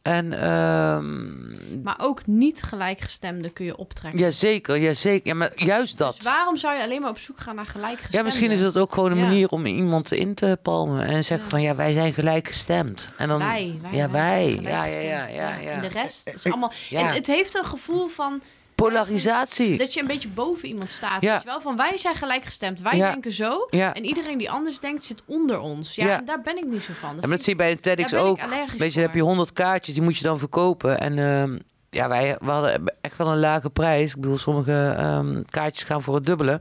En 0.07 0.33
ehm 0.33 1.83
Maar 1.83 1.97
ook 1.99 2.27
niet 2.27 2.63
gelijkgestemden 2.63 3.53
kun 3.53 3.65
je 3.65 3.77
optrekken. 3.77 4.21
ja, 4.21 4.31
zeker, 4.31 4.77
ja, 4.77 4.95
zeker. 4.95 5.27
Ja, 5.29 5.35
maar 5.35 5.53
juist 5.55 5.99
dat. 5.99 6.15
Dus 6.17 6.25
waarom 6.25 6.57
zou 6.57 6.75
je 6.77 6.83
alleen 6.83 7.01
maar 7.01 7.11
op 7.11 7.19
zoek 7.19 7.41
gaan 7.41 7.55
naar 7.55 7.67
gelijkgestemden? 7.67 8.19
Ja, 8.19 8.25
misschien 8.25 8.51
is 8.51 8.61
dat 8.61 8.79
ook 8.79 8.93
gewoon 8.95 9.11
een 9.11 9.19
Ja. 9.19 9.25
manier 9.27 9.49
om 9.49 9.67
iemand 9.67 10.13
in 10.13 10.35
te 10.35 10.59
palmen. 10.63 11.07
En 11.07 11.25
zeggen 11.25 11.45
Ja. 11.47 11.51
van 11.51 11.63
ja, 11.63 11.75
wij 11.75 11.93
zijn 11.93 12.13
gelijkgestemd. 12.13 13.09
En 13.17 13.29
dan, 13.29 13.39
wij, 13.39 13.79
wij, 13.83 13.93
ja, 13.93 14.11
wij 14.11 14.59
Ja, 14.63 14.85
ja, 14.85 15.01
ja, 15.01 15.27
ja, 15.27 15.55
ja. 15.57 15.71
En 15.71 15.81
de 15.81 15.89
rest 15.89 16.29
is 16.35 16.47
allemaal... 16.47 16.73
Het 16.95 17.27
heeft 17.27 17.55
een 17.55 17.65
gevoel 17.67 18.09
van 18.09 18.41
Polarisatie. 18.77 19.77
dat 19.77 19.95
je 19.95 20.01
een 20.01 20.07
beetje 20.07 20.29
boven 20.29 20.69
iemand 20.69 20.91
staat. 20.91 21.23
Ja. 21.23 21.33
Weet 21.33 21.43
je 21.43 21.49
wel? 21.49 21.61
Van 21.61 21.77
wij 21.77 21.99
zijn 21.99 22.15
gelijkgestemd, 22.15 22.81
wij 22.81 22.97
Ja. 22.97 23.11
denken 23.11 23.33
zo. 23.33 23.67
Ja. 23.71 23.95
En 23.95 24.05
iedereen 24.05 24.39
die 24.39 24.51
anders 24.51 24.81
denkt 24.81 25.05
zit 25.05 25.23
onder 25.27 25.61
ons. 25.61 25.95
Ja, 25.95 26.21
daar 26.25 26.41
ben 26.41 26.57
ik 26.57 26.67
niet 26.67 26.83
zo 26.83 26.93
van. 26.93 27.21
En 27.21 27.31
dat 27.31 27.43
zie 27.43 27.53
je 27.53 27.59
bij 27.59 27.71
een 27.71 27.81
TEDx 27.81 28.15
ook. 28.15 28.41
Weet 28.41 28.49
je, 28.77 28.79
dan 28.79 29.03
heb 29.03 29.13
je 29.13 29.19
voor. 29.19 29.29
100 29.29 29.53
kaartjes, 29.53 29.95
die 29.95 30.03
moet 30.05 30.19
je 30.19 30.25
dan 30.25 30.39
verkopen. 30.39 31.01
En 31.01 31.19
ehm, 31.19 31.59
ja, 31.91 32.09
wij 32.09 32.37
we 32.41 32.51
hadden 32.51 32.83
echt 33.01 33.17
wel 33.17 33.27
een 33.29 33.39
lage 33.39 33.71
prijs. 33.71 34.15
Ik 34.15 34.21
bedoel, 34.21 34.39
sommige 34.39 34.95
ehm, 34.99 35.43
kaartjes 35.51 35.85
gaan 35.85 36.03
voor 36.03 36.15
het 36.15 36.27
dubbele. 36.27 36.61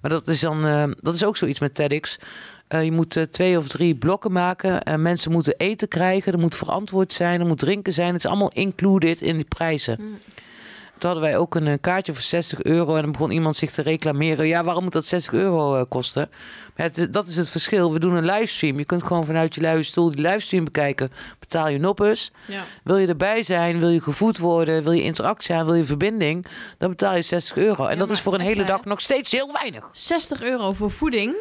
Maar 0.00 0.10
dat 0.10 0.28
is 0.28 0.40
dan, 0.40 0.64
ehm, 0.66 0.92
dat 1.00 1.14
is 1.14 1.24
ook 1.24 1.36
zoiets 1.36 1.60
met 1.60 1.74
TEDx. 1.74 2.18
Eh, 2.68 2.84
je 2.84 2.92
moet 2.92 3.16
eh, 3.16 3.22
twee 3.22 3.58
of 3.58 3.68
drie 3.68 3.94
blokken 3.94 4.32
maken. 4.32 4.82
En 4.82 5.02
mensen 5.02 5.32
moeten 5.32 5.54
eten 5.56 5.88
krijgen. 5.88 6.32
Er 6.32 6.38
moet 6.38 6.56
verantwoord 6.56 7.12
zijn. 7.12 7.40
Er 7.40 7.46
moet 7.46 7.58
drinken 7.58 7.92
zijn. 7.92 8.08
Het 8.14 8.24
is 8.24 8.26
allemaal 8.30 8.50
included 8.54 9.20
in 9.20 9.36
die 9.36 9.44
prijzen. 9.48 9.96
Mm. 10.00 10.18
Toen 10.98 11.10
hadden 11.10 11.28
wij 11.28 11.38
ook 11.38 11.54
een 11.54 11.66
eh, 11.66 11.74
kaartje 11.80 12.12
voor 12.12 12.22
60 12.22 12.62
euro. 12.62 12.94
En 12.94 13.02
dan 13.02 13.12
begon 13.12 13.30
iemand 13.30 13.56
zich 13.56 13.72
te 13.72 13.82
reclameren. 13.82 14.46
Ja, 14.46 14.64
waarom 14.64 14.82
moet 14.82 14.92
dat 14.92 15.04
60 15.04 15.32
euro 15.32 15.76
eh, 15.76 15.84
kosten? 15.88 16.30
Maar 16.76 17.10
dat 17.10 17.26
is 17.26 17.36
het 17.36 17.48
verschil. 17.48 17.92
We 17.92 17.98
doen 17.98 18.14
een 18.14 18.24
livestream. 18.24 18.78
Je 18.78 18.84
kunt 18.84 19.02
gewoon 19.02 19.24
vanuit 19.24 19.54
je 19.54 19.60
luie 19.60 19.82
stoel 19.82 20.10
die 20.10 20.20
livestream 20.20 20.64
bekijken. 20.64 21.12
Betaal 21.38 21.68
je 21.68 21.78
noppes. 21.78 22.32
Ja. 22.46 22.64
Wil 22.84 22.96
je 22.96 23.06
erbij 23.06 23.42
zijn? 23.42 23.78
Wil 23.78 23.88
je 23.88 24.00
gevoed 24.00 24.38
worden? 24.38 24.82
Wil 24.82 24.92
je 24.92 25.02
interactie 25.02 25.54
aan? 25.54 25.64
Wil 25.64 25.74
je 25.74 25.84
verbinding? 25.84 26.46
Dan 26.78 26.90
betaal 26.90 27.14
je 27.16 27.22
60 27.22 27.56
euro. 27.56 27.84
En 27.84 27.92
Ja, 27.92 27.98
dat 27.98 28.10
is 28.10 28.20
voor 28.20 28.34
een 28.34 28.40
hele 28.40 28.64
dag 28.64 28.84
nog 28.84 29.00
steeds 29.00 29.32
heel 29.32 29.52
weinig. 29.52 29.88
60 29.92 30.42
euro 30.42 30.72
voor 30.72 30.90
voeding. 30.90 31.34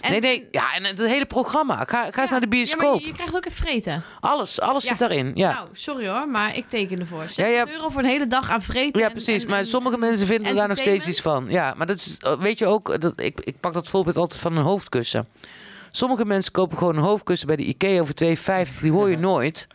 En, 0.00 0.10
nee, 0.10 0.20
nee. 0.20 0.48
Ja, 0.50 0.74
en 0.74 0.84
het 0.84 0.98
hele 0.98 1.26
programma. 1.26 1.84
Ga, 1.86 2.10
ga 2.10 2.20
eens 2.20 2.30
naar 2.30 2.40
de 2.40 2.46
Ja, 2.56 2.64
maar 2.76 2.76
bioscoop. 2.78 3.00
je, 3.00 3.06
je 3.06 3.12
krijgt 3.12 3.36
ook 3.36 3.44
even 3.46 3.64
vreten. 3.66 4.02
Alles, 4.20 4.60
alles 4.60 4.82
Ja. 4.82 4.88
zit 4.88 4.98
daarin. 4.98 5.30
Ja. 5.34 5.52
Nou, 5.52 5.68
sorry 5.72 6.08
hoor, 6.08 6.28
maar 6.28 6.56
ik 6.56 6.64
teken 6.68 7.00
ervoor. 7.00 7.22
60 7.28 7.50
ja. 7.50 7.68
euro 7.68 7.88
voor 7.88 8.02
een 8.02 8.08
hele 8.08 8.26
dag 8.26 8.50
aan 8.50 8.62
vreten. 8.62 9.00
Ja, 9.02 9.08
precies. 9.08 9.42
en- 9.42 9.48
maar 9.50 9.58
en- 9.58 9.66
sommige 9.66 9.94
en- 9.94 10.00
mensen 10.00 10.26
vinden 10.26 10.54
daar 10.54 10.68
nog 10.68 10.78
steeds 10.78 11.06
iets 11.06 11.20
van. 11.20 11.46
Ja, 11.48 11.74
maar 11.76 11.86
dat 11.86 11.96
is, 11.96 12.16
eh, 12.20 12.32
weet 12.40 12.58
je 12.58 12.66
ook, 12.66 13.00
dat, 13.00 13.20
ik, 13.20 13.40
ik 13.40 13.60
pak 13.60 13.74
dat 13.74 13.88
voorbeeld 13.88 14.16
altijd 14.16 14.40
van 14.40 14.56
een 14.56 14.62
hoofdkussen. 14.64 15.28
Sommige 15.90 16.24
mensen 16.24 16.52
kopen 16.52 16.78
gewoon 16.78 16.96
een 16.96 17.02
hoofdkussen 17.02 17.46
bij 17.46 17.56
de 17.56 17.64
IKEA 17.64 18.04
voor 18.04 18.14
2,50. 18.14 18.80
Die 18.80 18.90
hoor 18.92 19.08
je 19.10 19.18
nooit. 19.30 19.66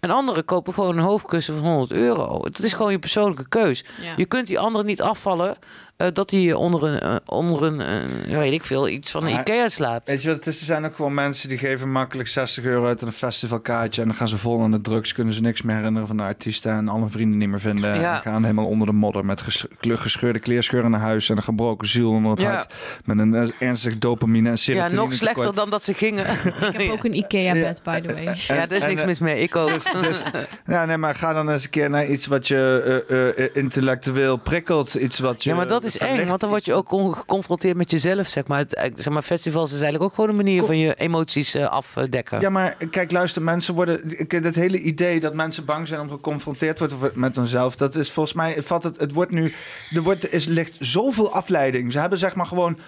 En 0.00 0.10
anderen 0.10 0.44
kopen 0.44 0.74
gewoon 0.74 0.98
een 0.98 1.04
hoofdkussen 1.04 1.54
van 1.58 1.64
100 1.68 1.92
euro. 1.92 2.40
Het 2.44 2.58
is 2.62 2.72
gewoon 2.72 2.92
je 2.92 2.98
persoonlijke 2.98 3.48
keus. 3.48 3.84
Ja. 4.02 4.12
Je 4.16 4.24
kunt 4.26 4.46
die 4.46 4.58
anderen 4.58 4.86
niet 4.86 5.02
afvallen 5.02 5.56
eh, 5.96 6.06
dat 6.12 6.30
hij 6.30 6.52
onder 6.52 6.82
een, 6.84 7.00
eh, 7.00 7.16
onder 7.26 7.62
een 7.62 7.80
eh, 7.80 8.30
ja, 8.30 8.38
weet 8.38 8.52
ik 8.52 8.64
veel, 8.64 8.88
iets 8.88 9.10
van 9.10 9.24
een 9.26 9.38
IKEA 9.40 9.68
slaapt. 9.68 10.08
Weet 10.08 10.22
je 10.22 10.28
wat, 10.28 10.36
het 10.36 10.46
is, 10.46 10.58
er 10.60 10.64
zijn 10.66 10.84
ook 10.84 10.94
gewoon 10.94 11.14
mensen 11.14 11.48
die 11.48 11.58
geven 11.58 11.92
makkelijk 11.92 12.28
60 12.28 12.64
euro 12.64 12.86
uit 12.86 13.00
aan 13.02 13.06
een 13.08 13.14
festivalkaartje. 13.14 14.00
En 14.02 14.08
dan 14.08 14.16
gaan 14.16 14.28
ze 14.28 14.38
vol 14.38 14.60
aan 14.62 14.70
de 14.70 14.80
drugs, 14.80 15.12
kunnen 15.12 15.34
ze 15.34 15.40
niks 15.40 15.62
meer 15.62 15.76
herinneren 15.76 16.06
van 16.08 16.16
de 16.16 16.22
artiesten 16.22 16.72
en 16.72 16.88
alle 16.88 17.08
vrienden 17.08 17.38
niet 17.38 17.48
meer 17.48 17.60
vinden. 17.60 18.00
Ja. 18.00 18.14
En 18.14 18.20
gaan 18.32 18.42
helemaal 18.42 18.66
onder 18.66 18.86
de 18.86 18.92
modder 18.92 19.24
met 19.24 19.40
ges- 19.40 19.66
gescheurde 19.80 20.38
kleerscheuren 20.38 20.90
naar 20.90 21.00
huis 21.00 21.28
en 21.28 21.36
een 21.36 21.42
gebroken 21.42 21.88
ziel 21.88 22.10
onder 22.10 22.30
het 22.30 22.40
Ja. 22.40 22.50
hart. 22.50 22.74
Met 23.04 23.18
een 23.18 23.52
ernstig 23.58 23.98
dopamine 23.98 24.44
en 24.48 24.50
Ja, 24.50 24.56
serotonine 24.56 25.00
nog 25.02 25.12
slechter 25.12 25.54
dan 25.54 25.70
dat 25.70 25.84
ze 25.84 25.94
gingen. 25.94 26.24
Ik 26.72 26.80
heb 26.80 26.90
ook 26.90 27.04
een 27.04 27.14
IKEA-bed, 27.16 27.80
by 27.82 28.00
the 28.00 28.12
way. 28.12 28.24
ja, 28.24 28.66
daar 28.66 28.72
is 28.72 28.82
en, 28.82 28.88
niks 28.88 29.04
mis 29.04 29.18
mee. 29.18 29.40
Ik 29.42 29.56
ook. 29.56 29.68
Dus, 29.68 29.84
dus, 29.92 30.22
ja, 30.66 30.84
nee, 30.84 30.96
maar 30.96 31.14
ga 31.14 31.32
dan 31.32 31.50
eens 31.50 31.64
een 31.64 31.70
keer 31.70 31.90
naar 31.90 32.06
iets 32.06 32.26
wat 32.26 32.48
je 32.48 33.02
eh, 33.08 33.44
eh, 33.44 33.50
intellectueel 33.54 34.36
prikkelt. 34.36 34.94
Iets 34.94 35.18
wat 35.18 35.44
je 35.44 35.50
Ja, 35.50 35.56
maar 35.56 35.66
dat 35.66 35.84
is 35.86 35.98
eng, 35.98 36.26
want 36.26 36.40
dan 36.40 36.48
word 36.50 36.64
je 36.64 36.74
ook 36.74 36.90
on- 36.92 37.14
geconfronteerd 37.14 37.76
met 37.76 37.90
jezelf, 37.90 38.26
zeg 38.28 38.46
maar. 38.46 38.58
Het, 38.58 38.74
eh, 38.74 38.90
zeg 38.96 39.12
maar 39.12 39.22
festivals 39.22 39.68
is 39.72 39.80
eigenlijk 39.80 40.04
ook 40.04 40.14
gewoon 40.14 40.30
een 40.30 40.36
manier 40.36 40.58
Kom- 40.58 40.66
van 40.66 40.78
je 40.78 40.94
emoties 40.94 41.54
eh, 41.54 41.66
afdekken. 41.68 42.40
Ja, 42.40 42.50
maar 42.50 42.74
kijk, 42.90 43.10
luister, 43.12 43.42
mensen 43.42 43.74
worden. 43.74 44.18
ik- 44.20 44.32
Het 44.32 44.54
hele 44.54 44.80
idee 44.80 45.20
dat 45.20 45.34
mensen 45.34 45.64
bang 45.64 45.88
zijn 45.88 46.00
om 46.00 46.10
geconfronteerd 46.10 46.76
te 46.76 46.96
worden 46.98 47.20
met 47.20 47.36
hunzelf, 47.36 47.76
dat 47.76 47.94
is 47.94 48.10
volgens 48.10 48.34
mij. 48.34 48.62
Valt 48.62 48.82
het, 48.82 49.00
het 49.00 49.12
wordt 49.12 49.30
nu. 49.30 49.54
Er 49.94 50.02
wordt, 50.02 50.32
is, 50.32 50.46
ligt 50.46 50.76
zoveel 50.78 51.32
afleiding. 51.32 51.92
Ze 51.92 51.98
hebben 51.98 52.18
zeg 52.18 52.34
maar 52.34 52.46
gewoon 52.46 52.78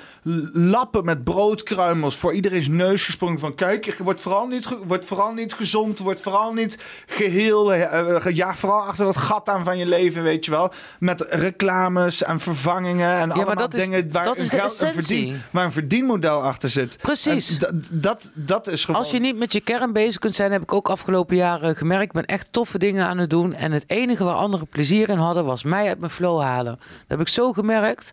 lappen 0.52 1.04
met 1.04 1.24
broodkruimels 1.24 2.16
voor 2.16 2.32
iedereen's 2.32 2.68
neus 2.68 3.04
gesprongen. 3.04 3.38
Van 3.38 3.54
kijk, 3.54 3.84
je 3.84 3.94
wordt 4.02 4.20
vooral 4.20 4.46
niet, 4.46 4.68
wordt 4.86 5.04
vooral 5.04 5.32
niet 5.32 5.52
gezond, 5.52 5.98
wordt 5.98 6.20
vooral 6.20 6.52
niet 6.52 6.78
geheel. 7.06 7.72
eh, 7.74 7.98
eh, 8.26 8.34
Ja, 8.34 8.54
vooral 8.54 8.80
achter 8.80 9.04
dat 9.04 9.16
gat 9.16 9.48
aan 9.48 9.64
van 9.64 9.78
je 9.78 9.86
leven, 9.86 10.22
weet 10.22 10.44
je 10.44 10.50
wel. 10.50 10.72
Met 10.98 11.20
reclames 11.30 12.22
en 12.22 12.40
en 12.88 13.30
allemaal 13.32 13.54
dat 13.54 13.74
is- 13.74 13.86
waar, 14.12 14.24
dat 14.24 14.36
is 14.36 14.42
een 14.42 14.48
de 14.50 14.56
geld- 14.56 14.80
een 14.80 14.92
verdien, 14.92 15.42
waar 15.50 15.64
een 15.64 15.72
verdienmodel 15.72 16.42
achter 16.42 16.68
zit. 16.68 16.98
Precies. 17.02 17.58
Dat, 17.58 17.72
dat, 17.92 18.30
dat 18.34 18.66
is 18.66 18.84
gewoon. 18.84 19.00
Als 19.00 19.10
je 19.10 19.18
niet 19.20 19.36
met 19.36 19.52
je 19.52 19.60
kern 19.60 19.92
bezig 19.92 20.18
kunt 20.18 20.34
zijn, 20.34 20.52
heb 20.52 20.62
ik 20.62 20.72
ook 20.72 20.88
afgelopen 20.88 21.36
jaren 21.36 21.76
gemerkt. 21.76 22.04
Ik 22.04 22.12
ben 22.12 22.26
echt 22.26 22.48
toffe 22.50 22.78
dingen 22.78 23.06
aan 23.06 23.18
het 23.18 23.30
doen. 23.30 23.54
En 23.54 23.72
het 23.72 23.84
enige 23.86 24.24
waar 24.24 24.34
anderen 24.34 24.66
plezier 24.66 25.08
in 25.08 25.18
hadden, 25.18 25.44
was 25.44 25.62
mij 25.62 25.88
uit 25.88 25.98
mijn 25.98 26.10
flow 26.12 26.40
halen. 26.40 26.76
Dat 26.78 27.04
heb 27.08 27.20
ik 27.20 27.28
zo 27.28 27.52
gemerkt. 27.52 28.12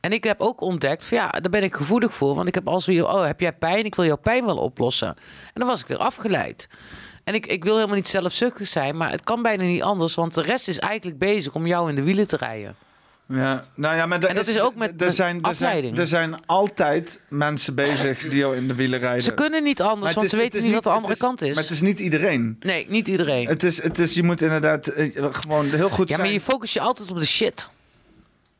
En 0.00 0.12
ik 0.12 0.24
heb 0.24 0.40
ook 0.40 0.60
ontdekt, 0.60 1.04
van 1.04 1.18
ja, 1.18 1.28
daar 1.28 1.50
ben 1.50 1.62
ik 1.62 1.74
gevoelig 1.74 2.14
voor. 2.14 2.34
Want 2.34 2.48
ik 2.48 2.54
heb 2.54 2.68
als 2.68 2.86
weer, 2.86 3.08
oh, 3.08 3.24
heb 3.24 3.40
jij 3.40 3.52
pijn? 3.52 3.84
Ik 3.84 3.94
wil 3.94 4.04
jouw 4.04 4.16
pijn 4.16 4.44
wel 4.44 4.56
oplossen. 4.56 5.08
En 5.08 5.16
dan 5.54 5.66
was 5.66 5.80
ik 5.80 5.86
weer 5.86 5.98
afgeleid. 5.98 6.68
En 7.24 7.34
ik, 7.34 7.46
ik 7.46 7.64
wil 7.64 7.74
helemaal 7.74 7.96
niet 7.96 8.08
zelfzuchtig 8.08 8.66
zijn, 8.66 8.96
maar 8.96 9.10
het 9.10 9.24
kan 9.24 9.42
bijna 9.42 9.62
niet 9.64 9.82
anders. 9.82 10.14
Want 10.14 10.34
de 10.34 10.42
rest 10.42 10.68
is 10.68 10.78
eigenlijk 10.78 11.18
bezig 11.18 11.54
om 11.54 11.66
jou 11.66 11.88
in 11.88 11.94
de 11.94 12.02
wielen 12.02 12.26
te 12.26 12.36
rijden. 12.36 12.74
Ja, 13.28 13.64
nou 13.74 13.96
ja, 13.96 14.06
maar 14.06 14.22
er 14.22 14.28
En 14.28 14.34
dat 14.34 14.46
is 14.46 14.60
ook 14.60 14.74
met- 14.74 15.02
er 15.02 15.12
zijn, 15.12 15.36
er, 15.36 15.42
zijn, 15.42 15.42
afleiding. 15.44 15.98
er 15.98 16.06
zijn 16.06 16.46
altijd 16.46 17.20
mensen 17.28 17.74
bezig 17.74 18.18
die 18.22 18.36
jou 18.36 18.56
in 18.56 18.68
de 18.68 18.74
wielen 18.74 18.98
rijden. 18.98 19.22
Ze 19.22 19.34
kunnen 19.34 19.62
niet 19.62 19.80
anders, 19.82 20.14
want 20.14 20.30
ze 20.30 20.36
weten 20.36 20.62
niet 20.62 20.74
wat 20.74 20.82
de 20.82 20.90
andere 20.90 21.16
kant 21.16 21.42
is. 21.42 21.54
Maar 21.54 21.62
het 21.62 21.72
is 21.72 21.80
niet 21.80 22.00
iedereen. 22.00 22.56
Nee, 22.60 22.86
niet 22.88 23.08
iedereen. 23.08 23.46
Het 23.48 23.62
is, 23.62 23.82
het 23.82 23.98
is, 23.98 24.14
je 24.14 24.22
moet 24.22 24.42
inderdaad 24.42 24.86
eh, 24.86 25.24
gewoon 25.30 25.66
heel 25.66 25.90
goed 25.90 26.08
ja, 26.08 26.14
zijn. 26.14 26.20
maar 26.26 26.32
je 26.36 26.40
focus 26.40 26.72
je 26.72 26.80
altijd 26.80 27.10
op 27.10 27.18
de 27.18 27.26
shit. 27.26 27.68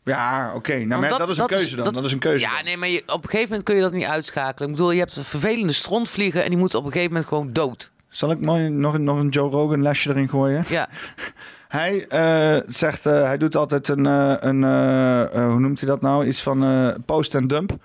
Ja, 0.05 0.53
oké. 0.55 0.74
Nou, 0.74 1.01
maar 1.01 1.09
dat, 1.09 1.19
dat- 1.19 1.28
is 1.28 1.36
een 1.39 1.47
dat 1.47 1.57
keuze 1.59 1.77
dan. 1.77 1.85
Dat, 1.85 1.95
dat- 1.95 2.05
is 2.05 2.12
een 2.12 2.19
keuze. 2.19 2.45
Ja, 2.47 2.55
dan. 2.57 2.65
nee, 2.65 2.77
maar 2.77 2.89
je, 2.89 3.03
op 3.07 3.23
een 3.23 3.28
gegeven 3.31 3.49
moment 3.49 3.62
kun 3.62 3.74
je 3.74 3.81
dat 3.81 3.93
niet 3.93 4.05
uitschakelen. 4.05 4.69
Ik 4.69 4.74
bedoel, 4.74 4.91
je 4.91 4.99
hebt 4.99 5.16
een 5.16 5.24
vervelende 5.24 5.73
strontvliegen 5.73 6.43
en 6.43 6.49
die 6.49 6.59
moeten 6.59 6.78
op 6.78 6.85
een 6.85 6.93
gegeven 6.93 7.12
moment 7.12 7.28
gewoon 7.31 7.53
dood. 7.53 7.91
Zal 8.09 8.31
ik 8.31 8.41
mooi 8.41 8.69
nog, 8.69 8.99
nog 8.99 9.19
een 9.19 9.28
Joe 9.28 9.51
Rogan 9.51 9.82
lesje 9.82 10.11
erin 10.11 10.28
gooien? 10.28 10.65
Ja, 10.69 10.89
Hij 11.74 12.06
eh, 12.06 12.62
zegt, 12.66 13.06
eh, 13.06 13.22
hij 13.22 13.36
doet 13.36 13.56
altijd 13.56 13.88
een, 13.88 14.06
eh, 14.06 14.34
een 14.40 14.62
hoe 15.51 15.60
noemt 15.60 15.80
hij 15.80 15.88
dat 15.88 16.01
nou? 16.01 16.26
Iets 16.26 16.42
van 16.42 17.02
post 17.06 17.34
en 17.34 17.46
dump. 17.46 17.76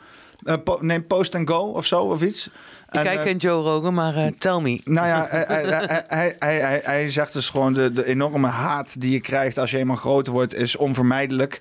Eh, 0.43 0.55
po- 0.63 0.77
nee, 0.81 1.01
post 1.01 1.35
and 1.35 1.49
go 1.49 1.59
of 1.59 1.85
zo, 1.85 2.01
of 2.01 2.21
iets. 2.21 2.45
ik 2.45 2.53
En, 2.89 3.03
kijk 3.03 3.21
geen 3.21 3.37
Joe 3.37 3.63
Rogan, 3.63 3.93
maar 3.93 4.31
tell 4.37 4.59
me. 4.59 4.81
Nou 4.83 5.07
ja, 5.07 5.25
hij, 5.29 5.43
hij, 5.47 5.63
hij, 5.63 6.03
hij, 6.07 6.35
hij, 6.39 6.59
hij, 6.59 6.81
hij 6.83 7.11
zegt 7.11 7.33
dus 7.33 7.49
gewoon 7.49 7.73
de, 7.73 7.89
de 7.89 8.05
enorme 8.05 8.47
haat 8.47 9.01
die 9.01 9.11
je 9.11 9.19
krijgt 9.19 9.57
als 9.57 9.71
je 9.71 9.77
eenmaal 9.77 9.95
groter 9.95 10.33
wordt, 10.33 10.53
is 10.53 10.75
onvermijdelijk. 10.75 11.59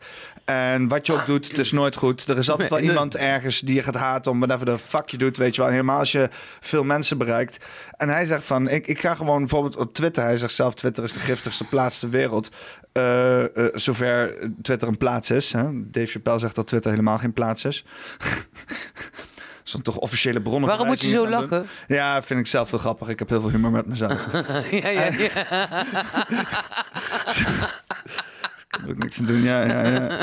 En 0.49 0.89
wat 0.89 1.07
je 1.07 1.13
ook 1.13 1.27
doet, 1.27 1.49
het 1.49 1.59
is 1.59 1.73
nooit 1.73 1.97
goed. 1.97 2.29
Er 2.29 2.39
is 2.39 2.51
altijd 2.51 2.71
wel 2.71 2.79
iemand 2.79 3.17
ergens 3.17 3.61
die 3.61 3.75
je 3.75 3.83
gaat 3.83 3.95
haten 3.95 4.31
om 4.31 4.39
whatever 4.39 4.67
de 4.67 4.79
fuck 4.79 5.09
je 5.09 5.17
doet, 5.17 5.37
weet 5.37 5.55
je 5.55 5.61
wel. 5.61 5.71
Helemaal 5.71 5.99
als 5.99 6.13
je 6.13 6.29
veel 6.61 6.85
mensen 6.85 7.19
bereikt. 7.19 7.65
En 7.97 8.09
hij 8.09 8.25
zegt 8.25 8.45
van, 8.45 8.69
ik, 8.69 8.87
ik 8.87 9.01
ga 9.01 9.15
gewoon 9.15 9.39
bijvoorbeeld 9.39 9.77
op 9.77 9.95
Twitter. 9.95 10.23
Hij 10.23 10.39
zegt 10.39 10.55
zelf, 10.55 10.75
Twitter 10.75 11.05
is 11.05 11.13
de 11.13 11.21
giftigste 11.21 11.65
plaats 11.65 11.99
ter 11.99 12.11
wereld. 12.11 12.51
Eh, 12.93 13.45
eh, 13.45 13.75
zover 13.75 14.39
Twitter 14.63 14.89
een 14.89 14.97
plaats 14.97 15.31
is. 15.31 15.53
Hè? 15.53 15.65
Dave 15.73 16.07
Chappelle 16.07 16.39
zegt 16.39 16.55
dat 16.55 16.67
Twitter 16.67 16.91
helemaal 16.91 17.19
geen 17.19 17.33
plaats 17.33 17.65
is. 17.65 17.85
Dat 19.73 19.85
toch 19.85 19.97
officiële 19.97 20.41
bronnen. 20.41 20.69
Waarom 20.69 20.87
moet 20.87 21.01
je 21.01 21.09
zo 21.09 21.29
lachen? 21.29 21.49
doen. 21.49 21.67
Ja, 21.89 22.23
vind 22.23 22.41
ik 22.41 22.47
zelf 22.47 22.71
heel 22.71 22.79
grappig. 22.79 23.09
Ik 23.09 23.19
heb 23.19 23.29
heel 23.29 23.41
veel 23.41 23.51
humor 23.51 23.71
met 23.71 23.87
mezelf. 23.87 24.27
ja, 24.71 24.89
ja, 24.89 25.11
ja. 25.13 25.85
Heb 28.69 28.89
ik 28.89 28.99
niks 28.99 29.17
te 29.17 29.25
doen, 29.25 29.43
ja, 29.43 29.63
ja, 29.65 29.87
ja. 29.87 30.09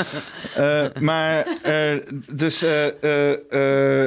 Eh, 0.54 1.02
maar, 1.02 1.46
eh, 1.62 1.96
dus 2.30 2.62
eh, 2.62 2.86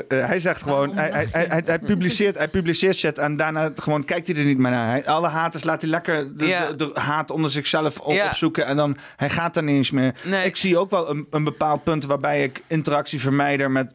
hij 0.08 0.40
zegt 0.40 0.62
gewoon, 0.62 0.94
hij, 0.96 1.10
hij, 1.10 1.28
hij, 1.32 1.46
hij, 1.50 1.62
hij 1.66 1.80
publiceert, 1.80 2.38
hij 2.38 2.48
publiceert 2.48 2.96
shit 2.96 3.18
en 3.18 3.38
daarna 3.38 3.72
gewoon 3.76 4.06
kijkt 4.06 4.28
hij 4.28 4.36
er 4.36 4.44
niet 4.44 4.58
meer 4.58 4.72
naar. 4.72 4.88
Hij, 4.90 5.06
alle 5.08 5.28
haters 5.28 5.64
laat 5.64 5.82
hij 5.82 5.90
lekker 5.90 6.38
de, 6.38 6.46
Ja. 6.48 6.68
de, 6.72 6.76
de 6.76 7.00
haat 7.00 7.32
onder 7.32 7.52
zichzelf 7.52 8.00
op, 8.00 8.14
Ja. 8.14 8.26
opzoeken 8.26 8.66
en 8.66 8.76
dan, 8.76 8.98
hij 9.16 9.30
gaat 9.30 9.56
er 9.58 9.64
niet 9.64 9.76
eens 9.76 9.92
meer. 9.92 10.16
Nee. 10.24 10.46
Ik 10.46 10.56
zie 10.56 10.78
ook 10.78 10.90
wel 10.90 11.10
een, 11.10 11.28
een 11.30 11.44
bepaald 11.44 11.84
punt 11.84 12.06
waarbij 12.06 12.44
ik 12.44 12.62
interactie 12.68 13.20
vermijder 13.20 13.72
met, 13.72 13.94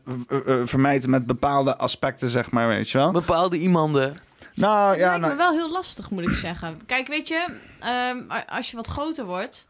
vermijd 0.65 1.07
met 1.07 1.27
bepaalde 1.27 1.77
aspecten, 1.77 2.29
zeg 2.31 2.51
maar, 2.51 2.69
weet 2.69 2.91
je 2.91 2.99
wel. 2.99 3.11
Bepaalde 3.13 3.59
iemanden. 3.59 4.17
Nou, 4.55 4.91
Het 4.91 4.99
ja, 4.99 5.07
lijkt 5.07 5.21
me 5.21 5.27
nou, 5.27 5.37
wel 5.37 5.53
heel 5.53 5.71
lastig, 5.73 6.11
moet 6.11 6.29
ik 6.29 6.35
zeggen. 6.35 6.81
Kijk, 6.87 7.09
weet 7.09 7.29
je, 7.29 7.45
ehm, 7.81 8.17
als 8.49 8.71
je 8.71 8.77
wat 8.77 8.87
groter 8.87 9.25
wordt... 9.25 9.67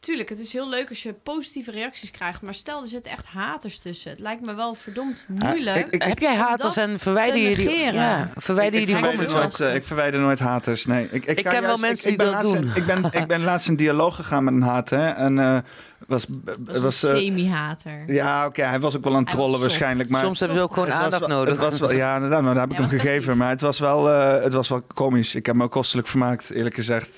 Tuurlijk, 0.00 0.28
het 0.28 0.38
is 0.40 0.52
heel 0.52 0.68
leuk 0.68 0.88
als 0.88 1.02
je 1.02 1.12
positieve 1.12 1.70
reacties 1.70 2.10
krijgt. 2.10 2.42
Maar 2.42 2.54
stel, 2.54 2.82
er 2.82 2.88
zitten 2.88 3.12
echt 3.12 3.26
haters 3.26 3.78
tussen. 3.78 4.10
Het 4.10 4.20
lijkt 4.20 4.42
me 4.42 4.54
wel 4.54 4.74
verdomd 4.74 5.26
moeilijk. 5.28 5.76
ik- 5.86 5.92
ik- 5.94 6.02
Heb 6.02 6.18
jij 6.18 6.34
haters 6.34 6.76
en 6.76 6.98
verwijder 6.98 7.36
je 7.40 7.54
die? 7.56 7.70
Ja, 7.92 8.30
verwijder 8.36 8.74
je 8.74 8.80
ik, 8.80 8.86
die 8.86 8.94
verwijder 8.96 9.26
comments 9.26 9.58
nooit, 9.58 9.70
eh, 9.70 9.76
ik 9.76 9.84
verwijder 9.84 10.20
nooit 10.20 10.38
haters, 10.38 10.86
nee. 10.86 11.08
Ik, 11.10 11.24
Ik 11.24 11.36
ken 11.36 11.52
wel 11.52 11.62
juist- 11.62 11.80
mensen 11.80 12.10
ik, 12.10 12.18
die 12.18 12.26
ik 12.26 12.32
ben 12.32 12.42
dat 12.42 12.52
laatst, 12.54 12.74
doen. 12.74 12.74
Ik 12.74 12.86
ben, 12.86 13.20
ik 13.22 13.26
ben 13.28 13.42
laatst 13.44 13.68
in 13.68 13.76
dialoog 13.76 14.16
gegaan 14.16 14.44
met 14.44 14.54
een 14.54 14.62
hater. 14.62 15.00
En 15.08 15.38
eh 15.38 15.58
was... 16.06 16.26
Was 16.68 17.02
eh, 17.02 17.16
semi-hater. 17.16 18.02
ja, 18.12 18.46
oké, 18.46 18.62
hij 18.62 18.80
was 18.80 18.96
ook 18.96 19.04
wel 19.04 19.14
aan 19.14 19.20
het 19.22 19.30
trollen 19.30 19.50
soft. 19.50 19.62
waarschijnlijk. 19.62 20.08
Maar 20.08 20.22
Soms 20.24 20.38
hebben 20.40 20.58
ze 20.58 20.62
ook 20.64 20.72
gewoon 20.72 20.92
aandacht 20.92 21.18
wel- 21.18 21.28
nodig. 21.28 21.48
Het 21.56 21.64
was 21.70 21.80
wel, 21.80 21.92
ja, 21.92 22.14
inderdaad, 22.14 22.42
maar 22.42 22.54
daar 22.54 22.62
heb 22.62 22.72
ik 22.72 22.78
Ja, 22.78 22.86
hem 22.88 22.98
gegeven. 22.98 23.36
Maar 23.36 23.50
het 23.50 23.60
was, 23.60 23.78
wel, 23.78 24.10
eh, 24.10 24.42
het 24.42 24.52
was 24.52 24.68
wel 24.68 24.82
komisch. 24.94 25.34
Ik 25.34 25.46
heb 25.46 25.54
me 25.54 25.64
ook 25.64 25.70
kostelijk 25.70 26.08
vermaakt, 26.08 26.50
eerlijk 26.50 26.74
gezegd. 26.74 27.08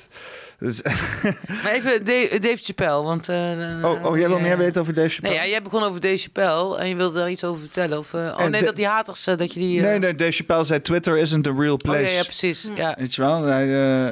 Dus, 0.63 0.83
Maar 1.63 1.73
even 1.73 2.05
Da- 2.05 2.39
Dave 2.39 2.59
Chappelle, 2.63 3.03
want... 3.03 3.29
eh, 3.29 3.37
oh, 3.83 4.05
oh, 4.05 4.19
jij 4.19 4.29
wil 4.29 4.37
ja. 4.37 4.43
meer 4.43 4.59
weten 4.59 4.81
over 4.81 4.95
Nee, 4.95 5.09
Chappelle? 5.09 5.35
ja, 5.35 5.47
jij 5.47 5.63
begon 5.63 5.83
over 5.83 6.01
Dave 6.01 6.17
Chappelle 6.17 6.79
en 6.79 6.89
je 6.89 6.97
wilde 6.97 7.19
daar 7.19 7.31
iets 7.31 7.45
over 7.45 7.61
vertellen. 7.61 7.99
Of, 7.99 8.15
eh, 8.15 8.21
oh 8.21 8.43
En 8.45 8.51
nee, 8.51 8.61
de- 8.61 8.67
dat 8.67 8.77
die 8.77 8.87
haters, 8.87 9.27
eh, 9.27 9.37
dat 9.37 9.53
je 9.53 9.61
die... 9.61 9.81
Nee, 9.81 9.99
nee, 9.99 10.15
Dave 10.15 10.33
Chappelle 10.33 10.65
zei 10.65 10.81
Twitter 10.83 11.19
isn't 11.19 11.45
the 11.45 11.53
real 11.57 11.73
Oh, 11.73 11.79
place. 11.79 12.01
ja, 12.03 12.09
ja, 12.11 12.23
precies. 12.23 12.69
Ja. 12.75 12.95
Weet 12.99 13.15
je 13.15 13.23
wel? 13.23 13.43
Hij, 13.43 13.67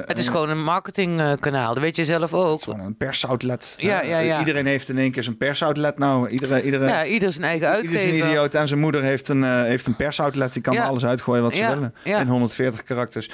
Het 0.07 0.17
is 0.17 0.27
gewoon 0.27 0.49
een 0.49 0.63
marketingkanaal, 0.63 1.73
dat 1.73 1.83
weet 1.83 1.95
je 1.95 2.05
zelf 2.05 2.33
ook. 2.33 2.49
Het 2.49 2.57
is 2.57 2.63
gewoon 2.63 2.79
een 2.85 2.97
persoutlet. 2.97 3.73
Ja, 3.77 4.01
ja, 4.01 4.19
ja. 4.19 4.39
Iedereen 4.39 4.65
heeft 4.65 4.89
in 4.89 4.97
één 4.97 5.11
keer 5.11 5.23
zijn 5.23 5.37
persoutlet 5.37 5.97
nou. 5.97 6.29
Iedereen, 6.29 6.63
iedereen, 6.65 6.87
Ja, 6.87 7.05
ieder 7.05 7.33
zijn 7.33 7.45
eigen 7.45 7.67
Ieder 7.67 7.81
is 7.93 8.01
een 8.03 8.07
uitgever. 8.09 8.27
idioot 8.29 8.53
en 8.53 8.67
zijn 8.67 8.79
moeder 8.79 9.03
heeft 9.03 9.29
een, 9.29 9.43
heeft 9.43 9.85
een 9.87 9.95
persoutlet. 9.95 10.53
Die 10.53 10.61
kan 10.61 10.73
Ja. 10.73 10.85
alles 10.85 11.05
uitgooien 11.05 11.43
wat 11.43 11.55
ze 11.55 11.61
Ja, 11.61 11.73
willen. 11.73 11.93
ja. 12.03 12.19
In 12.19 12.27
140 12.27 12.83
karakters. 12.83 13.29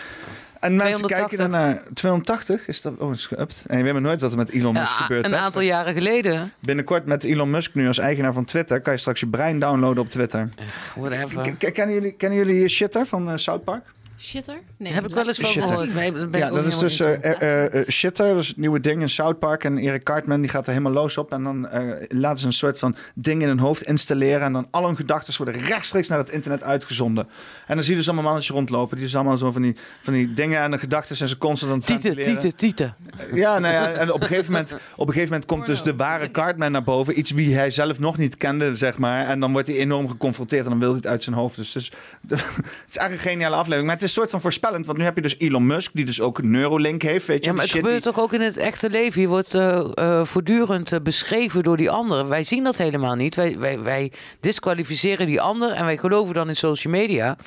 En 0.67 0.75
mensen 0.75 1.05
280. 1.05 1.17
kijken 1.17 1.37
daarnaar. 1.37 1.83
280 1.93 2.67
is 2.67 2.81
dat? 2.81 2.93
Oh, 2.97 3.11
is 3.13 3.25
geüpt. 3.33 3.63
En 3.67 3.77
je 3.77 3.83
weet 3.83 3.93
maar 3.93 4.01
nooit 4.01 4.21
wat 4.21 4.31
er 4.31 4.37
met 4.37 4.51
Elon 4.51 4.73
Musk 4.73 4.97
Ja, 4.97 5.05
gebeurt. 5.05 5.25
een 5.25 5.33
aantal 5.35 5.49
Straks- 5.49 5.67
jaren 5.67 5.93
geleden. 5.93 6.51
Binnenkort 6.59 7.05
met 7.05 7.23
Elon 7.23 7.49
Musk 7.49 7.73
nu 7.73 7.87
als 7.87 7.97
eigenaar 7.97 8.33
van 8.33 8.45
Twitter... 8.45 8.81
kan 8.81 8.93
je 8.93 8.99
straks 8.99 9.19
je 9.19 9.27
brein 9.27 9.59
downloaden 9.59 10.03
op 10.03 10.09
Twitter. 10.09 10.49
Whatever. 10.95 11.55
K- 11.57 11.73
kennen, 11.73 11.95
jullie, 11.95 12.11
kennen 12.11 12.37
jullie 12.37 12.67
Shitter 12.67 13.05
van 13.05 13.29
eh, 13.29 13.37
South 13.37 13.63
Park? 13.63 13.83
Shitter? 14.27 14.59
Nee, 14.77 14.93
Heb 14.93 15.07
ik 15.07 15.13
wel 15.13 15.27
eens 15.27 15.39
van 15.39 15.49
Shitter. 15.49 15.69
gehoord. 15.69 16.31
ben 16.31 16.39
ja, 16.39 16.49
dat 16.49 16.65
is 16.65 16.77
dus 16.77 16.99
eh, 16.99 17.41
eh, 17.41 17.79
eh, 17.79 17.87
Shitter, 17.87 18.27
dat 18.27 18.41
is 18.41 18.47
het 18.47 18.57
nieuwe 18.57 18.79
ding 18.79 19.01
in 19.01 19.09
South 19.09 19.39
Park. 19.39 19.63
En 19.63 19.77
Eric 19.77 20.03
Cartman 20.03 20.41
die 20.41 20.49
gaat 20.49 20.67
er 20.67 20.73
helemaal 20.73 20.93
los 20.93 21.17
op. 21.17 21.31
En 21.31 21.43
dan 21.43 21.67
eh, 21.67 21.81
laten 22.07 22.39
ze 22.39 22.45
een 22.45 22.53
soort 22.53 22.79
van 22.79 22.95
ding 23.15 23.41
in 23.41 23.47
hun 23.47 23.59
hoofd 23.59 23.81
installeren. 23.81 24.41
En 24.41 24.53
dan 24.53 24.67
al 24.71 24.85
hun 24.85 24.95
gedachten 24.95 25.33
worden 25.37 25.61
rechtstreeks 25.61 26.07
naar 26.07 26.17
het 26.17 26.29
internet 26.29 26.63
uitgezonden. 26.63 27.27
En 27.67 27.75
dan 27.75 27.83
zie 27.83 27.91
je 27.91 27.97
dus 27.97 28.07
allemaal 28.07 28.25
mannetjes 28.25 28.55
rondlopen. 28.55 28.97
Die 28.97 29.05
dus 29.05 29.15
allemaal 29.15 29.37
zo 29.37 29.51
van 29.51 29.61
die, 29.61 29.75
van 30.01 30.13
die 30.13 30.33
dingen 30.33 30.61
en 30.61 30.71
de 30.71 30.77
gedachten 30.77 31.15
zijn 31.15 31.29
ze 31.29 31.37
constant 31.37 31.71
aan 31.71 31.77
het 31.77 31.87
Tieten, 31.87 32.23
tieten, 32.23 32.55
tieten. 32.55 32.95
Ja, 33.33 33.59
nou 33.59 33.73
ja, 33.73 33.91
en 33.91 34.11
op 34.13 34.21
een 34.21 34.27
gegeven 34.27 34.51
moment, 34.51 34.73
op 34.73 35.07
een 35.07 35.13
gegeven 35.13 35.31
moment 35.31 35.45
komt 35.45 35.65
dus 35.65 35.81
de 35.81 35.95
ware 35.95 36.31
Cartman 36.31 36.71
naar 36.71 36.83
boven. 36.83 37.19
Iets 37.19 37.31
wie 37.31 37.55
hij 37.55 37.71
zelf 37.71 37.99
nog 37.99 38.17
niet 38.17 38.37
kende, 38.37 38.75
zeg 38.75 38.97
maar. 38.97 39.25
En 39.27 39.39
dan 39.39 39.51
wordt 39.51 39.67
hij 39.67 39.77
enorm 39.77 40.09
geconfronteerd 40.09 40.63
en 40.63 40.69
dan 40.69 40.79
wil 40.79 40.89
hij 40.89 40.97
het 40.97 41.07
uit 41.07 41.23
zijn 41.23 41.35
hoofd. 41.35 41.55
Dus, 41.55 41.71
dus 41.71 41.91
het 42.31 42.89
is 42.89 42.97
eigenlijk 42.97 43.11
een 43.11 43.31
geniale 43.31 43.55
aflevering. 43.55 43.85
Maar 43.85 43.95
het 43.95 44.03
is 44.03 44.13
soort 44.17 44.29
van 44.29 44.41
voorspellend. 44.41 44.85
Want 44.85 44.97
nu 44.97 45.03
heb 45.03 45.15
je 45.15 45.21
dus 45.21 45.35
Elon 45.37 45.65
Musk, 45.65 45.91
die 45.93 46.05
dus 46.05 46.21
ook 46.21 46.37
een 46.37 46.51
Neuralink 46.51 47.01
heeft. 47.01 47.27
Weet 47.27 47.43
je, 47.43 47.49
Ja, 47.49 47.55
maar 47.55 47.63
het 47.63 47.71
gebeurt 47.71 48.03
die- 48.03 48.13
toch 48.13 48.19
ook 48.23 48.33
in 48.33 48.41
het 48.41 48.57
echte 48.57 48.89
leven. 48.89 49.21
Je 49.21 49.27
wordt 49.27 49.53
eh, 49.53 49.85
eh, 49.93 50.25
voortdurend 50.25 50.91
eh, 50.91 50.99
beschreven 50.99 51.63
door 51.63 51.77
die 51.77 51.89
anderen. 51.89 52.27
Wij 52.27 52.43
zien 52.43 52.63
dat 52.63 52.77
helemaal 52.77 53.15
niet. 53.15 53.35
Wij, 53.35 53.57
wij, 53.59 53.79
wij 53.79 54.11
disqualificeren 54.39 55.25
die 55.25 55.41
ander 55.41 55.71
en 55.71 55.85
wij 55.85 55.97
geloven 55.97 56.33
dan 56.33 56.47
in 56.49 56.55
social 56.55 56.93
media. 56.93 57.37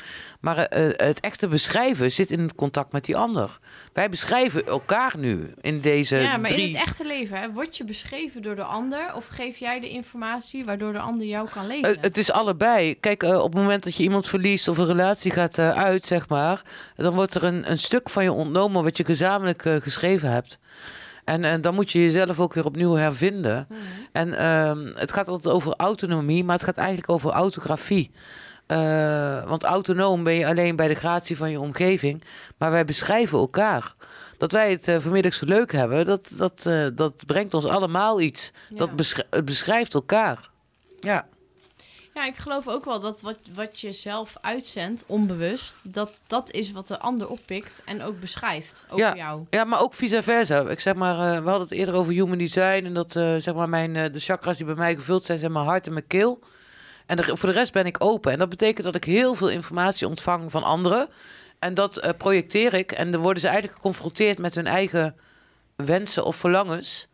Maar 0.41 0.57
eh, 0.59 0.87
eh, 0.87 0.97
het 0.97 1.21
echte 1.21 1.49
beschrijven 1.49 2.13
zit 2.13 2.31
in 2.31 2.41
het 2.41 2.55
contact 2.55 2.93
met 2.93 3.05
die 3.05 3.17
ander. 3.17 3.59
Wij 3.93 4.09
beschrijven 4.09 4.67
elkaar 4.67 5.15
nu 5.19 5.51
in 5.61 5.81
deze 5.81 6.17
Ja, 6.17 6.37
maar 6.37 6.51
drie... 6.51 6.69
in 6.69 6.75
het 6.75 6.87
echte 6.87 7.07
leven, 7.07 7.41
hè, 7.41 7.53
word 7.53 7.77
je 7.77 7.85
beschreven 7.85 8.43
door 8.43 8.55
de 8.55 8.63
ander... 8.63 9.15
of 9.15 9.27
geef 9.27 9.57
jij 9.57 9.81
de 9.81 9.89
informatie 9.89 10.65
waardoor 10.65 10.93
de 10.93 10.99
ander 10.99 11.27
jou 11.27 11.49
kan 11.49 11.67
lezen? 11.67 11.97
Eh, 11.97 12.03
het 12.03 12.17
is 12.17 12.33
allebei. 12.33 13.01
Kijk, 13.01 13.23
op 13.23 13.53
het 13.53 13.55
moment 13.55 13.85
dat 13.85 13.97
je 13.97 14.03
iemand 14.03 14.29
verliest 14.29 14.69
of 14.69 14.79
een 14.79 14.87
relatie 14.87 15.31
gaat 15.31 15.59
uit, 15.59 16.05
zeg 16.05 16.29
maar, 16.29 16.63
dan 16.97 17.15
wordt 17.15 17.35
er 17.35 17.45
een, 17.45 17.71
een 17.71 17.79
stuk 17.79 18.11
van 18.11 18.23
je 18.23 18.33
ontnomen 18.33 18.83
wat 18.83 18.97
je 18.97 19.05
gezamenlijk 19.05 19.63
geschreven 19.83 20.31
hebt. 20.31 20.59
En, 21.25 21.45
en 21.45 21.61
dan 21.61 21.75
moet 21.75 21.93
je 21.93 22.03
jezelf 22.03 22.41
ook 22.41 22.55
weer 22.55 22.65
opnieuw 22.65 22.95
hervinden. 22.95 23.67
En 24.13 24.39
ehm, 24.39 24.87
het 24.95 25.13
gaat 25.13 25.29
altijd 25.29 25.55
over 25.55 25.75
autonomie, 25.77 26.45
maar 26.45 26.55
het 26.55 26.65
gaat 26.65 26.77
eigenlijk 26.77 27.11
over 27.11 27.31
autografie. 27.31 28.11
Eh, 28.71 29.49
want 29.49 29.63
autonoom 29.63 30.25
ben 30.25 30.35
je 30.35 30.47
alleen 30.47 30.77
bij 30.77 30.89
de 30.89 30.95
gratie 30.95 31.37
van 31.37 31.51
je 31.51 31.61
omgeving, 31.61 32.25
maar 32.57 32.71
wij 32.71 32.85
beschrijven 32.85 33.39
elkaar. 33.39 33.95
Dat 34.39 34.53
wij 34.53 34.71
het 34.71 34.89
eh, 34.89 35.01
vanmiddag 35.01 35.35
zo 35.35 35.45
leuk 35.45 35.73
hebben, 35.73 36.05
dat, 36.05 36.31
dat, 36.33 36.67
eh, 36.67 36.87
dat 36.95 37.27
brengt 37.27 37.55
ons 37.55 37.65
allemaal 37.65 38.21
iets. 38.21 38.53
Ja. 38.69 38.77
Dat 38.77 38.91
het 39.31 39.45
beschrijft 39.45 39.95
elkaar. 39.95 40.49
Ja. 41.01 41.27
Ja, 42.15 42.27
ik 42.27 42.37
geloof 42.37 42.69
ook 42.69 42.85
wel 42.85 43.01
dat 43.01 43.21
wat, 43.21 43.39
wat 43.55 43.81
je 43.81 43.93
zelf 43.93 44.37
uitzendt, 44.41 45.05
onbewust... 45.07 45.75
Dat, 45.83 46.19
dat 46.27 46.51
is 46.51 46.73
wat 46.73 46.87
de 46.89 46.99
ander 46.99 47.29
oppikt 47.29 47.83
en 47.85 48.03
ook 48.03 48.21
beschrijft 48.21 48.85
over 48.91 49.17
jou. 49.17 49.47
Ja, 49.51 49.65
maar 49.65 49.81
ook 49.81 49.95
vice 49.95 50.23
versa. 50.23 50.61
Ik 50.61 50.81
zeg 50.81 50.95
maar, 50.95 51.15
eh, 51.15 51.43
we 51.43 51.49
hadden 51.49 51.69
het 51.69 51.79
eerder 51.79 51.95
over 51.95 52.13
human 52.13 52.39
design. 52.39 52.85
En 52.85 52.95
dat 52.95 53.17
eh, 53.17 53.35
zeg 53.37 53.55
maar 53.55 53.69
mijn, 53.69 53.97
eh, 53.97 54.13
de 54.13 54.21
chakras 54.21 54.57
die 54.57 54.67
bij 54.67 54.75
mij 54.75 54.95
gevuld 54.95 55.25
zijn, 55.25 55.39
zijn 55.39 55.53
mijn 55.53 55.65
hart 55.65 55.87
en 55.87 55.93
mijn 55.93 56.07
keel. 56.07 56.39
En 57.11 57.17
de, 57.17 57.37
voor 57.37 57.49
de 57.49 57.55
rest 57.55 57.73
ben 57.73 57.87
ik 57.87 58.05
open. 58.05 58.33
En 58.33 58.39
dat 58.39 58.49
betekent 58.49 58.85
dat 58.85 58.95
ik 58.95 59.05
heel 59.05 59.35
veel 59.35 59.49
informatie 59.49 60.07
ontvang 60.07 60.51
van 60.51 60.63
anderen. 60.63 61.09
En 61.59 61.75
dat 61.75 61.97
eh, 61.97 62.11
projecteer 62.19 62.75
ik. 62.75 62.93
En 62.93 63.11
dan 63.11 63.21
worden 63.21 63.41
ze 63.41 63.49
eigenlijk 63.49 63.77
geconfronteerd 63.77 64.39
met 64.39 64.55
hun 64.55 64.67
eigen 64.67 65.17
wensen 65.77 66.25
of 66.25 66.37
verlangens. 66.37 67.07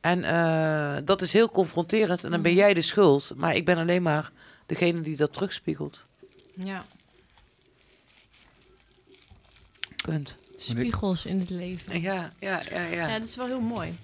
En 0.00 0.24
eh, 0.24 0.96
dat 1.04 1.22
is 1.22 1.32
heel 1.32 1.50
confronterend. 1.50 2.24
En 2.24 2.30
dan 2.30 2.42
ben 2.42 2.54
jij 2.54 2.74
de 2.74 2.82
schuld. 2.82 3.32
Maar 3.36 3.56
ik 3.56 3.64
ben 3.64 3.78
alleen 3.78 4.02
maar 4.02 4.30
degene 4.66 5.00
die 5.00 5.16
dat 5.16 5.32
terugspiegelt. 5.32 6.04
Ja, 6.54 6.84
Punt. 10.02 10.36
spiegels 10.56 11.26
in 11.26 11.38
het 11.38 11.50
leven. 11.50 12.00
Ja, 12.00 12.32
ja, 12.38 12.60
ja, 12.70 12.80
ja. 12.80 13.08
Ja, 13.08 13.18
dat 13.18 13.28
is 13.28 13.36
wel 13.36 13.46
heel 13.46 13.60
mooi. 13.60 13.98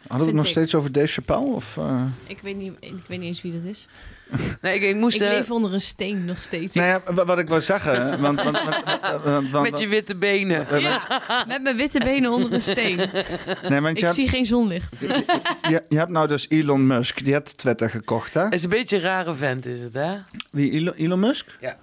Hadden 0.00 0.18
we 0.18 0.24
het 0.24 0.34
nog 0.34 0.44
ik. 0.44 0.50
steeds 0.50 0.74
over 0.74 0.92
Dave 0.92 1.06
Chappelle? 1.06 1.54
Of, 1.54 1.76
eh? 1.76 2.06
Ik 2.26 2.40
weet 2.40 2.56
niet, 2.56 2.72
ik 2.80 3.04
weet 3.06 3.18
niet 3.18 3.28
eens 3.28 3.42
wie 3.42 3.52
dat 3.52 3.62
is. 3.62 3.88
Nee, 4.62 4.74
ik, 4.74 4.82
ik 4.82 4.96
moest... 4.96 5.14
Ik 5.20 5.22
eh, 5.22 5.28
leef 5.28 5.50
onder 5.50 5.72
een 5.72 5.80
steen 5.80 6.24
nog 6.24 6.38
steeds. 6.42 6.74
Nou 6.74 6.86
ja, 6.88 7.14
wa- 7.14 7.24
wat 7.24 7.38
ik 7.38 7.48
wou 7.48 7.60
zeggen, 7.60 7.94
want, 8.20 8.42
want, 8.42 8.58
want, 8.62 9.22
want, 9.24 9.50
want- 9.50 9.70
met 9.70 9.80
je 9.80 9.86
witte 9.88 10.16
benen. 10.16 10.80
Ja, 10.80 11.44
met 11.48 11.62
mijn 11.62 11.76
witte 11.76 11.98
benen 11.98 12.30
onder 12.30 12.52
een 12.52 12.60
steen. 12.62 12.96
nee, 13.68 13.80
want 13.80 13.96
Ik 13.96 14.02
hebt, 14.02 14.14
zie 14.14 14.28
geen 14.28 14.46
zonlicht. 14.46 14.96
je, 15.68 15.82
je 15.88 15.96
hebt 15.98 16.10
nou 16.10 16.28
dus 16.28 16.46
Elon 16.48 16.86
Musk, 16.86 17.24
die 17.24 17.32
heeft 17.32 17.58
Twitter 17.58 17.90
gekocht, 17.90 18.34
hè? 18.34 18.42
Het 18.44 18.52
is 18.54 18.62
een 18.64 18.70
beetje 18.70 18.96
een 18.96 19.02
rare 19.02 19.34
vent, 19.34 19.66
is 19.66 19.80
het, 19.80 19.94
hè? 19.94 20.14
Wie, 20.50 20.70
Elon, 20.70 20.94
Elon 20.94 21.20
Musk? 21.20 21.46
Ja. 21.60 21.76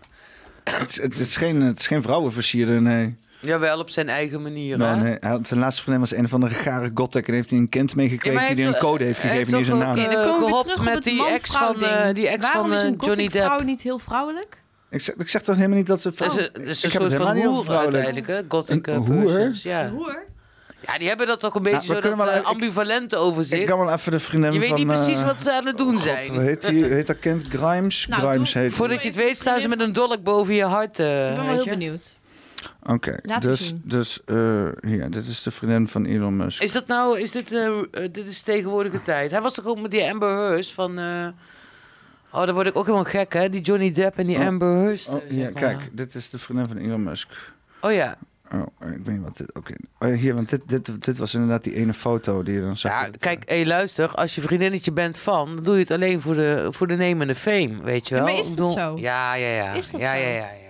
Het 0.64 0.90
is, 0.90 1.02
het 1.02 1.20
is 1.20 1.36
geen, 1.36 1.62
het 1.62 1.80
is 1.80 1.88
geen 1.88 2.02
vrouwenversierder, 2.02 2.82
nee. 2.82 3.16
Jawel, 3.42 3.80
op 3.80 3.90
zijn 3.90 4.10
eigen 4.10 4.42
manier, 4.42 4.78
nee, 4.78 4.88
hè? 4.88 4.96
nee. 4.96 5.18
Hij 5.20 5.30
had, 5.30 5.48
zijn 5.48 5.60
laatste 5.60 5.82
vriendin 5.82 6.02
was 6.02 6.14
een 6.16 6.28
van 6.30 6.40
de 6.42 6.50
gare 6.50 6.92
gothic 6.94 7.28
en 7.28 7.34
heeft 7.34 7.50
hij 7.50 7.60
een 7.60 7.70
kind 7.70 7.96
meegekweekt 7.96 8.36
Ja, 8.40 8.46
maar 8.46 8.56
die 8.56 8.66
hij 8.66 8.74
een 8.74 8.80
code 8.80 9.04
heeft 9.04 9.20
gegeven, 9.20 9.54
heeft 9.54 9.66
zijn 9.68 9.78
ook, 9.78 9.84
naam. 9.84 9.98
eh, 9.98 10.12
dan 10.12 10.26
komen 10.40 10.58
op 10.60 10.66
met 10.84 10.94
het 10.94 11.04
die 11.04 11.28
ex 11.28 11.52
van, 11.58 11.84
eh, 11.84 12.14
die 12.14 12.28
ex 12.28 12.46
Waarom 12.46 12.68
van, 12.68 12.74
is 12.78 12.82
eh, 12.84 12.88
een 12.90 12.96
Johnny 13.00 13.28
Depp? 13.28 13.46
vrouw 13.46 13.60
niet 13.62 13.82
heel 13.82 14.00
vrouwelijk? 14.00 14.62
Ik, 14.90 15.02
zeg, 15.02 15.16
ik 15.16 15.30
zeg 15.30 15.42
toch 15.42 15.56
helemaal 15.56 15.78
niet 15.78 15.88
dat 15.88 16.02
ze 16.02 16.08
Dat 16.08 16.18
vrouw... 16.18 16.28
is, 16.38 16.46
een- 16.46 16.50
dat 16.54 16.62
is 16.62 16.84
een 16.84 16.90
ik 16.90 16.96
soort 16.96 17.12
het 17.12 17.22
van 17.22 17.38
hoer 17.42 17.64
vrouwelijk. 17.64 18.06
uiteindelijk, 18.06 18.28
hè? 18.28 18.42
Gothic 18.58 18.88
Een 18.88 18.94
eh, 18.94 19.00
hoer? 19.00 19.50
ja. 19.64 19.90
Hoer? 19.90 20.24
Ja, 20.88 20.98
die 20.98 21.08
hebben 21.08 21.28
dat 21.28 21.40
toch 21.40 21.56
een 21.56 21.62
beetje 21.64 21.78
Nou, 21.78 21.88
we 21.88 21.94
zo 21.94 22.00
kunnen 22.00 22.18
dat 22.18 22.28
wel- 22.28 22.36
eh, 22.36 22.42
ik- 22.42 22.46
ambivalente 22.48 23.16
over 23.18 23.54
Ik 23.54 23.66
kan 23.66 23.80
wel 23.80 23.94
even 23.94 24.12
de 24.12 24.20
vriendin 24.20 24.54
Je 24.54 24.60
weet 24.60 24.68
van... 24.70 24.78
niet 24.78 24.88
precies 24.88 25.20
eh, 25.22 25.26
wat 25.26 25.42
ze 25.42 25.54
aan 25.54 25.66
het 25.66 25.78
doen 25.78 25.94
God, 25.94 26.02
zijn. 26.02 26.28
hoe 26.30 26.40
heet, 26.42 26.68
die, 26.68 26.86
heet 26.86 27.08
dat 27.08 27.20
kind? 27.20 27.46
Grimes? 27.50 28.08
Nou, 28.08 28.22
Grimes 28.22 28.52
doe- 28.54 28.62
heet 28.62 28.74
Voordat 28.74 29.02
je 29.02 29.08
het 29.08 29.18
weet 29.18 29.40
staan 29.40 29.60
ze 29.60 29.68
met 29.68 29.80
een 29.80 29.94
dolk 29.94 30.24
boven 30.24 30.54
je 30.54 30.64
hart. 30.64 31.00
eh, 31.00 31.30
Ik 31.30 31.36
ben 31.36 31.46
wel 31.46 31.54
heel 31.54 31.66
benieuwd. 31.66 32.14
Oké, 32.86 33.18
dus, 33.40 33.68
zien. 33.68 33.82
dus 33.86 34.20
eh, 34.26 34.68
hier, 34.82 35.10
dit 35.12 35.28
is 35.28 35.44
de 35.44 35.52
vriendin 35.52 35.88
van 35.88 36.06
Elon 36.06 36.38
Musk. 36.38 36.62
Is 36.62 36.72
dat 36.72 36.88
nou, 36.88 37.20
is 37.20 37.32
dit, 37.32 37.52
eh, 37.52 37.68
eh, 37.68 37.84
dit 37.92 38.26
is 38.28 38.42
tegenwoordige 38.42 39.02
tijd. 39.12 39.32
Hij 39.32 39.42
was 39.42 39.54
toch 39.54 39.66
ook 39.66 39.82
met 39.82 39.92
die 39.92 40.10
Amber 40.12 40.30
Heard 40.38 40.68
van... 40.72 41.00
eh, 41.00 41.28
Oh, 42.34 42.46
dan 42.46 42.54
word 42.56 42.68
ik 42.68 42.76
ook 42.76 42.86
helemaal 42.86 43.06
gek, 43.06 43.34
hè? 43.34 43.50
Die 43.50 43.62
Johnny 43.62 43.92
Depp 43.92 44.18
en 44.18 44.28
die 44.28 44.38
Oh. 44.38 44.46
Amber 44.46 44.68
Heard. 44.68 45.08
Oh, 45.10 45.30
ja, 45.30 45.44
maar. 45.44 45.52
kijk, 45.62 45.90
dit 45.92 46.16
is 46.16 46.30
de 46.30 46.38
vriendin 46.38 46.68
van 46.68 46.78
Elon 46.78 47.04
Musk. 47.04 47.32
Oh 47.82 47.92
ja. 47.94 48.18
Oh, 48.54 48.66
ik 48.82 49.06
weet 49.06 49.08
niet 49.16 49.22
wat 49.24 49.38
dit... 49.38 49.54
Oké. 49.54 49.74
Oh, 50.00 50.08
ja, 50.08 50.14
hier, 50.14 50.36
want 50.36 50.50
dit, 50.50 50.62
dit, 50.66 51.06
dit 51.06 51.18
was 51.18 51.34
inderdaad 51.34 51.64
die 51.64 51.76
ene 51.76 51.94
foto 51.94 52.44
die 52.44 52.54
je 52.54 52.62
dan 52.62 52.78
zag. 52.78 52.92
Ja, 52.92 53.10
kijk, 53.20 53.44
hey, 53.46 53.66
luister, 53.66 54.10
als 54.12 54.36
je 54.36 54.42
vriendinnetje 54.42 54.92
bent 54.92 55.18
van, 55.18 55.56
dan 55.56 55.64
doe 55.64 55.74
je 55.74 55.80
het 55.80 55.92
alleen 55.92 56.22
voor 56.22 56.34
de, 56.34 56.68
voor 56.70 56.88
de 56.88 56.96
nemende 56.96 57.36
fame, 57.36 57.78
weet 57.84 58.08
je 58.08 58.16
Ja, 58.16 58.24
wel? 58.24 58.32
maar 58.32 58.42
is 58.42 58.48
dat 58.48 58.56
bedoel- 58.56 58.72
zo? 58.72 58.98
Ja, 58.98 59.34
ja, 59.34 59.48
ja. 59.48 59.72
Is 59.74 59.92
dat 59.92 60.02
ja, 60.02 60.14
zo? 60.14 60.20
Ja, 60.22 60.28
ja, 60.28 60.36
ja, 60.36 60.61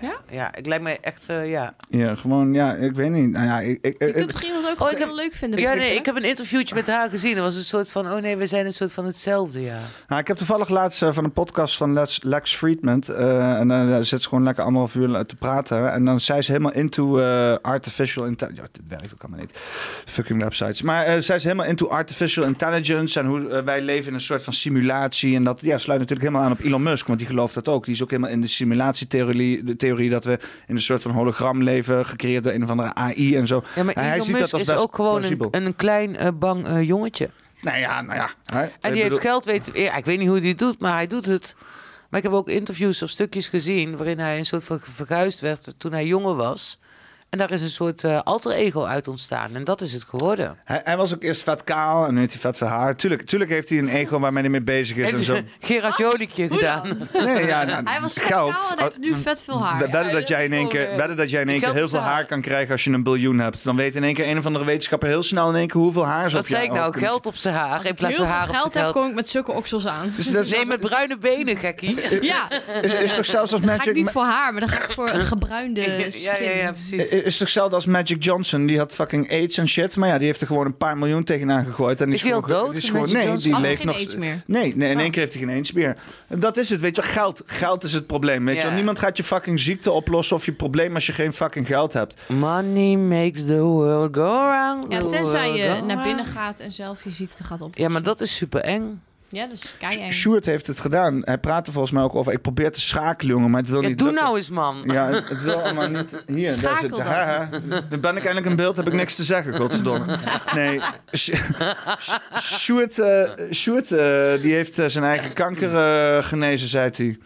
ja, 0.00 0.16
ja, 0.30 0.54
ik 0.56 0.66
lijkt 0.66 0.84
me 0.84 0.98
echt, 1.00 1.22
eh, 1.26 1.50
ja. 1.50 1.74
Ja, 1.88 2.14
gewoon, 2.14 2.54
ja, 2.54 2.72
ik 2.74 2.92
weet 2.92 3.10
niet. 3.10 3.30
Nou 3.30 3.46
ja, 3.46 3.60
ik... 3.60 3.78
ik, 3.82 3.98
Je 3.98 4.06
ik- 4.06 4.12
kunt 4.14 4.28
toch 4.30 4.42
iemand 4.42 4.64
ook 4.64 4.80
Oh, 4.80 4.90
ik 4.90 4.96
gewoon 4.98 5.16
heb- 5.16 5.24
leuk 5.24 5.34
vinden? 5.34 5.60
Ja, 5.60 5.74
nee, 5.74 5.94
ik 5.94 6.06
heb 6.06 6.16
een 6.16 6.22
interviewtje 6.24 6.74
met 6.74 6.86
haar 6.86 7.10
gezien. 7.10 7.34
Dat 7.34 7.44
was 7.44 7.56
een 7.56 7.62
soort 7.64 7.90
van, 7.90 8.06
oh 8.12 8.16
nee, 8.20 8.36
we 8.36 8.46
zijn 8.46 8.66
een 8.66 8.72
soort 8.72 8.92
van 8.92 9.06
hetzelfde, 9.06 9.60
ja. 9.60 9.78
Nou, 10.08 10.20
ik 10.20 10.26
heb 10.28 10.36
toevallig 10.36 10.68
laatst 10.68 11.02
eh, 11.02 11.12
van 11.12 11.24
een 11.24 11.32
podcast 11.32 11.76
van 11.76 11.92
Lex, 11.92 12.18
Lex 12.22 12.56
Friedman. 12.56 13.02
eh, 13.02 13.58
en 13.58 13.68
dan 13.68 14.04
zit 14.04 14.22
ze 14.22 14.28
gewoon 14.28 14.44
lekker 14.44 14.64
anderhalf 14.64 14.94
uur 14.94 15.26
te 15.26 15.36
praten. 15.36 15.92
En 15.92 16.04
dan 16.04 16.20
zei 16.20 16.42
ze 16.42 16.50
helemaal 16.52 16.72
into 16.72 17.18
eh, 17.18 17.56
artificial 17.62 18.24
intelligence. 18.24 18.62
Ja, 18.62 18.68
dit 18.72 18.82
werkt 18.88 19.12
ook 19.14 19.20
allemaal 19.22 19.40
niet. 19.40 19.52
Fucking 20.04 20.42
websites. 20.42 20.82
Maar 20.82 21.04
eh, 21.04 21.18
zij 21.18 21.36
is 21.36 21.42
helemaal 21.42 21.66
into 21.66 21.88
artificial 21.88 22.44
intelligence. 22.44 23.18
En 23.20 23.26
hoe 23.26 23.62
wij 23.62 23.80
leven 23.82 24.08
in 24.08 24.14
een 24.14 24.20
soort 24.20 24.44
van 24.44 24.52
simulatie. 24.52 25.36
En 25.36 25.44
dat 25.44 25.60
ja, 25.60 25.78
sluit 25.78 26.00
natuurlijk 26.00 26.28
helemaal 26.28 26.48
aan 26.50 26.56
op 26.58 26.64
Elon 26.64 26.82
Musk. 26.82 27.06
Want 27.06 27.18
die 27.18 27.28
gelooft 27.28 27.54
dat 27.54 27.68
ook. 27.68 27.84
Die 27.84 27.94
is 27.94 28.02
ook 28.02 28.10
helemaal 28.10 28.30
in 28.30 28.40
de 28.40 28.46
simulatietheorie. 28.46 29.64
De 29.64 29.76
theorie 29.90 30.10
dat 30.10 30.24
we 30.24 30.38
in 30.66 30.74
een 30.74 30.82
soort 30.82 31.02
van 31.02 31.10
hologram 31.10 31.62
leven. 31.62 32.06
Gecreëerd 32.06 32.44
door 32.44 32.52
een 32.52 32.62
of 32.62 32.70
andere 32.70 32.94
AI 32.94 33.36
en 33.36 33.46
zo. 33.46 33.62
Ja, 33.74 33.82
maar 33.82 33.94
Hij 33.94 34.12
Elon 34.12 34.24
ziet 34.24 34.34
Musk 34.34 34.44
dat 34.44 34.52
als 34.52 34.62
is 34.62 34.68
best 34.68 34.80
ook 34.80 34.94
gewoon 34.94 35.24
een, 35.24 35.64
een 35.66 35.76
klein 35.76 36.16
eh, 36.16 36.28
bang 36.34 36.66
eh, 36.66 36.82
jongetje. 36.82 37.30
Nou 37.60 37.78
ja, 37.78 38.02
nou 38.02 38.14
ja. 38.18 38.30
hè. 38.44 38.60
En 38.62 38.66
Ik 38.66 38.72
die 38.80 38.90
bedoel- 38.92 39.02
heeft 39.08 39.20
geld 39.20 39.44
weten. 39.44 39.80
Ja, 39.82 39.96
ik 39.96 40.04
weet 40.04 40.18
niet 40.18 40.28
hoe 40.28 40.38
hij 40.38 40.48
het 40.48 40.58
doet, 40.58 40.80
maar 40.80 40.92
hij 40.94 41.06
doet 41.06 41.26
het. 41.26 41.54
Maar 42.08 42.18
ik 42.18 42.24
heb 42.26 42.34
ook 42.34 42.48
interviews 42.48 43.02
of 43.02 43.10
stukjes 43.10 43.48
gezien 43.48 43.96
waarin 43.96 44.18
hij 44.18 44.38
een 44.38 44.46
soort 44.46 44.64
van 44.64 44.80
verguisd 44.82 45.40
werd 45.40 45.74
toen 45.78 45.92
hij 45.92 46.06
jonger 46.06 46.34
was. 46.34 46.78
En 47.30 47.38
daar 47.38 47.50
is 47.50 47.60
een 47.62 47.70
soort 47.70 48.04
eh, 48.04 48.20
alter 48.24 48.52
ego 48.52 48.84
uit 48.84 49.08
ontstaan. 49.08 49.54
En 49.54 49.64
dat 49.64 49.80
is 49.80 49.92
het 49.92 50.04
geworden. 50.08 50.58
Hij, 50.64 50.80
hij 50.84 50.96
was 50.96 51.14
ook 51.14 51.22
eerst 51.22 51.42
vet 51.42 51.64
kaal 51.64 52.06
en 52.06 52.14
nu 52.14 52.20
heeft 52.20 52.32
hij 52.32 52.40
vet 52.40 52.56
veel 52.56 52.66
haar. 52.66 52.96
Tuurlijk, 52.96 53.22
tuurlijk 53.22 53.50
heeft 53.50 53.68
hij 53.68 53.78
een 53.78 53.88
ego 53.88 54.18
waarmee 54.18 54.42
hij 54.42 54.50
mee 54.50 54.62
bezig 54.62 54.96
is 54.96 55.12
en 55.12 55.24
zo. 55.24 55.40
Gerard 55.60 55.96
Joliekje 55.96 56.48
Hoe 56.48 56.56
gedaan. 56.56 56.98
Nee, 57.24 57.46
ja, 57.46 57.64
nou, 57.64 57.84
Hij 57.88 58.00
was 58.00 58.12
vet 58.12 58.22
geld. 58.22 58.52
kaal 58.52 58.76
en 58.76 58.82
heeft 58.84 58.98
nu 58.98 59.14
vet 59.14 59.42
veel 59.42 59.64
haar. 59.64 59.78
Wedden 59.78 60.06
Ja, 60.06 60.12
dat 60.12 60.28
jij 60.28 60.44
in 60.44 60.52
één 60.52 60.68
keer, 60.68 60.96
wedden 60.96 61.16
dat 61.16 61.30
jij 61.30 61.40
in 61.42 61.48
één 61.48 61.60
keer 61.60 61.72
heel 61.74 61.88
veel 61.88 61.98
haar 61.98 62.24
kan 62.26 62.40
krijgen 62.40 62.72
als 62.72 62.84
je 62.84 62.90
een 62.90 63.02
biljoen 63.02 63.38
hebt. 63.38 63.64
Dan 63.64 63.76
weet 63.76 63.94
in 63.96 64.04
één 64.04 64.14
keer 64.14 64.28
een 64.28 64.38
of 64.38 64.46
andere 64.46 64.64
wetenschapper 64.64 65.08
heel 65.08 65.22
snel 65.22 65.48
in 65.48 65.54
één 65.56 65.68
keer 65.68 65.80
hoeveel 65.80 66.06
haar 66.06 66.30
ze 66.30 66.36
Wat 66.36 66.46
zei 66.46 66.64
ik 66.64 66.72
nou? 66.72 66.98
Geld 66.98 67.26
op 67.26 67.36
zijn 67.36 67.54
haar. 67.54 67.72
Als 67.76 67.82
In 67.84 67.90
ik 67.90 67.96
plaats 67.96 68.16
heel 68.16 68.24
van 68.26 68.34
haar 68.34 68.44
veel 68.46 68.54
geld 68.54 68.74
heb, 68.74 68.82
geld. 68.82 68.94
kom 68.94 69.08
ik 69.08 69.14
met 69.14 69.28
zulke 69.28 69.52
oksels 69.52 69.86
aan. 69.86 70.12
Dus 70.16 70.30
dat 70.30 70.44
is, 70.44 70.50
Nee, 70.50 70.66
met 70.66 70.80
bruine 70.80 71.18
benen, 71.18 71.56
gekkie. 71.56 71.98
Ja, 72.30 72.48
is, 72.82 72.94
is 72.94 73.14
toch 73.14 73.26
zelfs 73.26 73.52
als 73.52 73.60
dan 73.60 73.68
ga 73.70 73.74
ik 73.74 73.78
Magic... 73.78 73.94
niet 73.94 74.10
voor 74.10 74.24
haar, 74.24 74.52
maar 74.52 74.60
dan 74.60 74.70
ga 74.70 74.82
ik 74.84 74.90
voor 74.90 75.10
een 75.10 75.20
gebruinde 75.26 75.80
Ja, 75.90 76.10
skin. 76.10 76.44
ja, 76.44 76.50
ja, 76.50 76.70
precies. 76.72 77.18
Is 77.24 77.32
toch 77.32 77.38
hetzelfde 77.46 77.74
als 77.74 77.86
Magic 77.86 78.24
Johnson? 78.24 78.66
Die 78.66 78.78
had 78.78 78.94
fucking 78.94 79.30
AIDS 79.30 79.58
en 79.58 79.68
shit. 79.68 79.96
Maar 79.96 80.08
ja, 80.08 80.18
die 80.18 80.26
heeft 80.26 80.40
er 80.40 80.46
gewoon 80.46 80.66
een 80.66 80.76
paar 80.76 80.98
miljoen 80.98 81.24
tegenaan 81.24 81.64
gegooid. 81.64 82.00
En 82.00 82.06
die 82.06 82.14
Is 82.14 82.22
die 82.22 82.32
gewoon- 82.32 82.48
dood, 82.48 82.68
die 82.68 82.78
is 82.78 82.88
gewoon, 82.90 83.12
nee, 83.12 83.26
Johnson? 83.26 83.52
die 83.52 83.60
leeft 83.60 83.76
geen 83.78 83.86
nog. 83.86 83.96
AIDS 83.96 84.16
meer? 84.16 84.42
Nee, 84.46 84.76
nee, 84.76 84.90
in 84.90 84.96
Oh. 84.96 85.02
één 85.02 85.10
keer 85.10 85.20
heeft 85.20 85.34
hij 85.34 85.42
geen 85.42 85.54
AIDS 85.54 85.72
meer. 85.72 85.96
Dat 86.28 86.56
is 86.56 86.70
het, 86.70 86.80
weet 86.80 86.96
je 86.96 87.02
wel. 87.02 87.10
Geld. 87.10 87.42
Geld 87.46 87.84
is 87.84 87.92
het 87.92 88.06
probleem, 88.06 88.44
weet 88.44 88.56
je 88.56 88.62
wel. 88.62 88.72
Niemand 88.72 88.98
gaat 88.98 89.16
je 89.16 89.24
fucking 89.24 89.60
ziekte 89.60 89.90
oplossen 89.90 90.36
of 90.36 90.44
je 90.44 90.52
probleem 90.52 90.94
als 90.94 91.06
je 91.06 91.12
geen 91.12 91.32
fucking 91.32 91.66
geld 91.66 91.92
hebt. 91.92 92.28
Money 92.28 92.96
makes 92.96 93.44
the 93.46 93.60
world 93.60 94.14
go 94.16 94.22
round. 94.50 94.86
Ja, 94.88 94.98
tenzij 95.04 95.52
je 95.52 95.82
naar 95.86 96.02
binnen 96.02 96.24
gaat 96.24 96.58
en 96.60 96.72
zelf 96.72 97.04
je 97.04 97.10
ziekte 97.10 97.44
gaat 97.44 97.58
oplossen. 97.60 97.82
Ja, 97.82 97.88
maar 97.88 98.02
dat 98.02 98.20
is 98.20 98.34
super 98.34 98.60
eng. 98.60 99.02
Ja, 99.32 99.46
kei 99.78 100.12
Sjoerd 100.12 100.44
heeft 100.44 100.66
het 100.66 100.80
gedaan. 100.80 101.20
Hij 101.24 101.38
praatte 101.38 101.72
volgens 101.72 101.92
mij 101.92 102.02
ook 102.02 102.14
over... 102.14 102.32
Ik 102.32 102.40
probeer 102.42 102.72
te 102.72 102.80
schakelen, 102.80 103.34
jongen, 103.34 103.50
maar 103.50 103.60
het 103.60 103.70
wil 103.70 103.82
Ja, 103.82 103.88
niet 103.88 103.98
doe 103.98 104.06
lukken. 104.06 104.24
nou 104.24 104.36
eens, 104.36 104.50
man. 104.50 104.82
Ja, 104.86 105.08
het, 105.08 105.28
het 105.28 105.42
wil 105.42 105.54
allemaal 105.60 105.88
niet. 105.88 106.24
Hier, 106.26 106.44
daar 106.50 106.58
Schakel 106.58 106.80
zit. 106.80 106.90
dan. 106.90 107.00
Haha. 107.00 107.48
Dan 107.88 108.00
ben 108.00 108.16
ik 108.16 108.24
eindelijk 108.24 108.46
in 108.46 108.56
beeld, 108.56 108.76
heb 108.76 108.86
ik 108.86 108.92
niks 108.92 109.16
te 109.16 109.24
zeggen, 109.24 109.54
godverdomme. 109.56 110.16
Nee, 110.54 110.80
Sjoerd, 112.40 113.00
Sjoerd, 113.52 113.92
eh, 113.92 114.42
die 114.42 114.52
heeft 114.52 114.78
eh, 114.78 114.86
zijn 114.86 115.04
eigen 115.04 115.32
kanker 115.32 115.76
eh, 116.16 116.24
genezen, 116.24 116.68
zei 116.68 116.90
hij. 116.96 117.18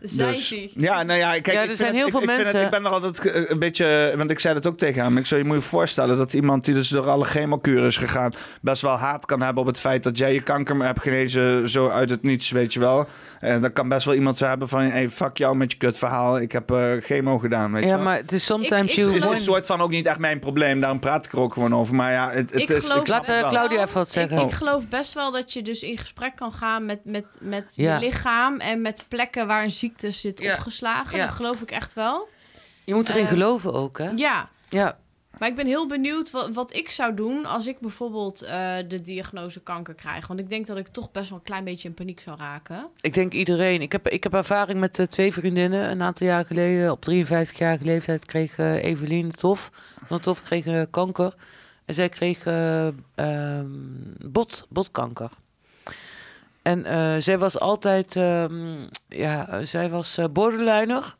Dus- 0.00 0.48
hij. 0.50 0.70
Ja, 0.74 1.02
nou 1.02 1.18
ja, 1.18 1.30
kijk, 1.30 1.46
Ja, 1.46 1.52
er 1.52 1.60
ik 1.60 1.64
vind 1.66 1.78
zijn 1.78 1.88
het- 1.90 1.96
heel 1.98 2.06
ik- 2.06 2.12
veel 2.12 2.22
ik 2.22 2.28
vind 2.30 2.42
mensen- 2.42 2.56
Het, 2.60 2.64
ik 2.74 2.82
ben 2.82 2.84
er 2.84 2.90
altijd 3.00 3.48
een 3.50 3.58
beetje, 3.58 4.12
want 4.16 4.30
ik 4.30 4.38
zei 4.40 4.54
dat 4.54 4.66
ook 4.66 4.78
tegen 4.78 5.02
hem. 5.02 5.16
Ik 5.16 5.26
zou 5.26 5.40
je 5.40 5.46
moet 5.46 5.56
je 5.56 5.62
voorstellen 5.62 6.16
dat 6.16 6.32
iemand 6.32 6.64
die 6.64 6.74
dus 6.74 6.88
door 6.88 7.10
alle 7.10 7.24
chemokuren 7.24 7.86
is 7.86 7.96
gegaan, 7.96 8.32
best 8.60 8.82
wel 8.82 8.96
haat 8.96 9.24
kan 9.24 9.40
hebben 9.42 9.62
op 9.62 9.68
het 9.68 9.80
feit 9.80 10.02
dat 10.02 10.18
jij 10.18 10.32
je 10.32 10.42
kanker 10.42 10.84
hebt 10.84 11.02
genezen 11.02 11.68
zo 11.70 11.88
uit 11.88 12.10
het 12.10 12.22
niets, 12.22 12.50
weet 12.50 12.72
je 12.72 12.80
wel. 12.80 13.06
En 13.38 13.60
dan 13.60 13.72
kan 13.72 13.88
best 13.88 14.04
wel 14.04 14.14
iemand 14.14 14.36
zo 14.36 14.46
hebben 14.46 14.68
van, 14.68 14.80
hey, 14.80 15.08
fuck 15.08 15.36
jou 15.36 15.56
met 15.56 15.72
je 15.72 15.78
kut 15.78 15.98
verhaal, 15.98 16.40
ik 16.40 16.52
heb 16.52 16.70
eh, 16.70 16.92
chemo 17.00 17.38
gedaan, 17.38 17.72
weet 17.72 17.82
je 17.82 17.88
Ja, 17.88 17.94
wel. 17.94 18.04
maar 18.04 18.16
het 18.16 18.32
is 18.32 18.44
sometimes 18.44 18.82
Ik- 18.82 18.88
ik 18.88 18.94
you 18.94 19.06
Het 19.12 19.22
is 19.24 19.30
een 19.30 19.36
soort 19.36 19.66
van 19.66 19.80
ook 19.80 19.90
niet 19.90 20.06
echt 20.06 20.18
mijn 20.18 20.38
probleem, 20.38 20.80
daarom 20.80 20.98
praat 20.98 21.24
ik 21.24 21.32
er 21.32 21.38
ook 21.40 21.52
gewoon 21.52 21.74
over. 21.74 21.94
Maar 21.94 22.12
ja, 22.12 22.30
het, 22.30 22.52
het 22.52 22.60
Ik 22.60 22.68
is... 22.70 22.86
geloof 22.86 23.08
Laat, 23.08 23.26
het 23.26 23.42
eh. 23.44 23.48
Claudia 23.48 23.82
even 23.82 23.94
wat 23.94 24.10
zeggen. 24.10 24.36
Ik, 24.36 24.42
Oh. 24.42 24.48
ik 24.48 24.54
geloof 24.54 24.82
best 24.88 25.12
wel 25.14 25.30
dat 25.30 25.52
je 25.52 25.62
dus 25.62 25.82
in 25.82 25.98
gesprek 25.98 26.36
kan 26.36 26.52
gaan 26.52 26.84
met, 26.86 26.98
met, 27.04 27.24
met 27.40 27.72
Ja. 27.74 27.94
je 27.98 28.06
lichaam 28.06 28.56
en 28.56 28.80
met 28.82 29.04
plekken 29.08 29.46
waar 29.46 29.62
een 29.62 29.70
ziekte 29.70 29.86
zit 29.96 30.40
Ja. 30.40 30.52
opgeslagen. 30.54 31.18
Ja. 31.18 31.24
Dat 31.26 31.34
geloof 31.34 31.60
ik 31.62 31.70
echt 31.70 31.94
wel. 31.94 32.28
Je 32.84 32.94
moet 32.94 33.08
erin 33.08 33.22
Eh, 33.22 33.28
geloven 33.28 33.72
ook, 33.74 33.98
hè? 33.98 34.10
Ja, 34.16 34.48
Ja. 34.68 34.98
maar 35.38 35.48
ik 35.48 35.54
ben 35.54 35.66
heel 35.66 35.86
benieuwd 35.86 36.30
wat, 36.30 36.50
wat 36.54 36.74
ik 36.74 36.90
zou 36.90 37.14
doen 37.14 37.46
als 37.46 37.66
ik 37.66 37.78
bijvoorbeeld 37.80 38.42
eh, 38.42 38.76
de 38.88 39.02
diagnose 39.02 39.60
kanker 39.62 39.94
krijg. 39.94 40.26
Want 40.26 40.40
ik 40.40 40.48
denk 40.48 40.66
dat 40.66 40.76
ik 40.76 40.88
toch 40.88 41.10
best 41.12 41.28
wel 41.28 41.38
een 41.38 41.44
klein 41.44 41.64
beetje 41.64 41.88
in 41.88 41.94
paniek 41.94 42.20
zou 42.20 42.38
raken. 42.38 42.86
Ik 43.00 43.14
denk 43.14 43.32
iedereen. 43.32 43.82
Ik 43.82 43.92
heb, 43.92 44.08
ik 44.08 44.22
heb 44.22 44.34
ervaring 44.34 44.80
met 44.80 44.98
eh, 44.98 45.06
twee 45.06 45.32
vriendinnen. 45.32 45.90
Een 45.90 46.02
aantal 46.02 46.26
jaar 46.26 46.44
geleden, 46.44 46.90
op 46.90 47.04
53-jarige 47.10 47.84
leeftijd, 47.84 48.24
kreeg 48.24 48.58
eh 48.58 48.84
Evelien 48.84 49.30
Tof. 49.30 49.70
Want 50.08 50.22
Tof 50.22 50.42
kreeg 50.42 50.90
kanker. 50.90 51.34
En 51.84 51.94
zij 51.94 52.08
kreeg 52.08 52.44
eh, 52.44 52.86
ehm, 53.14 53.66
bot, 54.18 54.66
botkanker. 54.68 55.30
En 56.68 56.84
eh, 56.84 57.14
zij 57.18 57.38
was 57.38 57.58
altijd, 57.58 58.16
ehm, 58.16 58.76
ja, 59.08 59.64
zij 59.64 59.90
was 59.90 60.16
eh, 60.16 60.24
borderliner. 60.32 61.16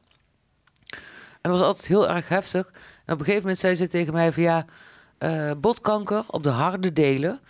En 1.41 1.51
dat 1.51 1.53
was 1.53 1.63
altijd 1.63 1.87
heel 1.87 2.09
erg 2.09 2.29
heftig. 2.29 2.67
En 3.05 3.15
op 3.15 3.19
een 3.19 3.25
gegeven 3.25 3.41
moment 3.41 3.59
zei 3.59 3.75
ze 3.75 3.89
tegen 3.89 4.13
mij 4.13 4.33
van 4.33 4.43
ja, 4.43 4.65
eh, 5.19 5.51
botkanker 5.61 6.25
op 6.27 6.43
de 6.43 6.49
harde 6.49 6.93
delen, 6.93 7.41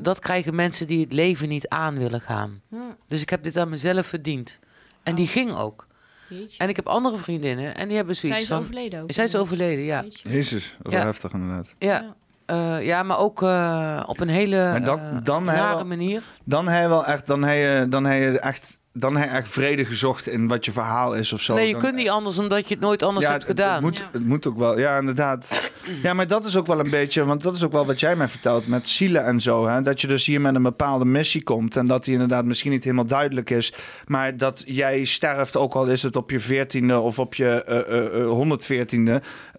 dat 0.00 0.18
krijgen 0.18 0.54
mensen 0.54 0.86
die 0.86 1.00
het 1.00 1.12
leven 1.12 1.48
niet 1.48 1.68
aan 1.68 1.98
willen 1.98 2.20
gaan. 2.20 2.60
Hm, 2.68 2.76
Dus 3.06 3.20
ik 3.22 3.30
heb 3.30 3.42
dit 3.42 3.56
aan 3.56 3.68
mezelf 3.68 4.06
verdiend. 4.06 4.58
En 5.02 5.14
die 5.14 5.26
ging 5.26 5.54
ook. 5.56 5.86
jeetje. 6.28 6.58
En 6.58 6.68
ik 6.68 6.76
heb 6.76 6.86
andere 6.86 7.16
vriendinnen 7.16 7.74
en 7.74 7.88
die 7.88 7.96
hebben 7.96 8.16
Zij 8.16 8.28
zoiets 8.28 8.44
is 8.44 8.50
van... 8.50 8.58
overleden 8.58 9.02
ook. 9.02 9.12
Zij 9.12 9.24
is 9.24 9.36
overleden, 9.36 9.84
ja. 9.84 10.04
Jezus, 10.22 10.74
dat 10.82 10.92
is 10.92 10.98
Ja. 10.98 11.04
heftig 11.04 11.32
inderdaad. 11.32 11.74
Ja, 11.78 12.14
Eh, 12.48 12.84
ja 12.86 13.02
maar 13.02 13.18
ook 13.18 13.42
eh, 13.42 14.02
op 14.06 14.20
een 14.20 14.28
hele 14.28 14.80
dan- 14.84 14.98
eh, 14.98 15.04
dan 15.22 15.48
hij 15.48 15.56
rare 15.58 15.74
wel- 15.74 15.86
manier. 15.86 16.22
Dan 16.44 16.68
heb 16.68 16.82
je 16.82 16.88
wel 16.88 17.04
echt, 17.06 17.26
dan 17.26 17.42
heb 17.44 17.56
je, 17.56 17.86
dan 17.88 18.04
heb 18.04 18.32
je 18.32 18.38
echt, 18.40 18.78
dan 18.92 19.16
heb 19.16 19.28
je 19.30 19.34
echt 19.36 19.48
vrede 19.48 19.84
gezocht 19.84 20.28
in 20.28 20.48
wat 20.48 20.64
je 20.64 20.72
verhaal 20.72 21.14
is 21.14 21.32
of 21.32 21.40
zo. 21.40 21.54
nee, 21.54 21.66
je 21.66 21.72
Dan- 21.72 21.80
kunt 21.80 21.94
niet 21.94 22.08
anders 22.10 22.38
omdat 22.38 22.68
je 22.68 22.74
het 22.74 22.82
nooit 22.82 23.02
anders 23.02 23.24
ja, 23.26 23.30
hebt 23.32 23.46
het- 23.46 23.56
gedaan. 23.56 23.72
Het, 23.74 23.82
moet, 23.82 23.98
Ja. 23.98 24.08
het 24.12 24.24
moet 24.26 24.46
ook 24.46 24.58
wel, 24.58 24.78
ja, 24.78 24.98
inderdaad. 24.98 25.50
Ja, 26.02 26.14
maar 26.14 26.26
dat 26.26 26.44
is 26.44 26.56
ook 26.56 26.66
wel 26.66 26.78
een 26.80 26.90
beetje, 26.90 27.24
want 27.24 27.42
dat 27.42 27.54
is 27.54 27.62
ook 27.64 27.72
wel 27.72 27.86
wat 27.86 28.00
jij 28.00 28.16
mij 28.16 28.28
vertelt 28.28 28.66
met 28.66 28.88
zielen 28.88 29.24
en 29.24 29.40
zo. 29.40 29.66
Hè? 29.66 29.82
Dat 29.82 30.00
je 30.00 30.06
dus 30.06 30.26
hier 30.26 30.40
met 30.40 30.54
een 30.54 30.62
bepaalde 30.62 31.04
missie 31.04 31.42
komt 31.42 31.76
en 31.76 31.86
dat 31.86 32.04
die 32.04 32.12
inderdaad 32.12 32.44
misschien 32.44 32.70
niet 32.70 32.84
helemaal 32.84 33.06
duidelijk 33.06 33.50
is. 33.50 33.72
Maar 34.06 34.36
dat 34.36 34.62
jij 34.66 35.04
sterft, 35.04 35.56
ook 35.56 35.74
al 35.74 35.86
is 35.86 36.02
het 36.02 36.16
op 36.16 36.30
je 36.30 36.40
veertiende 36.40 36.98
of 36.98 37.18
op 37.18 37.34
je 37.34 37.62
eh, 37.64 37.78
eh, 37.98 38.20
eh, 38.20 38.30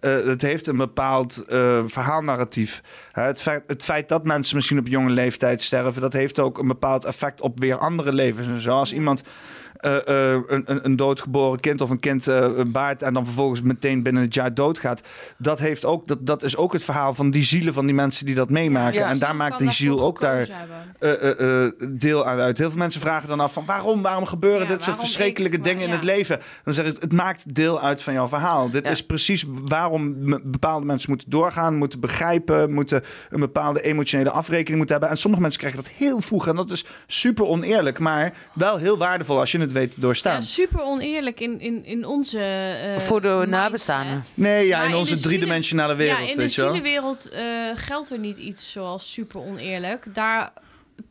eh, 0.00 0.24
het 0.24 0.42
heeft 0.42 0.66
een 0.66 0.76
bepaald 0.76 1.44
eh, 1.48 1.82
verhaalnarratief. 1.86 2.82
Het, 3.12 3.40
feit, 3.40 3.62
het 3.66 3.82
feit 3.82 4.08
dat 4.08 4.24
mensen 4.24 4.56
misschien 4.56 4.78
op 4.78 4.86
jonge 4.86 5.10
leeftijd 5.10 5.62
sterven, 5.62 6.02
dat 6.02 6.12
heeft 6.12 6.38
ook 6.38 6.58
een 6.58 6.66
bepaald 6.66 7.04
effect 7.04 7.40
op 7.40 7.60
weer 7.60 7.78
andere 7.78 8.12
levens 8.12 8.48
en 8.48 8.60
zo. 8.60 8.70
Als 8.70 8.92
iemand 8.92 9.22
eh, 9.80 10.32
eh, 10.34 10.40
een, 10.46 10.62
een, 10.64 10.84
een 10.84 10.96
doodgeboren 10.96 11.60
kind 11.60 11.80
of 11.80 11.90
een 11.90 11.98
kind 11.98 12.26
eh, 12.28 12.48
baart 12.66 13.02
en 13.02 13.14
dan 13.14 13.24
vervolgens 13.24 13.62
meteen 13.62 14.02
binnen 14.02 14.22
het 14.22 14.34
jaar 14.34 14.54
doodgaat. 14.54 15.02
Dat, 15.38 15.58
heeft 15.58 15.84
ook, 15.84 16.08
dat, 16.08 16.26
dat 16.26 16.42
is 16.42 16.56
ook 16.56 16.72
het 16.72 16.84
verhaal 16.84 17.14
van 17.14 17.30
die 17.30 17.42
zielen 17.42 17.74
van 17.74 17.86
die 17.86 17.94
mensen 17.94 18.26
die 18.26 18.34
dat 18.34 18.50
meemaken. 18.50 18.98
Ja. 18.98 19.08
en 19.08 19.18
daar 19.18 19.36
maakt 19.36 19.58
die 19.58 19.70
ziel 19.70 20.00
ook 20.00 20.20
daar 20.20 20.48
deel 21.88 22.26
aan 22.26 22.38
uit. 22.38 22.58
Heel 22.58 22.68
veel 22.68 22.78
mensen 22.78 23.00
vragen 23.00 23.28
dan 23.28 23.40
af 23.40 23.52
van 23.52 23.64
waarom, 23.64 24.02
waarom 24.02 24.26
gebeuren 24.26 24.60
Ja, 24.60 24.66
dit 24.66 24.82
soort 24.82 24.98
verschrikkelijke 24.98 25.56
ik? 25.56 25.64
dingen 25.64 25.86
in 25.86 25.90
het 25.90 26.04
leven? 26.04 26.40
Dan 26.64 26.74
zeg 26.74 26.86
ik, 26.86 27.00
het 27.00 27.12
maakt 27.12 27.54
deel 27.54 27.80
uit 27.80 28.02
van 28.02 28.12
jouw 28.12 28.28
verhaal. 28.28 28.70
Dit 28.70 28.88
is 28.88 29.06
precies 29.06 29.44
waarom 29.64 30.14
bepaalde 30.44 30.86
mensen 30.86 31.10
moeten 31.10 31.30
doorgaan, 31.30 31.76
moeten 31.76 32.00
begrijpen, 32.00 32.72
moeten 32.72 33.02
een 33.30 33.40
bepaalde 33.40 33.82
emotionele 33.82 34.30
afrekening 34.30 34.76
moeten 34.76 34.96
hebben. 34.96 35.14
En 35.14 35.20
sommige 35.20 35.42
mensen 35.42 35.60
krijgen 35.60 35.82
dat 35.82 35.92
heel 35.92 36.20
vroeg 36.20 36.46
en 36.46 36.56
dat 36.56 36.70
is 36.70 36.84
super 37.06 37.46
oneerlijk, 37.46 37.98
maar 37.98 38.34
wel 38.52 38.76
heel 38.76 38.98
waardevol 38.98 39.38
als 39.38 39.52
je 39.52 39.58
het 39.58 39.68
weet 39.72 40.00
doorstaan. 40.00 40.34
Ja, 40.34 40.40
super 40.40 40.80
oneerlijk 40.82 41.40
in, 41.40 41.60
in, 41.60 41.84
in 41.84 42.06
onze. 42.06 42.38
eh, 42.38 42.98
Voor 42.98 43.20
de 43.20 43.28
mindset. 43.28 43.48
nabestaanden. 43.50 44.22
Nee, 44.34 44.66
ja, 44.66 44.78
Maar 44.78 44.88
in 44.88 44.94
onze 44.94 45.20
driedimensionale 45.20 45.94
wereld, 45.94 46.18
ja, 46.18 46.24
in 46.26 46.32
de 46.32 46.36
weet 46.40 46.52
zielenwereld 46.52 47.28
eh, 47.28 47.44
geldt 47.74 48.10
er 48.10 48.18
niet 48.18 48.36
iets 48.36 48.72
zoals 48.72 49.12
super 49.12 49.40
oneerlijk. 49.40 50.14
Daar 50.14 50.52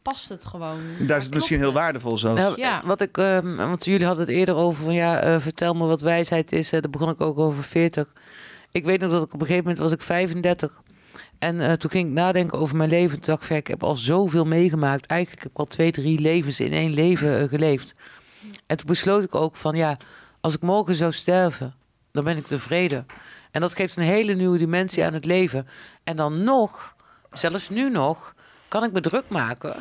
past 0.01 0.29
het 0.29 0.45
gewoon. 0.45 0.79
Daar 0.99 1.17
is 1.17 1.23
het 1.25 1.33
misschien 1.33 1.57
heel 1.59 1.73
waardevol 1.73 2.17
zelfs. 2.17 2.39
Nou, 2.41 2.57
Ja. 2.59 2.81
wat 2.85 3.01
ik, 3.01 3.17
ehm, 3.17 3.55
want 3.55 3.85
jullie 3.85 4.05
hadden 4.05 4.25
het 4.25 4.35
eerder 4.35 4.55
over 4.55 4.83
van 4.83 4.93
ja, 4.93 5.19
eh, 5.19 5.39
vertel 5.39 5.73
me 5.73 5.85
wat 5.85 6.01
wijsheid 6.01 6.51
is. 6.51 6.71
eh, 6.71 6.81
daar 6.81 6.89
begon 6.89 7.09
ik 7.09 7.21
ook 7.21 7.37
over 7.39 7.63
40. 7.63 8.13
ik 8.71 8.85
weet 8.85 8.99
nog 8.99 9.11
dat 9.11 9.23
ik 9.23 9.33
op 9.33 9.39
een 9.39 9.45
gegeven 9.47 9.63
moment 9.63 9.77
was 9.83 9.91
ik 9.91 10.01
35. 10.01 10.81
En 11.39 11.61
eh, 11.61 11.73
toen 11.73 11.89
ging 11.89 12.07
ik 12.07 12.13
nadenken 12.13 12.59
over 12.59 12.75
mijn 12.75 12.89
leven. 12.89 13.19
Toen 13.19 13.35
dacht 13.35 13.49
ik, 13.49 13.57
ik 13.57 13.67
heb 13.67 13.83
al 13.83 13.95
zoveel 13.95 14.45
meegemaakt. 14.45 15.05
Eigenlijk 15.05 15.41
heb 15.43 15.51
ik 15.51 15.57
al 15.57 15.65
twee, 15.65 15.91
drie 15.91 16.19
levens 16.19 16.59
in 16.59 16.73
één 16.73 16.93
leven 16.93 17.49
geleefd. 17.49 17.95
En 18.65 18.77
toen 18.77 18.87
besloot 18.87 19.23
ik 19.23 19.35
ook 19.35 19.55
van, 19.55 19.75
ja, 19.75 19.97
als 20.41 20.55
ik 20.55 20.61
morgen 20.61 20.95
zou 20.95 21.11
sterven, 21.11 21.75
dan 22.11 22.23
ben 22.23 22.37
ik 22.37 22.47
tevreden. 22.47 23.05
En 23.51 23.61
dat 23.61 23.75
geeft 23.75 23.95
een 23.95 24.03
hele 24.03 24.33
nieuwe 24.33 24.57
dimensie 24.57 25.05
aan 25.05 25.13
het 25.13 25.25
leven. 25.25 25.67
En 26.03 26.15
dan 26.15 26.43
nog, 26.43 26.95
zelfs 27.31 27.69
nu 27.69 27.89
nog, 27.89 28.33
kan 28.67 28.83
ik 28.83 28.91
me 28.91 29.01
druk 29.01 29.29
maken 29.29 29.75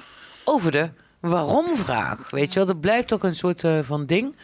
over 0.45 0.71
de 0.71 0.91
waarom-vraag. 1.21 2.31
Weet 2.31 2.53
je 2.53 2.59
wel, 2.59 2.69
dat 2.69 2.81
blijft 2.81 3.13
ook 3.13 3.25
een 3.25 3.37
soort 3.37 3.65
eh, 3.65 3.79
van 3.83 4.07
ding. 4.07 4.37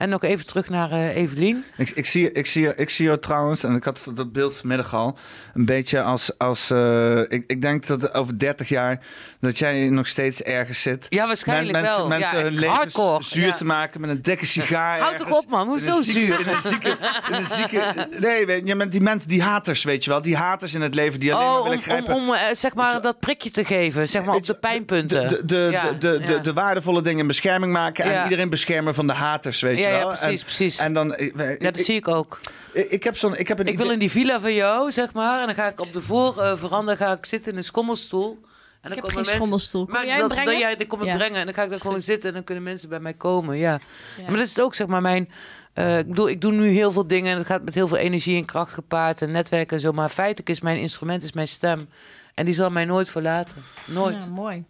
En 0.00 0.08
nog 0.08 0.22
even 0.22 0.46
terug 0.46 0.68
naar 0.68 0.90
eh, 0.90 1.16
Evelien. 1.16 1.64
Ik, 1.76 1.90
ik, 1.90 2.06
zie, 2.06 2.32
ik, 2.32 2.46
zie, 2.46 2.74
ik 2.74 2.90
zie 2.90 3.04
jou 3.04 3.18
trouwens, 3.18 3.64
en 3.64 3.74
ik 3.74 3.84
had 3.84 4.06
dat 4.14 4.32
beeld 4.32 4.56
vanmiddag 4.56 4.94
al, 4.94 5.18
een 5.54 5.64
beetje 5.64 6.02
als. 6.02 6.38
als 6.38 6.70
eh, 6.70 7.18
ik, 7.18 7.44
ik 7.46 7.62
denk 7.62 7.86
dat 7.86 8.14
over 8.14 8.38
30 8.38 8.68
jaar 8.68 9.00
dat 9.40 9.58
jij 9.58 9.88
nog 9.88 10.06
steeds 10.06 10.42
ergens 10.42 10.82
zit. 10.82 11.06
Ja, 11.08 11.26
waarschijnlijk 11.26 11.72
Men- 11.72 11.80
mensen, 11.82 11.98
wel. 12.00 12.08
Mensen 12.08 12.36
ja, 12.38 12.42
hun 12.44 12.58
leven 12.58 13.24
zuur 13.24 13.46
ja. 13.46 13.52
te 13.52 13.64
maken 13.64 14.00
met 14.00 14.10
een 14.10 14.22
dikke 14.22 14.46
sigaar. 14.46 14.98
Houd 14.98 15.16
toch 15.16 15.30
op, 15.38 15.48
man. 15.48 15.68
Hoezo 15.68 16.00
zuur? 16.00 16.40
In 16.40 16.48
een 16.48 16.62
zieke, 16.62 16.96
in 17.28 17.34
een 17.34 17.44
zieke, 17.44 18.08
nee, 18.18 18.46
weet 18.46 18.66
je, 18.66 18.74
met 18.74 18.92
die 18.92 19.00
mensen, 19.00 19.28
die 19.28 19.42
haters, 19.42 19.84
weet 19.84 20.04
je 20.04 20.10
wel. 20.10 20.22
Die 20.22 20.36
haters 20.36 20.74
in 20.74 20.80
het 20.80 20.94
leven 20.94 21.20
die 21.20 21.34
alleen 21.34 21.46
maar 21.46 21.56
Oh, 21.56 21.62
willen 21.62 21.78
om, 21.78 21.84
grijpen. 21.84 22.14
om, 22.14 22.28
om 22.28 22.34
eh, 22.34 22.40
zeg 22.52 22.74
maar 22.74 23.00
dat 23.00 23.18
prikje 23.18 23.50
te 23.50 23.64
geven, 23.64 24.08
zeg 24.08 24.24
maar 24.24 24.34
op 24.34 24.46
de 24.46 24.54
pijnpunten. 24.54 25.28
De, 25.28 25.44
de, 25.44 25.68
Ja, 25.70 25.92
de, 25.92 25.98
de, 25.98 26.24
de, 26.24 26.40
de 26.40 26.52
waardevolle 26.52 27.02
dingen 27.02 27.20
in 27.20 27.26
bescherming 27.26 27.72
maken 27.72 28.04
en 28.04 28.22
iedereen 28.22 28.48
beschermen 28.48 28.94
van 28.94 29.06
de 29.06 29.12
haters, 29.12 29.60
weet 29.60 29.78
je 29.78 29.88
ja, 29.92 30.06
precies, 30.06 30.38
en, 30.40 30.44
precies. 30.44 30.78
En 30.78 30.94
dan, 30.94 31.16
ik, 31.16 31.34
ik, 31.34 31.62
Ja, 31.62 31.70
dat 31.70 31.78
zie 31.84 31.94
ik 31.96 32.08
ook. 32.08 32.40
ik, 32.72 32.88
ik 32.90 33.04
heb 33.04 33.16
zo'n, 33.16 33.36
ik 33.36 33.48
heb 33.48 33.58
een 33.58 33.66
Ik 33.66 33.78
wil 33.78 33.90
in 33.90 33.98
die 33.98 34.10
villa 34.10 34.40
van 34.40 34.54
jou, 34.54 34.90
zeg 34.90 35.12
maar. 35.12 35.40
En 35.40 35.46
dan 35.46 35.54
ga 35.54 35.66
ik 35.68 35.80
op 35.80 35.92
de 35.92 36.00
voorveranda 36.02 36.96
ga 36.96 37.12
ik 37.12 37.26
zitten 37.26 37.52
in 37.52 37.58
een 37.58 37.64
schommelstoel. 37.64 38.30
En 38.30 38.88
dan 38.88 38.98
Ik 38.98 39.04
heb 39.04 39.04
komen 39.04 39.08
geen 39.08 39.14
mensen- 39.16 39.36
schommelstoel. 39.36 39.84
Kom 39.84 39.92
Maar 39.94 40.06
jij 40.06 40.18
dat, 40.18 40.28
brengen? 40.28 40.46
dat 40.52 40.60
jij, 40.60 40.76
dan 40.76 40.86
kom 40.86 41.00
ik 41.00 41.06
Ja. 41.06 41.16
brengen 41.16 41.38
en 41.38 41.44
dan 41.44 41.54
ga 41.54 41.62
ik 41.62 41.70
daar 41.70 41.80
gewoon 41.80 42.00
zitten 42.02 42.28
en 42.28 42.34
dan 42.34 42.44
kunnen 42.44 42.64
mensen 42.64 42.88
bij 42.88 43.00
mij 43.00 43.14
komen. 43.14 43.56
Ja. 43.56 43.80
Ja. 44.16 44.22
Maar 44.22 44.32
dat 44.36 44.44
is 44.46 44.48
het 44.54 44.60
ook, 44.60 44.74
zeg 44.74 44.86
maar, 44.86 45.00
mijn. 45.02 45.30
eh, 45.72 45.98
ik 45.98 46.06
bedoel, 46.08 46.28
ik 46.28 46.40
doe 46.40 46.52
nu 46.52 46.68
heel 46.68 46.92
veel 46.92 47.06
dingen 47.06 47.32
en 47.32 47.38
het 47.38 47.46
gaat 47.46 47.62
met 47.64 47.74
heel 47.74 47.88
veel 47.88 47.96
energie 47.96 48.36
en 48.36 48.44
kracht 48.44 48.72
gepaard 48.72 49.22
en 49.22 49.30
netwerken 49.30 49.76
en 49.76 49.82
zo. 49.82 49.92
Maar 49.92 50.08
feitelijk 50.08 50.48
is 50.50 50.60
mijn 50.60 50.78
instrument 50.78 51.22
is 51.22 51.32
mijn 51.32 51.48
stem. 51.48 51.88
En 52.34 52.44
die 52.44 52.54
zal 52.54 52.70
mij 52.70 52.84
nooit 52.84 53.08
verlaten. 53.10 53.56
Nooit. 53.84 54.16
Ja, 54.22 54.28
mooi. 54.28 54.64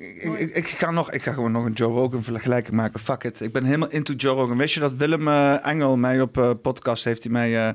Ik, 0.00 0.38
ik, 0.38 0.54
ik 0.54 0.66
ga 0.68 0.90
nog, 0.90 1.10
ik 1.10 1.22
ga 1.22 1.32
gewoon 1.32 1.52
nog 1.52 1.64
een 1.64 1.72
Joe 1.72 1.92
Rogan 1.92 2.22
vergelijking 2.22 2.76
maken. 2.76 3.00
Fuck 3.00 3.24
it. 3.24 3.40
Ik 3.40 3.52
ben 3.52 3.64
helemaal 3.64 3.88
into 3.88 4.12
Joe 4.14 4.34
Rogan. 4.34 4.56
Weet 4.56 4.72
je 4.72 4.80
dat 4.80 4.94
Willem 4.94 5.28
eh, 5.28 5.66
Engel 5.66 5.96
mij 5.96 6.20
op 6.20 6.38
eh, 6.38 6.50
podcast 6.62 7.04
heeft 7.04 7.22
hij 7.22 7.32
mij 7.32 7.66
eh, 7.68 7.74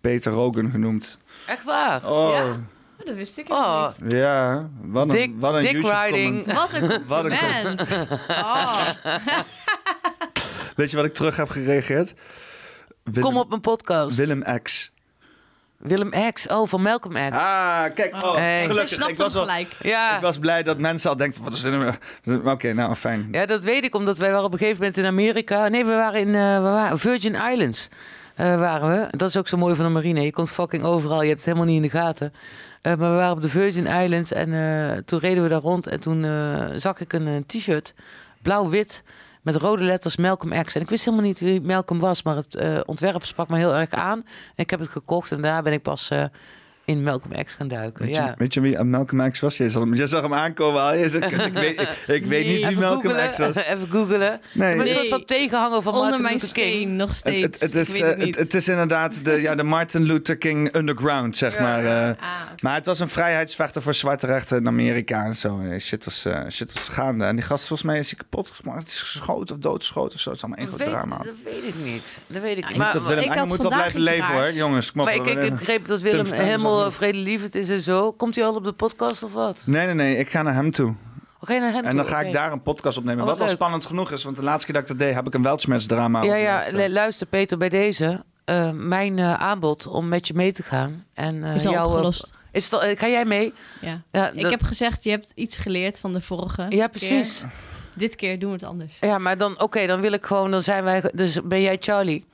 Peter 0.00 0.32
Rogan 0.32 0.70
genoemd? 0.70 1.18
Echt 1.46 1.64
waar? 1.64 2.10
Oh, 2.10 2.30
Ja? 2.30 2.44
ja. 2.44 2.60
Dat 3.04 3.14
wist 3.14 3.38
ik 3.38 3.48
Oh, 3.50 3.88
Ja, 4.08 4.68
wat 4.82 5.08
een, 5.08 5.14
Dick, 5.14 5.32
wat 5.38 5.54
een 5.54 5.62
dick 5.62 5.72
YouTube 5.72 6.00
riding. 6.04 6.44
comment. 6.44 6.52
Wat 6.60 6.74
een 6.74 7.02
Wat 7.06 7.24
een 7.24 7.38
compliment. 7.38 8.06
Oh, 8.28 8.88
Weet 10.76 10.90
je 10.90 10.96
wat 10.96 11.04
ik 11.06 11.14
terug 11.14 11.36
heb 11.36 11.48
gereageerd? 11.48 12.14
Willem, 13.02 13.22
Kom 13.22 13.36
op 13.36 13.48
mijn 13.48 13.60
podcast. 13.60 14.16
Willem 14.16 14.42
X. 14.62 14.92
Willem 15.78 16.10
X. 16.32 16.46
Oh, 16.48 16.68
van 16.68 16.82
Malcolm 16.82 17.14
X. 17.14 17.36
Ah, 17.36 17.84
kijk. 17.94 18.14
Oh, 18.14 18.34
Hey. 18.34 18.60
Gelukkig. 18.66 18.88
snapt 18.88 19.10
Ik 19.10 19.16
hem 19.16 19.24
was, 19.26 19.34
wel, 19.34 19.42
gelijk. 19.42 19.68
ja. 19.82 20.16
ik 20.16 20.22
was 20.22 20.38
blij 20.38 20.62
dat 20.62 20.78
mensen 20.78 21.10
al 21.10 21.16
denken 21.16 21.36
van, 21.36 21.44
wat 21.44 21.54
is 21.54 21.60
dit 21.60 21.72
nou? 22.24 22.44
Oké, 22.52 22.72
nou, 22.72 22.94
fijn. 22.94 23.28
Ja, 23.32 23.46
dat 23.46 23.62
weet 23.62 23.84
ik, 23.84 23.94
omdat 23.94 24.18
wij 24.18 24.30
waren 24.30 24.44
op 24.46 24.52
een 24.52 24.58
gegeven 24.58 24.78
moment 24.80 24.98
in 24.98 25.06
Amerika. 25.06 25.68
Nee, 25.68 25.84
we 25.84 25.94
waren 25.94 26.20
in 26.20 26.34
eh, 26.34 26.56
we 26.56 26.60
waren, 26.62 26.98
Virgin 26.98 27.34
Islands. 27.52 27.88
eh, 28.34 28.58
waren 28.58 28.88
we. 29.00 29.16
Dat 29.16 29.28
is 29.28 29.36
ook 29.36 29.48
zo 29.48 29.56
mooi 29.56 29.74
van 29.74 29.84
de 29.84 29.90
marine. 29.90 30.20
Je 30.20 30.32
komt 30.32 30.50
fucking 30.50 30.84
overal. 30.84 31.20
Je 31.22 31.26
hebt 31.28 31.36
het 31.40 31.46
helemaal 31.46 31.66
niet 31.66 31.76
in 31.76 31.90
de 31.90 31.96
gaten. 31.98 32.32
Eh, 32.82 32.94
maar 32.94 33.10
we 33.10 33.16
waren 33.16 33.32
op 33.36 33.42
de 33.42 33.48
Virgin 33.48 33.86
Islands 33.86 34.32
en 34.32 34.52
eh, 34.54 34.96
toen 35.04 35.18
reden 35.18 35.42
we 35.42 35.48
daar 35.48 35.60
rond. 35.60 35.86
En 35.86 36.00
toen 36.00 36.24
eh, 36.24 36.64
zag 36.76 37.00
ik 37.00 37.12
een, 37.12 37.44
t-shirt, 37.46 37.94
blauw-wit, 38.42 39.02
met 39.46 39.56
rode 39.56 39.82
letters 39.82 40.16
Malcolm 40.16 40.64
X. 40.64 40.74
En 40.74 40.80
ik 40.80 40.90
wist 40.90 41.04
helemaal 41.04 41.26
niet 41.26 41.40
wie 41.40 41.60
Malcolm 41.60 42.00
was, 42.00 42.22
maar 42.22 42.36
het 42.36 42.54
eh, 42.54 42.80
ontwerp 42.84 43.24
sprak 43.24 43.48
me 43.48 43.56
heel 43.56 43.74
erg 43.74 43.90
aan. 43.90 44.18
En 44.18 44.62
ik 44.64 44.70
heb 44.70 44.80
het 44.80 44.88
gekocht 44.88 45.32
en 45.32 45.40
daarna 45.42 45.62
ben 45.62 45.72
ik 45.72 45.82
pas 45.82 46.10
eh, 46.10 46.24
in 46.86 47.02
Malcolm 47.02 47.44
X 47.44 47.54
gaan 47.54 47.68
duiken. 47.68 48.04
Weet, 48.04 48.14
je, 48.14 48.20
ja. 48.20 48.34
weet 48.38 48.54
je 48.54 48.60
wie 48.60 48.82
Malcolm 48.82 49.30
X 49.30 49.40
was? 49.40 49.56
Je 49.56 49.70
zag 49.70 49.82
hem, 49.82 49.94
je 49.94 50.06
zag 50.06 50.22
hem 50.22 50.34
aankomen 50.34 50.80
al. 50.82 50.94
Je 50.94 51.08
zegt, 51.10 51.32
ik 51.46 51.52
weet, 51.52 51.80
ik, 51.80 51.88
ik 52.06 52.26
weet 52.26 52.46
Nee. 52.46 52.56
niet 52.56 52.66
wie 52.66 52.78
Malcolm 52.78 53.16
X 53.30 53.36
was. 53.38 53.56
even 53.64 53.88
googelen. 53.90 54.40
Nee. 54.52 54.76
Maar 54.76 54.86
een 54.86 54.92
Nee. 54.92 54.94
soort 54.94 55.08
van 55.08 55.24
tegenhanger 55.24 55.82
van 55.82 55.92
onder 55.92 56.06
Martin 56.08 56.22
mijn 56.22 56.34
Luther 56.34 56.52
King. 56.52 56.72
steen, 56.74 56.96
nog 56.96 57.08
Het, 57.08 57.16
steeds. 57.16 57.60
het, 57.60 57.60
het 57.60 57.74
is, 57.88 57.94
ik 57.98 58.02
eh, 58.02 58.08
het 58.08 58.20
het, 58.24 58.38
het 58.38 58.54
is 58.54 58.68
inderdaad 58.68 59.24
de, 59.24 59.40
ja, 59.40 59.54
de 59.54 59.62
Martin 59.62 60.02
Luther 60.02 60.36
King 60.36 60.74
underground, 60.74 61.36
zeg 61.36 61.54
Ja. 61.54 61.62
maar. 61.62 61.84
eh. 61.84 62.08
Ah, 62.08 62.14
maar 62.62 62.74
het 62.74 62.86
was 62.86 63.00
een 63.00 63.08
vrijheidsvechter 63.08 63.82
voor 63.82 63.94
zwarte 63.94 64.26
rechten 64.26 64.56
in 64.58 64.66
Amerika 64.66 65.24
en 65.24 65.36
zo. 65.36 65.58
En 65.60 65.80
Shit 65.80 66.04
was, 66.04 66.24
eh, 66.24 66.40
shit 66.50 66.72
was 66.72 66.88
gaande. 66.88 67.24
En 67.24 67.36
die 67.36 67.44
gast, 67.44 67.66
volgens 67.66 67.88
mij 67.88 67.98
is 67.98 68.06
hij 68.10 68.18
kapot 68.18 68.50
gemaakt. 68.50 68.80
Het 68.82 68.88
is 68.90 69.00
geschoten 69.02 69.54
of 69.56 69.60
doodgeschoten 69.60 70.14
of 70.14 70.20
zo. 70.20 70.28
Het 70.30 70.38
is 70.38 70.44
allemaal 70.44 70.64
één 70.64 70.74
groot 70.74 70.86
weet, 70.86 70.96
drama. 70.96 71.16
dat 71.16 71.34
weet 71.44 71.64
ik 71.74 71.74
niet. 71.84 72.18
Dat 72.26 72.42
weet 72.42 72.56
ik 72.58 72.62
niet. 72.64 72.70
ik 72.72 72.76
Maar, 72.76 72.92
dat 72.92 73.06
Willem 73.06 73.24
ik 73.24 73.30
had 73.32 73.46
moet 73.46 73.62
wel 73.62 73.70
blijven 73.70 74.00
leven 74.00 74.32
hoor, 74.34 74.52
jongens. 74.52 74.92
Kom 74.92 75.00
op, 75.00 75.06
maar 75.06 75.14
ik, 75.14 75.26
ik, 75.26 75.42
ik 75.42 75.58
begreep 75.58 75.86
dat 75.86 76.00
Willem 76.00 76.32
helemaal 76.32 76.75
over. 76.80 76.92
vredelievend 76.92 77.54
is 77.54 77.68
en 77.68 77.80
zo. 77.80 78.12
Komt 78.12 78.34
hij 78.36 78.44
al 78.44 78.54
op 78.54 78.64
de 78.64 78.72
podcast 78.72 79.22
of 79.22 79.32
wat? 79.32 79.62
Nee, 79.64 79.86
nee, 79.86 79.94
nee. 79.94 80.16
Ik 80.18 80.30
ga 80.30 80.42
naar 80.42 80.54
hem 80.54 80.70
toe. 80.70 80.94
Oké, 81.40 81.58
naar 81.58 81.72
hem 81.72 81.84
En 81.84 81.96
dan 81.96 82.04
toe, 82.04 82.14
ga 82.14 82.20
ik 82.20 82.26
oké. 82.26 82.34
daar 82.36 82.52
een 82.52 82.62
podcast 82.62 82.98
opnemen. 82.98 83.20
Oh, 83.20 83.26
wat 83.28 83.32
wat 83.38 83.40
al 83.42 83.46
leuk. 83.46 83.56
spannend 83.56 83.86
genoeg 83.86 84.10
is. 84.12 84.24
Want 84.24 84.36
de 84.36 84.42
laatste 84.42 84.64
keer 84.72 84.74
dat 84.80 84.90
ik 84.90 84.98
dat 84.98 85.06
deed, 85.06 85.14
heb 85.14 85.26
ik 85.26 85.34
een 85.34 85.42
weltschmertsdrama 85.42 86.22
Ja, 86.22 86.34
ja, 86.34 86.64
lu- 86.70 86.88
luister 86.88 87.26
Peter, 87.26 87.58
bij 87.58 87.68
deze. 87.68 88.24
eh, 88.44 88.70
mijn 88.70 89.18
eh, 89.18 89.34
aanbod 89.34 89.86
om 89.86 90.08
met 90.08 90.26
je 90.26 90.34
mee 90.34 90.52
te 90.52 90.62
gaan. 90.62 91.04
En, 91.14 91.44
eh, 91.44 91.54
is 91.54 91.66
al 91.66 91.72
jou, 91.72 91.84
eh, 91.86 91.92
opgelost. 91.92 92.34
is 92.52 92.64
het 92.64 92.72
al, 92.72 92.82
eh, 92.82 92.98
ga 92.98 93.08
jij 93.08 93.24
mee? 93.24 93.52
Ja. 93.80 94.00
Ja, 94.12 94.30
Ik 94.30 94.40
dat- 94.42 94.50
heb 94.50 94.62
gezegd, 94.62 95.04
je 95.04 95.10
hebt 95.10 95.32
iets 95.34 95.56
geleerd 95.56 95.98
van 95.98 96.12
de 96.12 96.20
vorige 96.20 96.66
ja 96.68 96.86
precies. 96.88 97.38
keer. 97.40 97.50
Dit 97.94 98.16
keer 98.16 98.38
doen 98.38 98.48
we 98.50 98.54
het 98.56 98.64
anders. 98.64 98.92
Ja, 99.00 99.18
maar 99.18 99.38
dan, 99.38 99.60
oké, 99.60 99.86
dan 99.86 100.00
wil 100.00 100.12
ik 100.12 100.26
gewoon, 100.26 100.50
dan 100.50 100.62
zijn 100.62 100.84
wij, 100.84 101.02
dus 101.12 101.38
ben 101.44 101.60
jij 101.62 101.76
Charlie. 101.80 102.24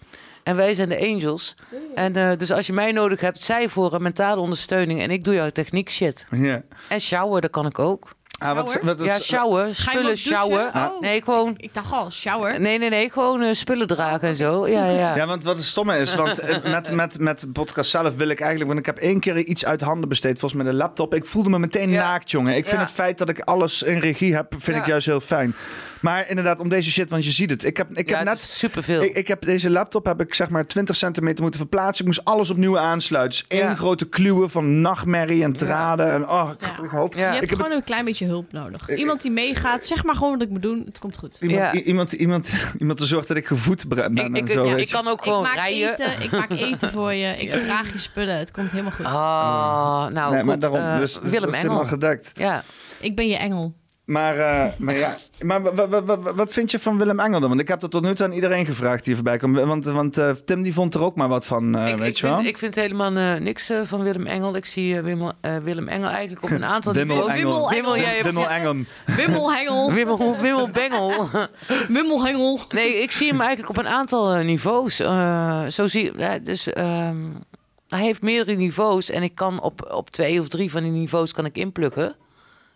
En 0.42 0.56
wij 0.56 0.74
zijn 0.74 0.88
de 0.88 1.00
Angels. 1.00 1.54
En 1.94 2.16
eh, 2.16 2.38
dus 2.38 2.52
als 2.52 2.66
je 2.66 2.72
mij 2.72 2.92
nodig 2.92 3.20
hebt, 3.20 3.42
zij 3.42 3.68
voor 3.68 3.92
een 3.94 4.02
mentale 4.02 4.40
ondersteuning. 4.40 5.00
En 5.02 5.10
ik 5.10 5.24
doe 5.24 5.34
jouw 5.34 5.50
techniek 5.50 5.90
shit. 5.90 6.26
Ja. 6.30 6.62
En 6.88 7.00
shower, 7.00 7.40
dat 7.40 7.50
kan 7.50 7.66
ik 7.66 7.78
ook. 7.78 8.10
Ah, 8.38 8.54
wat, 8.54 8.68
Shower? 8.70 8.86
wat, 8.86 8.96
wat- 8.98 9.06
ja, 9.06 9.18
shower, 9.18 9.74
spullen 9.74 10.16
shower. 10.16 10.70
Oh. 10.74 11.00
Nee, 11.00 11.22
gewoon. 11.22 11.54
Ik 11.56 11.74
dacht 11.74 11.92
al, 11.92 12.10
shower. 12.10 12.60
Nee, 12.60 12.78
nee, 12.78 12.88
nee, 12.88 13.10
gewoon 13.10 13.42
eh, 13.42 13.52
spullen 13.52 13.86
dragen 13.86 14.28
en 14.28 14.36
zo. 14.36 14.68
Ja, 14.68 14.88
ja. 14.88 15.14
Ja, 15.16 15.26
want 15.26 15.44
wat 15.44 15.56
het 15.56 15.64
stomme 15.64 15.98
is, 15.98 16.14
want 16.14 16.38
eh, 16.38 16.72
met, 16.72 16.90
met, 16.92 17.18
met 17.18 17.46
podcast 17.52 17.90
zelf 17.90 18.16
wil 18.16 18.28
ik 18.28 18.40
eigenlijk... 18.40 18.66
Want 18.70 18.80
ik 18.80 18.86
heb 18.94 18.98
één 18.98 19.20
keer 19.20 19.36
iets 19.38 19.64
uit 19.64 19.80
handen 19.80 20.08
besteed, 20.08 20.38
volgens 20.38 20.62
mij 20.62 20.70
de 20.72 20.76
laptop. 20.78 21.14
Ik 21.14 21.24
voelde 21.24 21.48
me 21.50 21.58
meteen 21.58 21.90
Ja. 21.90 22.02
naakt, 22.02 22.30
jongen. 22.30 22.56
Ik 22.56 22.64
vind 22.66 22.76
Ja. 22.80 22.84
het 22.86 22.94
feit 22.94 23.18
dat 23.18 23.28
ik 23.28 23.40
alles 23.40 23.82
in 23.82 23.98
regie 23.98 24.34
heb, 24.34 24.54
vind 24.58 24.76
ik 24.76 24.86
juist 24.86 25.06
heel 25.06 25.20
fijn. 25.20 25.54
Maar 26.02 26.28
inderdaad, 26.28 26.60
om 26.60 26.68
deze 26.68 26.90
shit, 26.90 27.10
want 27.10 27.24
je 27.24 27.31
ziet 27.31 27.50
het. 27.50 27.64
Ik 27.64 27.76
heb, 27.76 27.90
ik 27.98 28.08
ja, 28.10 28.16
heb 28.18 28.26
het 28.26 28.34
net... 28.36 28.42
superveel. 28.42 29.02
Ik, 29.02 29.14
ik 29.16 29.28
heb 29.28 29.42
deze 29.44 29.70
laptop 29.70 30.05
heb 30.06 30.20
ik 30.20 30.34
zeg 30.34 30.48
maar 30.48 30.66
20 30.66 30.97
centimeter 30.97 31.42
moeten 31.42 31.60
verplaatsen. 31.60 32.00
Ik 32.00 32.06
moest 32.06 32.24
alles 32.24 32.50
opnieuw 32.50 32.78
aansluiten. 32.78 33.31
Dus 33.39 33.58
één 33.58 33.68
Ja. 33.68 33.74
grote 33.74 34.08
kluwen 34.08 34.50
van 34.50 34.81
nachtmerrie 34.81 35.42
en 35.42 35.52
draden. 35.52 36.12
En 36.12 36.28
oh, 36.28 36.50
ik, 36.58 36.60
Ja. 36.66 36.84
ik 36.84 36.90
hoop... 36.90 37.14
Ja. 37.14 37.18
Je 37.20 37.24
hebt 37.26 37.42
Ik 37.42 37.50
heb 37.50 37.58
gewoon 37.60 37.76
een 37.76 37.84
klein 37.84 38.05
beetje 38.05 38.26
hulp 38.26 38.52
nodig. 38.52 38.89
Iemand 38.97 39.22
die 39.22 39.31
meegaat, 39.31 39.86
zeg 39.86 40.05
maar 40.05 40.14
gewoon 40.14 40.32
wat 40.32 40.42
ik 40.42 40.48
moet 40.48 40.62
doen. 40.62 40.82
Het 40.86 40.98
komt 40.98 41.18
goed. 41.18 41.36
Iemand, 41.40 41.74
iemand, 41.74 42.12
iemand, 42.12 42.52
iemand 42.78 42.98
te 42.98 43.06
zorgen 43.06 43.28
dat 43.28 43.36
ik 43.36 43.47
gevoed 43.47 43.89
ben 43.89 44.16
ik, 44.16 44.24
en 44.24 44.34
ik, 44.34 44.50
zo. 44.50 44.64
ik 44.76 44.89
kan 44.90 45.06
ook 45.06 45.18
Ik 45.18 45.24
gewoon 45.24 45.42
maak, 45.42 45.55
rijden. 45.55 45.90
eten, 45.92 46.22
ik 46.22 46.31
maak 46.31 46.50
eten 46.70 46.90
voor 46.90 47.12
je. 47.12 47.36
Ik 47.36 47.50
draag 47.50 47.92
je 47.92 47.98
spullen. 47.98 48.36
Het 48.39 48.50
komt 48.50 48.70
helemaal 48.70 48.92
goed. 48.92 49.05
Ah, 49.05 50.06
nou 50.06 50.34
nee, 50.34 50.42
maar 50.44 50.58
daarom, 50.58 50.78
eh, 50.81 50.98
dus, 50.98 51.12
dus 51.12 51.22
Willem 51.22 51.40
dat 51.40 51.48
is 51.50 51.56
helemaal 51.56 51.76
Engel. 51.78 51.90
gedekt. 51.92 52.31
Ja. 52.34 52.62
Ik 53.00 53.16
ben 53.16 53.28
je 53.28 53.36
engel. 53.36 53.74
Maar, 54.05 54.36
eh, 54.39 54.64
maar 54.78 54.94
ja, 54.94 55.16
maar 55.40 55.62
wa- 55.62 55.74
wa- 55.89 56.02
wa- 56.05 56.18
wa- 56.18 56.34
wat 56.34 56.52
vind 56.52 56.70
je 56.70 56.78
van 56.78 56.98
Willem 56.98 57.20
Engel 57.20 57.40
dan? 57.40 57.48
Want 57.48 57.60
ik 57.60 57.68
heb 57.68 57.81
dat 57.81 57.90
tot 57.90 58.02
nu 58.02 58.14
toe 58.14 58.26
aan 58.26 58.32
iedereen 58.32 58.66
gevraagd 58.66 59.05
die 59.05 59.14
voorbij 59.14 59.39
komt. 59.39 59.58
Want, 59.58 59.84
want 59.84 60.18
eh, 60.18 60.31
Tim 60.31 60.62
die 60.62 60.72
vond 60.74 60.94
er 60.94 61.02
ook 61.02 61.16
maar 61.16 61.28
wat 61.28 61.47
van, 61.47 61.74
eh, 61.76 61.89
ik, 61.89 61.97
weet 61.97 62.08
ik, 62.08 62.16
je 62.16 62.26
wel? 62.26 62.36
vind, 62.36 62.48
ik 62.48 62.58
vind 62.58 62.74
helemaal 62.74 63.16
eh, 63.16 63.40
niks 63.40 63.70
eh, 63.70 63.81
van 63.84 64.02
Willem 64.02 64.26
Engel. 64.26 64.56
Ik 64.56 64.66
zie 64.66 64.97
eh, 64.97 65.02
Wimmel, 65.02 65.32
eh, 65.40 65.56
Willem 65.56 65.89
Engel 65.89 66.08
eigenlijk 66.08 66.42
op 66.44 66.50
een 66.50 66.64
aantal 66.74 66.92
Wimmel 66.92 67.16
niveaus. 67.16 67.39
Engel. 67.39 67.68
Wimmel, 67.70 67.97
ja, 67.97 68.10
ja, 68.10 68.22
Wimmel. 68.22 68.50
Engel. 68.50 68.74
Wimmel, 69.94 70.36
Wimmel 70.40 70.68
Bengel. 70.68 71.28
Wimmelhengel. 71.89 72.60
Nee, 72.68 73.02
ik 73.02 73.10
zie 73.12 73.28
hem 73.28 73.40
eigenlijk 73.40 73.70
op 73.70 73.76
een 73.84 73.89
aantal 73.90 74.34
niveaus. 74.34 75.00
Eh, 75.00 75.66
zo 75.66 75.86
zie 75.89 76.12
ja, 76.16 76.39
dus 76.39 76.72
ehm, 76.72 77.16
hij 77.89 78.00
heeft 78.02 78.22
meerdere 78.22 78.56
niveaus 78.56 79.10
en 79.10 79.22
ik 79.22 79.34
kan 79.34 79.60
op, 79.60 79.90
op 79.94 80.10
twee 80.10 80.40
of 80.40 80.48
drie 80.48 80.70
van 80.70 80.82
die 80.82 80.92
niveaus 80.92 81.32
kan 81.32 81.44
ik 81.44 81.56
inpluggen. 81.56 82.14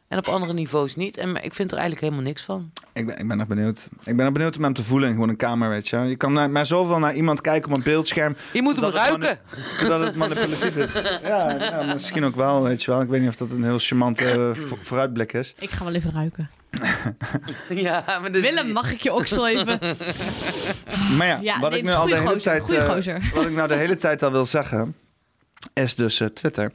En 0.08 0.18
op 0.18 0.26
andere 0.28 0.52
niveaus 0.52 0.96
niet. 0.96 1.16
En 1.16 1.44
ik 1.44 1.54
vind 1.54 1.70
er 1.72 1.78
eigenlijk 1.78 2.06
helemaal 2.06 2.26
niks 2.28 2.42
van. 2.42 2.70
Ik 2.92 3.06
ben, 3.06 3.18
ik 3.18 3.28
ben 3.28 3.36
nog 3.36 3.46
benieuwd. 3.46 3.88
Ik 4.04 4.16
ben 4.16 4.32
benieuwd 4.32 4.56
om 4.56 4.62
hem 4.62 4.72
te 4.74 4.82
voelen 4.82 5.08
in 5.08 5.14
gewoon 5.14 5.28
een 5.28 5.36
kamer, 5.36 5.68
weet 5.68 5.88
je. 5.88 5.96
Je 5.98 6.16
kan 6.16 6.32
naar, 6.32 6.50
maar 6.50 6.66
zoveel 6.66 6.98
naar 6.98 7.14
iemand 7.14 7.40
kijken 7.40 7.70
op 7.70 7.76
een 7.76 7.82
beeldscherm. 7.82 8.36
Je 8.52 8.62
moet 8.62 8.72
hem 8.72 8.80
Dat 8.82 8.94
ruiken. 8.94 9.38
Totdat 9.78 10.00
het 10.04 10.16
manipulatief 10.16 10.76
is. 10.76 10.92
Ja, 11.22 11.56
ja, 11.58 11.92
misschien 11.92 12.24
ook 12.24 12.36
wel, 12.36 12.62
weet 12.62 12.82
je 12.82 12.90
wel. 12.90 13.00
Ik 13.00 13.08
weet 13.08 13.20
niet 13.20 13.28
of 13.28 13.36
dat 13.36 13.50
een 13.50 13.64
heel 13.64 13.78
charmante 13.78 14.24
eh, 14.54 14.62
vo- 14.66 14.78
vooruitblik 14.80 15.32
is. 15.32 15.54
Ik 15.58 15.70
ga 15.70 15.84
wel 15.84 15.94
even 15.94 16.12
ruiken. 16.12 16.50
ja, 17.68 18.04
maar 18.20 18.32
dus, 18.32 18.42
Willem, 18.42 18.72
mag 18.72 18.92
ik 18.92 19.00
je 19.00 19.14
oksel 19.14 19.48
even? 19.48 19.78
Maar 21.16 21.26
ja, 21.26 21.38
Ja, 21.42 21.60
wat 21.60 21.70
nee, 21.70 21.78
ik 21.78 21.84
nu 21.86 21.92
al 21.92 22.06
de 22.06 22.16
hele 22.16 22.36
tijd, 22.36 22.70
eh, 22.72 22.86
wat 23.34 23.44
ik 23.46 23.54
nou 23.54 23.68
de 23.68 23.74
hele 23.74 23.96
tijd 23.96 24.22
al 24.22 24.32
wil 24.32 24.46
zeggen, 24.46 24.94
is 25.74 25.94
dus 25.94 26.20
eh, 26.20 26.28
Twitter. 26.28 26.72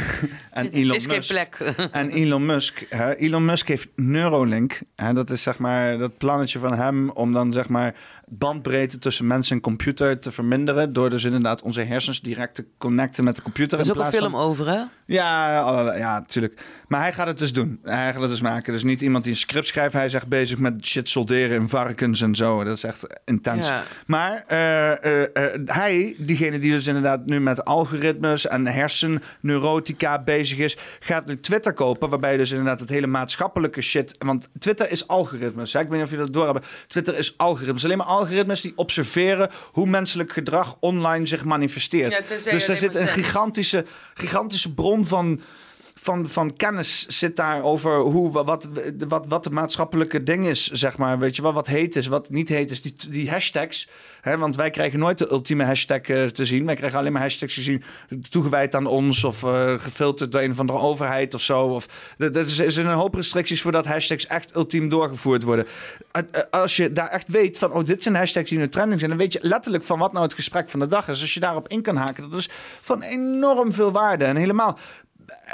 en 0.50 0.70
Elon 0.70 0.96
is 0.96 1.06
geen 1.06 1.16
Musk. 1.16 1.30
plek. 1.30 1.74
En 1.92 2.10
Elon 2.10 2.46
Musk, 2.46 2.86
hè, 2.88 3.14
Elon 3.14 3.44
Musk 3.44 3.68
heeft 3.68 3.88
Neuralink. 3.96 4.80
Hè, 4.96 5.12
dat 5.12 5.30
is 5.30 5.42
zeg 5.42 5.58
maar 5.58 5.98
dat 5.98 6.18
plannetje 6.18 6.58
van 6.58 6.74
hem 6.74 7.10
om 7.10 7.32
dan 7.32 7.52
zeg 7.52 7.68
maar 7.68 7.94
bandbreedte 8.38 8.98
tussen 8.98 9.26
mens 9.26 9.50
en 9.50 9.60
computer 9.60 10.18
te 10.18 10.30
verminderen. 10.30 10.92
Door 10.92 11.10
dus 11.10 11.24
inderdaad 11.24 11.62
onze 11.62 11.80
hersens 11.80 12.20
direct 12.20 12.54
te 12.54 12.66
connecten 12.78 13.24
met 13.24 13.36
de 13.36 13.42
computer. 13.42 13.78
Er 13.78 13.84
is 13.84 13.90
in 13.90 13.98
ook 13.98 14.04
een 14.06 14.12
film 14.12 14.30
van- 14.30 14.40
over, 14.40 14.68
hè? 14.68 14.82
Ja, 15.06 15.96
ja, 15.96 16.18
natuurlijk. 16.18 16.60
Maar 16.88 17.00
hij 17.00 17.12
gaat 17.12 17.26
het 17.26 17.38
dus 17.38 17.52
doen. 17.52 17.80
Hij 17.82 18.12
gaat 18.12 18.20
het 18.20 18.30
dus 18.30 18.40
maken. 18.40 18.72
Dus 18.72 18.82
niet 18.82 19.00
iemand 19.00 19.24
die 19.24 19.32
een 19.32 19.38
script 19.38 19.66
schrijft. 19.66 19.92
Hij 19.92 20.06
is 20.06 20.14
echt 20.14 20.28
bezig 20.28 20.58
met 20.58 20.86
shit 20.86 21.08
solderen 21.08 21.60
in 21.60 21.68
varkens 21.68 22.20
en 22.20 22.34
zo. 22.34 22.64
Dat 22.64 22.76
is 22.76 22.84
echt 22.84 23.06
intens. 23.24 23.66
Ja. 23.68 23.84
Maar 24.06 24.44
eh, 24.46 25.04
eh, 25.04 25.22
eh, 25.22 25.60
hij, 25.66 26.14
diegene 26.18 26.58
die 26.58 26.70
dus 26.70 26.86
inderdaad 26.86 27.26
nu 27.26 27.40
met 27.40 27.64
algoritmes 27.64 28.46
en 28.46 28.66
hersenneurotica 28.66 30.22
bezig 30.22 30.58
is, 30.58 30.76
gaat 31.00 31.26
nu 31.26 31.40
Twitter 31.40 31.72
kopen. 31.72 32.08
Waarbij 32.08 32.36
dus 32.36 32.50
inderdaad 32.50 32.80
het 32.80 32.88
hele 32.88 33.06
maatschappelijke 33.06 33.80
shit. 33.80 34.14
Want 34.18 34.48
Twitter 34.58 34.90
is 34.90 35.08
algoritmes. 35.08 35.72
Hè? 35.72 35.80
Ik 35.80 35.88
weet 35.88 35.94
niet 35.94 36.04
of 36.04 36.10
jullie 36.10 36.24
dat 36.24 36.34
doorhebben. 36.34 36.62
Twitter 36.86 37.18
is 37.18 37.38
algoritmes. 37.38 37.84
Alleen 37.84 37.96
maar 37.96 38.06
algoritmes 38.06 38.21
die 38.60 38.72
observeren 38.76 39.50
hoe 39.72 39.86
menselijk 39.86 40.32
gedrag 40.32 40.76
online 40.80 41.26
zich 41.26 41.44
manifesteert. 41.44 42.12
Ja, 42.12 42.50
dus 42.50 42.66
daar 42.66 42.76
zit 42.76 42.94
een 42.94 43.08
gigantische, 43.08 43.84
gigantische 44.14 44.74
bron 44.74 45.06
van 45.06 45.40
van, 46.02 46.28
van 46.28 46.56
kennis 46.56 47.06
zit 47.06 47.36
daar 47.36 47.62
over 47.62 47.98
hoe, 48.00 48.30
wat, 48.30 48.68
wat, 49.08 49.26
wat 49.26 49.44
de 49.44 49.50
maatschappelijke 49.50 50.22
ding 50.22 50.46
is, 50.46 50.66
zeg 50.66 50.96
maar. 50.96 51.18
Weet 51.18 51.36
je 51.36 51.42
wel, 51.42 51.52
wat 51.52 51.66
heet 51.66 51.96
is, 51.96 52.06
wat 52.06 52.30
niet 52.30 52.48
heet 52.48 52.70
is. 52.70 52.82
Die, 52.82 52.94
die 53.08 53.30
hashtags, 53.30 53.88
hè, 54.20 54.38
want 54.38 54.56
wij 54.56 54.70
krijgen 54.70 54.98
nooit 54.98 55.18
de 55.18 55.30
ultieme 55.30 55.64
hashtag 55.64 56.00
eh, 56.00 56.24
te 56.24 56.44
zien. 56.44 56.66
Wij 56.66 56.74
krijgen 56.74 56.98
alleen 56.98 57.12
maar 57.12 57.22
hashtags 57.22 57.54
te 57.54 57.60
zien 57.60 57.82
toegewijd 58.30 58.74
aan 58.74 58.86
ons 58.86 59.24
of 59.24 59.42
eh, 59.42 59.78
gefilterd 59.78 60.32
door 60.32 60.40
een 60.40 60.50
of 60.50 60.60
andere 60.60 60.78
overheid 60.78 61.34
of 61.34 61.40
zo. 61.40 61.62
Of, 61.62 62.14
er 62.18 62.36
er 62.36 62.46
zijn 62.72 62.86
een 62.86 62.94
hoop 62.94 63.14
restricties 63.14 63.62
voordat 63.62 63.86
hashtags 63.86 64.26
echt 64.26 64.54
ultiem 64.56 64.88
doorgevoerd 64.88 65.42
worden. 65.42 65.66
Eh, 66.10 66.22
Als 66.50 66.76
je 66.76 66.92
daar 66.92 67.08
echt 67.08 67.28
weet 67.28 67.58
van, 67.58 67.72
oh, 67.72 67.84
dit 67.84 68.02
zijn 68.02 68.14
hashtags 68.14 68.50
die 68.50 68.58
nu 68.58 68.68
trending 68.68 68.98
zijn, 68.98 69.10
dan 69.10 69.20
weet 69.20 69.32
je 69.32 69.38
letterlijk 69.42 69.84
van 69.84 69.98
wat 69.98 70.12
nou 70.12 70.24
het 70.24 70.34
gesprek 70.34 70.70
van 70.70 70.80
de 70.80 70.86
dag 70.86 71.08
is. 71.08 71.20
Als 71.20 71.34
je 71.34 71.40
daarop 71.40 71.68
in 71.68 71.82
kan 71.82 71.96
haken, 71.96 72.30
dat 72.30 72.38
is 72.38 72.50
van 72.80 73.02
enorm 73.02 73.72
veel 73.72 73.92
waarde. 73.92 74.24
En 74.24 74.36
helemaal 74.36 74.78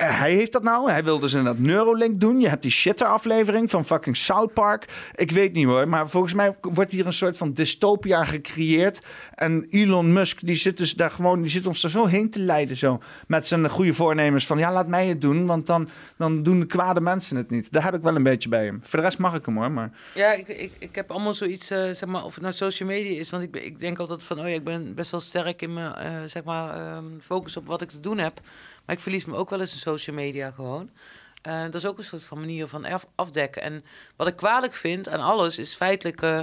hij 0.05 0.33
heeft 0.33 0.52
dat 0.52 0.62
nou. 0.62 0.91
Hij 0.91 1.05
wil 1.05 1.18
dus 1.18 1.33
inderdaad 1.33 1.62
Neuralink 1.62 2.20
doen. 2.20 2.41
Je 2.41 2.49
hebt 2.49 2.62
die 2.62 2.70
shitter-aflevering 2.70 3.70
van 3.70 3.85
fucking 3.85 4.17
South 4.17 4.52
Park. 4.52 4.85
Ik 5.15 5.31
weet 5.31 5.52
niet 5.52 5.67
hoor, 5.67 5.89
maar 5.89 6.09
volgens 6.09 6.35
mij 6.35 6.57
wordt 6.60 6.93
hier 6.93 7.07
een 7.07 7.12
soort 7.12 7.36
van 7.36 7.52
dystopia 7.52 8.25
gecreëerd. 8.25 9.02
En 9.35 9.67
Elon 9.70 10.12
Musk, 10.12 10.47
die 10.47 10.57
zit 10.57 10.77
dus 10.77 10.94
daar 10.94 11.10
gewoon, 11.10 11.41
die 11.41 11.51
zit 11.51 11.67
ons 11.67 11.85
er 11.85 11.91
zo 11.91 12.07
heen 12.07 12.31
te 12.31 12.39
leiden 12.39 12.77
zo. 12.77 13.01
Met 13.27 13.47
zijn 13.47 13.68
goede 13.70 13.94
voornemens 13.94 14.47
van, 14.47 14.59
ja, 14.59 14.73
laat 14.73 14.86
mij 14.86 15.07
het 15.07 15.20
doen, 15.20 15.47
want 15.47 15.67
dan, 15.67 15.89
dan 16.17 16.43
doen 16.43 16.60
de 16.60 16.67
kwade 16.67 17.01
mensen 17.01 17.36
het 17.36 17.51
niet. 17.51 17.73
Daar 17.73 17.85
heb 17.85 17.94
ik 17.94 18.02
wel 18.02 18.17
een 18.17 18.23
beetje 18.23 18.49
bij 18.49 18.65
hem. 18.65 18.81
Voor 18.83 18.99
de 18.99 19.05
rest 19.05 19.18
mag 19.18 19.35
ik 19.35 19.47
hem 19.47 19.57
hoor, 19.57 19.70
maar... 19.70 19.91
Ja, 20.15 20.33
ik, 20.33 20.49
ik, 20.49 20.73
ik 20.78 20.94
heb 20.94 21.10
allemaal 21.10 21.35
zoiets, 21.35 21.70
eh, 21.70 21.78
zeg 21.78 22.07
maar, 22.07 22.25
of 22.25 22.35
het 22.35 22.43
nou 22.43 22.55
social 22.55 22.89
media 22.89 23.18
is. 23.18 23.31
Want 23.31 23.43
ik, 23.43 23.57
ik 23.57 23.81
denk 23.81 23.99
altijd 23.99 24.23
van, 24.23 24.39
oh 24.41 24.49
ja, 24.49 24.55
ik 24.55 24.65
ben 24.65 24.94
best 24.94 25.10
wel 25.10 25.20
sterk 25.20 25.62
in 25.62 25.73
mijn, 25.73 25.94
eh, 25.94 26.10
zeg 26.25 26.44
maar, 26.44 26.75
ehm, 26.75 27.05
focus 27.20 27.57
op 27.57 27.67
wat 27.67 27.83
ik 27.83 27.91
te 27.91 28.01
doen 28.01 28.18
heb. 28.18 28.41
Maar 28.89 28.97
ik 28.97 29.02
verlies 29.02 29.25
me 29.25 29.36
ook 29.36 29.50
wel 29.50 29.60
eens 29.60 29.73
in 29.73 29.78
social 29.78 30.17
media 30.17 30.50
gewoon. 30.50 30.91
Eh, 31.42 31.62
dat 31.62 31.75
is 31.75 31.86
ook 31.86 31.99
een 31.99 32.05
soort 32.05 32.25
van 32.25 32.39
manier 32.41 32.67
van 32.67 32.84
af- 32.84 33.07
afdekken. 33.15 33.62
En 33.62 33.84
wat 34.17 34.26
ik 34.26 34.36
kwalijk 34.36 34.75
vind 34.75 35.08
aan 35.08 35.20
alles 35.20 35.58
is 35.58 35.75
feitelijk 35.75 36.23
eh, 36.23 36.39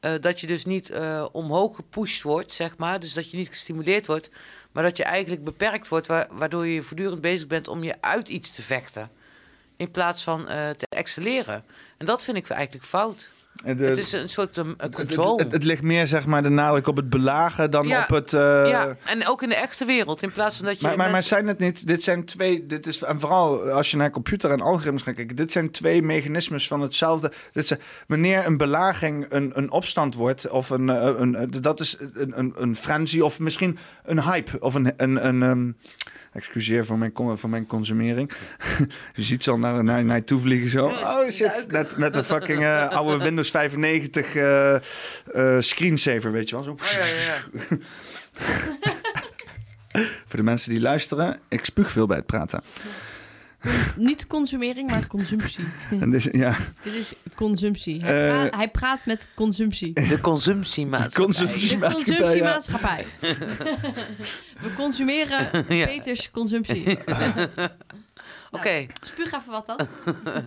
eh, 0.00 0.12
dat 0.20 0.40
je 0.40 0.46
dus 0.46 0.64
niet 0.64 0.92
omhoog 1.32 1.76
gepusht 1.76 2.22
wordt, 2.22 2.52
zeg 2.52 2.76
maar. 2.76 3.00
Dus 3.00 3.12
dat 3.12 3.30
je 3.30 3.36
niet 3.36 3.48
gestimuleerd 3.48 4.06
wordt, 4.06 4.30
maar 4.72 4.82
dat 4.82 4.96
je 4.96 5.04
eigenlijk 5.04 5.44
beperkt 5.44 5.88
wordt, 5.88 6.06
wa- 6.06 6.28
waardoor 6.30 6.66
je 6.66 6.82
voortdurend 6.82 7.20
bezig 7.20 7.46
bent 7.46 7.68
om 7.68 7.84
je 7.84 7.94
uit 8.00 8.28
iets 8.28 8.54
te 8.54 8.62
vechten. 8.62 9.10
In 9.76 9.90
plaats 9.90 10.22
van 10.22 10.44
te 10.46 10.86
excelleren. 10.88 11.64
En 11.96 12.06
dat 12.06 12.22
vind 12.24 12.36
ik 12.36 12.48
eigenlijk 12.48 12.84
fout. 12.86 13.28
Het 13.64 13.80
is 13.80 14.12
een 14.12 14.28
soort 14.28 14.56
um, 14.56 14.74
het, 14.76 14.94
control. 14.94 15.38
het, 15.38 15.52
het 15.52 15.64
ligt 15.64 15.82
meer 15.82 16.06
zeg 16.06 16.26
maar 16.26 16.42
de 16.42 16.48
nadruk 16.48 16.86
op 16.86 16.96
het 16.96 17.08
belagen 17.08 17.70
dan 17.70 17.86
Ja, 17.86 18.02
op 18.02 18.08
het... 18.08 18.32
eh, 18.32 18.68
ja, 18.68 18.96
en 19.04 19.26
ook 19.26 19.42
in 19.42 19.48
de 19.48 19.54
echte 19.54 19.84
wereld. 19.84 20.22
In 20.22 20.32
plaats 20.32 20.56
van 20.56 20.66
dat 20.66 20.80
je. 20.80 20.86
Maar, 20.96 21.10
maar, 21.10 21.22
zijn 21.22 21.46
het 21.46 21.58
niet, 21.58 21.86
dit 21.86 22.02
zijn 22.02 22.24
twee, 22.24 22.66
dit 22.66 22.86
is, 22.86 23.02
en 23.02 23.20
vooral 23.20 23.70
als 23.70 23.90
je 23.90 23.96
naar 23.96 24.10
computer 24.10 24.50
en 24.50 24.60
algoritmes 24.60 25.02
gaat 25.02 25.14
kijken, 25.14 25.36
dit 25.36 25.52
zijn 25.52 25.70
twee 25.70 26.02
mechanismes 26.02 26.66
van 26.68 26.80
hetzelfde. 26.80 27.32
Dit 27.52 27.66
zijn, 27.66 27.80
wanneer 28.06 28.46
een 28.46 28.56
belaging 28.56 29.26
een, 29.28 29.50
een 29.54 29.70
opstand 29.70 30.14
wordt, 30.14 30.48
of 30.50 30.70
een, 30.70 30.88
eh, 30.88 31.14
een, 31.16 31.42
een- 31.42 31.50
dat 31.60 31.80
is 31.80 31.96
een, 32.14 32.38
een, 32.38 32.52
een 32.56 32.76
frenzy, 32.76 33.20
of 33.20 33.38
misschien 33.38 33.78
een 34.04 34.22
hype, 34.22 34.60
of 34.60 34.74
een, 34.74 34.92
een, 34.96 35.26
een 35.26 35.42
ehm, 35.42 35.70
excuseer 36.32 36.84
voor 36.84 36.98
mijn, 36.98 37.12
voor 37.14 37.48
mijn 37.48 37.66
consumering. 37.66 38.32
je 39.14 39.22
ziet 39.22 39.44
ze 39.44 39.50
al 39.50 39.58
naar, 39.58 39.84
naar, 39.84 40.04
naar 40.04 40.16
je 40.16 40.24
toe 40.24 40.40
vliegen 40.40 40.70
zo. 40.70 40.86
Oh 40.86 41.28
shit, 41.30 41.66
net, 41.68 41.96
net 41.96 42.16
een 42.16 42.24
fucking 42.24 42.62
eh, 42.62 42.90
oude 42.96 43.24
Windows 43.24 43.50
95 43.50 44.34
eh, 44.34 44.74
eh, 44.74 44.80
screensaver, 45.58 46.32
weet 46.32 46.48
je 46.48 46.54
wel. 46.54 46.64
Zo. 46.64 46.76
Voor 50.26 50.38
de 50.38 50.42
mensen 50.42 50.70
die 50.70 50.80
luisteren, 50.80 51.40
ik 51.48 51.64
spuug 51.64 51.90
veel 51.90 52.06
bij 52.06 52.16
het 52.16 52.26
praten. 52.26 52.62
Niet 53.96 54.26
consumering, 54.26 54.90
maar 54.90 55.06
consumptie. 55.06 55.64
En 56.00 56.10
dit, 56.10 56.26
is- 56.26 56.40
ja, 56.40 56.56
Dit 56.82 56.94
is 56.94 57.12
consumptie. 57.34 58.02
Hij, 58.04 58.26
Eh, 58.28 58.32
praat, 58.40 58.54
hij 58.54 58.68
praat 58.70 59.06
met 59.06 59.26
consumptie. 59.34 59.92
De 59.92 60.20
consumptiemaatschappij. 60.20 61.24
consumptie. 61.24 61.78
De 61.78 61.86
consumptiemaatschappij. 61.92 63.06
We 64.62 64.72
consumeren 64.76 65.50
Ja. 65.76 65.86
Peters 65.86 66.30
consumptie. 66.30 66.98
Oké. 68.50 68.86
Spuug 69.02 69.26
even 69.32 69.50
wat 69.50 69.66
dan. 69.66 69.78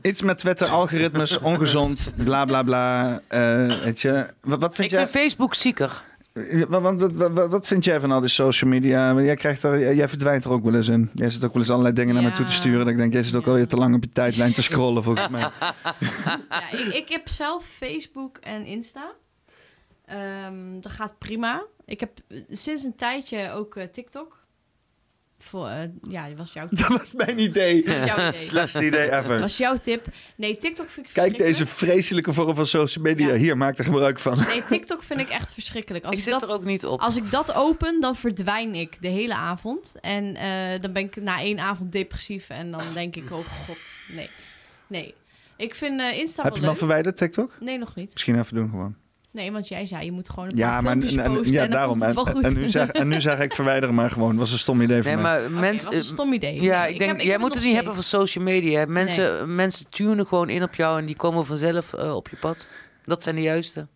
Iets 0.02 0.22
met 0.22 0.38
Twitter, 0.38 0.68
algoritmes, 0.68 1.40
ongezond, 1.40 2.12
bla 2.16 2.46
bla 2.46 2.64
bla. 2.64 3.20
eh, 3.28 3.82
weet 3.84 4.02
je. 4.02 4.28
Wat, 4.42 4.60
wat 4.62 4.76
vind 4.76 4.92
Ik 4.92 4.98
jij? 4.98 5.08
vind 5.08 5.24
Facebook 5.24 5.54
zieker. 5.56 6.04
Wat, 6.68 6.82
wat, 7.00 7.32
wat, 7.32 7.52
wat, 7.52 7.68
vind 7.68 7.86
jij 7.86 8.00
van 8.00 8.12
al 8.12 8.20
die 8.20 8.30
social 8.30 8.70
media? 8.70 9.14
Want 9.14 9.26
Jij, 9.26 9.36
krijgt 9.36 9.64
er, 9.64 9.96
jij 9.96 10.08
verdwijnt 10.08 10.46
er 10.46 10.52
ook 10.52 10.64
wel 10.64 10.76
eens 10.76 10.88
in. 10.88 11.10
Jij 11.14 11.30
zit 11.30 11.44
ook 11.44 11.54
wel 11.54 11.62
eens 11.62 11.72
allerlei 11.72 11.96
dingen 11.96 12.14
naar 12.14 12.24
me 12.24 12.32
toe 12.32 12.46
te 12.46 12.52
sturen. 12.52 12.80
Dat 12.80 12.88
ik 12.88 12.98
denk, 12.98 13.14
jij 13.14 13.24
zit 13.24 13.36
ook 13.36 13.46
Ja. 13.46 13.50
alweer 13.50 13.68
te 13.68 13.76
lang 13.76 13.96
op 13.96 14.04
je 14.04 14.10
tijdlijn 14.10 14.54
te 14.54 14.62
scrollen 14.62 15.04
volgens 15.04 15.30
mij. 15.30 15.42
Ja, 16.50 16.72
ik, 16.72 16.94
ik 16.94 17.10
heb 17.10 17.28
zelf 17.28 17.66
Facebook 17.66 18.38
en 18.38 18.66
Insta. 18.66 19.12
Ehm, 20.06 20.80
dat 20.80 20.92
gaat 20.92 21.18
prima. 21.18 21.64
Ik 21.86 22.00
heb 22.00 22.12
sinds 22.50 22.84
een 22.84 22.96
tijdje 22.96 23.52
ook 23.52 23.76
eh, 23.76 23.88
TikTok. 23.88 24.41
Voor, 25.44 25.68
eh, 25.68 25.90
ja, 26.02 26.28
dat 26.28 26.38
was 26.38 26.54
jouw 26.54 26.68
tip. 26.70 26.78
Dat 26.78 26.88
was 26.88 27.12
mijn 27.14 27.40
idee. 27.40 27.84
Dat 27.84 27.94
was 27.96 28.06
jouw 28.06 28.18
idee. 28.18 28.32
Slechtste 28.50 28.86
idee 28.86 29.12
ever. 29.12 29.40
was 29.40 29.58
jouw 29.58 29.76
tip. 29.76 30.06
Nee, 30.36 30.58
TikTok 30.58 30.90
vind 30.90 31.08
ik 31.08 31.14
Kijk 31.14 31.38
deze 31.38 31.66
vreselijke 31.66 32.34
vorm 32.34 32.56
van 32.56 32.66
social 32.66 33.04
media. 33.04 33.28
Ja. 33.28 33.36
Hier, 33.36 33.58
maak 33.58 33.78
er 33.78 33.84
gebruik 33.84 34.20
van. 34.20 34.38
Nee, 34.38 34.64
TikTok 34.66 35.04
vind 35.04 35.20
ik 35.20 35.30
echt 35.30 35.54
verschrikkelijk. 35.54 36.04
Als 36.04 36.14
ik 36.14 36.20
ik, 36.20 36.24
zit 36.24 36.40
dat, 36.40 36.50
er 36.50 36.56
ook 36.56 36.64
niet 36.64 36.86
op. 36.86 37.00
als 37.00 37.16
ik 37.16 37.32
dat 37.32 37.54
open, 37.54 38.02
dan 38.02 38.16
verdwijn 38.16 38.76
ik 38.76 38.98
de 39.00 39.08
hele 39.08 39.36
avond. 39.36 39.96
En 40.02 40.36
eh, 40.36 40.82
dan 40.82 40.94
ben 40.94 41.04
ik 41.04 41.16
na 41.16 41.40
één 41.40 41.60
avond 41.60 41.92
depressief. 41.92 42.50
En 42.50 42.72
dan 42.72 42.84
denk 42.94 43.16
ik, 43.16 43.32
oh 43.32 43.48
god, 43.66 43.94
nee. 44.08 44.30
Nee. 44.88 45.14
Ik 45.58 45.76
vind 45.76 46.00
eh, 46.00 46.18
Insta 46.18 46.44
Heb 46.44 46.52
wel 46.52 46.62
je 46.62 46.66
hem 46.66 46.74
al 46.74 46.80
verwijderd, 46.80 47.18
TikTok? 47.18 47.58
Nee, 47.60 47.78
nog 47.78 47.96
niet. 47.96 48.14
Misschien 48.14 48.40
even 48.40 48.56
doen 48.56 48.70
gewoon. 48.70 48.96
Nee, 49.34 49.52
want 49.52 49.68
jij 49.68 49.86
zei, 49.86 50.06
je 50.06 50.12
moet 50.12 50.30
gewoon 50.30 50.50
een 50.50 50.56
Ja, 50.58 50.70
paar 50.72 50.84
maar 50.84 50.92
filmpjes 50.92 51.16
en- 51.16 51.24
en- 51.24 51.34
posten 51.34 51.54
ja, 51.54 51.62
en 51.64 51.70
dan 51.70 51.78
daarom. 51.80 52.02
En, 52.02 52.16
goed. 52.16 52.44
en, 52.44 52.54
nu 52.54 52.70
zeg, 52.70 52.90
en 52.90 53.08
nu 53.08 53.22
zeg 53.22 53.40
ik 53.40 53.54
verwijder 53.54 53.84
hem 53.88 53.96
maar 53.98 54.12
gewoon. 54.12 54.30
Dat 54.30 54.40
was 54.40 54.52
een 54.52 54.58
stom 54.58 54.82
idee 54.82 55.04
van 55.04 55.12
nee, 55.14 55.22
mij. 55.22 55.50
maar 55.50 55.74
was 55.74 55.96
een 55.96 56.04
stom 56.04 56.34
idee. 56.34 56.62
Ja, 56.62 56.82
Nee, 56.84 56.94
ik 56.94 57.00
denk, 57.00 57.12
heb- 57.12 57.22
jij 57.22 57.38
moet 57.38 57.54
het 57.54 57.64
niet 57.64 57.76
hebben 57.76 57.96
van 57.96 58.04
social 58.04 58.44
media. 58.44 58.86
Mensen, 58.86 59.56
mensen 59.56 59.90
tunen 59.90 60.26
gewoon 60.28 60.50
in 60.50 60.64
op 60.64 60.76
jou 60.76 61.00
en 61.00 61.06
die 61.06 61.16
komen 61.16 61.46
vanzelf 61.46 61.94
eh, 61.94 62.16
op 62.16 62.28
je 62.30 62.36
pad. 62.38 62.70
Dat 63.06 63.24
zijn 63.24 63.36
de 63.36 63.42
juiste. 63.42 63.88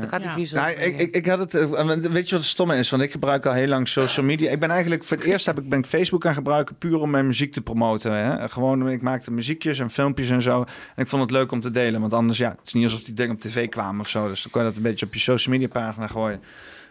Dat 0.00 0.08
gaat 0.08 0.36
niet 0.36 0.50
Ja. 0.50 0.60
Nou, 0.60 0.70
ik, 0.80 1.00
ik, 1.00 1.14
ik 1.14 1.26
had 1.26 1.38
het. 1.38 1.54
eh, 1.54 1.86
Weet 1.86 2.28
je 2.28 2.34
wat 2.34 2.44
het 2.44 2.44
stomme 2.44 2.76
is? 2.76 2.90
Want 2.90 3.02
ik 3.02 3.10
gebruik 3.10 3.46
al 3.46 3.52
heel 3.52 3.66
lang 3.66 3.88
social 3.88 4.26
media. 4.26 4.50
Ik 4.50 4.60
ben 4.60 4.70
eigenlijk 4.70 5.04
voor 5.04 5.16
het 5.16 5.26
eerst 5.26 5.46
heb 5.46 5.58
ik, 5.58 5.68
ben 5.68 5.78
ik 5.78 5.86
Facebook 5.86 6.24
gaan 6.24 6.34
gebruiken 6.34 6.76
puur 6.78 7.00
om 7.00 7.10
mijn 7.10 7.26
muziek 7.26 7.52
te 7.52 7.60
promoten. 7.62 8.12
Hè? 8.12 8.48
Gewoon, 8.48 8.90
ik 8.90 9.02
maakte 9.02 9.30
muziekjes 9.30 9.78
en 9.78 9.90
filmpjes 9.90 10.30
en 10.30 10.42
zo. 10.42 10.60
En 10.96 11.02
ik 11.02 11.08
vond 11.08 11.22
het 11.22 11.30
leuk 11.30 11.52
om 11.52 11.60
te 11.60 11.70
delen. 11.70 12.00
Want 12.00 12.12
anders, 12.12 12.38
ja, 12.38 12.48
het 12.50 12.66
is 12.66 12.72
niet 12.72 12.84
alsof 12.84 13.02
die 13.02 13.14
dingen 13.14 13.34
op 13.34 13.40
tv 13.40 13.68
kwamen 13.68 14.00
of 14.00 14.08
zo. 14.08 14.28
Dus 14.28 14.42
dan 14.42 14.50
kon 14.52 14.60
je 14.62 14.66
dat 14.68 14.76
een 14.76 14.82
beetje 14.82 15.06
op 15.06 15.14
je 15.14 15.20
social 15.20 15.54
media 15.54 15.68
pagina 15.72 16.06
gooien. 16.06 16.42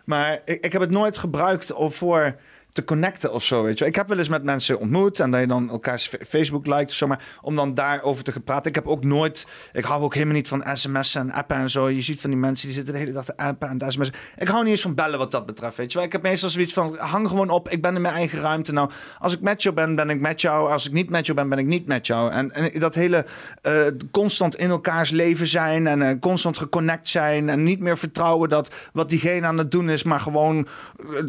Maar 0.05 0.41
ik, 0.45 0.65
ik 0.65 0.71
heb 0.71 0.81
het 0.81 0.91
nooit 0.91 1.17
gebruikt 1.17 1.73
om 1.73 1.91
voor 1.91 2.35
te 2.73 2.83
connecten 2.83 3.33
of 3.33 3.43
zo, 3.43 3.63
weet 3.63 3.77
je. 3.77 3.85
Ik 3.85 3.95
heb 3.95 4.07
wel 4.07 4.17
eens 4.17 4.29
met 4.29 4.43
mensen 4.43 4.79
ontmoet 4.79 5.19
en 5.19 5.31
dat 5.31 5.39
je 5.41 5.47
dan 5.47 5.69
elkaars 5.69 6.07
fa- 6.07 6.17
Facebook 6.27 6.65
liked 6.65 6.89
of 6.89 6.93
zo, 6.93 7.07
maar 7.07 7.23
om 7.41 7.55
dan 7.55 7.73
daarover 7.73 8.23
te 8.23 8.31
gaan 8.31 8.43
praten. 8.43 8.69
Ik 8.69 8.75
heb 8.75 8.87
ook 8.87 9.03
nooit, 9.03 9.47
ik 9.73 9.85
hou 9.85 10.03
ook 10.03 10.13
helemaal 10.13 10.35
niet 10.35 10.47
van 10.47 10.63
sms'en 10.73 11.21
en 11.21 11.31
appen 11.31 11.55
en 11.55 11.69
zo. 11.69 11.89
Je 11.89 12.01
ziet 12.01 12.21
van 12.21 12.29
die 12.29 12.39
mensen 12.39 12.67
die 12.67 12.75
zitten 12.75 12.93
de 12.93 12.99
hele 12.99 13.11
dag 13.11 13.25
te 13.25 13.37
appen 13.37 13.69
en 13.69 13.91
sms'en. 13.91 14.13
Ik 14.37 14.47
hou 14.47 14.61
niet 14.63 14.71
eens 14.71 14.81
van 14.81 14.95
bellen 14.95 15.19
wat 15.19 15.31
dat 15.31 15.45
betreft, 15.45 15.77
weet 15.77 15.91
je 15.91 15.97
wel. 15.97 16.07
Ik 16.07 16.11
heb 16.13 16.21
meestal 16.21 16.49
zoiets 16.49 16.73
van, 16.73 16.97
hang 16.97 17.27
gewoon 17.27 17.49
op, 17.49 17.69
ik 17.69 17.81
ben 17.81 17.95
in 17.95 18.01
mijn 18.01 18.13
eigen 18.13 18.39
ruimte. 18.39 18.73
Nou, 18.73 18.89
als 19.19 19.33
ik 19.33 19.41
met 19.41 19.63
jou 19.63 19.75
ben, 19.75 19.95
ben 19.95 20.09
ik 20.09 20.19
met 20.19 20.41
jou. 20.41 20.71
Als 20.71 20.87
ik 20.87 20.93
niet 20.93 21.09
met 21.09 21.25
jou 21.25 21.37
ben, 21.37 21.49
ben 21.49 21.57
ik 21.57 21.65
niet 21.65 21.87
met 21.87 22.07
jou. 22.07 22.31
En, 22.31 22.51
en 22.51 22.79
dat 22.79 22.95
hele 22.95 23.25
eh, 23.61 23.73
constant 24.11 24.55
in 24.55 24.69
elkaars 24.69 25.09
leven 25.11 25.47
zijn 25.47 25.87
en 25.87 26.01
eh, 26.01 26.19
constant 26.19 26.57
geconnect 26.57 27.09
zijn 27.09 27.49
en 27.49 27.63
niet 27.63 27.79
meer 27.79 27.97
vertrouwen 27.97 28.49
dat 28.49 28.73
wat 28.93 29.09
diegene 29.09 29.47
aan 29.47 29.57
het 29.57 29.71
doen 29.71 29.89
is, 29.89 30.03
maar 30.03 30.19
gewoon, 30.19 30.67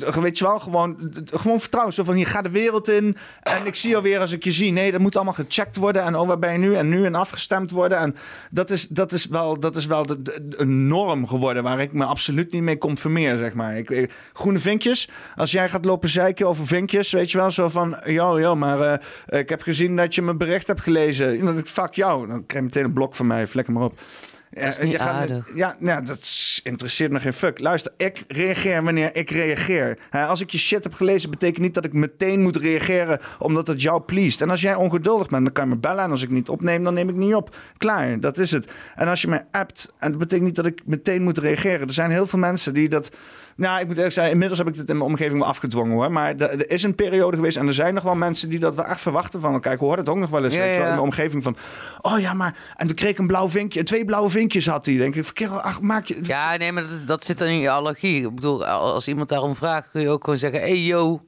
eh, 0.07 0.17
weet 0.17 0.39
je 0.39 0.45
wel, 0.45 0.59
gewoon, 0.59 1.13
gewoon 1.39 1.61
vertrouwen. 1.61 1.95
Zo 1.95 2.05
van, 2.05 2.15
hier 2.15 2.27
ga 2.27 2.43
de 2.43 2.51
wereld 2.51 2.89
in 2.89 3.17
en 3.43 3.67
ik 3.67 3.75
zie 3.75 3.91
jou 3.91 4.03
weer 4.03 4.21
als 4.21 4.33
ik 4.33 4.45
je 4.45 4.53
zie. 4.53 4.73
Nee, 4.73 4.91
dat 4.91 5.01
moet 5.01 5.17
allemaal 5.17 5.35
gecheckt 5.35 5.77
worden 5.77 6.03
en 6.03 6.17
oh, 6.17 6.27
waar 6.27 6.39
ben 6.39 6.53
je 6.53 6.59
nu 6.59 6.77
en 6.77 6.89
nu 6.89 7.05
en 7.05 7.15
afgestemd 7.15 7.71
worden. 7.71 7.99
En 7.99 8.17
dat 8.51 8.71
is, 8.71 8.89
dat 8.89 9.13
is 9.13 9.27
wel, 9.27 9.59
dat 9.59 9.77
is 9.77 9.87
wel 9.87 10.07
de, 10.07 10.19
een 10.57 10.87
norm 10.87 11.27
geworden 11.27 11.63
waar 11.63 11.81
ik 11.81 11.93
me 11.93 12.05
absoluut 12.05 12.53
niet 12.53 12.63
mee 12.63 12.79
conformeer, 12.79 13.37
zeg 13.37 13.55
maar. 13.55 13.79
Ik, 13.79 14.11
groene 14.33 14.59
vinkjes, 14.59 15.09
als 15.37 15.51
jij 15.51 15.69
gaat 15.69 15.85
lopen 15.85 16.09
zeiken 16.09 16.49
over 16.49 16.67
vinkjes, 16.67 17.13
weet 17.13 17.31
je 17.31 17.39
wel, 17.39 17.51
zo 17.51 17.69
van, 17.69 17.97
joh, 18.05 18.41
joh, 18.41 18.57
maar 18.57 18.81
eh, 19.27 19.39
ik 19.39 19.49
heb 19.49 19.63
gezien 19.63 19.97
dat 19.97 20.15
je 20.15 20.23
mijn 20.23 20.39
bericht 20.39 20.67
hebt 20.67 20.81
gelezen. 20.81 21.63
Fuck 21.67 21.95
jou. 21.95 22.27
Dan 22.27 22.47
krijg 22.47 22.63
je 22.65 22.69
meteen 22.71 22.85
een 22.85 22.93
blok 22.93 23.15
van 23.15 23.27
mij, 23.27 23.47
vlek 23.47 23.69
maar 23.69 23.83
op. 23.83 24.01
Ja, 24.55 24.67
is 24.67 24.79
en 24.79 24.85
niet 24.85 24.93
je 24.93 24.99
gaat- 25.01 25.09
aardig. 25.09 25.49
ja, 25.55 25.77
nou, 25.79 26.05
dat 26.05 26.29
interesseert 26.63 27.11
me 27.13 27.21
geen 27.21 27.33
fuck. 27.33 27.59
Luister, 27.59 27.93
ik 27.97 28.25
reageer 28.29 28.83
wanneer 28.85 29.17
ik 29.17 29.31
reageer. 29.31 29.99
Als 30.11 30.41
ik 30.41 30.51
je 30.51 30.59
shit 30.59 30.85
heb 30.85 30.95
gelezen, 30.95 31.31
betekent 31.31 31.59
niet 31.63 31.75
dat 31.75 31.85
ik 31.85 31.93
meteen 31.93 32.43
moet 32.43 32.57
reageren 32.57 33.21
omdat 33.39 33.67
het 33.67 33.83
jou 33.83 34.03
pleest. 34.03 34.41
En 34.41 34.51
als 34.51 34.61
jij 34.61 34.75
ongeduldig 34.75 35.29
bent, 35.29 35.45
dan 35.45 35.53
kan 35.53 35.65
je 35.65 35.71
me 35.71 35.77
bellen. 35.81 36.05
En 36.05 36.11
als 36.11 36.23
ik 36.23 36.31
niet 36.31 36.49
opneem, 36.49 36.85
dan 36.85 36.95
neem 36.95 37.09
ik 37.09 37.15
niet 37.15 37.35
op. 37.35 37.57
Klaar, 37.79 38.21
dat 38.21 38.39
is 38.39 38.51
het. 38.51 38.73
En 38.95 39.09
als 39.09 39.21
je 39.23 39.29
mij 39.29 39.47
appt, 39.51 39.93
en 39.99 40.11
dat 40.11 40.19
betekent 40.21 40.47
niet 40.47 40.57
dat 40.57 40.67
ik 40.67 40.81
meteen 40.85 41.23
moet 41.23 41.39
reageren. 41.39 41.87
Er 41.87 41.93
zijn 41.95 42.11
heel 42.11 42.27
veel 42.27 42.39
mensen 42.39 42.75
die 42.75 42.89
dat... 42.89 43.11
Nou, 43.57 43.81
ik 43.81 43.87
moet 43.87 43.97
eerlijk 43.97 44.15
zeggen, 44.15 44.33
inmiddels 44.33 44.59
heb 44.59 44.69
ik 44.69 44.75
dit 44.75 44.89
in 44.89 44.97
mijn 44.99 45.11
omgeving 45.11 45.39
wel 45.39 45.49
afgedwongen 45.49 45.93
hoor. 45.97 46.13
Maar 46.13 46.35
er, 46.37 46.51
er 46.51 46.71
is 46.71 46.83
een 46.83 46.95
periode 46.95 47.37
geweest 47.37 47.57
en 47.57 47.67
er 47.67 47.75
zijn 47.75 47.95
nog 47.95 48.03
wel 48.03 48.15
mensen 48.15 48.49
die 48.49 48.59
dat 48.59 48.75
wel 48.75 48.85
echt 48.85 49.01
verwachten 49.01 49.41
van 49.41 49.53
elkaar. 49.53 49.73
Ik 49.73 49.79
hoor 49.79 49.97
het 49.97 50.09
ook 50.09 50.17
nog 50.17 50.31
wel 50.31 50.45
eens 50.45 50.55
Ja, 50.55 50.61
weet 50.61 50.71
wel, 50.77 50.83
in 50.85 50.89
mijn 50.89 51.01
omgeving 51.01 51.43
van... 51.43 51.57
Oh 52.01 52.19
ja, 52.19 52.33
maar... 52.35 52.57
En 52.77 52.87
toen 52.87 52.97
kreeg 52.97 53.11
ik 53.11 53.19
een 53.19 53.27
blauw 53.27 53.49
vinkje. 53.49 53.83
Twee 53.83 54.05
blauwe 54.05 54.29
vinkjes 54.31 54.67
had 54.67 54.87
hij. 54.87 54.97
Denk 54.97 55.15
ik, 55.17 55.27
kerel, 55.33 55.61
ach, 55.61 55.81
maak 55.81 56.05
je... 56.07 56.19
Ja, 56.23 56.57
nee, 56.57 56.73
maar 56.73 56.83
dat, 56.83 56.93
is- 56.93 57.07
dat 57.07 57.25
zit 57.25 57.39
dan 57.39 57.49
in 57.49 57.59
je 57.59 57.71
allergie. 57.71 58.27
Ik 58.27 58.35
bedoel, 58.35 58.65
als 58.67 59.09
iemand 59.09 59.29
daarom 59.29 59.55
vraagt, 59.55 59.91
kun 59.91 60.01
je 60.01 60.09
ook 60.09 60.25
gewoon 60.25 60.39
zeggen... 60.39 60.61
hey, 60.61 60.79
yo, 60.83 61.23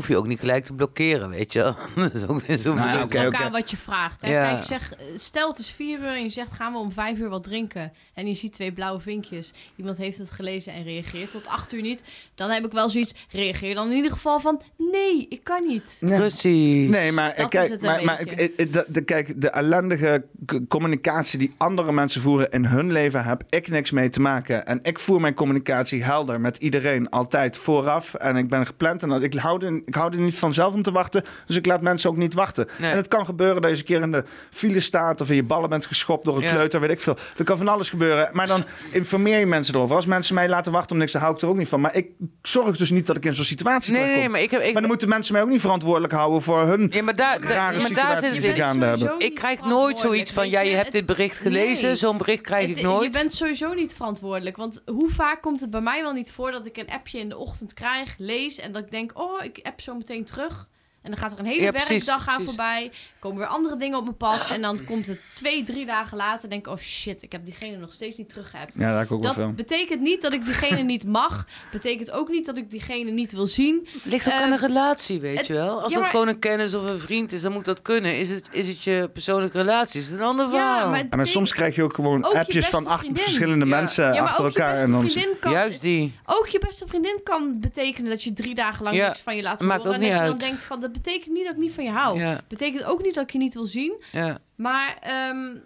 hoef 0.00 0.08
je 0.08 0.16
ook 0.16 0.26
niet 0.26 0.38
gelijk 0.38 0.64
te 0.64 0.72
blokkeren, 0.72 1.28
weet 1.28 1.52
je. 1.52 1.62
Dat 1.94 2.14
is 2.14 2.26
ook 2.26 2.46
niet 2.48 2.60
zo 2.60 2.74
Nou 2.74 3.08
ja, 3.08 3.50
wat 3.50 3.70
je 3.70 3.76
vraagt. 3.76 4.22
Hè? 4.22 4.30
Ja. 4.30 4.50
Kijk, 4.50 4.62
zeg, 4.62 4.94
stel 5.14 5.48
het 5.48 5.58
is 5.58 5.70
vier 5.70 5.98
uur 5.98 6.06
en 6.06 6.22
je 6.22 6.28
zegt 6.28 6.52
gaan 6.52 6.72
we 6.72 6.78
om 6.78 6.92
vijf 6.92 7.18
uur 7.18 7.28
wat 7.28 7.42
drinken. 7.42 7.92
En 8.14 8.26
je 8.26 8.34
ziet 8.34 8.52
twee 8.52 8.72
blauwe 8.72 9.00
vinkjes. 9.00 9.52
Iemand 9.76 9.96
heeft 9.96 10.18
het 10.18 10.30
gelezen 10.30 10.72
en 10.72 10.82
reageert 10.82 11.30
tot 11.30 11.46
acht 11.46 11.72
uur 11.72 11.82
niet. 11.82 12.02
Dan 12.34 12.50
heb 12.50 12.64
ik 12.64 12.72
wel 12.72 12.88
zoiets, 12.88 13.14
reageer 13.30 13.74
dan 13.74 13.88
in 13.90 13.96
ieder 13.96 14.10
geval 14.10 14.40
van 14.40 14.62
nee, 14.76 15.26
ik 15.28 15.44
kan 15.44 15.66
niet. 15.66 15.96
Ja. 16.00 16.16
Precies. 16.16 16.90
Nee, 16.90 17.12
maar 17.12 17.34
Dat 17.36 17.48
kijk, 17.48 17.70
het 17.70 17.82
maar, 17.82 18.04
maar 18.04 18.24
de, 18.24 18.84
de, 18.88 19.00
kijk, 19.00 19.40
de 19.40 19.50
ellendige 19.50 20.24
communicatie 20.68 21.38
die 21.38 21.54
andere 21.56 21.92
mensen 21.92 22.20
voeren 22.20 22.50
in 22.50 22.64
hun 22.64 22.92
leven, 22.92 23.24
heb 23.24 23.42
ik 23.48 23.68
niks 23.68 23.90
mee 23.90 24.08
te 24.08 24.20
maken. 24.20 24.66
En 24.66 24.78
ik 24.82 24.98
voer 24.98 25.20
mijn 25.20 25.34
communicatie 25.34 26.04
helder 26.04 26.40
met 26.40 26.56
iedereen 26.56 27.08
altijd 27.10 27.56
vooraf. 27.56 28.14
En 28.14 28.36
ik 28.36 28.48
ben 28.48 28.66
gepland 28.66 29.02
en 29.02 29.08
dat- 29.08 29.22
ik 29.22 29.34
hou, 29.34 29.66
er, 29.66 29.82
ik 29.90 29.96
hou 30.00 30.12
er 30.12 30.18
niet 30.18 30.38
van 30.38 30.54
zelf 30.54 30.74
om 30.74 30.82
te 30.82 30.92
wachten. 30.92 31.24
Dus 31.46 31.56
ik 31.56 31.66
laat 31.66 31.80
mensen 31.80 32.10
ook 32.10 32.16
niet 32.16 32.34
wachten. 32.34 32.68
Nee. 32.78 32.90
En 32.90 32.96
het 32.96 33.08
kan 33.08 33.24
gebeuren 33.24 33.62
dat 33.62 33.70
je 33.70 33.76
een 33.76 33.84
keer 33.84 34.00
in 34.00 34.12
de 34.12 34.24
file 34.50 34.80
staat 34.80 35.20
of 35.20 35.28
in 35.30 35.36
je 35.36 35.42
ballen 35.42 35.68
bent 35.68 35.86
geschopt 35.86 36.24
door 36.24 36.36
een 36.36 36.42
Ja. 36.42 36.50
kleuter, 36.52 36.80
weet 36.80 36.90
ik 36.90 37.00
veel. 37.00 37.16
Er 37.36 37.44
kan 37.44 37.56
van 37.56 37.68
alles 37.68 37.88
gebeuren. 37.90 38.28
Maar 38.32 38.46
dan 38.46 38.64
informeer 38.92 39.38
je 39.38 39.46
mensen 39.46 39.74
erover. 39.74 39.96
Als 39.96 40.06
mensen 40.06 40.34
mij 40.34 40.48
laten 40.48 40.72
wachten 40.72 40.92
om 40.92 40.98
niks, 40.98 41.12
dan 41.12 41.20
hou 41.22 41.34
ik 41.34 41.40
er 41.40 41.48
ook 41.48 41.56
niet 41.56 41.68
van. 41.68 41.80
Maar 41.80 41.96
ik 41.96 42.08
zorg 42.42 42.76
dus 42.76 42.90
niet 42.90 43.06
dat 43.06 43.16
ik 43.16 43.24
in 43.24 43.34
zo'n 43.34 43.44
situatie 43.44 43.92
Nee, 43.92 44.00
terechtkom. 44.00 44.20
nee, 44.22 44.32
maar 44.32 44.40
ik 44.42 44.50
heb... 44.50 44.60
Ik, 44.60 44.72
Maar 44.72 44.80
dan 44.82 44.90
moeten 44.90 45.08
mensen 45.08 45.32
mij 45.32 45.42
ook 45.42 45.48
niet 45.48 45.60
verantwoordelijk 45.60 46.12
houden 46.12 46.42
voor 46.42 46.60
hun 46.60 46.88
ja, 46.92 47.02
maar 47.02 47.16
daar, 47.16 47.40
daar- 47.40 47.50
rare 47.50 47.62
maar 47.62 47.72
daar 47.72 47.80
situaties 47.88 48.20
zit 48.28 48.30
die 48.40 48.46
het 48.50 48.56
ze 48.58 48.62
gaande 48.62 48.84
hebben. 48.86 49.14
Ik 49.18 49.34
krijg 49.34 49.60
nooit 49.64 49.98
zoiets 49.98 50.32
van, 50.32 50.50
ja, 50.50 50.60
je 50.60 50.70
je. 50.70 50.76
hebt 50.76 50.92
dit 50.92 51.06
bericht 51.06 51.36
gelezen. 51.36 51.86
Nee. 51.86 51.94
Zo'n 51.96 52.18
bericht 52.18 52.42
krijg 52.42 52.68
Het- 52.68 52.76
ik 52.76 52.82
nooit. 52.84 53.04
Je 53.12 53.18
bent 53.18 53.32
sowieso 53.32 53.72
niet 53.74 53.94
verantwoordelijk. 53.94 54.56
Want 54.56 54.82
hoe 54.86 55.10
vaak 55.10 55.42
komt 55.42 55.60
het 55.60 55.70
bij 55.70 55.80
mij 55.80 56.02
wel 56.02 56.12
niet 56.12 56.32
voor 56.32 56.50
dat 56.50 56.66
ik 56.66 56.76
een 56.76 56.88
appje 56.90 57.18
in 57.18 57.28
de 57.28 57.36
ochtend 57.36 57.74
krijg, 57.74 58.14
lees 58.18 58.58
en 58.58 58.72
dat 58.72 58.82
ik 58.82 58.90
denk, 58.90 59.10
oh, 59.14 59.44
ik 59.44 59.58
app 59.70 59.80
zo 59.80 59.94
meteen 59.94 60.24
terug. 60.24 60.68
En 61.02 61.10
dan 61.10 61.18
gaat 61.20 61.32
er 61.32 61.38
een 61.38 61.44
hele 61.44 61.62
Ja, 61.62 61.70
precies, 61.70 61.88
werkdag 61.88 62.28
aan 62.28 62.34
precies. 62.34 62.44
voorbij. 62.46 62.92
Komen 63.18 63.38
weer 63.38 63.46
andere 63.46 63.76
dingen 63.76 63.98
op 63.98 64.04
mijn 64.04 64.16
pad. 64.16 64.50
En 64.50 64.62
dan 64.62 64.84
komt 64.84 65.06
het 65.06 65.20
twee, 65.32 65.62
drie 65.62 65.86
dagen 65.86 66.16
later. 66.16 66.48
Denk 66.48 66.66
ik, 66.66 66.72
oh 66.72 66.78
shit, 66.78 67.22
ik 67.22 67.32
heb 67.32 67.44
diegene 67.44 67.76
nog 67.76 67.92
steeds 67.92 68.16
niet 68.16 68.28
teruggeappt. 68.28 68.74
Ja, 68.78 68.98
dat 68.98 69.10
ook 69.10 69.34
wel 69.34 69.52
betekent 69.52 70.00
niet 70.00 70.22
dat 70.22 70.32
ik 70.32 70.44
diegene 70.44 70.82
niet 70.82 71.04
mag. 71.06 71.46
Betekent 71.72 72.10
ook 72.10 72.28
niet 72.28 72.46
dat 72.46 72.56
ik 72.58 72.70
diegene 72.70 73.10
niet 73.10 73.32
wil 73.32 73.46
zien. 73.46 73.86
ligt 74.02 74.26
ook 74.26 74.32
Eh, 74.32 74.40
aan 74.42 74.52
een 74.52 74.58
relatie, 74.58 75.20
weet 75.20 75.38
het- 75.38 75.46
je 75.46 75.52
wel. 75.52 75.82
Als 75.82 75.88
ja, 75.88 75.94
dat 75.94 76.00
maar- 76.00 76.10
gewoon 76.10 76.28
een 76.28 76.38
kennis 76.38 76.74
of 76.74 76.90
een 76.90 77.00
vriend 77.00 77.32
is, 77.32 77.42
dan 77.42 77.52
moet 77.52 77.64
dat 77.64 77.82
kunnen. 77.82 78.18
Is 78.18 78.28
het, 78.28 78.48
is 78.50 78.68
het 78.68 78.82
je 78.82 79.10
persoonlijke 79.12 79.58
relatie? 79.58 80.00
Is 80.00 80.08
het 80.08 80.18
een 80.18 80.24
ander 80.26 80.48
verhaal? 80.48 80.78
Ja, 80.80 80.90
maar 80.90 81.02
betekent- 81.02 81.28
soms 81.28 81.52
krijg 81.52 81.74
je 81.74 81.82
ook 81.82 81.94
gewoon 81.94 82.24
Ook 82.24 82.34
appjes 82.34 82.66
van 82.66 82.86
acht 82.86 83.00
vriendin. 83.00 83.22
verschillende 83.22 83.64
Ja. 83.64 83.70
mensen 83.76 84.04
ja, 84.04 84.10
maar 84.20 84.28
achter 84.28 84.44
ook 84.44 84.52
je 84.52 84.58
elkaar. 84.58 84.76
En 84.76 84.90
dan... 84.92 85.10
kan... 85.40 85.52
Juist 85.52 85.80
die. 85.80 86.14
Ook 86.26 86.46
je 86.46 86.58
beste 86.58 86.84
vriendin 86.86 87.20
kan 87.22 87.60
betekenen 87.60 88.10
dat 88.10 88.22
je 88.22 88.32
drie 88.32 88.54
dagen 88.54 88.84
lang 88.84 88.96
Ja, 88.96 89.06
niks 89.06 89.18
van 89.20 89.36
je 89.36 89.42
laat 89.42 89.60
maakt 89.60 89.82
horen. 89.82 89.96
ook 89.98 90.02
En 90.02 90.08
dat 90.10 90.18
je 90.18 90.24
dan 90.26 90.38
denkt 90.38 90.64
van, 90.64 90.80
dat 90.92 91.02
betekent 91.02 91.34
niet 91.34 91.44
dat 91.44 91.52
ik 91.54 91.60
niet 91.60 91.72
van 91.72 91.84
je 91.84 91.90
hou. 91.90 92.18
Ja, 92.20 92.40
Betekent 92.48 92.84
ook 92.84 93.02
niet 93.02 93.14
dat 93.14 93.24
ik 93.24 93.30
je 93.30 93.38
niet 93.38 93.54
wil 93.54 93.66
zien. 93.66 94.02
ja. 94.12 94.38
Maar 94.56 94.96
ehm, 95.00 95.56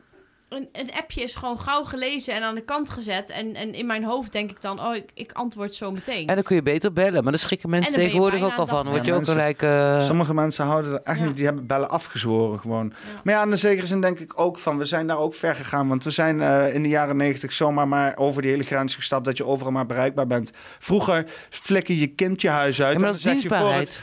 een, 0.48 0.68
een 0.72 0.92
appje 0.92 1.22
is 1.22 1.34
gewoon 1.34 1.58
gauw 1.60 1.84
gelezen 1.84 2.34
en 2.34 2.42
aan 2.42 2.54
de 2.54 2.60
kant 2.64 2.90
gezet. 2.90 3.30
En, 3.30 3.54
en 3.54 3.74
in 3.74 3.86
mijn 3.86 4.04
hoofd 4.04 4.32
denk 4.32 4.50
ik 4.50 4.60
dan, 4.60 4.80
oh, 4.80 4.94
ik, 4.94 5.10
ik 5.14 5.32
antwoord 5.32 5.74
zo 5.74 5.90
meteen. 5.90 6.26
En 6.28 6.34
dan 6.34 6.44
kun 6.44 6.56
je 6.56 6.62
beter 6.62 6.92
bellen. 6.92 7.22
Maar 7.22 7.32
daar 7.32 7.40
schrikken 7.40 7.70
mensen 7.70 7.94
tegenwoordig 7.94 8.42
ook 8.42 8.52
al 8.56 8.66
van. 8.66 8.86
word 8.88 9.06
je 9.06 9.12
ook 9.14 9.24
gelijk... 9.24 9.62
eh, 9.62 10.00
Sommige 10.02 10.34
mensen 10.34 10.64
houden 10.64 10.92
er 10.92 11.00
echt 11.04 11.18
Ja. 11.18 11.24
niet, 11.26 11.36
die 11.36 11.44
hebben 11.44 11.66
bellen 11.66 11.90
afgezworen 11.90 12.58
gewoon. 12.60 12.92
Maar 13.24 13.34
ja, 13.34 13.42
in 13.42 13.50
de 13.50 13.56
zekere 13.56 13.86
zin 13.86 14.00
denk 14.00 14.18
ik 14.18 14.40
ook 14.40 14.58
van, 14.58 14.78
we 14.78 14.84
zijn 14.84 15.06
daar 15.06 15.18
ook 15.18 15.34
ver 15.34 15.54
gegaan. 15.54 15.88
Want 15.88 16.04
we 16.04 16.10
zijn 16.10 16.40
eh, 16.42 16.74
in 16.74 16.82
de 16.82 16.88
jaren 16.88 17.16
negentig 17.16 17.52
zomaar 17.52 17.88
maar 17.88 18.16
over 18.16 18.42
die 18.42 18.50
hele 18.50 18.64
grens 18.64 18.94
gestapt 18.94 19.24
dat 19.24 19.36
je 19.36 19.46
overal 19.46 19.72
maar 19.72 19.86
bereikbaar 19.86 20.26
bent. 20.26 20.50
Vroeger 20.78 21.26
flikker 21.50 21.94
je 21.94 22.06
kind 22.06 22.40
je 22.40 22.48
huis 22.48 22.82
uit. 22.82 23.00
Ja, 23.00 23.06
maar 23.06 23.14
en 23.14 23.20
dan 23.22 23.32
is 23.32 23.40
zeg 23.42 23.42
je 23.42 23.48
voor 23.58 23.72
het, 23.72 24.00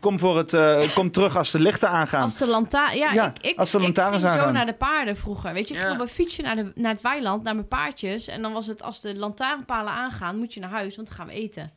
kom, 0.00 0.18
voor 0.18 0.36
het, 0.36 0.52
eh, 0.52 0.94
kom 0.94 1.10
terug 1.10 1.36
als 1.36 1.50
de 1.50 1.58
lichten 1.58 1.88
aangaan. 1.90 2.22
Als 2.22 2.38
de 2.38 2.46
lantaarn... 2.46 2.96
Ja, 2.98 3.12
Ja, 3.12 3.26
ik, 3.26 3.38
ik, 3.46 3.58
als 3.58 3.70
de 3.70 3.76
ik 3.78 3.82
lantaarns 3.82 4.22
ging 4.24 4.40
zo 4.40 4.50
naar 4.50 4.66
de 4.66 4.74
paarden 4.74 5.16
vroeger. 5.16 5.52
Weet 5.52 5.68
je, 5.68 5.74
ik 5.74 5.80
Ja. 5.80 5.86
ging 5.86 6.00
op 6.00 6.06
een 6.06 6.12
fietsje 6.12 6.42
naar, 6.42 6.56
de, 6.56 6.72
naar 6.74 6.92
het 6.92 7.00
weiland, 7.00 7.42
naar 7.42 7.54
mijn 7.54 7.68
paardjes. 7.68 8.26
En 8.28 8.42
dan 8.42 8.52
was 8.52 8.66
het, 8.66 8.82
als 8.82 9.00
de 9.00 9.14
lantaarnpalen 9.16 9.92
aangaan, 9.92 10.38
moet 10.38 10.54
je 10.54 10.60
naar 10.60 10.70
huis, 10.70 10.96
want 10.96 11.08
dan 11.08 11.16
gaan 11.16 11.26
we 11.26 11.32
eten. 11.32 11.72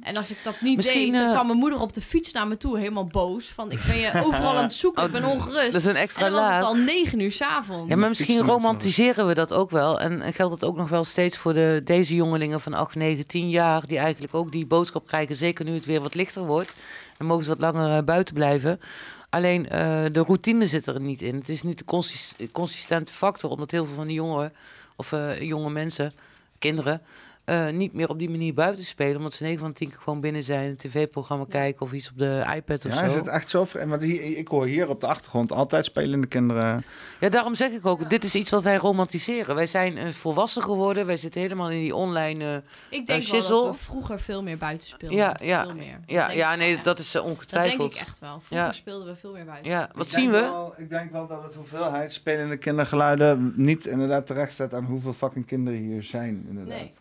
En 0.00 0.16
als 0.16 0.30
ik 0.30 0.38
dat 0.42 0.60
niet 0.60 0.76
Misschien, 0.76 1.12
deed, 1.12 1.20
dan 1.20 1.26
eh, 1.26 1.32
kwam 1.32 1.46
mijn 1.46 1.58
moeder 1.58 1.80
op 1.80 1.92
de 1.92 2.00
fiets 2.00 2.32
naar 2.32 2.46
me 2.46 2.56
toe, 2.56 2.78
helemaal 2.78 3.06
boos. 3.06 3.46
Van, 3.46 3.72
ik 3.72 3.80
ben 3.86 3.98
je 3.98 4.10
overal 4.24 4.56
aan 4.56 4.62
het 4.62 4.72
zoeken, 4.72 5.04
ik 5.04 5.12
ben 5.12 5.24
ongerust. 5.24 5.72
Dat 5.72 5.80
is 5.80 5.84
een 5.84 5.94
en 5.94 6.02
extra 6.02 6.28
dan 6.28 6.40
was 6.40 6.52
het 6.52 6.62
al 6.62 6.74
negen 6.74 7.20
uur 7.20 7.30
s'avonds. 7.30 7.88
Ja, 7.88 7.96
maar 7.96 8.08
misschien 8.08 8.46
romantiseren 8.46 9.26
we 9.26 9.34
dat 9.34 9.52
ook 9.52 9.70
wel. 9.70 10.00
En 10.00 10.22
en 10.22 10.32
geldt 10.32 10.60
dat 10.60 10.68
ook 10.68 10.76
nog 10.76 10.88
wel 10.88 11.04
steeds 11.04 11.38
voor 11.38 11.52
de, 11.52 11.80
deze 11.84 12.14
jongelingen 12.14 12.60
van 12.60 12.74
8, 12.74 12.94
9, 12.94 13.26
10 13.26 13.50
jaar... 13.50 13.86
die 13.86 13.98
eigenlijk 13.98 14.34
ook 14.34 14.52
die 14.52 14.66
boodschap 14.66 15.06
krijgen, 15.06 15.36
zeker 15.36 15.64
nu 15.64 15.74
het 15.74 15.84
weer 15.84 16.00
wat 16.00 16.14
lichter 16.14 16.44
wordt. 16.44 16.74
Dan 17.16 17.26
mogen 17.26 17.44
ze 17.44 17.50
wat 17.50 17.60
langer 17.60 17.96
eh, 17.96 18.04
buiten 18.04 18.34
blijven. 18.34 18.80
Alleen 19.28 19.68
eh, 19.68 20.04
de 20.12 20.22
routine 20.22 20.66
zit 20.66 20.86
er 20.86 21.00
niet 21.00 21.22
in. 21.22 21.34
Het 21.34 21.48
is 21.48 21.62
niet 21.62 21.78
de 21.78 21.84
consist- 21.84 22.36
consistente 22.52 23.12
factor... 23.12 23.50
omdat 23.50 23.70
heel 23.70 23.86
veel 23.86 23.94
van 23.94 24.06
die 24.06 24.16
jongeren, 24.16 24.52
of 24.96 25.12
eh, 25.12 25.40
jonge 25.40 25.70
mensen, 25.70 26.12
kinderen... 26.58 27.02
eh, 27.44 27.68
niet 27.68 27.92
meer 27.92 28.08
op 28.08 28.18
die 28.18 28.30
manier 28.30 28.54
buiten 28.54 28.84
spelen. 28.84 29.16
Omdat 29.16 29.34
ze 29.34 29.42
9 29.42 29.58
van 29.60 29.68
de 29.68 29.74
10 29.74 29.88
keer 29.88 29.98
gewoon 30.02 30.20
binnen 30.20 30.42
zijn... 30.42 30.68
een 30.68 30.76
tv-programma 30.76 31.44
kijken 31.48 31.82
of 31.86 31.92
iets 31.92 32.10
op 32.10 32.18
de 32.18 32.44
iPad 32.54 32.84
of 32.84 32.92
Ja, 32.92 32.98
zo. 32.98 33.04
is 33.04 33.14
het 33.14 33.26
echt 33.26 33.48
zo? 33.48 33.66
Want 33.86 34.02
hier, 34.02 34.36
ik 34.38 34.48
hoor 34.48 34.66
hier 34.66 34.88
op 34.88 35.00
de 35.00 35.06
achtergrond 35.06 35.52
altijd 35.52 35.84
spelende 35.84 36.26
kinderen. 36.26 36.84
Ja, 37.20 37.28
daarom 37.28 37.54
zeg 37.54 37.70
ik 37.70 37.86
ook, 37.86 38.10
dit 38.10 38.24
is 38.24 38.34
iets 38.34 38.50
wat 38.50 38.62
wij 38.62 38.76
romantiseren. 38.76 39.54
Wij 39.54 39.66
zijn 39.66 40.14
volwassen 40.14 40.62
geworden, 40.62 41.06
wij 41.06 41.16
zitten 41.16 41.40
helemaal 41.40 41.70
in 41.70 41.80
die 41.80 41.94
online... 41.94 42.44
eh, 42.90 42.98
ik 42.98 43.06
denk 43.06 43.22
wel 43.24 43.40
dat 43.48 43.70
we 43.76 43.82
vroeger 43.82 44.20
veel 44.20 44.42
meer 44.42 44.58
buiten 44.58 44.88
speelden. 44.88 45.18
Ja, 45.18 45.36
ja. 45.42 45.64
Veel 45.64 45.74
meer. 45.74 46.00
ja, 46.06 46.26
Dat 46.26 46.36
ja, 46.36 46.54
nee, 46.54 46.80
dat 46.82 46.98
is 46.98 47.14
eh, 47.14 47.22
Dat 47.22 47.30
ongetwijfeld. 47.30 47.78
denk 47.78 47.92
ik 47.94 48.00
echt 48.08 48.18
wel. 48.18 48.40
Vroeger 48.40 48.66
Ja. 48.66 48.72
speelden 48.72 49.06
we 49.08 49.16
veel 49.16 49.32
meer 49.32 49.44
buiten. 49.44 49.70
Ja, 49.70 49.90
wat 49.94 50.06
Ik 50.06 50.12
zien 50.12 50.30
we? 50.30 50.40
Wel, 50.40 50.74
ik 50.76 50.90
denk 50.90 51.12
wel 51.12 51.26
dat 51.26 51.42
het 51.42 51.54
hoeveelheid 51.54 52.12
spelende 52.12 52.56
kindergeluiden 52.56 53.52
niet 53.56 53.86
inderdaad 53.86 54.26
terecht 54.26 54.52
staat 54.52 54.74
aan 54.74 54.84
hoeveel 54.84 55.12
fucking 55.12 55.46
kinderen 55.46 55.80
hier 55.80 56.02
zijn. 56.02 56.46
Inderdaad. 56.48 56.78
Nee. 56.78 56.92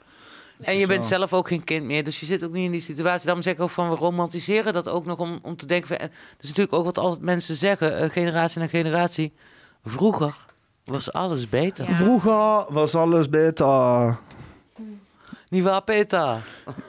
En 0.62 0.78
je 0.78 0.88
bent 0.88 1.06
zelf 1.06 1.34
ook 1.34 1.48
geen 1.48 1.64
kind 1.64 1.86
meer, 1.86 2.04
dus 2.04 2.20
je 2.20 2.26
zit 2.26 2.44
ook 2.44 2.52
niet 2.52 2.66
in 2.66 2.72
die 2.72 2.82
situatie. 2.82 3.26
Daarom 3.26 3.44
zeg 3.44 3.54
ik 3.54 3.60
ook 3.62 3.70
van, 3.70 3.90
we 3.90 3.96
romantiseren 3.96 4.74
dat 4.74 4.90
ook 4.90 5.06
nog 5.06 5.18
om, 5.20 5.40
om 5.42 5.56
te 5.58 5.66
denken... 5.66 5.88
van- 5.88 5.98
en 5.98 6.08
Dat 6.08 6.42
is 6.44 6.48
natuurlijk 6.48 6.76
ook 6.78 6.86
wat 6.86 6.98
altijd 6.98 7.22
mensen 7.22 7.56
zeggen, 7.56 7.98
eh, 7.98 8.10
generatie 8.10 8.60
na 8.62 8.68
generatie. 8.68 9.34
Vroeger 9.86 10.36
was 10.86 11.14
alles 11.14 11.50
beter. 11.50 11.90
Ja. 11.90 11.96
Vroeger 11.96 12.66
was 12.74 12.96
alles 12.96 13.30
beter. 13.30 14.18
Niet 15.50 15.64
waar, 15.64 15.82
Peter? 15.84 16.38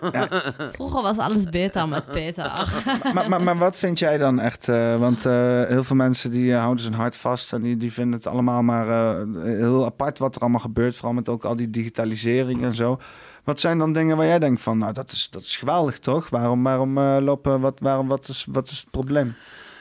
Vroeger 0.72 1.02
was 1.02 1.18
alles 1.18 1.44
beter 1.44 1.88
met 1.88 2.06
Peter. 2.06 2.52
maar, 3.14 3.28
maar, 3.28 3.42
maar 3.42 3.58
wat 3.58 3.76
vind 3.76 3.98
jij 3.98 4.18
dan 4.18 4.40
echt? 4.40 4.68
eh, 4.68 4.96
want 4.96 5.26
eh, 5.26 5.62
heel 5.64 5.84
veel 5.84 5.96
mensen 5.96 6.30
die 6.30 6.52
eh, 6.52 6.60
houden 6.60 6.82
zijn 6.82 6.94
hart 6.94 7.16
vast 7.16 7.52
en 7.52 7.62
die, 7.62 7.76
die 7.76 7.92
vinden 7.92 8.14
het 8.18 8.26
allemaal 8.26 8.62
maar 8.62 8.88
eh, 8.88 9.26
heel 9.44 9.84
apart 9.84 10.18
wat 10.18 10.34
er 10.34 10.40
allemaal 10.40 10.60
gebeurt. 10.60 10.96
Vooral 10.96 11.14
met 11.14 11.28
ook 11.28 11.44
al 11.44 11.56
die 11.56 11.70
digitalisering 11.70 12.62
en 12.62 12.74
zo. 12.74 13.00
Wat 13.44 13.60
zijn 13.60 13.78
dan 13.78 13.92
dingen 13.92 14.16
waar 14.16 14.26
jij 14.26 14.38
denkt 14.38 14.60
van, 14.60 14.78
nou 14.78 14.92
dat 14.92 15.12
is, 15.12 15.28
dat 15.30 15.42
is 15.42 15.56
geweldig 15.56 15.98
toch? 15.98 16.28
Waarom, 16.28 16.62
waarom 16.62 16.98
eh, 16.98 17.16
lopen, 17.20 17.60
wat, 17.60 17.80
waarom, 17.80 18.08
wat 18.08 18.28
is, 18.28 18.46
wat 18.50 18.70
is 18.70 18.78
het 18.78 18.90
probleem? 18.90 19.34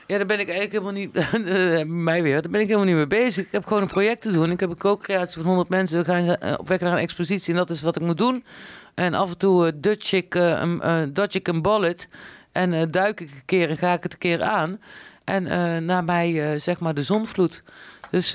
Ja, 0.08 0.18
daar 0.18 0.26
ben 0.26 0.40
ik 0.40 0.50
eigenlijk 0.50 0.84
helemaal 0.84 1.02
niet... 1.02 1.88
mij 2.06 2.24
weer. 2.24 2.42
Daar 2.42 2.52
ben 2.52 2.62
ik 2.62 2.68
helemaal 2.68 2.88
niet 2.88 2.96
mee 2.96 3.22
bezig. 3.22 3.46
Ik 3.46 3.52
heb 3.52 3.66
gewoon 3.66 3.82
een 3.82 3.88
project 3.88 4.22
te 4.22 4.32
doen. 4.32 4.52
Ik 4.52 4.60
heb 4.60 4.70
een 4.70 4.78
co-creatie 4.78 5.38
van 5.38 5.46
100 5.46 5.70
mensen. 5.70 6.00
We 6.00 6.06
gaan 6.06 6.36
eh, 6.36 6.54
op 6.58 6.68
weg 6.68 6.80
naar 6.80 6.92
een 6.92 6.98
expositie 6.98 7.54
en 7.54 7.60
dat 7.60 7.70
is 7.70 7.82
wat 7.82 7.96
ik 7.96 8.02
moet 8.02 8.18
doen. 8.18 8.44
En 8.94 9.14
af 9.14 9.30
en 9.30 9.38
toe 9.38 9.66
uh, 9.66 9.72
dutch 9.76 10.14
ik, 10.14 10.32
dodge 11.14 11.38
ik 11.38 11.48
een 11.48 11.62
bullet. 11.62 12.08
En 12.52 12.92
duik 12.92 13.20
ik 13.20 13.32
een 13.32 13.46
keer 13.46 13.70
en 13.70 13.78
ga 13.78 13.94
ik 13.94 14.04
het 14.04 14.14
een 14.14 14.20
keer 14.20 14.42
aan. 14.42 14.80
En 15.24 15.48
eh 15.48 15.78
na 15.78 16.02
mij, 16.02 16.60
zeg 16.60 16.80
maar, 16.80 16.94
de 16.94 17.04
zonvloed. 17.04 17.64
Dus 18.10 18.34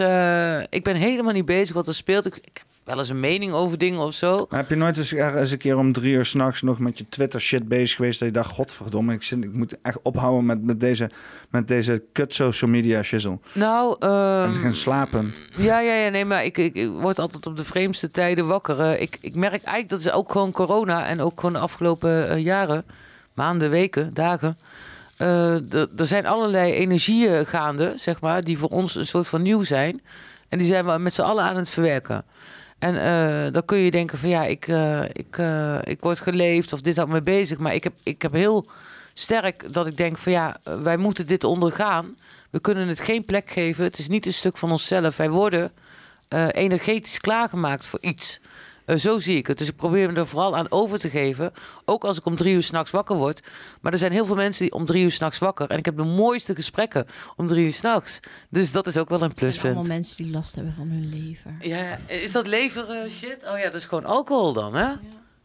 ik 0.70 0.84
ben 0.84 0.96
helemaal 0.96 1.32
niet 1.32 1.44
bezig 1.44 1.74
wat 1.74 1.88
er 1.88 1.94
speelt. 1.94 2.26
Ik, 2.26 2.64
wel 2.86 2.98
eens 2.98 3.08
een 3.08 3.20
mening 3.20 3.52
over 3.52 3.78
dingen 3.78 4.00
of 4.00 4.14
zo. 4.14 4.46
Maar 4.50 4.60
heb 4.60 4.68
je 4.68 4.76
nooit 4.76 4.96
eens, 4.96 5.12
ergens 5.14 5.50
een 5.50 5.58
keer 5.58 5.76
om 5.76 5.92
drie 5.92 6.12
uur 6.12 6.24
s'nachts 6.24 6.62
nog 6.62 6.78
met 6.78 6.98
je 6.98 7.08
Twitter 7.08 7.40
shit 7.40 7.68
bezig 7.68 7.96
geweest 7.96 8.18
dat 8.18 8.28
je 8.28 8.34
dacht, 8.34 8.50
godverdomme, 8.50 9.12
ik, 9.14 9.22
zit, 9.22 9.44
ik 9.44 9.52
moet 9.52 9.80
echt 9.82 10.02
ophouden 10.02 10.46
met, 10.46 10.62
met 10.64 10.80
deze, 10.80 11.10
met 11.50 11.68
deze 11.68 12.02
kut 12.12 12.34
social 12.34 12.70
media 12.70 13.02
shizzle. 13.02 13.38
Nou, 13.52 13.96
ehm, 13.98 14.42
en 14.42 14.52
te 14.52 14.60
gaan 14.60 14.74
slapen. 14.74 15.34
Ja, 15.56 15.80
ja, 15.80 15.94
ja, 15.94 16.08
nee, 16.08 16.24
maar 16.24 16.44
ik, 16.44 16.58
ik, 16.58 16.74
ik 16.74 16.90
word 16.90 17.18
altijd 17.18 17.46
op 17.46 17.56
de 17.56 17.64
vreemdste 17.64 18.10
tijden 18.10 18.46
wakker. 18.46 18.80
Eh, 18.80 19.00
ik, 19.00 19.18
ik 19.20 19.34
merk 19.34 19.52
eigenlijk 19.52 19.88
dat 19.88 19.98
is 19.98 20.10
ook 20.10 20.32
gewoon 20.32 20.52
corona 20.52 21.06
en 21.06 21.20
ook 21.20 21.34
gewoon 21.40 21.52
de 21.52 21.58
afgelopen 21.58 22.28
eh, 22.28 22.44
jaren, 22.44 22.84
maanden, 23.34 23.70
weken, 23.70 24.14
dagen. 24.14 24.58
eh, 25.16 25.54
er 25.98 26.06
zijn 26.06 26.26
allerlei 26.26 26.72
energieën 26.72 27.46
gaande, 27.46 27.92
zeg 27.96 28.20
maar, 28.20 28.42
die 28.42 28.58
voor 28.58 28.68
ons 28.68 28.94
een 28.94 29.06
soort 29.06 29.26
van 29.26 29.42
nieuw 29.42 29.64
zijn. 29.64 30.00
En 30.48 30.58
die 30.58 30.66
zijn 30.66 30.86
we 30.86 30.98
met 30.98 31.14
z'n 31.14 31.22
allen 31.22 31.44
aan 31.44 31.56
het 31.56 31.68
verwerken. 31.68 32.24
En 32.78 33.02
eh, 33.02 33.52
dan 33.52 33.64
kun 33.64 33.78
je 33.78 33.90
denken 33.90 34.18
van 34.18 34.28
ja, 34.28 34.44
ik, 34.44 34.68
eh, 34.68 35.02
ik, 35.12 35.38
eh, 35.38 35.78
ik 35.82 36.00
word 36.00 36.20
geleefd 36.20 36.72
of 36.72 36.80
dit 36.80 36.96
houdt 36.96 37.12
me 37.12 37.22
bezig. 37.22 37.58
Maar 37.58 37.74
ik 37.74 37.84
heb, 37.84 37.92
ik 38.02 38.22
heb 38.22 38.32
heel 38.32 38.66
sterk 39.14 39.72
dat 39.72 39.86
ik 39.86 39.96
denk 39.96 40.18
van 40.18 40.32
ja, 40.32 40.56
wij 40.82 40.96
moeten 40.96 41.26
dit 41.26 41.44
ondergaan. 41.44 42.16
We 42.50 42.60
kunnen 42.60 42.88
het 42.88 43.00
geen 43.00 43.24
plek 43.24 43.50
geven. 43.50 43.84
Het 43.84 43.98
is 43.98 44.08
niet 44.08 44.26
een 44.26 44.32
stuk 44.32 44.56
van 44.56 44.70
onszelf. 44.70 45.16
Wij 45.16 45.30
worden 45.30 45.72
energetisch 46.50 47.20
klaargemaakt 47.20 47.86
voor 47.86 47.98
iets. 48.02 48.40
Eh, 48.86 48.96
zo 48.96 49.18
zie 49.20 49.36
ik 49.36 49.46
het. 49.46 49.58
Dus 49.58 49.68
ik 49.68 49.76
probeer 49.76 50.12
me 50.12 50.18
er 50.18 50.26
vooral 50.26 50.56
aan 50.56 50.70
over 50.70 50.98
te 50.98 51.10
geven. 51.10 51.52
Ook 51.84 52.04
als 52.04 52.18
ik 52.18 52.24
om 52.26 52.36
drie 52.36 52.54
uur 52.54 52.62
s'nachts 52.62 52.90
wakker 52.90 53.16
word. 53.16 53.40
Maar 53.80 53.92
er 53.92 53.98
zijn 53.98 54.12
heel 54.12 54.26
veel 54.26 54.34
mensen 54.34 54.62
die 54.64 54.72
om 54.74 54.84
drie 54.84 55.04
uur 55.04 55.12
s'nachts 55.12 55.38
wakker. 55.38 55.70
En 55.70 55.78
ik 55.78 55.84
heb 55.84 55.96
de 55.96 56.02
mooiste 56.04 56.54
gesprekken 56.54 57.06
om 57.36 57.46
drie 57.46 57.64
uur 57.64 57.72
s'nachts. 57.72 58.20
Dus 58.50 58.72
dat 58.72 58.86
is 58.86 58.96
ook 58.96 59.08
wel 59.08 59.22
een 59.22 59.28
Het 59.28 59.38
zijn 59.38 59.52
allemaal 59.52 59.72
pluspunt. 59.72 59.98
mensen 59.98 60.24
die 60.24 60.32
last 60.32 60.54
hebben 60.54 60.74
van 60.76 60.88
hun 60.88 61.08
lever. 61.08 61.56
Ja, 61.60 61.98
is 62.06 62.32
dat 62.32 62.46
lever 62.46 62.90
eh, 62.90 63.10
shit? 63.10 63.44
Oh 63.52 63.58
ja, 63.58 63.64
dat 63.64 63.74
is 63.74 63.86
gewoon 63.86 64.04
alcohol 64.04 64.52
dan, 64.52 64.74
hè? 64.74 64.88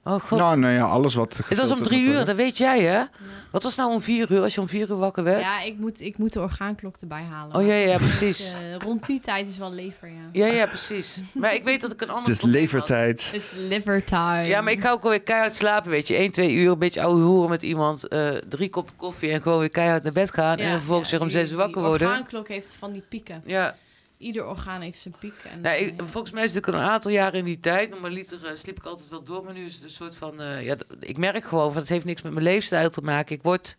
Oh 0.04 0.20
god. 0.22 0.38
Nou, 0.40 0.58
nou 0.58 0.74
ja, 0.74 0.84
alles 0.86 1.14
wat 1.16 1.42
het 1.48 1.58
was 1.58 1.72
om 1.72 1.82
drie 1.84 2.06
uur, 2.08 2.26
dat 2.26 2.36
weet 2.36 2.58
jij, 2.58 2.82
hè? 2.84 3.04
Wat 3.52 3.64
was 3.64 3.76
nou 3.76 3.92
om 3.94 4.02
vier 4.02 4.32
uur 4.32 4.42
als 4.42 4.54
je 4.56 4.62
om 4.62 4.68
vier 4.68 4.90
uur 4.90 4.98
wakker 4.98 5.24
werd? 5.24 5.42
Ja, 5.42 5.62
ik 5.62 5.78
moet, 5.78 6.02
ik 6.02 6.18
moet 6.18 6.34
de 6.34 6.40
orgaanklok 6.40 6.96
erbij 7.02 7.24
halen. 7.32 7.56
Oh 7.56 7.66
ja, 7.68 7.74
ja, 7.74 7.98
precies. 7.98 8.54
eh, 8.54 8.60
rond 8.78 9.06
die 9.06 9.20
tijd 9.20 9.48
is 9.48 9.58
wel 9.58 9.72
lever, 9.74 10.08
ja. 10.08 10.46
Ja, 10.46 10.54
ja, 10.54 10.66
precies. 10.66 11.22
Maar 11.34 11.54
ik 11.54 11.64
weet 11.64 11.82
dat 11.82 11.92
ik 11.92 12.02
een 12.02 12.10
ander 12.10 12.24
Het 12.32 12.32
is 12.32 12.42
levertijd. 12.42 13.26
Het 13.26 13.34
is 13.42 13.54
liver 13.58 14.04
time. 14.04 14.42
Ja, 14.48 14.62
maar 14.62 14.72
ik 14.74 14.82
ga 14.82 14.92
ook 14.92 15.02
wel 15.02 15.12
weer 15.12 15.22
keihard 15.22 15.56
slapen, 15.56 15.92
weet 15.92 16.08
je. 16.08 16.16
1, 16.16 16.32
2 16.32 16.54
uur, 16.54 16.72
een 16.72 16.80
beetje 16.80 17.02
ouwe 17.02 17.22
hoeren 17.22 17.50
met 17.50 17.62
iemand. 17.64 18.08
eh, 18.08 18.30
drie 18.50 18.70
koppen 18.70 18.96
koffie 18.96 19.32
en 19.32 19.42
gewoon 19.42 19.60
weer 19.60 19.70
keihard 19.70 20.04
naar 20.04 20.12
bed 20.12 20.32
gaan. 20.34 20.58
en 20.58 20.72
vervolgens 20.78 21.12
weer 21.12 21.22
om 21.22 21.30
zes 21.30 21.52
uur 21.52 21.58
wakker 21.58 21.82
worden. 21.82 22.08
orgaanklok 22.08 22.48
heeft 22.48 22.74
van 22.80 22.92
die 22.92 23.04
pieken. 23.10 23.42
Ja, 23.46 23.76
Ieder 24.22 24.46
orgaan 24.46 24.82
heeft 24.82 25.00
zijn 25.00 25.14
piek. 25.20 25.34
En, 25.44 25.62
nou, 25.62 25.78
ik, 25.78 26.00
eh, 26.02 26.06
volgens 26.08 26.34
mij 26.34 26.48
zit 26.48 26.58
ik 26.58 26.68
al 26.68 26.74
een 26.74 26.80
aantal 26.80 27.12
jaren 27.12 27.40
in 27.40 27.46
die 27.46 27.60
tijd. 27.60 27.90
Normaliter 27.90 28.46
eh, 28.48 28.56
sliep 28.56 28.78
ik 28.78 28.86
altijd 28.86 29.10
wel 29.10 29.24
door, 29.24 29.44
maar 29.44 29.54
nu 29.54 29.66
is 29.66 29.74
het 29.74 29.84
een 29.84 29.90
soort 29.90 30.16
van... 30.16 30.42
eh, 30.42 30.66
ja, 30.66 30.76
ik 31.00 31.18
merk 31.18 31.44
gewoon, 31.44 31.72
van 31.72 31.82
het 31.82 31.90
heeft 31.90 32.06
niks 32.06 32.22
met 32.22 32.32
mijn 32.34 32.46
leefstijl 32.46 32.90
te 32.90 33.02
maken. 33.02 33.36
Ik 33.36 33.44
word 33.44 33.78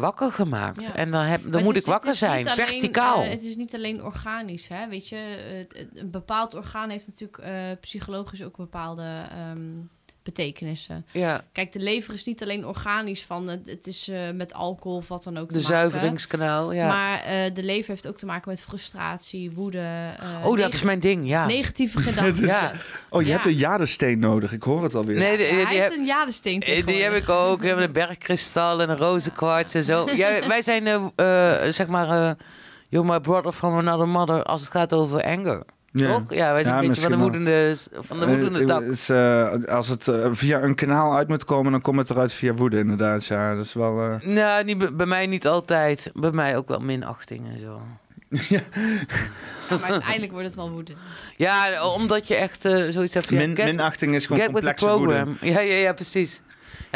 wakker 0.00 0.32
gemaakt. 0.32 0.80
Ja. 0.82 0.94
En 0.94 1.10
dan, 1.10 1.22
heb, 1.24 1.42
dan 1.42 1.52
het 1.52 1.64
moet 1.64 1.76
is- 1.76 1.82
ik 1.82 1.86
wakker 1.88 2.06
het 2.06 2.14
is 2.14 2.20
zijn, 2.20 2.48
alleen, 2.48 2.66
verticaal. 2.66 3.22
het 3.22 3.42
is 3.42 3.56
niet 3.56 3.74
alleen 3.74 4.02
organisch, 4.04 4.68
hè? 4.68 4.88
Weet 4.88 5.08
je, 5.08 5.16
het- 5.16 5.76
het- 5.78 5.98
een 5.98 6.10
bepaald 6.10 6.54
orgaan 6.54 6.90
heeft 6.90 7.06
natuurlijk 7.06 7.80
psychologisch 7.80 8.42
ook 8.42 8.56
bepaalde 8.56 9.22
ehm, 9.30 9.60
betekenissen. 10.24 11.06
ja, 11.12 11.44
Kijk, 11.52 11.72
de 11.72 11.78
lever 11.80 12.14
is 12.14 12.24
niet 12.24 12.42
alleen 12.42 12.66
organisch 12.66 13.22
van 13.24 13.48
het, 13.48 13.66
het 13.70 13.86
is 13.86 14.08
eh, 14.08 14.18
met 14.34 14.54
alcohol 14.54 14.96
of 14.98 15.08
wat 15.08 15.24
dan 15.24 15.36
ook 15.38 15.48
te 15.48 15.54
de 15.58 15.62
maken. 15.62 15.74
zuiveringskanaal, 15.76 16.72
ja. 16.72 16.86
Maar 16.88 17.20
eh, 17.22 17.54
de 17.54 17.62
lever 17.62 17.88
heeft 17.90 18.08
ook 18.08 18.16
te 18.16 18.26
maken 18.26 18.50
met 18.50 18.62
frustratie, 18.62 19.50
woede. 19.50 19.78
eh, 19.78 20.46
oh, 20.46 20.56
dat 20.58 20.74
is 20.74 20.82
mijn 20.82 21.00
ding, 21.00 21.28
ja. 21.28 21.46
Negatieve 21.46 21.98
gedachten. 22.08 22.46
Ja. 22.46 22.72
Oh, 23.10 23.20
je 23.22 23.26
Ja. 23.28 23.32
hebt 23.32 23.46
een 23.46 23.54
jadesteen 23.56 24.18
nodig. 24.18 24.52
Ik 24.52 24.62
hoor 24.62 24.82
het 24.82 24.94
alweer. 24.94 25.18
Nee, 25.18 25.36
die, 25.36 25.46
Ja, 25.46 25.52
die, 25.52 25.64
hij 25.64 25.74
heb- 25.76 25.84
heeft 25.88 25.98
een 26.00 26.06
jadesteen 26.06 26.60
Die 26.60 27.02
heb 27.02 27.14
ik 27.14 27.28
ook. 27.28 27.60
We 27.60 27.66
hebben 27.66 27.84
een 27.84 27.92
bergkristal 27.92 28.80
en 28.82 28.90
een 28.90 28.96
rozenkwarts 28.96 29.74
en 29.74 29.84
zo. 29.84 30.06
Ja, 30.16 30.48
wij 30.48 30.62
zijn, 30.62 31.12
zeg 31.72 31.86
maar, 31.86 32.08
eh 32.28 32.30
you're 32.88 33.08
my 33.12 33.20
brother 33.20 33.52
from 33.52 33.78
another 33.78 34.08
mother 34.08 34.42
als 34.42 34.60
het 34.60 34.70
gaat 34.70 34.92
over 34.92 35.22
anger. 35.22 35.62
Ja. 35.96 36.12
Toch? 36.12 36.34
Ja, 36.34 36.52
wij 36.52 36.62
zijn 36.64 36.74
Ja, 36.76 36.80
een 36.82 36.86
beetje 36.88 37.02
van 37.02 37.10
de 37.10 37.16
woedende, 37.18 37.76
van 37.92 38.18
de 38.18 38.26
woedende 38.26 38.58
Eh, 38.60 38.66
tak. 38.66 38.82
is, 38.82 39.08
eh, 39.08 39.52
als 39.74 39.88
het 39.88 40.08
eh, 40.08 40.28
via 40.32 40.62
een 40.62 40.74
kanaal 40.74 41.16
uit 41.16 41.28
moet 41.28 41.44
komen, 41.44 41.72
dan 41.72 41.80
komt 41.80 41.98
het 41.98 42.10
eruit 42.10 42.32
via 42.32 42.52
woede, 42.54 42.78
inderdaad. 42.78 43.24
Ja, 43.26 43.54
dat 43.54 43.64
is 43.64 43.72
wel. 43.72 44.00
eh, 44.00 44.20
Nou, 44.20 44.64
niet, 44.64 44.96
bij- 44.96 45.06
mij 45.06 45.26
niet 45.26 45.46
altijd. 45.46 46.10
Bij 46.14 46.30
mij 46.30 46.56
ook 46.56 46.68
wel 46.68 46.80
minachting 46.80 47.46
en 47.52 47.58
zo. 47.60 47.80
Ja, 48.48 48.60
maar 49.80 49.90
uiteindelijk 49.90 50.32
wordt 50.32 50.46
het 50.46 50.56
wel 50.56 50.70
woede. 50.70 50.92
Ja, 51.36 51.86
omdat 51.88 52.28
je 52.28 52.34
echt 52.34 52.64
eh, 52.64 52.84
zoiets 52.88 53.14
hebt 53.14 53.30
min, 53.30 53.56
get- 53.56 53.64
minachting 53.66 54.14
is 54.14 54.26
gewoon 54.26 54.42
Get 54.42 54.52
with 54.52 54.62
the 54.62 54.68
complexe 54.74 54.98
woede. 54.98 55.14
program. 55.22 55.36
Ja, 55.40 55.60
ja, 55.60 55.74
ja, 55.76 55.92
precies. 55.92 56.40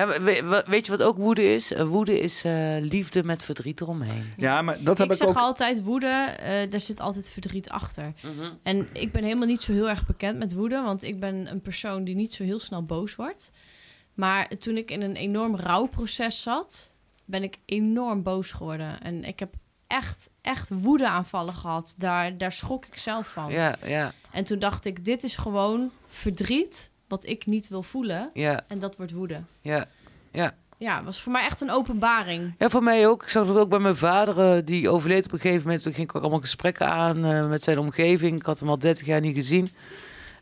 We- 0.06 0.64
weet 0.66 0.86
je 0.86 0.92
wat 0.96 1.02
ook 1.02 1.16
woede 1.16 1.54
is? 1.54 1.72
Eh, 1.72 1.84
woede 1.84 2.20
is 2.20 2.44
eh, 2.44 2.76
liefde 2.80 3.24
met 3.24 3.42
verdriet 3.42 3.80
eromheen. 3.80 4.32
Ja, 4.36 4.62
maar 4.62 4.76
dat 4.82 4.98
heb 4.98 5.06
ik 5.06 5.12
ik, 5.12 5.18
zeg 5.18 5.28
ook. 5.28 5.36
altijd 5.36 5.82
woede, 5.82 6.06
eh 6.06 6.70
daar 6.70 6.80
zit 6.80 7.00
altijd 7.00 7.30
verdriet 7.30 7.68
achter. 7.68 8.12
Mhm. 8.22 8.50
En 8.62 8.88
ik 8.92 9.12
ben 9.12 9.22
helemaal 9.22 9.46
niet 9.46 9.60
zo 9.62 9.72
heel 9.72 9.88
erg 9.88 10.06
bekend 10.06 10.38
met 10.38 10.52
woede, 10.54 10.82
want 10.82 11.02
ik 11.02 11.20
ben 11.20 11.50
een 11.50 11.60
persoon 11.60 12.04
die 12.04 12.14
niet 12.14 12.32
zo 12.32 12.44
heel 12.44 12.60
snel 12.60 12.82
boos 12.84 13.14
wordt. 13.16 13.52
Maar 14.14 14.48
toen 14.48 14.76
ik 14.76 14.90
in 14.90 15.02
een 15.02 15.16
enorm 15.16 15.56
rouwproces 15.56 16.42
zat, 16.42 16.94
ben 17.24 17.42
ik 17.42 17.58
enorm 17.64 18.22
boos 18.22 18.52
geworden. 18.52 19.00
En 19.02 19.24
ik 19.24 19.38
heb 19.38 19.54
echt, 19.86 20.30
echt 20.40 20.68
woedeaanvallen 20.72 21.54
gehad. 21.54 21.94
Daar, 21.98 22.38
daar 22.38 22.52
schrok 22.52 22.86
ik 22.86 22.98
zelf 22.98 23.28
van. 23.28 23.52
Ja, 23.52 23.76
ja, 23.86 24.12
En 24.32 24.44
toen 24.44 24.58
dacht 24.58 24.84
ik, 24.84 25.04
dit 25.04 25.22
is 25.24 25.36
gewoon 25.36 25.90
verdriet 26.08 26.90
wat 27.08 27.26
ik 27.26 27.46
niet 27.46 27.68
wil 27.68 27.82
voelen. 27.82 28.30
ja, 28.34 28.62
En 28.68 28.78
dat 28.78 28.96
wordt 28.96 29.12
woede. 29.12 29.40
ja. 29.60 29.86
Ja, 30.80 30.96
het 30.96 31.04
was 31.04 31.20
voor 31.22 31.32
mij 31.32 31.44
echt 31.44 31.60
een 31.60 31.70
openbaring. 31.70 32.54
Ja, 32.58 32.68
voor 32.68 32.82
mij 32.82 33.08
ook. 33.08 33.22
Ik 33.22 33.28
zag 33.28 33.46
dat 33.46 33.56
ook 33.56 33.68
bij 33.68 33.78
mijn 33.78 33.96
vader. 33.96 34.56
eh, 34.56 34.62
die 34.64 34.88
overleed 34.90 35.24
op 35.26 35.32
een 35.32 35.38
gegeven 35.40 35.62
moment. 35.64 35.82
Toen 35.82 35.92
ging 35.92 36.08
ik 36.08 36.14
ook 36.16 36.22
allemaal 36.22 36.40
gesprekken 36.40 36.86
aan 36.88 37.24
eh, 37.24 37.48
met 37.48 37.62
zijn 37.62 37.78
omgeving. 37.78 38.38
Ik 38.40 38.46
had 38.46 38.58
hem 38.58 38.68
al 38.68 38.78
30 38.78 39.06
jaar 39.06 39.20
niet 39.20 39.34
gezien. 39.34 39.68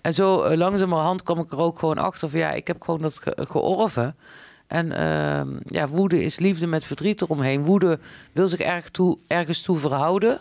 En 0.00 0.14
zo 0.14 0.42
eh, 0.42 0.56
langzamerhand 0.56 1.22
kwam 1.22 1.38
ik 1.38 1.52
er 1.52 1.58
ook 1.58 1.78
gewoon 1.78 1.98
achter 1.98 2.28
van 2.30 2.38
ja, 2.38 2.50
ik 2.52 2.66
heb 2.66 2.82
gewoon 2.82 3.00
dat 3.02 3.18
ge- 3.18 3.46
georven. 3.48 4.16
En 4.66 4.92
ehm, 4.92 5.48
ja, 5.66 5.88
woede 5.88 6.22
is 6.24 6.38
liefde 6.38 6.66
met 6.66 6.84
verdriet 6.84 7.20
eromheen. 7.22 7.64
Woede 7.64 7.98
wil 8.32 8.48
zich 8.48 8.60
erg 8.60 8.88
toe, 8.90 9.18
ergens 9.26 9.62
toe 9.62 9.78
verhouden. 9.78 10.40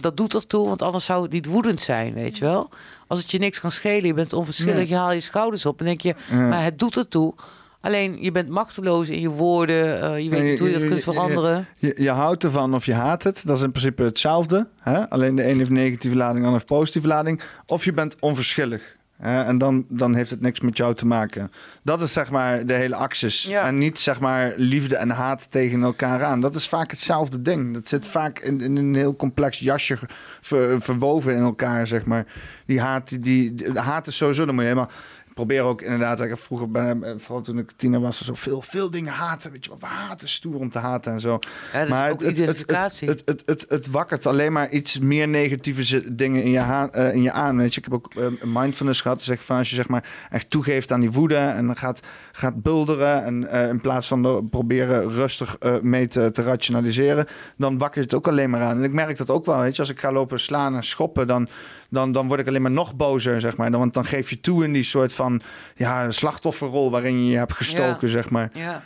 Dat 0.00 0.16
doet 0.16 0.34
ertoe, 0.34 0.66
want 0.68 0.82
anders 0.82 1.04
zou 1.04 1.22
het 1.22 1.32
niet 1.32 1.46
woedend 1.46 1.80
zijn, 1.82 2.14
weet 2.14 2.38
je 2.38 2.44
wel. 2.44 2.70
Als 3.14 3.22
het 3.22 3.32
je 3.32 3.38
niks 3.38 3.60
kan 3.60 3.70
schelen, 3.70 4.06
je 4.06 4.14
bent 4.14 4.32
onverschillig, 4.32 4.74
Nee. 4.76 4.88
je 4.88 4.94
haalt 4.94 5.14
je 5.14 5.20
schouders 5.20 5.66
op 5.66 5.78
en 5.80 5.84
denk 5.84 6.00
je, 6.00 6.14
Ja. 6.30 6.36
maar 6.48 6.64
het 6.64 6.78
doet 6.78 6.96
ertoe. 6.96 7.34
Alleen 7.80 8.16
je 8.22 8.32
bent 8.32 8.48
machteloos 8.48 9.08
in 9.08 9.20
je 9.20 9.28
woorden, 9.28 10.00
eh, 10.02 10.18
je 10.22 10.30
weet 10.30 10.42
niet 10.42 10.58
hoe 10.58 10.68
je 10.68 10.74
dat 10.78 10.82
kunt 10.88 10.94
je- 11.04 11.12
veranderen. 11.12 11.66
Je, 11.76 11.94
je 11.98 12.10
houdt 12.10 12.44
ervan 12.44 12.74
of 12.74 12.86
je 12.86 12.94
haat 12.94 13.22
het. 13.22 13.42
Dat 13.46 13.56
is 13.56 13.62
in 13.62 13.70
principe 13.70 14.02
hetzelfde. 14.02 14.68
Hè? 14.82 15.10
Alleen 15.10 15.34
de 15.34 15.48
een 15.48 15.58
heeft 15.58 15.70
negatieve 15.70 16.16
lading, 16.16 16.38
de 16.38 16.44
ander 16.44 16.52
heeft 16.60 16.66
positieve 16.66 17.06
lading. 17.08 17.40
Of 17.66 17.84
je 17.84 17.92
bent 17.92 18.16
onverschillig. 18.20 18.96
Hè? 19.26 19.42
En 19.44 19.58
dan, 19.58 19.84
dan 19.88 20.14
heeft 20.14 20.30
het 20.30 20.40
niks 20.40 20.60
met 20.60 20.76
jou 20.76 20.94
te 20.94 21.06
maken. 21.06 21.50
Dat 21.82 22.02
is 22.02 22.12
zeg 22.12 22.30
maar 22.30 22.66
de 22.66 22.72
hele 22.72 22.94
axis. 22.94 23.42
Ja. 23.42 23.66
En 23.66 23.78
niet 23.78 23.98
zeg 23.98 24.20
maar 24.20 24.52
liefde 24.56 24.96
en 24.96 25.10
haat 25.10 25.50
tegen 25.50 25.82
elkaar 25.82 26.24
aan. 26.24 26.40
Dat 26.40 26.54
is 26.54 26.68
vaak 26.68 26.90
hetzelfde 26.90 27.42
ding. 27.42 27.74
Dat 27.74 27.88
zit 27.88 28.06
vaak 28.06 28.38
in, 28.38 28.60
in 28.60 28.76
een 28.76 28.94
heel 28.94 29.16
complex 29.16 29.58
jasje 29.58 29.98
ver- 30.40 30.80
verwoven 30.80 31.34
in 31.34 31.42
elkaar, 31.42 31.86
zeg 31.86 32.04
maar. 32.04 32.26
Die 32.66 32.80
haat, 32.80 33.08
die, 33.08 33.18
die- 33.54 33.72
de 33.72 33.80
haat 33.80 34.06
is 34.06 34.16
sowieso, 34.16 34.44
dan 34.44 34.54
moet 34.54 34.64
je 34.64 34.70
helemaal 34.70 34.90
probeer 35.34 35.62
ook 35.62 35.82
inderdaad, 35.82 36.20
ik 36.20 36.36
vroeger, 36.36 36.70
ben, 36.70 37.04
eh, 37.04 37.14
vooral 37.16 37.42
toen 37.42 37.58
ik 37.58 37.72
tiener 37.76 38.00
was, 38.00 38.22
zo 38.22 38.34
veel, 38.34 38.62
veel 38.62 38.90
dingen 38.90 39.12
haten. 39.12 39.52
Weet 39.52 39.64
je 39.64 39.70
wel, 39.70 39.78
we 39.78 39.86
haten 39.86 40.28
stoer 40.28 40.58
om 40.58 40.68
te 40.68 40.78
haten 40.78 41.12
en 41.12 41.20
zo. 41.20 41.38
Ja, 41.72 42.06
is 42.06 42.12
ook 42.12 42.22
identificatie. 42.22 43.08
Het, 43.08 43.22
het, 43.24 43.42
het, 43.46 43.60
het, 43.60 43.70
het 43.70 43.90
wakkert 43.90 44.26
alleen 44.26 44.52
maar 44.52 44.70
iets 44.70 44.98
meer 44.98 45.28
negatieve 45.28 46.14
dingen 46.14 46.42
in 46.42 46.50
je, 46.50 46.88
eh, 46.90 47.14
in 47.14 47.22
je 47.22 47.32
aan. 47.32 47.56
Weet 47.56 47.74
je, 47.74 47.80
ik 47.80 47.84
heb 47.84 47.94
ook 47.94 48.14
eh, 48.14 48.26
mindfulness 48.44 49.00
gehad. 49.00 49.16
Dus 49.16 49.26
zeg 49.26 49.44
van 49.44 49.56
als 49.58 49.70
je 49.70 49.76
zeg 49.76 49.88
maar 49.88 50.08
echt 50.30 50.50
toegeeft 50.50 50.92
aan 50.92 51.00
die 51.00 51.10
woede 51.10 51.36
en 51.36 51.66
dan 51.66 51.76
gaat, 51.76 52.00
gaat 52.32 52.62
bulderen 52.62 53.24
en 53.24 53.50
in 53.68 53.80
plaats 53.80 54.06
van 54.08 54.24
er 54.24 54.44
proberen 54.44 55.10
rustig 55.10 55.56
mee 55.82 56.06
te, 56.06 56.30
te 56.30 56.42
rationaliseren, 56.42 57.26
dan 57.56 57.78
wakkert 57.78 58.04
het 58.04 58.14
ook 58.14 58.28
alleen 58.28 58.50
maar 58.50 58.62
aan. 58.62 58.76
En 58.76 58.84
ik 58.84 58.92
merk 58.92 59.16
dat 59.16 59.30
ook 59.30 59.46
wel. 59.46 59.60
Weet 59.60 59.74
je, 59.74 59.80
als 59.82 59.90
ik 59.90 60.00
ga 60.00 60.12
lopen 60.12 60.40
slaan 60.40 60.76
en 60.76 60.84
schoppen, 60.84 61.26
dan, 61.26 61.48
dan, 61.94 62.12
dan 62.12 62.28
word 62.28 62.40
ik 62.40 62.46
alleen 62.48 62.62
maar 62.62 62.70
nog 62.70 62.96
bozer, 62.96 63.40
zeg 63.40 63.56
maar. 63.56 63.70
Dan, 63.70 63.80
want 63.80 63.94
dan 63.94 64.04
geef 64.04 64.30
je 64.30 64.40
toe 64.40 64.64
in 64.64 64.72
die 64.72 64.82
soort 64.82 65.12
van 65.12 65.40
ja, 65.76 66.10
slachtofferrol 66.10 66.90
waarin 66.90 67.24
je 67.24 67.30
je 67.30 67.36
hebt 67.36 67.52
gestoken, 67.52 68.08
zeg 68.08 68.30
maar. 68.30 68.50
Ja. 68.54 68.82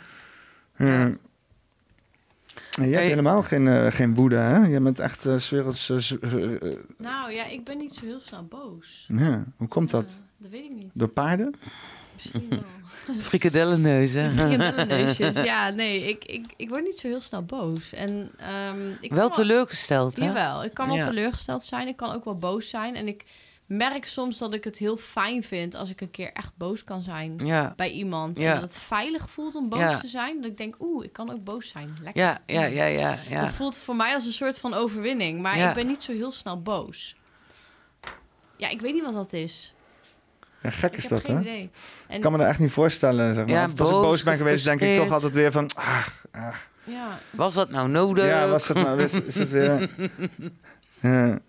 Ja. 0.77 0.85
En 0.85 1.19
Je 2.75 2.81
hebt 2.81 2.93
Hey. 2.95 3.07
helemaal 3.07 3.43
geen, 3.43 3.67
eh, 3.67 3.91
geen 3.91 4.15
woede, 4.15 4.35
hè? 4.35 4.65
Je 4.65 4.79
bent 4.79 4.99
echt 4.99 5.25
's 5.37 5.49
werelds, 5.49 5.89
eh, 5.89 5.97
Nou 6.97 7.31
ja, 7.33 7.45
ik 7.45 7.63
ben 7.63 7.77
niet 7.77 7.93
zo 7.93 8.05
heel 8.05 8.19
snel 8.19 8.45
boos. 8.45 9.05
ja. 9.17 9.43
Hoe 9.57 9.67
komt 9.67 9.89
dat? 9.89 10.15
Ja, 10.17 10.25
dat 10.37 10.51
weet 10.51 10.63
ik 10.63 10.71
niet. 10.75 10.91
Door 10.93 11.07
paarden? 11.07 11.53
Misschien 12.23 12.49
wel. 12.49 12.63
Frikandellenneusjes. 13.21 15.41
Ja, 15.43 15.69
nee, 15.69 16.07
ik, 16.07 16.25
ik, 16.25 16.45
ik 16.57 16.69
word 16.69 16.83
niet 16.83 16.97
zo 16.97 17.07
heel 17.07 17.21
snel 17.21 17.43
boos. 17.43 17.93
En, 17.93 18.31
ehm, 18.37 18.91
ik 19.01 19.11
Wel 19.13 19.29
teleurgesteld, 19.29 20.17
hè? 20.17 20.25
Jawel, 20.25 20.63
ik 20.63 20.73
kan 20.73 20.87
wel 20.87 20.95
Ja. 20.97 21.03
teleurgesteld 21.03 21.63
zijn. 21.63 21.87
Ik 21.87 21.95
kan 21.97 22.13
ook 22.13 22.25
wel 22.25 22.35
boos 22.37 22.69
zijn. 22.69 22.95
En 22.95 23.07
ik 23.07 23.25
merk 23.65 24.05
soms 24.05 24.37
dat 24.37 24.53
ik 24.53 24.63
het 24.63 24.77
heel 24.77 24.97
fijn 24.97 25.43
vind 25.43 25.75
als 25.75 25.89
ik 25.89 26.01
een 26.01 26.11
keer 26.11 26.31
echt 26.33 26.53
boos 26.57 26.83
kan 26.83 27.01
zijn 27.01 27.39
Ja. 27.45 27.73
bij 27.75 27.91
iemand. 27.91 28.39
Ja. 28.39 28.53
En 28.53 28.59
dat 28.61 28.73
het 28.73 28.83
veilig 28.83 29.29
voelt 29.29 29.55
om 29.55 29.69
boos 29.69 29.79
Ja. 29.79 29.97
te 29.99 30.07
zijn. 30.07 30.41
Dat 30.41 30.51
ik 30.51 30.57
denk, 30.57 30.75
oeh, 30.79 31.05
ik 31.05 31.13
kan 31.13 31.31
ook 31.31 31.43
boos 31.43 31.67
zijn. 31.67 31.97
Lekker. 32.01 32.21
Ja, 32.21 32.41
ja, 32.45 32.63
ja, 32.65 32.85
ja. 32.85 33.17
ja. 33.29 33.39
Dat 33.41 33.51
voelt 33.51 33.77
voor 33.77 33.95
mij 33.95 34.13
als 34.13 34.25
een 34.25 34.33
soort 34.33 34.59
van 34.59 34.73
overwinning. 34.73 35.41
Maar 35.41 35.57
Ja. 35.57 35.67
ik 35.67 35.73
ben 35.75 35.87
niet 35.87 36.03
zo 36.03 36.11
heel 36.11 36.31
snel 36.31 36.61
boos. 36.61 37.15
Ja, 38.57 38.69
ik 38.69 38.81
weet 38.81 38.93
niet 38.93 39.03
wat 39.03 39.13
dat 39.13 39.33
is. 39.33 39.73
Ja, 40.61 40.69
gek 40.69 40.95
is 40.97 41.07
dat, 41.07 41.27
hè? 41.27 41.33
En 41.33 41.69
Ik 42.09 42.21
kan 42.21 42.31
me 42.31 42.37
dat 42.37 42.47
echt 42.47 42.59
niet 42.59 42.71
voorstellen, 42.71 43.33
zeg 43.35 43.45
maar. 43.45 43.53
Ja, 43.53 43.61
als 43.63 43.71
ik 43.71 43.77
boos, 43.77 43.89
boos 43.89 44.23
ben 44.23 44.37
geweest, 44.37 44.65
denk 44.65 44.81
ik 44.81 44.95
toch 44.95 45.11
altijd 45.11 45.33
weer 45.35 45.51
van... 45.51 45.69
Ah, 45.75 46.07
ah. 46.31 46.55
ja, 46.83 47.19
Was 47.29 47.53
dat 47.53 47.69
nou 47.69 47.89
nodig? 47.89 48.25
Ja, 48.25 48.47
was 48.47 48.67
het 48.67 48.77
nou... 48.77 49.01
Is, 49.01 49.13
is 49.21 49.35
het 49.35 49.49
weer... 49.49 49.89
Ja. 51.01 51.39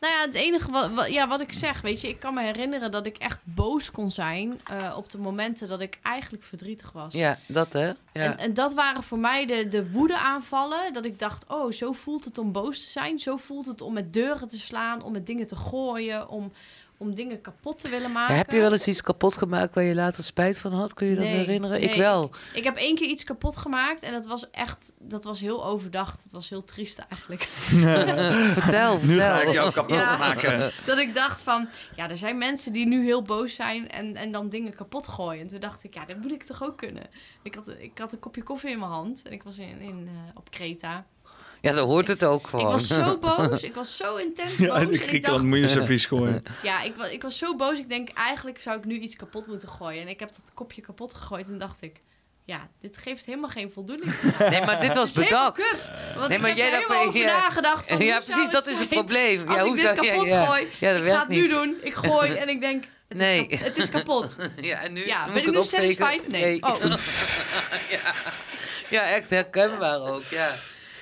Nou 0.00 0.16
ja, 0.16 0.20
het 0.24 0.34
enige 0.34 0.70
wat, 0.70 0.90
wat- 0.94 1.12
ja, 1.12 1.28
wat 1.28 1.40
ik 1.40 1.52
zeg, 1.52 1.80
weet 1.80 2.00
je, 2.00 2.08
ik 2.08 2.20
kan 2.20 2.34
me 2.34 2.42
herinneren 2.42 2.90
dat 2.90 3.06
ik 3.06 3.16
echt 3.16 3.38
boos 3.42 3.90
kon 3.90 4.10
zijn 4.10 4.60
eh, 4.64 4.94
op 4.96 5.10
de 5.10 5.18
momenten 5.18 5.68
dat 5.68 5.80
ik 5.80 5.98
eigenlijk 6.02 6.44
verdrietig 6.44 6.92
was. 6.92 7.12
Ja, 7.14 7.38
dat 7.46 7.72
hè? 7.72 7.86
Ja. 7.86 7.94
En, 8.12 8.38
en 8.38 8.54
dat 8.54 8.74
waren 8.74 9.02
voor 9.02 9.18
mij 9.18 9.46
de, 9.46 9.68
de 9.68 9.90
woede-aanvallen. 9.90 10.92
Dat 10.92 11.04
ik 11.04 11.18
dacht, 11.18 11.44
oh, 11.48 11.72
zo 11.72 11.92
voelt 11.92 12.24
het 12.24 12.38
om 12.38 12.52
boos 12.52 12.84
te 12.84 12.90
zijn. 12.90 13.18
Zo 13.18 13.36
voelt 13.36 13.66
het 13.66 13.80
om 13.80 13.92
met 13.92 14.12
deuren 14.12 14.48
te 14.48 14.58
slaan, 14.58 15.02
om 15.02 15.12
met 15.12 15.26
dingen 15.26 15.46
te 15.46 15.56
gooien, 15.56 16.28
om, 16.28 16.52
om 17.04 17.14
dingen 17.14 17.40
kapot 17.40 17.78
te 17.78 17.88
willen 17.88 18.12
maken. 18.12 18.36
Heb 18.36 18.50
je 18.50 18.60
wel 18.60 18.72
eens 18.72 18.86
iets 18.88 19.02
kapot 19.02 19.36
gemaakt 19.36 19.74
waar 19.74 19.84
je 19.84 19.94
later 19.94 20.24
spijt 20.24 20.58
van 20.58 20.72
had? 20.72 20.94
Kun 20.94 21.06
je 21.06 21.14
dat 21.14 21.24
Nee, 21.24 21.34
herinneren? 21.36 21.82
Ik 21.82 21.94
wel. 21.94 22.30
Ik 22.54 22.64
heb 22.64 22.76
één 22.76 22.94
keer 22.94 23.06
iets 23.08 23.24
kapot 23.24 23.56
gemaakt 23.56 24.02
en 24.02 24.12
dat 24.12 24.26
was 24.26 24.50
echt, 24.50 24.92
dat 24.98 25.24
was 25.24 25.40
heel 25.40 25.64
overdacht. 25.66 26.22
Het 26.22 26.32
was 26.32 26.48
heel 26.50 26.64
triest 26.64 26.98
eigenlijk. 27.08 27.42
Vertel, 28.58 28.98
Nu 29.02 29.18
ga 29.18 29.40
ik 29.42 29.52
jou 29.52 29.72
kapot 29.72 29.96
Ja. 29.96 30.16
maken. 30.16 30.72
dat 30.86 30.98
ik 30.98 31.14
dacht 31.14 31.42
van, 31.42 31.68
ja, 31.96 32.10
er 32.10 32.16
zijn 32.16 32.38
mensen 32.38 32.72
die 32.72 32.86
nu 32.86 33.04
heel 33.04 33.22
boos 33.22 33.54
zijn 33.54 33.90
en, 33.90 34.16
en 34.16 34.32
dan 34.32 34.48
dingen 34.48 34.74
kapot 34.74 35.08
gooien. 35.08 35.40
En 35.42 35.48
toen 35.48 35.60
dacht 35.60 35.84
ik, 35.84 35.94
ja, 35.94 36.04
dat 36.04 36.16
moet 36.16 36.32
ik 36.32 36.42
toch 36.42 36.62
ook 36.64 36.76
kunnen. 36.76 37.02
Ik 37.42 37.54
had, 37.54 37.68
ik 37.78 37.98
had 37.98 38.12
een 38.12 38.18
kopje 38.18 38.42
koffie 38.42 38.70
in 38.70 38.78
mijn 38.78 38.90
hand 38.90 39.22
en 39.26 39.32
ik 39.32 39.42
was 39.42 39.58
in, 39.58 39.80
in, 39.80 40.08
eh, 40.08 40.14
op 40.34 40.50
Kreta. 40.50 41.04
Ja, 41.64 41.72
dan 41.72 41.88
hoort 41.88 42.08
het 42.08 42.24
ook 42.24 42.46
gewoon. 42.46 42.64
Ik 42.66 42.70
was 42.72 42.86
zo 42.86 43.18
boos, 43.36 43.62
ik 43.62 43.74
was 43.74 43.96
zo 43.96 44.16
intens 44.16 44.56
boos. 44.56 44.66
Ja, 44.66 44.76
in 44.76 44.92
ik 44.92 45.02
Griekenland 45.02 45.42
dacht, 45.42 45.54
moet 45.54 45.58
je 45.62 45.68
servies 45.68 46.06
gooien. 46.06 46.42
ja, 46.62 46.82
ik, 46.82 46.96
wa- 46.96 47.06
ik 47.06 47.22
was 47.22 47.38
zo 47.38 47.56
boos. 47.56 47.78
Ik 47.78 47.88
denk, 47.88 48.08
eigenlijk 48.14 48.58
zou 48.60 48.78
ik 48.78 48.84
nu 48.84 48.98
iets 48.98 49.16
kapot 49.16 49.46
moeten 49.46 49.68
gooien. 49.68 50.02
En 50.02 50.08
ik 50.08 50.20
heb 50.20 50.28
dat 50.28 50.54
kopje 50.54 50.80
kapot 50.82 51.14
gegooid 51.14 51.48
en 51.48 51.58
dacht 51.58 51.82
ik, 51.82 52.00
ja, 52.44 52.68
dit 52.80 52.96
geeft 52.98 53.26
helemaal 53.26 53.50
geen 53.50 53.70
voldoening. 53.70 54.14
Nee, 54.50 54.64
maar 54.64 54.80
dit 54.80 54.94
was 54.94 55.12
bedacht. 55.14 55.54
kut. 55.54 55.92
Want 56.16 56.28
Nee, 56.28 56.36
ik 56.36 56.40
maar 56.40 56.48
heb 56.48 56.58
jij 56.58 56.70
er 56.72 56.76
helemaal 56.76 56.98
van, 56.98 57.06
over 57.08 57.20
ja. 57.20 57.26
nagedacht. 57.26 57.88
Van, 57.88 57.98
Ja, 58.04 58.20
precies, 58.20 58.50
dat 58.50 58.66
is 58.66 58.78
het 58.78 58.88
probleem. 58.88 59.40
Als 59.46 59.56
Ja, 59.56 59.60
ik 59.62 59.66
hoe 59.66 59.76
dit 59.76 59.84
zou- 59.84 60.04
ja, 60.04 60.12
kapot 60.12 60.28
ja. 60.28 60.44
gooi, 60.44 60.68
Ja, 60.80 60.92
dat 60.92 61.00
ik 61.04 61.10
ga 61.12 61.18
het 61.18 61.28
nu 61.28 61.48
doen. 61.48 61.76
Ik 61.82 61.94
gooi 61.94 62.32
en 62.32 62.48
ik 62.48 62.60
denk, 62.60 62.84
het, 63.08 63.18
Nee. 63.18 63.46
is, 63.46 63.58
het 63.60 63.76
is 63.76 63.88
kapot. 63.88 64.36
Ja, 64.60 64.82
en 64.82 64.92
nu 64.92 65.06
Ja, 65.06 65.24
ben 65.26 65.36
ik 65.36 65.42
het 65.44 65.52
nu 65.52 65.58
opsteken? 65.58 65.94
satisfied? 65.94 66.28
Nee. 66.28 66.62
Oh. 66.62 66.80
ja. 67.90 68.12
ja, 68.90 69.02
echt 69.02 69.30
herkenbaar 69.30 70.00
ook, 70.00 70.22
ja. 70.30 70.50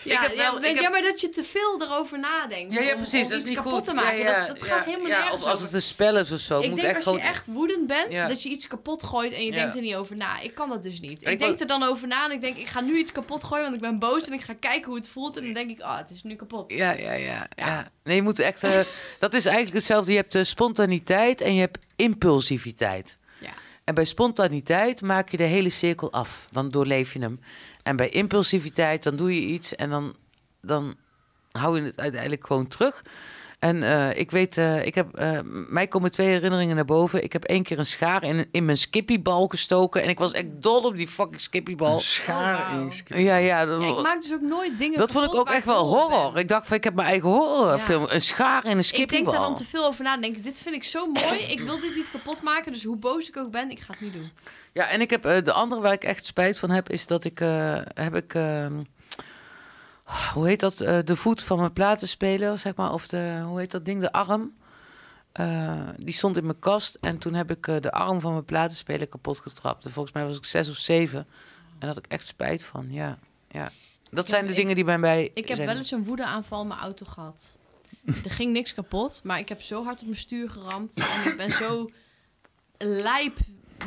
Ja, 0.05 0.21
heb 0.23 0.37
wel- 0.37 0.61
ja, 0.63 0.69
ik 0.69 0.75
heb- 0.75 0.83
ja, 0.85 0.91
maar 0.91 1.03
dat 1.03 1.21
je 1.21 1.29
te 1.31 1.45
veel 1.45 1.83
erover 1.83 2.19
nadenkt. 2.19 2.75
Ja, 2.75 2.95
precies, 2.95 3.13
om 3.25 3.29
dat 3.29 3.31
is 3.33 3.39
iets 3.39 3.49
niet 3.49 3.57
kapot 3.57 3.73
goed. 3.73 3.85
te 3.85 3.95
maken. 3.95 4.19
Ja, 4.19 4.25
ja, 4.29 4.47
dat, 4.47 4.59
dat 4.59 4.67
ja, 4.67 4.75
gaat 4.75 4.85
helemaal 4.85 5.09
ja, 5.09 5.19
nergens 5.19 5.37
Of 5.37 5.45
als 5.45 5.53
over. 5.53 5.65
het 5.65 5.75
een 5.75 5.83
spel 5.83 6.19
is 6.19 6.31
of 6.31 6.41
zo. 6.41 6.61
Ik 6.61 6.69
moet 6.69 6.77
denk 6.77 6.87
echt 6.89 6.97
als 6.97 7.05
gewoon... 7.05 7.19
je 7.21 7.25
echt 7.27 7.47
woedend 7.47 7.87
bent, 7.87 8.13
Ja. 8.13 8.29
dat 8.29 8.43
je 8.43 8.49
iets 8.49 8.67
kapot 8.67 9.03
gooit 9.03 9.33
en 9.33 9.45
je 9.45 9.53
Ja. 9.53 9.59
denkt 9.61 9.75
er 9.75 9.81
niet 9.83 9.95
over 9.95 10.17
na. 10.17 10.41
Ik 10.41 10.55
kan 10.55 10.69
dat 10.69 10.83
dus 10.83 11.01
niet. 11.01 11.23
Ik, 11.23 11.29
Ik 11.33 11.39
denk 11.39 11.61
er 11.61 11.67
dan 11.67 11.83
over 11.83 12.09
na 12.09 12.25
en 12.25 12.31
ik 12.31 12.41
denk, 12.41 12.57
ik 12.57 12.67
ga 12.67 12.81
nu 12.81 12.99
iets 12.99 13.13
kapot 13.13 13.45
gooien, 13.45 13.63
want 13.65 13.75
ik 13.75 13.81
ben 13.81 13.99
boos 13.99 14.27
en 14.27 14.33
ik 14.33 14.41
ga 14.41 14.55
kijken 14.61 14.85
hoe 14.87 14.97
het 14.97 15.09
voelt. 15.09 15.37
En 15.37 15.45
dan 15.45 15.53
denk 15.53 15.71
ik, 15.71 15.81
ah, 15.81 15.97
het 15.99 16.11
is 16.11 16.23
nu 16.23 16.35
kapot. 16.35 16.73
Ja, 16.73 16.91
ja, 16.93 17.13
ja, 17.13 17.13
ja. 17.13 17.47
Ja. 17.57 17.89
Nee, 18.05 18.17
je 18.17 18.23
moet 18.23 18.39
echt... 18.39 18.63
eh, 18.63 18.71
dat 19.19 19.35
is 19.35 19.45
eigenlijk 19.47 19.77
hetzelfde. 19.77 20.11
Je 20.11 20.17
hebt 20.17 20.35
eh, 20.35 20.43
spontaniteit 20.45 21.41
en 21.41 21.55
je 21.55 21.61
hebt 21.61 21.79
impulsiviteit. 21.97 23.17
Ja. 23.39 23.49
En 23.85 23.95
bij 23.95 24.05
spontaniteit 24.05 25.01
maak 25.01 25.29
je 25.29 25.37
de 25.37 25.43
hele 25.43 25.71
cirkel 25.71 26.13
af. 26.13 26.49
Dan 26.51 26.69
doorleef 26.71 27.13
je 27.13 27.19
hem. 27.21 27.41
En 27.83 27.97
bij 27.97 28.09
impulsiviteit, 28.09 29.03
dan 29.03 29.17
doe 29.17 29.35
je 29.35 29.41
iets 29.41 29.75
en 29.75 29.91
dan, 29.91 30.17
dan 30.61 30.97
hou 31.51 31.81
je 31.81 31.87
het 31.87 32.01
uiteindelijk 32.01 32.47
gewoon 32.47 32.69
terug. 32.69 33.03
En 33.63 33.83
eh, 33.83 34.19
ik 34.19 34.31
weet, 34.31 34.57
eh, 34.59 34.87
ik 34.87 34.95
heb, 34.95 35.15
eh, 35.15 35.39
mij 35.69 35.87
komen 35.87 36.11
twee 36.11 36.27
herinneringen 36.27 36.77
naar 36.77 36.85
boven. 36.85 37.23
Ik 37.23 37.33
heb 37.33 37.45
één 37.45 37.63
keer 37.63 37.79
een 37.79 37.87
schaar 37.87 38.23
in, 38.23 38.49
in 38.51 38.65
mijn 38.65 38.77
skippiebal 38.77 39.47
gestoken. 39.47 40.03
En 40.03 40.09
ik 40.09 40.19
was 40.19 40.33
echt 40.33 40.47
dol 40.51 40.83
op 40.83 40.97
die 40.97 41.09
fucking 41.09 41.41
skippybal. 41.41 41.95
Een 41.95 42.01
schaar 42.01 42.75
Oh, 42.75 42.93
in 43.09 43.23
Ja, 43.23 43.37
ja, 43.37 43.65
dat, 43.65 43.83
Ja, 43.83 43.89
ik 43.89 44.03
maak 44.03 44.21
dus 44.21 44.35
ook 44.35 44.41
nooit 44.41 44.79
dingen 44.79 44.99
dat 44.99 45.13
vond 45.13 45.25
ik 45.25 45.35
ook 45.35 45.51
echt 45.51 45.65
wel 45.65 45.91
ben. 45.91 46.01
horror. 46.01 46.39
Ik 46.39 46.49
dacht 46.49 46.67
van, 46.67 46.77
ik 46.77 46.85
heb 46.85 46.95
mijn 46.95 47.09
eigen 47.09 47.29
horrorfilm. 47.29 48.07
Een 48.09 48.21
schaar 48.21 48.65
in 48.65 48.71
een 48.71 48.79
Ik 48.79 48.91
denk 48.91 48.95
skippiebal. 48.95 49.33
daar 49.33 49.41
dan 49.41 49.55
te 49.55 49.65
veel 49.65 49.87
over 49.87 50.05
na. 50.05 50.17
Denk 50.17 50.45
dit 50.45 50.63
vind 50.63 50.75
ik 50.75 50.85
zo 50.85 51.07
mooi. 51.07 51.39
Ik 51.39 51.61
wil 51.61 51.81
dit 51.81 51.95
niet 51.95 52.11
kapot 52.11 52.43
maken. 52.43 52.73
Dus 52.73 52.85
hoe 52.85 52.97
boos 52.97 53.29
ik 53.29 53.37
ook 53.37 53.51
ben, 53.51 53.71
ik 53.71 53.81
ga 53.81 53.93
het 53.93 54.01
niet 54.01 54.13
doen. 54.13 54.31
Ja, 54.73 54.89
en 54.89 55.01
ik 55.01 55.11
heb 55.11 55.25
eh, 55.25 55.45
de 55.45 55.53
andere 55.53 55.81
waar 55.81 55.93
ik 55.93 56.05
echt 56.05 56.25
spijt 56.25 56.59
van 56.59 56.71
heb, 56.71 56.89
is 56.91 57.07
dat 57.07 57.25
ik 57.25 57.41
eh, 57.41 57.79
heb 57.95 58.15
ik. 58.15 58.35
Hoe 60.35 60.47
heet 60.47 60.61
dat? 60.61 60.81
eh, 60.81 60.99
de 61.05 61.17
voet 61.17 61.43
van 61.43 61.59
mijn 61.59 61.73
platenspeler, 61.73 62.59
zeg 62.59 62.75
maar. 62.75 62.93
Of 62.93 63.07
de, 63.07 63.43
hoe 63.45 63.59
heet 63.59 63.71
dat 63.71 63.85
ding? 63.85 64.01
De 64.01 64.13
arm. 64.13 64.53
Eh, 65.33 65.89
die 65.97 66.15
stond 66.15 66.37
in 66.37 66.45
mijn 66.47 66.59
kast. 66.59 66.99
En 67.01 67.19
toen 67.19 67.35
heb 67.35 67.51
ik 67.51 67.67
eh, 67.67 67.81
de 67.81 67.93
arm 67.93 68.21
van 68.21 68.33
mijn 68.33 68.45
platenspeler 68.45 69.07
kapot 69.07 69.39
getrapt. 69.39 69.85
En 69.85 69.93
volgens 69.93 70.15
mij 70.15 70.27
was 70.27 70.37
ik 70.37 70.45
zes 70.45 70.69
of 70.69 70.77
zeven. 70.77 71.19
En 71.19 71.79
daar 71.79 71.89
had 71.89 71.99
ik 72.05 72.07
echt 72.13 72.27
spijt 72.27 72.65
van. 72.65 72.87
Ja, 72.91 73.19
ja. 73.51 73.69
Dat 74.11 74.29
zijn 74.29 74.45
de 74.45 74.51
ik- 74.51 74.57
dingen 74.57 74.75
die 74.75 74.85
bij 74.85 74.99
mij. 74.99 75.31
Ik 75.35 75.47
heb 75.49 75.57
zijn. 75.57 75.69
wel 75.69 75.77
eens 75.77 75.91
een 75.91 76.05
woedeaanval 76.05 76.63
in 76.63 76.69
mijn 76.69 76.81
auto 76.81 77.07
gehad. 77.07 77.57
er 78.25 78.31
ging 78.31 78.53
niks 78.53 78.75
kapot, 78.75 79.21
maar 79.25 79.39
ik 79.39 79.49
heb 79.49 79.63
zo 79.63 79.85
hard 79.85 80.01
op 80.01 80.07
mijn 80.07 80.19
stuur 80.19 80.51
geramd. 80.51 80.97
En 80.97 81.31
ik 81.31 81.37
ben 81.37 81.51
zo 81.51 81.91
lijp 82.79 83.37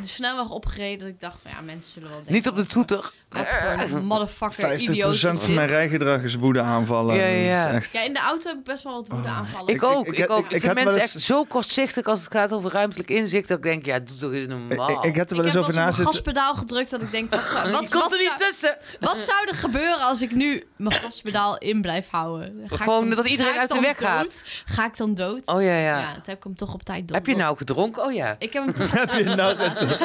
de 0.00 0.06
snelweg 0.06 0.50
opgereden 0.50 0.98
dat 0.98 1.08
ik 1.08 1.20
dacht 1.20 1.42
van 1.42 1.50
ja, 1.50 1.60
mensen 1.60 1.92
zullen 1.92 2.08
wel 2.08 2.16
denken... 2.18 2.34
Niet 2.34 2.48
op 2.48 2.56
de 2.56 2.66
toeter. 2.66 3.12
Wat 3.28 3.46
voor 3.46 3.96
een 3.96 4.04
motherfucker 4.04 4.70
50% 4.78 4.80
idioot 4.82 5.12
is 5.12 5.20
van 5.20 5.54
mijn 5.54 5.68
rijgedrag 5.68 6.22
is 6.22 6.34
woede 6.34 6.60
aanvallen. 6.60 7.16
Ja, 7.16 7.24
ja, 7.24 7.28
ja. 7.44 7.62
Dat 7.64 7.72
is 7.72 7.78
echt... 7.78 7.92
Ja, 7.92 8.02
in 8.02 8.12
de 8.12 8.18
auto 8.20 8.48
heb 8.48 8.58
ik 8.58 8.64
best 8.64 8.82
wel 8.84 8.92
wat 8.94 9.08
woedeaanvallen. 9.08 9.68
Ik 9.68 9.74
Ik- 9.74 9.82
ook, 9.82 10.06
ik- 10.06 10.12
ik, 10.12 10.18
ik- 10.18 10.30
ook. 10.30 10.38
ik- 10.44 10.50
Ik, 10.50 10.56
ik 10.56 10.60
vind 10.62 10.74
mensen 10.74 10.92
eens- 11.02 11.14
echt 11.14 11.24
zo 11.24 11.44
kortzichtig 11.44 12.06
als 12.06 12.18
het 12.20 12.32
gaat 12.32 12.52
over 12.52 12.70
ruimtelijk 12.72 13.08
inzicht. 13.10 13.48
Dat 13.48 13.56
ik 13.56 13.62
denk, 13.62 13.86
ja, 13.86 13.98
doe 13.98 14.16
toch 14.16 14.32
eens 14.32 14.46
normaal. 14.46 14.90
Ik, 14.90 15.04
ik 15.04 15.16
heb 15.16 15.30
er 15.30 15.36
Ik 15.36 15.36
wel 15.36 15.44
eens 15.44 15.54
heb 15.54 15.62
over 15.62 15.74
na 15.74 15.86
eens 15.86 15.96
op 15.98 16.02
mijn 16.02 16.12
zitten... 16.14 16.32
gaspedaal 16.32 16.54
gedrukt 16.54 16.90
dat 16.90 17.02
ik 17.02 17.10
denk, 17.10 17.34
wat 17.34 17.48
zou, 17.48 17.64
Je 17.66 17.72
wat, 17.72 17.80
komt 17.80 17.92
wat, 18.02 18.12
er 18.12 18.18
niet 18.18 18.32
zou, 18.38 18.50
tussen. 18.50 18.76
wat 19.00 19.22
zou 19.22 19.48
er 19.48 19.54
gebeuren 19.54 19.98
als 20.00 20.22
ik 20.22 20.30
nu 20.34 20.64
mijn 20.76 20.92
gaspedaal 21.00 21.58
in 21.58 21.80
blijf 21.80 22.08
houden? 22.10 22.60
Ga 22.66 22.74
ik 22.74 22.80
Gewoon 22.82 23.06
dan- 23.06 23.16
dat 23.16 23.26
iedereen 23.26 23.52
ik 23.52 23.58
uit 23.58 23.70
de 23.72 23.80
weg 23.80 23.98
gaat. 23.98 24.22
dood? 24.22 24.42
Ga 24.64 24.84
ik 24.86 24.96
dan 24.96 25.14
dood? 25.14 25.46
Oh 25.46 25.62
ja, 25.62 25.68
ja. 25.78 25.98
Ja, 25.98 26.12
toen 26.12 26.22
heb 26.24 26.36
ik 26.36 26.44
hem 26.44 26.56
toch 26.56 26.74
op 26.74 26.82
tijd 26.82 27.08
dood. 27.08 27.16
Heb 27.16 27.26
je 27.26 27.36
nou 27.36 27.56
gedronken? 27.56 28.04
Oh 28.04 28.12
ja. 28.12 28.36
Ik 28.38 28.52
heb 28.52 28.64
hem 28.64 28.74
toch 28.88 29.00
op 29.02 29.08
tijd 29.08 29.36
Nou, 29.36 29.56
dat- 29.56 29.86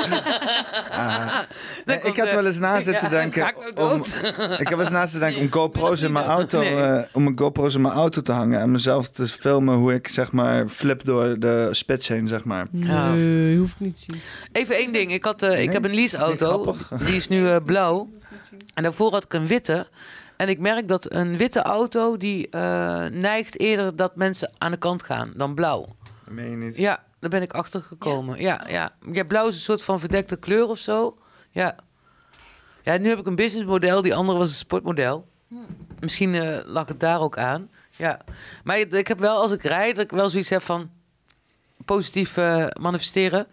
Ah. 0.92 1.40
Ik 1.86 2.18
had 2.18 2.32
wel 2.32 2.46
eens 2.46 2.58
na 2.58 2.82
zitten 2.82 3.10
denken. 3.12 3.54
nou 3.76 3.94
om, 3.94 4.04
ik 4.64 4.68
heb 4.68 4.80
eens 4.80 4.90
na 4.90 5.02
zitten 5.02 5.20
denken 5.20 5.42
om 5.42 5.52
GoPro's 5.62 6.02
in 6.02 6.12
mijn 6.12 6.26
auto, 6.26 6.60
Nee. 6.60 6.76
eh, 6.76 7.04
om 7.12 7.28
een 7.28 7.38
GoPro's 7.40 7.76
in 7.76 7.82
mijn 7.82 7.94
auto 7.94 8.22
te 8.22 8.32
hangen 8.32 8.60
en 8.60 8.72
mezelf 8.72 9.10
te 9.10 9.28
filmen 9.28 9.76
hoe 9.76 9.94
ik 9.94 10.08
zeg 10.08 10.32
maar 10.32 10.68
flip 10.68 11.06
door 11.06 11.40
de 11.40 11.68
spits 11.72 12.08
heen, 12.08 12.28
zeg 12.28 12.44
maar. 12.44 12.68
Nee, 12.72 13.58
hoef 13.58 13.72
ik 13.72 13.80
niet 13.80 13.94
te 13.94 14.00
zien. 14.12 14.22
Even 14.52 14.76
één 14.76 14.92
ding. 14.94 15.12
Ik, 15.14 15.24
had, 15.24 15.42
eh, 15.42 15.62
ik 15.62 15.72
heb 15.72 15.84
een 15.86 15.94
leaseauto. 15.96 16.76
Die 17.06 17.16
is 17.16 17.28
nu 17.28 17.50
eh, 17.50 17.56
blauw. 17.66 18.10
Te. 18.50 18.56
En 18.74 18.84
daarvoor 18.84 19.12
had 19.12 19.24
ik 19.24 19.34
een 19.34 19.48
witte. 19.48 19.88
En 20.38 20.50
ik 20.50 20.60
merk 20.60 20.88
dat 20.88 21.14
een 21.14 21.38
witte 21.38 21.62
auto... 21.62 22.18
die 22.18 22.50
eh, 22.50 23.06
neigt 23.06 23.60
eerder 23.60 23.96
dat 23.96 24.16
mensen 24.16 24.52
aan 24.58 24.72
de 24.72 24.78
kant 24.78 25.04
gaan 25.04 25.34
dan 25.36 25.56
blauw. 25.56 25.86
Dat 26.26 26.34
meen 26.34 26.50
je 26.50 26.56
niet. 26.58 26.78
Ja, 26.78 27.04
daar 27.20 27.30
ben 27.30 27.42
ik 27.42 27.54
achter 27.54 27.82
gekomen. 27.82 28.40
Ja, 28.40 28.66
ja. 28.68 28.92
ja. 29.12 29.24
blauw 29.24 29.48
is 29.48 29.56
een 29.56 29.62
soort 29.62 29.84
van 29.84 30.00
verdekte 30.00 30.36
kleur 30.36 30.68
of 30.68 30.78
zo. 30.78 31.18
Ja. 31.52 31.76
Ja, 32.84 32.98
nu 32.98 33.10
heb 33.10 33.20
ik 33.20 33.26
een 33.26 33.36
businessmodel, 33.36 34.02
die 34.02 34.16
andere 34.16 34.38
was 34.38 34.50
een 34.50 34.56
sportmodel. 34.56 35.28
Misschien 36.00 36.36
eh, 36.36 36.58
lag 36.66 36.88
het 36.88 37.00
daar 37.00 37.20
ook 37.20 37.38
aan. 37.38 37.70
Ja. 37.96 38.20
Maar 38.64 38.80
ik, 38.80 39.08
heb 39.08 39.20
wel, 39.20 39.42
als 39.42 39.52
ik 39.52 39.64
rijd, 39.64 39.96
dat 39.96 40.04
ik 40.04 40.12
wel 40.12 40.30
zoiets 40.30 40.50
heb 40.50 40.62
van 40.62 40.90
positief 41.86 42.38
eh, 42.38 42.68
manifesteren. 42.80 43.48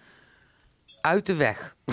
Uit 1.01 1.27
de 1.27 1.35
weg. 1.35 1.77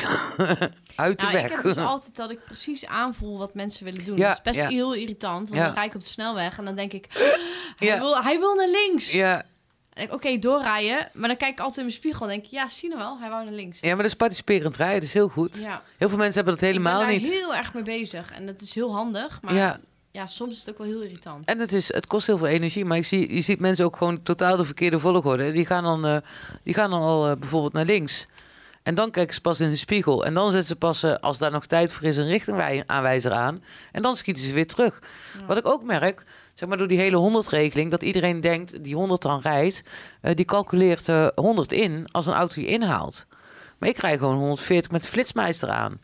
Uit 0.96 1.20
de 1.20 1.26
Nou, 1.26 1.36
weg. 1.36 1.46
ik 1.46 1.52
heb 1.52 1.64
dus 1.64 1.78
altijd 1.94 2.16
dat 2.16 2.30
ik 2.32 2.46
precies 2.46 2.86
aanvoel 2.86 3.38
wat 3.38 3.54
mensen 3.54 3.86
willen 3.86 4.04
doen. 4.06 4.18
Ja, 4.18 4.28
dat 4.28 4.38
is 4.38 4.44
best 4.44 4.62
ja. 4.62 4.68
heel 4.68 4.94
irritant. 4.94 5.50
Want 5.50 5.62
Ja. 5.62 5.66
dan 5.66 5.76
rijd 5.76 5.88
ik 5.88 5.96
op 5.96 6.02
de 6.02 6.08
snelweg 6.08 6.58
en 6.58 6.66
dan 6.66 6.76
denk 6.76 6.94
ik... 6.94 7.08
Hij, 7.76 8.00
wil, 8.00 8.22
hij 8.24 8.40
wil 8.40 8.56
naar 8.56 8.68
links. 8.70 9.12
ja. 9.12 9.44
Oké, 10.10 10.38
doorrijden. 10.40 11.10
Maar 11.14 11.28
dan 11.28 11.38
kijk 11.38 11.52
ik 11.52 11.60
altijd 11.60 11.78
in 11.78 11.84
mijn 11.84 11.96
spiegel 11.96 12.22
en 12.26 12.32
denk 12.32 12.46
ik... 12.46 12.52
Ja, 12.52 12.70
zie 12.70 12.90
je 12.90 12.98
wel, 12.98 13.20
hij 13.20 13.30
wou 13.30 13.44
naar 13.44 13.54
links. 13.54 13.80
ja, 13.80 13.88
maar 13.88 13.98
dat 13.98 14.06
is 14.06 14.14
participerend 14.14 14.76
rijden, 14.76 14.96
dat 15.00 15.04
is 15.08 15.14
heel 15.14 15.28
goed. 15.28 15.58
Ja. 15.58 15.82
Heel 15.98 16.10
veel 16.10 16.18
mensen 16.18 16.36
hebben 16.36 16.54
dat 16.54 16.64
helemaal 16.70 17.02
ik 17.02 17.08
ben 17.08 17.16
daar 17.16 17.24
niet. 17.24 17.32
heel 17.32 17.56
erg 17.56 17.74
mee 17.74 17.84
bezig. 17.84 18.32
En 18.32 18.46
dat 18.46 18.62
is 18.62 18.76
heel 18.76 18.94
handig. 18.94 19.42
Maar 19.42 19.54
Ja. 19.54 19.80
ja. 20.12 20.28
soms 20.28 20.52
is 20.54 20.60
het 20.60 20.70
ook 20.70 20.78
wel 20.78 20.88
heel 20.88 21.02
irritant. 21.02 21.48
En 21.48 21.60
het, 21.60 21.74
is, 21.74 21.94
het 21.94 22.08
kost 22.08 22.28
heel 22.28 22.38
veel 22.38 22.48
energie, 22.48 22.86
maar 22.86 22.98
ik 22.98 23.06
zie, 23.06 23.36
je 23.36 23.42
ziet 23.42 23.60
mensen 23.60 23.86
ook 23.86 23.96
gewoon 23.98 24.24
totaal 24.24 24.58
de 24.58 24.66
verkeerde 24.66 25.00
volgorde. 25.00 25.52
Die 25.52 25.66
gaan 25.66 25.84
dan, 25.84 26.06
eh, 26.06 26.18
die 26.64 26.74
gaan 26.74 26.90
dan 26.90 27.02
al 27.02 27.30
eh, 27.30 27.38
bijvoorbeeld 27.38 27.74
naar 27.74 27.86
links. 27.86 28.26
En 28.84 28.96
dan 28.96 29.12
kijken 29.12 29.34
ze 29.34 29.42
pas 29.42 29.60
in 29.60 29.70
de 29.70 29.76
spiegel. 29.76 30.26
En 30.26 30.34
dan 30.34 30.52
zetten 30.52 30.68
ze 30.68 30.76
pas, 30.76 31.04
eh, 31.04 31.14
als 31.16 31.38
daar 31.38 31.52
nog 31.52 31.66
tijd 31.66 31.92
voor 31.94 32.04
is, 32.08 32.18
een 32.18 32.28
richtingaanwijzer 32.28 33.32
aan. 33.32 33.64
En 33.92 34.02
dan 34.02 34.16
schieten 34.16 34.44
ze 34.44 34.54
weer 34.54 34.68
terug. 34.68 35.02
Wat 35.48 35.58
ik 35.58 35.66
ook 35.68 35.84
merk, 35.84 36.24
zeg 36.56 36.70
maar 36.70 36.78
door 36.78 36.88
die 36.88 37.00
hele 37.00 37.44
100-regeling, 37.44 37.92
dat 37.92 38.04
iedereen 38.04 38.42
denkt 38.42 38.84
die 38.84 38.96
100 38.96 39.22
dan 39.22 39.40
rijdt, 39.40 39.84
eh, 40.22 40.36
die 40.36 40.46
calculeert 40.46 41.10
eh 41.10 41.28
100 41.36 41.72
in 41.72 42.08
als 42.12 42.28
een 42.28 42.34
auto 42.34 42.62
je 42.62 42.68
inhaalt. 42.68 43.26
Maar 43.78 43.90
ik 43.90 43.98
rij 43.98 44.18
gewoon 44.18 44.38
140 44.38 44.92
met 44.92 45.02
de 45.02 45.08
flitsmeister 45.08 45.70
aan. 45.70 46.00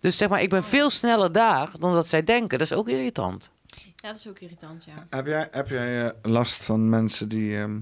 Dus 0.00 0.16
zeg 0.16 0.28
maar, 0.28 0.42
ik 0.42 0.50
ben 0.50 0.64
veel 0.64 0.90
sneller 0.90 1.32
daar 1.32 1.70
dan 1.78 1.92
dat 1.92 2.08
zij 2.08 2.24
denken. 2.24 2.58
Dat 2.58 2.70
is 2.70 2.76
ook 2.76 2.88
irritant. 2.88 3.50
Ja, 3.96 4.08
dat 4.08 4.16
is 4.16 4.28
ook 4.28 4.38
irritant, 4.38 4.84
ja. 4.84 5.06
Heb 5.10 5.26
jij, 5.26 5.48
heb 5.50 5.68
jij 5.68 6.04
eh, 6.06 6.12
last 6.22 6.64
van 6.64 6.88
mensen 6.88 7.28
die 7.28 7.58
ehm 7.58 7.78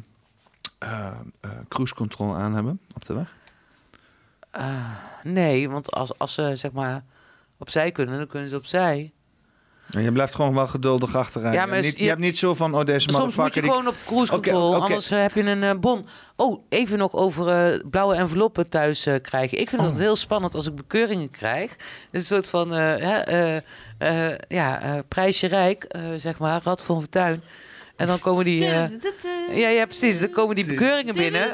eh, 0.78 1.06
eh, 1.40 1.50
cruise 1.68 1.94
control 1.94 2.34
aan 2.34 2.54
hebben 2.54 2.80
op 2.94 3.04
de 3.04 3.14
weg? 3.14 3.34
Ah, 4.50 4.90
nee, 5.22 5.70
want 5.70 5.92
als, 5.92 6.18
als 6.18 6.34
ze 6.34 6.56
zeg 6.56 6.72
maar 6.72 7.04
opzij 7.58 7.92
kunnen, 7.92 8.18
dan 8.18 8.26
kunnen 8.26 8.48
ze 8.48 8.56
opzij. 8.56 9.12
En 9.90 10.02
je 10.02 10.12
blijft 10.12 10.34
gewoon 10.34 10.54
wel 10.54 10.66
geduldig 10.66 11.16
achterijden. 11.16 11.60
Ja, 11.60 11.66
maar 11.66 11.76
Je 11.76 11.82
hebt 11.82 11.86
niet, 11.86 11.96
je- 11.96 12.02
je 12.02 12.08
hebt 12.08 12.20
niet 12.22 12.38
zo 12.38 12.54
van, 12.54 12.74
oh, 12.74 12.84
deze 12.84 13.10
Soms 13.10 13.36
moet 13.36 13.54
je 13.54 13.60
die- 13.60 13.70
gewoon 13.70 13.88
op 13.88 13.94
cruise 14.06 14.32
control, 14.32 14.74
anders 14.82 15.10
eh, 15.10 15.20
heb 15.20 15.34
je 15.34 15.42
een 15.42 15.62
eh, 15.62 15.74
bon. 15.80 16.06
Oh, 16.36 16.62
even 16.68 16.98
nog 16.98 17.12
over 17.12 17.48
eh, 17.48 17.80
blauwe 17.90 18.14
enveloppen 18.14 18.68
thuis 18.68 19.06
krijgen. 19.22 19.58
Ik 19.60 19.68
vind 19.68 19.82
Oh. 19.82 19.88
dat 19.88 19.98
heel 19.98 20.16
spannend 20.16 20.54
als 20.54 20.66
ik 20.66 20.74
bekeuringen 20.74 21.30
krijg. 21.30 21.70
Het 21.70 21.78
is 22.10 22.20
een 22.20 22.36
soort 22.36 22.48
van, 22.48 22.74
eh, 22.74 23.60
ja, 24.48 25.02
prijsje 25.08 25.46
rijk, 25.46 25.86
zeg 26.16 26.38
maar, 26.38 26.60
Rad 26.64 26.82
van 26.82 26.98
Fortuin. 27.00 27.42
En 27.96 28.06
dan 28.06 28.18
komen 28.18 28.44
die... 28.44 28.64
eh, 28.64 29.58
ja, 29.58 29.68
ja, 29.68 29.86
precies. 29.86 30.20
Dan 30.20 30.30
komen 30.30 30.54
die 30.56 30.64
bekeuringen 30.66 31.14
binnen. 31.14 31.50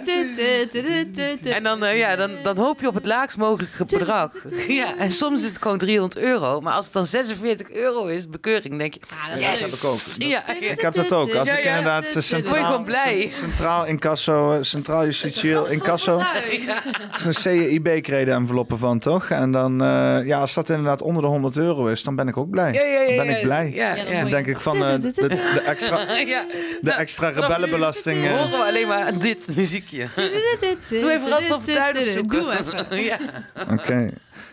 En 1.44 1.62
dan, 1.62 1.84
eh, 1.84 1.98
ja, 1.98 2.16
dan, 2.16 2.30
dan 2.42 2.56
hoop 2.56 2.80
je 2.80 2.86
op 2.86 2.94
het 2.94 3.04
laagst 3.06 3.36
mogelijke 3.36 3.84
bedrag. 3.84 4.32
Ja, 4.68 4.96
en 4.96 5.10
soms 5.10 5.42
is 5.42 5.48
het 5.48 5.62
gewoon 5.62 5.78
300 5.78 6.20
euro. 6.20 6.60
Maar 6.60 6.72
als 6.72 6.84
het 6.84 6.94
dan 6.94 7.06
46 7.06 7.70
euro 7.70 8.06
is, 8.06 8.28
bekeuring, 8.28 8.78
denk 8.78 8.94
je... 8.94 9.00
Ja, 9.26 9.32
dat 9.32 9.40
Ja, 9.42 9.50
is 9.50 9.60
dat 9.60 9.70
heb 9.70 9.78
ik 9.78 9.84
ook. 9.84 10.00
Ja, 10.30 10.70
Ik 10.70 10.80
heb 10.80 10.94
dat 10.94 11.12
ook. 11.12 11.34
Als 11.34 11.48
ik 11.50 11.64
inderdaad 11.64 12.04
eh, 12.04 12.22
centraal, 12.22 12.64
gewoon 12.64 12.84
blij. 12.84 13.28
centraal 13.30 13.86
incasso, 13.86 14.52
eh, 14.52 14.58
centraal 14.60 15.04
justitieel 15.04 15.70
incasso, 15.70 16.18
Ja. 16.18 16.82
is 17.16 17.24
een 17.24 17.34
CIB-crede 17.34 18.30
enveloppen 18.30 18.78
van, 18.78 18.98
toch? 18.98 19.30
En 19.30 19.50
dan, 19.52 19.82
eh, 19.82 20.26
ja, 20.26 20.38
als 20.40 20.54
dat 20.54 20.68
inderdaad 20.68 21.02
onder 21.02 21.22
de 21.22 21.28
100 21.28 21.56
euro 21.56 21.86
is, 21.86 22.02
dan 22.02 22.16
ben 22.16 22.28
ik 22.28 22.36
ook 22.36 22.50
blij. 22.50 22.72
Ja, 22.72 22.82
ja, 22.82 23.00
ja, 23.00 23.16
Dan 23.16 23.26
ben 23.26 23.36
ik 23.36 23.42
blij. 23.42 23.70
Ja, 23.74 23.94
Ja, 23.94 24.20
dan 24.20 24.30
denk 24.30 24.46
ik 24.46 24.60
van 24.60 24.78
de 24.78 25.62
extra, 25.66 26.04
ja. 26.30 26.44
de 26.80 26.90
extra 26.90 27.32
Vanaf 27.32 27.48
nu 27.48 27.54
rebellenbelasting. 27.54 28.24
eh, 28.24 28.30
horen 28.36 28.50
we 28.50 28.64
alleen 28.64 28.88
maar 28.88 29.18
dit 29.18 29.56
muziekje. 29.56 30.08
Doe 30.14 31.10
even 31.10 31.28
Rad 31.28 31.42
van. 31.42 31.62
Doe 32.26 32.52
even. 32.52 33.02
ja. 33.02 33.18
Oké. 33.70 34.10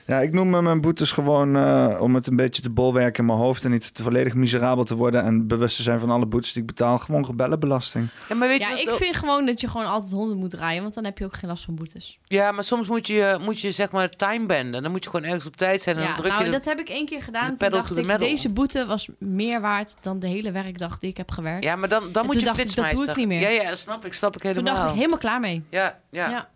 Ja, 0.07 0.19
ik 0.19 0.33
noem 0.33 0.49
me 0.49 0.61
mijn 0.61 0.81
boetes 0.81 1.11
gewoon 1.11 1.55
eh, 1.55 1.97
om 2.01 2.15
het 2.15 2.27
een 2.27 2.35
beetje 2.35 2.61
te 2.61 2.69
bolwerken 2.69 3.19
in 3.19 3.25
mijn 3.25 3.37
hoofd 3.39 3.63
en 3.63 3.71
niet 3.71 3.93
te 3.95 4.03
volledig 4.03 4.33
miserabel 4.33 4.83
te 4.83 4.95
worden 4.95 5.23
en 5.23 5.47
bewust 5.47 5.75
te 5.75 5.81
zijn 5.83 5.99
van 5.99 6.09
alle 6.09 6.25
boetes 6.25 6.51
die 6.53 6.61
ik 6.61 6.67
betaal. 6.67 6.97
Gewoon 6.97 7.25
rebellenbelasting. 7.25 8.09
Ja, 8.29 8.35
maar 8.35 8.47
weet 8.47 8.57
je 8.57 8.63
Ja, 8.63 8.69
wat 8.71 8.79
ik 8.79 8.89
ook- 8.89 8.95
vind 8.97 9.15
gewoon 9.15 9.45
dat 9.45 9.61
je 9.61 9.67
gewoon 9.69 9.87
altijd 9.87 10.11
100 10.11 10.39
moet 10.39 10.53
rijden, 10.53 10.81
want 10.81 10.93
dan 10.93 11.03
heb 11.03 11.17
je 11.17 11.25
ook 11.25 11.33
geen 11.33 11.49
last 11.49 11.63
van 11.65 11.75
boetes. 11.75 12.19
ja, 12.23 12.51
maar 12.51 12.63
soms 12.63 12.87
moet 12.87 13.07
je, 13.07 13.37
moet 13.41 13.59
je 13.59 13.71
zeg 13.71 13.91
maar 13.91 14.09
timebanden. 14.09 14.81
Dan 14.83 14.91
moet 14.91 15.03
je 15.03 15.09
gewoon 15.09 15.25
ergens 15.25 15.45
op 15.45 15.55
tijd 15.55 15.81
zijn 15.81 15.95
en 15.95 16.01
dan 16.01 16.11
Ja, 16.11 16.17
druk 16.17 16.31
nou, 16.31 16.43
je... 16.45 16.51
dat 16.51 16.65
heb 16.65 16.79
ik 16.79 16.89
één 16.89 17.05
keer 17.05 17.21
gedaan. 17.23 17.55
Toen 17.55 17.69
dacht 17.69 17.97
ik, 17.97 18.05
metal. 18.05 18.27
deze 18.27 18.49
boete 18.49 18.85
was 18.85 19.09
meer 19.19 19.61
waard 19.61 19.95
dan 20.01 20.19
de 20.19 20.27
hele 20.27 20.51
werkdag 20.51 20.99
die 20.99 21.09
ik 21.09 21.17
heb 21.17 21.31
gewerkt. 21.31 21.63
Ja, 21.63 21.75
maar 21.75 21.89
dan, 21.89 21.99
dan 22.01 22.07
En 22.13 22.21
moet 22.21 22.29
toen 22.31 22.39
je 22.39 22.45
dacht 22.45 22.59
ik, 22.59 22.75
dat 22.75 22.89
doe 22.89 23.05
ik 23.05 23.15
niet 23.15 23.27
meer. 23.27 23.41
Ja, 23.41 23.49
ja, 23.49 23.75
snap 23.75 24.05
ik. 24.05 24.13
Snap 24.13 24.35
ik 24.35 24.41
Toen 24.41 24.49
helemaal. 24.51 24.73
dacht 24.75 24.89
ik 24.89 24.95
helemaal 24.95 25.17
klaar 25.17 25.39
mee. 25.39 25.63
Ja, 25.69 25.99
ja. 26.09 26.29
Ja. 26.29 26.49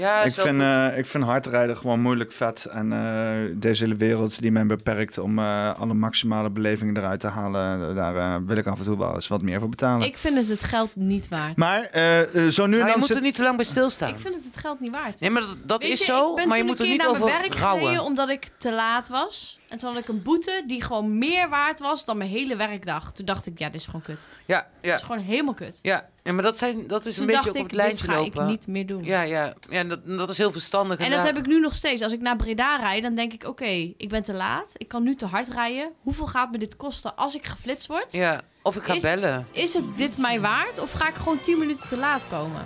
Ja. 0.00 0.22
ik, 0.22 0.32
zo 0.32 0.42
vind, 0.42 0.60
eh, 0.60 0.98
ik 0.98 1.06
vind 1.06 1.24
hardrijden 1.24 1.76
gewoon 1.76 2.00
moeilijk 2.00 2.32
vet. 2.32 2.64
En 2.64 2.92
eh, 2.92 3.56
deze 3.56 3.82
hele 3.84 3.96
wereld 3.96 4.40
die 4.40 4.52
mij 4.52 4.66
beperkt 4.66 5.18
om 5.18 5.38
eh, 5.38 5.74
alle 5.74 5.94
maximale 5.94 6.50
belevingen 6.50 6.96
eruit 6.96 7.20
te 7.20 7.26
halen, 7.26 7.94
daar 7.94 8.44
wil 8.44 8.56
ik 8.56 8.66
af 8.66 8.78
en 8.78 8.84
toe 8.84 8.98
wel 8.98 9.14
eens 9.14 9.28
wat 9.28 9.42
meer 9.42 9.58
voor 9.58 9.68
betalen. 9.68 10.06
Ik 10.06 10.18
vind 10.18 10.36
het 10.36 10.48
het 10.48 10.62
geld 10.62 10.96
niet 10.96 11.28
waard. 11.28 11.56
maar 11.56 11.88
zo 11.92 11.96
nu 11.96 12.32
en 12.34 12.50
maar 12.50 12.70
je 12.70 12.78
dan 12.78 12.98
moet 12.98 13.06
zit... 13.06 13.16
er 13.16 13.22
niet 13.22 13.34
te 13.34 13.42
lang 13.42 13.56
bij 13.56 13.64
stilstaan. 13.64 14.08
Ik 14.08 14.18
vind 14.18 14.34
het 14.34 14.44
het 14.44 14.56
geld 14.56 14.80
niet 14.80 14.92
waard. 14.92 15.20
Nee, 15.20 15.30
maar 15.30 15.42
dat, 15.42 15.56
dat 15.64 15.82
is 15.82 15.98
je, 15.98 16.04
zo, 16.04 16.30
ik 16.30 16.34
ben 16.36 16.48
maar 16.48 16.56
je 16.56 16.62
toen 16.62 16.70
moet 16.70 16.80
er 16.80 16.84
een 16.84 16.90
niet 16.90 17.00
keer 17.00 17.10
naar 17.10 17.20
over 17.20 17.28
mijn 17.30 17.40
werk 17.40 17.54
rouwen. 17.54 17.82
gereden 17.82 18.04
omdat 18.04 18.28
ik 18.28 18.48
te 18.58 18.72
laat 18.72 19.08
was. 19.08 19.59
En 19.70 19.78
toen 19.78 19.92
had 19.94 20.02
ik 20.02 20.08
een 20.08 20.22
boete 20.22 20.62
die 20.66 20.82
gewoon 20.82 21.18
meer 21.18 21.48
waard 21.48 21.80
was 21.80 22.04
dan 22.04 22.16
mijn 22.16 22.30
hele 22.30 22.56
werkdag. 22.56 23.12
Toen 23.12 23.26
dacht 23.26 23.46
ik, 23.46 23.58
ja, 23.58 23.66
dit 23.66 23.80
is 23.80 23.84
gewoon 23.86 24.02
kut. 24.02 24.28
Ja, 24.46 24.56
Het 24.56 24.66
ja, 24.80 24.94
is 24.94 25.00
gewoon 25.02 25.18
helemaal 25.20 25.54
kut. 25.54 25.78
ja. 25.82 26.08
ja, 26.22 26.32
maar 26.32 26.42
dat, 26.42 26.58
zijn, 26.58 26.86
dat 26.86 27.06
is 27.06 27.14
Toen 27.14 27.28
een 27.28 27.34
beetje 27.34 27.50
op 27.50 27.56
ik, 27.56 27.62
het 27.62 27.72
lijntje 27.72 28.06
dit 28.06 28.14
ga 28.14 28.20
lopen. 28.20 28.42
ik 28.42 28.48
niet 28.48 28.66
meer 28.66 28.86
doen. 28.86 29.04
Ja, 29.04 29.22
ja, 29.22 29.54
ja 29.70 29.84
dat, 29.84 30.00
dat 30.06 30.30
is 30.30 30.38
heel 30.38 30.52
verstandig. 30.52 30.98
En 30.98 31.04
dat 31.10 31.18
daar- 31.18 31.26
heb 31.26 31.38
ik 31.38 31.46
nu 31.46 31.60
nog 31.60 31.74
steeds. 31.74 32.02
Als 32.02 32.12
ik 32.12 32.20
naar 32.20 32.36
Breda 32.36 32.76
rijd, 32.76 33.02
dan 33.02 33.14
denk 33.14 33.32
ik... 33.32 33.44
oké, 33.44 33.92
ik 33.96 34.08
ben 34.08 34.22
te 34.22 34.32
laat. 34.32 34.70
Ik 34.76 34.88
kan 34.88 35.02
nu 35.02 35.14
te 35.16 35.26
hard 35.26 35.48
rijden. 35.48 35.90
Hoeveel 36.00 36.26
gaat 36.26 36.50
me 36.50 36.58
dit 36.58 36.76
kosten 36.76 37.16
als 37.16 37.34
ik 37.34 37.46
geflitst 37.46 37.86
word? 37.86 38.12
Ja, 38.12 38.40
of 38.62 38.76
ik 38.76 38.82
ga 38.82 38.94
Is- 38.94 39.02
bellen. 39.02 39.46
Is 39.52 39.74
het 39.74 39.84
dit 39.96 40.18
mij 40.18 40.40
waard? 40.40 40.78
Of 40.78 40.92
ga 40.92 41.08
ik 41.08 41.14
gewoon 41.14 41.40
10 41.40 41.58
minuten 41.58 41.88
te 41.88 41.96
laat 41.96 42.28
komen? 42.28 42.62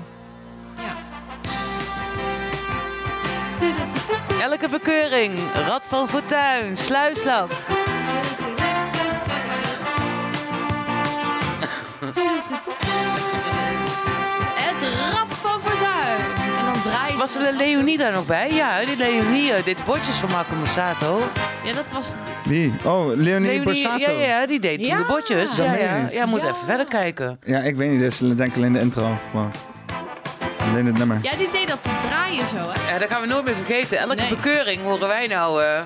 Ja. 0.76 0.96
Elke 4.44 4.68
bekeuring, 4.68 5.38
Rad 5.66 5.82
van 5.88 6.08
Fortuin, 6.08 6.76
Sluisland. 6.76 7.52
Het 14.56 14.82
rad 15.12 15.34
van 15.34 15.60
Fortuin. 15.60 16.18
En 16.58 16.64
dan 16.72 16.82
draai 16.82 17.12
je... 17.12 17.18
Was 17.18 17.32
de 17.32 17.52
Leonie 17.56 17.98
daar 17.98 18.12
nog 18.12 18.26
bij? 18.26 18.52
Ja, 18.52 18.84
die 18.84 18.96
Leonie 18.96 19.52
eh, 19.52 19.64
deed 19.64 19.84
bordjes 19.84 20.16
van 20.16 20.30
Marco 20.30 20.54
Mossato. 20.54 21.20
Ja, 21.64 21.72
dat 21.72 21.90
was... 21.92 22.12
Wie? 22.44 22.72
Oh, 22.84 23.06
Leonie 23.06 23.22
Leonie, 23.22 23.62
Borsato. 23.62 24.10
ja, 24.10 24.26
ja, 24.26 24.46
die 24.46 24.60
deed 24.60 24.78
toen 24.78 24.86
Ja, 24.86 24.96
de 24.96 25.04
bordjes. 25.04 25.56
dat 25.56 25.66
Ja, 25.66 25.74
ja, 25.74 26.06
ja, 26.10 26.26
moet 26.26 26.40
Ja. 26.40 26.46
even 26.46 26.66
verder 26.66 26.86
kijken. 26.86 27.38
Ja, 27.44 27.58
ik 27.58 27.76
weet 27.76 27.90
niet. 27.90 28.00
Dit 28.00 28.12
is 28.12 28.18
denk 28.18 28.40
ik 28.50 28.56
alleen 28.56 28.72
de 28.72 28.78
intro. 28.78 29.08
Wow. 29.30 29.46
Alleen 30.74 30.86
het 30.86 30.98
nummer. 30.98 31.18
Ja, 31.22 31.36
die 31.36 31.50
deed 31.50 31.68
dat 31.68 31.82
draaien 32.00 32.44
zo, 32.46 32.56
hè? 32.72 32.92
Ja, 32.92 32.98
dat 32.98 33.10
gaan 33.10 33.20
we 33.20 33.26
nooit 33.26 33.44
meer 33.44 33.54
vergeten. 33.54 33.98
Elke 33.98 34.14
Nee. 34.14 34.28
bekeuring 34.28 34.82
horen 34.82 35.08
wij 35.08 35.26
nou... 35.26 35.62
eh, 35.62 35.80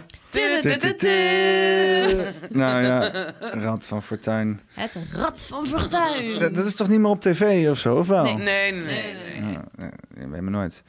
Nou 2.50 2.82
ja, 2.84 3.10
Rad 3.40 3.84
van 3.86 4.02
Fortuin. 4.02 4.60
Het 4.74 4.96
rad 5.12 5.44
van 5.44 5.66
Fortuin. 5.66 6.38
Dat, 6.38 6.54
dat 6.54 6.66
is 6.66 6.74
toch 6.74 6.88
niet 6.88 6.98
meer 7.00 7.10
op 7.10 7.20
tv 7.20 7.68
of 7.70 7.78
zo, 7.78 7.96
of 7.96 8.08
wel? 8.08 8.22
Nee. 8.24 8.34
Nee, 8.36 8.72
nee, 8.72 8.82
nee. 8.82 9.52
Ja, 9.52 9.64
nee, 9.76 9.90
nee, 10.14 10.28
weet 10.28 10.40
me 10.40 10.50
nooit. 10.50 10.82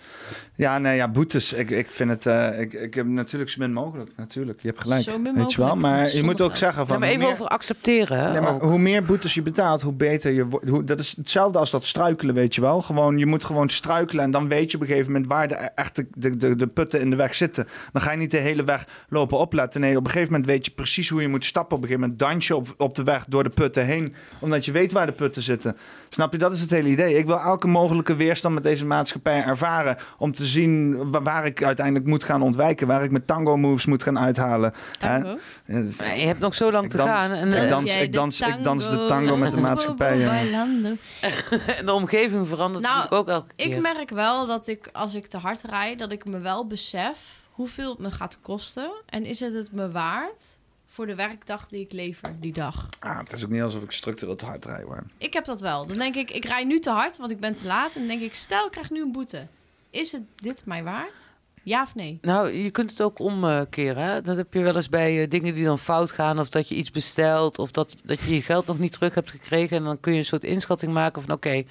Ja, 0.56 0.78
nee, 0.78 0.96
ja, 0.96 1.08
boetes. 1.10 1.54
Ik, 1.54 1.70
ik 1.70 1.90
vind 1.92 2.10
het... 2.10 2.26
eh, 2.26 2.60
ik, 2.60 2.74
ik 2.74 2.94
heb 2.94 3.06
natuurlijk 3.08 3.52
zo 3.52 3.60
min 3.60 3.74
mogelijk. 3.74 4.12
Natuurlijk, 4.16 4.62
je 4.62 4.68
hebt 4.68 4.82
gelijk. 4.82 5.02
Zo 5.02 5.18
min 5.20 5.36
weet 5.36 5.52
je 5.52 5.58
wel? 5.58 5.76
mogelijk. 5.76 5.96
Maar 6.04 6.16
je 6.16 6.24
moet 6.24 6.42
ook 6.42 6.56
zeggen 6.56 6.82
Ja, 6.82 6.88
van... 6.88 7.00
maar 7.00 7.08
hoe 7.08 7.18
even 7.18 7.28
meer- 7.30 7.40
over 7.42 7.48
accepteren. 7.48 8.34
Ja, 8.34 8.42
maar 8.42 8.54
ook. 8.54 8.62
hoe 8.62 8.80
meer 8.80 9.04
boetes 9.06 9.34
je 9.34 9.42
betaalt, 9.42 9.82
hoe 9.82 9.94
beter 9.94 10.32
je 10.32 10.46
wordt. 10.46 10.70
Hoe- 10.70 10.84
Dat 10.84 11.00
is 11.00 11.14
hetzelfde 11.18 11.60
als 11.60 11.72
dat 11.72 11.84
struikelen, 11.86 12.36
weet 12.36 12.56
je 12.56 12.62
wel. 12.62 12.82
Gewoon, 12.82 13.18
je 13.18 13.26
moet 13.26 13.44
gewoon 13.46 13.70
struikelen 13.70 14.24
en 14.24 14.32
dan 14.32 14.48
weet 14.48 14.72
je 14.72 14.78
op 14.78 14.84
een 14.84 14.90
gegeven 14.90 15.12
moment 15.12 15.30
waar 15.30 15.48
de, 15.48 15.56
echt 15.56 15.96
de, 15.96 16.08
de, 16.16 16.38
de, 16.38 16.56
de 16.56 16.68
putten 16.68 17.00
in 17.00 17.10
de 17.10 17.16
weg 17.16 17.36
zitten. 17.36 17.68
Dan 17.92 18.02
ga 18.02 18.12
je 18.12 18.18
niet 18.18 18.32
de 18.32 18.38
hele 18.38 18.64
weg 18.64 18.88
lopen 19.30 19.46
opletten. 19.48 19.82
Nee, 19.82 19.98
op 19.98 20.04
een 20.04 20.10
gegeven 20.12 20.32
moment 20.32 20.50
weet 20.50 20.66
je 20.66 20.72
precies 20.72 21.10
hoe 21.10 21.22
je 21.22 21.28
moet 21.28 21.46
stappen. 21.46 21.78
Op 21.78 21.84
een 21.84 21.90
gegeven 21.90 22.10
moment 22.10 22.30
dans 22.30 22.48
je 22.48 22.56
op, 22.56 22.74
op 22.78 22.96
de 22.96 23.04
weg 23.04 23.26
door 23.28 23.44
de 23.44 23.50
putten 23.50 23.86
heen, 23.86 24.16
omdat 24.40 24.66
je 24.66 24.72
weet 24.72 24.92
waar 24.92 25.06
de 25.06 25.12
putten 25.12 25.42
zitten. 25.42 25.78
Snap 26.10 26.32
je? 26.32 26.38
Dat 26.38 26.54
is 26.54 26.62
het 26.62 26.70
hele 26.70 26.90
idee. 26.90 27.18
Ik 27.18 27.26
wil 27.26 27.40
elke 27.40 27.68
mogelijke 27.68 28.16
weerstand 28.16 28.54
met 28.54 28.64
deze 28.64 28.86
maatschappij 28.86 29.44
ervaren. 29.44 29.98
Om 30.18 30.34
te 30.34 30.46
zien 30.46 31.10
wa- 31.12 31.22
waar 31.22 31.46
ik 31.46 31.64
uiteindelijk 31.64 32.06
moet 32.06 32.24
gaan 32.24 32.42
ontwijken. 32.42 32.88
Waar 32.88 33.04
ik 33.04 33.12
mijn 33.12 33.26
tango 33.26 33.58
moves 33.58 33.86
moet 33.86 34.04
gaan 34.04 34.20
uithalen. 34.20 34.74
Tango? 35.00 35.38
Ja, 35.66 35.82
dus- 35.82 35.98
je 35.98 36.04
hebt 36.26 36.40
nog 36.40 36.56
zo 36.56 36.72
lang 36.72 36.86
Ik 36.86 36.92
te 36.92 36.98
dans- 36.98 37.10
gaan. 37.10 37.32
En, 37.32 37.48
ik 37.48 37.54
eh, 37.54 37.70
dans- 37.70 37.96
ik 37.96 38.12
de 38.12 38.18
dans- 38.18 38.42
ik 38.42 38.64
dans 38.64 38.90
de 38.90 39.06
tango 39.08 39.36
met 39.38 39.52
de 39.52 39.58
maatschappij, 39.68 40.28
en 40.28 41.00
de 41.86 41.94
omgeving 41.94 42.48
verandert 42.48 42.84
Nou, 42.84 43.10
ook 43.10 43.28
elke 43.28 43.54
keer. 43.56 43.76
Ik 43.76 43.82
merk 43.82 44.10
wel 44.10 44.46
dat 44.46 44.68
ik, 44.68 44.90
als 44.92 45.16
ik 45.16 45.28
te 45.28 45.38
hard 45.38 45.62
rijd, 45.70 46.00
dat 46.00 46.12
ik 46.12 46.26
me 46.26 46.40
wel 46.40 46.68
besef 46.68 47.39
hoeveel 47.60 47.90
het 47.90 48.00
me 48.00 48.12
gaat 48.12 48.40
kosten. 48.42 48.92
En 49.06 49.24
is 49.26 49.40
het 49.40 49.54
het 49.54 49.72
me 49.72 49.92
waard 49.92 50.58
voor 50.86 51.06
de 51.06 51.16
werkdag 51.16 51.68
die 51.68 51.80
ik 51.82 51.92
lever 51.92 52.36
die 52.40 52.54
dag? 52.54 52.88
ah, 53.00 53.20
het 53.20 53.32
is 53.34 53.44
ook 53.44 53.50
niet 53.50 53.62
alsof 53.62 53.84
ik 53.84 53.92
structureel 53.92 54.36
te 54.36 54.46
hard 54.46 54.66
rijd. 54.66 54.84
hoor. 54.84 55.04
Ik 55.18 55.34
heb 55.34 55.46
dat 55.46 55.62
wel. 55.62 55.86
Dan 55.86 55.98
denk 55.98 56.16
ik, 56.16 56.32
ik 56.32 56.46
rij 56.46 56.64
nu 56.64 56.80
te 56.80 56.90
hard, 56.90 57.18
want 57.18 57.32
ik 57.32 57.40
ben 57.40 57.56
te 57.56 57.66
laat. 57.66 57.94
En 57.96 58.00
dan 58.00 58.10
denk 58.10 58.22
ik, 58.22 58.34
stel 58.34 58.66
ik 58.66 58.72
krijg 58.72 58.90
nu 58.90 59.02
een 59.02 59.12
boete. 59.12 59.48
Is 59.90 60.12
het 60.12 60.22
dit 60.36 60.66
mij 60.66 60.84
waard? 60.84 61.32
Ja 61.64 61.82
of 61.82 61.96
nee? 61.96 62.18
Nou, 62.22 62.52
je 62.54 62.72
kunt 62.72 62.90
het 62.90 63.02
ook 63.02 63.20
omkeren. 63.20 64.04
Hè? 64.04 64.22
Dat 64.22 64.38
heb 64.38 64.54
je 64.54 64.60
wel 64.60 64.76
eens 64.76 64.90
bij 64.90 65.22
eh, 65.24 65.30
dingen 65.30 65.54
die 65.54 65.64
dan 65.66 65.80
fout 65.80 66.12
gaan. 66.12 66.40
Of 66.40 66.50
dat 66.50 66.68
je 66.70 66.76
iets 66.76 66.92
bestelt. 66.92 67.58
Of 67.60 67.72
dat, 67.72 67.96
dat 68.04 68.20
je 68.20 68.36
je 68.36 68.42
geld 68.42 68.66
nog 68.66 68.80
niet 68.80 68.94
terug 68.94 69.16
hebt 69.16 69.30
gekregen. 69.30 69.78
En 69.78 69.84
dan 69.84 70.00
kun 70.00 70.14
je 70.14 70.20
een 70.20 70.26
soort 70.26 70.44
inschatting 70.44 70.94
maken 70.94 71.22
van... 71.22 71.32
Oké, 71.36 71.64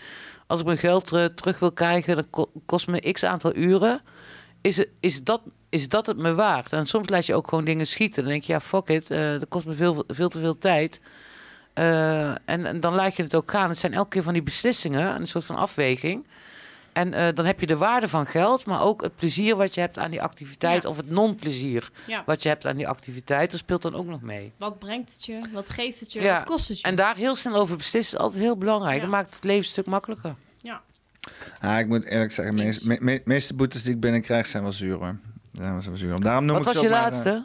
als 0.46 0.60
ik 0.60 0.66
mijn 0.66 0.78
geld 0.78 1.12
eh, 1.12 1.24
terug 1.24 1.58
wil 1.58 1.72
krijgen... 1.72 2.14
dan 2.14 2.30
ko- 2.30 2.50
kost 2.66 2.86
me 2.86 3.12
x 3.12 3.24
aantal 3.24 3.56
uren. 3.56 4.00
Is, 4.60 4.76
het, 4.76 4.88
is, 5.00 5.24
dat, 5.24 5.40
is 5.68 5.88
dat 5.88 6.06
het 6.06 6.16
me 6.16 6.34
waard? 6.34 6.72
En 6.72 6.86
soms 6.86 7.08
laat 7.08 7.26
je 7.26 7.34
ook 7.34 7.48
gewoon 7.48 7.64
dingen 7.64 7.86
schieten. 7.86 8.22
Dan 8.22 8.32
denk 8.32 8.44
je, 8.44 8.52
ja, 8.52 8.60
fuck 8.60 8.88
it. 8.88 9.10
eh, 9.10 9.18
dat 9.30 9.48
kost 9.48 9.66
me 9.66 9.74
veel, 9.74 10.04
veel 10.08 10.28
te 10.28 10.38
veel 10.40 10.58
tijd. 10.58 11.00
Eh, 11.72 12.28
en, 12.28 12.38
en 12.66 12.80
dan 12.80 12.94
laat 12.94 13.16
je 13.16 13.22
het 13.22 13.34
ook 13.34 13.50
gaan. 13.50 13.68
Het 13.68 13.78
zijn 13.78 13.94
elke 13.94 14.08
keer 14.08 14.22
van 14.22 14.32
die 14.32 14.42
beslissingen. 14.42 15.14
Een 15.14 15.28
soort 15.28 15.44
van 15.44 15.56
afweging. 15.56 16.26
En 16.92 17.14
eh, 17.14 17.34
dan 17.34 17.44
heb 17.44 17.60
je 17.60 17.66
de 17.66 17.76
waarde 17.76 18.08
van 18.08 18.26
geld, 18.26 18.64
maar 18.66 18.82
ook 18.82 19.02
het 19.02 19.16
plezier 19.16 19.56
wat 19.56 19.74
je 19.74 19.80
hebt 19.80 19.98
aan 19.98 20.10
die 20.10 20.22
activiteit, 20.22 20.82
Ja. 20.82 20.88
of 20.88 20.96
het 20.96 21.10
non-plezier 21.10 21.90
Ja. 22.06 22.22
wat 22.26 22.42
je 22.42 22.48
hebt 22.48 22.66
aan 22.66 22.76
die 22.76 22.88
activiteit, 22.88 23.50
dat 23.50 23.60
speelt 23.60 23.82
dan 23.82 23.94
ook 23.94 24.06
nog 24.06 24.22
mee. 24.22 24.52
Wat 24.56 24.78
brengt 24.78 25.12
het 25.12 25.24
je? 25.24 25.38
Wat 25.52 25.68
geeft 25.68 26.00
het 26.00 26.12
je? 26.12 26.20
Ja. 26.20 26.34
Wat 26.34 26.44
kost 26.44 26.68
het 26.68 26.80
je? 26.80 26.86
En 26.86 26.94
daar 26.94 27.16
heel 27.16 27.36
snel 27.36 27.54
over 27.54 27.76
beslissen 27.76 28.16
is 28.18 28.22
altijd 28.24 28.42
heel 28.42 28.56
belangrijk. 28.56 28.94
Ja. 28.94 29.00
Dat 29.00 29.10
maakt 29.10 29.34
het 29.34 29.44
leven 29.44 29.62
een 29.64 29.68
stuk 29.70 29.86
makkelijker. 29.86 30.34
Ah, 31.60 31.78
ik 31.78 31.86
moet 31.86 32.04
eerlijk 32.04 32.32
zeggen, 32.32 32.56
de 32.56 32.62
meeste, 32.62 32.86
me- 32.86 32.98
me- 33.00 33.20
meeste 33.24 33.54
boetes 33.54 33.82
die 33.82 33.94
ik 33.94 34.00
binnenkrijg 34.00 34.46
zijn 34.46 34.62
wel 34.62 34.72
zuur 34.72 34.94
hoor. 34.96 35.16
Ja. 35.60 36.16
Daarom 36.16 36.44
noem 36.44 36.56
Wat 36.58 36.66
ik 36.66 36.72
was 36.72 36.82
je 36.82 36.88
maar, 36.88 37.00
laatste? 37.00 37.30
eh, 37.30 37.40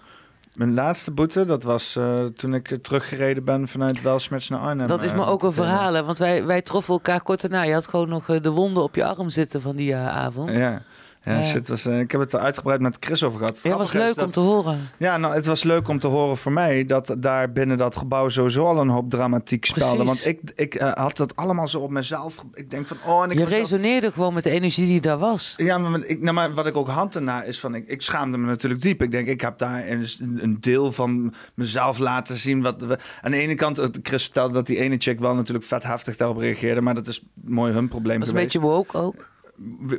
mijn 0.53 0.73
laatste 0.73 1.11
boete, 1.11 1.45
dat 1.45 1.63
was 1.63 1.95
eh, 1.95 2.21
toen 2.23 2.53
ik 2.53 2.71
eh, 2.71 2.77
teruggereden 2.77 3.43
ben 3.43 3.67
vanuit 3.67 4.01
Welsmets 4.01 4.49
naar 4.49 4.59
Arnhem. 4.59 4.87
dat 4.87 5.01
is 5.03 5.09
eh, 5.09 5.15
me 5.15 5.25
ook 5.25 5.43
een 5.43 5.49
eh, 5.49 5.55
verhaal, 5.55 5.93
hè, 5.93 6.03
want 6.03 6.17
wij, 6.17 6.45
wij 6.45 6.61
troffen 6.61 6.93
elkaar 6.93 7.21
kort 7.21 7.41
daarna. 7.41 7.61
Je 7.63 7.73
had 7.73 7.87
gewoon 7.87 8.09
nog 8.09 8.29
eh, 8.29 8.41
de 8.41 8.49
wonden 8.49 8.83
op 8.83 8.95
je 8.95 9.05
arm 9.05 9.29
zitten 9.29 9.61
van 9.61 9.75
die 9.75 9.93
eh, 9.93 10.07
avond. 10.07 10.49
Ja, 10.57 10.81
Ja. 11.25 11.41
Shit, 11.43 11.67
was, 11.67 11.85
eh, 11.85 11.99
ik 11.99 12.11
heb 12.11 12.21
het 12.21 12.33
er 12.33 12.39
uitgebreid 12.39 12.79
met 12.81 12.97
Chris 12.99 13.23
over 13.23 13.39
gehad. 13.39 13.61
Het 13.63 13.73
was 13.73 13.93
leuk 13.93 14.15
dat- 14.15 14.25
om 14.25 14.31
te 14.31 14.39
horen. 14.39 14.79
Ja, 14.97 15.17
nou, 15.17 15.33
het 15.35 15.45
was 15.45 15.63
leuk 15.63 15.87
om 15.87 15.99
te 15.99 16.07
horen 16.07 16.37
voor 16.37 16.51
mij 16.51 16.85
dat 16.85 17.15
daar 17.17 17.51
binnen 17.51 17.77
dat 17.77 17.95
gebouw 17.95 18.29
sowieso 18.29 18.65
al 18.65 18.79
een 18.79 18.89
hoop 18.89 19.09
dramatiek 19.09 19.65
speelde. 19.65 20.03
Want 20.03 20.25
ik, 20.25 20.39
ik 20.55 20.75
eh, 20.75 20.91
had 20.93 21.17
dat 21.17 21.35
allemaal 21.35 21.67
zo 21.67 21.79
op 21.79 21.89
mezelf. 21.91 22.43
Ik 22.53 22.71
denk 22.71 22.87
van, 22.87 22.97
oh, 23.05 23.23
en 23.23 23.31
ik 23.31 23.37
Je 23.37 23.43
zo- 23.43 23.49
resoneerde 23.49 24.11
gewoon 24.11 24.33
met 24.33 24.43
de 24.43 24.49
energie 24.49 24.87
die 24.87 25.01
daar 25.01 25.17
was. 25.17 25.53
Ja, 25.57 25.77
maar, 25.77 25.99
ik, 26.05 26.21
nou, 26.21 26.33
maar 26.35 26.53
wat 26.53 26.65
ik 26.67 26.77
ook 26.77 26.87
hand 26.87 27.15
erna 27.15 27.43
is 27.43 27.59
van, 27.59 27.75
ik, 27.75 27.87
ik 27.87 28.01
schaamde 28.01 28.37
me 28.37 28.45
natuurlijk 28.47 28.81
diep. 28.81 29.01
Ik 29.03 29.11
denk, 29.11 29.27
ik 29.27 29.41
heb 29.41 29.57
daar 29.57 29.87
een, 29.89 30.07
een 30.37 30.57
deel 30.59 30.91
van 30.91 31.33
mezelf 31.53 31.97
laten 31.97 32.35
zien. 32.35 32.61
Wat 32.61 32.81
we, 32.83 32.97
aan 33.21 33.31
de 33.31 33.37
ene 33.37 33.55
kant, 33.55 33.89
Chris 34.03 34.23
vertelde 34.23 34.53
dat 34.53 34.65
die 34.65 34.77
ene 34.79 34.95
chick 34.97 35.19
wel 35.19 35.35
natuurlijk 35.35 35.65
vet 35.65 35.83
heftig 35.83 36.17
daarop 36.17 36.37
reageerde. 36.37 36.81
Maar 36.81 36.95
dat 36.95 37.07
is 37.07 37.23
mooi 37.33 37.73
hun 37.73 37.87
probleem 37.87 38.19
Dat 38.19 38.27
is 38.27 38.33
een 38.33 38.39
beetje 38.39 38.59
woke 38.59 38.97
ook. 38.97 39.31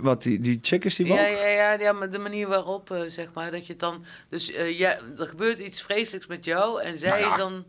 Wat, 0.01 0.23
die, 0.23 0.41
die 0.41 0.59
chick 0.63 0.85
is 0.85 0.97
die? 0.97 1.07
Ja, 1.07 1.27
ja, 1.27 1.47
ja, 1.47 1.73
ja, 1.73 1.93
maar 1.93 2.11
de 2.11 2.19
manier 2.19 2.49
waarop, 2.49 2.91
eh, 2.91 3.03
zeg 3.07 3.29
maar, 3.33 3.51
dat 3.51 3.67
je 3.67 3.73
het 3.73 3.81
dan... 3.81 4.05
Dus 4.29 4.53
eh, 4.53 4.79
ja, 4.79 4.99
er 5.17 5.27
gebeurt 5.29 5.59
iets 5.59 5.83
vreselijks 5.83 6.27
met 6.27 6.45
jou 6.45 6.83
en 6.83 6.99
zij 6.99 7.09
Nou 7.09 7.23
ja. 7.23 7.31
is 7.31 7.37
dan... 7.37 7.65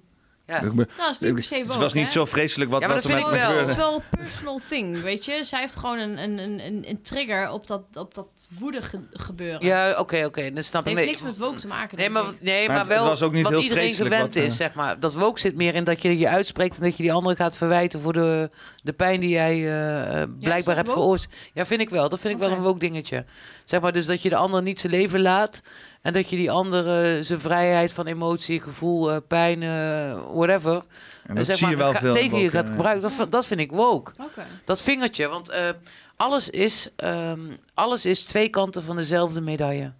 Ja, 0.47 0.61
Nou, 0.61 0.75
dat 0.75 1.09
is 1.11 1.19
niet 1.19 1.33
per 1.33 1.43
se 1.43 1.55
Het 1.55 1.75
was 1.75 1.93
niet 1.93 2.05
hè? 2.05 2.11
zo 2.11 2.25
vreselijk 2.25 2.71
wat, 2.71 2.81
Ja, 2.81 2.87
maar 2.87 2.95
wat 2.95 3.03
dat 3.05 3.11
er 3.13 3.17
vind 3.17 3.31
met 3.31 3.39
ik 3.41 3.47
me 3.47 3.53
wel. 3.53 3.59
Het 3.59 3.69
is 3.69 3.75
wel 3.75 3.93
een 3.95 4.19
personal 4.19 4.59
thing, 4.69 5.01
weet 5.01 5.25
je. 5.25 5.39
Zij 5.43 5.59
heeft 5.59 5.75
gewoon 5.75 5.97
een, 5.99 6.17
een, 6.17 6.37
een, 6.39 6.83
een, 6.89 7.01
trigger 7.01 7.49
op 7.51 7.67
dat, 7.67 7.81
op 7.93 8.13
dat 8.13 8.29
woede 8.59 8.81
ge- 8.81 9.07
gebeuren. 9.11 9.65
ja 9.65 9.95
oké, 9.99 10.25
oké, 10.25 10.51
dan 10.53 10.63
snap 10.63 10.83
Het 10.83 10.91
ik. 10.91 10.97
heeft 10.97 11.11
Nee, 11.11 11.21
niks 11.21 11.37
met 11.37 11.47
woke 11.47 11.59
te 11.59 11.67
maken. 11.67 11.97
Nee, 11.97 12.09
maar, 12.09 12.23
nee, 12.39 12.67
Maar 12.67 12.67
maar, 12.67 12.77
het- 12.77 12.87
het 12.87 12.97
wel 12.97 13.07
was 13.07 13.21
ook 13.21 13.31
niet 13.33 13.43
wat 13.43 13.51
heel 13.51 13.61
iedereen 13.61 13.83
vreselijk 13.83 14.13
gewend 14.13 14.33
wat, 14.33 14.43
eh, 14.43 14.49
is, 14.49 14.55
zeg 14.57 14.73
maar. 14.73 14.99
Dat 14.99 15.13
woke 15.13 15.39
zit 15.39 15.55
meer 15.55 15.75
in 15.75 15.83
dat 15.83 16.01
je 16.01 16.17
je 16.17 16.29
uitspreekt... 16.29 16.77
en 16.77 16.83
dat 16.83 16.97
je 16.97 17.03
die 17.03 17.13
anderen 17.13 17.37
gaat 17.37 17.57
verwijten 17.57 18.01
voor 18.01 18.13
de, 18.13 18.49
de 18.83 18.93
pijn 18.93 19.19
die 19.19 19.29
jij 19.29 19.53
eh, 19.55 20.21
eh, 20.21 20.29
blijkbaar 20.39 20.75
dat 20.75 20.83
hebt 20.85 20.97
veroorzaakt. 20.97 21.33
Ja, 21.53 21.65
vind 21.65 21.81
ik 21.81 21.89
wel. 21.89 22.09
Dat 22.09 22.19
vind 22.19 22.33
ik 22.33 22.39
wel 22.39 22.51
een 22.51 22.61
woke 22.63 22.79
dingetje. 22.79 23.25
Zeg 23.65 23.81
maar 23.81 23.91
dus 23.91 24.05
dat 24.05 24.21
je 24.21 24.29
de 24.29 24.35
ander 24.35 24.61
niet 24.61 24.79
zijn 24.79 24.91
leven 24.91 25.21
laat... 25.21 25.61
en 26.05 26.13
dat 26.13 26.29
je 26.29 26.35
die 26.35 26.51
andere 26.51 27.23
zijn 27.23 27.39
vrijheid 27.39 27.93
van 27.93 28.05
emotie, 28.07 28.61
gevoel, 28.61 29.11
eh, 29.11 29.17
pijn, 29.27 29.63
eh, 29.63 30.19
whatever... 30.33 30.83
En 31.23 31.35
dat 31.35 31.45
zeg 31.45 31.55
zie 31.55 31.67
je 31.67 31.75
wel 31.75 31.91
ga- 31.91 31.99
veel. 31.99 32.13
tegen 32.13 32.37
je 32.37 32.49
gaat 32.49 32.67
eh. 32.69 32.75
gebruiken. 32.75 33.11
Dat, 33.17 33.31
dat 33.31 33.45
vind 33.45 33.59
ik 33.59 33.71
woke. 33.71 34.11
Oké. 34.17 34.45
Dat 34.65 34.81
vingertje, 34.81 35.27
want 35.27 35.49
eh, 35.49 35.69
alles, 36.15 36.49
is, 36.49 36.89
ehm, 36.95 37.39
alles 37.73 38.05
is 38.05 38.23
twee 38.25 38.49
kanten 38.49 38.83
van 38.83 38.95
dezelfde 38.95 39.41
medaille. 39.41 39.91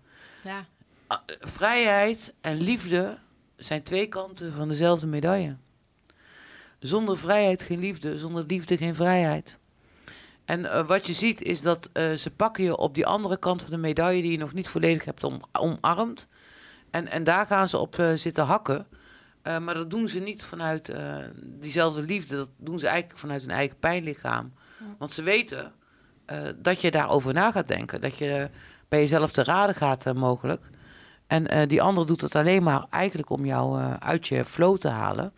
Ja. 0.44 0.66
Ah, 1.08 1.18
eh, 1.26 1.36
Vrijheid 1.40 2.34
en 2.42 2.58
liefde 2.58 3.18
zijn 3.56 3.84
twee 3.84 4.08
kanten 4.08 4.54
van 4.54 4.68
dezelfde 4.68 5.08
medaille. 5.08 5.56
Zonder 6.80 7.18
vrijheid 7.18 7.62
geen 7.62 7.80
liefde, 7.80 8.18
zonder 8.18 8.44
liefde 8.48 8.78
geen 8.78 8.96
vrijheid. 8.96 9.58
En 10.46 10.72
eh, 10.72 10.88
wat 10.88 11.08
je 11.08 11.14
ziet 11.14 11.42
is 11.42 11.62
dat 11.62 11.90
eh, 11.94 12.12
ze 12.12 12.32
pakken 12.32 12.64
je 12.64 12.78
op 12.78 12.96
die 12.96 13.06
andere 13.06 13.38
kant 13.38 13.62
van 13.62 13.72
de 13.72 13.78
medaille 13.78 14.22
die 14.22 14.32
je 14.32 14.38
nog 14.38 14.54
niet 14.54 14.68
volledig 14.68 15.06
hebt 15.06 15.24
om, 15.24 15.42
omarmd. 15.52 16.28
En, 16.92 17.08
en 17.08 17.24
daar 17.24 17.46
gaan 17.46 17.68
ze 17.68 17.78
op 17.78 18.00
eh, 18.00 18.14
zitten 18.14 18.46
hakken. 18.46 18.88
Maar 19.62 19.74
dat 19.74 19.90
doen 19.90 20.08
ze 20.08 20.20
niet 20.20 20.44
vanuit 20.44 20.94
diezelfde 21.36 22.02
liefde. 22.02 22.36
Dat 22.36 22.50
doen 22.58 22.80
ze 22.80 22.88
eigenlijk 22.88 23.20
vanuit 23.20 23.42
hun 23.42 23.52
eigen 23.52 23.78
pijnlichaam. 23.80 24.54
Want 24.98 25.12
ze 25.12 25.24
weten 25.24 25.72
dat 26.56 26.82
je 26.82 26.92
daarover 26.92 27.34
na 27.34 27.52
gaat 27.52 27.68
denken. 27.68 28.02
Dat 28.02 28.18
je 28.18 28.50
bij 28.90 29.00
jezelf 29.00 29.32
te 29.32 29.44
raden 29.44 29.76
gaat, 29.76 30.14
mogelijk. 30.14 30.70
En 31.28 31.68
die 31.68 31.82
ander 31.82 32.08
doet 32.08 32.22
het 32.22 32.36
alleen 32.36 32.64
maar 32.64 32.86
eigenlijk 32.90 33.30
om 33.30 33.46
jou 33.46 33.82
uit 34.00 34.28
je 34.28 34.46
flow 34.46 34.78
te 34.78 34.90
halen. 34.90 35.34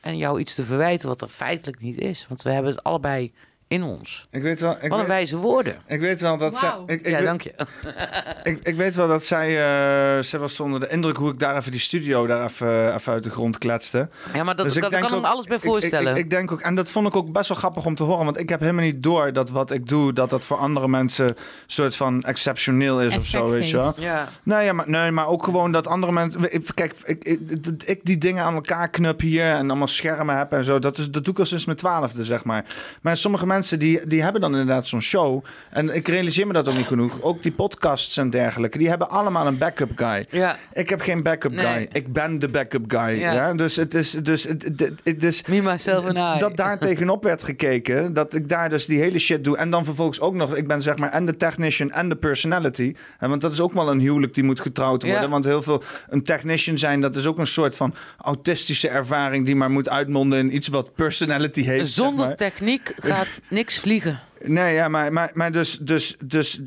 En 0.00 0.16
jou 0.16 0.40
iets 0.40 0.54
te 0.54 0.64
verwijten 0.64 1.08
wat 1.08 1.22
er 1.22 1.28
feitelijk 1.28 1.80
niet 1.80 1.98
is. 1.98 2.26
Want 2.28 2.42
we 2.42 2.50
hebben 2.50 2.70
het 2.70 2.84
allebei 2.84 3.32
in 3.68 3.82
ons. 3.82 4.26
Ik 4.30 4.42
weet 4.42 4.60
wel, 4.60 4.72
ik 4.72 4.80
Wat 4.80 4.90
een 4.90 4.96
weet, 4.98 5.06
wijze 5.06 5.36
woorden. 5.36 5.76
ik 5.86 6.00
weet 6.00 6.20
wel 6.20 6.36
dat 6.38 6.56
zij, 6.56 6.72
ik, 6.86 7.00
ik, 7.00 7.08
ja, 7.08 7.16
weet- 7.16 7.26
dank 7.26 7.40
je. 7.42 7.52
ik, 8.50 8.58
ik 8.62 8.76
weet 8.76 8.94
wel 8.94 9.08
dat 9.08 9.24
zij, 9.24 9.48
eh, 9.48 10.22
zij 10.22 10.38
was 10.38 10.60
onder 10.60 10.80
de 10.80 10.88
indruk 10.88 11.16
hoe 11.16 11.32
ik 11.32 11.38
daar 11.38 11.56
even 11.56 11.70
die 11.70 11.80
studio 11.80 12.26
daar 12.26 12.44
even, 12.44 12.94
even 12.94 13.12
uit 13.12 13.22
de 13.24 13.30
grond 13.30 13.58
kletste. 13.58 14.08
Ja, 14.34 14.44
maar 14.44 14.56
dat 14.56 14.64
Dus 14.66 14.76
ik 14.76 14.82
kan, 14.82 14.92
ik 14.92 15.10
me 15.10 15.20
alles 15.26 15.44
bij 15.44 15.56
ik- 15.56 15.62
ik- 15.62 15.68
voorstellen. 15.68 16.12
Ik, 16.12 16.18
ik, 16.24 16.30
denk 16.30 16.52
ook, 16.52 16.60
en 16.60 16.74
dat 16.74 16.88
vond 16.90 17.06
ik 17.06 17.16
ook 17.16 17.32
best 17.32 17.48
wel 17.48 17.56
grappig 17.58 17.84
om 17.86 17.94
te 17.94 18.02
horen, 18.02 18.24
want 18.24 18.38
ik 18.38 18.48
heb 18.48 18.60
helemaal 18.60 18.84
niet 18.84 19.02
door 19.02 19.32
dat 19.32 19.50
wat 19.50 19.70
ik 19.70 19.88
doe, 19.88 20.12
dat 20.12 20.30
dat 20.30 20.44
voor 20.44 20.56
andere 20.56 20.88
mensen 20.88 21.28
een 21.28 21.36
soort 21.66 21.96
van 21.96 22.22
exceptioneel 22.22 23.00
is 23.00 23.16
of 23.16 23.26
zo, 23.26 23.48
weet 23.50 23.70
je 23.70 23.76
wel. 23.76 23.92
ja. 24.00 24.28
Nee, 24.42 24.64
ja, 24.64 24.72
maar, 24.72 24.88
nee, 24.90 25.10
maar 25.10 25.26
ook 25.26 25.44
gewoon 25.44 25.72
dat 25.72 25.86
andere 25.86 26.12
mensen. 26.12 26.54
ik- 26.54 26.68
Kijk, 26.74 26.94
ik, 27.04 27.24
ik, 27.24 27.64
dat 27.64 27.74
ik 27.88 28.00
die 28.04 28.18
dingen 28.18 28.44
aan 28.44 28.54
elkaar 28.54 28.88
knup 28.90 29.20
hier 29.20 29.44
en 29.46 29.68
allemaal 29.70 29.88
schermen 29.88 30.36
heb 30.36 30.52
en 30.52 30.64
zo. 30.64 30.78
Dat, 30.78 30.98
is, 30.98 31.10
dat 31.10 31.24
doe 31.24 31.32
ik 31.32 31.38
al 31.38 31.46
sinds 31.46 31.64
mijn 31.64 31.76
twaalfde, 31.78 32.24
zeg 32.24 32.44
maar. 32.44 32.64
Maar 33.02 33.16
sommige 33.16 33.46
mensen 33.46 33.52
die, 33.62 34.06
die 34.06 34.22
hebben 34.22 34.40
dan 34.40 34.50
inderdaad 34.50 34.86
zo'n 34.86 35.02
show. 35.02 35.44
En 35.70 35.94
ik 35.94 36.08
realiseer 36.08 36.46
me 36.46 36.52
dat 36.52 36.68
ook 36.68 36.76
niet 36.76 36.86
genoeg. 36.86 37.22
Ook 37.22 37.42
die 37.42 37.52
podcasts 37.52 38.16
en 38.16 38.30
dergelijke, 38.30 38.78
die 38.78 38.88
hebben 38.88 39.08
allemaal 39.10 39.46
een 39.46 39.58
backup 39.58 39.90
guy. 39.96 40.26
ja, 40.30 40.56
Ik 40.72 40.88
heb 40.88 41.00
geen 41.00 41.22
backup 41.22 41.52
Nee. 41.52 41.64
guy. 41.66 41.88
Ik 41.92 42.12
ben 42.12 42.38
de 42.38 42.48
backup 42.48 42.84
guy. 42.90 43.18
Ja. 43.18 43.32
Ja. 43.32 43.54
Dus 43.54 43.76
het 43.76 43.94
is. 43.94 44.10
Dus, 44.10 44.42
het, 44.44 44.62
het, 44.62 44.92
het 45.04 45.24
is 45.24 45.42
me, 45.46 45.60
myself 45.62 46.06
and 46.06 46.18
I. 46.18 46.38
dat 46.38 46.56
daar 46.56 46.78
tegenop 46.78 47.22
werd 47.24 47.42
gekeken. 47.42 48.14
Dat 48.14 48.34
ik 48.34 48.48
daar 48.48 48.68
dus 48.68 48.86
die 48.86 48.98
hele 48.98 49.18
shit 49.18 49.44
doe. 49.44 49.56
En 49.56 49.70
dan 49.70 49.84
vervolgens 49.84 50.20
ook 50.20 50.34
nog. 50.34 50.56
Ik 50.56 50.66
ben 50.66 50.82
zeg 50.82 50.96
maar 50.98 51.10
en 51.10 51.26
de 51.26 51.36
technician 51.36 51.90
en 51.90 52.08
de 52.08 52.16
personality. 52.16 52.94
En 53.18 53.28
want 53.28 53.40
dat 53.40 53.52
is 53.52 53.60
ook 53.60 53.72
wel 53.72 53.90
een 53.90 54.00
huwelijk 54.00 54.34
die 54.34 54.44
moet 54.44 54.60
getrouwd 54.60 55.02
worden. 55.02 55.22
Ja. 55.22 55.28
Want 55.28 55.44
heel 55.44 55.62
veel. 55.62 55.82
Een 56.08 56.22
technician 56.22 56.78
zijn, 56.78 57.00
dat 57.00 57.16
is 57.16 57.26
ook 57.26 57.38
een 57.38 57.46
soort 57.46 57.76
van 57.76 57.94
autistische 58.18 58.88
ervaring. 58.88 59.46
die 59.46 59.56
maar 59.56 59.70
moet 59.70 59.88
uitmonden 59.88 60.38
in 60.38 60.54
iets 60.54 60.68
wat 60.68 60.94
personality 60.94 61.62
heeft. 61.62 61.86
zeg 61.92 62.04
Zonder 62.06 62.26
maar. 62.26 62.36
techniek 62.36 62.92
gaat 62.96 63.26
niks 63.48 63.78
vliegen. 63.78 64.20
Nee, 64.46 64.74
ja, 64.74 64.88
maar, 64.88 65.12
maar, 65.12 65.30
maar 65.32 65.52
dus, 65.52 65.78
dus, 65.78 66.16
dus 66.24 66.58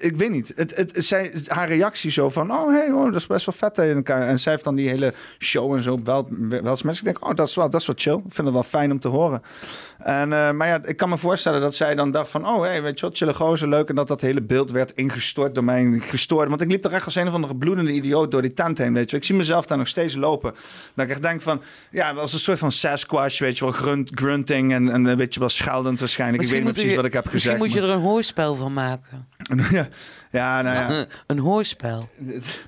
ik 0.00 0.16
weet 0.16 0.30
niet. 0.30 0.52
Het, 0.56 0.76
het, 0.76 0.92
zij, 1.04 1.32
haar 1.46 1.68
reactie 1.68 2.10
zo 2.10 2.30
van, 2.30 2.50
oh, 2.50 2.68
hey, 2.68 2.90
oh, 2.90 3.04
dat 3.04 3.14
is 3.14 3.26
best 3.26 3.46
wel 3.46 3.54
vet. 3.54 3.78
in 3.78 3.96
elkaar. 3.96 4.22
En 4.22 4.38
zij 4.38 4.52
heeft 4.52 4.64
dan 4.64 4.74
die 4.74 4.88
hele 4.88 5.14
show 5.38 5.74
en 5.74 5.82
zo 5.82 6.02
wel, 6.04 6.28
wel 6.30 6.66
eens 6.66 6.82
mensen. 6.82 7.06
Ik 7.06 7.12
denk, 7.12 7.28
oh, 7.30 7.34
dat 7.34 7.48
is 7.48 7.54
wel, 7.54 7.70
dat 7.70 7.80
is 7.80 7.86
wel 7.86 7.96
chill. 7.98 8.16
Ik 8.16 8.34
vind 8.34 8.46
het 8.46 8.52
wel 8.52 8.62
fijn 8.62 8.90
om 8.90 8.98
te 8.98 9.08
horen. 9.08 9.42
En, 9.98 10.32
eh, 10.32 10.50
maar 10.50 10.66
ja, 10.66 10.80
ik 10.84 10.96
kan 10.96 11.08
me 11.08 11.18
voorstellen 11.18 11.60
dat 11.60 11.74
zij 11.74 11.94
dan 11.94 12.10
dacht 12.10 12.30
van, 12.30 12.48
oh, 12.48 12.60
hey, 12.60 12.82
weet 12.82 13.00
je 13.00 13.06
wat, 13.06 13.16
chille 13.16 13.34
gozer, 13.34 13.68
leuk. 13.68 13.88
En 13.88 13.94
dat 13.94 14.08
dat 14.08 14.20
hele 14.20 14.42
beeld 14.42 14.70
werd 14.70 14.92
ingestort 14.92 15.54
door 15.54 15.64
mij, 15.64 15.98
gestoord. 16.00 16.48
Want 16.48 16.60
ik 16.60 16.70
liep 16.70 16.84
er 16.84 16.92
echt 16.92 17.04
als 17.04 17.14
een 17.14 17.28
of 17.28 17.34
andere 17.34 17.56
bloedende 17.56 17.92
idioot 17.92 18.30
door 18.30 18.42
die 18.42 18.52
tent 18.52 18.78
heen, 18.78 18.94
weet 18.94 19.10
je. 19.10 19.16
Ik 19.16 19.24
zie 19.24 19.34
mezelf 19.34 19.66
daar 19.66 19.78
nog 19.78 19.88
steeds 19.88 20.14
lopen. 20.14 20.54
Dat 20.94 21.04
ik 21.04 21.10
echt 21.10 21.22
denk 21.22 21.42
van, 21.42 21.62
ja, 21.90 22.12
als 22.12 22.32
een 22.32 22.38
soort 22.38 22.58
van 22.58 22.72
Sasquatch, 22.72 23.38
weet 23.38 23.58
je 23.58 23.64
wel, 23.64 23.74
grunt, 23.74 24.10
grunting 24.14 24.72
en, 24.72 24.88
en 24.88 25.06
eh, 25.06 25.16
weet 25.16 25.34
je 25.34 25.40
wel, 25.40 25.48
scheldend 25.48 26.00
waarschijnlijk. 26.00 26.38
Misschien 26.38 26.60
ik 26.60 26.66
weet 26.66 26.74
niet 26.74 26.82
precies 26.82 27.02
wat 27.02 27.06
ik 27.06 27.12
heb 27.12 27.24
heb 27.24 27.32
Misschien 27.32 27.52
gezegd. 27.52 27.74
moet 27.74 27.82
je 27.82 27.88
er 27.88 27.96
een 27.96 28.02
hoorspel 28.02 28.54
van 28.54 28.72
maken. 28.72 29.28
ja, 29.70 29.88
ja, 30.30 30.62
nou 30.62 30.76
ja. 30.76 30.90
Een, 30.90 31.08
een 31.26 31.38
hoorspel. 31.38 32.08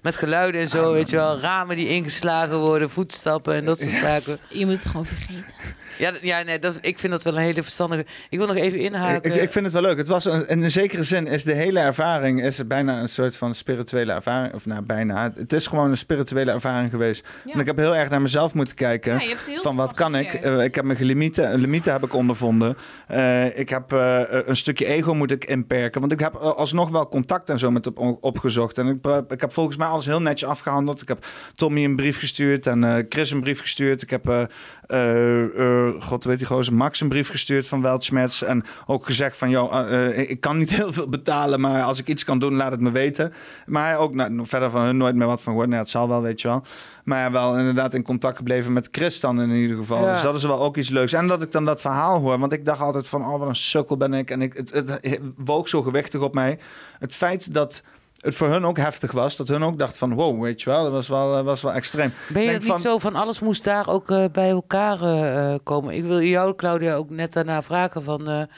Met 0.03 0.17
geluiden 0.17 0.61
en 0.61 0.69
zo, 0.69 0.93
weet 0.93 1.11
je 1.11 1.17
wel. 1.17 1.41
Ramen 1.41 1.77
die 1.77 1.89
ingeslagen 1.89 2.59
worden, 2.59 2.91
voetstappen 2.91 3.55
en 3.55 3.65
dat 3.65 3.81
soort 3.81 3.93
zaken. 3.93 4.39
Je 4.49 4.67
moet 4.67 4.75
het 4.75 4.87
gewoon 4.87 5.07
vergeten. 5.07 5.55
Ja, 5.99 6.13
ja 6.23 6.43
nee, 6.43 6.59
dat, 6.59 6.79
ik 6.81 6.99
vind 6.99 7.13
dat 7.13 7.23
wel 7.23 7.37
een 7.37 7.43
hele 7.43 7.63
verstandige... 7.63 8.07
Ik 8.29 8.39
wil 8.39 8.47
nog 8.47 8.57
even 8.57 8.79
inhaken. 8.79 9.35
ik, 9.35 9.43
ik 9.43 9.51
vind 9.51 9.65
het 9.65 9.75
wel 9.75 9.83
leuk. 9.83 9.97
Het 9.97 10.07
was 10.07 10.25
een, 10.25 10.49
in 10.49 10.63
een 10.63 10.71
zekere 10.71 11.03
zin 11.03 11.27
is 11.27 11.45
de 11.45 11.55
hele 11.55 11.81
ervaring 11.81 12.45
is 12.45 12.59
het 12.59 12.69
bijna 12.69 13.01
een 13.01 13.09
soort 13.09 13.37
van 13.37 13.55
spirituele 13.55 14.13
ervaring. 14.13 14.55
Of 14.55 14.67
nou, 14.67 14.83
bijna. 14.83 15.33
Het 15.37 15.53
is 15.53 15.67
gewoon 15.67 15.91
een 15.91 15.97
spirituele 15.97 16.51
ervaring 16.51 16.91
geweest. 16.91 17.27
Ja. 17.45 17.53
En 17.53 17.61
ik 17.61 17.67
heb 17.67 17.77
heel 17.77 17.97
erg 17.97 18.11
naar 18.11 18.23
mezelf 18.23 18.55
moeten 18.55 18.75
kijken. 18.75 19.13
Ja, 19.13 19.21
je 19.21 19.29
hebt 19.29 19.47
heel 19.47 19.63
van 19.63 19.77
wat 19.77 19.95
kan 19.95 20.17
ik? 20.17 20.35
Eh, 20.35 20.65
ik 20.65 20.75
heb 20.75 20.85
mijn 20.85 21.05
limieten, 21.05 21.55
limieten 21.55 21.93
heb 21.93 22.05
ik 22.05 22.15
ondervonden. 22.15 22.77
Eh, 23.07 23.59
ik 23.59 23.69
heb 23.69 23.93
eh, 23.93 24.21
een 24.29 24.57
stukje 24.57 24.87
ego 24.87 25.15
moet 25.15 25.31
ik 25.31 25.45
inperken. 25.45 26.01
Want 26.01 26.13
ik 26.13 26.21
heb 26.21 26.35
eh, 26.35 26.53
alsnog 26.69 26.91
wel 26.91 27.09
contact 27.09 27.51
en 27.51 27.59
zo 27.59 27.71
met 27.71 27.87
op, 27.87 28.19
opgezocht. 28.21 28.79
En 28.79 28.87
ik, 28.87 29.23
ik 29.29 29.41
heb 29.41 29.53
volgens 29.53 29.77
mij 29.77 29.87
alles 29.87 30.07
heel 30.07 30.21
netjes 30.21 30.49
afgehandeld. 30.49 31.03
Ik 31.03 31.09
heb 31.09 31.27
Tommy 31.55 31.85
een 31.85 31.97
brief 31.97 32.19
gestuurd 32.19 32.67
en 32.67 32.85
eh, 32.85 33.05
Chris 33.09 33.31
een 33.31 33.41
brief 33.41 33.61
gestuurd. 33.61 34.03
Ik 34.03 34.11
heb, 34.11 34.29
eh, 34.29 35.43
eh, 35.43 36.03
god 36.03 36.25
weet 36.25 36.39
die 36.39 36.47
gozer, 36.47 36.75
Max 36.75 37.01
een 37.01 37.09
brief 37.09 37.29
gestuurd 37.29 37.67
van 37.67 37.83
Weltschmerz. 37.83 38.43
En 38.43 38.65
ook 38.87 39.07
gezegd 39.07 39.39
van, 39.39 39.51
joh, 39.51 40.11
ik 40.17 40.41
kan 40.41 40.59
niet 40.59 40.71
heel 40.81 40.93
veel 40.93 41.09
betalen, 41.09 41.61
maar 41.61 41.83
als 41.83 41.99
ik 41.99 42.09
iets 42.09 42.25
kan 42.25 42.39
doen, 42.39 42.55
laat 42.55 42.71
het 42.71 42.81
me 42.81 42.91
weten. 42.91 43.33
Maar 43.67 43.99
ook 43.99 44.15
nou, 44.15 44.47
verder 44.47 44.71
van 44.71 44.83
hun 44.83 44.97
nooit 44.97 45.15
meer 45.15 45.27
wat 45.27 45.43
van 45.43 45.53
gehoord. 45.53 45.69
Nou, 45.69 45.81
het 45.81 45.91
zal 45.91 46.09
wel, 46.09 46.23
weet 46.23 46.41
je 46.41 46.49
wel. 46.49 46.63
Maar 47.09 47.33
wel 47.33 47.59
inderdaad 47.59 47.95
in 47.95 48.03
contact 48.03 48.37
gebleven 48.37 48.73
met 48.73 48.89
Chris 48.93 49.21
dan 49.21 49.41
in 49.41 49.51
ieder 49.51 49.77
geval. 49.77 50.05
Ja. 50.05 50.13
Dus 50.13 50.23
dat 50.23 50.35
is 50.35 50.45
wel 50.45 50.61
ook 50.61 50.77
iets 50.77 50.89
leuks. 50.89 51.13
En 51.13 51.27
dat 51.27 51.43
ik 51.43 51.53
dan 51.53 51.65
dat 51.65 51.81
verhaal 51.81 52.21
hoor. 52.21 52.39
Want 52.39 52.53
ik 52.53 52.65
dacht 52.65 52.81
altijd 52.81 53.09
van, 53.09 53.27
oh 53.27 53.39
wat 53.39 53.49
een 53.49 53.57
sukkel 53.57 53.97
ben 53.97 54.13
ik. 54.15 54.31
En 54.31 54.43
ik, 54.43 54.53
het, 54.55 54.73
het 54.73 55.21
woog 55.37 55.69
zo 55.69 55.83
gewichtig 55.83 56.21
op 56.21 56.35
mij. 56.35 56.59
Het 56.99 57.15
feit 57.15 57.55
dat 57.55 57.83
het 58.21 58.35
voor 58.35 58.49
hun 58.49 58.65
ook 58.65 58.77
heftig 58.77 59.13
was. 59.13 59.37
Dat 59.37 59.49
hun 59.49 59.63
ook 59.63 59.79
dacht 59.79 59.99
van, 59.99 60.15
wow, 60.15 60.43
weet 60.43 60.63
je 60.63 60.71
wel. 60.71 60.83
Dat 60.83 60.93
was 60.93 61.09
wel, 61.09 61.43
was 61.43 61.63
wel 61.63 61.73
extreem. 61.73 62.13
Ben 62.29 62.43
je 62.43 62.51
het 62.51 62.59
niet 62.63 62.71
van- 62.71 62.81
zo 62.81 62.99
van 62.99 63.15
alles 63.15 63.41
moest 63.41 63.65
daar 63.65 63.89
ook 63.89 64.11
eh, 64.11 64.25
bij 64.33 64.49
elkaar 64.49 65.03
eh, 65.03 65.53
eh, 65.53 65.59
komen? 65.63 65.95
Ik 65.95 66.05
wil 66.05 66.23
jou, 66.23 66.55
Claudia, 66.55 66.95
ook 66.95 67.11
net 67.11 67.33
daarna 67.33 67.63
vragen 67.63 68.03
van... 68.03 68.49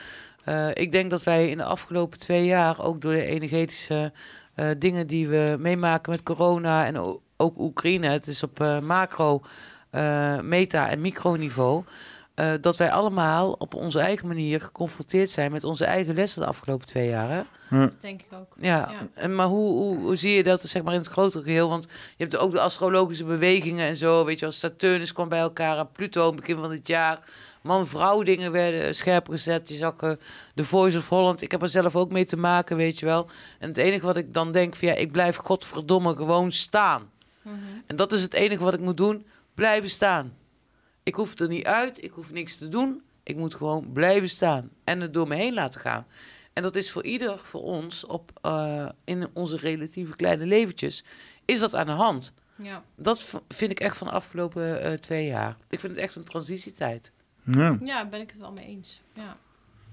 ik 0.72 0.92
denk 0.92 1.10
dat 1.10 1.22
wij 1.22 1.48
in 1.48 1.56
de 1.56 1.64
afgelopen 1.64 2.18
twee 2.18 2.44
jaar, 2.44 2.84
ook 2.84 3.00
door 3.00 3.12
de 3.12 3.24
energetische 3.24 4.12
dingen 4.78 5.06
die 5.06 5.28
we 5.28 5.56
meemaken 5.58 6.10
met 6.10 6.22
corona 6.22 6.86
en 6.86 7.20
ook 7.40 7.58
Oekraïne, 7.58 8.06
het 8.06 8.26
is 8.26 8.42
op 8.42 8.60
eh, 8.60 8.80
macro, 8.80 9.42
eh, 9.90 10.40
meta 10.40 10.88
en 10.88 11.00
microniveau, 11.00 11.84
eh, 12.34 12.52
dat 12.60 12.76
wij 12.76 12.90
allemaal 12.90 13.52
op 13.52 13.74
onze 13.74 14.00
eigen 14.00 14.26
manier 14.26 14.60
geconfronteerd 14.60 15.30
zijn 15.30 15.52
met 15.52 15.64
onze 15.64 15.84
eigen 15.84 16.14
lessen 16.14 16.40
de 16.40 16.46
afgelopen 16.46 16.86
twee 16.86 17.08
jaar. 17.08 17.30
Hè? 17.30 17.42
Dat 17.78 18.00
denk 18.00 18.20
ik 18.20 18.32
ook. 18.32 18.54
Ja, 18.60 18.76
Ja. 18.76 19.08
En 19.14 19.34
maar 19.34 19.46
hoe, 19.46 19.78
hoe, 19.78 19.98
hoe 19.98 20.16
zie 20.16 20.34
je 20.34 20.42
dat 20.42 20.60
zeg 20.60 20.82
maar, 20.82 20.92
in 20.92 20.98
het 20.98 21.08
grotere 21.08 21.42
geheel? 21.42 21.68
Want 21.68 21.84
je 22.16 22.24
hebt 22.24 22.36
ook 22.36 22.50
de 22.50 22.60
astrologische 22.60 23.24
bewegingen 23.24 23.86
en 23.86 23.96
zo. 23.96 24.24
Weet 24.24 24.38
je, 24.38 24.46
als 24.46 24.58
Saturnus 24.58 25.12
kwam 25.12 25.28
bij 25.28 25.40
elkaar 25.40 25.78
en 25.78 25.92
Pluto 25.92 26.32
begin 26.32 26.56
van 26.56 26.70
het 26.70 26.88
jaar. 26.88 27.18
Man-vrouw 27.62 28.22
dingen 28.22 28.52
werden 28.52 28.94
scherp 28.94 29.28
gezet. 29.28 29.68
Je 29.68 29.74
zag 29.74 29.96
de 30.54 30.64
Voice 30.64 30.98
of 30.98 31.08
Holland. 31.08 31.42
Ik 31.42 31.50
heb 31.50 31.62
er 31.62 31.68
zelf 31.68 31.96
ook 31.96 32.10
mee 32.10 32.24
te 32.24 32.36
maken, 32.36 32.76
weet 32.76 32.98
je 32.98 33.06
wel. 33.06 33.28
En 33.58 33.68
het 33.68 33.76
enige 33.76 34.06
wat 34.06 34.16
ik 34.16 34.34
dan 34.34 34.52
denk, 34.52 34.76
van, 34.76 34.88
ja, 34.88 34.94
ik 34.94 35.12
blijf 35.12 35.36
godverdomme 35.36 36.14
gewoon 36.14 36.52
staan. 36.52 37.10
En 37.86 37.96
dat 37.96 38.12
is 38.12 38.22
het 38.22 38.34
enige 38.34 38.64
wat 38.64 38.74
ik 38.74 38.80
moet 38.80 38.96
doen, 38.96 39.26
blijven 39.54 39.90
staan. 39.90 40.34
Ik 41.02 41.14
hoef 41.14 41.38
er 41.38 41.48
niet 41.48 41.64
uit, 41.64 42.02
ik 42.04 42.10
hoef 42.10 42.32
niks 42.32 42.56
te 42.56 42.68
doen. 42.68 43.02
Ik 43.22 43.36
moet 43.36 43.54
gewoon 43.54 43.92
blijven 43.92 44.28
staan 44.28 44.70
en 44.84 45.00
het 45.00 45.14
door 45.14 45.28
me 45.28 45.34
heen 45.34 45.54
laten 45.54 45.80
gaan. 45.80 46.06
En 46.52 46.62
dat 46.62 46.76
is 46.76 46.90
voor 46.90 47.04
ieder, 47.04 47.38
voor 47.38 47.62
ons, 47.62 48.04
op, 48.06 48.30
eh, 48.42 48.88
in 49.04 49.28
onze 49.32 49.56
relatieve 49.56 50.16
kleine 50.16 50.46
leventjes, 50.46 51.04
is 51.44 51.58
dat 51.58 51.74
aan 51.74 51.86
de 51.86 51.92
hand. 51.92 52.32
Ja. 52.56 52.82
Dat 52.96 53.40
vind 53.48 53.70
ik 53.70 53.80
echt 53.80 53.96
van 53.96 54.06
de 54.06 54.12
afgelopen 54.12 54.82
eh, 54.82 54.92
twee 54.92 55.26
jaar. 55.26 55.56
Ik 55.68 55.80
vind 55.80 55.92
het 55.92 56.02
echt 56.02 56.14
een 56.16 56.24
transitietijd. 56.24 57.12
Ja. 57.44 57.78
ja, 57.82 58.08
ben 58.08 58.20
ik 58.20 58.30
het 58.30 58.38
wel 58.40 58.52
mee 58.52 58.66
eens. 58.66 59.00
Ja. 59.14 59.36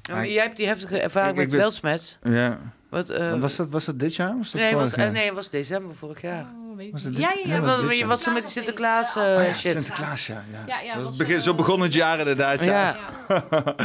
Ja, 0.02 0.14
maar 0.14 0.27
jij 0.27 0.44
hebt 0.44 0.58
die 0.58 0.68
heftige 0.68 1.00
ervaring 1.02 1.38
Ik- 1.38 1.44
ik 1.44 1.50
met 1.52 1.60
wist- 1.60 1.82
weltsmets. 1.82 2.18
ja. 2.24 2.74
Wat, 2.90 3.10
eh, 3.10 3.40
was, 3.40 3.56
dat, 3.56 3.70
was 3.70 3.86
dat 3.86 4.00
dit 4.00 4.16
jaar? 4.16 4.38
Was 4.38 4.52
dat 4.52 4.62
nee, 4.62 4.70
het 4.70 4.80
was, 4.80 4.92
jaar? 4.96 5.06
eh, 5.08 5.12
nee, 5.12 5.26
het 5.26 5.36
was 5.36 5.50
december 5.50 5.96
vorig 5.96 6.22
jaar. 6.22 6.42
Oh, 6.70 6.78
weet 6.78 6.86
ik 6.86 6.92
Was 6.92 7.04
ja, 7.04 7.10
dit- 7.10 7.20
ja, 7.20 7.32
ja, 7.46 7.62
was 7.62 7.98
je 7.98 8.06
was 8.06 8.22
toen 8.22 8.34
met 8.34 8.42
die 8.42 8.52
Sinterklaas 8.52 9.16
eh, 9.16 9.24
Oh 9.24 9.30
ja, 9.44 9.54
shit. 9.54 9.72
Sinterklaas, 9.72 10.28
ja. 10.28 10.44
ja. 10.52 10.60
Ja, 10.68 10.82
ja, 10.86 10.96
Dat 10.96 11.04
was, 11.04 11.16
begin, 11.16 11.42
zo 11.42 11.54
begon 11.54 11.80
het 11.82 11.94
jaar 11.94 12.20
inderdaad. 12.20 12.64
Ja, 12.64 12.96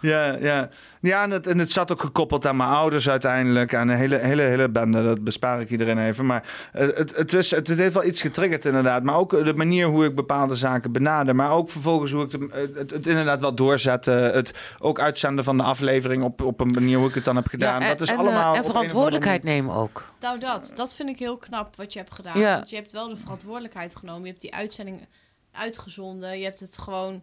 Ja. 0.00 0.36
Ja. 0.40 0.68
ja. 1.00 1.22
en, 1.22 1.30
het, 1.30 1.46
en 1.46 1.58
het 1.58 1.70
zat 1.72 1.92
ook 1.92 2.00
gekoppeld 2.00 2.46
aan 2.46 2.56
mijn 2.56 2.68
ouders 2.70 3.08
uiteindelijk. 3.08 3.74
Aan 3.74 3.88
een 3.88 3.96
hele, 3.96 4.16
hele, 4.18 4.42
hele 4.42 4.68
bende. 4.68 5.04
Dat 5.04 5.24
bespaar 5.24 5.60
ik 5.60 5.70
iedereen 5.70 5.98
even. 5.98 6.26
Maar 6.26 6.42
het, 6.72 7.16
het, 7.16 7.32
is, 7.32 7.50
het, 7.50 7.68
het 7.68 7.78
heeft 7.78 7.94
wel 7.94 8.04
iets 8.04 8.20
getriggerd 8.20 8.64
inderdaad. 8.64 9.02
Maar 9.02 9.16
ook 9.16 9.44
de 9.44 9.54
manier 9.54 9.86
hoe 9.86 10.04
ik 10.04 10.14
bepaalde 10.14 10.54
zaken 10.54 10.92
benader. 10.92 11.36
Maar 11.36 11.50
ook 11.50 11.70
vervolgens 11.70 12.12
hoe 12.12 12.22
ik 12.24 12.30
de- 12.30 12.70
het, 12.76 12.90
het 12.90 13.06
inderdaad 13.06 13.40
wel 13.40 13.54
doorzette. 13.54 14.10
Het 14.10 14.54
ook 14.78 15.00
uitzenden 15.00 15.44
van 15.44 15.56
de 15.56 15.62
aflevering 15.62 16.22
op, 16.22 16.42
op 16.42 16.60
een 16.60 16.70
manier 16.70 16.98
hoe 16.98 17.08
ik 17.08 17.14
het 17.14 17.24
dan 17.24 17.36
heb 17.36 17.46
gedaan. 17.46 17.80
Ja, 17.80 17.86
en, 17.86 17.88
dat 17.92 18.00
is 18.00 18.10
eh, 18.10 18.16
allemaal 18.34 18.54
en 18.54 18.64
verantwoordelijkheid 18.64 19.42
nemen 19.42 19.74
ook. 19.74 20.12
Nou, 20.20 20.38
dat. 20.38 20.72
Dat 20.74 20.96
vind 20.96 21.08
ik 21.08 21.18
heel 21.18 21.36
knap 21.36 21.76
wat 21.76 21.92
je 21.92 21.98
hebt 21.98 22.14
gedaan. 22.14 22.38
Ja. 22.38 22.54
Want 22.54 22.70
je 22.70 22.76
hebt 22.76 22.92
wel 22.92 23.08
de 23.08 23.16
verantwoordelijkheid 23.16 23.96
genomen. 23.96 24.22
Je 24.22 24.28
hebt 24.28 24.40
die 24.40 24.54
uitzending 24.54 25.06
uitgezonden. 25.52 26.38
Je 26.38 26.44
hebt 26.44 26.60
het 26.60 26.78
gewoon... 26.78 27.22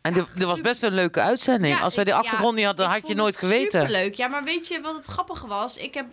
En 0.00 0.16
er, 0.16 0.28
er 0.38 0.46
was 0.46 0.60
best 0.60 0.82
een 0.82 0.94
leuke 0.94 1.20
uitzending. 1.20 1.76
Ja, 1.76 1.82
Als 1.82 1.94
wij 1.94 2.04
de 2.04 2.14
achtergrond 2.14 2.50
ja, 2.50 2.56
niet 2.56 2.66
hadden, 2.66 2.86
had 2.86 3.06
je 3.06 3.14
nooit 3.14 3.40
het 3.40 3.44
geweten. 3.44 3.80
Superleuk. 3.80 4.14
Ja, 4.14 4.28
maar 4.28 4.44
weet 4.44 4.68
je 4.68 4.80
wat 4.80 4.94
het 4.94 5.06
grappige 5.06 5.46
was? 5.46 5.76
Ik 5.76 5.94
heb, 5.94 6.06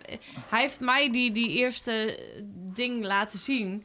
hij 0.48 0.60
heeft 0.60 0.80
mij 0.80 1.10
die, 1.10 1.32
die 1.32 1.48
eerste 1.48 2.18
ding 2.54 3.04
laten 3.04 3.38
zien. 3.38 3.84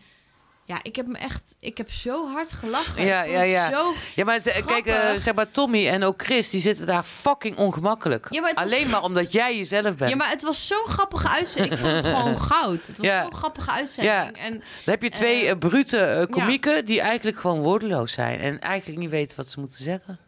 Ja, 0.67 0.79
ik 0.81 0.95
heb 0.95 1.07
me 1.07 1.17
echt... 1.17 1.55
Ik 1.59 1.77
heb 1.77 1.91
zo 1.91 2.27
hard 2.31 2.51
gelachen. 2.51 3.05
Ja, 3.05 3.23
ja, 3.23 3.41
ja. 3.41 3.69
Zo, 3.71 3.93
Ja, 4.15 4.23
maar 4.25 4.39
ze- 4.39 4.63
kijk, 4.65 4.85
eh, 4.85 5.09
zeg 5.17 5.33
maar 5.35 5.51
Tommy 5.51 5.87
en 5.87 6.03
ook 6.03 6.23
Chris, 6.23 6.49
die 6.49 6.61
zitten 6.61 6.85
daar 6.85 7.03
fucking 7.03 7.57
ongemakkelijk. 7.57 8.27
Ja, 8.29 8.41
maar 8.41 8.53
was- 8.53 8.63
Alleen 8.63 8.89
maar 8.89 9.01
omdat 9.03 9.31
jij 9.31 9.57
jezelf 9.57 9.95
bent. 9.95 10.09
ja, 10.09 10.15
maar 10.15 10.29
het 10.29 10.43
was 10.43 10.67
zo'n 10.67 10.85
grappige 10.87 11.27
uitzending. 11.29 11.73
Ik 11.73 11.79
vond 11.79 11.91
het 11.91 12.05
gewoon 12.15 12.41
goud. 12.41 12.87
Het 12.87 12.97
was 12.97 13.07
Ja. 13.07 13.21
zo'n 13.21 13.33
grappige 13.33 13.71
uitzending. 13.71 14.15
Ja. 14.15 14.31
En 14.43 14.51
Dan 14.53 14.61
heb 14.93 15.01
je 15.01 15.09
twee 15.09 15.43
Eh, 15.43 15.49
eh, 15.49 15.57
brute 15.57 15.97
eh, 15.99 16.25
komieken 16.29 16.85
die 16.85 17.01
eigenlijk 17.01 17.37
gewoon 17.39 17.59
woordeloos 17.59 18.11
zijn. 18.11 18.39
En 18.39 18.59
eigenlijk 18.61 18.99
niet 18.99 19.09
weten 19.09 19.37
wat 19.37 19.49
ze 19.49 19.59
moeten 19.59 19.83
zeggen. 19.83 20.19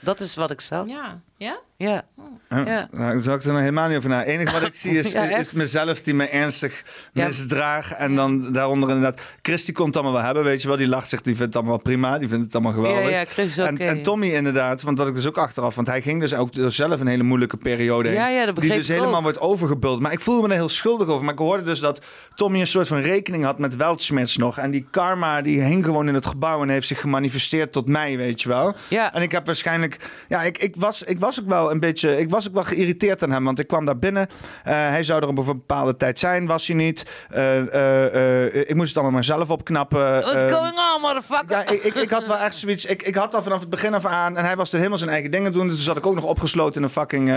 Dat 0.00 0.20
is 0.20 0.34
wat 0.34 0.50
ik 0.50 0.60
zag. 0.60 0.86
ja, 0.88 1.20
ja? 1.40 1.58
Ja. 1.76 2.04
Ja. 2.48 2.64
Ja. 2.64 2.88
Nou, 2.90 3.12
daar 3.12 3.22
zou 3.22 3.36
ik 3.36 3.44
er 3.44 3.52
nog 3.52 3.58
helemaal 3.60 3.88
niet 3.88 3.96
over 3.96 4.08
na. 4.08 4.18
Het 4.18 4.26
enige 4.26 4.52
wat 4.52 4.62
ik 4.62 4.74
zie 4.84 4.98
is, 4.98 5.12
Ja, 5.12 5.36
is 5.36 5.52
mezelf 5.52 6.02
die 6.02 6.14
me 6.14 6.28
ernstig 6.28 6.82
Ja. 7.12 7.26
misdraag. 7.26 7.92
En 7.92 8.14
dan 8.14 8.52
daaronder 8.52 8.88
inderdaad... 8.88 9.20
Chris 9.42 9.64
die 9.64 9.74
kon 9.74 9.86
het 9.86 9.94
allemaal 9.94 10.12
wel 10.14 10.22
hebben, 10.22 10.44
weet 10.44 10.62
je 10.62 10.68
wel. 10.68 10.76
Die 10.76 10.88
lacht 10.88 11.08
zich, 11.08 11.20
die 11.22 11.36
vindt 11.36 11.54
het 11.54 11.62
allemaal 11.62 11.82
prima. 11.82 12.18
Die 12.18 12.28
vindt 12.28 12.44
het 12.44 12.54
allemaal 12.54 12.72
geweldig. 12.72 13.02
Ja, 13.02 13.08
ja, 13.18 13.24
Chris 13.24 13.46
is 13.46 13.58
oké. 13.58 13.68
En, 13.68 13.78
en 13.78 14.02
Tommy 14.02 14.28
inderdaad, 14.28 14.82
want 14.82 14.96
dat 14.96 15.08
ik 15.08 15.14
dus 15.14 15.26
ook 15.26 15.38
achteraf... 15.38 15.74
Want 15.74 15.86
hij 15.86 16.02
ging 16.02 16.20
dus 16.20 16.34
ook 16.34 16.52
door 16.52 16.70
zelf 16.72 17.00
een 17.00 17.06
hele 17.06 17.22
moeilijke 17.22 17.56
periode 17.56 18.08
heen. 18.08 18.18
Ja, 18.18 18.28
ja, 18.28 18.46
dat 18.46 18.56
die 18.56 18.70
dus 18.72 18.88
ik 18.88 18.94
helemaal 18.94 19.16
ook. 19.16 19.22
wordt 19.22 19.40
overgebuld. 19.40 20.00
Maar 20.00 20.12
ik 20.12 20.20
voelde 20.20 20.42
me 20.42 20.48
er 20.54 20.60
heel 20.60 20.68
schuldig 20.68 21.08
over. 21.08 21.24
Maar 21.24 21.34
ik 21.34 21.38
hoorde 21.40 21.62
dus 21.64 21.80
dat 21.80 22.02
Tommy 22.34 22.60
een 22.60 22.66
soort 22.66 22.86
van 22.88 23.00
rekening 23.00 23.44
had 23.44 23.58
met 23.58 23.76
Weltschmerz 23.76 24.36
nog. 24.36 24.58
En 24.58 24.70
die 24.70 24.86
karma, 24.90 25.42
die 25.42 25.60
hing 25.60 25.84
gewoon 25.84 26.08
in 26.08 26.14
het 26.14 26.26
gebouw... 26.26 26.62
en 26.62 26.68
heeft 26.68 26.86
zich 26.86 27.00
gemanifesteerd 27.00 27.72
tot 27.72 27.88
mij, 27.88 28.16
weet 28.16 28.42
je 28.42 28.48
wel. 28.48 28.74
Ja. 28.88 29.14
En 29.14 29.22
ik 29.22 29.32
heb 29.32 29.46
waarschijnlijk... 29.46 29.96
Ja, 30.28 30.42
ik, 30.42 30.58
ik, 30.58 30.74
was, 30.76 31.02
ik 31.02 31.20
was 31.20 31.29
ook 31.40 31.48
wel 31.48 31.70
een 31.70 31.80
beetje... 31.80 32.18
Ik 32.18 32.30
was 32.30 32.48
ook 32.48 32.54
wel 32.54 32.64
geïrriteerd 32.64 33.22
aan 33.22 33.30
hem. 33.30 33.44
Want 33.44 33.58
ik 33.58 33.66
kwam 33.66 33.84
daar 33.84 33.98
binnen. 33.98 34.26
Eh, 34.64 34.72
hij 34.74 35.02
zou 35.02 35.22
er 35.22 35.28
op 35.28 35.38
een 35.38 35.44
bepaalde 35.44 35.96
tijd 35.96 36.18
zijn. 36.18 36.46
Was 36.46 36.66
hij 36.66 36.76
niet. 36.76 37.10
Eh, 37.30 38.44
eh, 38.44 38.54
ik 38.54 38.74
moest 38.74 38.86
het 38.88 38.94
allemaal 38.96 39.14
maar 39.14 39.24
zelf 39.24 39.50
opknappen. 39.50 39.98
What's 40.20 40.42
Eh, 40.44 40.52
going 40.52 40.78
on, 40.94 41.00
motherfucker? 41.00 41.50
ja, 41.56 41.68
ik, 41.68 41.82
ik, 41.84 41.94
ik 41.94 42.10
had 42.10 42.26
wel 42.26 42.36
echt 42.36 42.54
zoiets. 42.56 42.84
Ik, 42.84 43.02
ik 43.02 43.14
had 43.14 43.34
al 43.34 43.42
vanaf 43.42 43.60
het 43.60 43.70
begin 43.70 43.94
af 43.94 44.06
aan. 44.06 44.36
En 44.36 44.44
hij 44.44 44.56
was 44.56 44.70
er 44.70 44.76
helemaal 44.76 44.98
zijn 44.98 45.10
eigen 45.10 45.30
dingen 45.30 45.52
doen. 45.52 45.68
Dus 45.68 45.84
zat 45.84 45.96
ik 45.96 46.06
ook 46.06 46.14
nog 46.14 46.24
opgesloten 46.24 46.76
in 46.76 46.82
een 46.82 46.88
fucking 46.92 47.28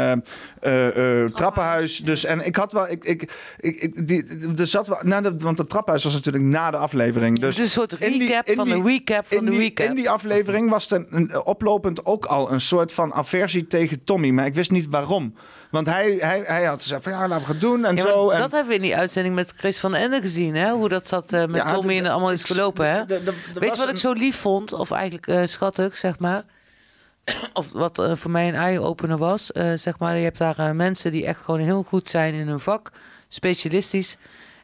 trappenhuis. 1.34 1.98
Dus 1.98 2.26
en 2.26 2.46
ik 2.46 2.56
had 2.56 2.72
wel. 2.72 2.90
Ik, 2.90 3.04
ik, 3.04 3.32
ik, 3.60 3.76
ik- 3.82 4.08
die, 4.08 4.26
er 4.58 4.68
zat 4.68 4.88
wel. 4.88 5.00
Na 5.02 5.22
de, 5.22 5.34
want 5.38 5.58
het 5.58 5.70
trappenhuis 5.70 6.04
was 6.04 6.14
natuurlijk 6.14 6.44
na 6.44 6.72
de 6.72 6.78
aflevering. 6.78 7.40
Dus 7.40 7.58
een 7.58 7.68
soort 7.68 8.00
die- 8.00 8.28
recap 8.28 8.50
van 8.56 8.70
de 8.70 8.82
recap 8.82 9.26
van 9.28 9.38
in 9.38 9.46
de 9.46 9.58
recap. 9.58 9.88
In 9.88 9.96
die 9.96 10.10
aflevering 10.10 10.70
was 10.70 10.92
er 10.92 11.06
een, 11.10 11.46
oplopend 11.46 12.06
ook 12.06 12.26
al 12.26 12.52
een 12.52 12.62
soort 12.62 12.92
van 12.94 13.14
aversie 13.14 13.68
tegen 13.68 13.83
Tommy. 14.03 14.30
Maar 14.30 14.45
ik 14.45 14.53
wist 14.53 14.72
niet 14.72 14.88
waarom. 14.90 15.36
Want 15.72 15.88
hij, 15.88 16.18
hij, 16.20 16.44
hij 16.45 16.64
had 16.64 16.82
gezegd 16.82 17.03
van 17.03 17.12
ja, 17.12 17.28
laten 17.28 17.48
we 17.48 17.52
het 17.52 17.62
doen 17.62 17.86
en 17.86 17.95
Ja, 17.95 18.02
zo. 18.02 18.30
En, 18.30 18.40
dat 18.40 18.52
hebben 18.52 18.70
we 18.70 18.76
in 18.76 18.82
die 18.82 18.95
uitzending 18.95 19.36
met 19.36 19.53
Chris 19.58 19.80
van 19.80 19.95
Ende 19.95 20.22
gezien, 20.22 20.56
hè? 20.56 20.72
Hoe 20.72 20.90
dat 20.90 21.08
zat 21.08 21.34
eh, 21.34 21.45
met 21.45 21.56
Ja, 21.56 21.74
Tommy 21.74 21.98
en 21.98 22.06
allemaal 22.06 22.32
is 22.32 22.44
gelopen, 22.44 22.90
hè? 22.90 23.06
Weet 23.06 23.76
je 23.76 23.78
wat 23.78 23.90
ik 23.90 23.98
zo 23.98 24.12
lief 24.12 24.36
vond? 24.36 24.74
Of 24.74 24.92
eigenlijk 24.92 25.28
eh, 25.28 25.42
schattig, 25.45 25.98
zeg 25.98 26.20
maar. 26.20 26.44
Of 27.53 27.72
wat 27.72 28.00
eh, 28.00 28.16
voor 28.16 28.32
mij 28.32 28.48
een 28.48 28.56
eye-opener 28.56 29.18
was. 29.18 29.45
zeg 29.74 30.00
maar, 30.00 30.18
je 30.18 30.24
hebt 30.24 30.38
daar 30.38 30.76
mensen 30.76 31.12
die 31.12 31.26
echt 31.26 31.44
gewoon 31.44 31.60
heel 31.60 31.84
goed 31.84 32.10
zijn 32.10 32.34
in 32.34 32.48
hun 32.48 32.60
vak. 32.60 32.92
Specialistisch. 33.28 34.18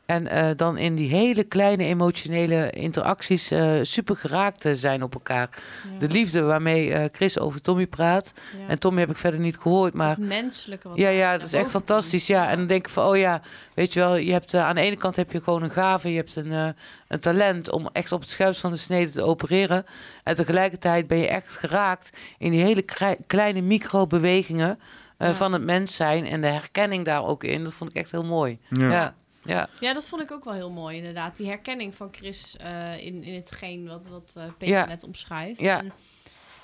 En 0.09 0.27
eh, 0.27 0.49
dan 0.55 0.77
in 0.77 0.95
die 0.95 1.09
hele 1.09 1.43
kleine 1.43 1.83
emotionele 1.83 2.69
interacties 2.69 3.51
eh, 3.51 3.71
super 3.81 4.15
geraakt 4.15 4.65
eh, 4.65 4.71
zijn 4.75 5.03
op 5.03 5.13
elkaar. 5.13 5.49
Ja. 5.91 5.99
De 5.99 6.07
liefde 6.07 6.41
waarmee 6.41 6.93
eh, 6.93 7.09
Chris 7.11 7.39
over 7.39 7.61
Tommy 7.61 7.87
praat. 7.87 8.33
Ja. 8.59 8.67
En 8.67 8.79
Tommy 8.79 8.99
heb 8.99 9.09
ik 9.09 9.17
verder 9.17 9.39
niet 9.39 9.57
gehoord, 9.57 9.93
maar... 9.93 10.09
Het 10.09 10.27
menselijke 10.27 10.87
wat 10.87 10.97
Ja, 10.97 11.09
ja, 11.09 11.37
dat 11.37 11.47
is 11.47 11.53
echt 11.53 11.69
fantastisch. 11.69 12.27
Ja, 12.27 12.49
en 12.49 12.57
dan 12.57 12.67
denk 12.67 12.85
ik 12.87 12.93
van, 12.93 13.05
oh 13.05 13.17
ja, 13.17 13.41
weet 13.73 13.93
je 13.93 13.99
wel, 13.99 14.15
je 14.15 14.31
hebt 14.31 14.53
aan 14.53 14.75
de 14.75 14.81
ene 14.81 14.95
kant 14.97 15.15
heb 15.15 15.31
je 15.31 15.41
gewoon 15.41 15.63
een 15.63 15.69
gave, 15.71 16.09
je 16.09 16.15
hebt 16.17 16.35
een, 16.35 16.51
eh, 16.51 16.67
een 17.07 17.19
talent 17.19 17.71
om 17.71 17.89
echt 17.93 18.11
op 18.11 18.19
het 18.19 18.29
scherpst 18.29 18.61
van 18.61 18.71
de 18.71 18.77
snede 18.77 19.11
te 19.11 19.21
opereren. 19.23 19.85
En 20.23 20.35
tegelijkertijd 20.35 21.07
ben 21.07 21.17
je 21.17 21.27
echt 21.27 21.57
geraakt 21.57 22.09
in 22.37 22.51
die 22.51 22.63
hele 22.63 22.85
kleine 23.27 23.61
microbewegingen 23.61 24.79
eh 25.17 25.27
Ja. 25.27 25.33
van 25.33 25.53
het 25.53 25.63
mens 25.63 25.95
zijn 25.95 26.25
en 26.25 26.41
de 26.41 26.47
herkenning 26.47 27.05
daar 27.05 27.25
ook 27.25 27.43
in. 27.43 27.63
Dat 27.63 27.73
vond 27.73 27.89
ik 27.89 27.95
echt 27.95 28.11
heel 28.11 28.23
mooi. 28.25 28.59
Ja. 28.69 29.13
Ja, 29.49 29.69
ja. 29.79 29.93
Dat 29.93 30.05
vond 30.05 30.21
ik 30.21 30.31
ook 30.31 30.43
wel 30.43 30.53
heel 30.53 30.71
mooi, 30.71 30.97
inderdaad. 30.97 31.35
Die 31.37 31.47
herkenning 31.47 31.95
van 31.95 32.07
Chris 32.11 32.57
eh, 32.57 33.05
in, 33.05 33.23
in 33.23 33.33
hetgeen 33.35 33.87
wat, 33.87 34.07
wat 34.07 34.33
eh, 34.37 34.43
Peter 34.57 34.75
Ja. 34.75 34.85
net 34.85 35.03
omschrijft. 35.03 35.59
Ja. 35.59 35.79
En, 35.79 35.91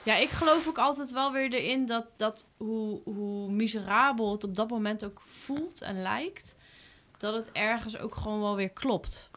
ja, 0.03 0.15
ik 0.15 0.29
geloof 0.29 0.67
ook 0.67 0.77
altijd 0.77 1.11
wel 1.11 1.31
weer 1.31 1.53
erin 1.53 1.85
dat, 1.85 2.13
dat 2.17 2.47
hoe, 2.57 3.01
hoe 3.03 3.51
miserabel 3.51 4.31
het 4.31 4.43
op 4.43 4.55
dat 4.55 4.69
moment 4.69 5.05
ook 5.05 5.21
voelt 5.25 5.81
en 5.81 6.01
lijkt, 6.01 6.55
dat 7.17 7.33
het 7.33 7.51
ergens 7.51 7.97
ook 7.97 8.15
gewoon 8.15 8.39
wel 8.39 8.55
weer 8.55 8.69
klopt. 8.69 9.29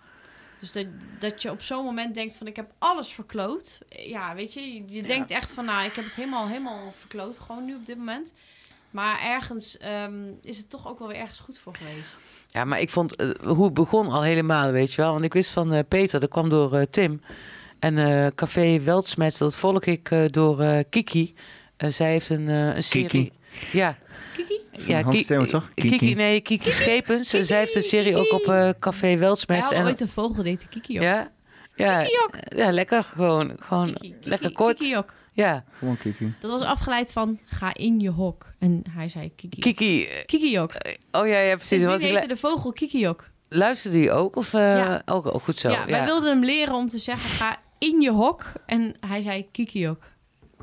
Dus 0.61 0.73
dat, 0.73 0.87
dat 1.19 1.43
je 1.43 1.51
op 1.51 1.63
zo'n 1.63 1.85
moment 1.85 2.15
denkt 2.15 2.37
van 2.37 2.47
ik 2.47 2.57
heb 2.57 2.73
alles 2.79 3.13
verkloot. 3.13 3.79
Ja, 3.89 4.35
weet 4.35 4.53
je, 4.55 4.75
je, 4.75 4.83
je 4.87 5.03
denkt 5.03 5.31
echt 5.31 5.53
van 5.53 5.65
nou, 5.65 5.87
ik 5.87 5.97
heb 5.97 6.05
het 6.05 6.15
helemaal, 6.15 6.47
helemaal 6.49 6.93
verkloot 6.93 7.39
gewoon 7.39 7.65
nu 7.65 7.75
op 7.75 7.87
dit 7.87 7.97
moment. 7.97 8.35
Maar 8.91 9.21
ergens 9.23 9.79
ehm, 9.79 10.13
is 10.43 10.59
het 10.59 10.71
toch 10.71 10.89
ook 10.89 10.99
wel 10.99 11.09
weer 11.09 11.17
ergens 11.17 11.39
goed 11.39 11.59
voor 11.59 11.75
geweest. 11.75 12.27
Ja, 12.49 12.65
maar 12.65 12.81
ik 12.81 12.91
vond 12.91 13.17
eh, 13.17 13.29
hoe 13.47 13.65
het 13.65 13.75
begon 13.75 14.09
al 14.09 14.23
helemaal, 14.23 14.71
weet 14.71 14.93
je 14.95 15.03
wel. 15.03 15.13
Want 15.13 15.25
ik 15.25 15.33
wist 15.33 15.51
van 15.51 15.73
eh, 15.73 15.85
Peter, 15.89 16.21
dat 16.21 16.29
kwam 16.31 16.49
door 16.49 16.75
eh, 16.75 16.87
Tim. 16.91 17.21
En 17.79 17.99
eh, 17.99 18.27
Café 18.35 18.81
Weltsmets, 18.81 19.39
dat 19.39 19.57
volg 19.57 19.85
ik 19.85 20.11
eh, 20.11 20.25
door 20.27 20.61
eh, 20.61 20.85
Kiki. 20.91 21.35
Eh, 21.77 21.91
zij 21.91 22.11
heeft 22.11 22.29
een, 22.31 22.49
eh, 22.49 22.77
een 22.77 22.85
serie. 22.85 23.09
Kiki? 23.09 23.33
Ja. 23.73 23.99
Kiki? 24.37 24.61
Ja, 24.93 25.03
Hans 25.03 25.27
Theo, 25.27 25.45
toch? 25.45 25.69
Kiki. 25.75 25.89
Kiki. 25.97 26.15
nee, 26.15 26.41
Kiki, 26.41 26.73
Schepens. 26.73 27.29
Zij 27.29 27.59
heeft 27.59 27.75
een 27.75 27.83
serie 27.83 28.17
ook 28.17 28.33
op 28.33 28.47
eh, 28.49 28.69
Café 28.79 29.17
Weltsmets. 29.17 29.61
hadden 29.61 29.79
En, 29.81 29.87
ooit 29.87 30.01
een 30.01 30.09
vogel, 30.09 30.43
deed 30.43 30.61
de 30.61 30.69
Kiki 30.69 30.97
ook. 30.97 31.03
ja, 31.03 31.31
ja, 31.75 31.99
Kikiok. 32.03 32.35
ja, 32.57 32.71
lekker 32.73 33.03
gewoon. 33.05 33.53
Gewoon 33.59 33.93
Kiki, 33.93 34.15
Kiki, 34.15 34.29
lekker 34.29 34.53
kort. 34.53 34.79
Kikiok. 34.79 35.15
Ja, 35.45 35.65
Gewoon 35.79 35.97
Kiki. 35.99 36.33
Dat 36.41 36.51
was 36.51 36.61
afgeleid 36.63 37.13
van 37.13 37.39
ga 37.45 37.75
in 37.75 38.01
je 38.01 38.11
hok. 38.11 38.53
En 38.59 38.83
hij 38.91 39.09
zei 39.09 39.33
Kiki. 39.37 39.61
Kiki. 39.61 40.07
eh, 40.07 40.25
Kikiok. 40.27 40.73
Oh 41.13 41.27
ja, 41.27 41.39
ja 41.39 41.55
precies. 41.55 41.69
Sindsdien 41.69 41.89
Was 41.91 42.03
ik 42.03 42.09
heette 42.11 42.27
de 42.29 42.37
vogel 42.37 42.73
Kikiok. 42.73 43.29
Luisterde 43.49 43.97
die 43.99 44.13
ook? 44.13 44.37
Of, 44.37 44.55
eh, 44.55 44.61
Ja. 44.77 45.03
ook, 45.07 45.35
ook 45.35 45.43
goed 45.43 45.57
zo. 45.57 45.69
ja, 45.71 45.87
wij 45.87 46.05
wilden 46.05 46.31
hem 46.31 46.45
leren 46.45 46.75
om 46.75 46.89
te 46.89 46.99
zeggen 46.99 47.31
ga 47.31 47.57
in 47.79 48.01
je 48.01 48.11
hok. 48.11 48.53
En 48.67 48.95
hij 49.07 49.21
zei 49.21 49.47
Kikiok. 49.53 50.03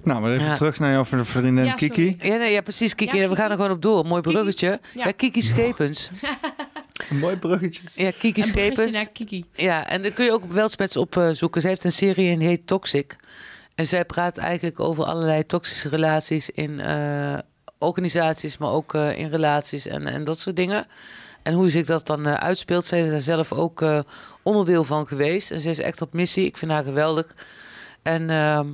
Nou, 0.04 0.22
maar 0.22 0.32
even 0.32 0.46
Ja. 0.46 0.54
terug 0.54 0.80
naar 0.80 0.92
jouw 0.92 1.06
vriendin 1.06 1.66
Ja, 1.66 1.74
Kiki. 1.74 2.18
Ja, 2.22 2.36
nee, 2.38 2.52
ja, 2.52 2.62
precies, 2.62 2.96
Kiki. 2.96 3.18
Ja, 3.18 3.30
We 3.30 3.36
gaan 3.36 3.50
er 3.50 3.56
gewoon 3.56 3.72
op 3.72 3.82
door. 3.82 4.06
Mooi 4.06 4.22
Kiki. 4.22 4.34
bruggetje. 4.36 4.80
Ja, 4.94 5.06
Ja. 5.06 5.12
Kiki 5.12 5.42
Schepens. 5.42 6.10
Een 7.10 7.20
mooi 7.20 7.36
bruggetje. 7.38 7.82
Ja, 7.96 8.12
Kiki 8.20 8.44
Schepens. 8.44 8.92
naar 8.92 9.10
Kiki. 9.10 9.46
Ja, 9.54 9.88
en 9.88 10.02
dan 10.02 10.14
kun 10.14 10.26
je 10.26 10.32
ook 10.32 10.44
op 10.44 10.52
Weltspets 10.52 10.98
opzoeken. 10.98 11.62
Ze 11.62 11.68
heeft 11.68 11.84
een 11.84 11.92
serie 11.92 12.32
en 12.32 12.40
die 12.40 12.48
heet 12.48 12.68
Toxic. 12.68 13.16
En 13.76 13.88
zij 13.88 14.06
praat 14.06 14.38
eigenlijk 14.38 14.80
over 14.80 15.04
allerlei 15.04 15.46
toxische 15.46 15.90
relaties 15.90 16.50
in 16.50 16.80
eh, 16.80 17.38
organisaties, 17.78 18.58
maar 18.58 18.72
ook 18.72 18.94
eh, 18.94 19.18
in 19.18 19.30
relaties 19.30 19.86
en, 19.86 20.08
en 20.08 20.24
dat 20.24 20.40
soort 20.40 20.56
dingen. 20.56 20.88
En 21.44 21.54
hoe 21.54 21.70
zich 21.70 21.86
dat 21.86 22.08
dan 22.08 22.26
eh, 22.26 22.34
uitspeelt. 22.34 22.86
Zij 22.86 23.02
is 23.02 23.10
daar 23.10 23.20
zelf 23.20 23.52
ook 23.52 23.86
onderdeel 24.44 24.84
van 24.84 25.08
geweest. 25.08 25.52
En 25.52 25.60
ze 25.60 25.70
is 25.70 25.80
echt 25.80 26.02
op 26.02 26.14
missie. 26.14 26.46
Ik 26.46 26.58
vind 26.58 26.72
haar 26.72 26.84
geweldig. 26.84 27.36
En 28.02 28.30
ehm, 28.30 28.74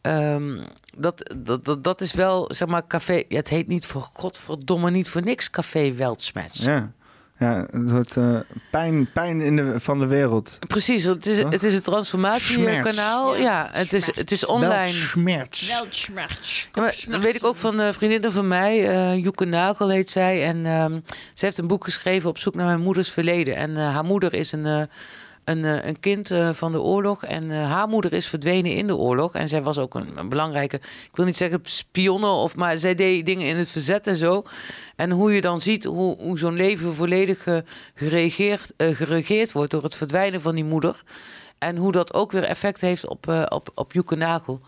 ehm, 0.00 0.64
dat, 0.96 1.34
dat, 1.36 1.64
dat, 1.64 1.84
dat 1.84 2.00
is 2.00 2.12
wel, 2.12 2.54
zeg 2.54 2.68
maar, 2.68 2.86
café. 2.86 3.24
Het 3.28 3.48
heet 3.48 3.66
niet 3.66 3.86
voor 3.86 4.02
godverdomme 4.02 4.90
niet 4.90 5.08
voor 5.08 5.22
niks 5.22 5.50
Café 5.50 5.92
Weltspets. 5.92 6.58
Ja. 6.58 6.92
Ja, 7.38 7.66
een 7.70 7.88
soort 7.88 8.16
eh, 8.16 8.38
pijn, 8.70 9.12
pijn 9.12 9.40
in 9.40 9.56
de, 9.56 9.80
van 9.80 9.98
de 9.98 10.06
wereld. 10.06 10.58
Precies, 10.66 11.04
het 11.04 11.26
is, 11.26 11.40
Toch? 11.40 11.50
het 11.50 11.62
is 11.62 11.74
een 11.74 11.82
transformatiekanaal. 11.82 13.36
Ja, 13.36 13.68
het 13.72 13.92
is, 13.92 14.06
het 14.14 14.30
is 14.30 14.46
online. 14.46 14.86
Schmerz. 14.86 15.68
Weltschmerz. 15.68 16.66
Ja, 16.72 16.80
maar 16.82 17.04
dan 17.08 17.20
weet 17.20 17.34
ik 17.34 17.44
ook 17.44 17.56
van 17.56 17.80
eh, 17.80 17.92
vriendinnen 17.92 18.32
van 18.32 18.48
mij, 18.48 18.88
eh 18.88 19.22
Joeke 19.22 19.44
Nagel 19.44 19.88
heet 19.88 20.10
zij. 20.10 20.44
En 20.44 20.66
ehm, 20.66 21.00
ze 21.34 21.44
heeft 21.44 21.58
een 21.58 21.66
boek 21.66 21.84
geschreven 21.84 22.28
op 22.28 22.38
zoek 22.38 22.54
naar 22.54 22.66
mijn 22.66 22.80
moeders 22.80 23.10
verleden. 23.10 23.56
En 23.56 23.76
eh, 23.76 23.94
haar 23.94 24.04
moeder 24.04 24.34
is 24.34 24.52
een, 24.52 24.66
eh, 24.66 24.82
een, 25.46 25.64
eh, 25.64 25.84
een 25.84 26.00
kind 26.00 26.30
eh, 26.30 26.50
van 26.52 26.72
de 26.72 26.80
oorlog. 26.80 27.24
En 27.24 27.50
eh, 27.50 27.70
haar 27.70 27.88
moeder 27.88 28.12
is 28.12 28.26
verdwenen 28.26 28.72
in 28.72 28.86
de 28.86 28.96
oorlog. 28.96 29.34
En 29.34 29.48
zij 29.48 29.62
was 29.62 29.78
ook 29.78 29.94
een, 29.94 30.28
belangrijke, 30.28 30.76
ik 30.76 31.10
wil 31.12 31.24
niet 31.24 31.36
zeggen 31.36 31.60
spionne, 31.62 32.26
of, 32.26 32.56
maar 32.56 32.76
zij 32.78 32.94
deed 32.94 33.26
dingen 33.26 33.46
in 33.46 33.56
het 33.56 33.70
verzet 33.70 34.06
en 34.06 34.16
zo. 34.16 34.42
En 34.96 35.10
hoe 35.10 35.32
je 35.32 35.40
dan 35.40 35.60
ziet 35.60 35.84
hoe, 35.84 36.16
hoe 36.18 36.38
zo'n 36.38 36.54
leven 36.54 36.94
volledig 36.94 37.46
geregeerd, 37.94 38.72
geregeerd 38.76 39.52
wordt 39.52 39.70
door 39.70 39.82
het 39.82 39.94
verdwijnen 39.94 40.40
van 40.40 40.54
die 40.54 40.64
moeder. 40.64 41.02
En 41.58 41.76
hoe 41.76 41.92
dat 41.92 42.14
ook 42.14 42.32
weer 42.32 42.44
effect 42.44 42.80
heeft 42.80 43.06
op, 43.06 43.46
op, 43.48 43.68
op 43.74 43.92
Joeke 43.92 44.16
Nagel. 44.16 44.60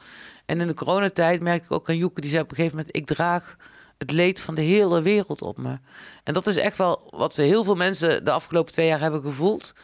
En 0.47 0.61
in 0.61 0.67
de 0.67 0.75
coronatijd 0.75 1.41
merk 1.41 1.65
ik 1.65 1.73
ook 1.73 1.89
aan 1.89 1.97
Joeke, 1.97 2.21
die 2.21 2.31
zei 2.31 2.43
op 2.43 2.51
een 2.51 2.57
gegeven 2.57 2.77
moment... 2.77 2.97
ik 2.97 3.07
draag 3.07 3.57
het 3.99 4.11
leed 4.11 4.41
van 4.41 4.55
de 4.55 4.63
hele 4.63 5.03
wereld 5.03 5.43
op 5.43 5.59
me. 5.59 5.79
En 6.25 6.35
dat 6.35 6.47
is 6.47 6.57
echt 6.57 6.79
wel 6.79 7.09
wat 7.11 7.35
we 7.35 7.43
heel 7.43 7.65
veel 7.65 7.75
mensen 7.75 8.25
de 8.25 8.31
afgelopen 8.31 8.73
twee 8.73 8.87
jaar 8.87 9.01
hebben 9.01 9.23
gevoeld. 9.23 9.75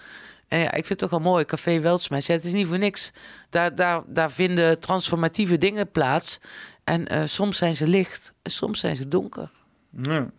En 0.49 0.59
ja, 0.59 0.67
ik 0.67 0.87
vind 0.87 0.89
het 0.89 0.99
toch 0.99 1.11
wel 1.11 1.33
mooi, 1.33 1.45
Café 1.45 1.81
Weltsmets. 1.81 2.27
Ja, 2.27 2.35
het 2.35 2.45
is 2.45 2.53
niet 2.53 2.67
voor 2.67 2.79
niks. 2.79 3.13
Daar, 3.51 3.75
daar, 3.75 4.03
daar 4.07 4.31
vinden 4.31 4.81
transformatieve 4.81 5.59
dingen 5.59 5.91
plaats. 5.91 6.41
En 6.85 7.09
eh, 7.09 7.23
soms 7.25 7.57
zijn 7.57 7.77
ze 7.77 7.87
licht 7.87 8.33
en 8.43 8.51
soms 8.51 8.81
zijn 8.81 8.97
ze 8.97 9.09
donker. 9.09 9.51
Ja. 9.91 10.31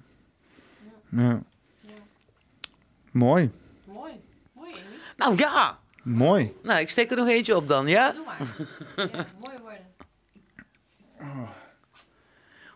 ja. 1.10 1.42
Mooi. 3.12 3.52
Mooi. 3.86 4.14
Mooi, 4.54 4.72
Amy. 4.72 4.82
Nou 5.18 5.38
ja, 5.38 5.80
Mooi. 6.04 6.54
nou 6.64 6.80
ik 6.80 6.90
steek 6.90 7.12
er 7.12 7.18
nog 7.18 7.28
eentje 7.28 7.56
op 7.56 7.68
dan, 7.68 7.88
ja? 7.88 8.12
Doe 8.12 8.26
maar. 8.26 8.38
Ja, 8.96 9.26
mooie 9.42 9.60
woorden. 9.60 9.84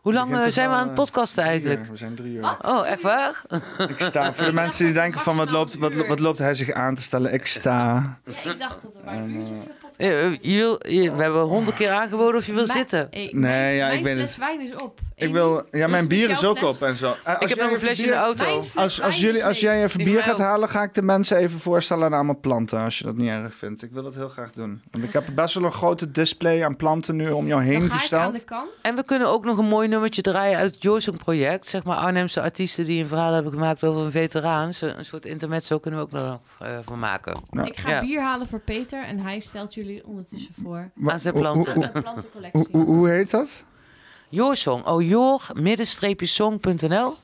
Hoe 0.02 0.14
lang 0.14 0.38
eh, 0.38 0.46
zijn 0.48 0.70
we 0.70 0.76
aan 0.76 0.82
het 0.82 0.90
eh, 0.90 0.96
podcasten 0.96 1.44
eigenlijk? 1.44 1.80
uur. 1.86 1.92
We 1.92 1.98
zijn 1.98 2.16
drie 2.16 2.34
uur. 2.34 2.42
Wat? 2.42 2.66
Oh, 2.66 2.88
echt 2.88 3.02
waar? 3.02 3.42
Ik 3.90 3.96
sta, 4.02 4.34
voor 4.34 4.46
de 4.46 4.54
mensen 4.54 4.86
die 4.86 4.94
denken 4.94 5.20
van 5.20 5.36
wat 5.36 5.50
loopt, 5.50 5.76
wat, 5.78 5.94
wat 5.94 6.20
loopt 6.20 6.38
hij 6.38 6.56
zich 6.56 6.72
aan 6.72 6.96
te 6.96 7.02
stellen. 7.02 7.34
Ik 7.34 7.46
sta. 7.46 8.18
Ja, 8.44 8.52
ik 8.52 8.60
dacht 8.60 8.82
dat 8.82 8.94
we 8.96 9.02
maar 9.06 9.16
een 9.16 9.36
uurtje 9.36 9.54
podcast. 9.54 9.98
Eh, 9.98 10.26
eh, 10.26 10.38
je 10.42 10.56
wil, 10.56 10.80
je- 10.92 11.12
we 11.16 11.22
hebben 11.22 11.42
honderd 11.42 11.76
keer 11.78 11.92
aangeboden 11.92 12.36
of 12.40 12.46
je 12.46 12.54
wil 12.54 12.66
Mijn- 12.66 12.78
zitten. 12.78 13.08
Nee, 13.12 13.30
mijn, 13.36 13.74
ja, 13.76 13.86
ik 13.90 13.92
mijn 13.92 14.04
weet 14.04 14.16
fles 14.16 14.30
het. 14.30 14.40
wijn 14.40 14.62
is 14.62 14.74
op. 14.84 15.00
Ik 15.20 15.32
wil, 15.32 15.64
ja, 15.72 15.88
mijn 15.88 16.08
bier 16.08 16.30
is 16.30 16.44
ook 16.46 16.58
fles? 16.58 16.70
op 16.70 16.82
en 16.82 16.96
zo. 16.96 17.14
Eh, 17.24 17.36
Ik 17.40 17.50
heb 17.50 17.60
nog 17.60 17.72
een 17.72 17.80
flesje 17.80 18.04
in 18.04 18.10
de 18.10 18.16
auto. 18.16 18.44
Mijn 18.46 18.64
fles 18.64 18.84
Als, 18.84 19.02
als, 19.02 19.20
jullie, 19.20 19.46
als 19.46 19.60
jij 19.60 19.84
even 19.84 20.04
bier 20.04 20.22
gaat 20.22 20.38
halen, 20.38 20.70
ga 20.70 20.84
ik 20.84 20.94
de 20.94 21.02
mensen 21.02 21.38
even 21.38 21.60
voorstellen 21.60 22.06
aan 22.06 22.14
allemaal 22.14 22.40
planten. 22.40 22.80
Als 22.82 22.98
je 22.98 23.04
dat 23.04 23.16
niet 23.18 23.30
erg 23.30 23.56
vindt. 23.56 23.82
Ik 23.82 23.92
wil 23.92 24.04
dat 24.04 24.16
heel 24.16 24.30
graag 24.30 24.52
doen. 24.52 24.82
Want 24.92 25.04
ik 25.04 25.14
heb 25.14 25.24
best 25.36 25.54
wel 25.54 25.64
een 25.64 25.72
grote 25.72 26.12
display 26.12 26.64
aan 26.64 26.76
planten 26.76 27.16
nu 27.16 27.30
om 27.30 27.48
jou 27.48 27.64
Dan 27.64 27.70
heen 27.72 27.80
ga 27.82 27.86
ik 27.86 27.92
aan 27.92 28.00
gesteld. 28.00 28.34
de 28.34 28.40
kant. 28.40 28.70
En 28.82 28.96
we 28.96 29.04
kunnen 29.04 29.28
ook 29.28 29.46
nog 29.46 29.58
een 29.58 29.68
mooi 29.68 29.88
nummertje 29.88 30.22
draaien 30.22 30.58
uit 30.58 30.74
het 30.74 30.84
Joorsong 30.84 31.18
project. 31.18 31.68
Zeg 31.68 31.84
maar 31.84 31.98
Arnhemse 31.98 32.42
artiesten 32.42 32.86
die 32.86 33.02
een 33.02 33.08
verhaal 33.08 33.34
hebben 33.34 33.52
gemaakt 33.52 33.84
over 33.84 34.06
een 34.06 34.12
veteraan. 34.12 34.74
Zo- 34.74 34.86
Een 34.98 35.06
soort 35.06 35.26
intermezzo 35.26 35.80
kunnen 35.80 36.00
we 36.00 36.06
ook 36.06 36.12
nog 36.12 36.40
eh 36.60 36.78
van 36.82 37.00
maken. 37.00 37.36
Nou, 37.50 37.68
ik 37.68 37.78
ga 37.78 37.90
ja. 37.90 38.00
bier 38.02 38.22
halen 38.22 38.48
voor 38.48 38.60
Peter 38.60 39.04
en 39.04 39.20
hij 39.20 39.40
stelt 39.40 39.74
jullie 39.74 40.06
ondertussen 40.06 40.54
voor. 40.64 40.90
Aan 41.06 41.20
zijn 41.20 41.34
planten. 41.34 41.92
Hoe 42.72 43.10
heet 43.10 43.32
dat? 43.32 43.64
Joorsong. 44.30 44.86
Oh, 44.86 45.02
joor, 45.02 45.48
middenstreepje-song.nl. 45.54 47.16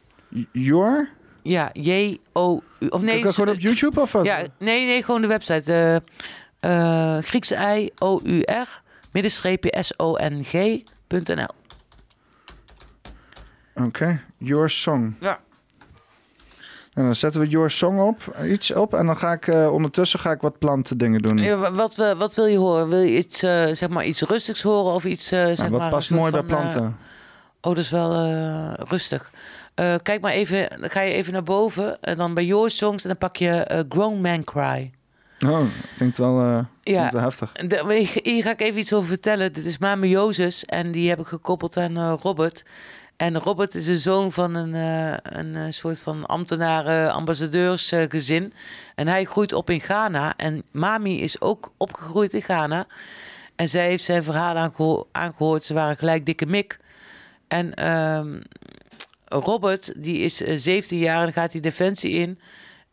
Jor? 0.52 1.10
Ja, 1.44 1.70
J-O-U. 1.74 2.88
Of 2.90 3.02
nee, 3.02 3.20
Kan 3.20 3.30
ik 3.30 3.36
gewoon 3.36 3.56
op 3.56 3.60
YouTube 3.62 4.02
of 4.02 4.12
wat? 4.12 4.26
ja, 4.26 4.46
nee, 4.60 4.86
nee, 4.86 5.04
gewoon 5.04 5.22
de 5.22 5.28
website. 5.28 5.74
eh 5.74 5.96
eh 7.18 7.24
Griekse 7.24 7.56
I, 7.78 7.92
O-U-R, 8.00 8.82
middenstreepje 9.12 9.76
S-O-N-G.nl. 9.84 11.54
Oké, 13.76 14.22
Your 14.38 14.70
Song. 14.70 15.16
Ja. 15.20 15.40
En 16.96 17.04
dan 17.04 17.16
zetten 17.16 17.42
we 17.42 17.48
Your 17.48 17.72
Song 17.72 18.00
op, 18.00 18.36
iets 18.48 18.74
op. 18.74 18.94
En 18.94 19.06
dan 19.06 19.18
ga 19.18 19.32
ik 19.32 19.48
eh, 19.48 19.72
ondertussen 19.74 20.20
ga 20.20 20.32
ik 20.32 20.42
wat 20.42 20.60
planten 20.60 20.98
dingen 20.98 21.22
doen. 21.22 21.38
Ja, 21.38 21.72
wat, 21.72 21.96
we- 21.96 22.16
wat 22.18 22.36
wil 22.36 22.46
je 22.46 22.58
horen? 22.58 22.90
Wil 22.90 23.00
je 23.00 23.18
iets, 23.18 23.44
eh, 23.44 23.66
zeg 23.72 23.90
maar, 23.90 24.06
iets 24.06 24.22
rustigs 24.22 24.62
horen 24.62 24.94
of 24.94 25.06
iets, 25.06 25.32
eh, 25.32 25.40
zeg 25.46 25.58
Nou, 25.58 25.70
maar... 25.72 25.80
wat 25.80 25.88
een 25.90 25.96
past 25.96 26.10
mooi 26.12 26.32
bij 26.32 26.44
van, 26.48 26.50
eh, 26.50 26.56
planten? 26.56 26.98
Oh, 27.62 27.76
dat 27.76 27.78
is 27.78 27.90
wel 27.90 28.14
eh, 28.16 28.74
rustig. 28.88 29.32
Eh, 29.76 29.96
kijk 30.04 30.22
maar 30.22 30.32
even, 30.32 30.70
dan 30.80 30.90
ga 30.90 31.02
je 31.02 31.14
even 31.14 31.34
naar 31.34 31.44
boven 31.44 32.02
en 32.02 32.18
dan 32.18 32.34
bij 32.34 32.46
Your 32.46 32.70
Songs 32.70 33.04
en 33.04 33.10
dan 33.10 33.18
pak 33.18 33.36
je 33.36 33.50
eh, 33.50 33.80
Grown 33.90 34.22
Man 34.22 34.44
Cry. 34.44 34.92
Oh, 35.48 35.62
klinkt 35.96 36.18
wel, 36.18 36.40
eh, 36.42 36.60
Ja. 36.82 37.12
heftig. 37.16 37.52
De- 37.52 38.10
Hier 38.24 38.44
ga 38.44 38.52
ik 38.52 38.62
even 38.62 38.80
iets 38.80 38.94
over 38.94 39.08
vertellen. 39.08 39.54
Dit 39.54 39.66
is 39.66 39.78
Mame 39.78 40.10
Jozes 40.10 40.66
en 40.66 40.92
die 40.92 41.10
heb 41.10 41.20
ik 41.20 41.28
gekoppeld 41.28 41.78
aan 41.78 41.98
eh, 41.98 42.14
Robert. 42.22 42.64
En 43.18 43.38
Robert 43.38 43.76
is 43.76 43.88
een 43.88 43.98
zoon 43.98 44.32
van 44.32 44.56
een, 44.56 44.76
eh, 44.76 45.40
een 45.40 45.56
eh, 45.56 45.66
soort 45.70 46.02
van 46.02 46.26
ambtenaren, 46.26 47.12
ambassadeursgezin. 47.12 48.54
en 48.96 49.08
hij 49.08 49.26
groeit 49.26 49.54
op 49.54 49.70
in 49.70 49.80
Ghana. 49.82 50.34
En 50.38 50.64
Mami 50.72 51.22
is 51.22 51.42
ook 51.42 51.74
opgegroeid 51.78 52.34
in 52.34 52.42
Ghana. 52.42 52.88
En 53.56 53.70
zij 53.70 53.88
heeft 53.88 54.04
zijn 54.04 54.24
verhaal 54.24 54.56
aangeho- 54.56 55.08
aangehoord. 55.12 55.64
Ze 55.64 55.74
waren 55.74 55.98
gelijk 55.98 56.26
dikke 56.26 56.46
mik. 56.46 56.80
En 57.48 57.74
ehm, 57.74 58.40
Robert, 59.26 59.94
die 59.96 60.18
is 60.18 60.44
eh, 60.44 60.58
17 60.58 60.98
jaar 60.98 61.28
en 61.28 61.34
gaat 61.34 61.52
hij 61.52 61.62
Defensie 61.62 62.12
in. 62.12 62.40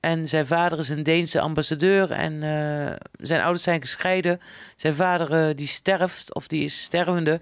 En 0.00 0.28
zijn 0.28 0.46
vader 0.46 0.78
is 0.78 0.88
een 0.88 1.02
Deense 1.02 1.40
ambassadeur. 1.40 2.10
En 2.10 2.42
eh, 2.42 2.96
zijn 3.16 3.40
ouders 3.40 3.62
zijn 3.62 3.80
gescheiden. 3.80 4.40
Zijn 4.76 4.94
vader 4.94 5.48
eh, 5.48 5.56
die 5.56 5.66
sterft, 5.66 6.34
of 6.34 6.46
die 6.46 6.64
is 6.64 6.82
stervende. 6.82 7.40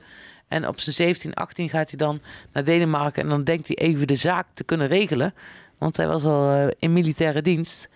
En 0.50 0.68
op 0.68 0.80
zijn 0.80 0.94
17, 0.94 1.34
18 1.34 1.68
gaat 1.68 1.88
hij 1.90 1.98
dan 1.98 2.20
naar 2.52 2.64
Denemarken. 2.64 3.22
En 3.22 3.28
dan 3.28 3.44
denkt 3.44 3.68
hij 3.68 3.76
even 3.76 4.06
de 4.06 4.14
zaak 4.14 4.46
te 4.54 4.64
kunnen 4.64 4.86
regelen. 4.86 5.34
Want 5.78 5.96
hij 5.96 6.06
was 6.06 6.24
al 6.24 6.50
eh, 6.50 6.66
in 6.78 6.92
militaire 6.92 7.42
dienst. 7.42 7.88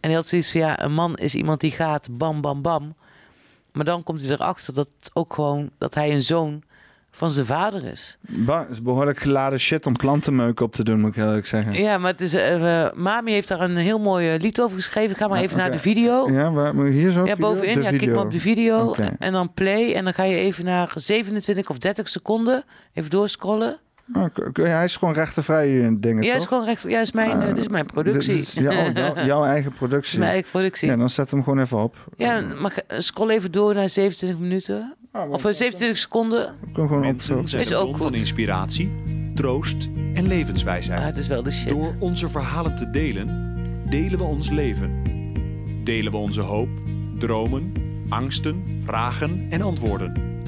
En 0.00 0.08
hij 0.08 0.12
had 0.12 0.26
zoiets 0.26 0.50
van, 0.50 0.60
ja, 0.60 0.82
een 0.82 0.92
man 0.92 1.16
is 1.16 1.34
iemand 1.34 1.60
die 1.60 1.70
gaat 1.70 2.08
bam, 2.10 2.40
bam, 2.40 2.62
bam. 2.62 2.94
Maar 3.72 3.84
dan 3.84 4.02
komt 4.02 4.22
hij 4.22 4.30
erachter 4.30 4.74
dat 4.74 4.88
ook 5.12 5.34
gewoon 5.34 5.70
dat 5.78 5.94
hij 5.94 6.12
een 6.12 6.22
zoon 6.22 6.62
van 7.20 7.30
zijn 7.30 7.46
vader 7.46 7.84
is. 7.84 8.16
Ba, 8.28 8.66
is 8.70 8.82
behoorlijk 8.82 9.18
geladen 9.18 9.60
shit 9.60 9.86
om 9.86 9.92
plantenmeuk 9.96 10.60
op 10.60 10.72
te 10.72 10.84
doen, 10.84 11.00
moet 11.00 11.10
ik 11.10 11.16
eerlijk 11.22 11.46
zeggen. 11.46 11.72
Ja, 11.72 11.98
maar 11.98 12.10
het 12.10 12.20
is, 12.20 12.34
eh, 12.34 12.84
eh, 12.84 12.92
Mami 12.94 13.32
heeft 13.32 13.48
daar 13.48 13.60
een 13.60 13.76
heel 13.76 13.98
mooi 13.98 14.30
eh, 14.34 14.40
lied 14.40 14.60
over 14.60 14.76
geschreven. 14.76 15.16
Ga 15.16 15.28
maar 15.28 15.38
Ja, 15.38 15.44
even 15.44 15.56
naar 15.56 15.70
de 15.70 15.78
video. 15.78 16.32
Ja, 16.32 16.50
waar 16.52 16.74
moet 16.74 16.86
je 16.86 16.92
hier 16.92 17.10
zo? 17.10 17.24
Ja, 17.26 17.34
video? 17.34 17.48
bovenin. 17.54 17.74
De 17.74 17.82
Ja, 17.82 17.88
klik 17.88 18.14
maar 18.14 18.24
op 18.24 18.30
de 18.32 18.40
video. 18.40 18.94
En 19.18 19.32
dan 19.32 19.52
play. 19.52 19.94
En 19.94 20.04
dan 20.04 20.14
ga 20.14 20.22
je 20.24 20.36
even 20.36 20.64
naar 20.64 20.92
27 20.94 21.68
of 21.70 21.78
30 21.78 22.08
seconden. 22.08 22.62
Even 22.94 23.10
doorscrollen. 23.10 23.76
Oh, 24.14 24.24
k- 24.24 24.48
k- 24.52 24.56
hij 24.56 24.84
is 24.84 24.96
gewoon 24.96 25.14
rechtenvrij 25.14 25.82
eh, 25.84 25.88
dingen, 25.98 26.22
Ja, 26.22 26.32
toch? 26.32 26.40
is 26.40 26.46
gewoon 26.46 26.64
recht. 26.64 26.82
Ja, 26.82 27.00
is 27.00 27.12
mijn, 27.12 27.40
eh, 27.42 27.46
dit 27.48 27.58
is 27.58 27.68
mijn 27.68 27.86
productie. 27.86 28.34
Dit 28.34 28.42
is 28.42 28.52
jouw, 29.26 29.44
eigen 29.44 29.72
productie. 29.72 30.18
mijn 30.18 30.30
eigen 30.30 30.50
productie. 30.50 30.86
Ja, 30.88 30.92
Ja, 30.94 30.98
dan 30.98 31.10
zet 31.10 31.30
hem 31.30 31.42
gewoon 31.42 31.60
even 31.60 31.78
op. 31.78 31.96
maar 32.60 32.70
ge- 32.70 32.84
scroll 33.02 33.30
even 33.30 33.52
door 33.52 33.74
naar 33.74 33.88
27 33.88 34.38
minuten. 34.38 34.94
Of 35.12 35.44
eh, 35.44 35.52
27 35.52 35.98
seconden. 35.98 36.54
Ik 36.66 36.72
kan 36.72 36.86
gewoon 36.86 37.02
Mensen 37.02 37.48
zijn 37.48 37.62
Is 37.62 37.70
een 37.70 37.76
ook 37.76 37.96
bron 37.96 38.08
van 38.08 38.14
inspiratie, 38.14 38.90
troost 39.34 39.88
en 40.14 40.26
levenswijsheid. 40.26 41.00
Ah, 41.00 41.06
het 41.06 41.16
is 41.16 41.26
wel 41.26 41.42
de 41.42 41.50
shit. 41.50 41.68
Door 41.68 41.94
onze 41.98 42.28
verhalen 42.28 42.76
te 42.76 42.90
delen, 42.90 43.52
delen 43.90 44.18
we 44.18 44.24
ons 44.24 44.50
leven. 44.50 45.02
Delen 45.84 46.12
we 46.12 46.18
onze 46.18 46.40
hoop, 46.40 46.68
dromen, 47.18 47.72
angsten, 48.08 48.80
vragen 48.84 49.46
en 49.50 49.62
antwoorden. 49.62 50.42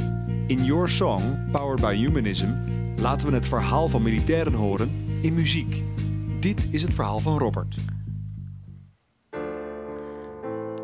In 0.46 0.64
Your 0.64 0.88
Song, 0.88 1.50
Powered 1.52 1.80
by 1.80 1.96
Humanism, 1.96 2.50
laten 2.96 3.28
we 3.28 3.34
het 3.34 3.48
verhaal 3.48 3.88
van 3.88 4.02
militairen 4.02 4.54
horen 4.54 4.90
in 5.20 5.34
muziek. 5.34 5.82
Dit 6.40 6.68
is 6.70 6.82
het 6.82 6.94
verhaal 6.94 7.18
van 7.18 7.38
Robert. 7.38 7.74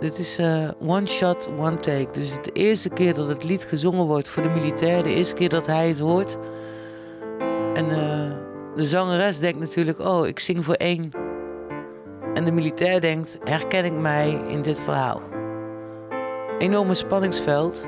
Dit 0.00 0.18
is 0.18 0.38
eh, 0.38 0.68
one 0.80 1.06
shot, 1.06 1.48
one 1.58 1.78
take. 1.78 2.08
Dus 2.12 2.42
de 2.42 2.52
eerste 2.52 2.88
keer 2.88 3.14
dat 3.14 3.28
het 3.28 3.44
lied 3.44 3.64
gezongen 3.64 4.06
wordt 4.06 4.28
voor 4.28 4.42
de 4.42 4.48
militair, 4.48 5.02
de 5.02 5.14
eerste 5.14 5.34
keer 5.34 5.48
dat 5.48 5.66
hij 5.66 5.88
het 5.88 5.98
hoort. 5.98 6.36
En 7.74 7.90
eh, 7.90 8.32
de 8.76 8.84
zangeres 8.84 9.38
denkt 9.38 9.58
natuurlijk, 9.58 9.98
oh, 9.98 10.26
ik 10.26 10.38
zing 10.38 10.64
voor 10.64 10.74
één. 10.74 11.10
En 12.34 12.44
de 12.44 12.52
militair 12.52 13.00
denkt, 13.00 13.38
herken 13.44 13.84
ik 13.84 13.92
mij 13.92 14.40
in 14.48 14.62
dit 14.62 14.80
verhaal? 14.80 15.22
Enorme 16.58 16.94
spanningsveld. 16.94 17.84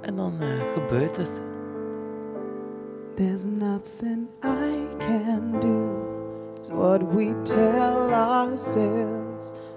En 0.00 0.16
dan 0.16 0.40
eh, 0.40 0.48
gebeurt 0.74 1.16
het. 1.16 1.40
There's 3.14 3.44
nothing 3.44 4.28
I 4.42 4.96
can 4.98 5.60
do. 5.60 6.02
It's 6.56 6.70
what 6.70 7.02
we 7.14 7.42
tell 7.42 8.12
ourselves. 8.12 9.23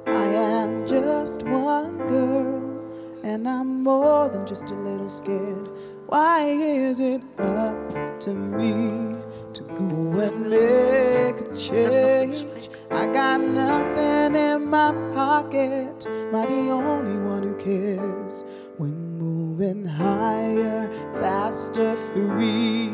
I 0.08 0.26
am 0.28 0.88
just 0.88 1.44
one 1.44 1.98
girl, 2.08 3.22
and 3.24 3.48
I'm 3.48 3.84
more 3.84 4.30
than 4.30 4.48
just 4.48 4.72
a 4.72 4.74
little 4.74 5.10
scared. 5.10 5.70
Why 6.08 6.46
is 6.46 7.02
it 7.02 7.22
up 7.38 8.20
to 8.22 8.30
me 8.30 9.18
to 9.54 9.64
go 9.64 10.20
and 10.20 10.50
make 10.50 11.42
a 11.42 11.56
change? 11.58 12.46
I 12.90 13.08
got 13.08 13.42
nothing 13.42 14.36
in 14.36 14.66
my 14.66 14.94
pocket. 15.14 16.08
Am 16.08 16.36
I 16.36 16.46
the 16.46 16.72
only 16.72 17.20
one 17.20 17.44
who 17.44 17.56
cares? 17.58 18.46
When 18.78 19.18
moving 19.18 19.86
higher, 19.86 20.90
faster, 21.16 21.98
free. 22.14 22.92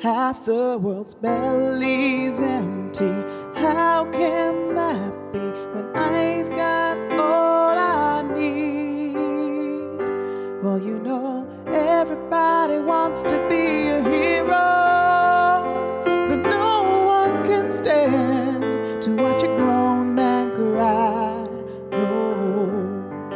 Half 0.00 0.44
the 0.44 0.78
world's 0.80 1.14
belly's 1.14 2.40
empty. 2.40 3.12
How 3.58 4.08
can 4.12 4.74
that 4.76 5.23
when 5.38 5.90
I've 5.96 6.48
got 6.50 6.96
all 7.18 7.78
I 7.78 8.22
need? 8.36 9.14
Well, 10.62 10.78
you 10.78 10.98
know, 11.00 11.46
everybody 11.66 12.78
wants 12.78 13.22
to 13.24 13.36
be 13.48 13.88
a 13.88 14.00
hero, 14.02 14.46
but 16.04 16.36
no 16.36 17.04
one 17.06 17.44
can 17.46 17.72
stand 17.72 19.02
to 19.02 19.10
watch 19.16 19.42
a 19.42 19.48
grown 19.48 20.14
man 20.14 20.54
cry. 20.54 21.48
No 21.90 23.32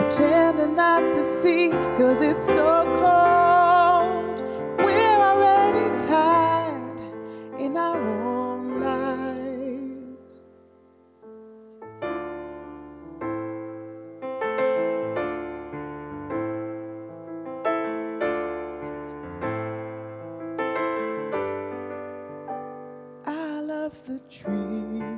pretending 0.00 0.76
not 0.76 1.14
to 1.14 1.24
see, 1.24 1.70
cause 1.96 2.20
it's 2.20 2.44
so 2.46 2.84
cold. 3.00 3.43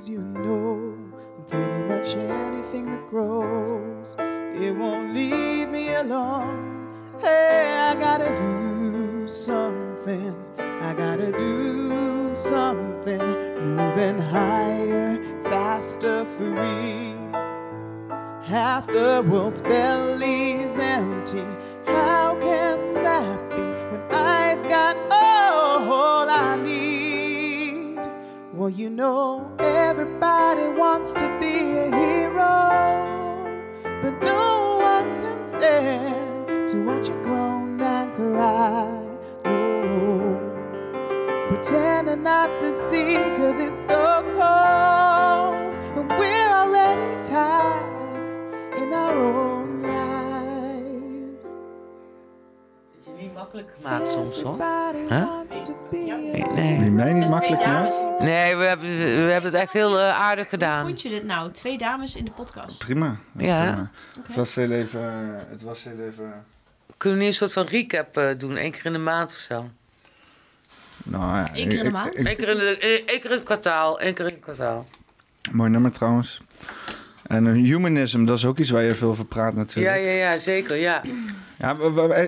You 0.05 0.19
know, 0.19 0.95
pretty 1.49 1.83
much 1.85 2.15
anything 2.17 2.85
that 2.85 3.09
grows. 3.09 4.15
It 4.19 4.77
won't 4.77 5.15
leave 5.15 5.71
me 5.71 5.95
alone. 5.95 6.93
Hey, 7.19 7.79
I 7.79 7.95
gotta 7.95 8.37
do 8.37 9.27
something. 9.27 10.37
I 10.59 10.93
gotta 10.93 11.33
do 11.33 12.35
something. 12.35 13.19
Moving 13.75 14.19
higher, 14.19 15.19
faster, 15.45 16.27
free. 16.27 17.15
Half 18.45 18.89
the 18.89 19.25
world's 19.27 19.63
belly's 19.63 20.79
empty. 20.79 21.47
Well, 28.67 28.75
you 28.75 28.91
know, 28.91 29.49
everybody 29.61 30.67
wants 30.77 31.13
to 31.13 31.39
be 31.39 31.55
a 31.55 31.89
hero, 31.97 32.65
but 34.03 34.21
no 34.21 34.79
one 34.83 35.23
can 35.23 35.47
stand 35.47 36.69
to 36.71 36.85
watch 36.85 37.09
a 37.09 37.13
grown 37.23 37.77
man 37.77 38.13
cry. 38.17 38.89
No, 39.45 40.41
pretending 41.49 42.25
not 42.25 42.59
to 42.59 42.75
see, 42.75 43.15
cause 43.39 43.61
it's 43.61 43.87
so 43.87 44.25
cold, 44.35 45.73
and 45.97 46.11
we're 46.19 46.51
already 46.51 47.23
tired 47.23 48.83
in 48.83 48.93
our 48.93 49.17
own 49.17 49.83
lives. 49.83 51.57
Niet 53.17 53.35
makkelijk 53.35 53.71
gemaakt 53.77 54.09
soms 54.13 54.43
hoor. 54.43 54.59
Everybody 54.61 55.15
Huh? 55.15 55.36
Nee, 56.55 56.91
mij 56.91 57.13
niet 57.13 57.29
makkelijk 57.29 57.63
dames. 57.63 57.95
Nee, 58.19 58.57
we 58.57 58.65
hebben, 58.65 58.89
we 58.99 59.33
hebben 59.33 59.53
het 59.53 59.61
echt 59.61 59.73
heel 59.73 59.99
eh, 60.01 60.21
aardig 60.21 60.51
Hoe 60.51 60.59
gedaan. 60.59 60.87
vond 60.87 61.03
je 61.03 61.09
dit 61.09 61.25
nou? 61.25 61.51
Twee 61.51 61.79
dames 61.79 62.17
in 62.17 62.25
de 62.25 62.31
podcast. 62.31 62.79
Prima. 62.79 63.17
Ja. 63.37 63.61
Prima. 63.71 63.91
Het 64.27 64.37
was 64.37 64.55
heel 64.55 64.71
even... 64.71 65.01
Het 65.51 65.63
was 65.63 65.85
heel 65.85 65.99
even... 66.11 66.45
Kunnen 66.97 67.19
we 67.19 67.25
niet 67.25 67.33
een 67.33 67.39
soort 67.49 67.53
van 67.53 67.67
recap 67.67 68.17
eh, 68.17 68.29
doen? 68.39 68.57
Eén 68.57 68.71
keer 68.71 68.87
in 68.87 68.93
de 68.93 68.99
maand 68.99 69.31
of 69.31 69.37
zo? 69.39 69.71
Nou, 71.05 71.37
ja, 71.37 71.47
Eén 71.55 71.69
keer 71.69 71.79
in 71.79 71.85
de 71.85 71.91
maand? 71.91 72.27
Eén 72.27 72.37
keer 72.37 72.49
in, 72.49 72.59
de, 72.59 72.79
eh, 72.79 72.91
één 72.91 73.21
keer 73.21 73.31
in 73.31 73.37
het 73.37 73.43
kwartaal. 73.43 74.01
Één 74.01 74.15
keer 74.15 74.25
in 74.25 74.33
het 74.35 74.43
kwartaal. 74.43 74.87
mooi 75.51 75.71
nummer 75.71 75.91
trouwens. 75.91 76.41
En 77.27 77.47
eh, 77.47 77.53
humanism, 77.53 78.25
dat 78.25 78.37
is 78.37 78.45
ook 78.45 78.59
iets 78.59 78.71
waar 78.71 78.83
je 78.83 78.95
veel 78.95 79.09
over 79.09 79.25
praat 79.25 79.53
Ja, 79.53 79.59
natuurlijk. 79.59 79.97
ja, 79.97 80.11
ja, 80.11 80.39
zeker. 80.39 80.77
Ja. 80.77 81.03
Ja, 81.59 81.77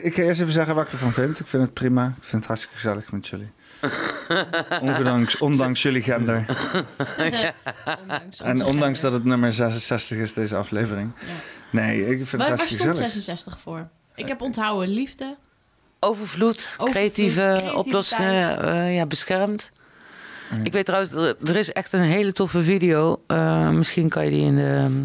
ik 0.02 0.14
ga 0.14 0.22
eerst 0.22 0.40
even 0.40 0.52
zeggen 0.52 0.74
wat 0.74 0.86
ik 0.86 0.92
ervan 0.92 1.12
vind. 1.12 1.40
Ik 1.40 1.46
vind 1.46 1.62
het 1.62 1.72
prima. 1.74 2.06
Ik 2.06 2.24
vind 2.24 2.32
het 2.36 2.46
hartstikke 2.46 2.76
gezellig 2.76 3.12
met 3.12 3.28
jullie. 3.28 3.50
ondanks, 4.80 5.38
ondanks 5.38 5.82
jullie 5.82 6.02
gender. 6.02 6.44
Ondanks 7.18 8.40
En 8.40 8.64
ondanks 8.64 9.00
gender. 9.00 9.02
dat 9.02 9.12
het 9.12 9.24
nummer 9.24 9.52
66 9.52 10.18
is, 10.18 10.32
deze 10.32 10.56
aflevering. 10.56 11.10
Ja. 11.20 11.26
Nee, 11.70 12.00
ik 12.00 12.06
vind 12.06 12.18
het 12.20 12.30
Waar, 12.30 12.38
waar 12.38 12.48
hartstikke 12.48 12.82
stond 12.82 12.88
gezellig. 12.96 13.12
66 13.12 13.58
voor? 13.60 13.88
Ik 14.14 14.28
heb 14.28 14.40
onthouden 14.40 14.88
liefde. 14.88 15.36
overvloed, 16.00 16.56
Overvloed, 16.56 16.90
creatieve 16.90 17.72
oplossingen 17.74 18.62
eh, 18.62 18.94
ja, 18.94 19.06
beschermt. 19.06 19.70
Ik 20.62 20.72
weet 20.72 20.84
trouwens, 20.84 21.12
er, 21.44 21.56
is 21.56 21.72
echt 21.72 21.92
een 21.92 22.00
hele 22.00 22.32
toffe 22.32 22.62
video. 22.62 23.20
Eh, 23.26 23.70
misschien 23.70 24.08
kan 24.08 24.24
je 24.24 24.30
die 24.30 24.44
in 24.44 24.56
de, 24.56 25.04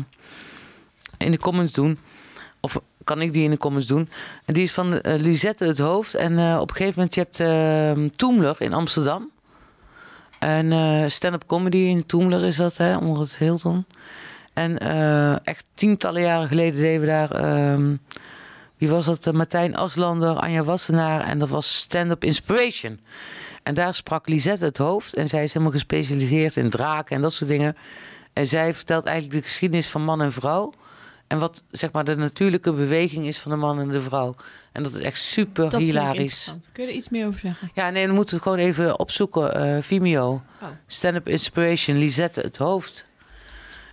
in 1.17 1.31
de 1.31 1.39
comments 1.39 1.73
doen. 1.73 1.99
Of 2.59 2.81
kan 3.03 3.22
ik 3.22 3.33
die 3.33 3.43
in 3.43 3.49
de 3.49 3.57
comments 3.57 3.88
doen. 3.88 4.09
En 4.45 4.53
die 4.53 4.63
is 4.63 4.72
van 4.72 4.99
Lisette 5.03 5.65
het 5.65 5.80
Hoofd. 5.80 6.15
En 6.15 6.39
eh, 6.39 6.57
op 6.59 6.69
een 6.69 6.75
gegeven 6.75 6.93
moment, 6.95 7.15
je 7.15 7.22
hebt 7.22 7.39
eh 7.39 8.05
Toemler 8.15 8.55
in 8.59 8.73
Amsterdam. 8.73 9.31
En 10.39 11.11
stand-up 11.11 11.43
comedy 11.47 11.77
in 11.77 12.05
Toemler 12.05 12.43
is 12.43 12.55
dat, 12.55 12.77
hè, 12.77 12.97
onder 12.97 13.19
het 13.19 13.38
Hilton. 13.38 13.85
En 14.53 14.77
echt 15.43 15.65
tientallen 15.75 16.22
jaren 16.22 16.47
geleden 16.47 16.81
deden 16.81 17.01
we 17.01 17.07
daar... 17.07 17.31
ehm, 17.31 17.95
wie 18.77 18.89
was 18.89 19.05
dat? 19.05 19.33
Martijn 19.33 19.75
Aslander, 19.75 20.35
Anja 20.35 20.63
Wassenaar. 20.63 21.22
En 21.22 21.39
dat 21.39 21.49
was 21.49 21.77
stand-up 21.77 22.23
inspiration. 22.23 22.99
En 23.64 23.74
daar 23.74 23.93
sprak 23.93 24.27
Lisette 24.27 24.66
het 24.66 24.77
hoofd. 24.77 25.14
En 25.14 25.27
zij 25.27 25.43
is 25.43 25.53
helemaal 25.53 25.74
gespecialiseerd 25.74 26.58
in 26.58 26.69
draken 26.69 27.16
en 27.16 27.22
dat 27.22 27.33
soort 27.33 27.50
dingen. 27.50 27.77
En 28.33 28.48
zij 28.48 28.74
vertelt 28.74 29.06
eigenlijk 29.06 29.42
de 29.42 29.48
geschiedenis 29.48 29.88
van 29.88 30.03
man 30.03 30.22
en 30.22 30.32
vrouw. 30.32 30.74
En 31.27 31.40
wat 31.40 31.64
zeg 31.72 31.92
maar 31.92 32.06
de 32.06 32.16
natuurlijke 32.16 32.74
beweging 32.74 33.25
is 33.25 33.40
van 33.40 33.51
de 33.51 33.58
man 33.58 33.80
en 33.80 33.88
de 33.90 34.01
vrouw. 34.01 34.35
En 34.72 34.83
dat 34.83 34.93
is 34.93 35.01
echt 35.01 35.19
super 35.22 35.69
Dat 35.69 35.82
hilarisch. 35.82 36.53
Kun 36.72 36.83
je 36.83 36.90
er 36.90 36.95
iets 36.95 37.09
meer 37.09 37.27
over 37.27 37.40
zeggen? 37.40 37.72
Ja, 37.74 37.90
nee, 37.90 38.06
dan 38.06 38.16
moeten 38.16 38.35
we 38.35 38.42
gewoon 38.42 38.58
even 38.58 39.00
opzoeken. 39.00 39.56
eh, 39.56 39.82
Vimeo. 39.82 40.42
Oh. 40.61 40.67
Stand-up 40.88 41.27
Inspiration, 41.27 41.98
Lisette 41.98 42.40
het 42.42 42.58
hoofd. 42.58 43.06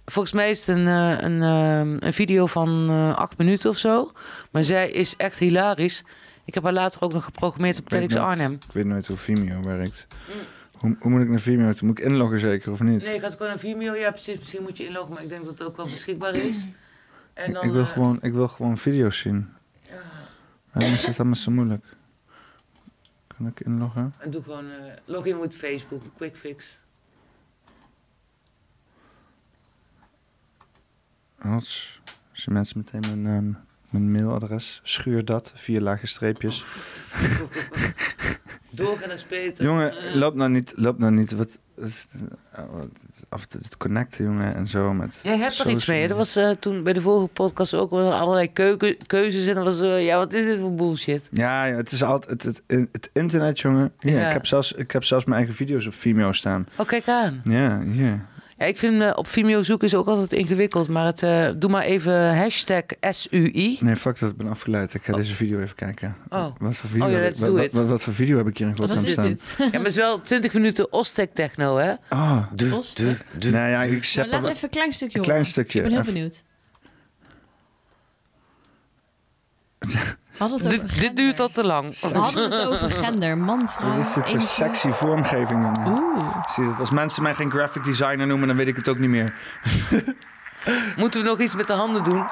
Volgens 0.07 0.35
mij 0.35 0.51
is 0.51 0.67
het 0.67 0.77
een, 0.77 0.87
eh, 0.87 1.21
een, 1.21 1.43
eh, 1.43 2.07
een 2.09 2.13
video 2.13 2.47
van 2.47 2.91
acht 3.17 3.39
minuten 3.39 3.71
of 3.71 3.79
zo. 3.79 4.13
Maar 4.51 4.65
zij 4.65 4.91
is 4.91 5.17
echt 5.17 5.39
hilarisch. 5.39 6.03
Ik 6.45 6.55
heb 6.55 6.63
haar 6.63 6.73
later 6.73 7.03
ook 7.03 7.13
nog 7.13 7.25
geprogrammeerd 7.25 7.79
op 7.79 7.89
TEDx 7.89 8.15
Arnhem. 8.15 8.53
Ik 8.53 8.73
weet 8.73 8.85
nooit 8.85 9.07
hoe 9.07 9.17
Vimeo 9.17 9.63
werkt. 9.63 10.07
Hoe, 10.73 10.97
hoe 11.01 11.11
moet 11.11 11.21
ik 11.21 11.29
naar 11.29 11.41
Vimeo? 11.41 11.73
Moet 11.81 11.99
ik 11.99 12.05
inloggen 12.05 12.41
zeker 12.41 12.73
of 12.73 12.81
niet? 12.81 13.03
Nee, 13.03 13.15
ik 13.15 13.23
had 13.23 13.33
gewoon 13.37 13.53
een 13.53 13.59
Vimeo. 13.59 13.95
Ja, 13.95 14.11
precies. 14.11 14.39
Misschien 14.39 14.63
moet 14.63 14.77
je 14.77 14.87
inloggen, 14.87 15.13
maar 15.13 15.23
ik 15.23 15.29
denk 15.29 15.45
dat 15.45 15.59
het 15.59 15.69
ook 15.69 15.77
wel 15.77 15.87
beschikbaar 15.87 16.37
is. 16.37 16.67
En 17.33 17.53
dan, 17.53 17.65
ik, 17.65 17.73
wil 17.73 17.83
eh, 17.83 17.89
gewoon, 17.89 18.19
ik 18.23 18.33
wil 18.33 18.49
gewoon 18.49 18.79
video's 18.79 19.19
zien. 19.19 19.49
Waarom 20.73 20.93
is 20.93 21.07
het 21.07 21.19
allemaal 21.19 21.37
zo 21.37 21.51
moeilijk? 21.51 21.85
Kan 23.27 23.47
ik 23.47 23.61
inloggen? 23.61 24.15
en 24.19 24.31
doe 24.31 24.43
gewoon 24.43 24.71
eh 24.71 24.93
login 25.05 25.39
met 25.39 25.57
Facebook, 25.57 26.03
quick 26.17 26.37
fix. 26.37 26.79
Als, 31.39 32.01
als 32.33 32.45
je 32.45 32.51
mensen 32.51 32.79
meteen 32.79 33.23
mijn, 33.23 33.37
ehm, 33.37 33.53
mijn 33.91 34.13
mailadres, 34.13 34.81
schuur 34.83 35.25
dat, 35.25 35.53
vier 35.57 35.81
lage 35.81 36.07
streepjes. 36.07 36.65
Doorgaan 38.71 39.11
is 39.11 39.27
beter. 39.27 39.65
Jongen, 39.65 39.93
loop 40.15 40.35
nou 40.35 40.51
niet, 40.51 40.73
loop 40.77 40.99
nou 40.99 41.13
niet. 41.13 41.33
Wat, 41.33 41.59
eh, 42.53 42.63
af 43.29 43.47
het 43.51 43.77
connecten, 43.77 44.25
jongen, 44.25 44.55
en 44.55 44.69
zo. 44.69 44.93
Met 44.93 45.19
Jij 45.23 45.37
hebt 45.37 45.59
er 45.59 45.71
iets 45.71 45.87
mee. 45.87 45.97
hè? 45.97 46.03
Media. 46.03 46.17
was 46.17 46.37
eh, 46.37 46.51
toen 46.51 46.83
bij 46.83 46.93
de 46.93 47.01
vorige 47.01 47.33
podcast 47.33 47.75
ook 47.75 47.93
allerlei 47.93 48.53
keuken, 48.53 48.97
keuzes. 49.07 49.47
En 49.47 49.55
dan 49.55 49.65
was 49.65 49.81
eh, 49.81 50.05
ja, 50.05 50.17
wat 50.17 50.33
is 50.35 50.45
dit 50.45 50.61
voor 50.61 50.75
bullshit? 50.75 51.29
Ja, 51.33 51.65
ja, 51.65 51.77
het 51.77 51.93
is 51.93 52.03
altijd 52.03 52.43
het, 52.45 52.63
het, 52.67 52.89
het 52.93 53.11
internet, 53.13 53.61
jongen. 53.61 53.93
Ja, 53.99 54.11
Ja. 54.11 54.27
Ik, 54.27 54.33
heb 54.33 54.47
zelfs, 54.47 54.73
ik 54.73 54.91
heb 54.91 55.05
zelfs 55.05 55.25
mijn 55.25 55.37
eigen 55.37 55.55
video's 55.55 55.87
op 55.87 55.95
Vimeo 55.95 56.33
staan. 56.33 56.67
Oh, 56.77 56.87
kijk 56.87 57.09
aan. 57.09 57.41
Ja, 57.45 57.81
hier. 57.83 58.27
Ja, 58.61 58.67
ik 58.67 58.77
vind 58.79 59.03
eh, 59.03 59.13
op 59.15 59.29
Vimeo 59.29 59.63
zoeken 59.63 59.87
is 59.87 59.95
ook 59.95 60.07
altijd 60.07 60.33
ingewikkeld. 60.33 60.89
Maar 60.89 61.07
het, 61.07 61.23
eh, 61.23 61.49
doe 61.57 61.71
maar 61.71 61.83
even 61.83 62.37
hashtag 62.37 62.83
SUI. 63.01 63.77
Nee, 63.81 63.97
fuck 63.97 64.19
dat, 64.19 64.31
ik 64.31 64.37
ben 64.37 64.47
afgeleid. 64.49 64.95
Ik 64.95 65.03
ga 65.05 65.13
deze 65.13 65.35
video 65.35 65.61
even 65.61 65.75
kijken. 65.77 66.17
Oh. 66.29 66.47
Wat 66.59 66.77
voor 66.77 66.91
video, 66.91 67.07
Oh 67.07 67.13
ja, 67.13 67.23
wat, 67.23 67.37
do 67.37 67.53
wat, 67.53 67.65
it. 67.65 67.73
wat, 67.73 67.89
wat 67.89 68.03
voor 68.03 68.13
video 68.15 68.37
heb 68.37 68.47
ik 68.47 68.59
hier 68.59 68.67
in 68.69 68.77
godsnaam 68.77 68.99
Wat 68.99 69.07
is 69.07 69.13
staan? 69.13 69.27
dit? 69.27 69.55
Ja, 69.59 69.65
maar 69.65 69.73
het 69.79 69.87
is 69.87 69.97
wel 69.97 70.21
20 70.21 70.53
minuten 70.53 70.93
Ostek 70.93 71.35
techno, 71.35 71.77
hè? 71.77 71.93
Ah, 72.09 72.43
Ostek? 72.75 73.27
nou 73.39 73.55
ja, 73.69 73.83
ik 73.83 73.91
Maar 73.93 74.05
zet 74.05 74.27
laat 74.27 74.45
er- 74.45 74.51
even 74.51 74.65
een 74.65 74.71
klein 74.71 74.93
stukje 74.93 75.19
Een 75.19 75.25
klein 75.25 75.45
stukje. 75.47 75.79
Ik 75.79 75.85
ben 75.85 75.93
heel 75.93 76.01
Even- 76.01 76.13
benieuwd. 76.13 76.43
Hadden 80.41 80.59
het 80.59 80.67
over 80.75 80.89
Dit, 80.89 81.01
dit 81.01 81.17
duurt 81.17 81.41
al 81.41 81.49
te 81.49 81.65
lang. 81.65 82.01
We 82.01 82.19
hadden 82.19 82.51
het 82.51 82.67
over 82.67 82.91
gender, 82.91 83.39
man, 83.39 83.69
vrouw. 83.69 83.89
Wat 83.89 83.99
is 83.99 84.13
dit 84.13 84.13
voor 84.13 84.23
21. 84.25 84.43
sexy 84.51 84.91
vormgeving? 84.91 85.79
Oeh. 85.89 86.45
Zie 86.49 86.67
dat? 86.67 86.79
Als 86.81 86.91
mensen 86.91 87.23
mij 87.23 87.35
geen 87.35 87.51
graphic 87.51 87.85
designer 87.85 88.27
noemen, 88.27 88.49
dan 88.49 88.57
weet 88.57 88.69
ik 88.69 88.77
het 88.77 88.89
ook 88.89 88.99
niet 88.99 89.11
meer. 89.11 89.35
Moeten 90.97 91.23
we 91.23 91.29
nog 91.29 91.39
iets 91.39 91.55
met 91.55 91.67
de 91.67 91.73
handen 91.73 92.05
doen? 92.05 92.27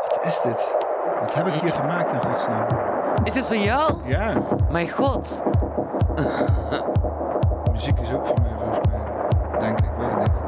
Wat 0.00 0.18
is 0.22 0.40
dit? 0.40 0.76
Wat 1.20 1.34
heb 1.34 1.46
ik 1.46 1.60
hier 1.60 1.72
gemaakt 1.72 2.12
in 2.12 2.20
godsnaam? 2.20 2.66
Is 3.24 3.32
dit 3.32 3.46
van 3.46 3.62
jou? 3.62 4.08
Ja, 4.08 4.42
Mijn 4.70 4.90
god. 4.90 5.42
muziek 7.72 7.98
is 8.00 8.12
ook 8.12 8.26
van 8.26 8.42
mij 8.42 8.52
volgens 8.58 8.78
mij. 8.88 9.60
Denk 9.60 9.78
ik, 9.78 9.84
ik 9.84 9.90
weet 9.98 10.10
het 10.10 10.18
niet. 10.18 10.40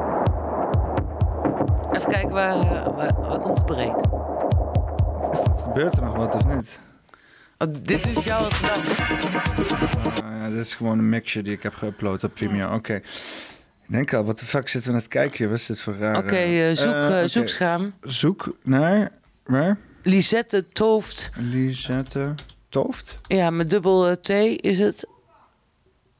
Even 1.91 2.11
kijken 2.11 2.33
waar, 2.33 2.55
eh, 2.55 2.95
waar, 2.95 3.13
waar 3.27 3.39
komt 3.39 3.57
de 3.57 3.63
break. 3.63 3.95
Gebeurt 5.63 5.95
er 5.95 6.03
nog 6.03 6.15
wat 6.15 6.35
of 6.35 6.45
niet? 6.45 6.79
Oh, 7.57 7.67
dit 7.81 8.05
is 8.05 8.23
jouw 8.23 8.43
gedaan. 8.49 8.81
Ah, 10.23 10.39
ja, 10.39 10.49
dit 10.49 10.65
is 10.65 10.75
gewoon 10.75 10.99
een 10.99 11.09
mixje 11.09 11.41
die 11.41 11.53
ik 11.53 11.63
heb 11.63 11.73
geüpload 11.73 12.23
op 12.23 12.31
Vimeo. 12.33 12.73
Oké. 12.73 12.93
Ik 12.93 13.93
denk 13.93 14.13
al, 14.13 14.23
wat 14.23 14.39
de 14.39 14.45
fuck 14.45 14.69
zitten 14.69 14.89
we 14.89 14.95
net 14.95 15.03
te 15.03 15.09
kijken? 15.09 15.49
Wat 15.49 15.57
is 15.57 15.65
dit 15.65 15.81
voor 15.81 15.97
raar? 15.97 16.17
Oké, 16.17 16.35
eh, 16.35 16.75
zoek, 16.75 16.93
eh, 16.93 17.05
oké. 17.05 17.27
zoekscherm. 17.27 17.93
Zoek 18.01 18.57
naar, 18.63 19.11
waar? 19.43 19.77
Lisette 20.03 20.65
Tooft. 20.73 21.29
Lisette 21.35 22.35
Tooft? 22.69 23.17
Ja, 23.27 23.49
met 23.49 23.69
dubbel 23.69 24.19
T 24.21 24.29
is 24.29 24.79
het. 24.79 25.07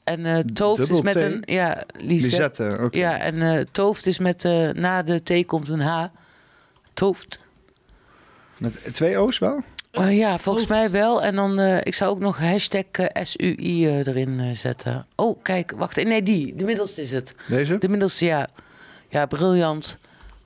En 0.04 0.54
Tooft 0.54 0.90
is 0.90 1.02
met 1.02 1.18
T? 1.18 1.22
een... 1.22 1.44
Ja, 1.46 1.84
Lisette. 1.94 2.64
Lisette. 2.64 2.98
Ja, 2.98 3.18
en 3.18 3.68
Tooft 3.72 4.06
is 4.06 4.20
met... 4.20 4.44
na 4.74 5.04
de 5.04 5.24
T 5.24 5.46
komt 5.46 5.70
een 5.70 5.82
H. 5.82 6.06
Tooft. 6.94 7.46
Met 8.58 8.90
twee 8.94 9.18
O's 9.18 9.40
wel? 9.40 9.64
Eh, 9.92 10.18
ja, 10.18 10.38
volgens 10.38 10.68
mij 10.68 10.92
wel. 10.92 11.24
En 11.24 11.36
dan, 11.36 11.60
eh, 11.60 11.78
ik 11.84 11.94
zou 11.96 12.12
ook 12.12 12.20
nog 12.20 12.38
hashtag 12.38 12.84
eh, 12.92 13.24
SUI 13.24 13.88
erin 13.88 14.40
eh, 14.40 14.56
zetten. 14.56 15.06
Oh, 15.16 15.38
kijk, 15.44 15.72
wacht. 15.72 16.04
Nee, 16.04 16.24
die. 16.24 16.56
De 16.56 16.66
middelste 16.66 17.02
is 17.02 17.12
het. 17.12 17.36
Deze? 17.48 17.78
De 17.78 17.90
middelste, 17.90 18.26
ja. 18.26 18.48
Ja, 19.10 19.26
briljant. 19.26 19.98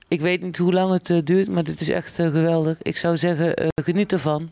Ik 0.08 0.20
weet 0.20 0.42
niet 0.42 0.58
hoe 0.58 0.72
lang 0.72 0.92
het 1.02 1.26
duurt, 1.26 1.48
maar 1.48 1.64
dit 1.64 1.80
is 1.80 1.88
echt 1.88 2.14
geweldig. 2.14 2.76
Ik 2.82 2.96
zou 2.96 3.16
zeggen, 3.16 3.54
geniet 3.82 4.12
ervan. 4.12 4.48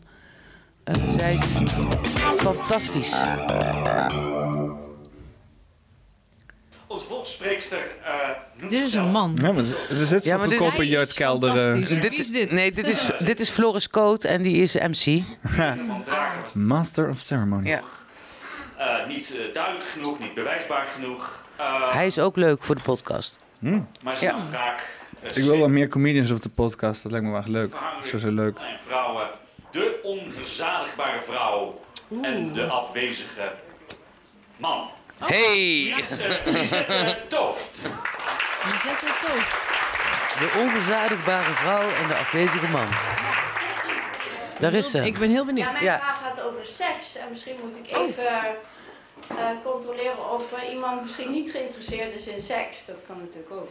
Zij 1.17 1.33
is 1.33 1.41
fantastisch. 2.37 3.15
Onze 6.91 7.05
volgsspreekster 7.05 7.77
eh 8.03 8.13
noemt 8.57 8.71
Dit 8.71 8.83
is 8.85 8.93
een 8.93 9.11
man. 9.11 9.37
Ja, 9.41 9.51
maar 9.51 9.63
er 9.89 10.05
zit 10.05 10.23
Ja, 10.23 10.37
maar 10.37 10.47
dit- 10.49 10.61
is 10.61 10.75
jeugdkelder. 10.75 11.67
eh. 11.67 11.73
Wie 11.73 12.09
is 12.15 12.31
dit? 12.31 12.51
Nee, 12.51 12.71
dit 12.71 12.87
is, 12.87 13.09
dit 13.19 13.39
is 13.39 13.49
Floris 13.49 13.89
Coat 13.89 14.23
en 14.23 14.41
die 14.41 14.61
is 14.61 14.73
MC. 14.75 15.23
Master 16.53 17.09
of 17.09 17.19
Ceremony. 17.19 17.67
Ja. 17.67 17.81
eh, 18.77 19.07
niet 19.07 19.33
duidelijk 19.53 19.85
genoeg, 19.89 20.19
niet 20.19 20.33
bewijsbaar 20.33 20.85
genoeg. 20.95 21.43
Eh, 21.55 21.91
Hij 21.93 22.07
is 22.07 22.19
ook 22.19 22.35
leuk 22.35 22.63
voor 22.63 22.75
de 22.75 22.81
podcast. 22.81 23.39
maar 24.03 24.17
ze 24.17 24.25
Ja. 24.25 24.75
Ik 25.33 25.43
wil 25.43 25.57
wel 25.57 25.69
meer 25.69 25.87
comedians 25.87 26.31
op 26.31 26.41
de 26.41 26.49
podcast. 26.49 27.03
Dat 27.03 27.11
lijkt 27.11 27.25
me 27.25 27.31
wel 27.31 27.41
echt 27.41 27.49
leuk. 27.49 27.73
Zo 28.03 28.17
zo 28.17 28.31
leuk. 28.31 28.57
en 28.57 28.79
vrouwen. 28.87 29.27
De 29.71 29.99
onverzadigbare 30.03 31.21
vrouw 31.21 31.81
en 32.21 32.53
de 32.53 32.65
afwezige 32.67 33.51
man. 34.57 34.89
Hey! 35.25 35.93
Lisette 35.95 36.41
Lisette 36.45 37.15
Tooft. 37.27 37.81
Je 38.63 38.79
zet 38.87 39.01
het 39.01 39.29
hoofd. 39.29 39.69
De 40.39 40.59
onverzadigbare 40.59 41.51
vrouw 41.53 41.89
en 41.89 42.07
de 42.07 42.15
afwezige 42.15 42.67
man. 42.67 42.87
Daar 44.59 44.73
is 44.73 44.89
ze. 44.91 45.05
Ik 45.05 45.19
ben 45.19 45.29
heel 45.29 45.45
benieuwd. 45.45 45.65
Ja, 45.65 45.71
mijn 45.71 45.83
Ja. 45.83 45.97
vraag 45.99 46.19
gaat 46.21 46.41
over 46.41 46.65
seks. 46.65 47.15
En 47.15 47.25
misschien 47.29 47.55
moet 47.63 47.77
ik 47.77 47.97
even 47.97 48.25
eh, 49.27 49.49
controleren 49.63 50.31
of 50.31 50.53
eh, 50.53 50.71
iemand 50.73 51.01
misschien 51.01 51.31
niet 51.31 51.51
geïnteresseerd 51.51 52.13
is 52.15 52.27
in 52.27 52.41
seks. 52.41 52.85
Dat 52.85 52.97
kan 53.07 53.17
natuurlijk 53.19 53.51
ook. 53.51 53.69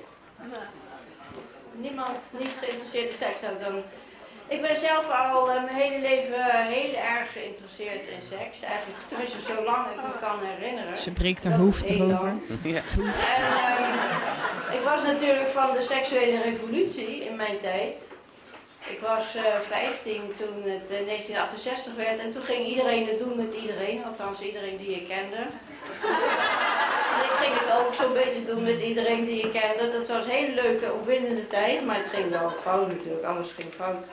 Niemand 1.73 2.25
niet 2.39 2.53
geïnteresseerd 2.61 3.11
in 3.11 3.17
seks. 3.17 3.41
Nou, 3.41 3.55
dan... 3.61 3.83
Ik 4.51 4.61
ben 4.63 4.77
zelf 4.77 5.11
al 5.11 5.51
eh, 5.51 5.65
mijn 5.65 5.77
hele 5.77 6.01
leven 6.01 6.67
heel 6.67 6.95
erg 6.95 7.33
geïnteresseerd 7.33 8.07
in 8.07 8.23
seks. 8.23 8.63
Eigenlijk 8.63 8.99
tenminste 9.07 9.41
zolang 9.41 9.87
ik 9.87 9.97
me 9.97 10.19
kan 10.21 10.39
herinneren. 10.43 10.97
Ze 10.97 11.11
breekt 11.11 11.45
haar 11.45 11.59
hoofd 11.59 11.89
erover. 11.89 12.33
Ja. 12.63 12.83
En 12.97 13.43
ehm, 13.77 14.77
ik 14.77 14.83
was 14.85 15.03
natuurlijk 15.03 15.49
van 15.49 15.73
de 15.73 15.81
seksuele 15.81 16.43
revolutie 16.43 17.25
in 17.25 17.37
mijn 17.37 17.59
tijd. 17.61 18.09
Ik 18.87 19.01
was 19.01 19.35
eh 19.35 19.43
15 19.61 20.23
toen 20.37 20.63
het 20.63 20.91
eh, 20.91 21.07
1968 21.07 21.95
werd 21.95 22.19
en 22.19 22.31
toen 22.31 22.43
ging 22.43 22.67
iedereen 22.67 23.07
het 23.07 23.19
doen 23.19 23.37
met 23.37 23.55
iedereen, 23.55 24.05
althans 24.05 24.41
iedereen 24.41 24.77
die 24.77 24.95
ik 24.95 25.09
kende. 25.09 25.47
En 27.19 27.25
ik 27.25 27.37
ging 27.43 27.59
het 27.59 27.73
ook 27.73 27.95
zo'n 27.95 28.13
beetje 28.13 28.45
doen 28.45 28.65
met 28.65 28.81
iedereen 28.81 29.25
die 29.25 29.43
ik 29.43 29.51
kende. 29.51 29.99
Dat 29.99 30.09
was 30.09 30.25
een 30.25 30.31
hele 30.31 30.63
leuke, 30.63 30.93
opwindende 30.93 31.47
tijd, 31.47 31.87
maar 31.87 31.97
het 31.97 32.07
ging 32.07 32.31
wel 32.31 32.53
fout 32.61 32.89
natuurlijk, 32.89 33.25
alles 33.25 33.53
ging 33.53 33.69
fout. 33.75 34.05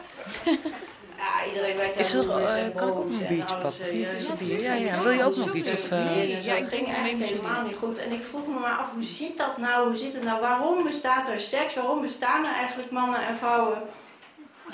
Ja, 1.17 1.45
iedereen 1.47 1.77
werd 1.77 1.95
Is 1.95 2.13
er, 2.13 2.29
eh, 2.29 2.63
en 2.63 2.73
kan 2.75 2.87
ik 2.87 2.95
ook 2.95 3.05
een 3.05 3.21
en 3.21 3.27
biertje 3.27 3.55
alles, 3.55 3.77
pakken? 3.77 3.95
eh, 4.39 4.61
ja, 4.61 4.73
ja. 4.73 5.01
Wil 5.01 5.11
je 5.11 5.23
ook 5.23 5.35
nog 5.35 5.53
iets, 5.53 5.71
of, 5.71 5.89
eh? 5.91 6.05
Nee, 6.05 6.41
Ja, 6.41 6.55
ik 6.55 6.63
ging 6.63 6.93
eigenlijk 6.93 7.31
helemaal 7.31 7.61
niet 7.61 7.75
goed. 7.77 7.97
En 7.97 8.11
ik 8.11 8.23
vroeg 8.23 8.47
me 8.47 8.59
maar 8.59 8.77
af, 8.77 8.91
hoe 8.93 9.03
zit 9.03 9.37
dat 9.37 9.57
nou? 9.57 9.87
Hoe 9.87 9.95
zit 9.95 10.13
het 10.13 10.23
nou? 10.23 10.41
Waarom 10.41 10.83
bestaat 10.83 11.29
er 11.29 11.39
seks? 11.39 11.75
Waarom 11.75 12.01
bestaan 12.01 12.45
er 12.45 12.53
eigenlijk 12.53 12.91
mannen 12.91 13.27
en 13.27 13.35
vrouwen? 13.35 13.81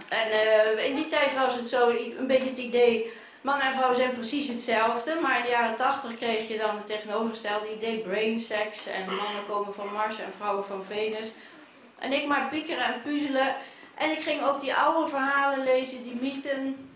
En 0.09 0.31
eh, 0.31 0.85
in 0.89 0.95
die 0.95 1.07
tijd 1.07 1.35
was 1.35 1.55
het 1.55 1.67
zo 1.67 1.89
een 2.19 2.27
beetje 2.27 2.49
het 2.49 2.57
idee... 2.57 3.11
Mannen 3.43 3.67
en 3.67 3.73
vrouwen 3.73 3.95
zijn 3.95 4.11
precies 4.11 4.47
hetzelfde, 4.47 5.19
maar 5.21 5.37
in 5.37 5.43
de 5.43 5.49
jaren 5.49 5.75
80 5.75 6.15
kreeg 6.15 6.47
je 6.47 6.57
dan 6.57 6.75
het 6.75 6.85
tegenovergestelde 6.85 7.75
idee 7.75 7.99
brain 7.99 8.39
sex. 8.39 8.85
En 8.87 9.05
mannen 9.05 9.45
komen 9.47 9.73
van 9.73 9.93
Mars 9.93 10.19
en 10.19 10.33
vrouwen 10.37 10.65
van 10.65 10.83
Venus. 10.85 11.31
En 11.99 12.13
ik 12.13 12.27
maar 12.27 12.49
piekeren 12.49 12.93
en 12.93 13.01
puzzelen. 13.01 13.55
En 13.95 14.11
ik 14.11 14.19
ging 14.19 14.43
ook 14.43 14.61
die 14.61 14.75
oude 14.75 15.09
verhalen 15.09 15.63
lezen, 15.63 16.03
die 16.03 16.17
mythen. 16.21 16.91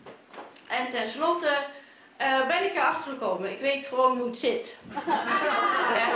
En 0.68 0.90
tenslotte 0.90 1.58
eh, 2.18 2.48
ben 2.48 2.64
ik 2.64 2.76
erachter 2.76 3.12
gekomen. 3.12 3.52
Ik 3.52 3.60
weet 3.60 3.86
gewoon 3.86 4.18
hoe 4.18 4.28
het 4.28 4.40
zit. 4.40 4.80
Ja. 5.98 6.10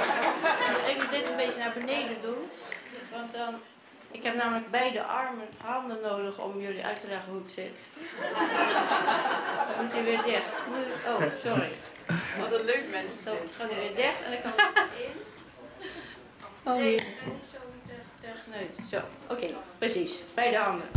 Even 0.88 1.10
dit 1.12 1.30
een 1.30 1.36
beetje 1.36 1.60
naar 1.60 1.74
beneden 1.74 2.18
doen. 2.22 2.50
Want 3.12 3.32
dan... 3.32 3.56
Ik 4.12 4.24
heb 4.24 4.36
namelijk 4.36 4.72
beide 4.72 5.04
armen, 5.04 5.48
handen 5.58 5.98
nodig 6.02 6.38
om 6.40 6.62
jullie 6.62 6.84
uit 6.86 7.00
te 7.00 7.08
leggen 7.08 7.32
hoe 7.32 7.42
het 7.42 7.52
zit. 7.52 7.80
Dan 9.76 9.84
moet 9.86 9.92
hij 9.94 10.04
weer 10.04 10.24
dicht. 10.24 10.66
Nu- 10.74 11.12
Oh, 11.12 11.22
sorry. 11.38 11.70
Wat 12.40 12.52
een 12.60 12.66
leuk 12.66 12.84
mens. 12.92 13.14
Zo, 13.24 13.32
het 13.32 13.56
gaat 13.58 13.70
nu 13.72 13.76
weer 13.76 13.96
dicht 13.96 14.24
en 14.24 14.32
dan 14.32 14.42
kan 14.42 14.52
het 14.74 14.84
in. 14.98 15.22
Oh, 16.64 16.76
Nee, 16.76 16.96
nee, 16.96 17.06
zo 17.52 17.58
tegen 18.22 18.52
neut. 18.52 18.78
Zo, 18.90 19.00
oké, 19.34 19.48
precies. 19.78 20.12
Beide 20.34 20.58
handen. 20.58 20.90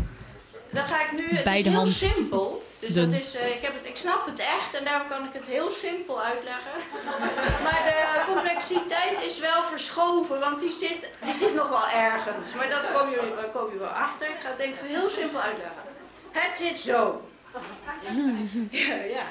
Dan 0.75 0.87
ga 0.87 1.03
ik 1.05 1.13
nu, 1.19 1.29
het 1.37 1.45
Beide 1.45 1.69
is 1.69 1.75
heel 1.75 1.85
hand. 1.85 1.93
simpel. 1.93 2.63
Dus 2.79 2.95
dat 2.95 3.13
is, 3.13 3.35
eh, 3.35 3.55
ik, 3.57 3.63
heb 3.63 3.75
het, 3.75 3.87
ik 3.87 3.97
snap 3.97 4.27
het 4.27 4.39
echt 4.39 4.75
en 4.75 4.85
daarom 4.85 5.09
kan 5.09 5.25
ik 5.25 5.33
het 5.33 5.47
heel 5.47 5.71
simpel 5.71 6.23
uitleggen. 6.23 6.73
Maar 7.65 7.83
de 7.85 8.33
complexiteit 8.33 9.23
is 9.23 9.39
wel 9.39 9.63
verschoven, 9.63 10.41
want 10.41 10.61
die 10.61 10.71
zit, 10.71 11.09
die 11.25 11.35
zit 11.35 11.55
nog 11.55 11.69
wel 11.69 11.89
ergens. 11.89 12.55
Maar 12.57 12.71
dat 12.71 12.93
komen 12.93 13.11
jullie, 13.15 13.35
daar 13.35 13.45
komen 13.45 13.73
jullie 13.73 13.87
wel 13.87 13.97
achter. 13.97 14.27
Ik 14.27 14.41
ga 14.43 14.51
het 14.51 14.59
even 14.59 14.87
heel 14.87 15.09
simpel 15.09 15.41
uitleggen. 15.41 15.83
Het 16.31 16.55
zit 16.57 16.79
zo. 16.79 17.21
Ja, 18.71 18.95
ja. 18.95 19.27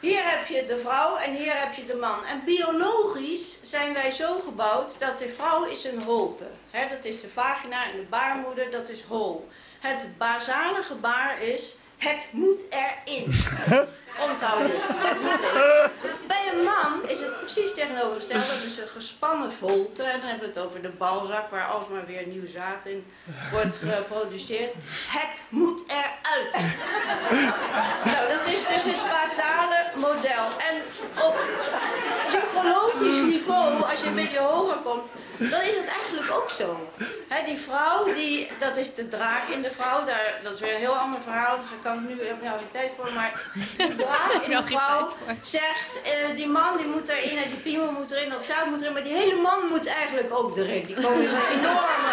Hier 0.00 0.30
heb 0.30 0.46
je 0.46 0.64
de 0.66 0.78
vrouw 0.78 1.16
en 1.16 1.34
hier 1.34 1.60
heb 1.60 1.72
je 1.72 1.84
de 1.86 1.94
man. 1.94 2.24
En 2.24 2.42
biologisch 2.44 3.58
zijn 3.62 3.92
wij 3.94 4.10
zo 4.10 4.38
gebouwd 4.38 4.98
dat 4.98 5.18
de 5.18 5.28
vrouw 5.28 5.64
is 5.64 5.84
een 5.84 6.02
holte. 6.02 6.46
Hè, 6.70 6.88
dat 6.88 7.04
is 7.04 7.20
de 7.20 7.28
vagina 7.28 7.84
en 7.84 7.96
de 7.96 8.06
baarmoeder, 8.10 8.70
dat 8.70 8.88
is 8.88 9.02
hol. 9.02 9.48
Het 9.80 10.06
basale 10.18 10.82
gebaar 10.82 11.42
is, 11.42 11.74
het 11.96 12.28
moet 12.30 12.60
erin. 12.70 13.32
Onthoud. 14.18 14.60
Bij 16.26 16.52
een 16.52 16.62
man 16.62 17.08
is 17.08 17.20
het 17.20 17.40
precies 17.40 17.74
tegenovergesteld. 17.74 18.46
Dat 18.46 18.62
is 18.66 18.78
een 18.78 18.88
gespannen 18.88 19.52
volte. 19.52 20.02
En 20.02 20.20
dan 20.20 20.28
hebben 20.28 20.48
we 20.52 20.58
het 20.58 20.66
over 20.66 20.82
de 20.82 20.88
balzak 20.88 21.50
waar 21.50 21.66
alsmaar 21.66 22.06
weer 22.06 22.26
nieuw 22.26 22.46
zaad 22.46 22.86
in 22.86 23.06
wordt 23.52 23.76
geproduceerd. 23.76 24.74
Het 25.08 25.40
moet 25.48 25.80
eruit. 25.86 26.54
Nou, 28.04 28.28
dat 28.28 28.46
is 28.46 28.66
dus 28.66 28.84
het 28.92 29.10
basale 29.10 29.90
model. 29.94 30.44
En 30.68 30.76
op 31.24 31.36
psychologisch 32.26 33.22
niveau, 33.22 33.82
als 33.90 34.00
je 34.00 34.06
een 34.06 34.14
beetje 34.14 34.38
hoger 34.38 34.76
komt, 34.76 35.10
dan 35.36 35.60
is 35.60 35.76
het 35.76 35.88
eigenlijk 35.88 36.30
ook 36.30 36.50
zo. 36.50 36.90
Die 37.46 37.58
vrouw, 37.58 38.04
die, 38.04 38.50
dat 38.58 38.76
is 38.76 38.94
de 38.94 39.08
draak 39.08 39.48
in 39.48 39.62
de 39.62 39.70
vrouw, 39.70 40.04
daar, 40.04 40.40
dat 40.42 40.54
is 40.54 40.60
weer 40.60 40.74
een 40.74 40.80
heel 40.80 40.96
ander 40.96 41.20
verhaal, 41.20 41.56
daar 41.56 41.78
kan 41.82 41.94
ik 41.94 42.08
nu 42.08 42.14
nou 42.42 42.58
geen 42.58 42.70
tijd 42.70 42.92
voor, 42.96 43.12
maar 43.12 43.42
draak 44.04 44.32
in 44.32 44.50
geen 44.52 44.66
vrouw 44.66 45.08
zegt, 45.40 46.02
eh, 46.04 46.36
die 46.36 46.48
man 46.48 46.76
die 46.76 46.86
moet 46.86 47.08
erin 47.08 47.36
en 47.36 47.48
die 47.50 47.58
piemel 47.58 47.92
moet 47.92 48.10
erin, 48.10 48.30
dat 48.30 48.44
zout 48.44 48.66
moet 48.66 48.80
erin, 48.80 48.92
maar 48.92 49.02
die 49.02 49.14
hele 49.14 49.34
man 49.42 49.58
moet 49.70 49.86
eigenlijk 49.86 50.32
ook 50.38 50.56
erin. 50.56 50.84
Die 50.86 51.00
komen 51.00 51.24
een 51.30 51.46
enorme 51.58 52.12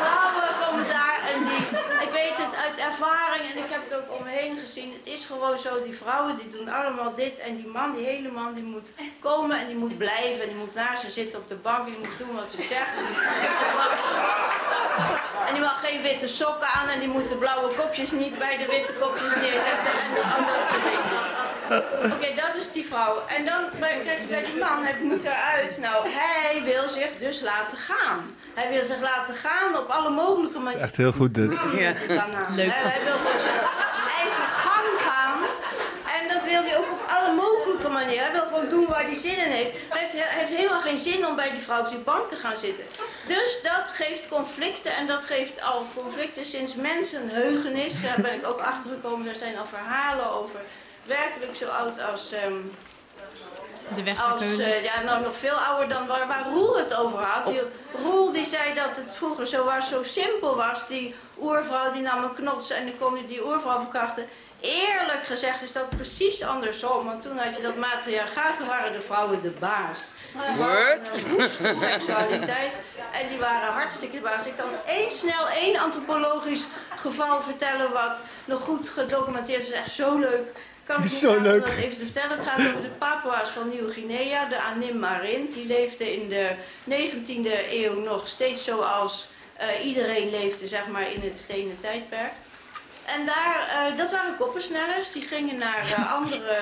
klauwen 0.00 0.48
komen 0.66 0.86
daar 0.88 1.20
en 1.34 1.44
die, 1.44 1.78
ik 2.06 2.10
weet 2.12 2.36
het 2.36 2.54
uit 2.64 2.78
ervaring 2.78 3.44
en 3.52 3.58
ik 3.58 3.70
heb 3.70 3.80
het 3.88 3.94
ook 3.98 4.18
om 4.18 4.24
me 4.24 4.30
heen 4.30 4.58
gezien, 4.58 4.92
het 5.02 5.12
is 5.12 5.24
gewoon 5.24 5.58
zo, 5.58 5.82
die 5.84 5.96
vrouwen 5.96 6.34
die 6.36 6.48
doen 6.50 6.68
allemaal 6.68 7.14
dit 7.14 7.38
en 7.38 7.56
die 7.56 7.66
man, 7.66 7.92
die 7.92 8.04
hele 8.06 8.30
man, 8.30 8.54
die 8.54 8.62
moet 8.62 8.90
komen 9.20 9.58
en 9.60 9.66
die 9.66 9.76
moet 9.76 9.98
blijven 9.98 10.42
en 10.42 10.48
die 10.48 10.56
moet 10.56 10.74
naast 10.74 11.00
ze 11.02 11.10
zitten 11.10 11.40
op 11.40 11.48
de 11.48 11.54
bank, 11.54 11.84
die 11.84 11.96
moet 11.98 12.18
doen 12.18 12.34
wat 12.34 12.50
ze 12.50 12.62
zegt. 12.62 12.94
En 12.96 13.04
die- 13.08 13.18
die 15.52 15.60
mag 15.60 15.80
geen 15.80 16.02
witte 16.02 16.28
sokken 16.28 16.68
aan 16.68 16.88
en 16.88 16.98
die 16.98 17.08
moet 17.08 17.28
de 17.28 17.34
blauwe 17.34 17.74
kopjes 17.74 18.10
niet 18.10 18.38
bij 18.38 18.56
de 18.56 18.66
witte 18.66 18.92
kopjes 18.92 19.34
neerzetten 19.34 19.92
en 20.02 20.14
de 20.14 20.22
andere 20.36 20.58
dingen. 20.82 21.19
Oké, 22.14 22.34
dat 22.34 22.54
is 22.58 22.70
die 22.72 22.86
vrouw. 22.86 23.22
En 23.26 23.44
dan 23.44 23.64
bij- 23.78 24.00
krijg 24.02 24.20
je 24.20 24.26
bij 24.26 24.44
die 24.44 24.58
man, 24.58 24.84
het 24.84 25.02
moet 25.02 25.24
eruit. 25.24 25.78
Nou, 25.78 26.06
hij 26.08 26.62
wil 26.64 26.88
zich 26.88 27.16
dus 27.18 27.40
laten 27.40 27.78
gaan. 27.78 28.36
Hij 28.54 28.70
wil 28.70 28.82
zich 28.82 29.00
laten 29.00 29.34
gaan 29.34 29.76
op 29.78 29.88
alle 29.88 30.10
mogelijke 30.10 30.58
manieren. 30.58 30.86
Echt 30.86 30.96
heel 30.96 31.12
goed 31.12 31.34
dit. 31.34 31.54
Ja. 31.54 31.92
Leuk. 32.54 32.70
Hij, 32.72 32.90
hij 32.92 33.04
wil 33.04 33.32
dus 33.32 33.42
zijn 33.42 33.60
eigen 34.20 34.44
gang 34.64 34.86
gaan. 34.98 35.38
En 36.20 36.28
dat 36.34 36.44
wil 36.44 36.62
hij 36.62 36.76
ook 36.78 36.90
op 36.90 37.02
alle 37.08 37.34
mogelijke 37.34 37.88
manieren. 37.88 38.22
Hij 38.24 38.32
wil 38.32 38.44
gewoon 38.44 38.68
doen 38.68 38.86
waar 38.86 39.04
hij 39.04 39.14
zin 39.14 39.36
in 39.36 39.50
heeft. 39.50 39.70
Hij 39.88 40.00
heeft, 40.00 40.12
hij 40.12 40.38
heeft 40.38 40.52
helemaal 40.52 40.80
geen 40.80 40.98
zin 40.98 41.26
om 41.26 41.36
bij 41.36 41.50
die 41.50 41.60
vrouw 41.62 41.80
op 41.80 41.88
die 41.88 41.98
bank 41.98 42.28
te 42.28 42.36
gaan 42.36 42.56
zitten. 42.56 42.84
Dus 43.26 43.58
dat 43.62 43.90
geeft 43.90 44.28
conflicten. 44.28 44.96
En 44.96 45.06
dat 45.06 45.24
geeft 45.24 45.62
al 45.62 45.86
conflicten 45.96 46.44
sinds 46.46 46.74
mensenheugenis. 46.74 48.02
Daar 48.02 48.20
ben 48.20 48.34
ik 48.34 48.46
ook 48.46 48.60
achter 48.60 48.90
gekomen. 48.90 49.28
Er 49.28 49.34
zijn 49.34 49.58
al 49.58 49.66
verhalen 49.66 50.30
over. 50.32 50.60
Werkelijk 51.04 51.56
zo 51.56 51.66
oud 51.68 52.00
als... 52.12 52.32
ehm, 52.32 52.52
De 53.94 54.02
weg 54.02 54.16
naar 54.16 54.26
als, 54.32 54.58
eh, 54.58 54.84
ja, 54.84 55.00
nou 55.02 55.22
nog 55.22 55.36
veel 55.36 55.54
ouder 55.56 55.88
dan 55.88 56.06
waar, 56.06 56.26
waar 56.26 56.44
Roel 56.48 56.78
het 56.78 56.94
over 56.94 57.18
had. 57.18 57.46
Die, 57.46 57.60
Roel 58.02 58.32
die 58.32 58.46
zei 58.46 58.74
dat 58.74 58.96
het 58.96 59.14
vroeger 59.16 59.46
zo 59.46 59.64
was, 59.64 59.88
zo 59.88 60.02
simpel 60.02 60.56
was. 60.56 60.86
Die 60.88 61.14
oervrouw 61.40 61.92
die 61.92 62.02
nam 62.02 62.22
een 62.24 62.34
knots 62.34 62.70
en 62.70 62.86
dan 62.86 62.98
kon 62.98 63.16
je 63.16 63.26
die 63.26 63.44
oervrouw 63.46 63.80
verkrachten. 63.80 64.26
Eerlijk 64.60 65.24
gezegd 65.24 65.62
is 65.62 65.72
dat 65.72 65.88
precies 65.88 66.42
andersom. 66.42 67.04
Want 67.04 67.22
toen 67.22 67.38
had 67.38 67.56
je 67.56 67.62
dat 67.62 67.76
matriarchaat, 67.76 68.56
toen 68.56 68.66
waren 68.66 68.92
de 68.92 69.00
vrouwen 69.00 69.42
de 69.42 69.50
baas. 69.50 69.98
Woeste 71.26 71.74
seksualiteit. 71.74 72.72
En 73.12 73.28
die 73.28 73.38
waren 73.38 73.72
hartstikke 73.72 74.16
de 74.16 74.22
baas. 74.22 74.46
Ik 74.46 74.56
kan 74.56 74.68
één 74.86 75.12
snel 75.12 75.48
één 75.48 75.78
antropologisch 75.80 76.66
geval 76.96 77.40
vertellen 77.42 77.92
wat 77.92 78.18
nog 78.44 78.60
goed 78.60 78.88
gedocumenteerd 78.88 79.62
is. 79.62 79.70
Echt 79.70 79.90
zo 79.90 80.18
leuk. 80.18 80.56
Kan 80.94 81.02
ik 81.02 81.08
Zo 81.08 81.40
leuk. 81.40 81.62
dat 81.62 81.74
even 81.74 81.96
te 81.96 82.04
vertellen. 82.04 82.36
Het 82.36 82.46
gaat 82.46 82.58
over 82.58 82.82
de 82.82 82.88
Papua's 82.98 83.48
van 83.48 83.68
Nieuw-Guinea, 83.68 84.48
de 84.48 84.62
Anim 84.62 84.98
Marint. 84.98 85.54
Die 85.54 85.66
leefden 85.66 86.12
in 86.12 86.28
de 86.28 86.50
19e 86.84 87.70
eeuw 87.70 88.00
nog 88.00 88.28
steeds 88.28 88.64
zoals 88.64 89.28
eh, 89.56 89.84
iedereen 89.84 90.30
leefde, 90.30 90.66
zeg 90.66 90.86
maar, 90.86 91.12
in 91.12 91.20
het 91.20 91.38
stenen 91.38 91.76
tijdperk. 91.80 92.32
En 93.04 93.26
daar, 93.26 93.68
eh, 93.68 93.96
dat 93.96 94.10
waren 94.10 94.36
koppensnellers. 94.36 95.12
Die 95.12 95.22
gingen 95.22 95.58
naar 95.58 95.78
eh, 95.78 96.12
andere 96.18 96.56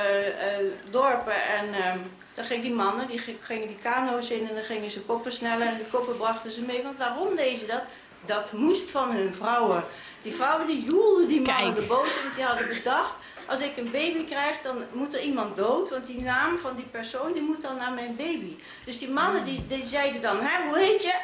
dorpen 0.90 1.47
en 1.58 1.74
ehm 1.74 1.98
daar 2.34 2.47
gingen 2.47 2.62
die 2.62 2.74
mannen, 2.74 3.07
die 3.07 3.20
gingen 3.42 3.66
die 3.66 3.78
kano's 3.82 4.31
in 4.31 4.48
en 4.48 4.55
dan 4.55 4.65
gingen 4.65 4.90
ze 4.90 5.00
koppen 5.00 5.32
snellen 5.32 5.66
en 5.68 5.76
de 5.76 5.84
koppen 5.90 6.16
brachten 6.16 6.50
ze 6.50 6.60
mee. 6.60 6.82
Want 6.82 6.97
waarom 6.97 7.36
deden 7.36 7.58
ze 7.58 7.66
dat? 7.66 7.82
Dat 8.26 8.52
moest 8.52 8.90
van 8.90 9.10
hun 9.10 9.34
vrouwen. 9.34 9.84
Die 10.23 10.34
vrouwen 10.34 10.66
die 10.66 10.84
joelden 10.84 11.28
die 11.28 11.40
mannen 11.40 11.74
Kijk. 11.74 11.74
de 11.74 11.94
boot 11.94 12.07
in, 12.07 12.23
want 12.23 12.34
die 12.34 12.44
hadden 12.44 12.68
bedacht, 12.68 13.15
als 13.49 13.60
ik 13.60 13.77
een 13.77 13.91
baby 13.91 14.25
krijg, 14.25 14.60
dan 14.60 14.83
moet 14.93 15.15
er 15.15 15.20
iemand 15.20 15.57
dood, 15.57 15.91
want 15.91 16.07
die 16.07 16.23
naam 16.23 16.59
van 16.59 16.77
die 16.77 16.85
persoon 16.91 17.33
die 17.33 17.43
moet 17.43 17.62
dan 17.62 17.77
naar 17.77 17.93
mijn 17.93 18.17
baby. 18.17 18.57
Dus 18.85 18.99
die 18.99 19.10
mannen 19.10 19.44
die, 19.44 19.67
die 19.67 19.86
zeiden 19.86 20.23
dan, 20.23 20.41
hè, 20.41 20.67
hoe 20.68 20.78
heet 20.78 21.02
je? 21.02 21.15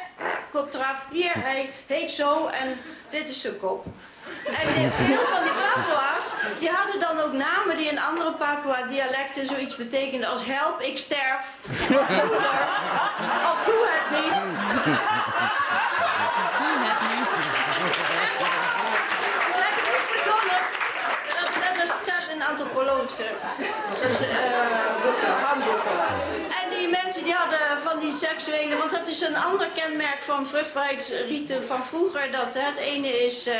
Kop 0.51 0.73
eraf, 0.73 1.05
hier, 1.11 1.31
hij 1.33 1.69
heet 1.85 2.11
zo 2.11 2.47
en 2.47 2.77
dit 3.09 3.29
is 3.29 3.41
zijn 3.41 3.59
kop. 3.59 3.85
En 4.45 4.93
veel 4.93 5.25
van 5.25 5.43
die 5.43 5.51
Papua's, 5.51 6.25
die 6.59 6.69
hadden 6.69 6.99
dan 6.99 7.19
ook 7.19 7.33
namen 7.33 7.77
die 7.77 7.87
in 7.87 7.99
andere 7.99 8.31
Papua-dialecten 8.31 9.47
zoiets 9.47 9.75
betekenden 9.75 10.29
als 10.29 10.45
help, 10.45 10.81
ik 10.81 10.97
sterf, 10.97 11.45
of 13.51 13.63
doe 13.65 13.87
het 13.87 14.21
niet. 14.21 14.33
relationship. 23.19 23.64
Want 28.77 28.91
dat 28.91 29.07
is 29.07 29.21
een 29.21 29.35
ander 29.35 29.67
kenmerk 29.73 30.23
van 30.23 30.47
vruchtbaarheidsrieten 30.47 31.65
van 31.65 31.83
vroeger. 31.83 32.31
Dat 32.31 32.53
het 32.53 32.77
ene 32.77 33.25
is 33.25 33.47
eh, 33.47 33.57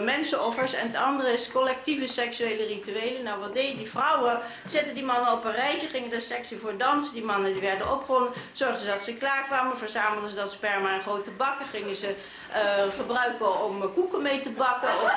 mensenoffers 0.00 0.72
en 0.72 0.86
het 0.86 0.96
andere 0.96 1.32
is 1.32 1.50
collectieve 1.52 2.06
seksuele 2.06 2.66
rituelen. 2.66 3.22
Nou, 3.22 3.40
wat 3.40 3.54
deden 3.54 3.76
die 3.76 3.90
vrouwen? 3.90 4.40
Zetten 4.66 4.94
die 4.94 5.04
mannen 5.04 5.32
op 5.32 5.44
een 5.44 5.52
rijtje, 5.52 5.88
gingen 5.88 6.12
er 6.12 6.20
sexy 6.20 6.56
voor 6.56 6.76
dansen. 6.76 7.12
Die 7.14 7.24
mannen 7.24 7.52
die 7.52 7.62
werden 7.62 7.92
opgewonden, 7.92 8.32
zorgden 8.52 8.80
ze 8.80 8.86
dat 8.86 9.02
ze 9.02 9.12
klaar 9.12 9.44
kwamen, 9.44 9.78
verzamelden 9.78 10.30
ze 10.30 10.36
dat 10.36 10.52
sperma 10.52 10.94
in 10.94 11.00
grote 11.00 11.30
bakken, 11.30 11.66
gingen 11.66 11.96
ze 11.96 12.14
eh, 12.52 12.60
gebruiken 12.98 13.64
om 13.64 13.82
eh, 13.82 13.88
koeken 13.94 14.22
mee 14.22 14.40
te 14.40 14.50
bakken 14.50 14.88
of 14.96 15.12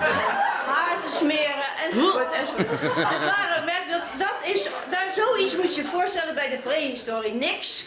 haar 0.65 1.01
te 1.01 1.11
smeren 1.11 1.69
enzovoort. 1.89 2.31
enzovoort. 2.31 2.69
Het 2.69 3.25
waren 3.25 3.51
dat, 3.91 4.11
dat 4.17 4.35
is, 4.43 4.63
daar 4.89 5.11
zoiets 5.15 5.55
moet 5.55 5.75
je 5.75 5.83
voorstellen 5.83 6.35
bij 6.35 6.49
de 6.49 6.57
prehistorie. 6.57 7.33
Niks, 7.33 7.85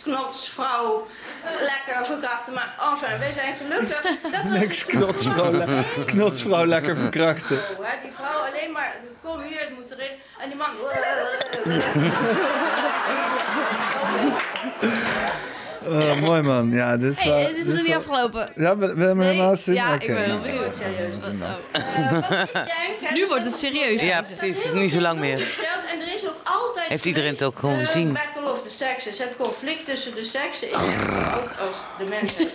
lekker 1.60 2.04
verkrachten. 2.06 2.52
Maar 2.52 2.74
enfin, 2.92 3.18
wij 3.18 3.32
zijn 3.32 3.54
gelukkig. 3.56 4.02
Dat 4.22 4.42
was 4.48 4.58
Niks 4.58 4.84
knotsvrouw, 4.84 5.52
le- 5.52 5.84
knotsvrouw 6.06 6.64
lekker 6.66 6.96
verkrachten. 6.96 7.56
zo, 7.56 7.82
hè. 7.82 8.00
Die 8.02 8.12
vrouw 8.12 8.40
alleen 8.50 8.72
maar, 8.72 8.94
kom 9.22 9.40
hier, 9.40 9.60
het 9.60 9.70
moet 9.78 9.90
erin. 9.90 10.10
En 10.38 10.48
die 10.48 10.56
man... 10.58 10.70
Oh, 15.86 16.20
mooi 16.20 16.42
man. 16.42 16.70
Ja, 16.70 16.96
dit 16.96 17.12
is 17.12 17.20
Hey, 17.20 17.30
wel... 17.30 17.38
het 17.40 17.56
is 17.56 17.64
dit 17.66 17.86
wel- 17.86 17.96
afgelopen. 17.96 18.52
Ja, 18.56 18.76
we, 18.76 18.94
we 18.94 19.04
hebben 19.04 19.24
helemaal 19.24 19.56
zin. 19.56 19.74
Ja, 19.74 19.92
ik 19.94 20.06
ben 20.06 20.16
heel 20.16 20.26
nou, 20.26 20.40
benieuwd. 20.42 20.76
serieus. 20.76 21.14
zin 21.24 21.38
dan. 21.38 21.82
Nu 23.14 23.26
wordt 23.26 23.44
het 23.44 23.56
serieus. 23.58 24.02
Ja, 24.02 24.22
precies. 24.22 24.56
Het 24.56 24.64
is 24.64 24.72
niet 24.72 24.90
zo 24.90 25.00
lang 25.00 25.18
meer. 25.20 25.38
Gesteld, 25.38 25.84
en 25.92 26.00
er 26.00 26.14
is 26.14 26.26
ook 26.26 26.40
altijd 26.44 26.88
Heeft 26.88 27.04
iedereen 27.04 27.32
het 27.32 27.42
ook 27.42 27.58
gewoon 27.58 27.78
de 27.78 27.84
gezien? 27.84 28.12
Battle 28.12 28.50
of 28.52 28.62
the 28.62 28.70
Sexes. 28.70 29.18
Het 29.18 29.36
conflict 29.38 29.84
tussen 29.84 30.14
de 30.14 30.24
seksen 30.24 30.68
is 30.68 30.74
oud 30.74 31.50
als 31.66 31.76
de 31.98 32.04
mensen. 32.08 32.48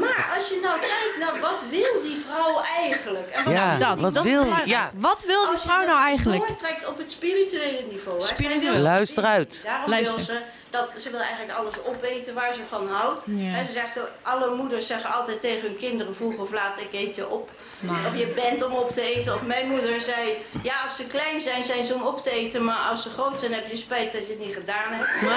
Maar 0.00 0.32
als 0.36 0.48
je 0.48 0.58
nou 0.62 0.78
kijkt 0.80 1.16
naar 1.18 1.40
wat 1.40 1.60
wil 1.70 2.02
die 2.02 2.16
vrouw 2.28 2.60
eigenlijk? 2.78 3.28
En 3.30 3.44
wat 3.44 3.52
Ja, 3.54 3.76
dat, 3.78 3.98
wat 3.98 4.14
dat 4.14 4.24
is 4.24 4.30
wil- 4.30 4.40
belangrijk. 4.42 4.70
ja. 4.70 4.90
Wat 4.94 5.24
wil 5.26 5.40
die 5.40 5.50
Als 5.50 5.62
je 5.62 5.68
vrouw 5.68 5.78
dat 5.80 5.88
nou 5.88 6.00
eigenlijk? 6.02 6.46
doortrekt 6.48 6.86
op 6.86 6.98
het 6.98 7.10
spirituele 7.10 7.82
niveau. 7.90 8.20
Spiritueel. 8.20 8.72
wil- 8.72 8.82
Luister 8.82 9.24
uit. 9.24 9.60
Daarom 9.64 9.90
Luister. 9.90 10.16
wil 10.16 10.24
ze 10.24 10.38
dat 10.70 10.92
ze 10.98 11.10
wil 11.10 11.20
eigenlijk 11.20 11.58
alles 11.58 11.84
opeten 11.84 12.34
waar 12.34 12.54
ze 12.54 12.60
van 12.68 12.88
houdt. 12.90 13.20
Ja. 13.24 13.54
En 13.56 13.64
ze 13.66 13.72
zegt, 13.72 13.98
ook, 14.00 14.08
alle 14.22 14.54
moeders 14.54 14.86
zeggen 14.86 15.12
altijd 15.12 15.40
tegen 15.40 15.60
hun 15.68 15.76
kinderen 15.78 16.16
vroeg 16.16 16.36
of 16.38 16.52
laat 16.52 16.80
ik 16.80 16.88
eet 16.92 17.14
je 17.14 17.28
op. 17.28 17.50
Of 18.06 18.16
je 18.18 18.26
bent 18.26 18.64
om 18.64 18.72
op 18.72 18.90
te 18.90 19.02
eten. 19.16 19.34
Of 19.34 19.42
mijn 19.42 19.68
moeder 19.68 20.00
zei, 20.00 20.36
ja 20.62 20.74
als 20.84 20.96
ze 20.96 21.04
klein 21.04 21.40
zijn 21.40 21.64
zijn 21.64 21.86
ze 21.86 21.94
om 21.94 22.02
op 22.02 22.22
te 22.22 22.30
eten. 22.30 22.64
Maar 22.64 22.88
als 22.90 23.02
ze 23.02 23.10
groot 23.10 23.40
zijn 23.40 23.52
heb 23.54 23.70
je 23.70 23.76
spijt 23.76 24.12
dat 24.12 24.26
je 24.26 24.32
het 24.32 24.46
niet 24.46 24.54
gedaan 24.54 24.92
hebt. 24.92 25.10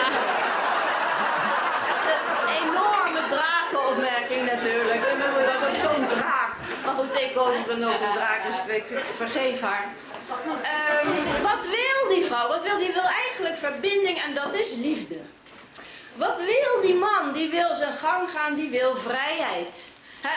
een 2.14 2.50
enorme 2.64 3.22
drakenopmerking 3.36 4.46
natuurlijk. 4.54 5.02
En 5.06 5.18
mijn 5.18 5.32
moeder 5.34 5.54
was 5.54 5.68
ook 5.70 5.76
zo'n 5.86 6.08
draak. 6.08 6.52
Maar 6.86 6.94
goed, 6.94 7.14
ik 7.22 7.34
ben 7.68 7.84
ook 7.84 8.02
een 8.02 8.18
draak, 8.20 8.42
dus 8.48 8.76
ik, 8.76 8.86
vergeef 9.16 9.62
haar. 9.62 9.86
Ehm, 10.64 11.42
wat 11.42 11.66
wil 11.66 12.16
die 12.16 12.24
vrouw? 12.24 12.48
Wat 12.48 12.64
wil 12.64 12.78
die? 12.78 12.94
wil 12.94 13.10
eigenlijk 13.26 13.58
verbinding 13.58 14.22
en 14.22 14.34
dat 14.34 14.56
is 14.56 14.72
liefde. 14.72 15.18
Wat 16.16 16.38
wil 16.38 16.82
die 16.82 16.96
man? 16.96 17.32
Die 17.34 17.50
wil 17.50 17.74
zijn 17.74 17.94
gang 17.94 18.30
gaan, 18.30 18.56
die 18.56 18.70
wil 18.70 18.96
vrijheid. 18.96 19.76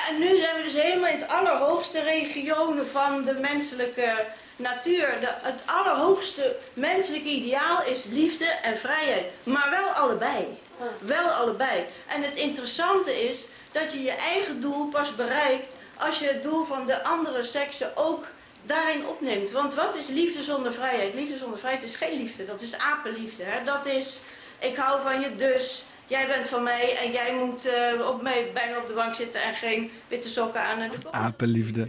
En 0.09 0.19
nu 0.19 0.37
zijn 0.37 0.57
we 0.57 0.63
dus 0.63 0.83
helemaal 0.83 1.11
in 1.11 1.19
het 1.19 1.29
allerhoogste 1.29 2.01
regionen 2.01 2.89
van 2.89 3.25
de 3.25 3.33
menselijke 3.33 4.27
natuur. 4.57 5.09
Het 5.43 5.63
allerhoogste 5.65 6.57
menselijke 6.75 7.29
ideaal 7.29 7.83
is 7.85 8.05
liefde 8.05 8.45
en 8.45 8.79
vrijheid. 8.79 9.25
Maar 9.43 9.71
wel 9.71 9.89
allebei. 9.89 10.59
Wel 10.99 11.29
allebei. 11.29 11.85
En 12.07 12.23
het 12.23 12.37
interessante 12.37 13.29
is 13.29 13.45
dat 13.73 13.93
je 13.93 14.03
je 14.03 14.11
eigen 14.11 14.61
doel 14.61 14.89
pas 14.89 15.15
bereikt 15.15 15.73
als 15.99 16.19
je 16.19 16.27
het 16.27 16.43
doel 16.43 16.65
van 16.65 16.87
de 16.87 17.03
andere 17.03 17.45
seksen 17.45 17.97
ook 17.97 18.25
daarin 18.67 19.07
opneemt. 19.07 19.51
Want 19.51 19.75
wat 19.75 19.97
is 19.97 20.09
liefde 20.09 20.43
zonder 20.43 20.73
vrijheid? 20.73 21.15
Liefde 21.15 21.39
zonder 21.39 21.59
vrijheid 21.59 21.85
is 21.85 21.97
geen 21.97 22.19
liefde, 22.19 22.45
dat 22.45 22.61
is 22.63 22.79
apenliefde. 22.79 23.43
Hè? 23.43 23.65
Dat 23.65 23.87
is, 23.87 24.21
ik 24.59 24.77
hou 24.77 25.03
van 25.03 25.21
je 25.21 25.37
dus, 25.37 25.85
jij 26.07 26.27
bent 26.27 26.49
van 26.49 26.63
mij 26.63 26.97
en 26.97 27.13
jij 27.13 27.35
moet 27.35 27.67
eh, 27.67 28.09
op 28.09 28.23
mij, 28.23 28.51
bij 28.55 28.71
me 28.71 28.79
op 28.79 28.87
de 28.87 28.93
bank 28.93 29.15
zitten 29.15 29.43
en 29.43 29.55
geen 29.55 29.91
witte 30.09 30.29
sokken 30.29 30.61
aan 30.61 30.79
en 30.79 30.91
de 30.91 30.99
kop 31.03 31.13
Apenliefde. 31.13 31.89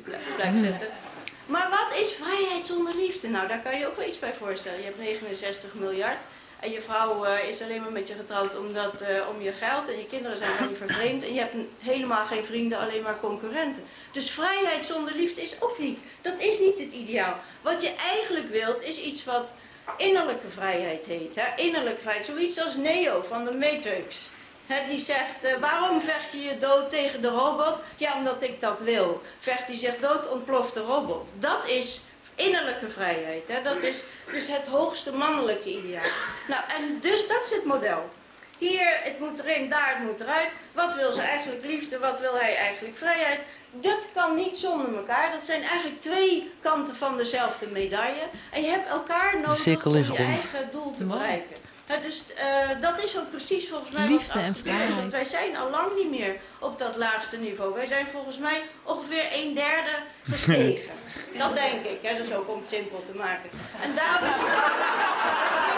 Maar 1.46 1.70
wat 1.70 2.00
is 2.00 2.12
vrijheid 2.12 2.66
zonder 2.66 2.96
liefde? 2.96 3.28
Nou, 3.28 3.48
daar 3.48 3.60
kan 3.60 3.80
je 3.80 3.88
ook 3.88 3.96
wel 3.96 4.08
iets 4.08 4.20
bij 4.20 4.34
voorstellen. 4.34 4.80
Je 4.80 4.86
hebt 4.86 5.00
69 5.00 5.74
miljard. 5.74 6.18
En 6.60 6.72
je 6.72 6.82
vrouw 6.82 7.26
eh, 7.26 7.48
is 7.48 7.62
alleen 7.62 7.82
maar 7.82 7.92
met 7.92 8.08
je 8.08 8.14
getrouwd 8.14 8.58
omdat, 8.58 9.02
eh, 9.02 9.28
om 9.30 9.42
je 9.42 9.52
geld. 9.52 9.90
En 9.90 9.98
je 9.98 10.06
kinderen 10.06 10.38
zijn 10.38 10.56
van 10.56 10.70
je 10.70 10.76
vervreemd. 10.76 11.24
En 11.24 11.34
je 11.34 11.40
hebt 11.40 11.56
helemaal 11.80 12.26
geen 12.26 12.46
vrienden, 12.46 12.80
alleen 12.80 13.04
maar 13.04 13.20
concurrenten. 13.20 13.84
Dus 14.12 14.32
vrijheid 14.32 14.86
zonder 14.86 15.14
liefde 15.16 15.42
is 15.42 15.62
ook 15.62 15.80
niet. 15.80 16.00
Dat 16.22 16.40
is 16.40 16.60
niet 16.60 16.80
het 16.80 16.92
ideaal. 16.92 17.36
Wat 17.62 17.82
je 17.82 17.94
eigenlijk 17.96 18.50
wilt, 18.50 18.82
is 18.82 19.02
iets 19.02 19.24
wat 19.24 19.54
innerlijke 19.98 20.50
vrijheid 20.50 21.06
heet. 21.06 21.36
Hè? 21.36 21.64
Innerlijke 21.64 22.02
vrijheid. 22.02 22.26
Zoiets 22.26 22.60
als 22.60 22.76
Neo 22.76 23.22
van 23.28 23.46
de 23.46 23.52
Matrix. 23.52 24.30
Hè, 24.68 24.88
die 24.88 25.00
zegt, 25.00 25.44
eh, 25.44 25.60
waarom 25.60 26.02
vecht 26.02 26.32
je 26.32 26.42
je 26.42 26.58
dood 26.58 26.90
tegen 26.90 27.22
de 27.22 27.28
robot? 27.28 27.82
Ja, 27.98 28.18
omdat 28.18 28.42
ik 28.42 28.62
dat 28.62 28.80
wil. 28.80 29.22
Vecht 29.40 29.68
hij 29.68 29.76
zich 29.76 29.98
dood, 29.98 30.30
ontploft 30.30 30.74
de 30.74 30.80
robot. 30.80 31.30
Dat 31.40 31.68
is 31.68 32.02
innerlijke 32.40 32.90
vrijheid. 32.90 33.48
Hè? 33.48 33.62
Dat 33.62 33.82
is 33.82 34.04
dus 34.32 34.48
het 34.48 34.68
hoogste 34.68 35.12
mannelijke 35.12 35.70
ideaal. 35.70 36.12
Nou, 36.48 36.64
en 36.78 37.00
dus 37.02 37.28
dat 37.28 37.44
is 37.44 37.52
het 37.52 37.66
model. 37.66 38.10
Hier, 38.58 39.00
het 39.04 39.20
moet 39.20 39.40
erin, 39.40 39.70
daar, 39.70 39.96
het 39.98 40.08
moet 40.08 40.20
eruit. 40.20 40.52
Wat 40.74 40.96
wil 40.96 41.12
ze 41.12 41.22
eigenlijk 41.22 41.66
liefde, 41.66 42.00
wat 42.00 42.20
wil 42.20 42.36
hij 42.36 42.56
eigenlijk 42.56 42.98
vrijheid? 42.98 43.40
Dat 43.72 44.08
kan 44.14 44.36
niet 44.36 44.58
zonder 44.58 44.96
elkaar. 44.96 45.32
Dat 45.32 45.44
zijn 45.44 45.62
eigenlijk 45.64 46.02
twee 46.02 46.52
kanten 46.62 46.96
van 46.96 47.18
dezelfde 47.18 47.68
medaille. 47.68 48.24
En 48.52 48.62
je 48.62 48.70
hebt 48.70 48.90
elkaar 48.90 49.36
nodig 49.36 49.58
cirkel 49.58 49.92
om 49.92 49.98
je 49.98 50.08
rond. 50.08 50.20
eigen 50.20 50.70
doel 50.72 50.96
te 50.98 51.04
bereiken. 51.04 51.56
Ja, 51.90 51.98
dus 51.98 52.24
eh, 52.36 52.82
dat 52.82 53.04
is 53.04 53.18
ook 53.18 53.30
precies 53.30 53.70
volgens 53.70 53.92
mij 53.92 54.08
Liefde 54.08 54.40
en 54.40 54.56
gebeurt. 54.56 54.96
Want 54.96 55.12
wij 55.12 55.24
zijn 55.24 55.58
al 55.58 55.70
lang 55.70 55.96
niet 55.96 56.10
meer 56.10 56.36
op 56.60 56.80
dat 56.80 56.96
laagste 56.96 57.38
niveau. 57.38 57.74
Wij 57.74 57.86
zijn 57.86 58.08
volgens 58.08 58.38
mij 58.38 58.62
ongeveer 58.84 59.26
een 59.32 59.54
derde 59.54 59.96
gestegen. 60.24 60.92
dat 61.42 61.56
denk 61.56 61.86
ik, 61.86 62.00
hè, 62.02 62.18
dus 62.18 62.34
ook 62.34 62.50
om 62.50 62.60
het 62.60 62.68
simpel 62.68 63.04
te 63.06 63.18
maken. 63.18 63.50
En 63.82 63.96
daarom 63.96 64.30
is 64.30 64.36
het 64.36 65.69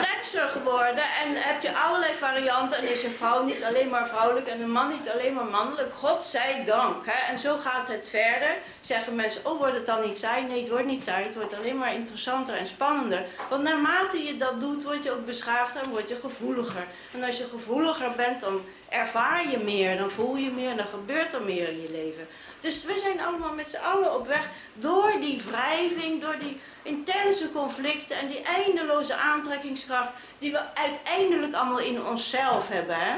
complexer 0.00 0.48
geworden 0.48 1.04
en 1.04 1.36
heb 1.36 1.62
je 1.62 1.76
allerlei 1.76 2.14
varianten. 2.14 2.78
En 2.78 2.90
is 2.90 3.02
een 3.02 3.12
vrouw 3.12 3.44
niet 3.44 3.64
alleen 3.64 3.88
maar 3.88 4.08
vrouwelijk 4.08 4.46
en 4.46 4.60
een 4.60 4.70
man 4.70 4.88
niet 4.88 5.10
alleen 5.10 5.34
maar 5.34 5.44
mannelijk. 5.44 5.94
God 5.94 6.22
zij 6.22 6.62
dank. 6.66 7.06
Hè. 7.06 7.32
En 7.32 7.38
zo 7.38 7.56
gaat 7.56 7.88
het 7.88 8.08
verder. 8.08 8.56
Zeggen 8.80 9.14
mensen, 9.14 9.40
oh 9.44 9.58
wordt 9.58 9.74
het 9.74 9.86
dan 9.86 10.00
niet 10.06 10.18
saai? 10.18 10.44
Nee, 10.44 10.60
het 10.60 10.68
wordt 10.68 10.86
niet 10.86 11.02
saai. 11.02 11.24
Het 11.24 11.34
wordt 11.34 11.54
alleen 11.54 11.78
maar 11.78 11.94
interessanter 11.94 12.54
en 12.54 12.66
spannender. 12.66 13.24
Want 13.48 13.62
naarmate 13.62 14.24
je 14.24 14.36
dat 14.36 14.60
doet, 14.60 14.84
word 14.84 15.02
je 15.02 15.10
ook 15.10 15.26
beschaafder 15.26 15.82
en 15.82 15.90
word 15.90 16.08
je 16.08 16.16
gevoeliger. 16.16 16.84
En 17.14 17.24
als 17.24 17.38
je 17.38 17.46
gevoeliger 17.50 18.10
bent, 18.16 18.40
dan 18.40 18.60
ervaar 18.88 19.50
je 19.50 19.58
meer, 19.58 19.98
dan 19.98 20.10
voel 20.10 20.36
je 20.36 20.50
meer, 20.50 20.76
dan 20.76 20.86
gebeurt 20.86 21.34
er 21.34 21.42
meer 21.42 21.68
in 21.68 21.82
je 21.82 21.90
leven. 21.90 22.28
Dus 22.60 22.84
we 22.84 22.98
zijn 22.98 23.20
allemaal 23.20 23.52
met 23.52 23.70
z'n 23.70 23.76
allen 23.94 24.14
op 24.14 24.26
weg 24.26 24.48
door 24.74 25.12
die 25.20 25.42
wrijving, 25.48 26.20
door 26.22 26.36
die 26.38 26.60
intense 26.82 27.52
conflicten 27.52 28.16
en 28.18 28.28
die 28.28 28.42
eindeloze 28.42 29.14
aantrekkingskracht 29.14 30.10
die 30.38 30.52
we 30.52 30.60
uiteindelijk 30.74 31.54
allemaal 31.54 31.78
in 31.78 32.06
onszelf 32.06 32.68
hebben. 32.68 32.96
Hè? 32.96 33.16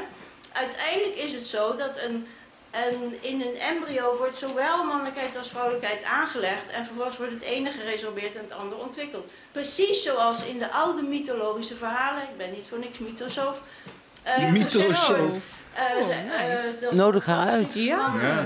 Uiteindelijk 0.51 1.15
is 1.15 1.33
het 1.33 1.47
zo 1.47 1.75
dat 1.75 1.97
een, 1.97 2.27
een, 2.71 3.17
in 3.21 3.41
een 3.41 3.59
embryo 3.59 4.17
wordt 4.17 4.37
zowel 4.37 4.83
mannelijkheid 4.83 5.37
als 5.37 5.47
vrouwelijkheid 5.49 6.03
aangelegd 6.03 6.69
en 6.69 6.85
vervolgens 6.85 7.17
wordt 7.17 7.33
het 7.33 7.41
ene 7.41 7.71
geresorbeerd 7.71 8.35
en 8.35 8.41
het 8.43 8.53
andere 8.53 8.81
ontwikkeld. 8.81 9.31
Precies 9.51 10.03
zoals 10.03 10.43
in 10.43 10.59
de 10.59 10.71
oude 10.71 11.01
mythologische 11.01 11.75
verhalen, 11.75 12.23
ik 12.23 12.37
ben 12.37 12.51
niet 12.51 12.65
voor 12.69 12.79
niks 12.79 12.97
mythosoof. 12.97 13.61
eh, 14.23 14.49
Mythosoof. 14.51 15.62
Eh, 15.73 16.49
nice. 16.49 16.79
de- 16.79 16.89
Nodig 16.91 17.25
haar 17.25 17.47
uit. 17.49 17.73
Ja. 17.73 18.11
Ja, 18.21 18.43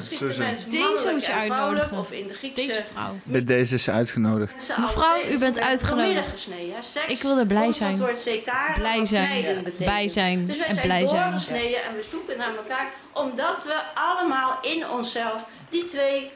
Deze 0.67 1.09
moet 1.11 1.25
je 1.25 1.33
uitnodigen. 1.33 1.97
Of 1.97 2.11
in 2.11 2.27
de 2.27 2.33
Griekse 2.33 2.65
Deze 2.65 2.83
vrouw. 2.93 3.15
Bij 3.23 3.43
deze 3.43 3.75
is 3.75 3.83
ze 3.83 3.91
uitgenodigd. 3.91 4.69
Mevrouw, 4.77 5.17
u 5.29 5.37
bent 5.37 5.59
uitgenodigd. 5.61 6.07
midden 6.13 6.31
gesneden, 6.31 6.75
hè. 6.75 6.81
Seks 6.81 7.05
Ik 7.11 7.21
wilde 7.21 7.45
blij 7.45 7.63
komt 7.63 7.77
van 7.77 7.97
zijn. 8.17 8.73
Blij 8.73 9.05
zijn. 9.05 9.73
Bij 9.77 10.07
zijn 10.07 10.45
Dus 10.45 10.57
wij 10.57 10.67
en 10.67 10.73
zijn 10.73 10.85
blij 10.85 11.07
zijn. 11.07 11.33
en 11.33 11.95
we 11.95 12.05
zoeken 12.09 12.37
naar 12.37 12.55
elkaar 12.57 12.87
omdat 13.11 13.63
we 13.63 13.79
allemaal 13.93 14.57
in 14.61 14.89
onszelf 14.89 15.41
die 15.69 15.83
twee 15.83 16.31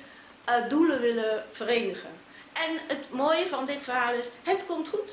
eh, 0.45 0.53
doelen 0.69 1.01
willen 1.01 1.43
verenigen. 1.51 2.09
En 2.53 2.69
het 2.87 2.97
mooie 3.09 3.45
van 3.49 3.65
dit 3.65 3.77
verhaal 3.81 4.13
is, 4.13 4.25
het 4.43 4.63
komt 4.67 4.87
goed. 4.89 5.09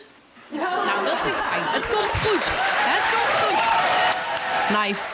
Nou, 0.49 1.05
dat 1.07 1.19
vind 1.21 1.35
ik 1.35 1.41
fijn. 1.41 1.63
Het 1.65 1.89
komt 1.89 2.11
goed. 2.27 2.45
Het 2.93 3.05
komt 3.15 3.33
goed. 3.41 4.79
Nice. 4.87 5.09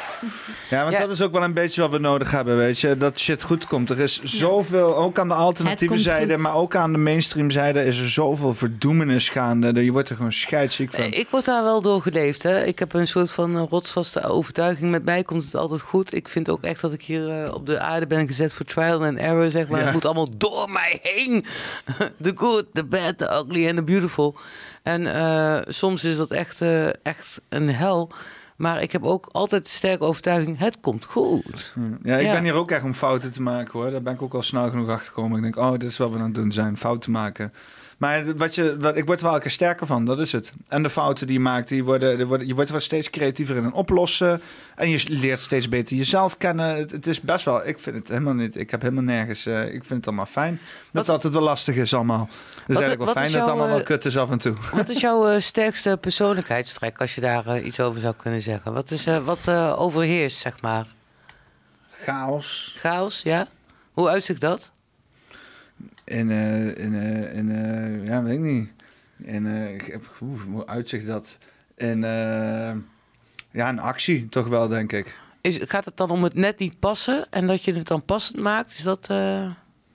Ja, 0.71 0.81
want 0.83 0.93
Ja. 0.93 1.01
dat 1.01 1.11
is 1.11 1.23
ook 1.23 1.33
wel 1.33 1.43
een 1.43 1.53
beetje 1.53 1.81
wat 1.81 1.91
we 1.91 1.99
nodig 1.99 2.31
hebben, 2.31 2.57
weet 2.57 2.79
je. 2.81 2.97
Dat 2.97 3.19
shit 3.19 3.43
goed 3.43 3.67
komt. 3.67 3.91
Er 3.91 4.01
is 4.01 4.23
zoveel, 4.23 4.97
ook 4.97 5.19
aan 5.19 5.29
de 5.29 5.35
alternatieve 5.35 5.99
zijde, 5.99 6.35
goed. 6.35 6.43
maar 6.43 6.55
ook 6.55 6.77
aan 6.77 6.93
de 6.93 6.99
mainstream 6.99 7.51
zijde, 7.51 7.85
is 7.85 7.99
er 7.99 8.11
zoveel 8.11 8.55
verdoemenis 8.55 9.29
gaande. 9.29 9.85
Je 9.85 9.93
wordt 9.93 10.09
er 10.11 10.17
gewoon 10.17 10.33
scheidsziek 10.33 10.93
van. 10.93 11.05
Ik 11.05 11.29
word 11.31 11.45
daar 11.45 11.63
wel 11.63 11.83
door 11.83 12.03
geleefd. 12.03 12.43
Hè. 12.43 12.65
Ik 12.65 12.79
heb 12.79 12.93
een 12.93 13.07
soort 13.07 13.31
van 13.31 13.57
eh, 13.57 13.63
rotsvaste 13.71 14.23
overtuiging. 14.23 14.91
Met 14.91 15.05
mij 15.05 15.23
komt 15.23 15.45
het 15.45 15.55
altijd 15.55 15.81
goed. 15.81 16.15
Ik 16.15 16.29
vind 16.29 16.49
ook 16.51 16.63
echt 16.63 16.81
dat 16.81 16.93
ik 16.93 17.03
hier 17.03 17.45
eh, 17.45 17.55
op 17.55 17.67
de 17.67 17.81
aarde 17.81 18.07
ben 18.07 18.27
gezet 18.27 18.53
voor 18.55 18.67
trial 18.67 19.05
and 19.05 19.19
error. 19.19 19.51
Zeg 19.51 19.69
maar. 19.69 19.79
Ja. 19.79 19.85
Het 19.85 19.95
moet 19.95 20.05
allemaal 20.05 20.37
door 20.37 20.71
mij 20.71 20.99
heen. 21.03 21.45
The 22.23 22.33
good, 22.35 22.65
the 22.73 22.85
bad, 22.85 23.19
the 23.19 23.25
ugly 23.25 23.67
and 23.67 23.77
the 23.77 23.83
beautiful. 23.83 24.37
En 24.83 25.15
eh, 25.15 25.57
soms 25.69 26.05
is 26.05 26.17
dat 26.17 26.31
echt, 26.31 26.61
eh, 26.61 26.87
echt 26.87 27.41
een 27.49 27.75
hel. 27.75 28.13
Maar 28.57 28.83
ik 28.83 28.93
heb 28.93 29.03
ook 29.05 29.29
altijd 29.33 29.65
de 29.65 29.71
sterke 29.71 30.05
overtuiging, 30.05 30.59
het 30.59 30.81
komt 30.81 31.05
goed. 31.05 31.73
Ja, 32.03 32.17
ik 32.17 32.27
Ja. 32.27 32.33
ben 32.33 32.43
hier 32.43 32.55
ook 32.55 32.71
echt 32.71 32.85
om 32.85 32.95
fouten 32.95 33.33
te 33.33 33.43
maken 33.43 33.73
hoor. 33.73 33.91
Daar 33.91 34.03
ben 34.03 34.15
ik 34.15 34.23
ook 34.23 34.35
al 34.35 34.43
snel 34.43 34.69
genoeg 34.69 34.89
achter 34.89 35.07
gekomen. 35.07 35.37
Ik 35.37 35.43
denk, 35.43 35.57
oh, 35.57 35.71
dit 35.71 35.83
is 35.91 35.99
wat 35.99 36.11
we 36.11 36.19
aan 36.19 36.25
het 36.25 36.35
doen 36.35 36.53
zijn, 36.53 36.77
fouten 36.77 37.13
maken. 37.13 37.53
Maar 38.05 38.37
wat 38.37 38.55
je, 38.55 38.77
wat, 38.79 38.97
ik 38.97 39.07
word 39.07 39.19
er 39.19 39.25
wel 39.25 39.33
elke 39.33 39.47
keer 39.47 39.55
sterker 39.55 39.87
van, 39.87 40.05
dat 40.05 40.21
is 40.21 40.33
het. 40.33 40.53
En 40.69 40.83
de 40.83 40.91
fouten 40.91 41.27
die 41.27 41.37
je 41.37 41.43
maakt, 41.43 41.69
die 41.69 41.85
worden, 41.85 42.17
die 42.17 42.27
worden, 42.27 42.47
je 42.47 42.55
wordt 42.55 42.71
wel 42.71 42.81
steeds 42.81 43.11
creatiever 43.11 43.57
in 43.57 43.65
het 43.65 43.75
oplossen. 43.75 44.41
En 44.75 44.91
je 44.91 45.05
leert 45.09 45.41
steeds 45.41 45.69
beter 45.69 45.97
jezelf 45.97 46.37
kennen. 46.37 46.77
Het, 46.77 46.91
het 46.91 47.07
is 47.07 47.21
best 47.21 47.45
wel, 47.45 47.67
ik 47.67 47.79
vind 47.79 47.97
het 47.97 48.09
helemaal 48.09 48.35
niet, 48.35 48.57
ik 48.57 48.71
heb 48.71 48.81
helemaal 48.81 49.03
nergens, 49.03 49.47
eh, 49.47 49.65
ik 49.65 49.85
vind 49.85 49.89
het 49.89 50.07
allemaal 50.07 50.27
fijn. 50.27 50.61
Dat 50.93 51.07
dat 51.07 51.23
het 51.23 51.33
wel 51.33 51.43
lastig 51.43 51.75
is 51.75 51.95
allemaal. 51.95 52.29
Het 52.31 52.69
is 52.69 52.77
eigenlijk 52.77 53.05
wel 53.05 53.13
fijn 53.13 53.33
dat 53.33 53.41
het 53.41 53.51
allemaal 53.51 53.69
wel 53.69 53.79
eh, 53.79 53.85
kut 53.85 54.05
is 54.05 54.19
af 54.19 54.31
en 54.31 54.39
toe. 54.39 54.55
Wat 54.73 54.89
is 54.89 55.01
jouw 55.01 55.29
eh, 55.29 55.41
sterkste 55.41 55.99
persoonlijkheidstrek, 56.01 57.01
als 57.01 57.15
je 57.15 57.21
daar 57.21 57.61
iets 57.61 57.81
over 57.81 58.01
zou 58.01 58.15
kunnen 58.17 58.43
zeggen? 58.43 58.73
Wat, 58.73 58.91
is, 58.91 59.07
eh, 59.07 59.25
wat 59.25 59.49
eh, 59.49 59.81
overheerst, 59.81 60.39
zeg 60.39 60.61
maar? 60.61 60.87
Chaos. 62.01 62.75
Chaos, 62.79 63.23
ja? 63.23 63.47
Hoe 63.93 64.09
uitzicht 64.09 64.41
dat? 64.41 64.71
In, 66.05 66.31
eh, 66.31 66.67
in, 66.67 66.95
eh, 66.95 67.39
eh, 67.39 68.07
ja, 68.07 68.23
weet 68.23 68.35
ik 68.35 68.41
niet. 68.41 68.69
Eh, 69.27 69.75
ik 69.75 69.83
heb, 69.83 70.11
oeh, 70.21 70.43
hoe 70.43 70.67
uitzicht 70.67 71.07
dat? 71.07 71.39
In, 71.77 72.05
eh, 72.05 72.73
ja, 73.51 73.69
een 73.69 73.79
actie 73.79 74.29
toch 74.29 74.47
wel, 74.47 74.69
denk 74.69 74.93
ik. 74.93 75.19
Is, 75.41 75.59
gaat 75.63 75.85
het 75.85 75.97
dan 75.97 76.11
om 76.11 76.23
het 76.23 76.35
net 76.35 76.59
niet 76.59 76.79
passen 76.79 77.27
en 77.31 77.47
dat 77.47 77.65
je 77.65 77.75
het 77.75 77.87
dan 77.87 78.05
passend 78.05 78.39
maakt? 78.39 78.73
Is 78.73 78.83
dat... 78.83 79.07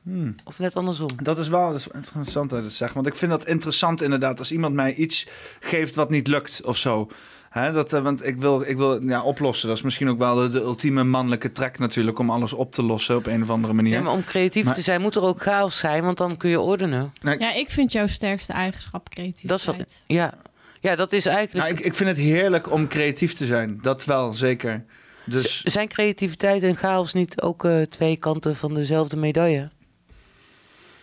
Hmm. 0.04 0.36
Of 0.44 0.60
net 0.60 0.76
andersom? 0.76 1.10
Dat 1.24 1.40
is 1.40 1.48
wel 1.48 1.72
dat 1.72 1.80
is 1.80 1.88
interessant 1.88 2.50
dat 2.50 2.60
je 2.60 2.66
het 2.66 2.76
zegt. 2.76 2.94
Want 2.94 3.08
ik 3.08 3.16
vind 3.16 3.32
dat 3.32 3.48
interessant 3.48 4.02
inderdaad 4.02 4.40
als 4.40 4.52
iemand 4.52 4.74
mij 4.76 4.96
iets 4.96 5.28
geeft 5.60 5.96
wat 5.96 6.10
niet 6.10 6.28
lukt 6.28 6.64
of 6.64 6.78
zo. 6.78 7.10
Hè, 7.50 7.72
dat, 7.72 7.94
eh, 7.94 8.02
want 8.02 8.26
ik 8.26 8.38
wil, 8.38 8.62
ik 8.62 8.78
wil 8.78 9.08
ja, 9.08 9.24
oplossen. 9.24 9.68
Dat 9.68 9.78
is 9.78 9.84
misschien 9.84 10.10
ook 10.10 10.18
wel 10.18 10.36
de, 10.36 10.50
de 10.50 10.60
ultieme 10.60 11.04
mannelijke 11.04 11.52
trek 11.52 11.80
natuurlijk... 11.80 12.20
om 12.20 12.30
alles 12.30 12.54
op 12.54 12.72
te 12.72 12.84
lossen 12.84 13.16
op 13.16 13.26
een 13.26 13.44
of 13.44 13.50
andere 13.50 13.74
manier. 13.74 13.94
Ja, 13.94 14.02
maar 14.02 14.14
om 14.14 14.24
creatief 14.24 14.66
Maar- 14.66 14.74
te 14.74 14.82
zijn 14.82 15.02
moet 15.02 15.16
er 15.16 15.22
ook 15.22 15.42
chaos 15.42 15.78
zijn, 15.78 16.04
want 16.04 16.18
dan 16.18 16.38
kun 16.38 16.50
je 16.50 16.60
ordenen. 16.60 17.14
Ja, 17.22 17.54
ik 17.54 17.70
vind 17.70 17.92
jouw 17.92 18.08
sterkste 18.08 18.54
eigenschap 18.54 19.10
creativiteit. 19.10 19.50
Dat 19.50 19.60
is 19.60 19.66
wat, 19.66 20.04
ja. 20.08 20.34
ja, 20.82 20.96
dat 20.96 21.14
is 21.14 21.26
eigenlijk... 21.26 21.66
Nou, 21.66 21.78
ik, 21.80 21.86
ik 21.86 21.94
vind 21.94 22.10
het 22.10 22.18
heerlijk 22.18 22.72
om 22.72 22.88
creatief 22.88 23.34
te 23.34 23.46
zijn. 23.46 23.80
Dat 23.82 24.06
wel, 24.06 24.34
zeker. 24.34 24.86
Dus 25.24 25.62
Zijn 25.62 25.88
creativiteit 25.88 26.64
en 26.64 26.76
chaos 26.76 27.14
niet 27.14 27.42
ook 27.42 27.66
eh, 27.66 27.82
twee 27.82 28.16
kanten 28.16 28.56
van 28.56 28.74
dezelfde 28.74 29.18
medaille? 29.18 29.70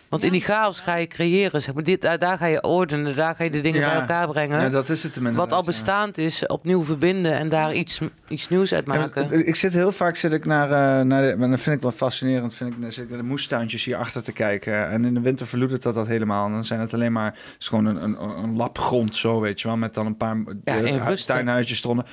Want 0.09 0.23
in 0.23 0.31
die 0.31 0.41
chaos 0.41 0.79
ga 0.79 0.95
je 0.95 1.07
creëren, 1.07 1.61
zeg 1.61 1.73
maar. 1.73 1.83
Dit, 1.83 2.01
daar, 2.01 2.19
daar 2.19 2.37
ga 2.37 2.45
je 2.45 2.63
ordenen, 2.63 3.15
daar 3.15 3.35
ga 3.35 3.43
je 3.43 3.49
de 3.49 3.61
dingen 3.61 3.81
Ja. 3.81 3.87
bij 3.89 3.99
elkaar 3.99 4.27
brengen. 4.27 4.61
Ja, 4.61 4.69
dat 4.69 4.89
is 4.89 5.03
het 5.03 5.19
Wat 5.33 5.51
al 5.51 5.59
ja. 5.59 5.65
bestaand 5.65 6.17
is, 6.17 6.45
opnieuw 6.45 6.83
verbinden 6.83 7.33
en 7.33 7.49
daar 7.49 7.73
iets, 7.73 7.99
iets 8.27 8.49
nieuws 8.49 8.73
uit 8.73 8.85
maken. 8.85 9.23
het- 9.23 9.47
ik 9.47 9.55
zit 9.55 9.73
heel 9.73 9.91
vaak 9.91 10.15
zit 10.15 10.33
ik 10.33 10.45
naar, 10.45 10.65
eh, 10.99 11.05
naar 11.05 11.21
de, 11.21 11.35
maar 11.37 11.49
dat 11.49 11.59
vind 11.59 11.75
ik 11.75 11.81
wel 11.81 11.91
fascinerend. 11.91 12.53
Vind 12.53 12.73
ik, 12.73 12.81
dan 12.81 12.91
zit 12.91 13.03
ik 13.03 13.09
naar 13.09 13.19
de 13.19 13.23
moestuintjes 13.25 13.83
hier 13.83 13.95
achter 13.97 14.23
te 14.23 14.31
kijken. 14.31 14.89
En 14.89 15.05
in 15.05 15.13
de 15.13 15.21
winter 15.21 15.47
verloedert 15.47 15.83
dat 15.83 15.93
dat 15.93 16.07
helemaal. 16.07 16.45
En 16.45 16.51
dan 16.51 16.65
zijn 16.65 16.79
het 16.79 16.93
alleen 16.93 17.11
maar 17.11 17.31
het 17.31 17.55
is 17.59 17.67
gewoon 17.67 17.85
een, 17.85 18.03
een, 18.03 18.21
een 18.21 18.55
lap 18.55 18.77
grond 18.77 19.15
zo, 19.15 19.39
weet 19.39 19.61
je 19.61 19.67
wel. 19.67 19.77
Met 19.77 19.93
dan 19.93 20.05
een 20.05 20.17
paar 20.17 20.35
Ja, 20.63 20.73
hè. 20.73 21.15
tuinhuisjes 21.25 21.83
eronder. 21.83 22.05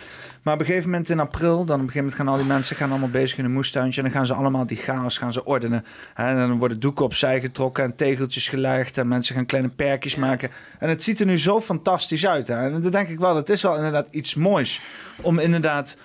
Maar 0.44 0.54
op 0.54 0.60
een 0.60 0.66
gegeven 0.66 0.90
moment 0.90 1.08
in 1.08 1.20
april, 1.20 1.64
dan 1.64 1.64
op 1.64 1.70
een 1.70 1.78
gegeven 1.78 1.98
moment 1.98 2.14
gaan 2.14 2.28
al 2.28 2.36
die 2.36 2.46
mensen 2.46 2.76
gaan 2.76 2.90
allemaal 2.90 3.08
bezig 3.08 3.38
in 3.38 3.44
een 3.44 3.52
moestuintje. 3.52 4.02
En 4.02 4.06
dan 4.06 4.16
gaan 4.16 4.26
ze 4.26 4.34
allemaal 4.34 4.66
die 4.66 4.76
chaos 4.76 5.18
gaan 5.18 5.32
ze 5.32 5.44
ordenen. 5.44 5.84
En 6.14 6.36
dan 6.36 6.58
worden 6.58 6.80
doeken 6.80 7.04
opzij 7.04 7.40
getrokken 7.40 7.84
en 7.84 7.94
tegeltjes 7.94 8.48
gelegd. 8.48 8.98
En 8.98 9.08
mensen 9.08 9.34
gaan 9.34 9.46
kleine 9.46 9.68
perkjes 9.68 10.16
maken. 10.16 10.50
En 10.78 10.88
het 10.88 11.02
ziet 11.02 11.20
er 11.20 11.26
nu 11.26 11.38
zo 11.38 11.60
fantastisch 11.60 12.26
uit. 12.26 12.46
Hè. 12.46 12.70
En 12.70 12.82
dan 12.82 12.90
denk 12.90 13.08
ik 13.08 13.18
wel, 13.18 13.36
het 13.36 13.48
is 13.48 13.62
wel 13.62 13.76
inderdaad 13.76 14.08
iets 14.10 14.34
moois. 14.34 14.80
Om 15.22 15.38
inderdaad 15.38 15.96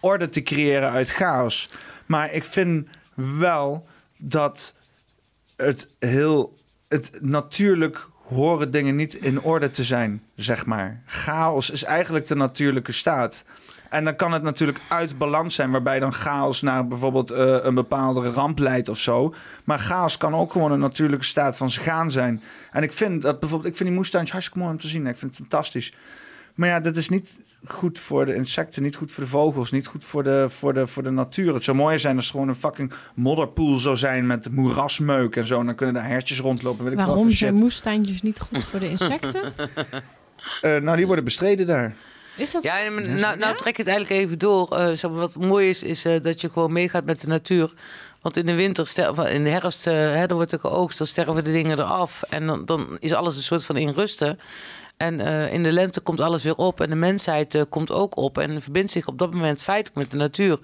orde 0.00 0.28
te 0.28 0.42
creëren 0.42 0.90
uit 0.90 1.10
chaos. 1.10 1.70
Maar 2.06 2.32
ik 2.32 2.44
vind 2.44 2.88
wel 3.14 3.86
dat 4.16 4.74
het 5.56 5.88
heel... 5.98 6.56
Het 6.88 7.18
natuurlijk 7.20 8.08
horen 8.28 8.70
dingen 8.70 8.96
niet 8.96 9.14
in 9.14 9.42
orde 9.42 9.70
te 9.70 9.84
zijn, 9.84 10.22
zeg 10.34 10.66
maar. 10.66 11.02
Chaos 11.06 11.70
is 11.70 11.84
eigenlijk 11.84 12.26
de 12.26 12.34
natuurlijke 12.34 12.92
staat. 12.92 13.44
En 13.88 14.04
dan 14.04 14.16
kan 14.16 14.32
het 14.32 14.42
natuurlijk 14.42 14.80
uit 14.88 15.18
balans 15.18 15.54
zijn, 15.54 15.70
waarbij 15.70 16.00
dan 16.00 16.12
chaos 16.12 16.62
naar 16.62 16.88
bijvoorbeeld 16.88 17.30
eh, 17.30 17.56
een 17.62 17.74
bepaalde 17.74 18.28
ramp 18.28 18.58
leidt 18.58 18.88
of 18.88 18.98
zo. 18.98 19.34
Maar 19.64 19.78
chaos 19.78 20.16
kan 20.16 20.34
ook 20.34 20.52
gewoon 20.52 20.72
een 20.72 20.80
natuurlijke 20.80 21.24
staat 21.24 21.56
van 21.56 21.70
zijn 21.70 21.86
gaan 21.86 22.10
zijn. 22.10 22.42
En 22.72 22.82
ik 22.82 22.92
vind 22.92 23.22
dat 23.22 23.40
bijvoorbeeld, 23.40 23.70
ik 23.70 23.76
vind 23.76 23.88
die 23.88 23.98
moestuintjes 23.98 24.32
hartstikke 24.32 24.62
mooi 24.62 24.72
om 24.72 24.80
te 24.80 24.88
zien. 24.88 25.06
Ik 25.06 25.16
vind 25.16 25.30
het 25.30 25.40
fantastisch. 25.40 25.92
Maar 26.54 26.68
ja, 26.68 26.80
dat 26.80 26.96
is 26.96 27.08
niet 27.08 27.40
goed 27.64 27.98
voor 27.98 28.26
de 28.26 28.34
insecten, 28.34 28.82
niet 28.82 28.96
goed 28.96 29.12
voor 29.12 29.24
de 29.24 29.30
vogels, 29.30 29.70
niet 29.70 29.86
goed 29.86 30.04
voor 30.04 30.22
de, 30.22 30.46
voor 30.48 30.74
de, 30.74 30.86
voor 30.86 31.02
de 31.02 31.10
natuur. 31.10 31.54
Het 31.54 31.64
zou 31.64 31.76
mooier 31.76 32.00
zijn 32.00 32.16
als 32.16 32.24
het 32.24 32.32
gewoon 32.32 32.48
een 32.48 32.54
fucking 32.54 32.92
modderpoel 33.14 33.78
zou 33.78 33.96
zijn 33.96 34.26
met 34.26 34.50
moerasmeuk 34.50 35.36
en 35.36 35.46
zo. 35.46 35.60
En 35.60 35.66
dan 35.66 35.74
kunnen 35.74 35.94
daar 35.94 36.08
hertjes 36.08 36.40
rondlopen. 36.40 36.84
Weet 36.84 36.94
Waarom 36.94 37.30
zijn 37.30 37.54
moestuintjes 37.54 38.22
niet 38.22 38.40
goed 38.40 38.64
voor 38.64 38.80
de 38.80 38.88
insecten? 38.88 39.42
Eh, 40.60 40.76
nou, 40.76 40.96
die 40.96 41.06
worden 41.06 41.24
bestreden 41.24 41.66
daar. 41.66 41.94
Is 42.38 42.52
dat 42.52 42.62
Ja, 42.62 42.88
nou, 42.88 43.38
nou 43.38 43.56
trek 43.56 43.72
ik 43.72 43.76
het 43.76 43.86
eigenlijk 43.86 44.22
even 44.22 44.38
door. 44.38 44.68
Eh, 44.76 44.86
zeg 44.86 45.10
maar, 45.10 45.20
wat 45.20 45.36
mooi 45.36 45.68
is, 45.68 45.82
is 45.82 46.04
eh, 46.04 46.22
dat 46.22 46.40
je 46.40 46.50
gewoon 46.50 46.72
meegaat 46.72 47.04
met 47.04 47.20
de 47.20 47.26
natuur. 47.26 47.72
Want 48.20 48.36
in 48.36 48.46
de 48.46 48.54
winter, 48.54 49.08
of 49.10 49.18
in 49.26 49.44
de 49.44 49.50
herfst, 49.50 49.86
eh, 49.86 49.94
hè, 49.94 50.26
dan 50.26 50.36
wordt 50.36 50.52
er 50.52 50.60
geoogst, 50.60 50.98
dan 50.98 51.06
sterven 51.06 51.44
de 51.44 51.52
dingen 51.52 51.78
eraf. 51.78 52.22
En 52.22 52.46
dan, 52.46 52.64
dan 52.64 52.96
is 53.00 53.12
alles 53.12 53.36
een 53.36 53.42
soort 53.42 53.64
van 53.64 53.76
in 53.76 53.90
rusten. 53.90 54.38
En 54.98 55.20
eh, 55.20 55.52
in 55.52 55.62
de 55.62 55.72
lente 55.72 56.00
komt 56.00 56.20
alles 56.20 56.42
weer 56.42 56.56
op. 56.56 56.80
En 56.80 56.88
de 56.88 56.94
mensheid 56.94 57.54
eh, 57.54 57.62
komt 57.68 57.90
ook 57.90 58.16
op. 58.16 58.38
En 58.38 58.62
verbindt 58.62 58.90
zich 58.90 59.06
op 59.06 59.18
dat 59.18 59.32
moment 59.32 59.62
feitelijk 59.62 59.96
met 59.96 60.10
de 60.10 60.16
natuur. 60.16 60.58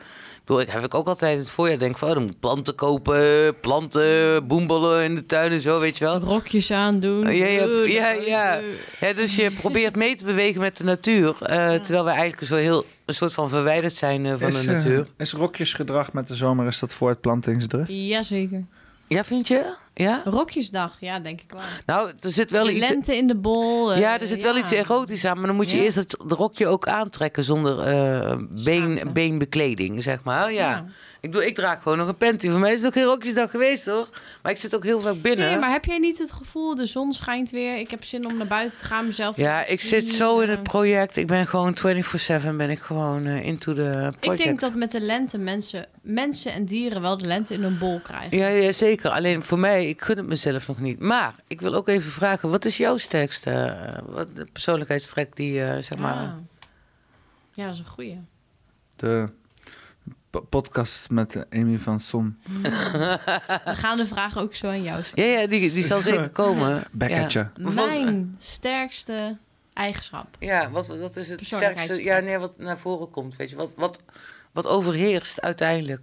Ik 0.45 0.51
bedoel, 0.51 0.63
ik 0.63 0.71
heb 0.71 0.85
ik 0.85 0.95
ook 0.95 1.07
altijd 1.07 1.39
het 1.39 1.51
voorjaar 1.51 1.79
denk 1.79 1.99
van... 1.99 2.09
Oh, 2.09 2.15
dan 2.15 2.23
moet 2.23 2.33
ik 2.33 2.41
planten 2.41 2.75
kopen, 2.75 3.55
planten, 3.61 4.47
boembollen 4.47 5.05
in 5.05 5.15
de 5.15 5.27
tuin 5.27 5.53
en 5.53 5.61
zo, 5.61 5.81
weet 5.81 5.99
je 5.99 6.05
wel. 6.05 6.19
rokjes 6.19 6.71
aandoen? 6.71 7.21
Ja, 7.21 7.31
ja, 7.31 7.47
ja, 7.47 7.67
dat- 8.15 8.27
ja. 8.27 8.61
ja. 9.01 9.13
Dus 9.13 9.37
je 9.37 9.51
probeert 9.51 9.97
mee 9.97 10.17
te 10.17 10.25
bewegen 10.25 10.61
met 10.61 10.77
de 10.77 10.85
natuur. 10.85 11.35
eh, 11.41 11.75
Terwijl 11.75 12.05
we 12.05 12.11
eigenlijk 12.11 12.47
zo 12.47 12.57
heel 12.57 12.85
een 13.07 13.15
soort 13.15 13.33
van 13.33 13.49
verwijderd 13.49 13.93
zijn 13.95 14.27
eh, 14.27 14.35
van 14.39 14.49
is, 14.49 14.65
de 14.65 14.71
eh, 14.71 14.77
natuur. 14.77 15.07
is 15.17 15.33
rokjesgedrag 15.33 16.13
met 16.13 16.29
de 16.29 16.35
zomer, 16.35 16.67
is 16.67 16.79
dat 16.79 16.93
voortplantingsdrift? 16.93 17.91
Jazeker. 17.93 18.65
Ja, 19.07 19.25
vind 19.25 19.49
je? 19.49 19.75
Ja? 19.95 20.23
Rokjesdag, 20.25 20.97
ja, 21.01 21.19
denk 21.21 21.41
ik 21.41 21.51
wel. 21.53 21.61
Nou, 21.87 22.11
er 22.21 22.31
zit 22.31 22.51
wel 22.51 22.69
iets... 22.69 22.89
lente 22.89 23.17
in 23.17 23.27
de 23.27 23.37
bol. 23.37 23.93
eh, 23.93 24.01
ja, 24.01 24.21
er 24.21 24.27
zit 24.27 24.43
wel 24.43 24.55
ja. 24.57 24.61
iets 24.63 24.71
erotisch 24.71 25.25
aan, 25.25 25.37
maar 25.39 25.47
dan 25.47 25.57
moet 25.57 25.71
je 25.71 25.77
Ja. 25.77 25.83
eerst 25.83 25.97
het 25.97 26.17
rokje 26.29 26.67
ook 26.67 26.87
aantrekken 26.87 27.45
zonder 27.45 27.79
eh, 27.81 28.37
been, 28.65 29.01
beenbekleding, 29.13 30.03
zeg 30.03 30.23
maar. 30.23 30.53
Ja. 30.53 30.85
Ik 31.25 31.31
bedoel, 31.31 31.47
ik 31.47 31.55
draag 31.55 31.83
gewoon 31.83 31.99
nog 31.99 32.09
een 32.09 32.17
panty. 32.17 32.51
Voor 32.51 32.59
mij 32.59 32.73
is 32.73 32.79
het 32.79 32.87
ook 32.87 32.93
geen 32.93 33.05
rokjesdag 33.05 33.51
geweest, 33.51 33.87
hoor. 33.87 34.09
Maar 34.43 34.53
ik 34.53 34.59
zit 34.59 34.75
ook 34.75 34.85
heel 34.85 35.01
vaak 35.01 35.23
binnen. 35.23 35.47
Nee, 35.47 35.59
maar 35.59 35.71
heb 35.71 35.85
jij 35.85 35.99
niet 35.99 36.19
het 36.19 36.33
gevoel, 36.33 36.75
de 36.75 36.87
zon 36.87 37.13
schijnt 37.13 37.51
weer, 37.51 37.79
ik 37.79 37.91
heb 37.91 38.05
zin 38.05 38.27
om 38.27 38.37
naar 38.37 38.47
buiten 38.47 38.79
te 38.79 38.85
gaan, 38.85 39.07
mezelf 39.07 39.37
Ja, 39.37 39.67
ik 39.67 39.81
zit 39.81 40.09
zo 40.09 40.39
in 40.41 40.49
eh. 40.49 40.55
het 40.55 40.63
project. 40.63 41.17
Ik 41.17 41.27
ben 41.27 41.47
gewoon 41.47 41.77
24-7 41.77 42.57
ben 42.57 42.71
ik 42.71 42.79
gewoon 42.79 43.27
eh, 43.27 43.45
into 43.45 43.73
the 43.73 44.13
project. 44.21 44.41
Ik 44.41 44.47
denk 44.47 44.61
dat 44.61 44.75
met 44.75 44.93
de 44.93 45.01
lente 45.01 45.39
mensen, 45.39 45.87
mensen 46.03 46.53
en 46.53 46.65
dieren 46.65 47.01
wel 47.01 47.19
de 47.19 47.27
lente 47.27 47.55
in 47.55 47.63
hun 47.63 47.79
bol 47.79 48.01
krijgen. 48.01 48.39
Ja, 48.39 48.49
ja, 48.49 48.73
zeker. 48.73 49.11
Alleen 49.11 49.43
voor 49.43 49.59
mij, 49.59 49.89
ik 49.89 50.03
gun 50.03 50.17
het 50.17 50.27
mezelf 50.27 50.67
nog 50.67 50.81
niet. 50.81 51.01
Maar 51.01 51.35
ik 51.47 51.61
wil 51.61 51.75
ook 51.75 51.89
even 51.89 52.11
vragen, 52.11 52.51
wat 52.51 52.65
is 52.65 52.77
jouw 52.77 52.97
sterkste 52.97 53.51
eh, 53.51 53.99
wat, 54.07 54.37
de 54.37 54.47
persoonlijkheidstrek 54.53 55.37
die, 55.37 55.65
eh, 55.65 55.83
zeg 55.83 55.99
maar... 55.99 56.15
Ah. 56.15 56.33
Ja, 57.53 57.65
dat 57.65 57.75
is 57.75 57.81
een 57.81 57.87
goeie. 57.87 58.21
De 58.97 59.31
podcast 60.41 61.11
met 61.11 61.47
Amy 61.51 61.79
van 61.79 62.01
Son. 62.01 62.39
We 62.63 63.19
gaan 63.65 63.97
de 63.97 64.07
vraag 64.07 64.39
ook 64.39 64.55
zo 64.55 64.67
aan 64.67 64.83
jou 64.83 65.03
stellen. 65.03 65.31
Ja, 65.31 65.39
ja 65.41 65.47
die, 65.47 65.73
die 65.73 65.85
zal 65.85 66.01
zeker 66.01 66.29
komen. 66.43 66.85
Bekkertje. 66.93 67.51
Ja. 67.57 67.71
Mijn 67.71 68.37
sterkste 68.39 69.39
eigenschap. 69.73 70.37
Ja, 70.39 70.71
wat, 70.71 70.87
wat 70.87 71.17
is 71.17 71.29
het 71.29 71.47
sterkste? 71.47 72.05
Ja, 72.05 72.19
nee, 72.19 72.39
wat 72.39 72.59
naar 72.59 72.79
voren 72.79 73.11
komt, 73.11 73.37
weet 73.37 73.51
je. 73.51 73.57
Wat, 73.57 73.73
wat, 73.77 73.99
wat 74.53 74.67
overheerst 74.67 75.41
uiteindelijk. 75.41 76.03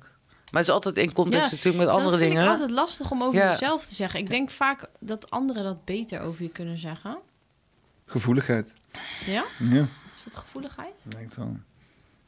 Maar 0.51 0.59
het 0.61 0.69
is 0.69 0.75
altijd 0.75 0.97
in 0.97 1.13
context 1.13 1.49
Ja, 1.49 1.55
natuurlijk 1.55 1.83
met 1.83 1.87
andere 1.93 2.09
dat 2.09 2.19
vind 2.19 2.31
dingen. 2.31 2.45
ik 2.45 2.51
altijd 2.51 2.71
lastig 2.71 3.11
om 3.11 3.23
over 3.23 3.39
Ja. 3.39 3.49
jezelf 3.49 3.85
te 3.85 3.93
zeggen. 3.95 4.19
Ik 4.19 4.29
denk 4.29 4.49
vaak 4.49 4.83
dat 4.99 5.29
anderen 5.29 5.63
dat 5.63 5.85
beter 5.85 6.21
over 6.21 6.43
je 6.43 6.49
kunnen 6.49 6.77
zeggen. 6.77 7.17
Gevoeligheid. 8.05 8.73
Ja? 9.25 9.45
Ja, 9.59 9.87
Is 10.15 10.23
dat 10.23 10.35
gevoeligheid? 10.35 10.93
ik 11.05 11.11
denk 11.17 11.35
dan. 11.35 11.63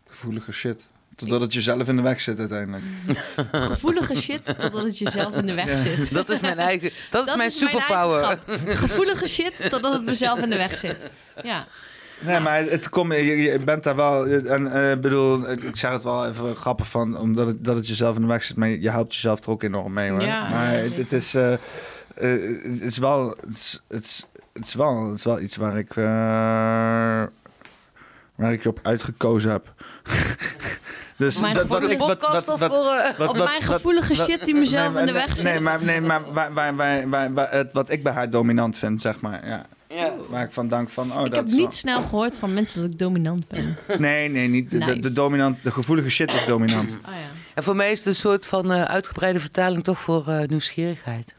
Gevoelige 0.07 0.51
shit. 0.51 0.87
Totdat 1.15 1.41
het 1.41 1.53
jezelf 1.53 1.87
in 1.87 1.95
de 1.95 2.01
weg 2.01 2.21
zit 2.21 2.39
uiteindelijk. 2.39 2.83
Gevoelige 3.51 4.15
shit 4.15 4.45
totdat 4.45 4.83
het 4.83 4.97
jezelf 4.97 5.35
in 5.35 5.45
de 5.45 5.53
weg 5.53 5.65
Ja. 5.69 5.77
zit. 5.77 6.13
Dat 6.13 6.29
is 6.29 6.41
mijn 6.41 6.57
eigen, 6.57 6.91
dat 7.09 7.27
is 7.27 7.35
mijn 7.35 7.51
superpower. 7.51 8.39
Gevoelige 8.65 9.27
shit 9.27 9.69
totdat 9.69 9.93
het 9.93 10.05
mezelf 10.05 10.39
in 10.39 10.49
de 10.49 10.57
weg 10.57 10.77
zit. 10.77 11.09
Ja. 11.43 11.67
Nee, 12.19 12.39
maar 12.39 12.63
het 12.63 12.89
komt, 12.89 13.13
je, 13.13 13.23
je 13.41 13.63
bent 13.63 13.83
daar 13.83 13.95
wel. 13.95 14.25
En 14.27 14.89
eh, 14.91 14.97
bedoel, 14.99 15.51
ik 15.51 15.77
zeg 15.77 15.91
het 15.91 16.03
wel 16.03 16.27
even 16.27 16.55
grappig 16.55 16.87
van, 16.87 17.17
omdat 17.17 17.47
het, 17.47 17.63
dat 17.65 17.75
het 17.75 17.87
jezelf 17.87 18.15
in 18.15 18.21
de 18.21 18.27
weg 18.27 18.43
zit, 18.43 18.55
maar 18.57 18.69
je 18.69 18.89
helpt 18.89 19.13
jezelf 19.13 19.43
er 19.43 19.49
ook 19.49 19.63
enorm 19.63 19.93
mee 19.93 20.09
hoor. 20.09 20.21
Ja, 20.21 20.49
maar 20.49 20.73
ja, 20.73 20.79
het, 20.83 20.97
het 20.97 21.11
is, 21.11 21.35
eh, 21.35 21.53
eh, 21.53 21.59
het 22.63 22.81
is 22.81 22.97
wel, 22.97 23.29
het 23.29 23.55
is, 23.55 23.81
het 23.87 24.03
is, 24.03 24.25
het 24.53 24.65
is 24.67 24.73
wel, 24.73 25.07
het 25.09 25.17
is 25.17 25.23
wel 25.23 25.39
iets 25.39 25.55
waar 25.55 25.77
ik, 25.77 25.89
eh, 25.95 26.03
waar 28.35 28.53
ik 28.53 28.63
je 28.63 28.69
op 28.69 28.79
uitgekozen 28.83 29.51
heb. 29.51 29.73
dus 31.17 31.39
Mijn 31.39 31.53
dat- 31.53 31.67
wat 31.67 31.89
ik- 31.89 31.97
wat- 31.97 32.07
podcast 32.07 32.45
wat- 32.45 32.53
of 32.53 32.59
wat- 32.59 32.75
voor, 32.75 32.93
eh, 32.95 33.17
wat- 33.17 33.29
Of 33.29 33.37
wat- 33.37 33.47
mijn 33.47 33.61
gevoelige 33.61 34.15
wat- 34.15 34.27
shit 34.27 34.45
die 34.45 34.53
mezelf 34.55 34.91
nee, 34.93 34.99
in 34.99 35.05
de 35.05 35.11
weg 35.13 35.35
zit. 35.35 35.43
Nee, 35.43 35.59
maar, 35.59 35.83
nee, 35.83 36.01
maar 36.01 36.33
waar, 36.33 36.53
waar, 36.53 36.75
waar, 36.75 37.09
waar, 37.09 37.33
waar 37.33 37.51
het, 37.51 37.71
wat 37.73 37.91
ik 37.91 38.03
bij 38.03 38.13
haar 38.13 38.29
dominant 38.29 38.77
vind, 38.77 39.01
zeg 39.01 39.19
maar. 39.21 39.47
Ja. 39.47 39.65
Ja. 39.89 40.13
Waar 40.29 40.43
ik 40.43 40.51
van 40.51 40.67
dank 40.67 40.89
van, 40.89 41.11
oh, 41.13 41.19
ik 41.25 41.25
dat 41.27 41.35
heb 41.35 41.47
wel- 41.47 41.57
niet 41.57 41.75
snel 41.75 42.01
gehoord 42.01 42.37
van 42.37 42.53
mensen 42.53 42.81
dat 42.81 42.91
ik 42.91 42.97
dominant 42.97 43.47
ben. 43.47 43.77
Nee, 43.99 44.29
nee, 44.29 44.47
niet. 44.47 44.71
De, 44.71 44.77
de, 44.77 44.85
de 44.85 44.95
Nice. 44.95 45.13
dominant, 45.13 45.63
de 45.63 45.71
gevoelige 45.71 46.09
shit 46.09 46.33
is 46.33 46.45
dominant. 46.45 46.91
Oh 47.05 47.11
ja. 47.11 47.17
En 47.53 47.63
voor 47.63 47.75
mij 47.75 47.91
is 47.91 47.97
het 47.97 48.07
een 48.07 48.15
soort 48.15 48.45
van 48.45 48.71
eh, 48.71 48.83
uitgebreide 48.83 49.39
vertaling 49.39 49.83
toch 49.83 49.99
voor 49.99 50.27
eh, 50.27 50.47
nieuwsgierigheid. 50.47 51.33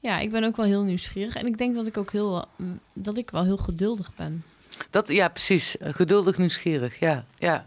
ja, 0.00 0.18
ik 0.18 0.30
ben 0.30 0.44
ook 0.44 0.56
wel 0.56 0.66
heel 0.66 0.82
nieuwsgierig. 0.82 1.36
En 1.36 1.46
ik 1.46 1.58
denk 1.58 1.76
dat 1.76 1.86
ik 1.86 1.96
ook 1.98 2.12
heel, 2.12 2.44
mm, 2.56 2.80
dat 2.92 3.16
ik 3.16 3.30
wel 3.30 3.44
heel 3.44 3.56
geduldig 3.56 4.10
ben. 4.16 4.44
Dat, 4.90 5.08
ja, 5.08 5.28
precies. 5.28 5.76
Geduldig 5.80 6.38
nieuwsgierig, 6.38 6.98
ja. 7.00 7.24
Ja, 7.38 7.64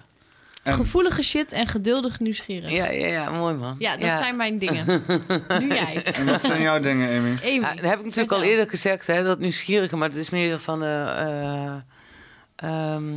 En- 0.67 0.73
Gevoelige 0.73 1.23
shit 1.23 1.53
en 1.53 1.67
geduldig 1.67 2.19
nieuwsgierig. 2.19 2.71
ja, 2.71 2.89
ja, 2.89 3.07
ja 3.07 3.29
mooi 3.29 3.55
man. 3.55 3.75
Ja, 3.79 3.97
dat 3.97 4.17
zijn 4.17 4.35
mijn 4.35 4.59
dingen. 4.59 4.85
nu 5.59 5.67
jij. 5.67 6.03
En 6.03 6.25
wat 6.25 6.43
zijn 6.43 6.61
jouw 6.61 6.79
dingen, 6.79 7.17
Amy? 7.17 7.35
Amy, 7.43 7.53
Ja, 7.59 7.75
dat 7.75 7.85
heb 7.85 7.99
ik 7.99 8.05
natuurlijk 8.05 8.31
al 8.31 8.41
eerder 8.43 8.69
gezegd, 8.69 9.07
hè, 9.07 9.23
dat 9.23 9.39
nieuwsgierige, 9.39 9.97
maar 9.97 10.07
het 10.09 10.17
is 10.17 10.29
meer 10.29 10.59
van 10.59 10.83
eh, 10.83 11.21
eh, 11.21 11.73
ehm, 12.55 13.13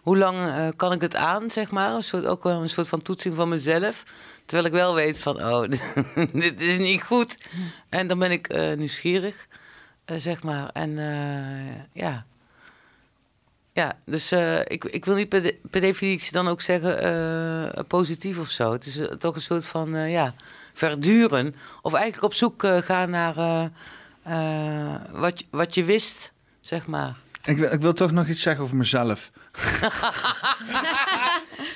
hoe 0.00 0.16
lang 0.18 0.46
eh, 0.46 0.68
kan 0.76 0.92
ik 0.92 1.00
het 1.00 1.16
aan, 1.16 1.50
zeg 1.50 1.70
maar. 1.70 1.92
Een 1.92 2.02
soort, 2.04 2.24
ook 2.26 2.42
wel 2.42 2.62
een 2.62 2.68
soort 2.68 2.88
van 2.88 3.02
toetsing 3.02 3.34
van 3.34 3.48
mezelf. 3.48 4.02
Terwijl 4.46 4.66
ik 4.68 4.72
wel 4.72 4.94
weet 4.94 5.18
van, 5.20 5.36
oh, 5.44 5.64
dit 6.32 6.60
is 6.60 6.78
niet 6.78 7.02
goed. 7.02 7.36
En 7.88 8.06
dan 8.06 8.18
ben 8.18 8.30
ik 8.30 8.48
eh, 8.48 8.76
nieuwsgierig, 8.76 9.46
eh, 10.04 10.16
zeg 10.18 10.42
maar. 10.42 10.70
En 10.72 10.98
eh, 10.98 12.02
ja. 12.02 12.24
Ja, 13.74 13.98
dus 14.06 14.30
eh, 14.30 14.58
ik, 14.60 14.84
ik 14.84 15.04
wil 15.04 15.14
niet 15.14 15.28
per, 15.28 15.42
de- 15.42 15.58
per 15.70 15.80
definitie 15.80 16.32
dan 16.32 16.48
ook 16.48 16.60
zeggen 16.60 17.02
eh, 17.02 17.82
positief 17.88 18.38
of 18.38 18.48
zo. 18.48 18.72
Het 18.72 18.86
is 18.86 18.98
eh, 18.98 19.06
toch 19.06 19.34
een 19.34 19.40
soort 19.40 19.64
van, 19.64 19.94
eh, 19.96 20.10
ja, 20.12 20.34
verduren. 20.72 21.54
Of 21.82 21.92
eigenlijk 21.92 22.24
op 22.24 22.34
zoek 22.34 22.64
eh, 22.64 22.76
gaan 22.78 23.10
naar 23.10 23.36
eh, 23.36 23.64
eh, 24.22 24.94
wat, 25.10 25.38
je- 25.40 25.46
wat 25.50 25.74
je 25.74 25.84
wist, 25.84 26.32
zeg 26.60 26.86
maar. 26.86 27.14
Ik, 27.44 27.56
wil- 27.56 27.72
ik 27.72 27.80
wil 27.80 27.92
toch 27.92 28.12
nog 28.12 28.26
iets 28.28 28.42
zeggen 28.42 28.64
over 28.64 28.76
mezelf. 28.76 29.30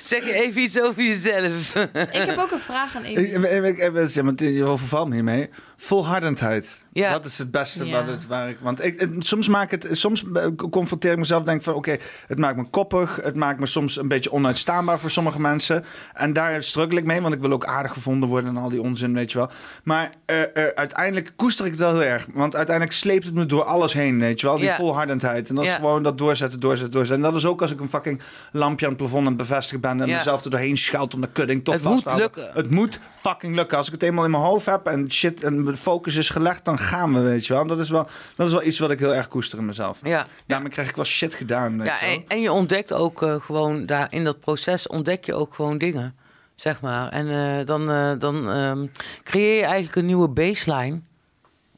Zeg 0.01 0.25
je 0.25 0.33
even 0.33 0.61
iets 0.61 0.81
over 0.81 1.03
jezelf. 1.03 1.75
Ik 1.75 2.11
heb 2.11 2.37
ook 2.37 2.51
een 2.51 2.59
vraag 2.59 2.95
aan 2.95 3.01
Amy. 3.05 3.11
Ik, 3.15 3.33
ik, 3.43 3.43
ik, 3.43 3.77
ik- 3.77 4.09
ja, 4.13 4.23
want 4.23 4.39
je 4.39 4.63
overvalt 4.63 5.07
me 5.07 5.13
hiermee. 5.13 5.49
Volhardendheid. 5.79 6.85
Ja. 6.93 7.11
Dat 7.11 7.25
is 7.25 7.37
het 7.37 7.51
beste 7.51 7.85
Ja. 7.85 7.91
wat 7.97 8.05
het, 8.07 8.27
waar 8.27 8.49
ik... 8.49 8.57
Want 8.61 8.83
ik, 8.83 8.99
het- 8.99 9.11
soms, 9.19 9.47
maak 9.47 9.71
ik 9.71 9.83
het, 9.83 9.97
soms 9.97 10.23
eh, 10.33 10.45
confronteer 10.71 11.11
ik 11.11 11.17
mezelf 11.17 11.43
denk 11.43 11.63
van... 11.63 11.73
Oké, 11.73 11.97
het 12.27 12.37
maakt 12.37 12.57
me 12.57 12.63
koppig. 12.69 13.19
Het 13.23 13.35
maakt 13.35 13.59
me 13.59 13.65
soms 13.65 13.97
een 13.97 14.07
beetje 14.07 14.31
onuitstaanbaar 14.31 14.99
voor 14.99 15.09
sommige 15.11 15.39
mensen. 15.39 15.85
En 16.13 16.33
daar 16.33 16.63
struggle 16.63 16.97
ik 16.99 17.05
mee. 17.05 17.21
Want 17.21 17.33
ik 17.33 17.39
wil 17.41 17.51
ook 17.51 17.65
aardig 17.65 17.93
gevonden 17.93 18.29
worden 18.29 18.49
en 18.55 18.61
al 18.61 18.69
die 18.69 18.81
onzin, 18.81 19.13
weet 19.13 19.31
je 19.31 19.37
wel. 19.37 19.49
Maar 19.83 20.11
eh, 20.25 20.41
eh, 20.41 20.49
uiteindelijk 20.75 21.33
koester 21.35 21.65
ik 21.65 21.71
het 21.71 21.79
wel 21.79 21.91
heel 21.93 22.03
erg. 22.03 22.27
Want 22.33 22.55
uiteindelijk 22.55 22.95
sleept 22.95 23.25
het 23.25 23.33
me 23.33 23.45
door 23.45 23.63
alles 23.63 23.93
heen, 23.93 24.19
weet 24.19 24.39
je 24.41 24.47
wel. 24.47 24.55
Die 24.55 24.65
Ja. 24.65 24.75
volhardendheid. 24.75 25.49
En 25.49 25.55
dat 25.55 25.65
is 25.65 25.73
gewoon 25.73 26.03
dat 26.03 26.17
doorzetten, 26.17 26.59
doorzetten, 26.59 26.91
doorzetten. 26.91 27.25
En 27.25 27.31
dat 27.31 27.39
is 27.41 27.47
ook 27.47 27.61
als 27.61 27.71
ik 27.71 27.79
een 27.79 27.89
fucking 27.89 28.21
lampje 28.51 28.85
aan 28.85 28.91
het 28.91 29.01
plafond 29.01 29.21
aan 29.27 29.33
het 29.33 29.47
bevestigen 29.47 29.81
ben... 29.81 30.01
en 30.01 30.07
Ja. 30.07 30.15
mezelf 30.15 30.43
er 30.43 30.49
doorheen 30.49 30.77
schuilt 30.77 31.13
om 31.13 31.21
de 31.21 31.29
kudding 31.31 31.63
toch 31.63 31.73
Het 31.73 31.83
vast 31.83 31.95
moet 31.95 32.03
te 32.03 32.09
houden. 32.09 32.31
lukken. 32.35 32.61
Het 32.61 32.71
moet 32.71 32.99
fucking 33.13 33.55
lukken. 33.55 33.77
Als 33.77 33.87
ik 33.87 33.93
het 33.93 34.03
eenmaal 34.03 34.25
in 34.25 34.31
mijn 34.31 34.43
hoofd 34.43 34.65
heb 34.65 34.85
en 34.85 35.11
shit 35.11 35.43
en 35.43 35.65
de 35.71 35.77
focus 35.79 36.15
is 36.15 36.29
gelegd, 36.29 36.65
dan 36.65 36.79
gaan 36.79 37.13
we, 37.13 37.19
weet 37.19 37.45
je 37.45 37.53
wel. 37.53 37.65
Dat 37.65 37.79
is 37.79 37.89
wel, 37.89 38.07
dat 38.35 38.47
is 38.47 38.53
wel 38.53 38.63
iets 38.63 38.79
wat 38.79 38.91
ik 38.91 38.99
heel 38.99 39.13
erg 39.15 39.27
koester 39.27 39.57
in 39.59 39.65
mezelf. 39.65 39.99
ja. 40.03 40.27
Daarmee 40.45 40.71
krijg 40.71 40.89
ik 40.89 40.95
wel 40.95 41.05
shit 41.05 41.33
gedaan, 41.33 41.77
weet 41.77 41.87
Ja, 41.87 41.93
je 41.99 42.05
wel. 42.05 42.15
en, 42.15 42.23
en 42.27 42.41
je 42.41 42.51
ontdekt 42.51 42.93
ook 42.93 43.21
eh, 43.21 43.35
gewoon 43.41 43.85
daar 43.85 44.07
in 44.09 44.23
dat 44.23 44.39
proces 44.39 44.87
ontdek 44.87 45.25
je 45.25 45.33
ook 45.33 45.53
gewoon 45.55 45.77
dingen, 45.77 46.15
zeg 46.55 46.81
maar. 46.81 47.09
En 47.09 47.29
eh, 47.59 47.65
dan, 47.65 47.91
eh, 47.91 48.11
dan 48.19 48.49
ehm, 48.51 48.85
creëer 49.23 49.55
je 49.57 49.63
eigenlijk 49.63 49.95
een 49.95 50.05
nieuwe 50.05 50.27
baseline 50.27 50.99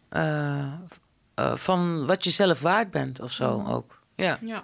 eh, 0.10 0.60
eh, 1.34 1.56
van 1.56 2.06
wat 2.06 2.24
je 2.24 2.30
zelf 2.30 2.60
waard 2.60 2.92
bent 2.92 3.22
of 3.22 3.32
zo 3.32 3.64
ook. 3.68 4.00
Ja. 4.16 4.38
Ja. 4.42 4.64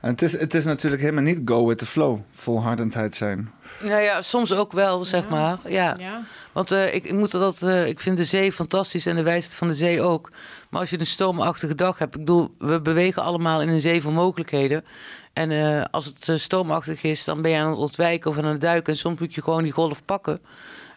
En 0.00 0.10
het, 0.12 0.22
is, 0.22 0.32
het 0.40 0.54
is 0.54 0.64
natuurlijk 0.64 1.02
helemaal 1.02 1.22
niet 1.24 1.40
go 1.44 1.66
with 1.66 1.78
the 1.78 1.86
flow, 1.86 2.18
volhardendheid 2.32 3.14
zijn. 3.14 3.50
Nou 3.80 4.02
ja, 4.02 4.22
soms 4.22 4.52
ook 4.52 4.72
wel, 4.72 5.04
zeg 5.04 5.22
Ja. 5.22 5.28
maar. 5.30 5.58
Ja. 5.68 5.94
Ja. 5.98 6.20
Want 6.52 6.70
eh, 6.72 6.94
ik, 6.94 7.04
ik 7.04 7.12
moet 7.12 7.30
dat, 7.30 7.62
eh, 7.62 7.86
ik 7.86 8.00
vind 8.00 8.16
de 8.16 8.24
zee 8.24 8.52
fantastisch 8.52 9.06
en 9.06 9.16
de 9.16 9.22
wijsheid 9.22 9.54
van 9.54 9.68
de 9.68 9.74
zee 9.74 10.02
ook. 10.02 10.30
Maar 10.70 10.80
als 10.80 10.90
je 10.90 10.98
een 11.00 11.06
stormachtige 11.06 11.74
dag 11.74 11.98
hebt, 11.98 12.14
ik 12.14 12.20
bedoel, 12.20 12.54
we 12.58 12.80
bewegen 12.80 13.22
allemaal 13.22 13.62
in 13.62 13.68
een 13.68 13.80
zee 13.80 14.02
van 14.02 14.12
mogelijkheden. 14.12 14.84
En 15.32 15.50
eh, 15.50 15.84
als 15.90 16.04
het 16.18 16.40
stormachtig 16.40 17.02
is, 17.02 17.24
dan 17.24 17.42
ben 17.42 17.50
je 17.50 17.58
aan 17.58 17.70
het 17.70 17.78
ontwijken 17.78 18.30
of 18.30 18.38
aan 18.38 18.44
het 18.44 18.60
duiken. 18.60 18.92
En 18.92 18.98
soms 18.98 19.20
moet 19.20 19.34
je 19.34 19.42
gewoon 19.42 19.62
die 19.62 19.72
golf 19.72 20.04
pakken. 20.04 20.40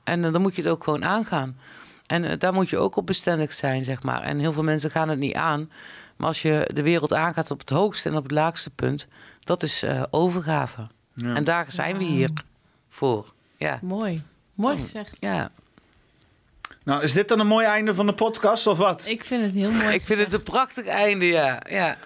En 0.03 0.22
dan 0.22 0.41
moet 0.41 0.56
je 0.56 0.61
het 0.61 0.72
ook 0.72 0.83
gewoon 0.83 1.06
aangaan. 1.06 1.59
En 2.06 2.40
daar 2.40 2.53
moet 2.53 2.69
je 2.69 2.77
ook 2.77 2.95
op 2.95 3.06
bestendig 3.06 3.53
zijn, 3.53 3.83
zeg 3.83 4.03
maar. 4.03 4.22
En 4.22 4.40
heel 4.40 4.53
veel 4.53 4.64
mensen 4.64 4.91
gaan 4.91 5.09
het 5.09 5.19
niet 5.19 5.35
aan. 5.35 5.69
Maar 6.16 6.27
als 6.27 6.41
je 6.41 6.69
de 6.74 6.82
wereld 6.82 7.14
aangaat 7.14 7.51
op 7.51 7.59
het 7.59 7.69
hoogste 7.69 8.09
en 8.09 8.16
op 8.16 8.24
het 8.24 8.32
laagste 8.32 8.69
punt, 8.69 9.08
dat 9.43 9.64
is 9.64 9.83
eh, 9.83 10.03
overgave. 10.09 10.88
Ja. 11.14 11.35
En 11.35 11.43
daar 11.43 11.66
zijn 11.67 11.98
we 11.98 12.03
hier 12.03 12.30
voor. 12.90 13.34
Ja. 13.58 13.80
Mooi. 13.82 14.24
Mooi 14.53 14.76
Oh. 14.76 14.82
gezegd. 14.82 15.18
ja. 15.19 15.51
Nou, 16.84 17.03
is 17.03 17.14
dit 17.14 17.27
dan 17.27 17.40
een 17.40 17.48
mooi 17.48 17.66
einde 17.66 17.93
van 17.93 18.06
de 18.06 18.14
podcast 18.14 18.68
of 18.68 18.77
wat? 18.77 19.06
Ik 19.08 19.24
vind 19.26 19.43
het 19.43 19.53
heel 19.53 19.72
mooi 19.72 19.93
Ik 20.00 20.06
vind 20.06 20.19
het 20.19 20.34
een 20.34 20.43
prachtig 20.43 20.85
einde, 20.85 21.26
ja. 21.26 21.61
ja. 21.69 21.98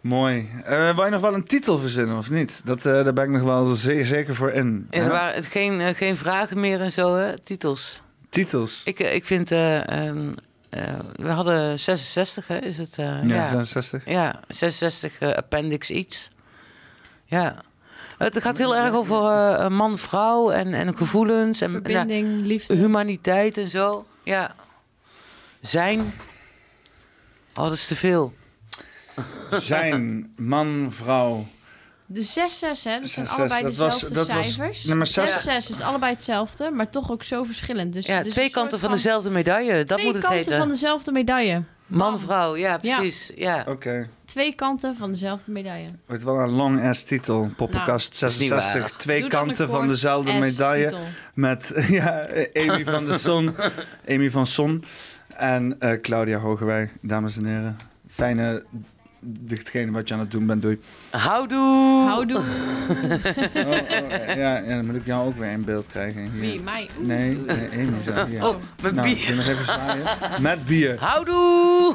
Mooi. 0.00 0.50
Eh 0.64 0.94
wil 0.94 1.04
je 1.04 1.10
nog 1.10 1.20
wel 1.20 1.34
een 1.34 1.44
titel 1.44 1.78
verzinnen 1.78 2.16
of 2.18 2.30
niet? 2.30 2.60
Dat, 2.64 2.86
eh, 2.86 2.92
daar 2.92 3.12
ben 3.12 3.24
ik 3.24 3.30
nog 3.30 3.42
wel 3.42 3.64
zeer 3.74 4.04
zeker 4.06 4.34
voor 4.34 4.50
in. 4.50 4.86
En 4.90 5.02
er 5.02 5.08
waren 5.10 5.34
het 5.34 5.46
geen, 5.46 5.80
eh, 5.80 5.94
geen 5.94 6.16
vragen 6.16 6.60
meer 6.60 6.80
en 6.80 6.92
zo, 6.92 7.14
hè? 7.16 7.38
Titels. 7.38 8.00
Titels. 8.28 8.80
Ik, 8.84 8.98
ik 8.98 9.26
vind... 9.26 9.50
eh, 9.50 9.88
ehm, 10.06 10.28
eh, 10.70 10.82
we 11.16 11.28
hadden 11.30 11.78
66, 11.80 12.46
hè? 12.46 12.58
Is 12.58 12.78
het? 12.78 12.98
eh, 12.98 13.06
Ja, 13.06 13.34
ja. 13.34 13.46
66. 13.48 14.04
Ja, 14.06 14.40
66 14.48 15.18
eh, 15.18 15.28
appendix 15.34 15.90
iets. 15.90 16.30
Ja. 17.24 17.62
Het 18.22 18.40
gaat 18.40 18.58
heel 18.58 18.76
erg 18.76 18.92
over 18.94 19.26
eh, 19.26 19.68
man-vrouw 19.68 20.50
en, 20.50 20.74
en 20.74 20.96
gevoelens 20.96 21.60
en 21.60 21.70
Verbinding, 21.70 22.40
ja, 22.40 22.46
liefde. 22.46 22.74
humaniteit 22.76 23.58
en 23.58 23.70
zo. 23.70 24.06
Ja. 24.22 24.54
Zijn. 25.60 26.14
Oh, 27.54 27.62
dat 27.64 27.72
is 27.72 27.86
te 27.86 27.96
veel. 27.96 28.32
Zijn, 29.50 30.32
man, 30.36 30.86
vrouw. 30.90 31.46
De 32.06 32.20
6-6, 32.20 32.82
hè? 32.82 33.00
Dat 33.00 33.08
zijn 33.10 33.26
6-6, 33.26 33.30
allebei 33.30 33.64
dezelfde 33.64 34.14
was- 34.14 34.26
cijfers. 34.26 34.84
Maar 34.84 35.06
6 35.06 35.44
6-6 35.46 35.70
is 35.70 35.80
allebei 35.80 36.12
hetzelfde, 36.12 36.70
maar 36.70 36.90
toch 36.90 37.10
ook 37.10 37.22
zo 37.22 37.44
verschillend. 37.44 37.92
Dus, 37.92 38.06
Ja, 38.06 38.22
dus 38.22 38.32
twee 38.32 38.50
kanten 38.50 38.78
van 38.78 38.90
dezelfde 38.90 39.30
medaille. 39.30 39.84
Dat 39.84 39.86
twee 39.86 40.04
moet 40.04 40.14
het 40.14 40.22
kanten 40.22 40.38
heten. 40.42 40.58
van 40.58 40.68
dezelfde 40.68 41.12
medaille. 41.12 41.62
Man-vrouw, 41.96 42.56
ja, 42.56 42.78
Ja. 42.80 42.96
precies. 42.98 43.32
Ja. 43.36 43.64
Oké. 43.68 44.08
Twee 44.24 44.54
kanten 44.54 44.96
van 44.96 45.10
dezelfde 45.12 45.50
medaille. 45.52 45.88
Wordt 46.06 46.22
wel 46.24 46.38
een 46.40 46.50
long 46.50 46.84
ass 46.88 47.04
titel. 47.04 47.50
Poppenkast 47.56 48.08
niet 48.10 48.18
66. 48.18 48.80
waar. 48.80 48.96
Twee 48.96 49.20
Doe 49.20 49.28
kanten 49.28 49.68
van 49.68 49.88
dezelfde 49.88 50.32
medaille. 50.32 50.84
titel. 50.84 51.00
Met 51.34 51.72
ja, 51.88 52.28
Amy 52.54 52.84
van 52.84 53.04
de 53.04 53.18
Son. 53.18 53.54
Amy 54.08 54.30
van 54.30 54.46
Son. 54.46 54.84
En 55.36 55.80
eh, 55.80 56.00
Claudia 56.00 56.38
Hogewij, 56.38 56.90
dames 57.00 57.36
en 57.36 57.44
heren. 57.44 57.76
Fijne 58.10 58.64
ditgene 59.24 59.90
wat 59.90 60.08
je 60.08 60.14
aan 60.14 60.20
het 60.20 60.30
doen 60.30 60.46
bent. 60.46 60.62
Doei. 60.62 60.80
Houdoe! 61.10 62.06
Houdoe. 62.08 62.42
Oh, 63.54 63.68
oh, 63.68 64.36
ja, 64.36 64.58
ja, 64.58 64.60
dan 64.76 64.86
moet 64.86 64.94
ik 64.94 65.06
jou 65.06 65.26
ook 65.26 65.36
weer 65.38 65.50
in 65.50 65.64
beeld 65.64 65.86
krijgen. 65.86 66.30
Hier. 66.30 66.40
Wie, 66.40 66.60
mij? 66.60 66.88
Oeh. 66.98 67.06
Nee, 67.06 67.38
nee, 67.38 67.68
Amy 67.72 68.02
zo. 68.04 68.26
Hier. 68.26 68.46
Oh, 68.46 68.56
met 68.82 68.94
nou, 68.94 69.14
bier. 69.14 69.34
nog 69.34 69.46
even 69.46 69.64
zwaaien? 69.64 70.04
Met 70.40 70.66
bier. 70.66 70.98
Houdoe! 70.98 71.94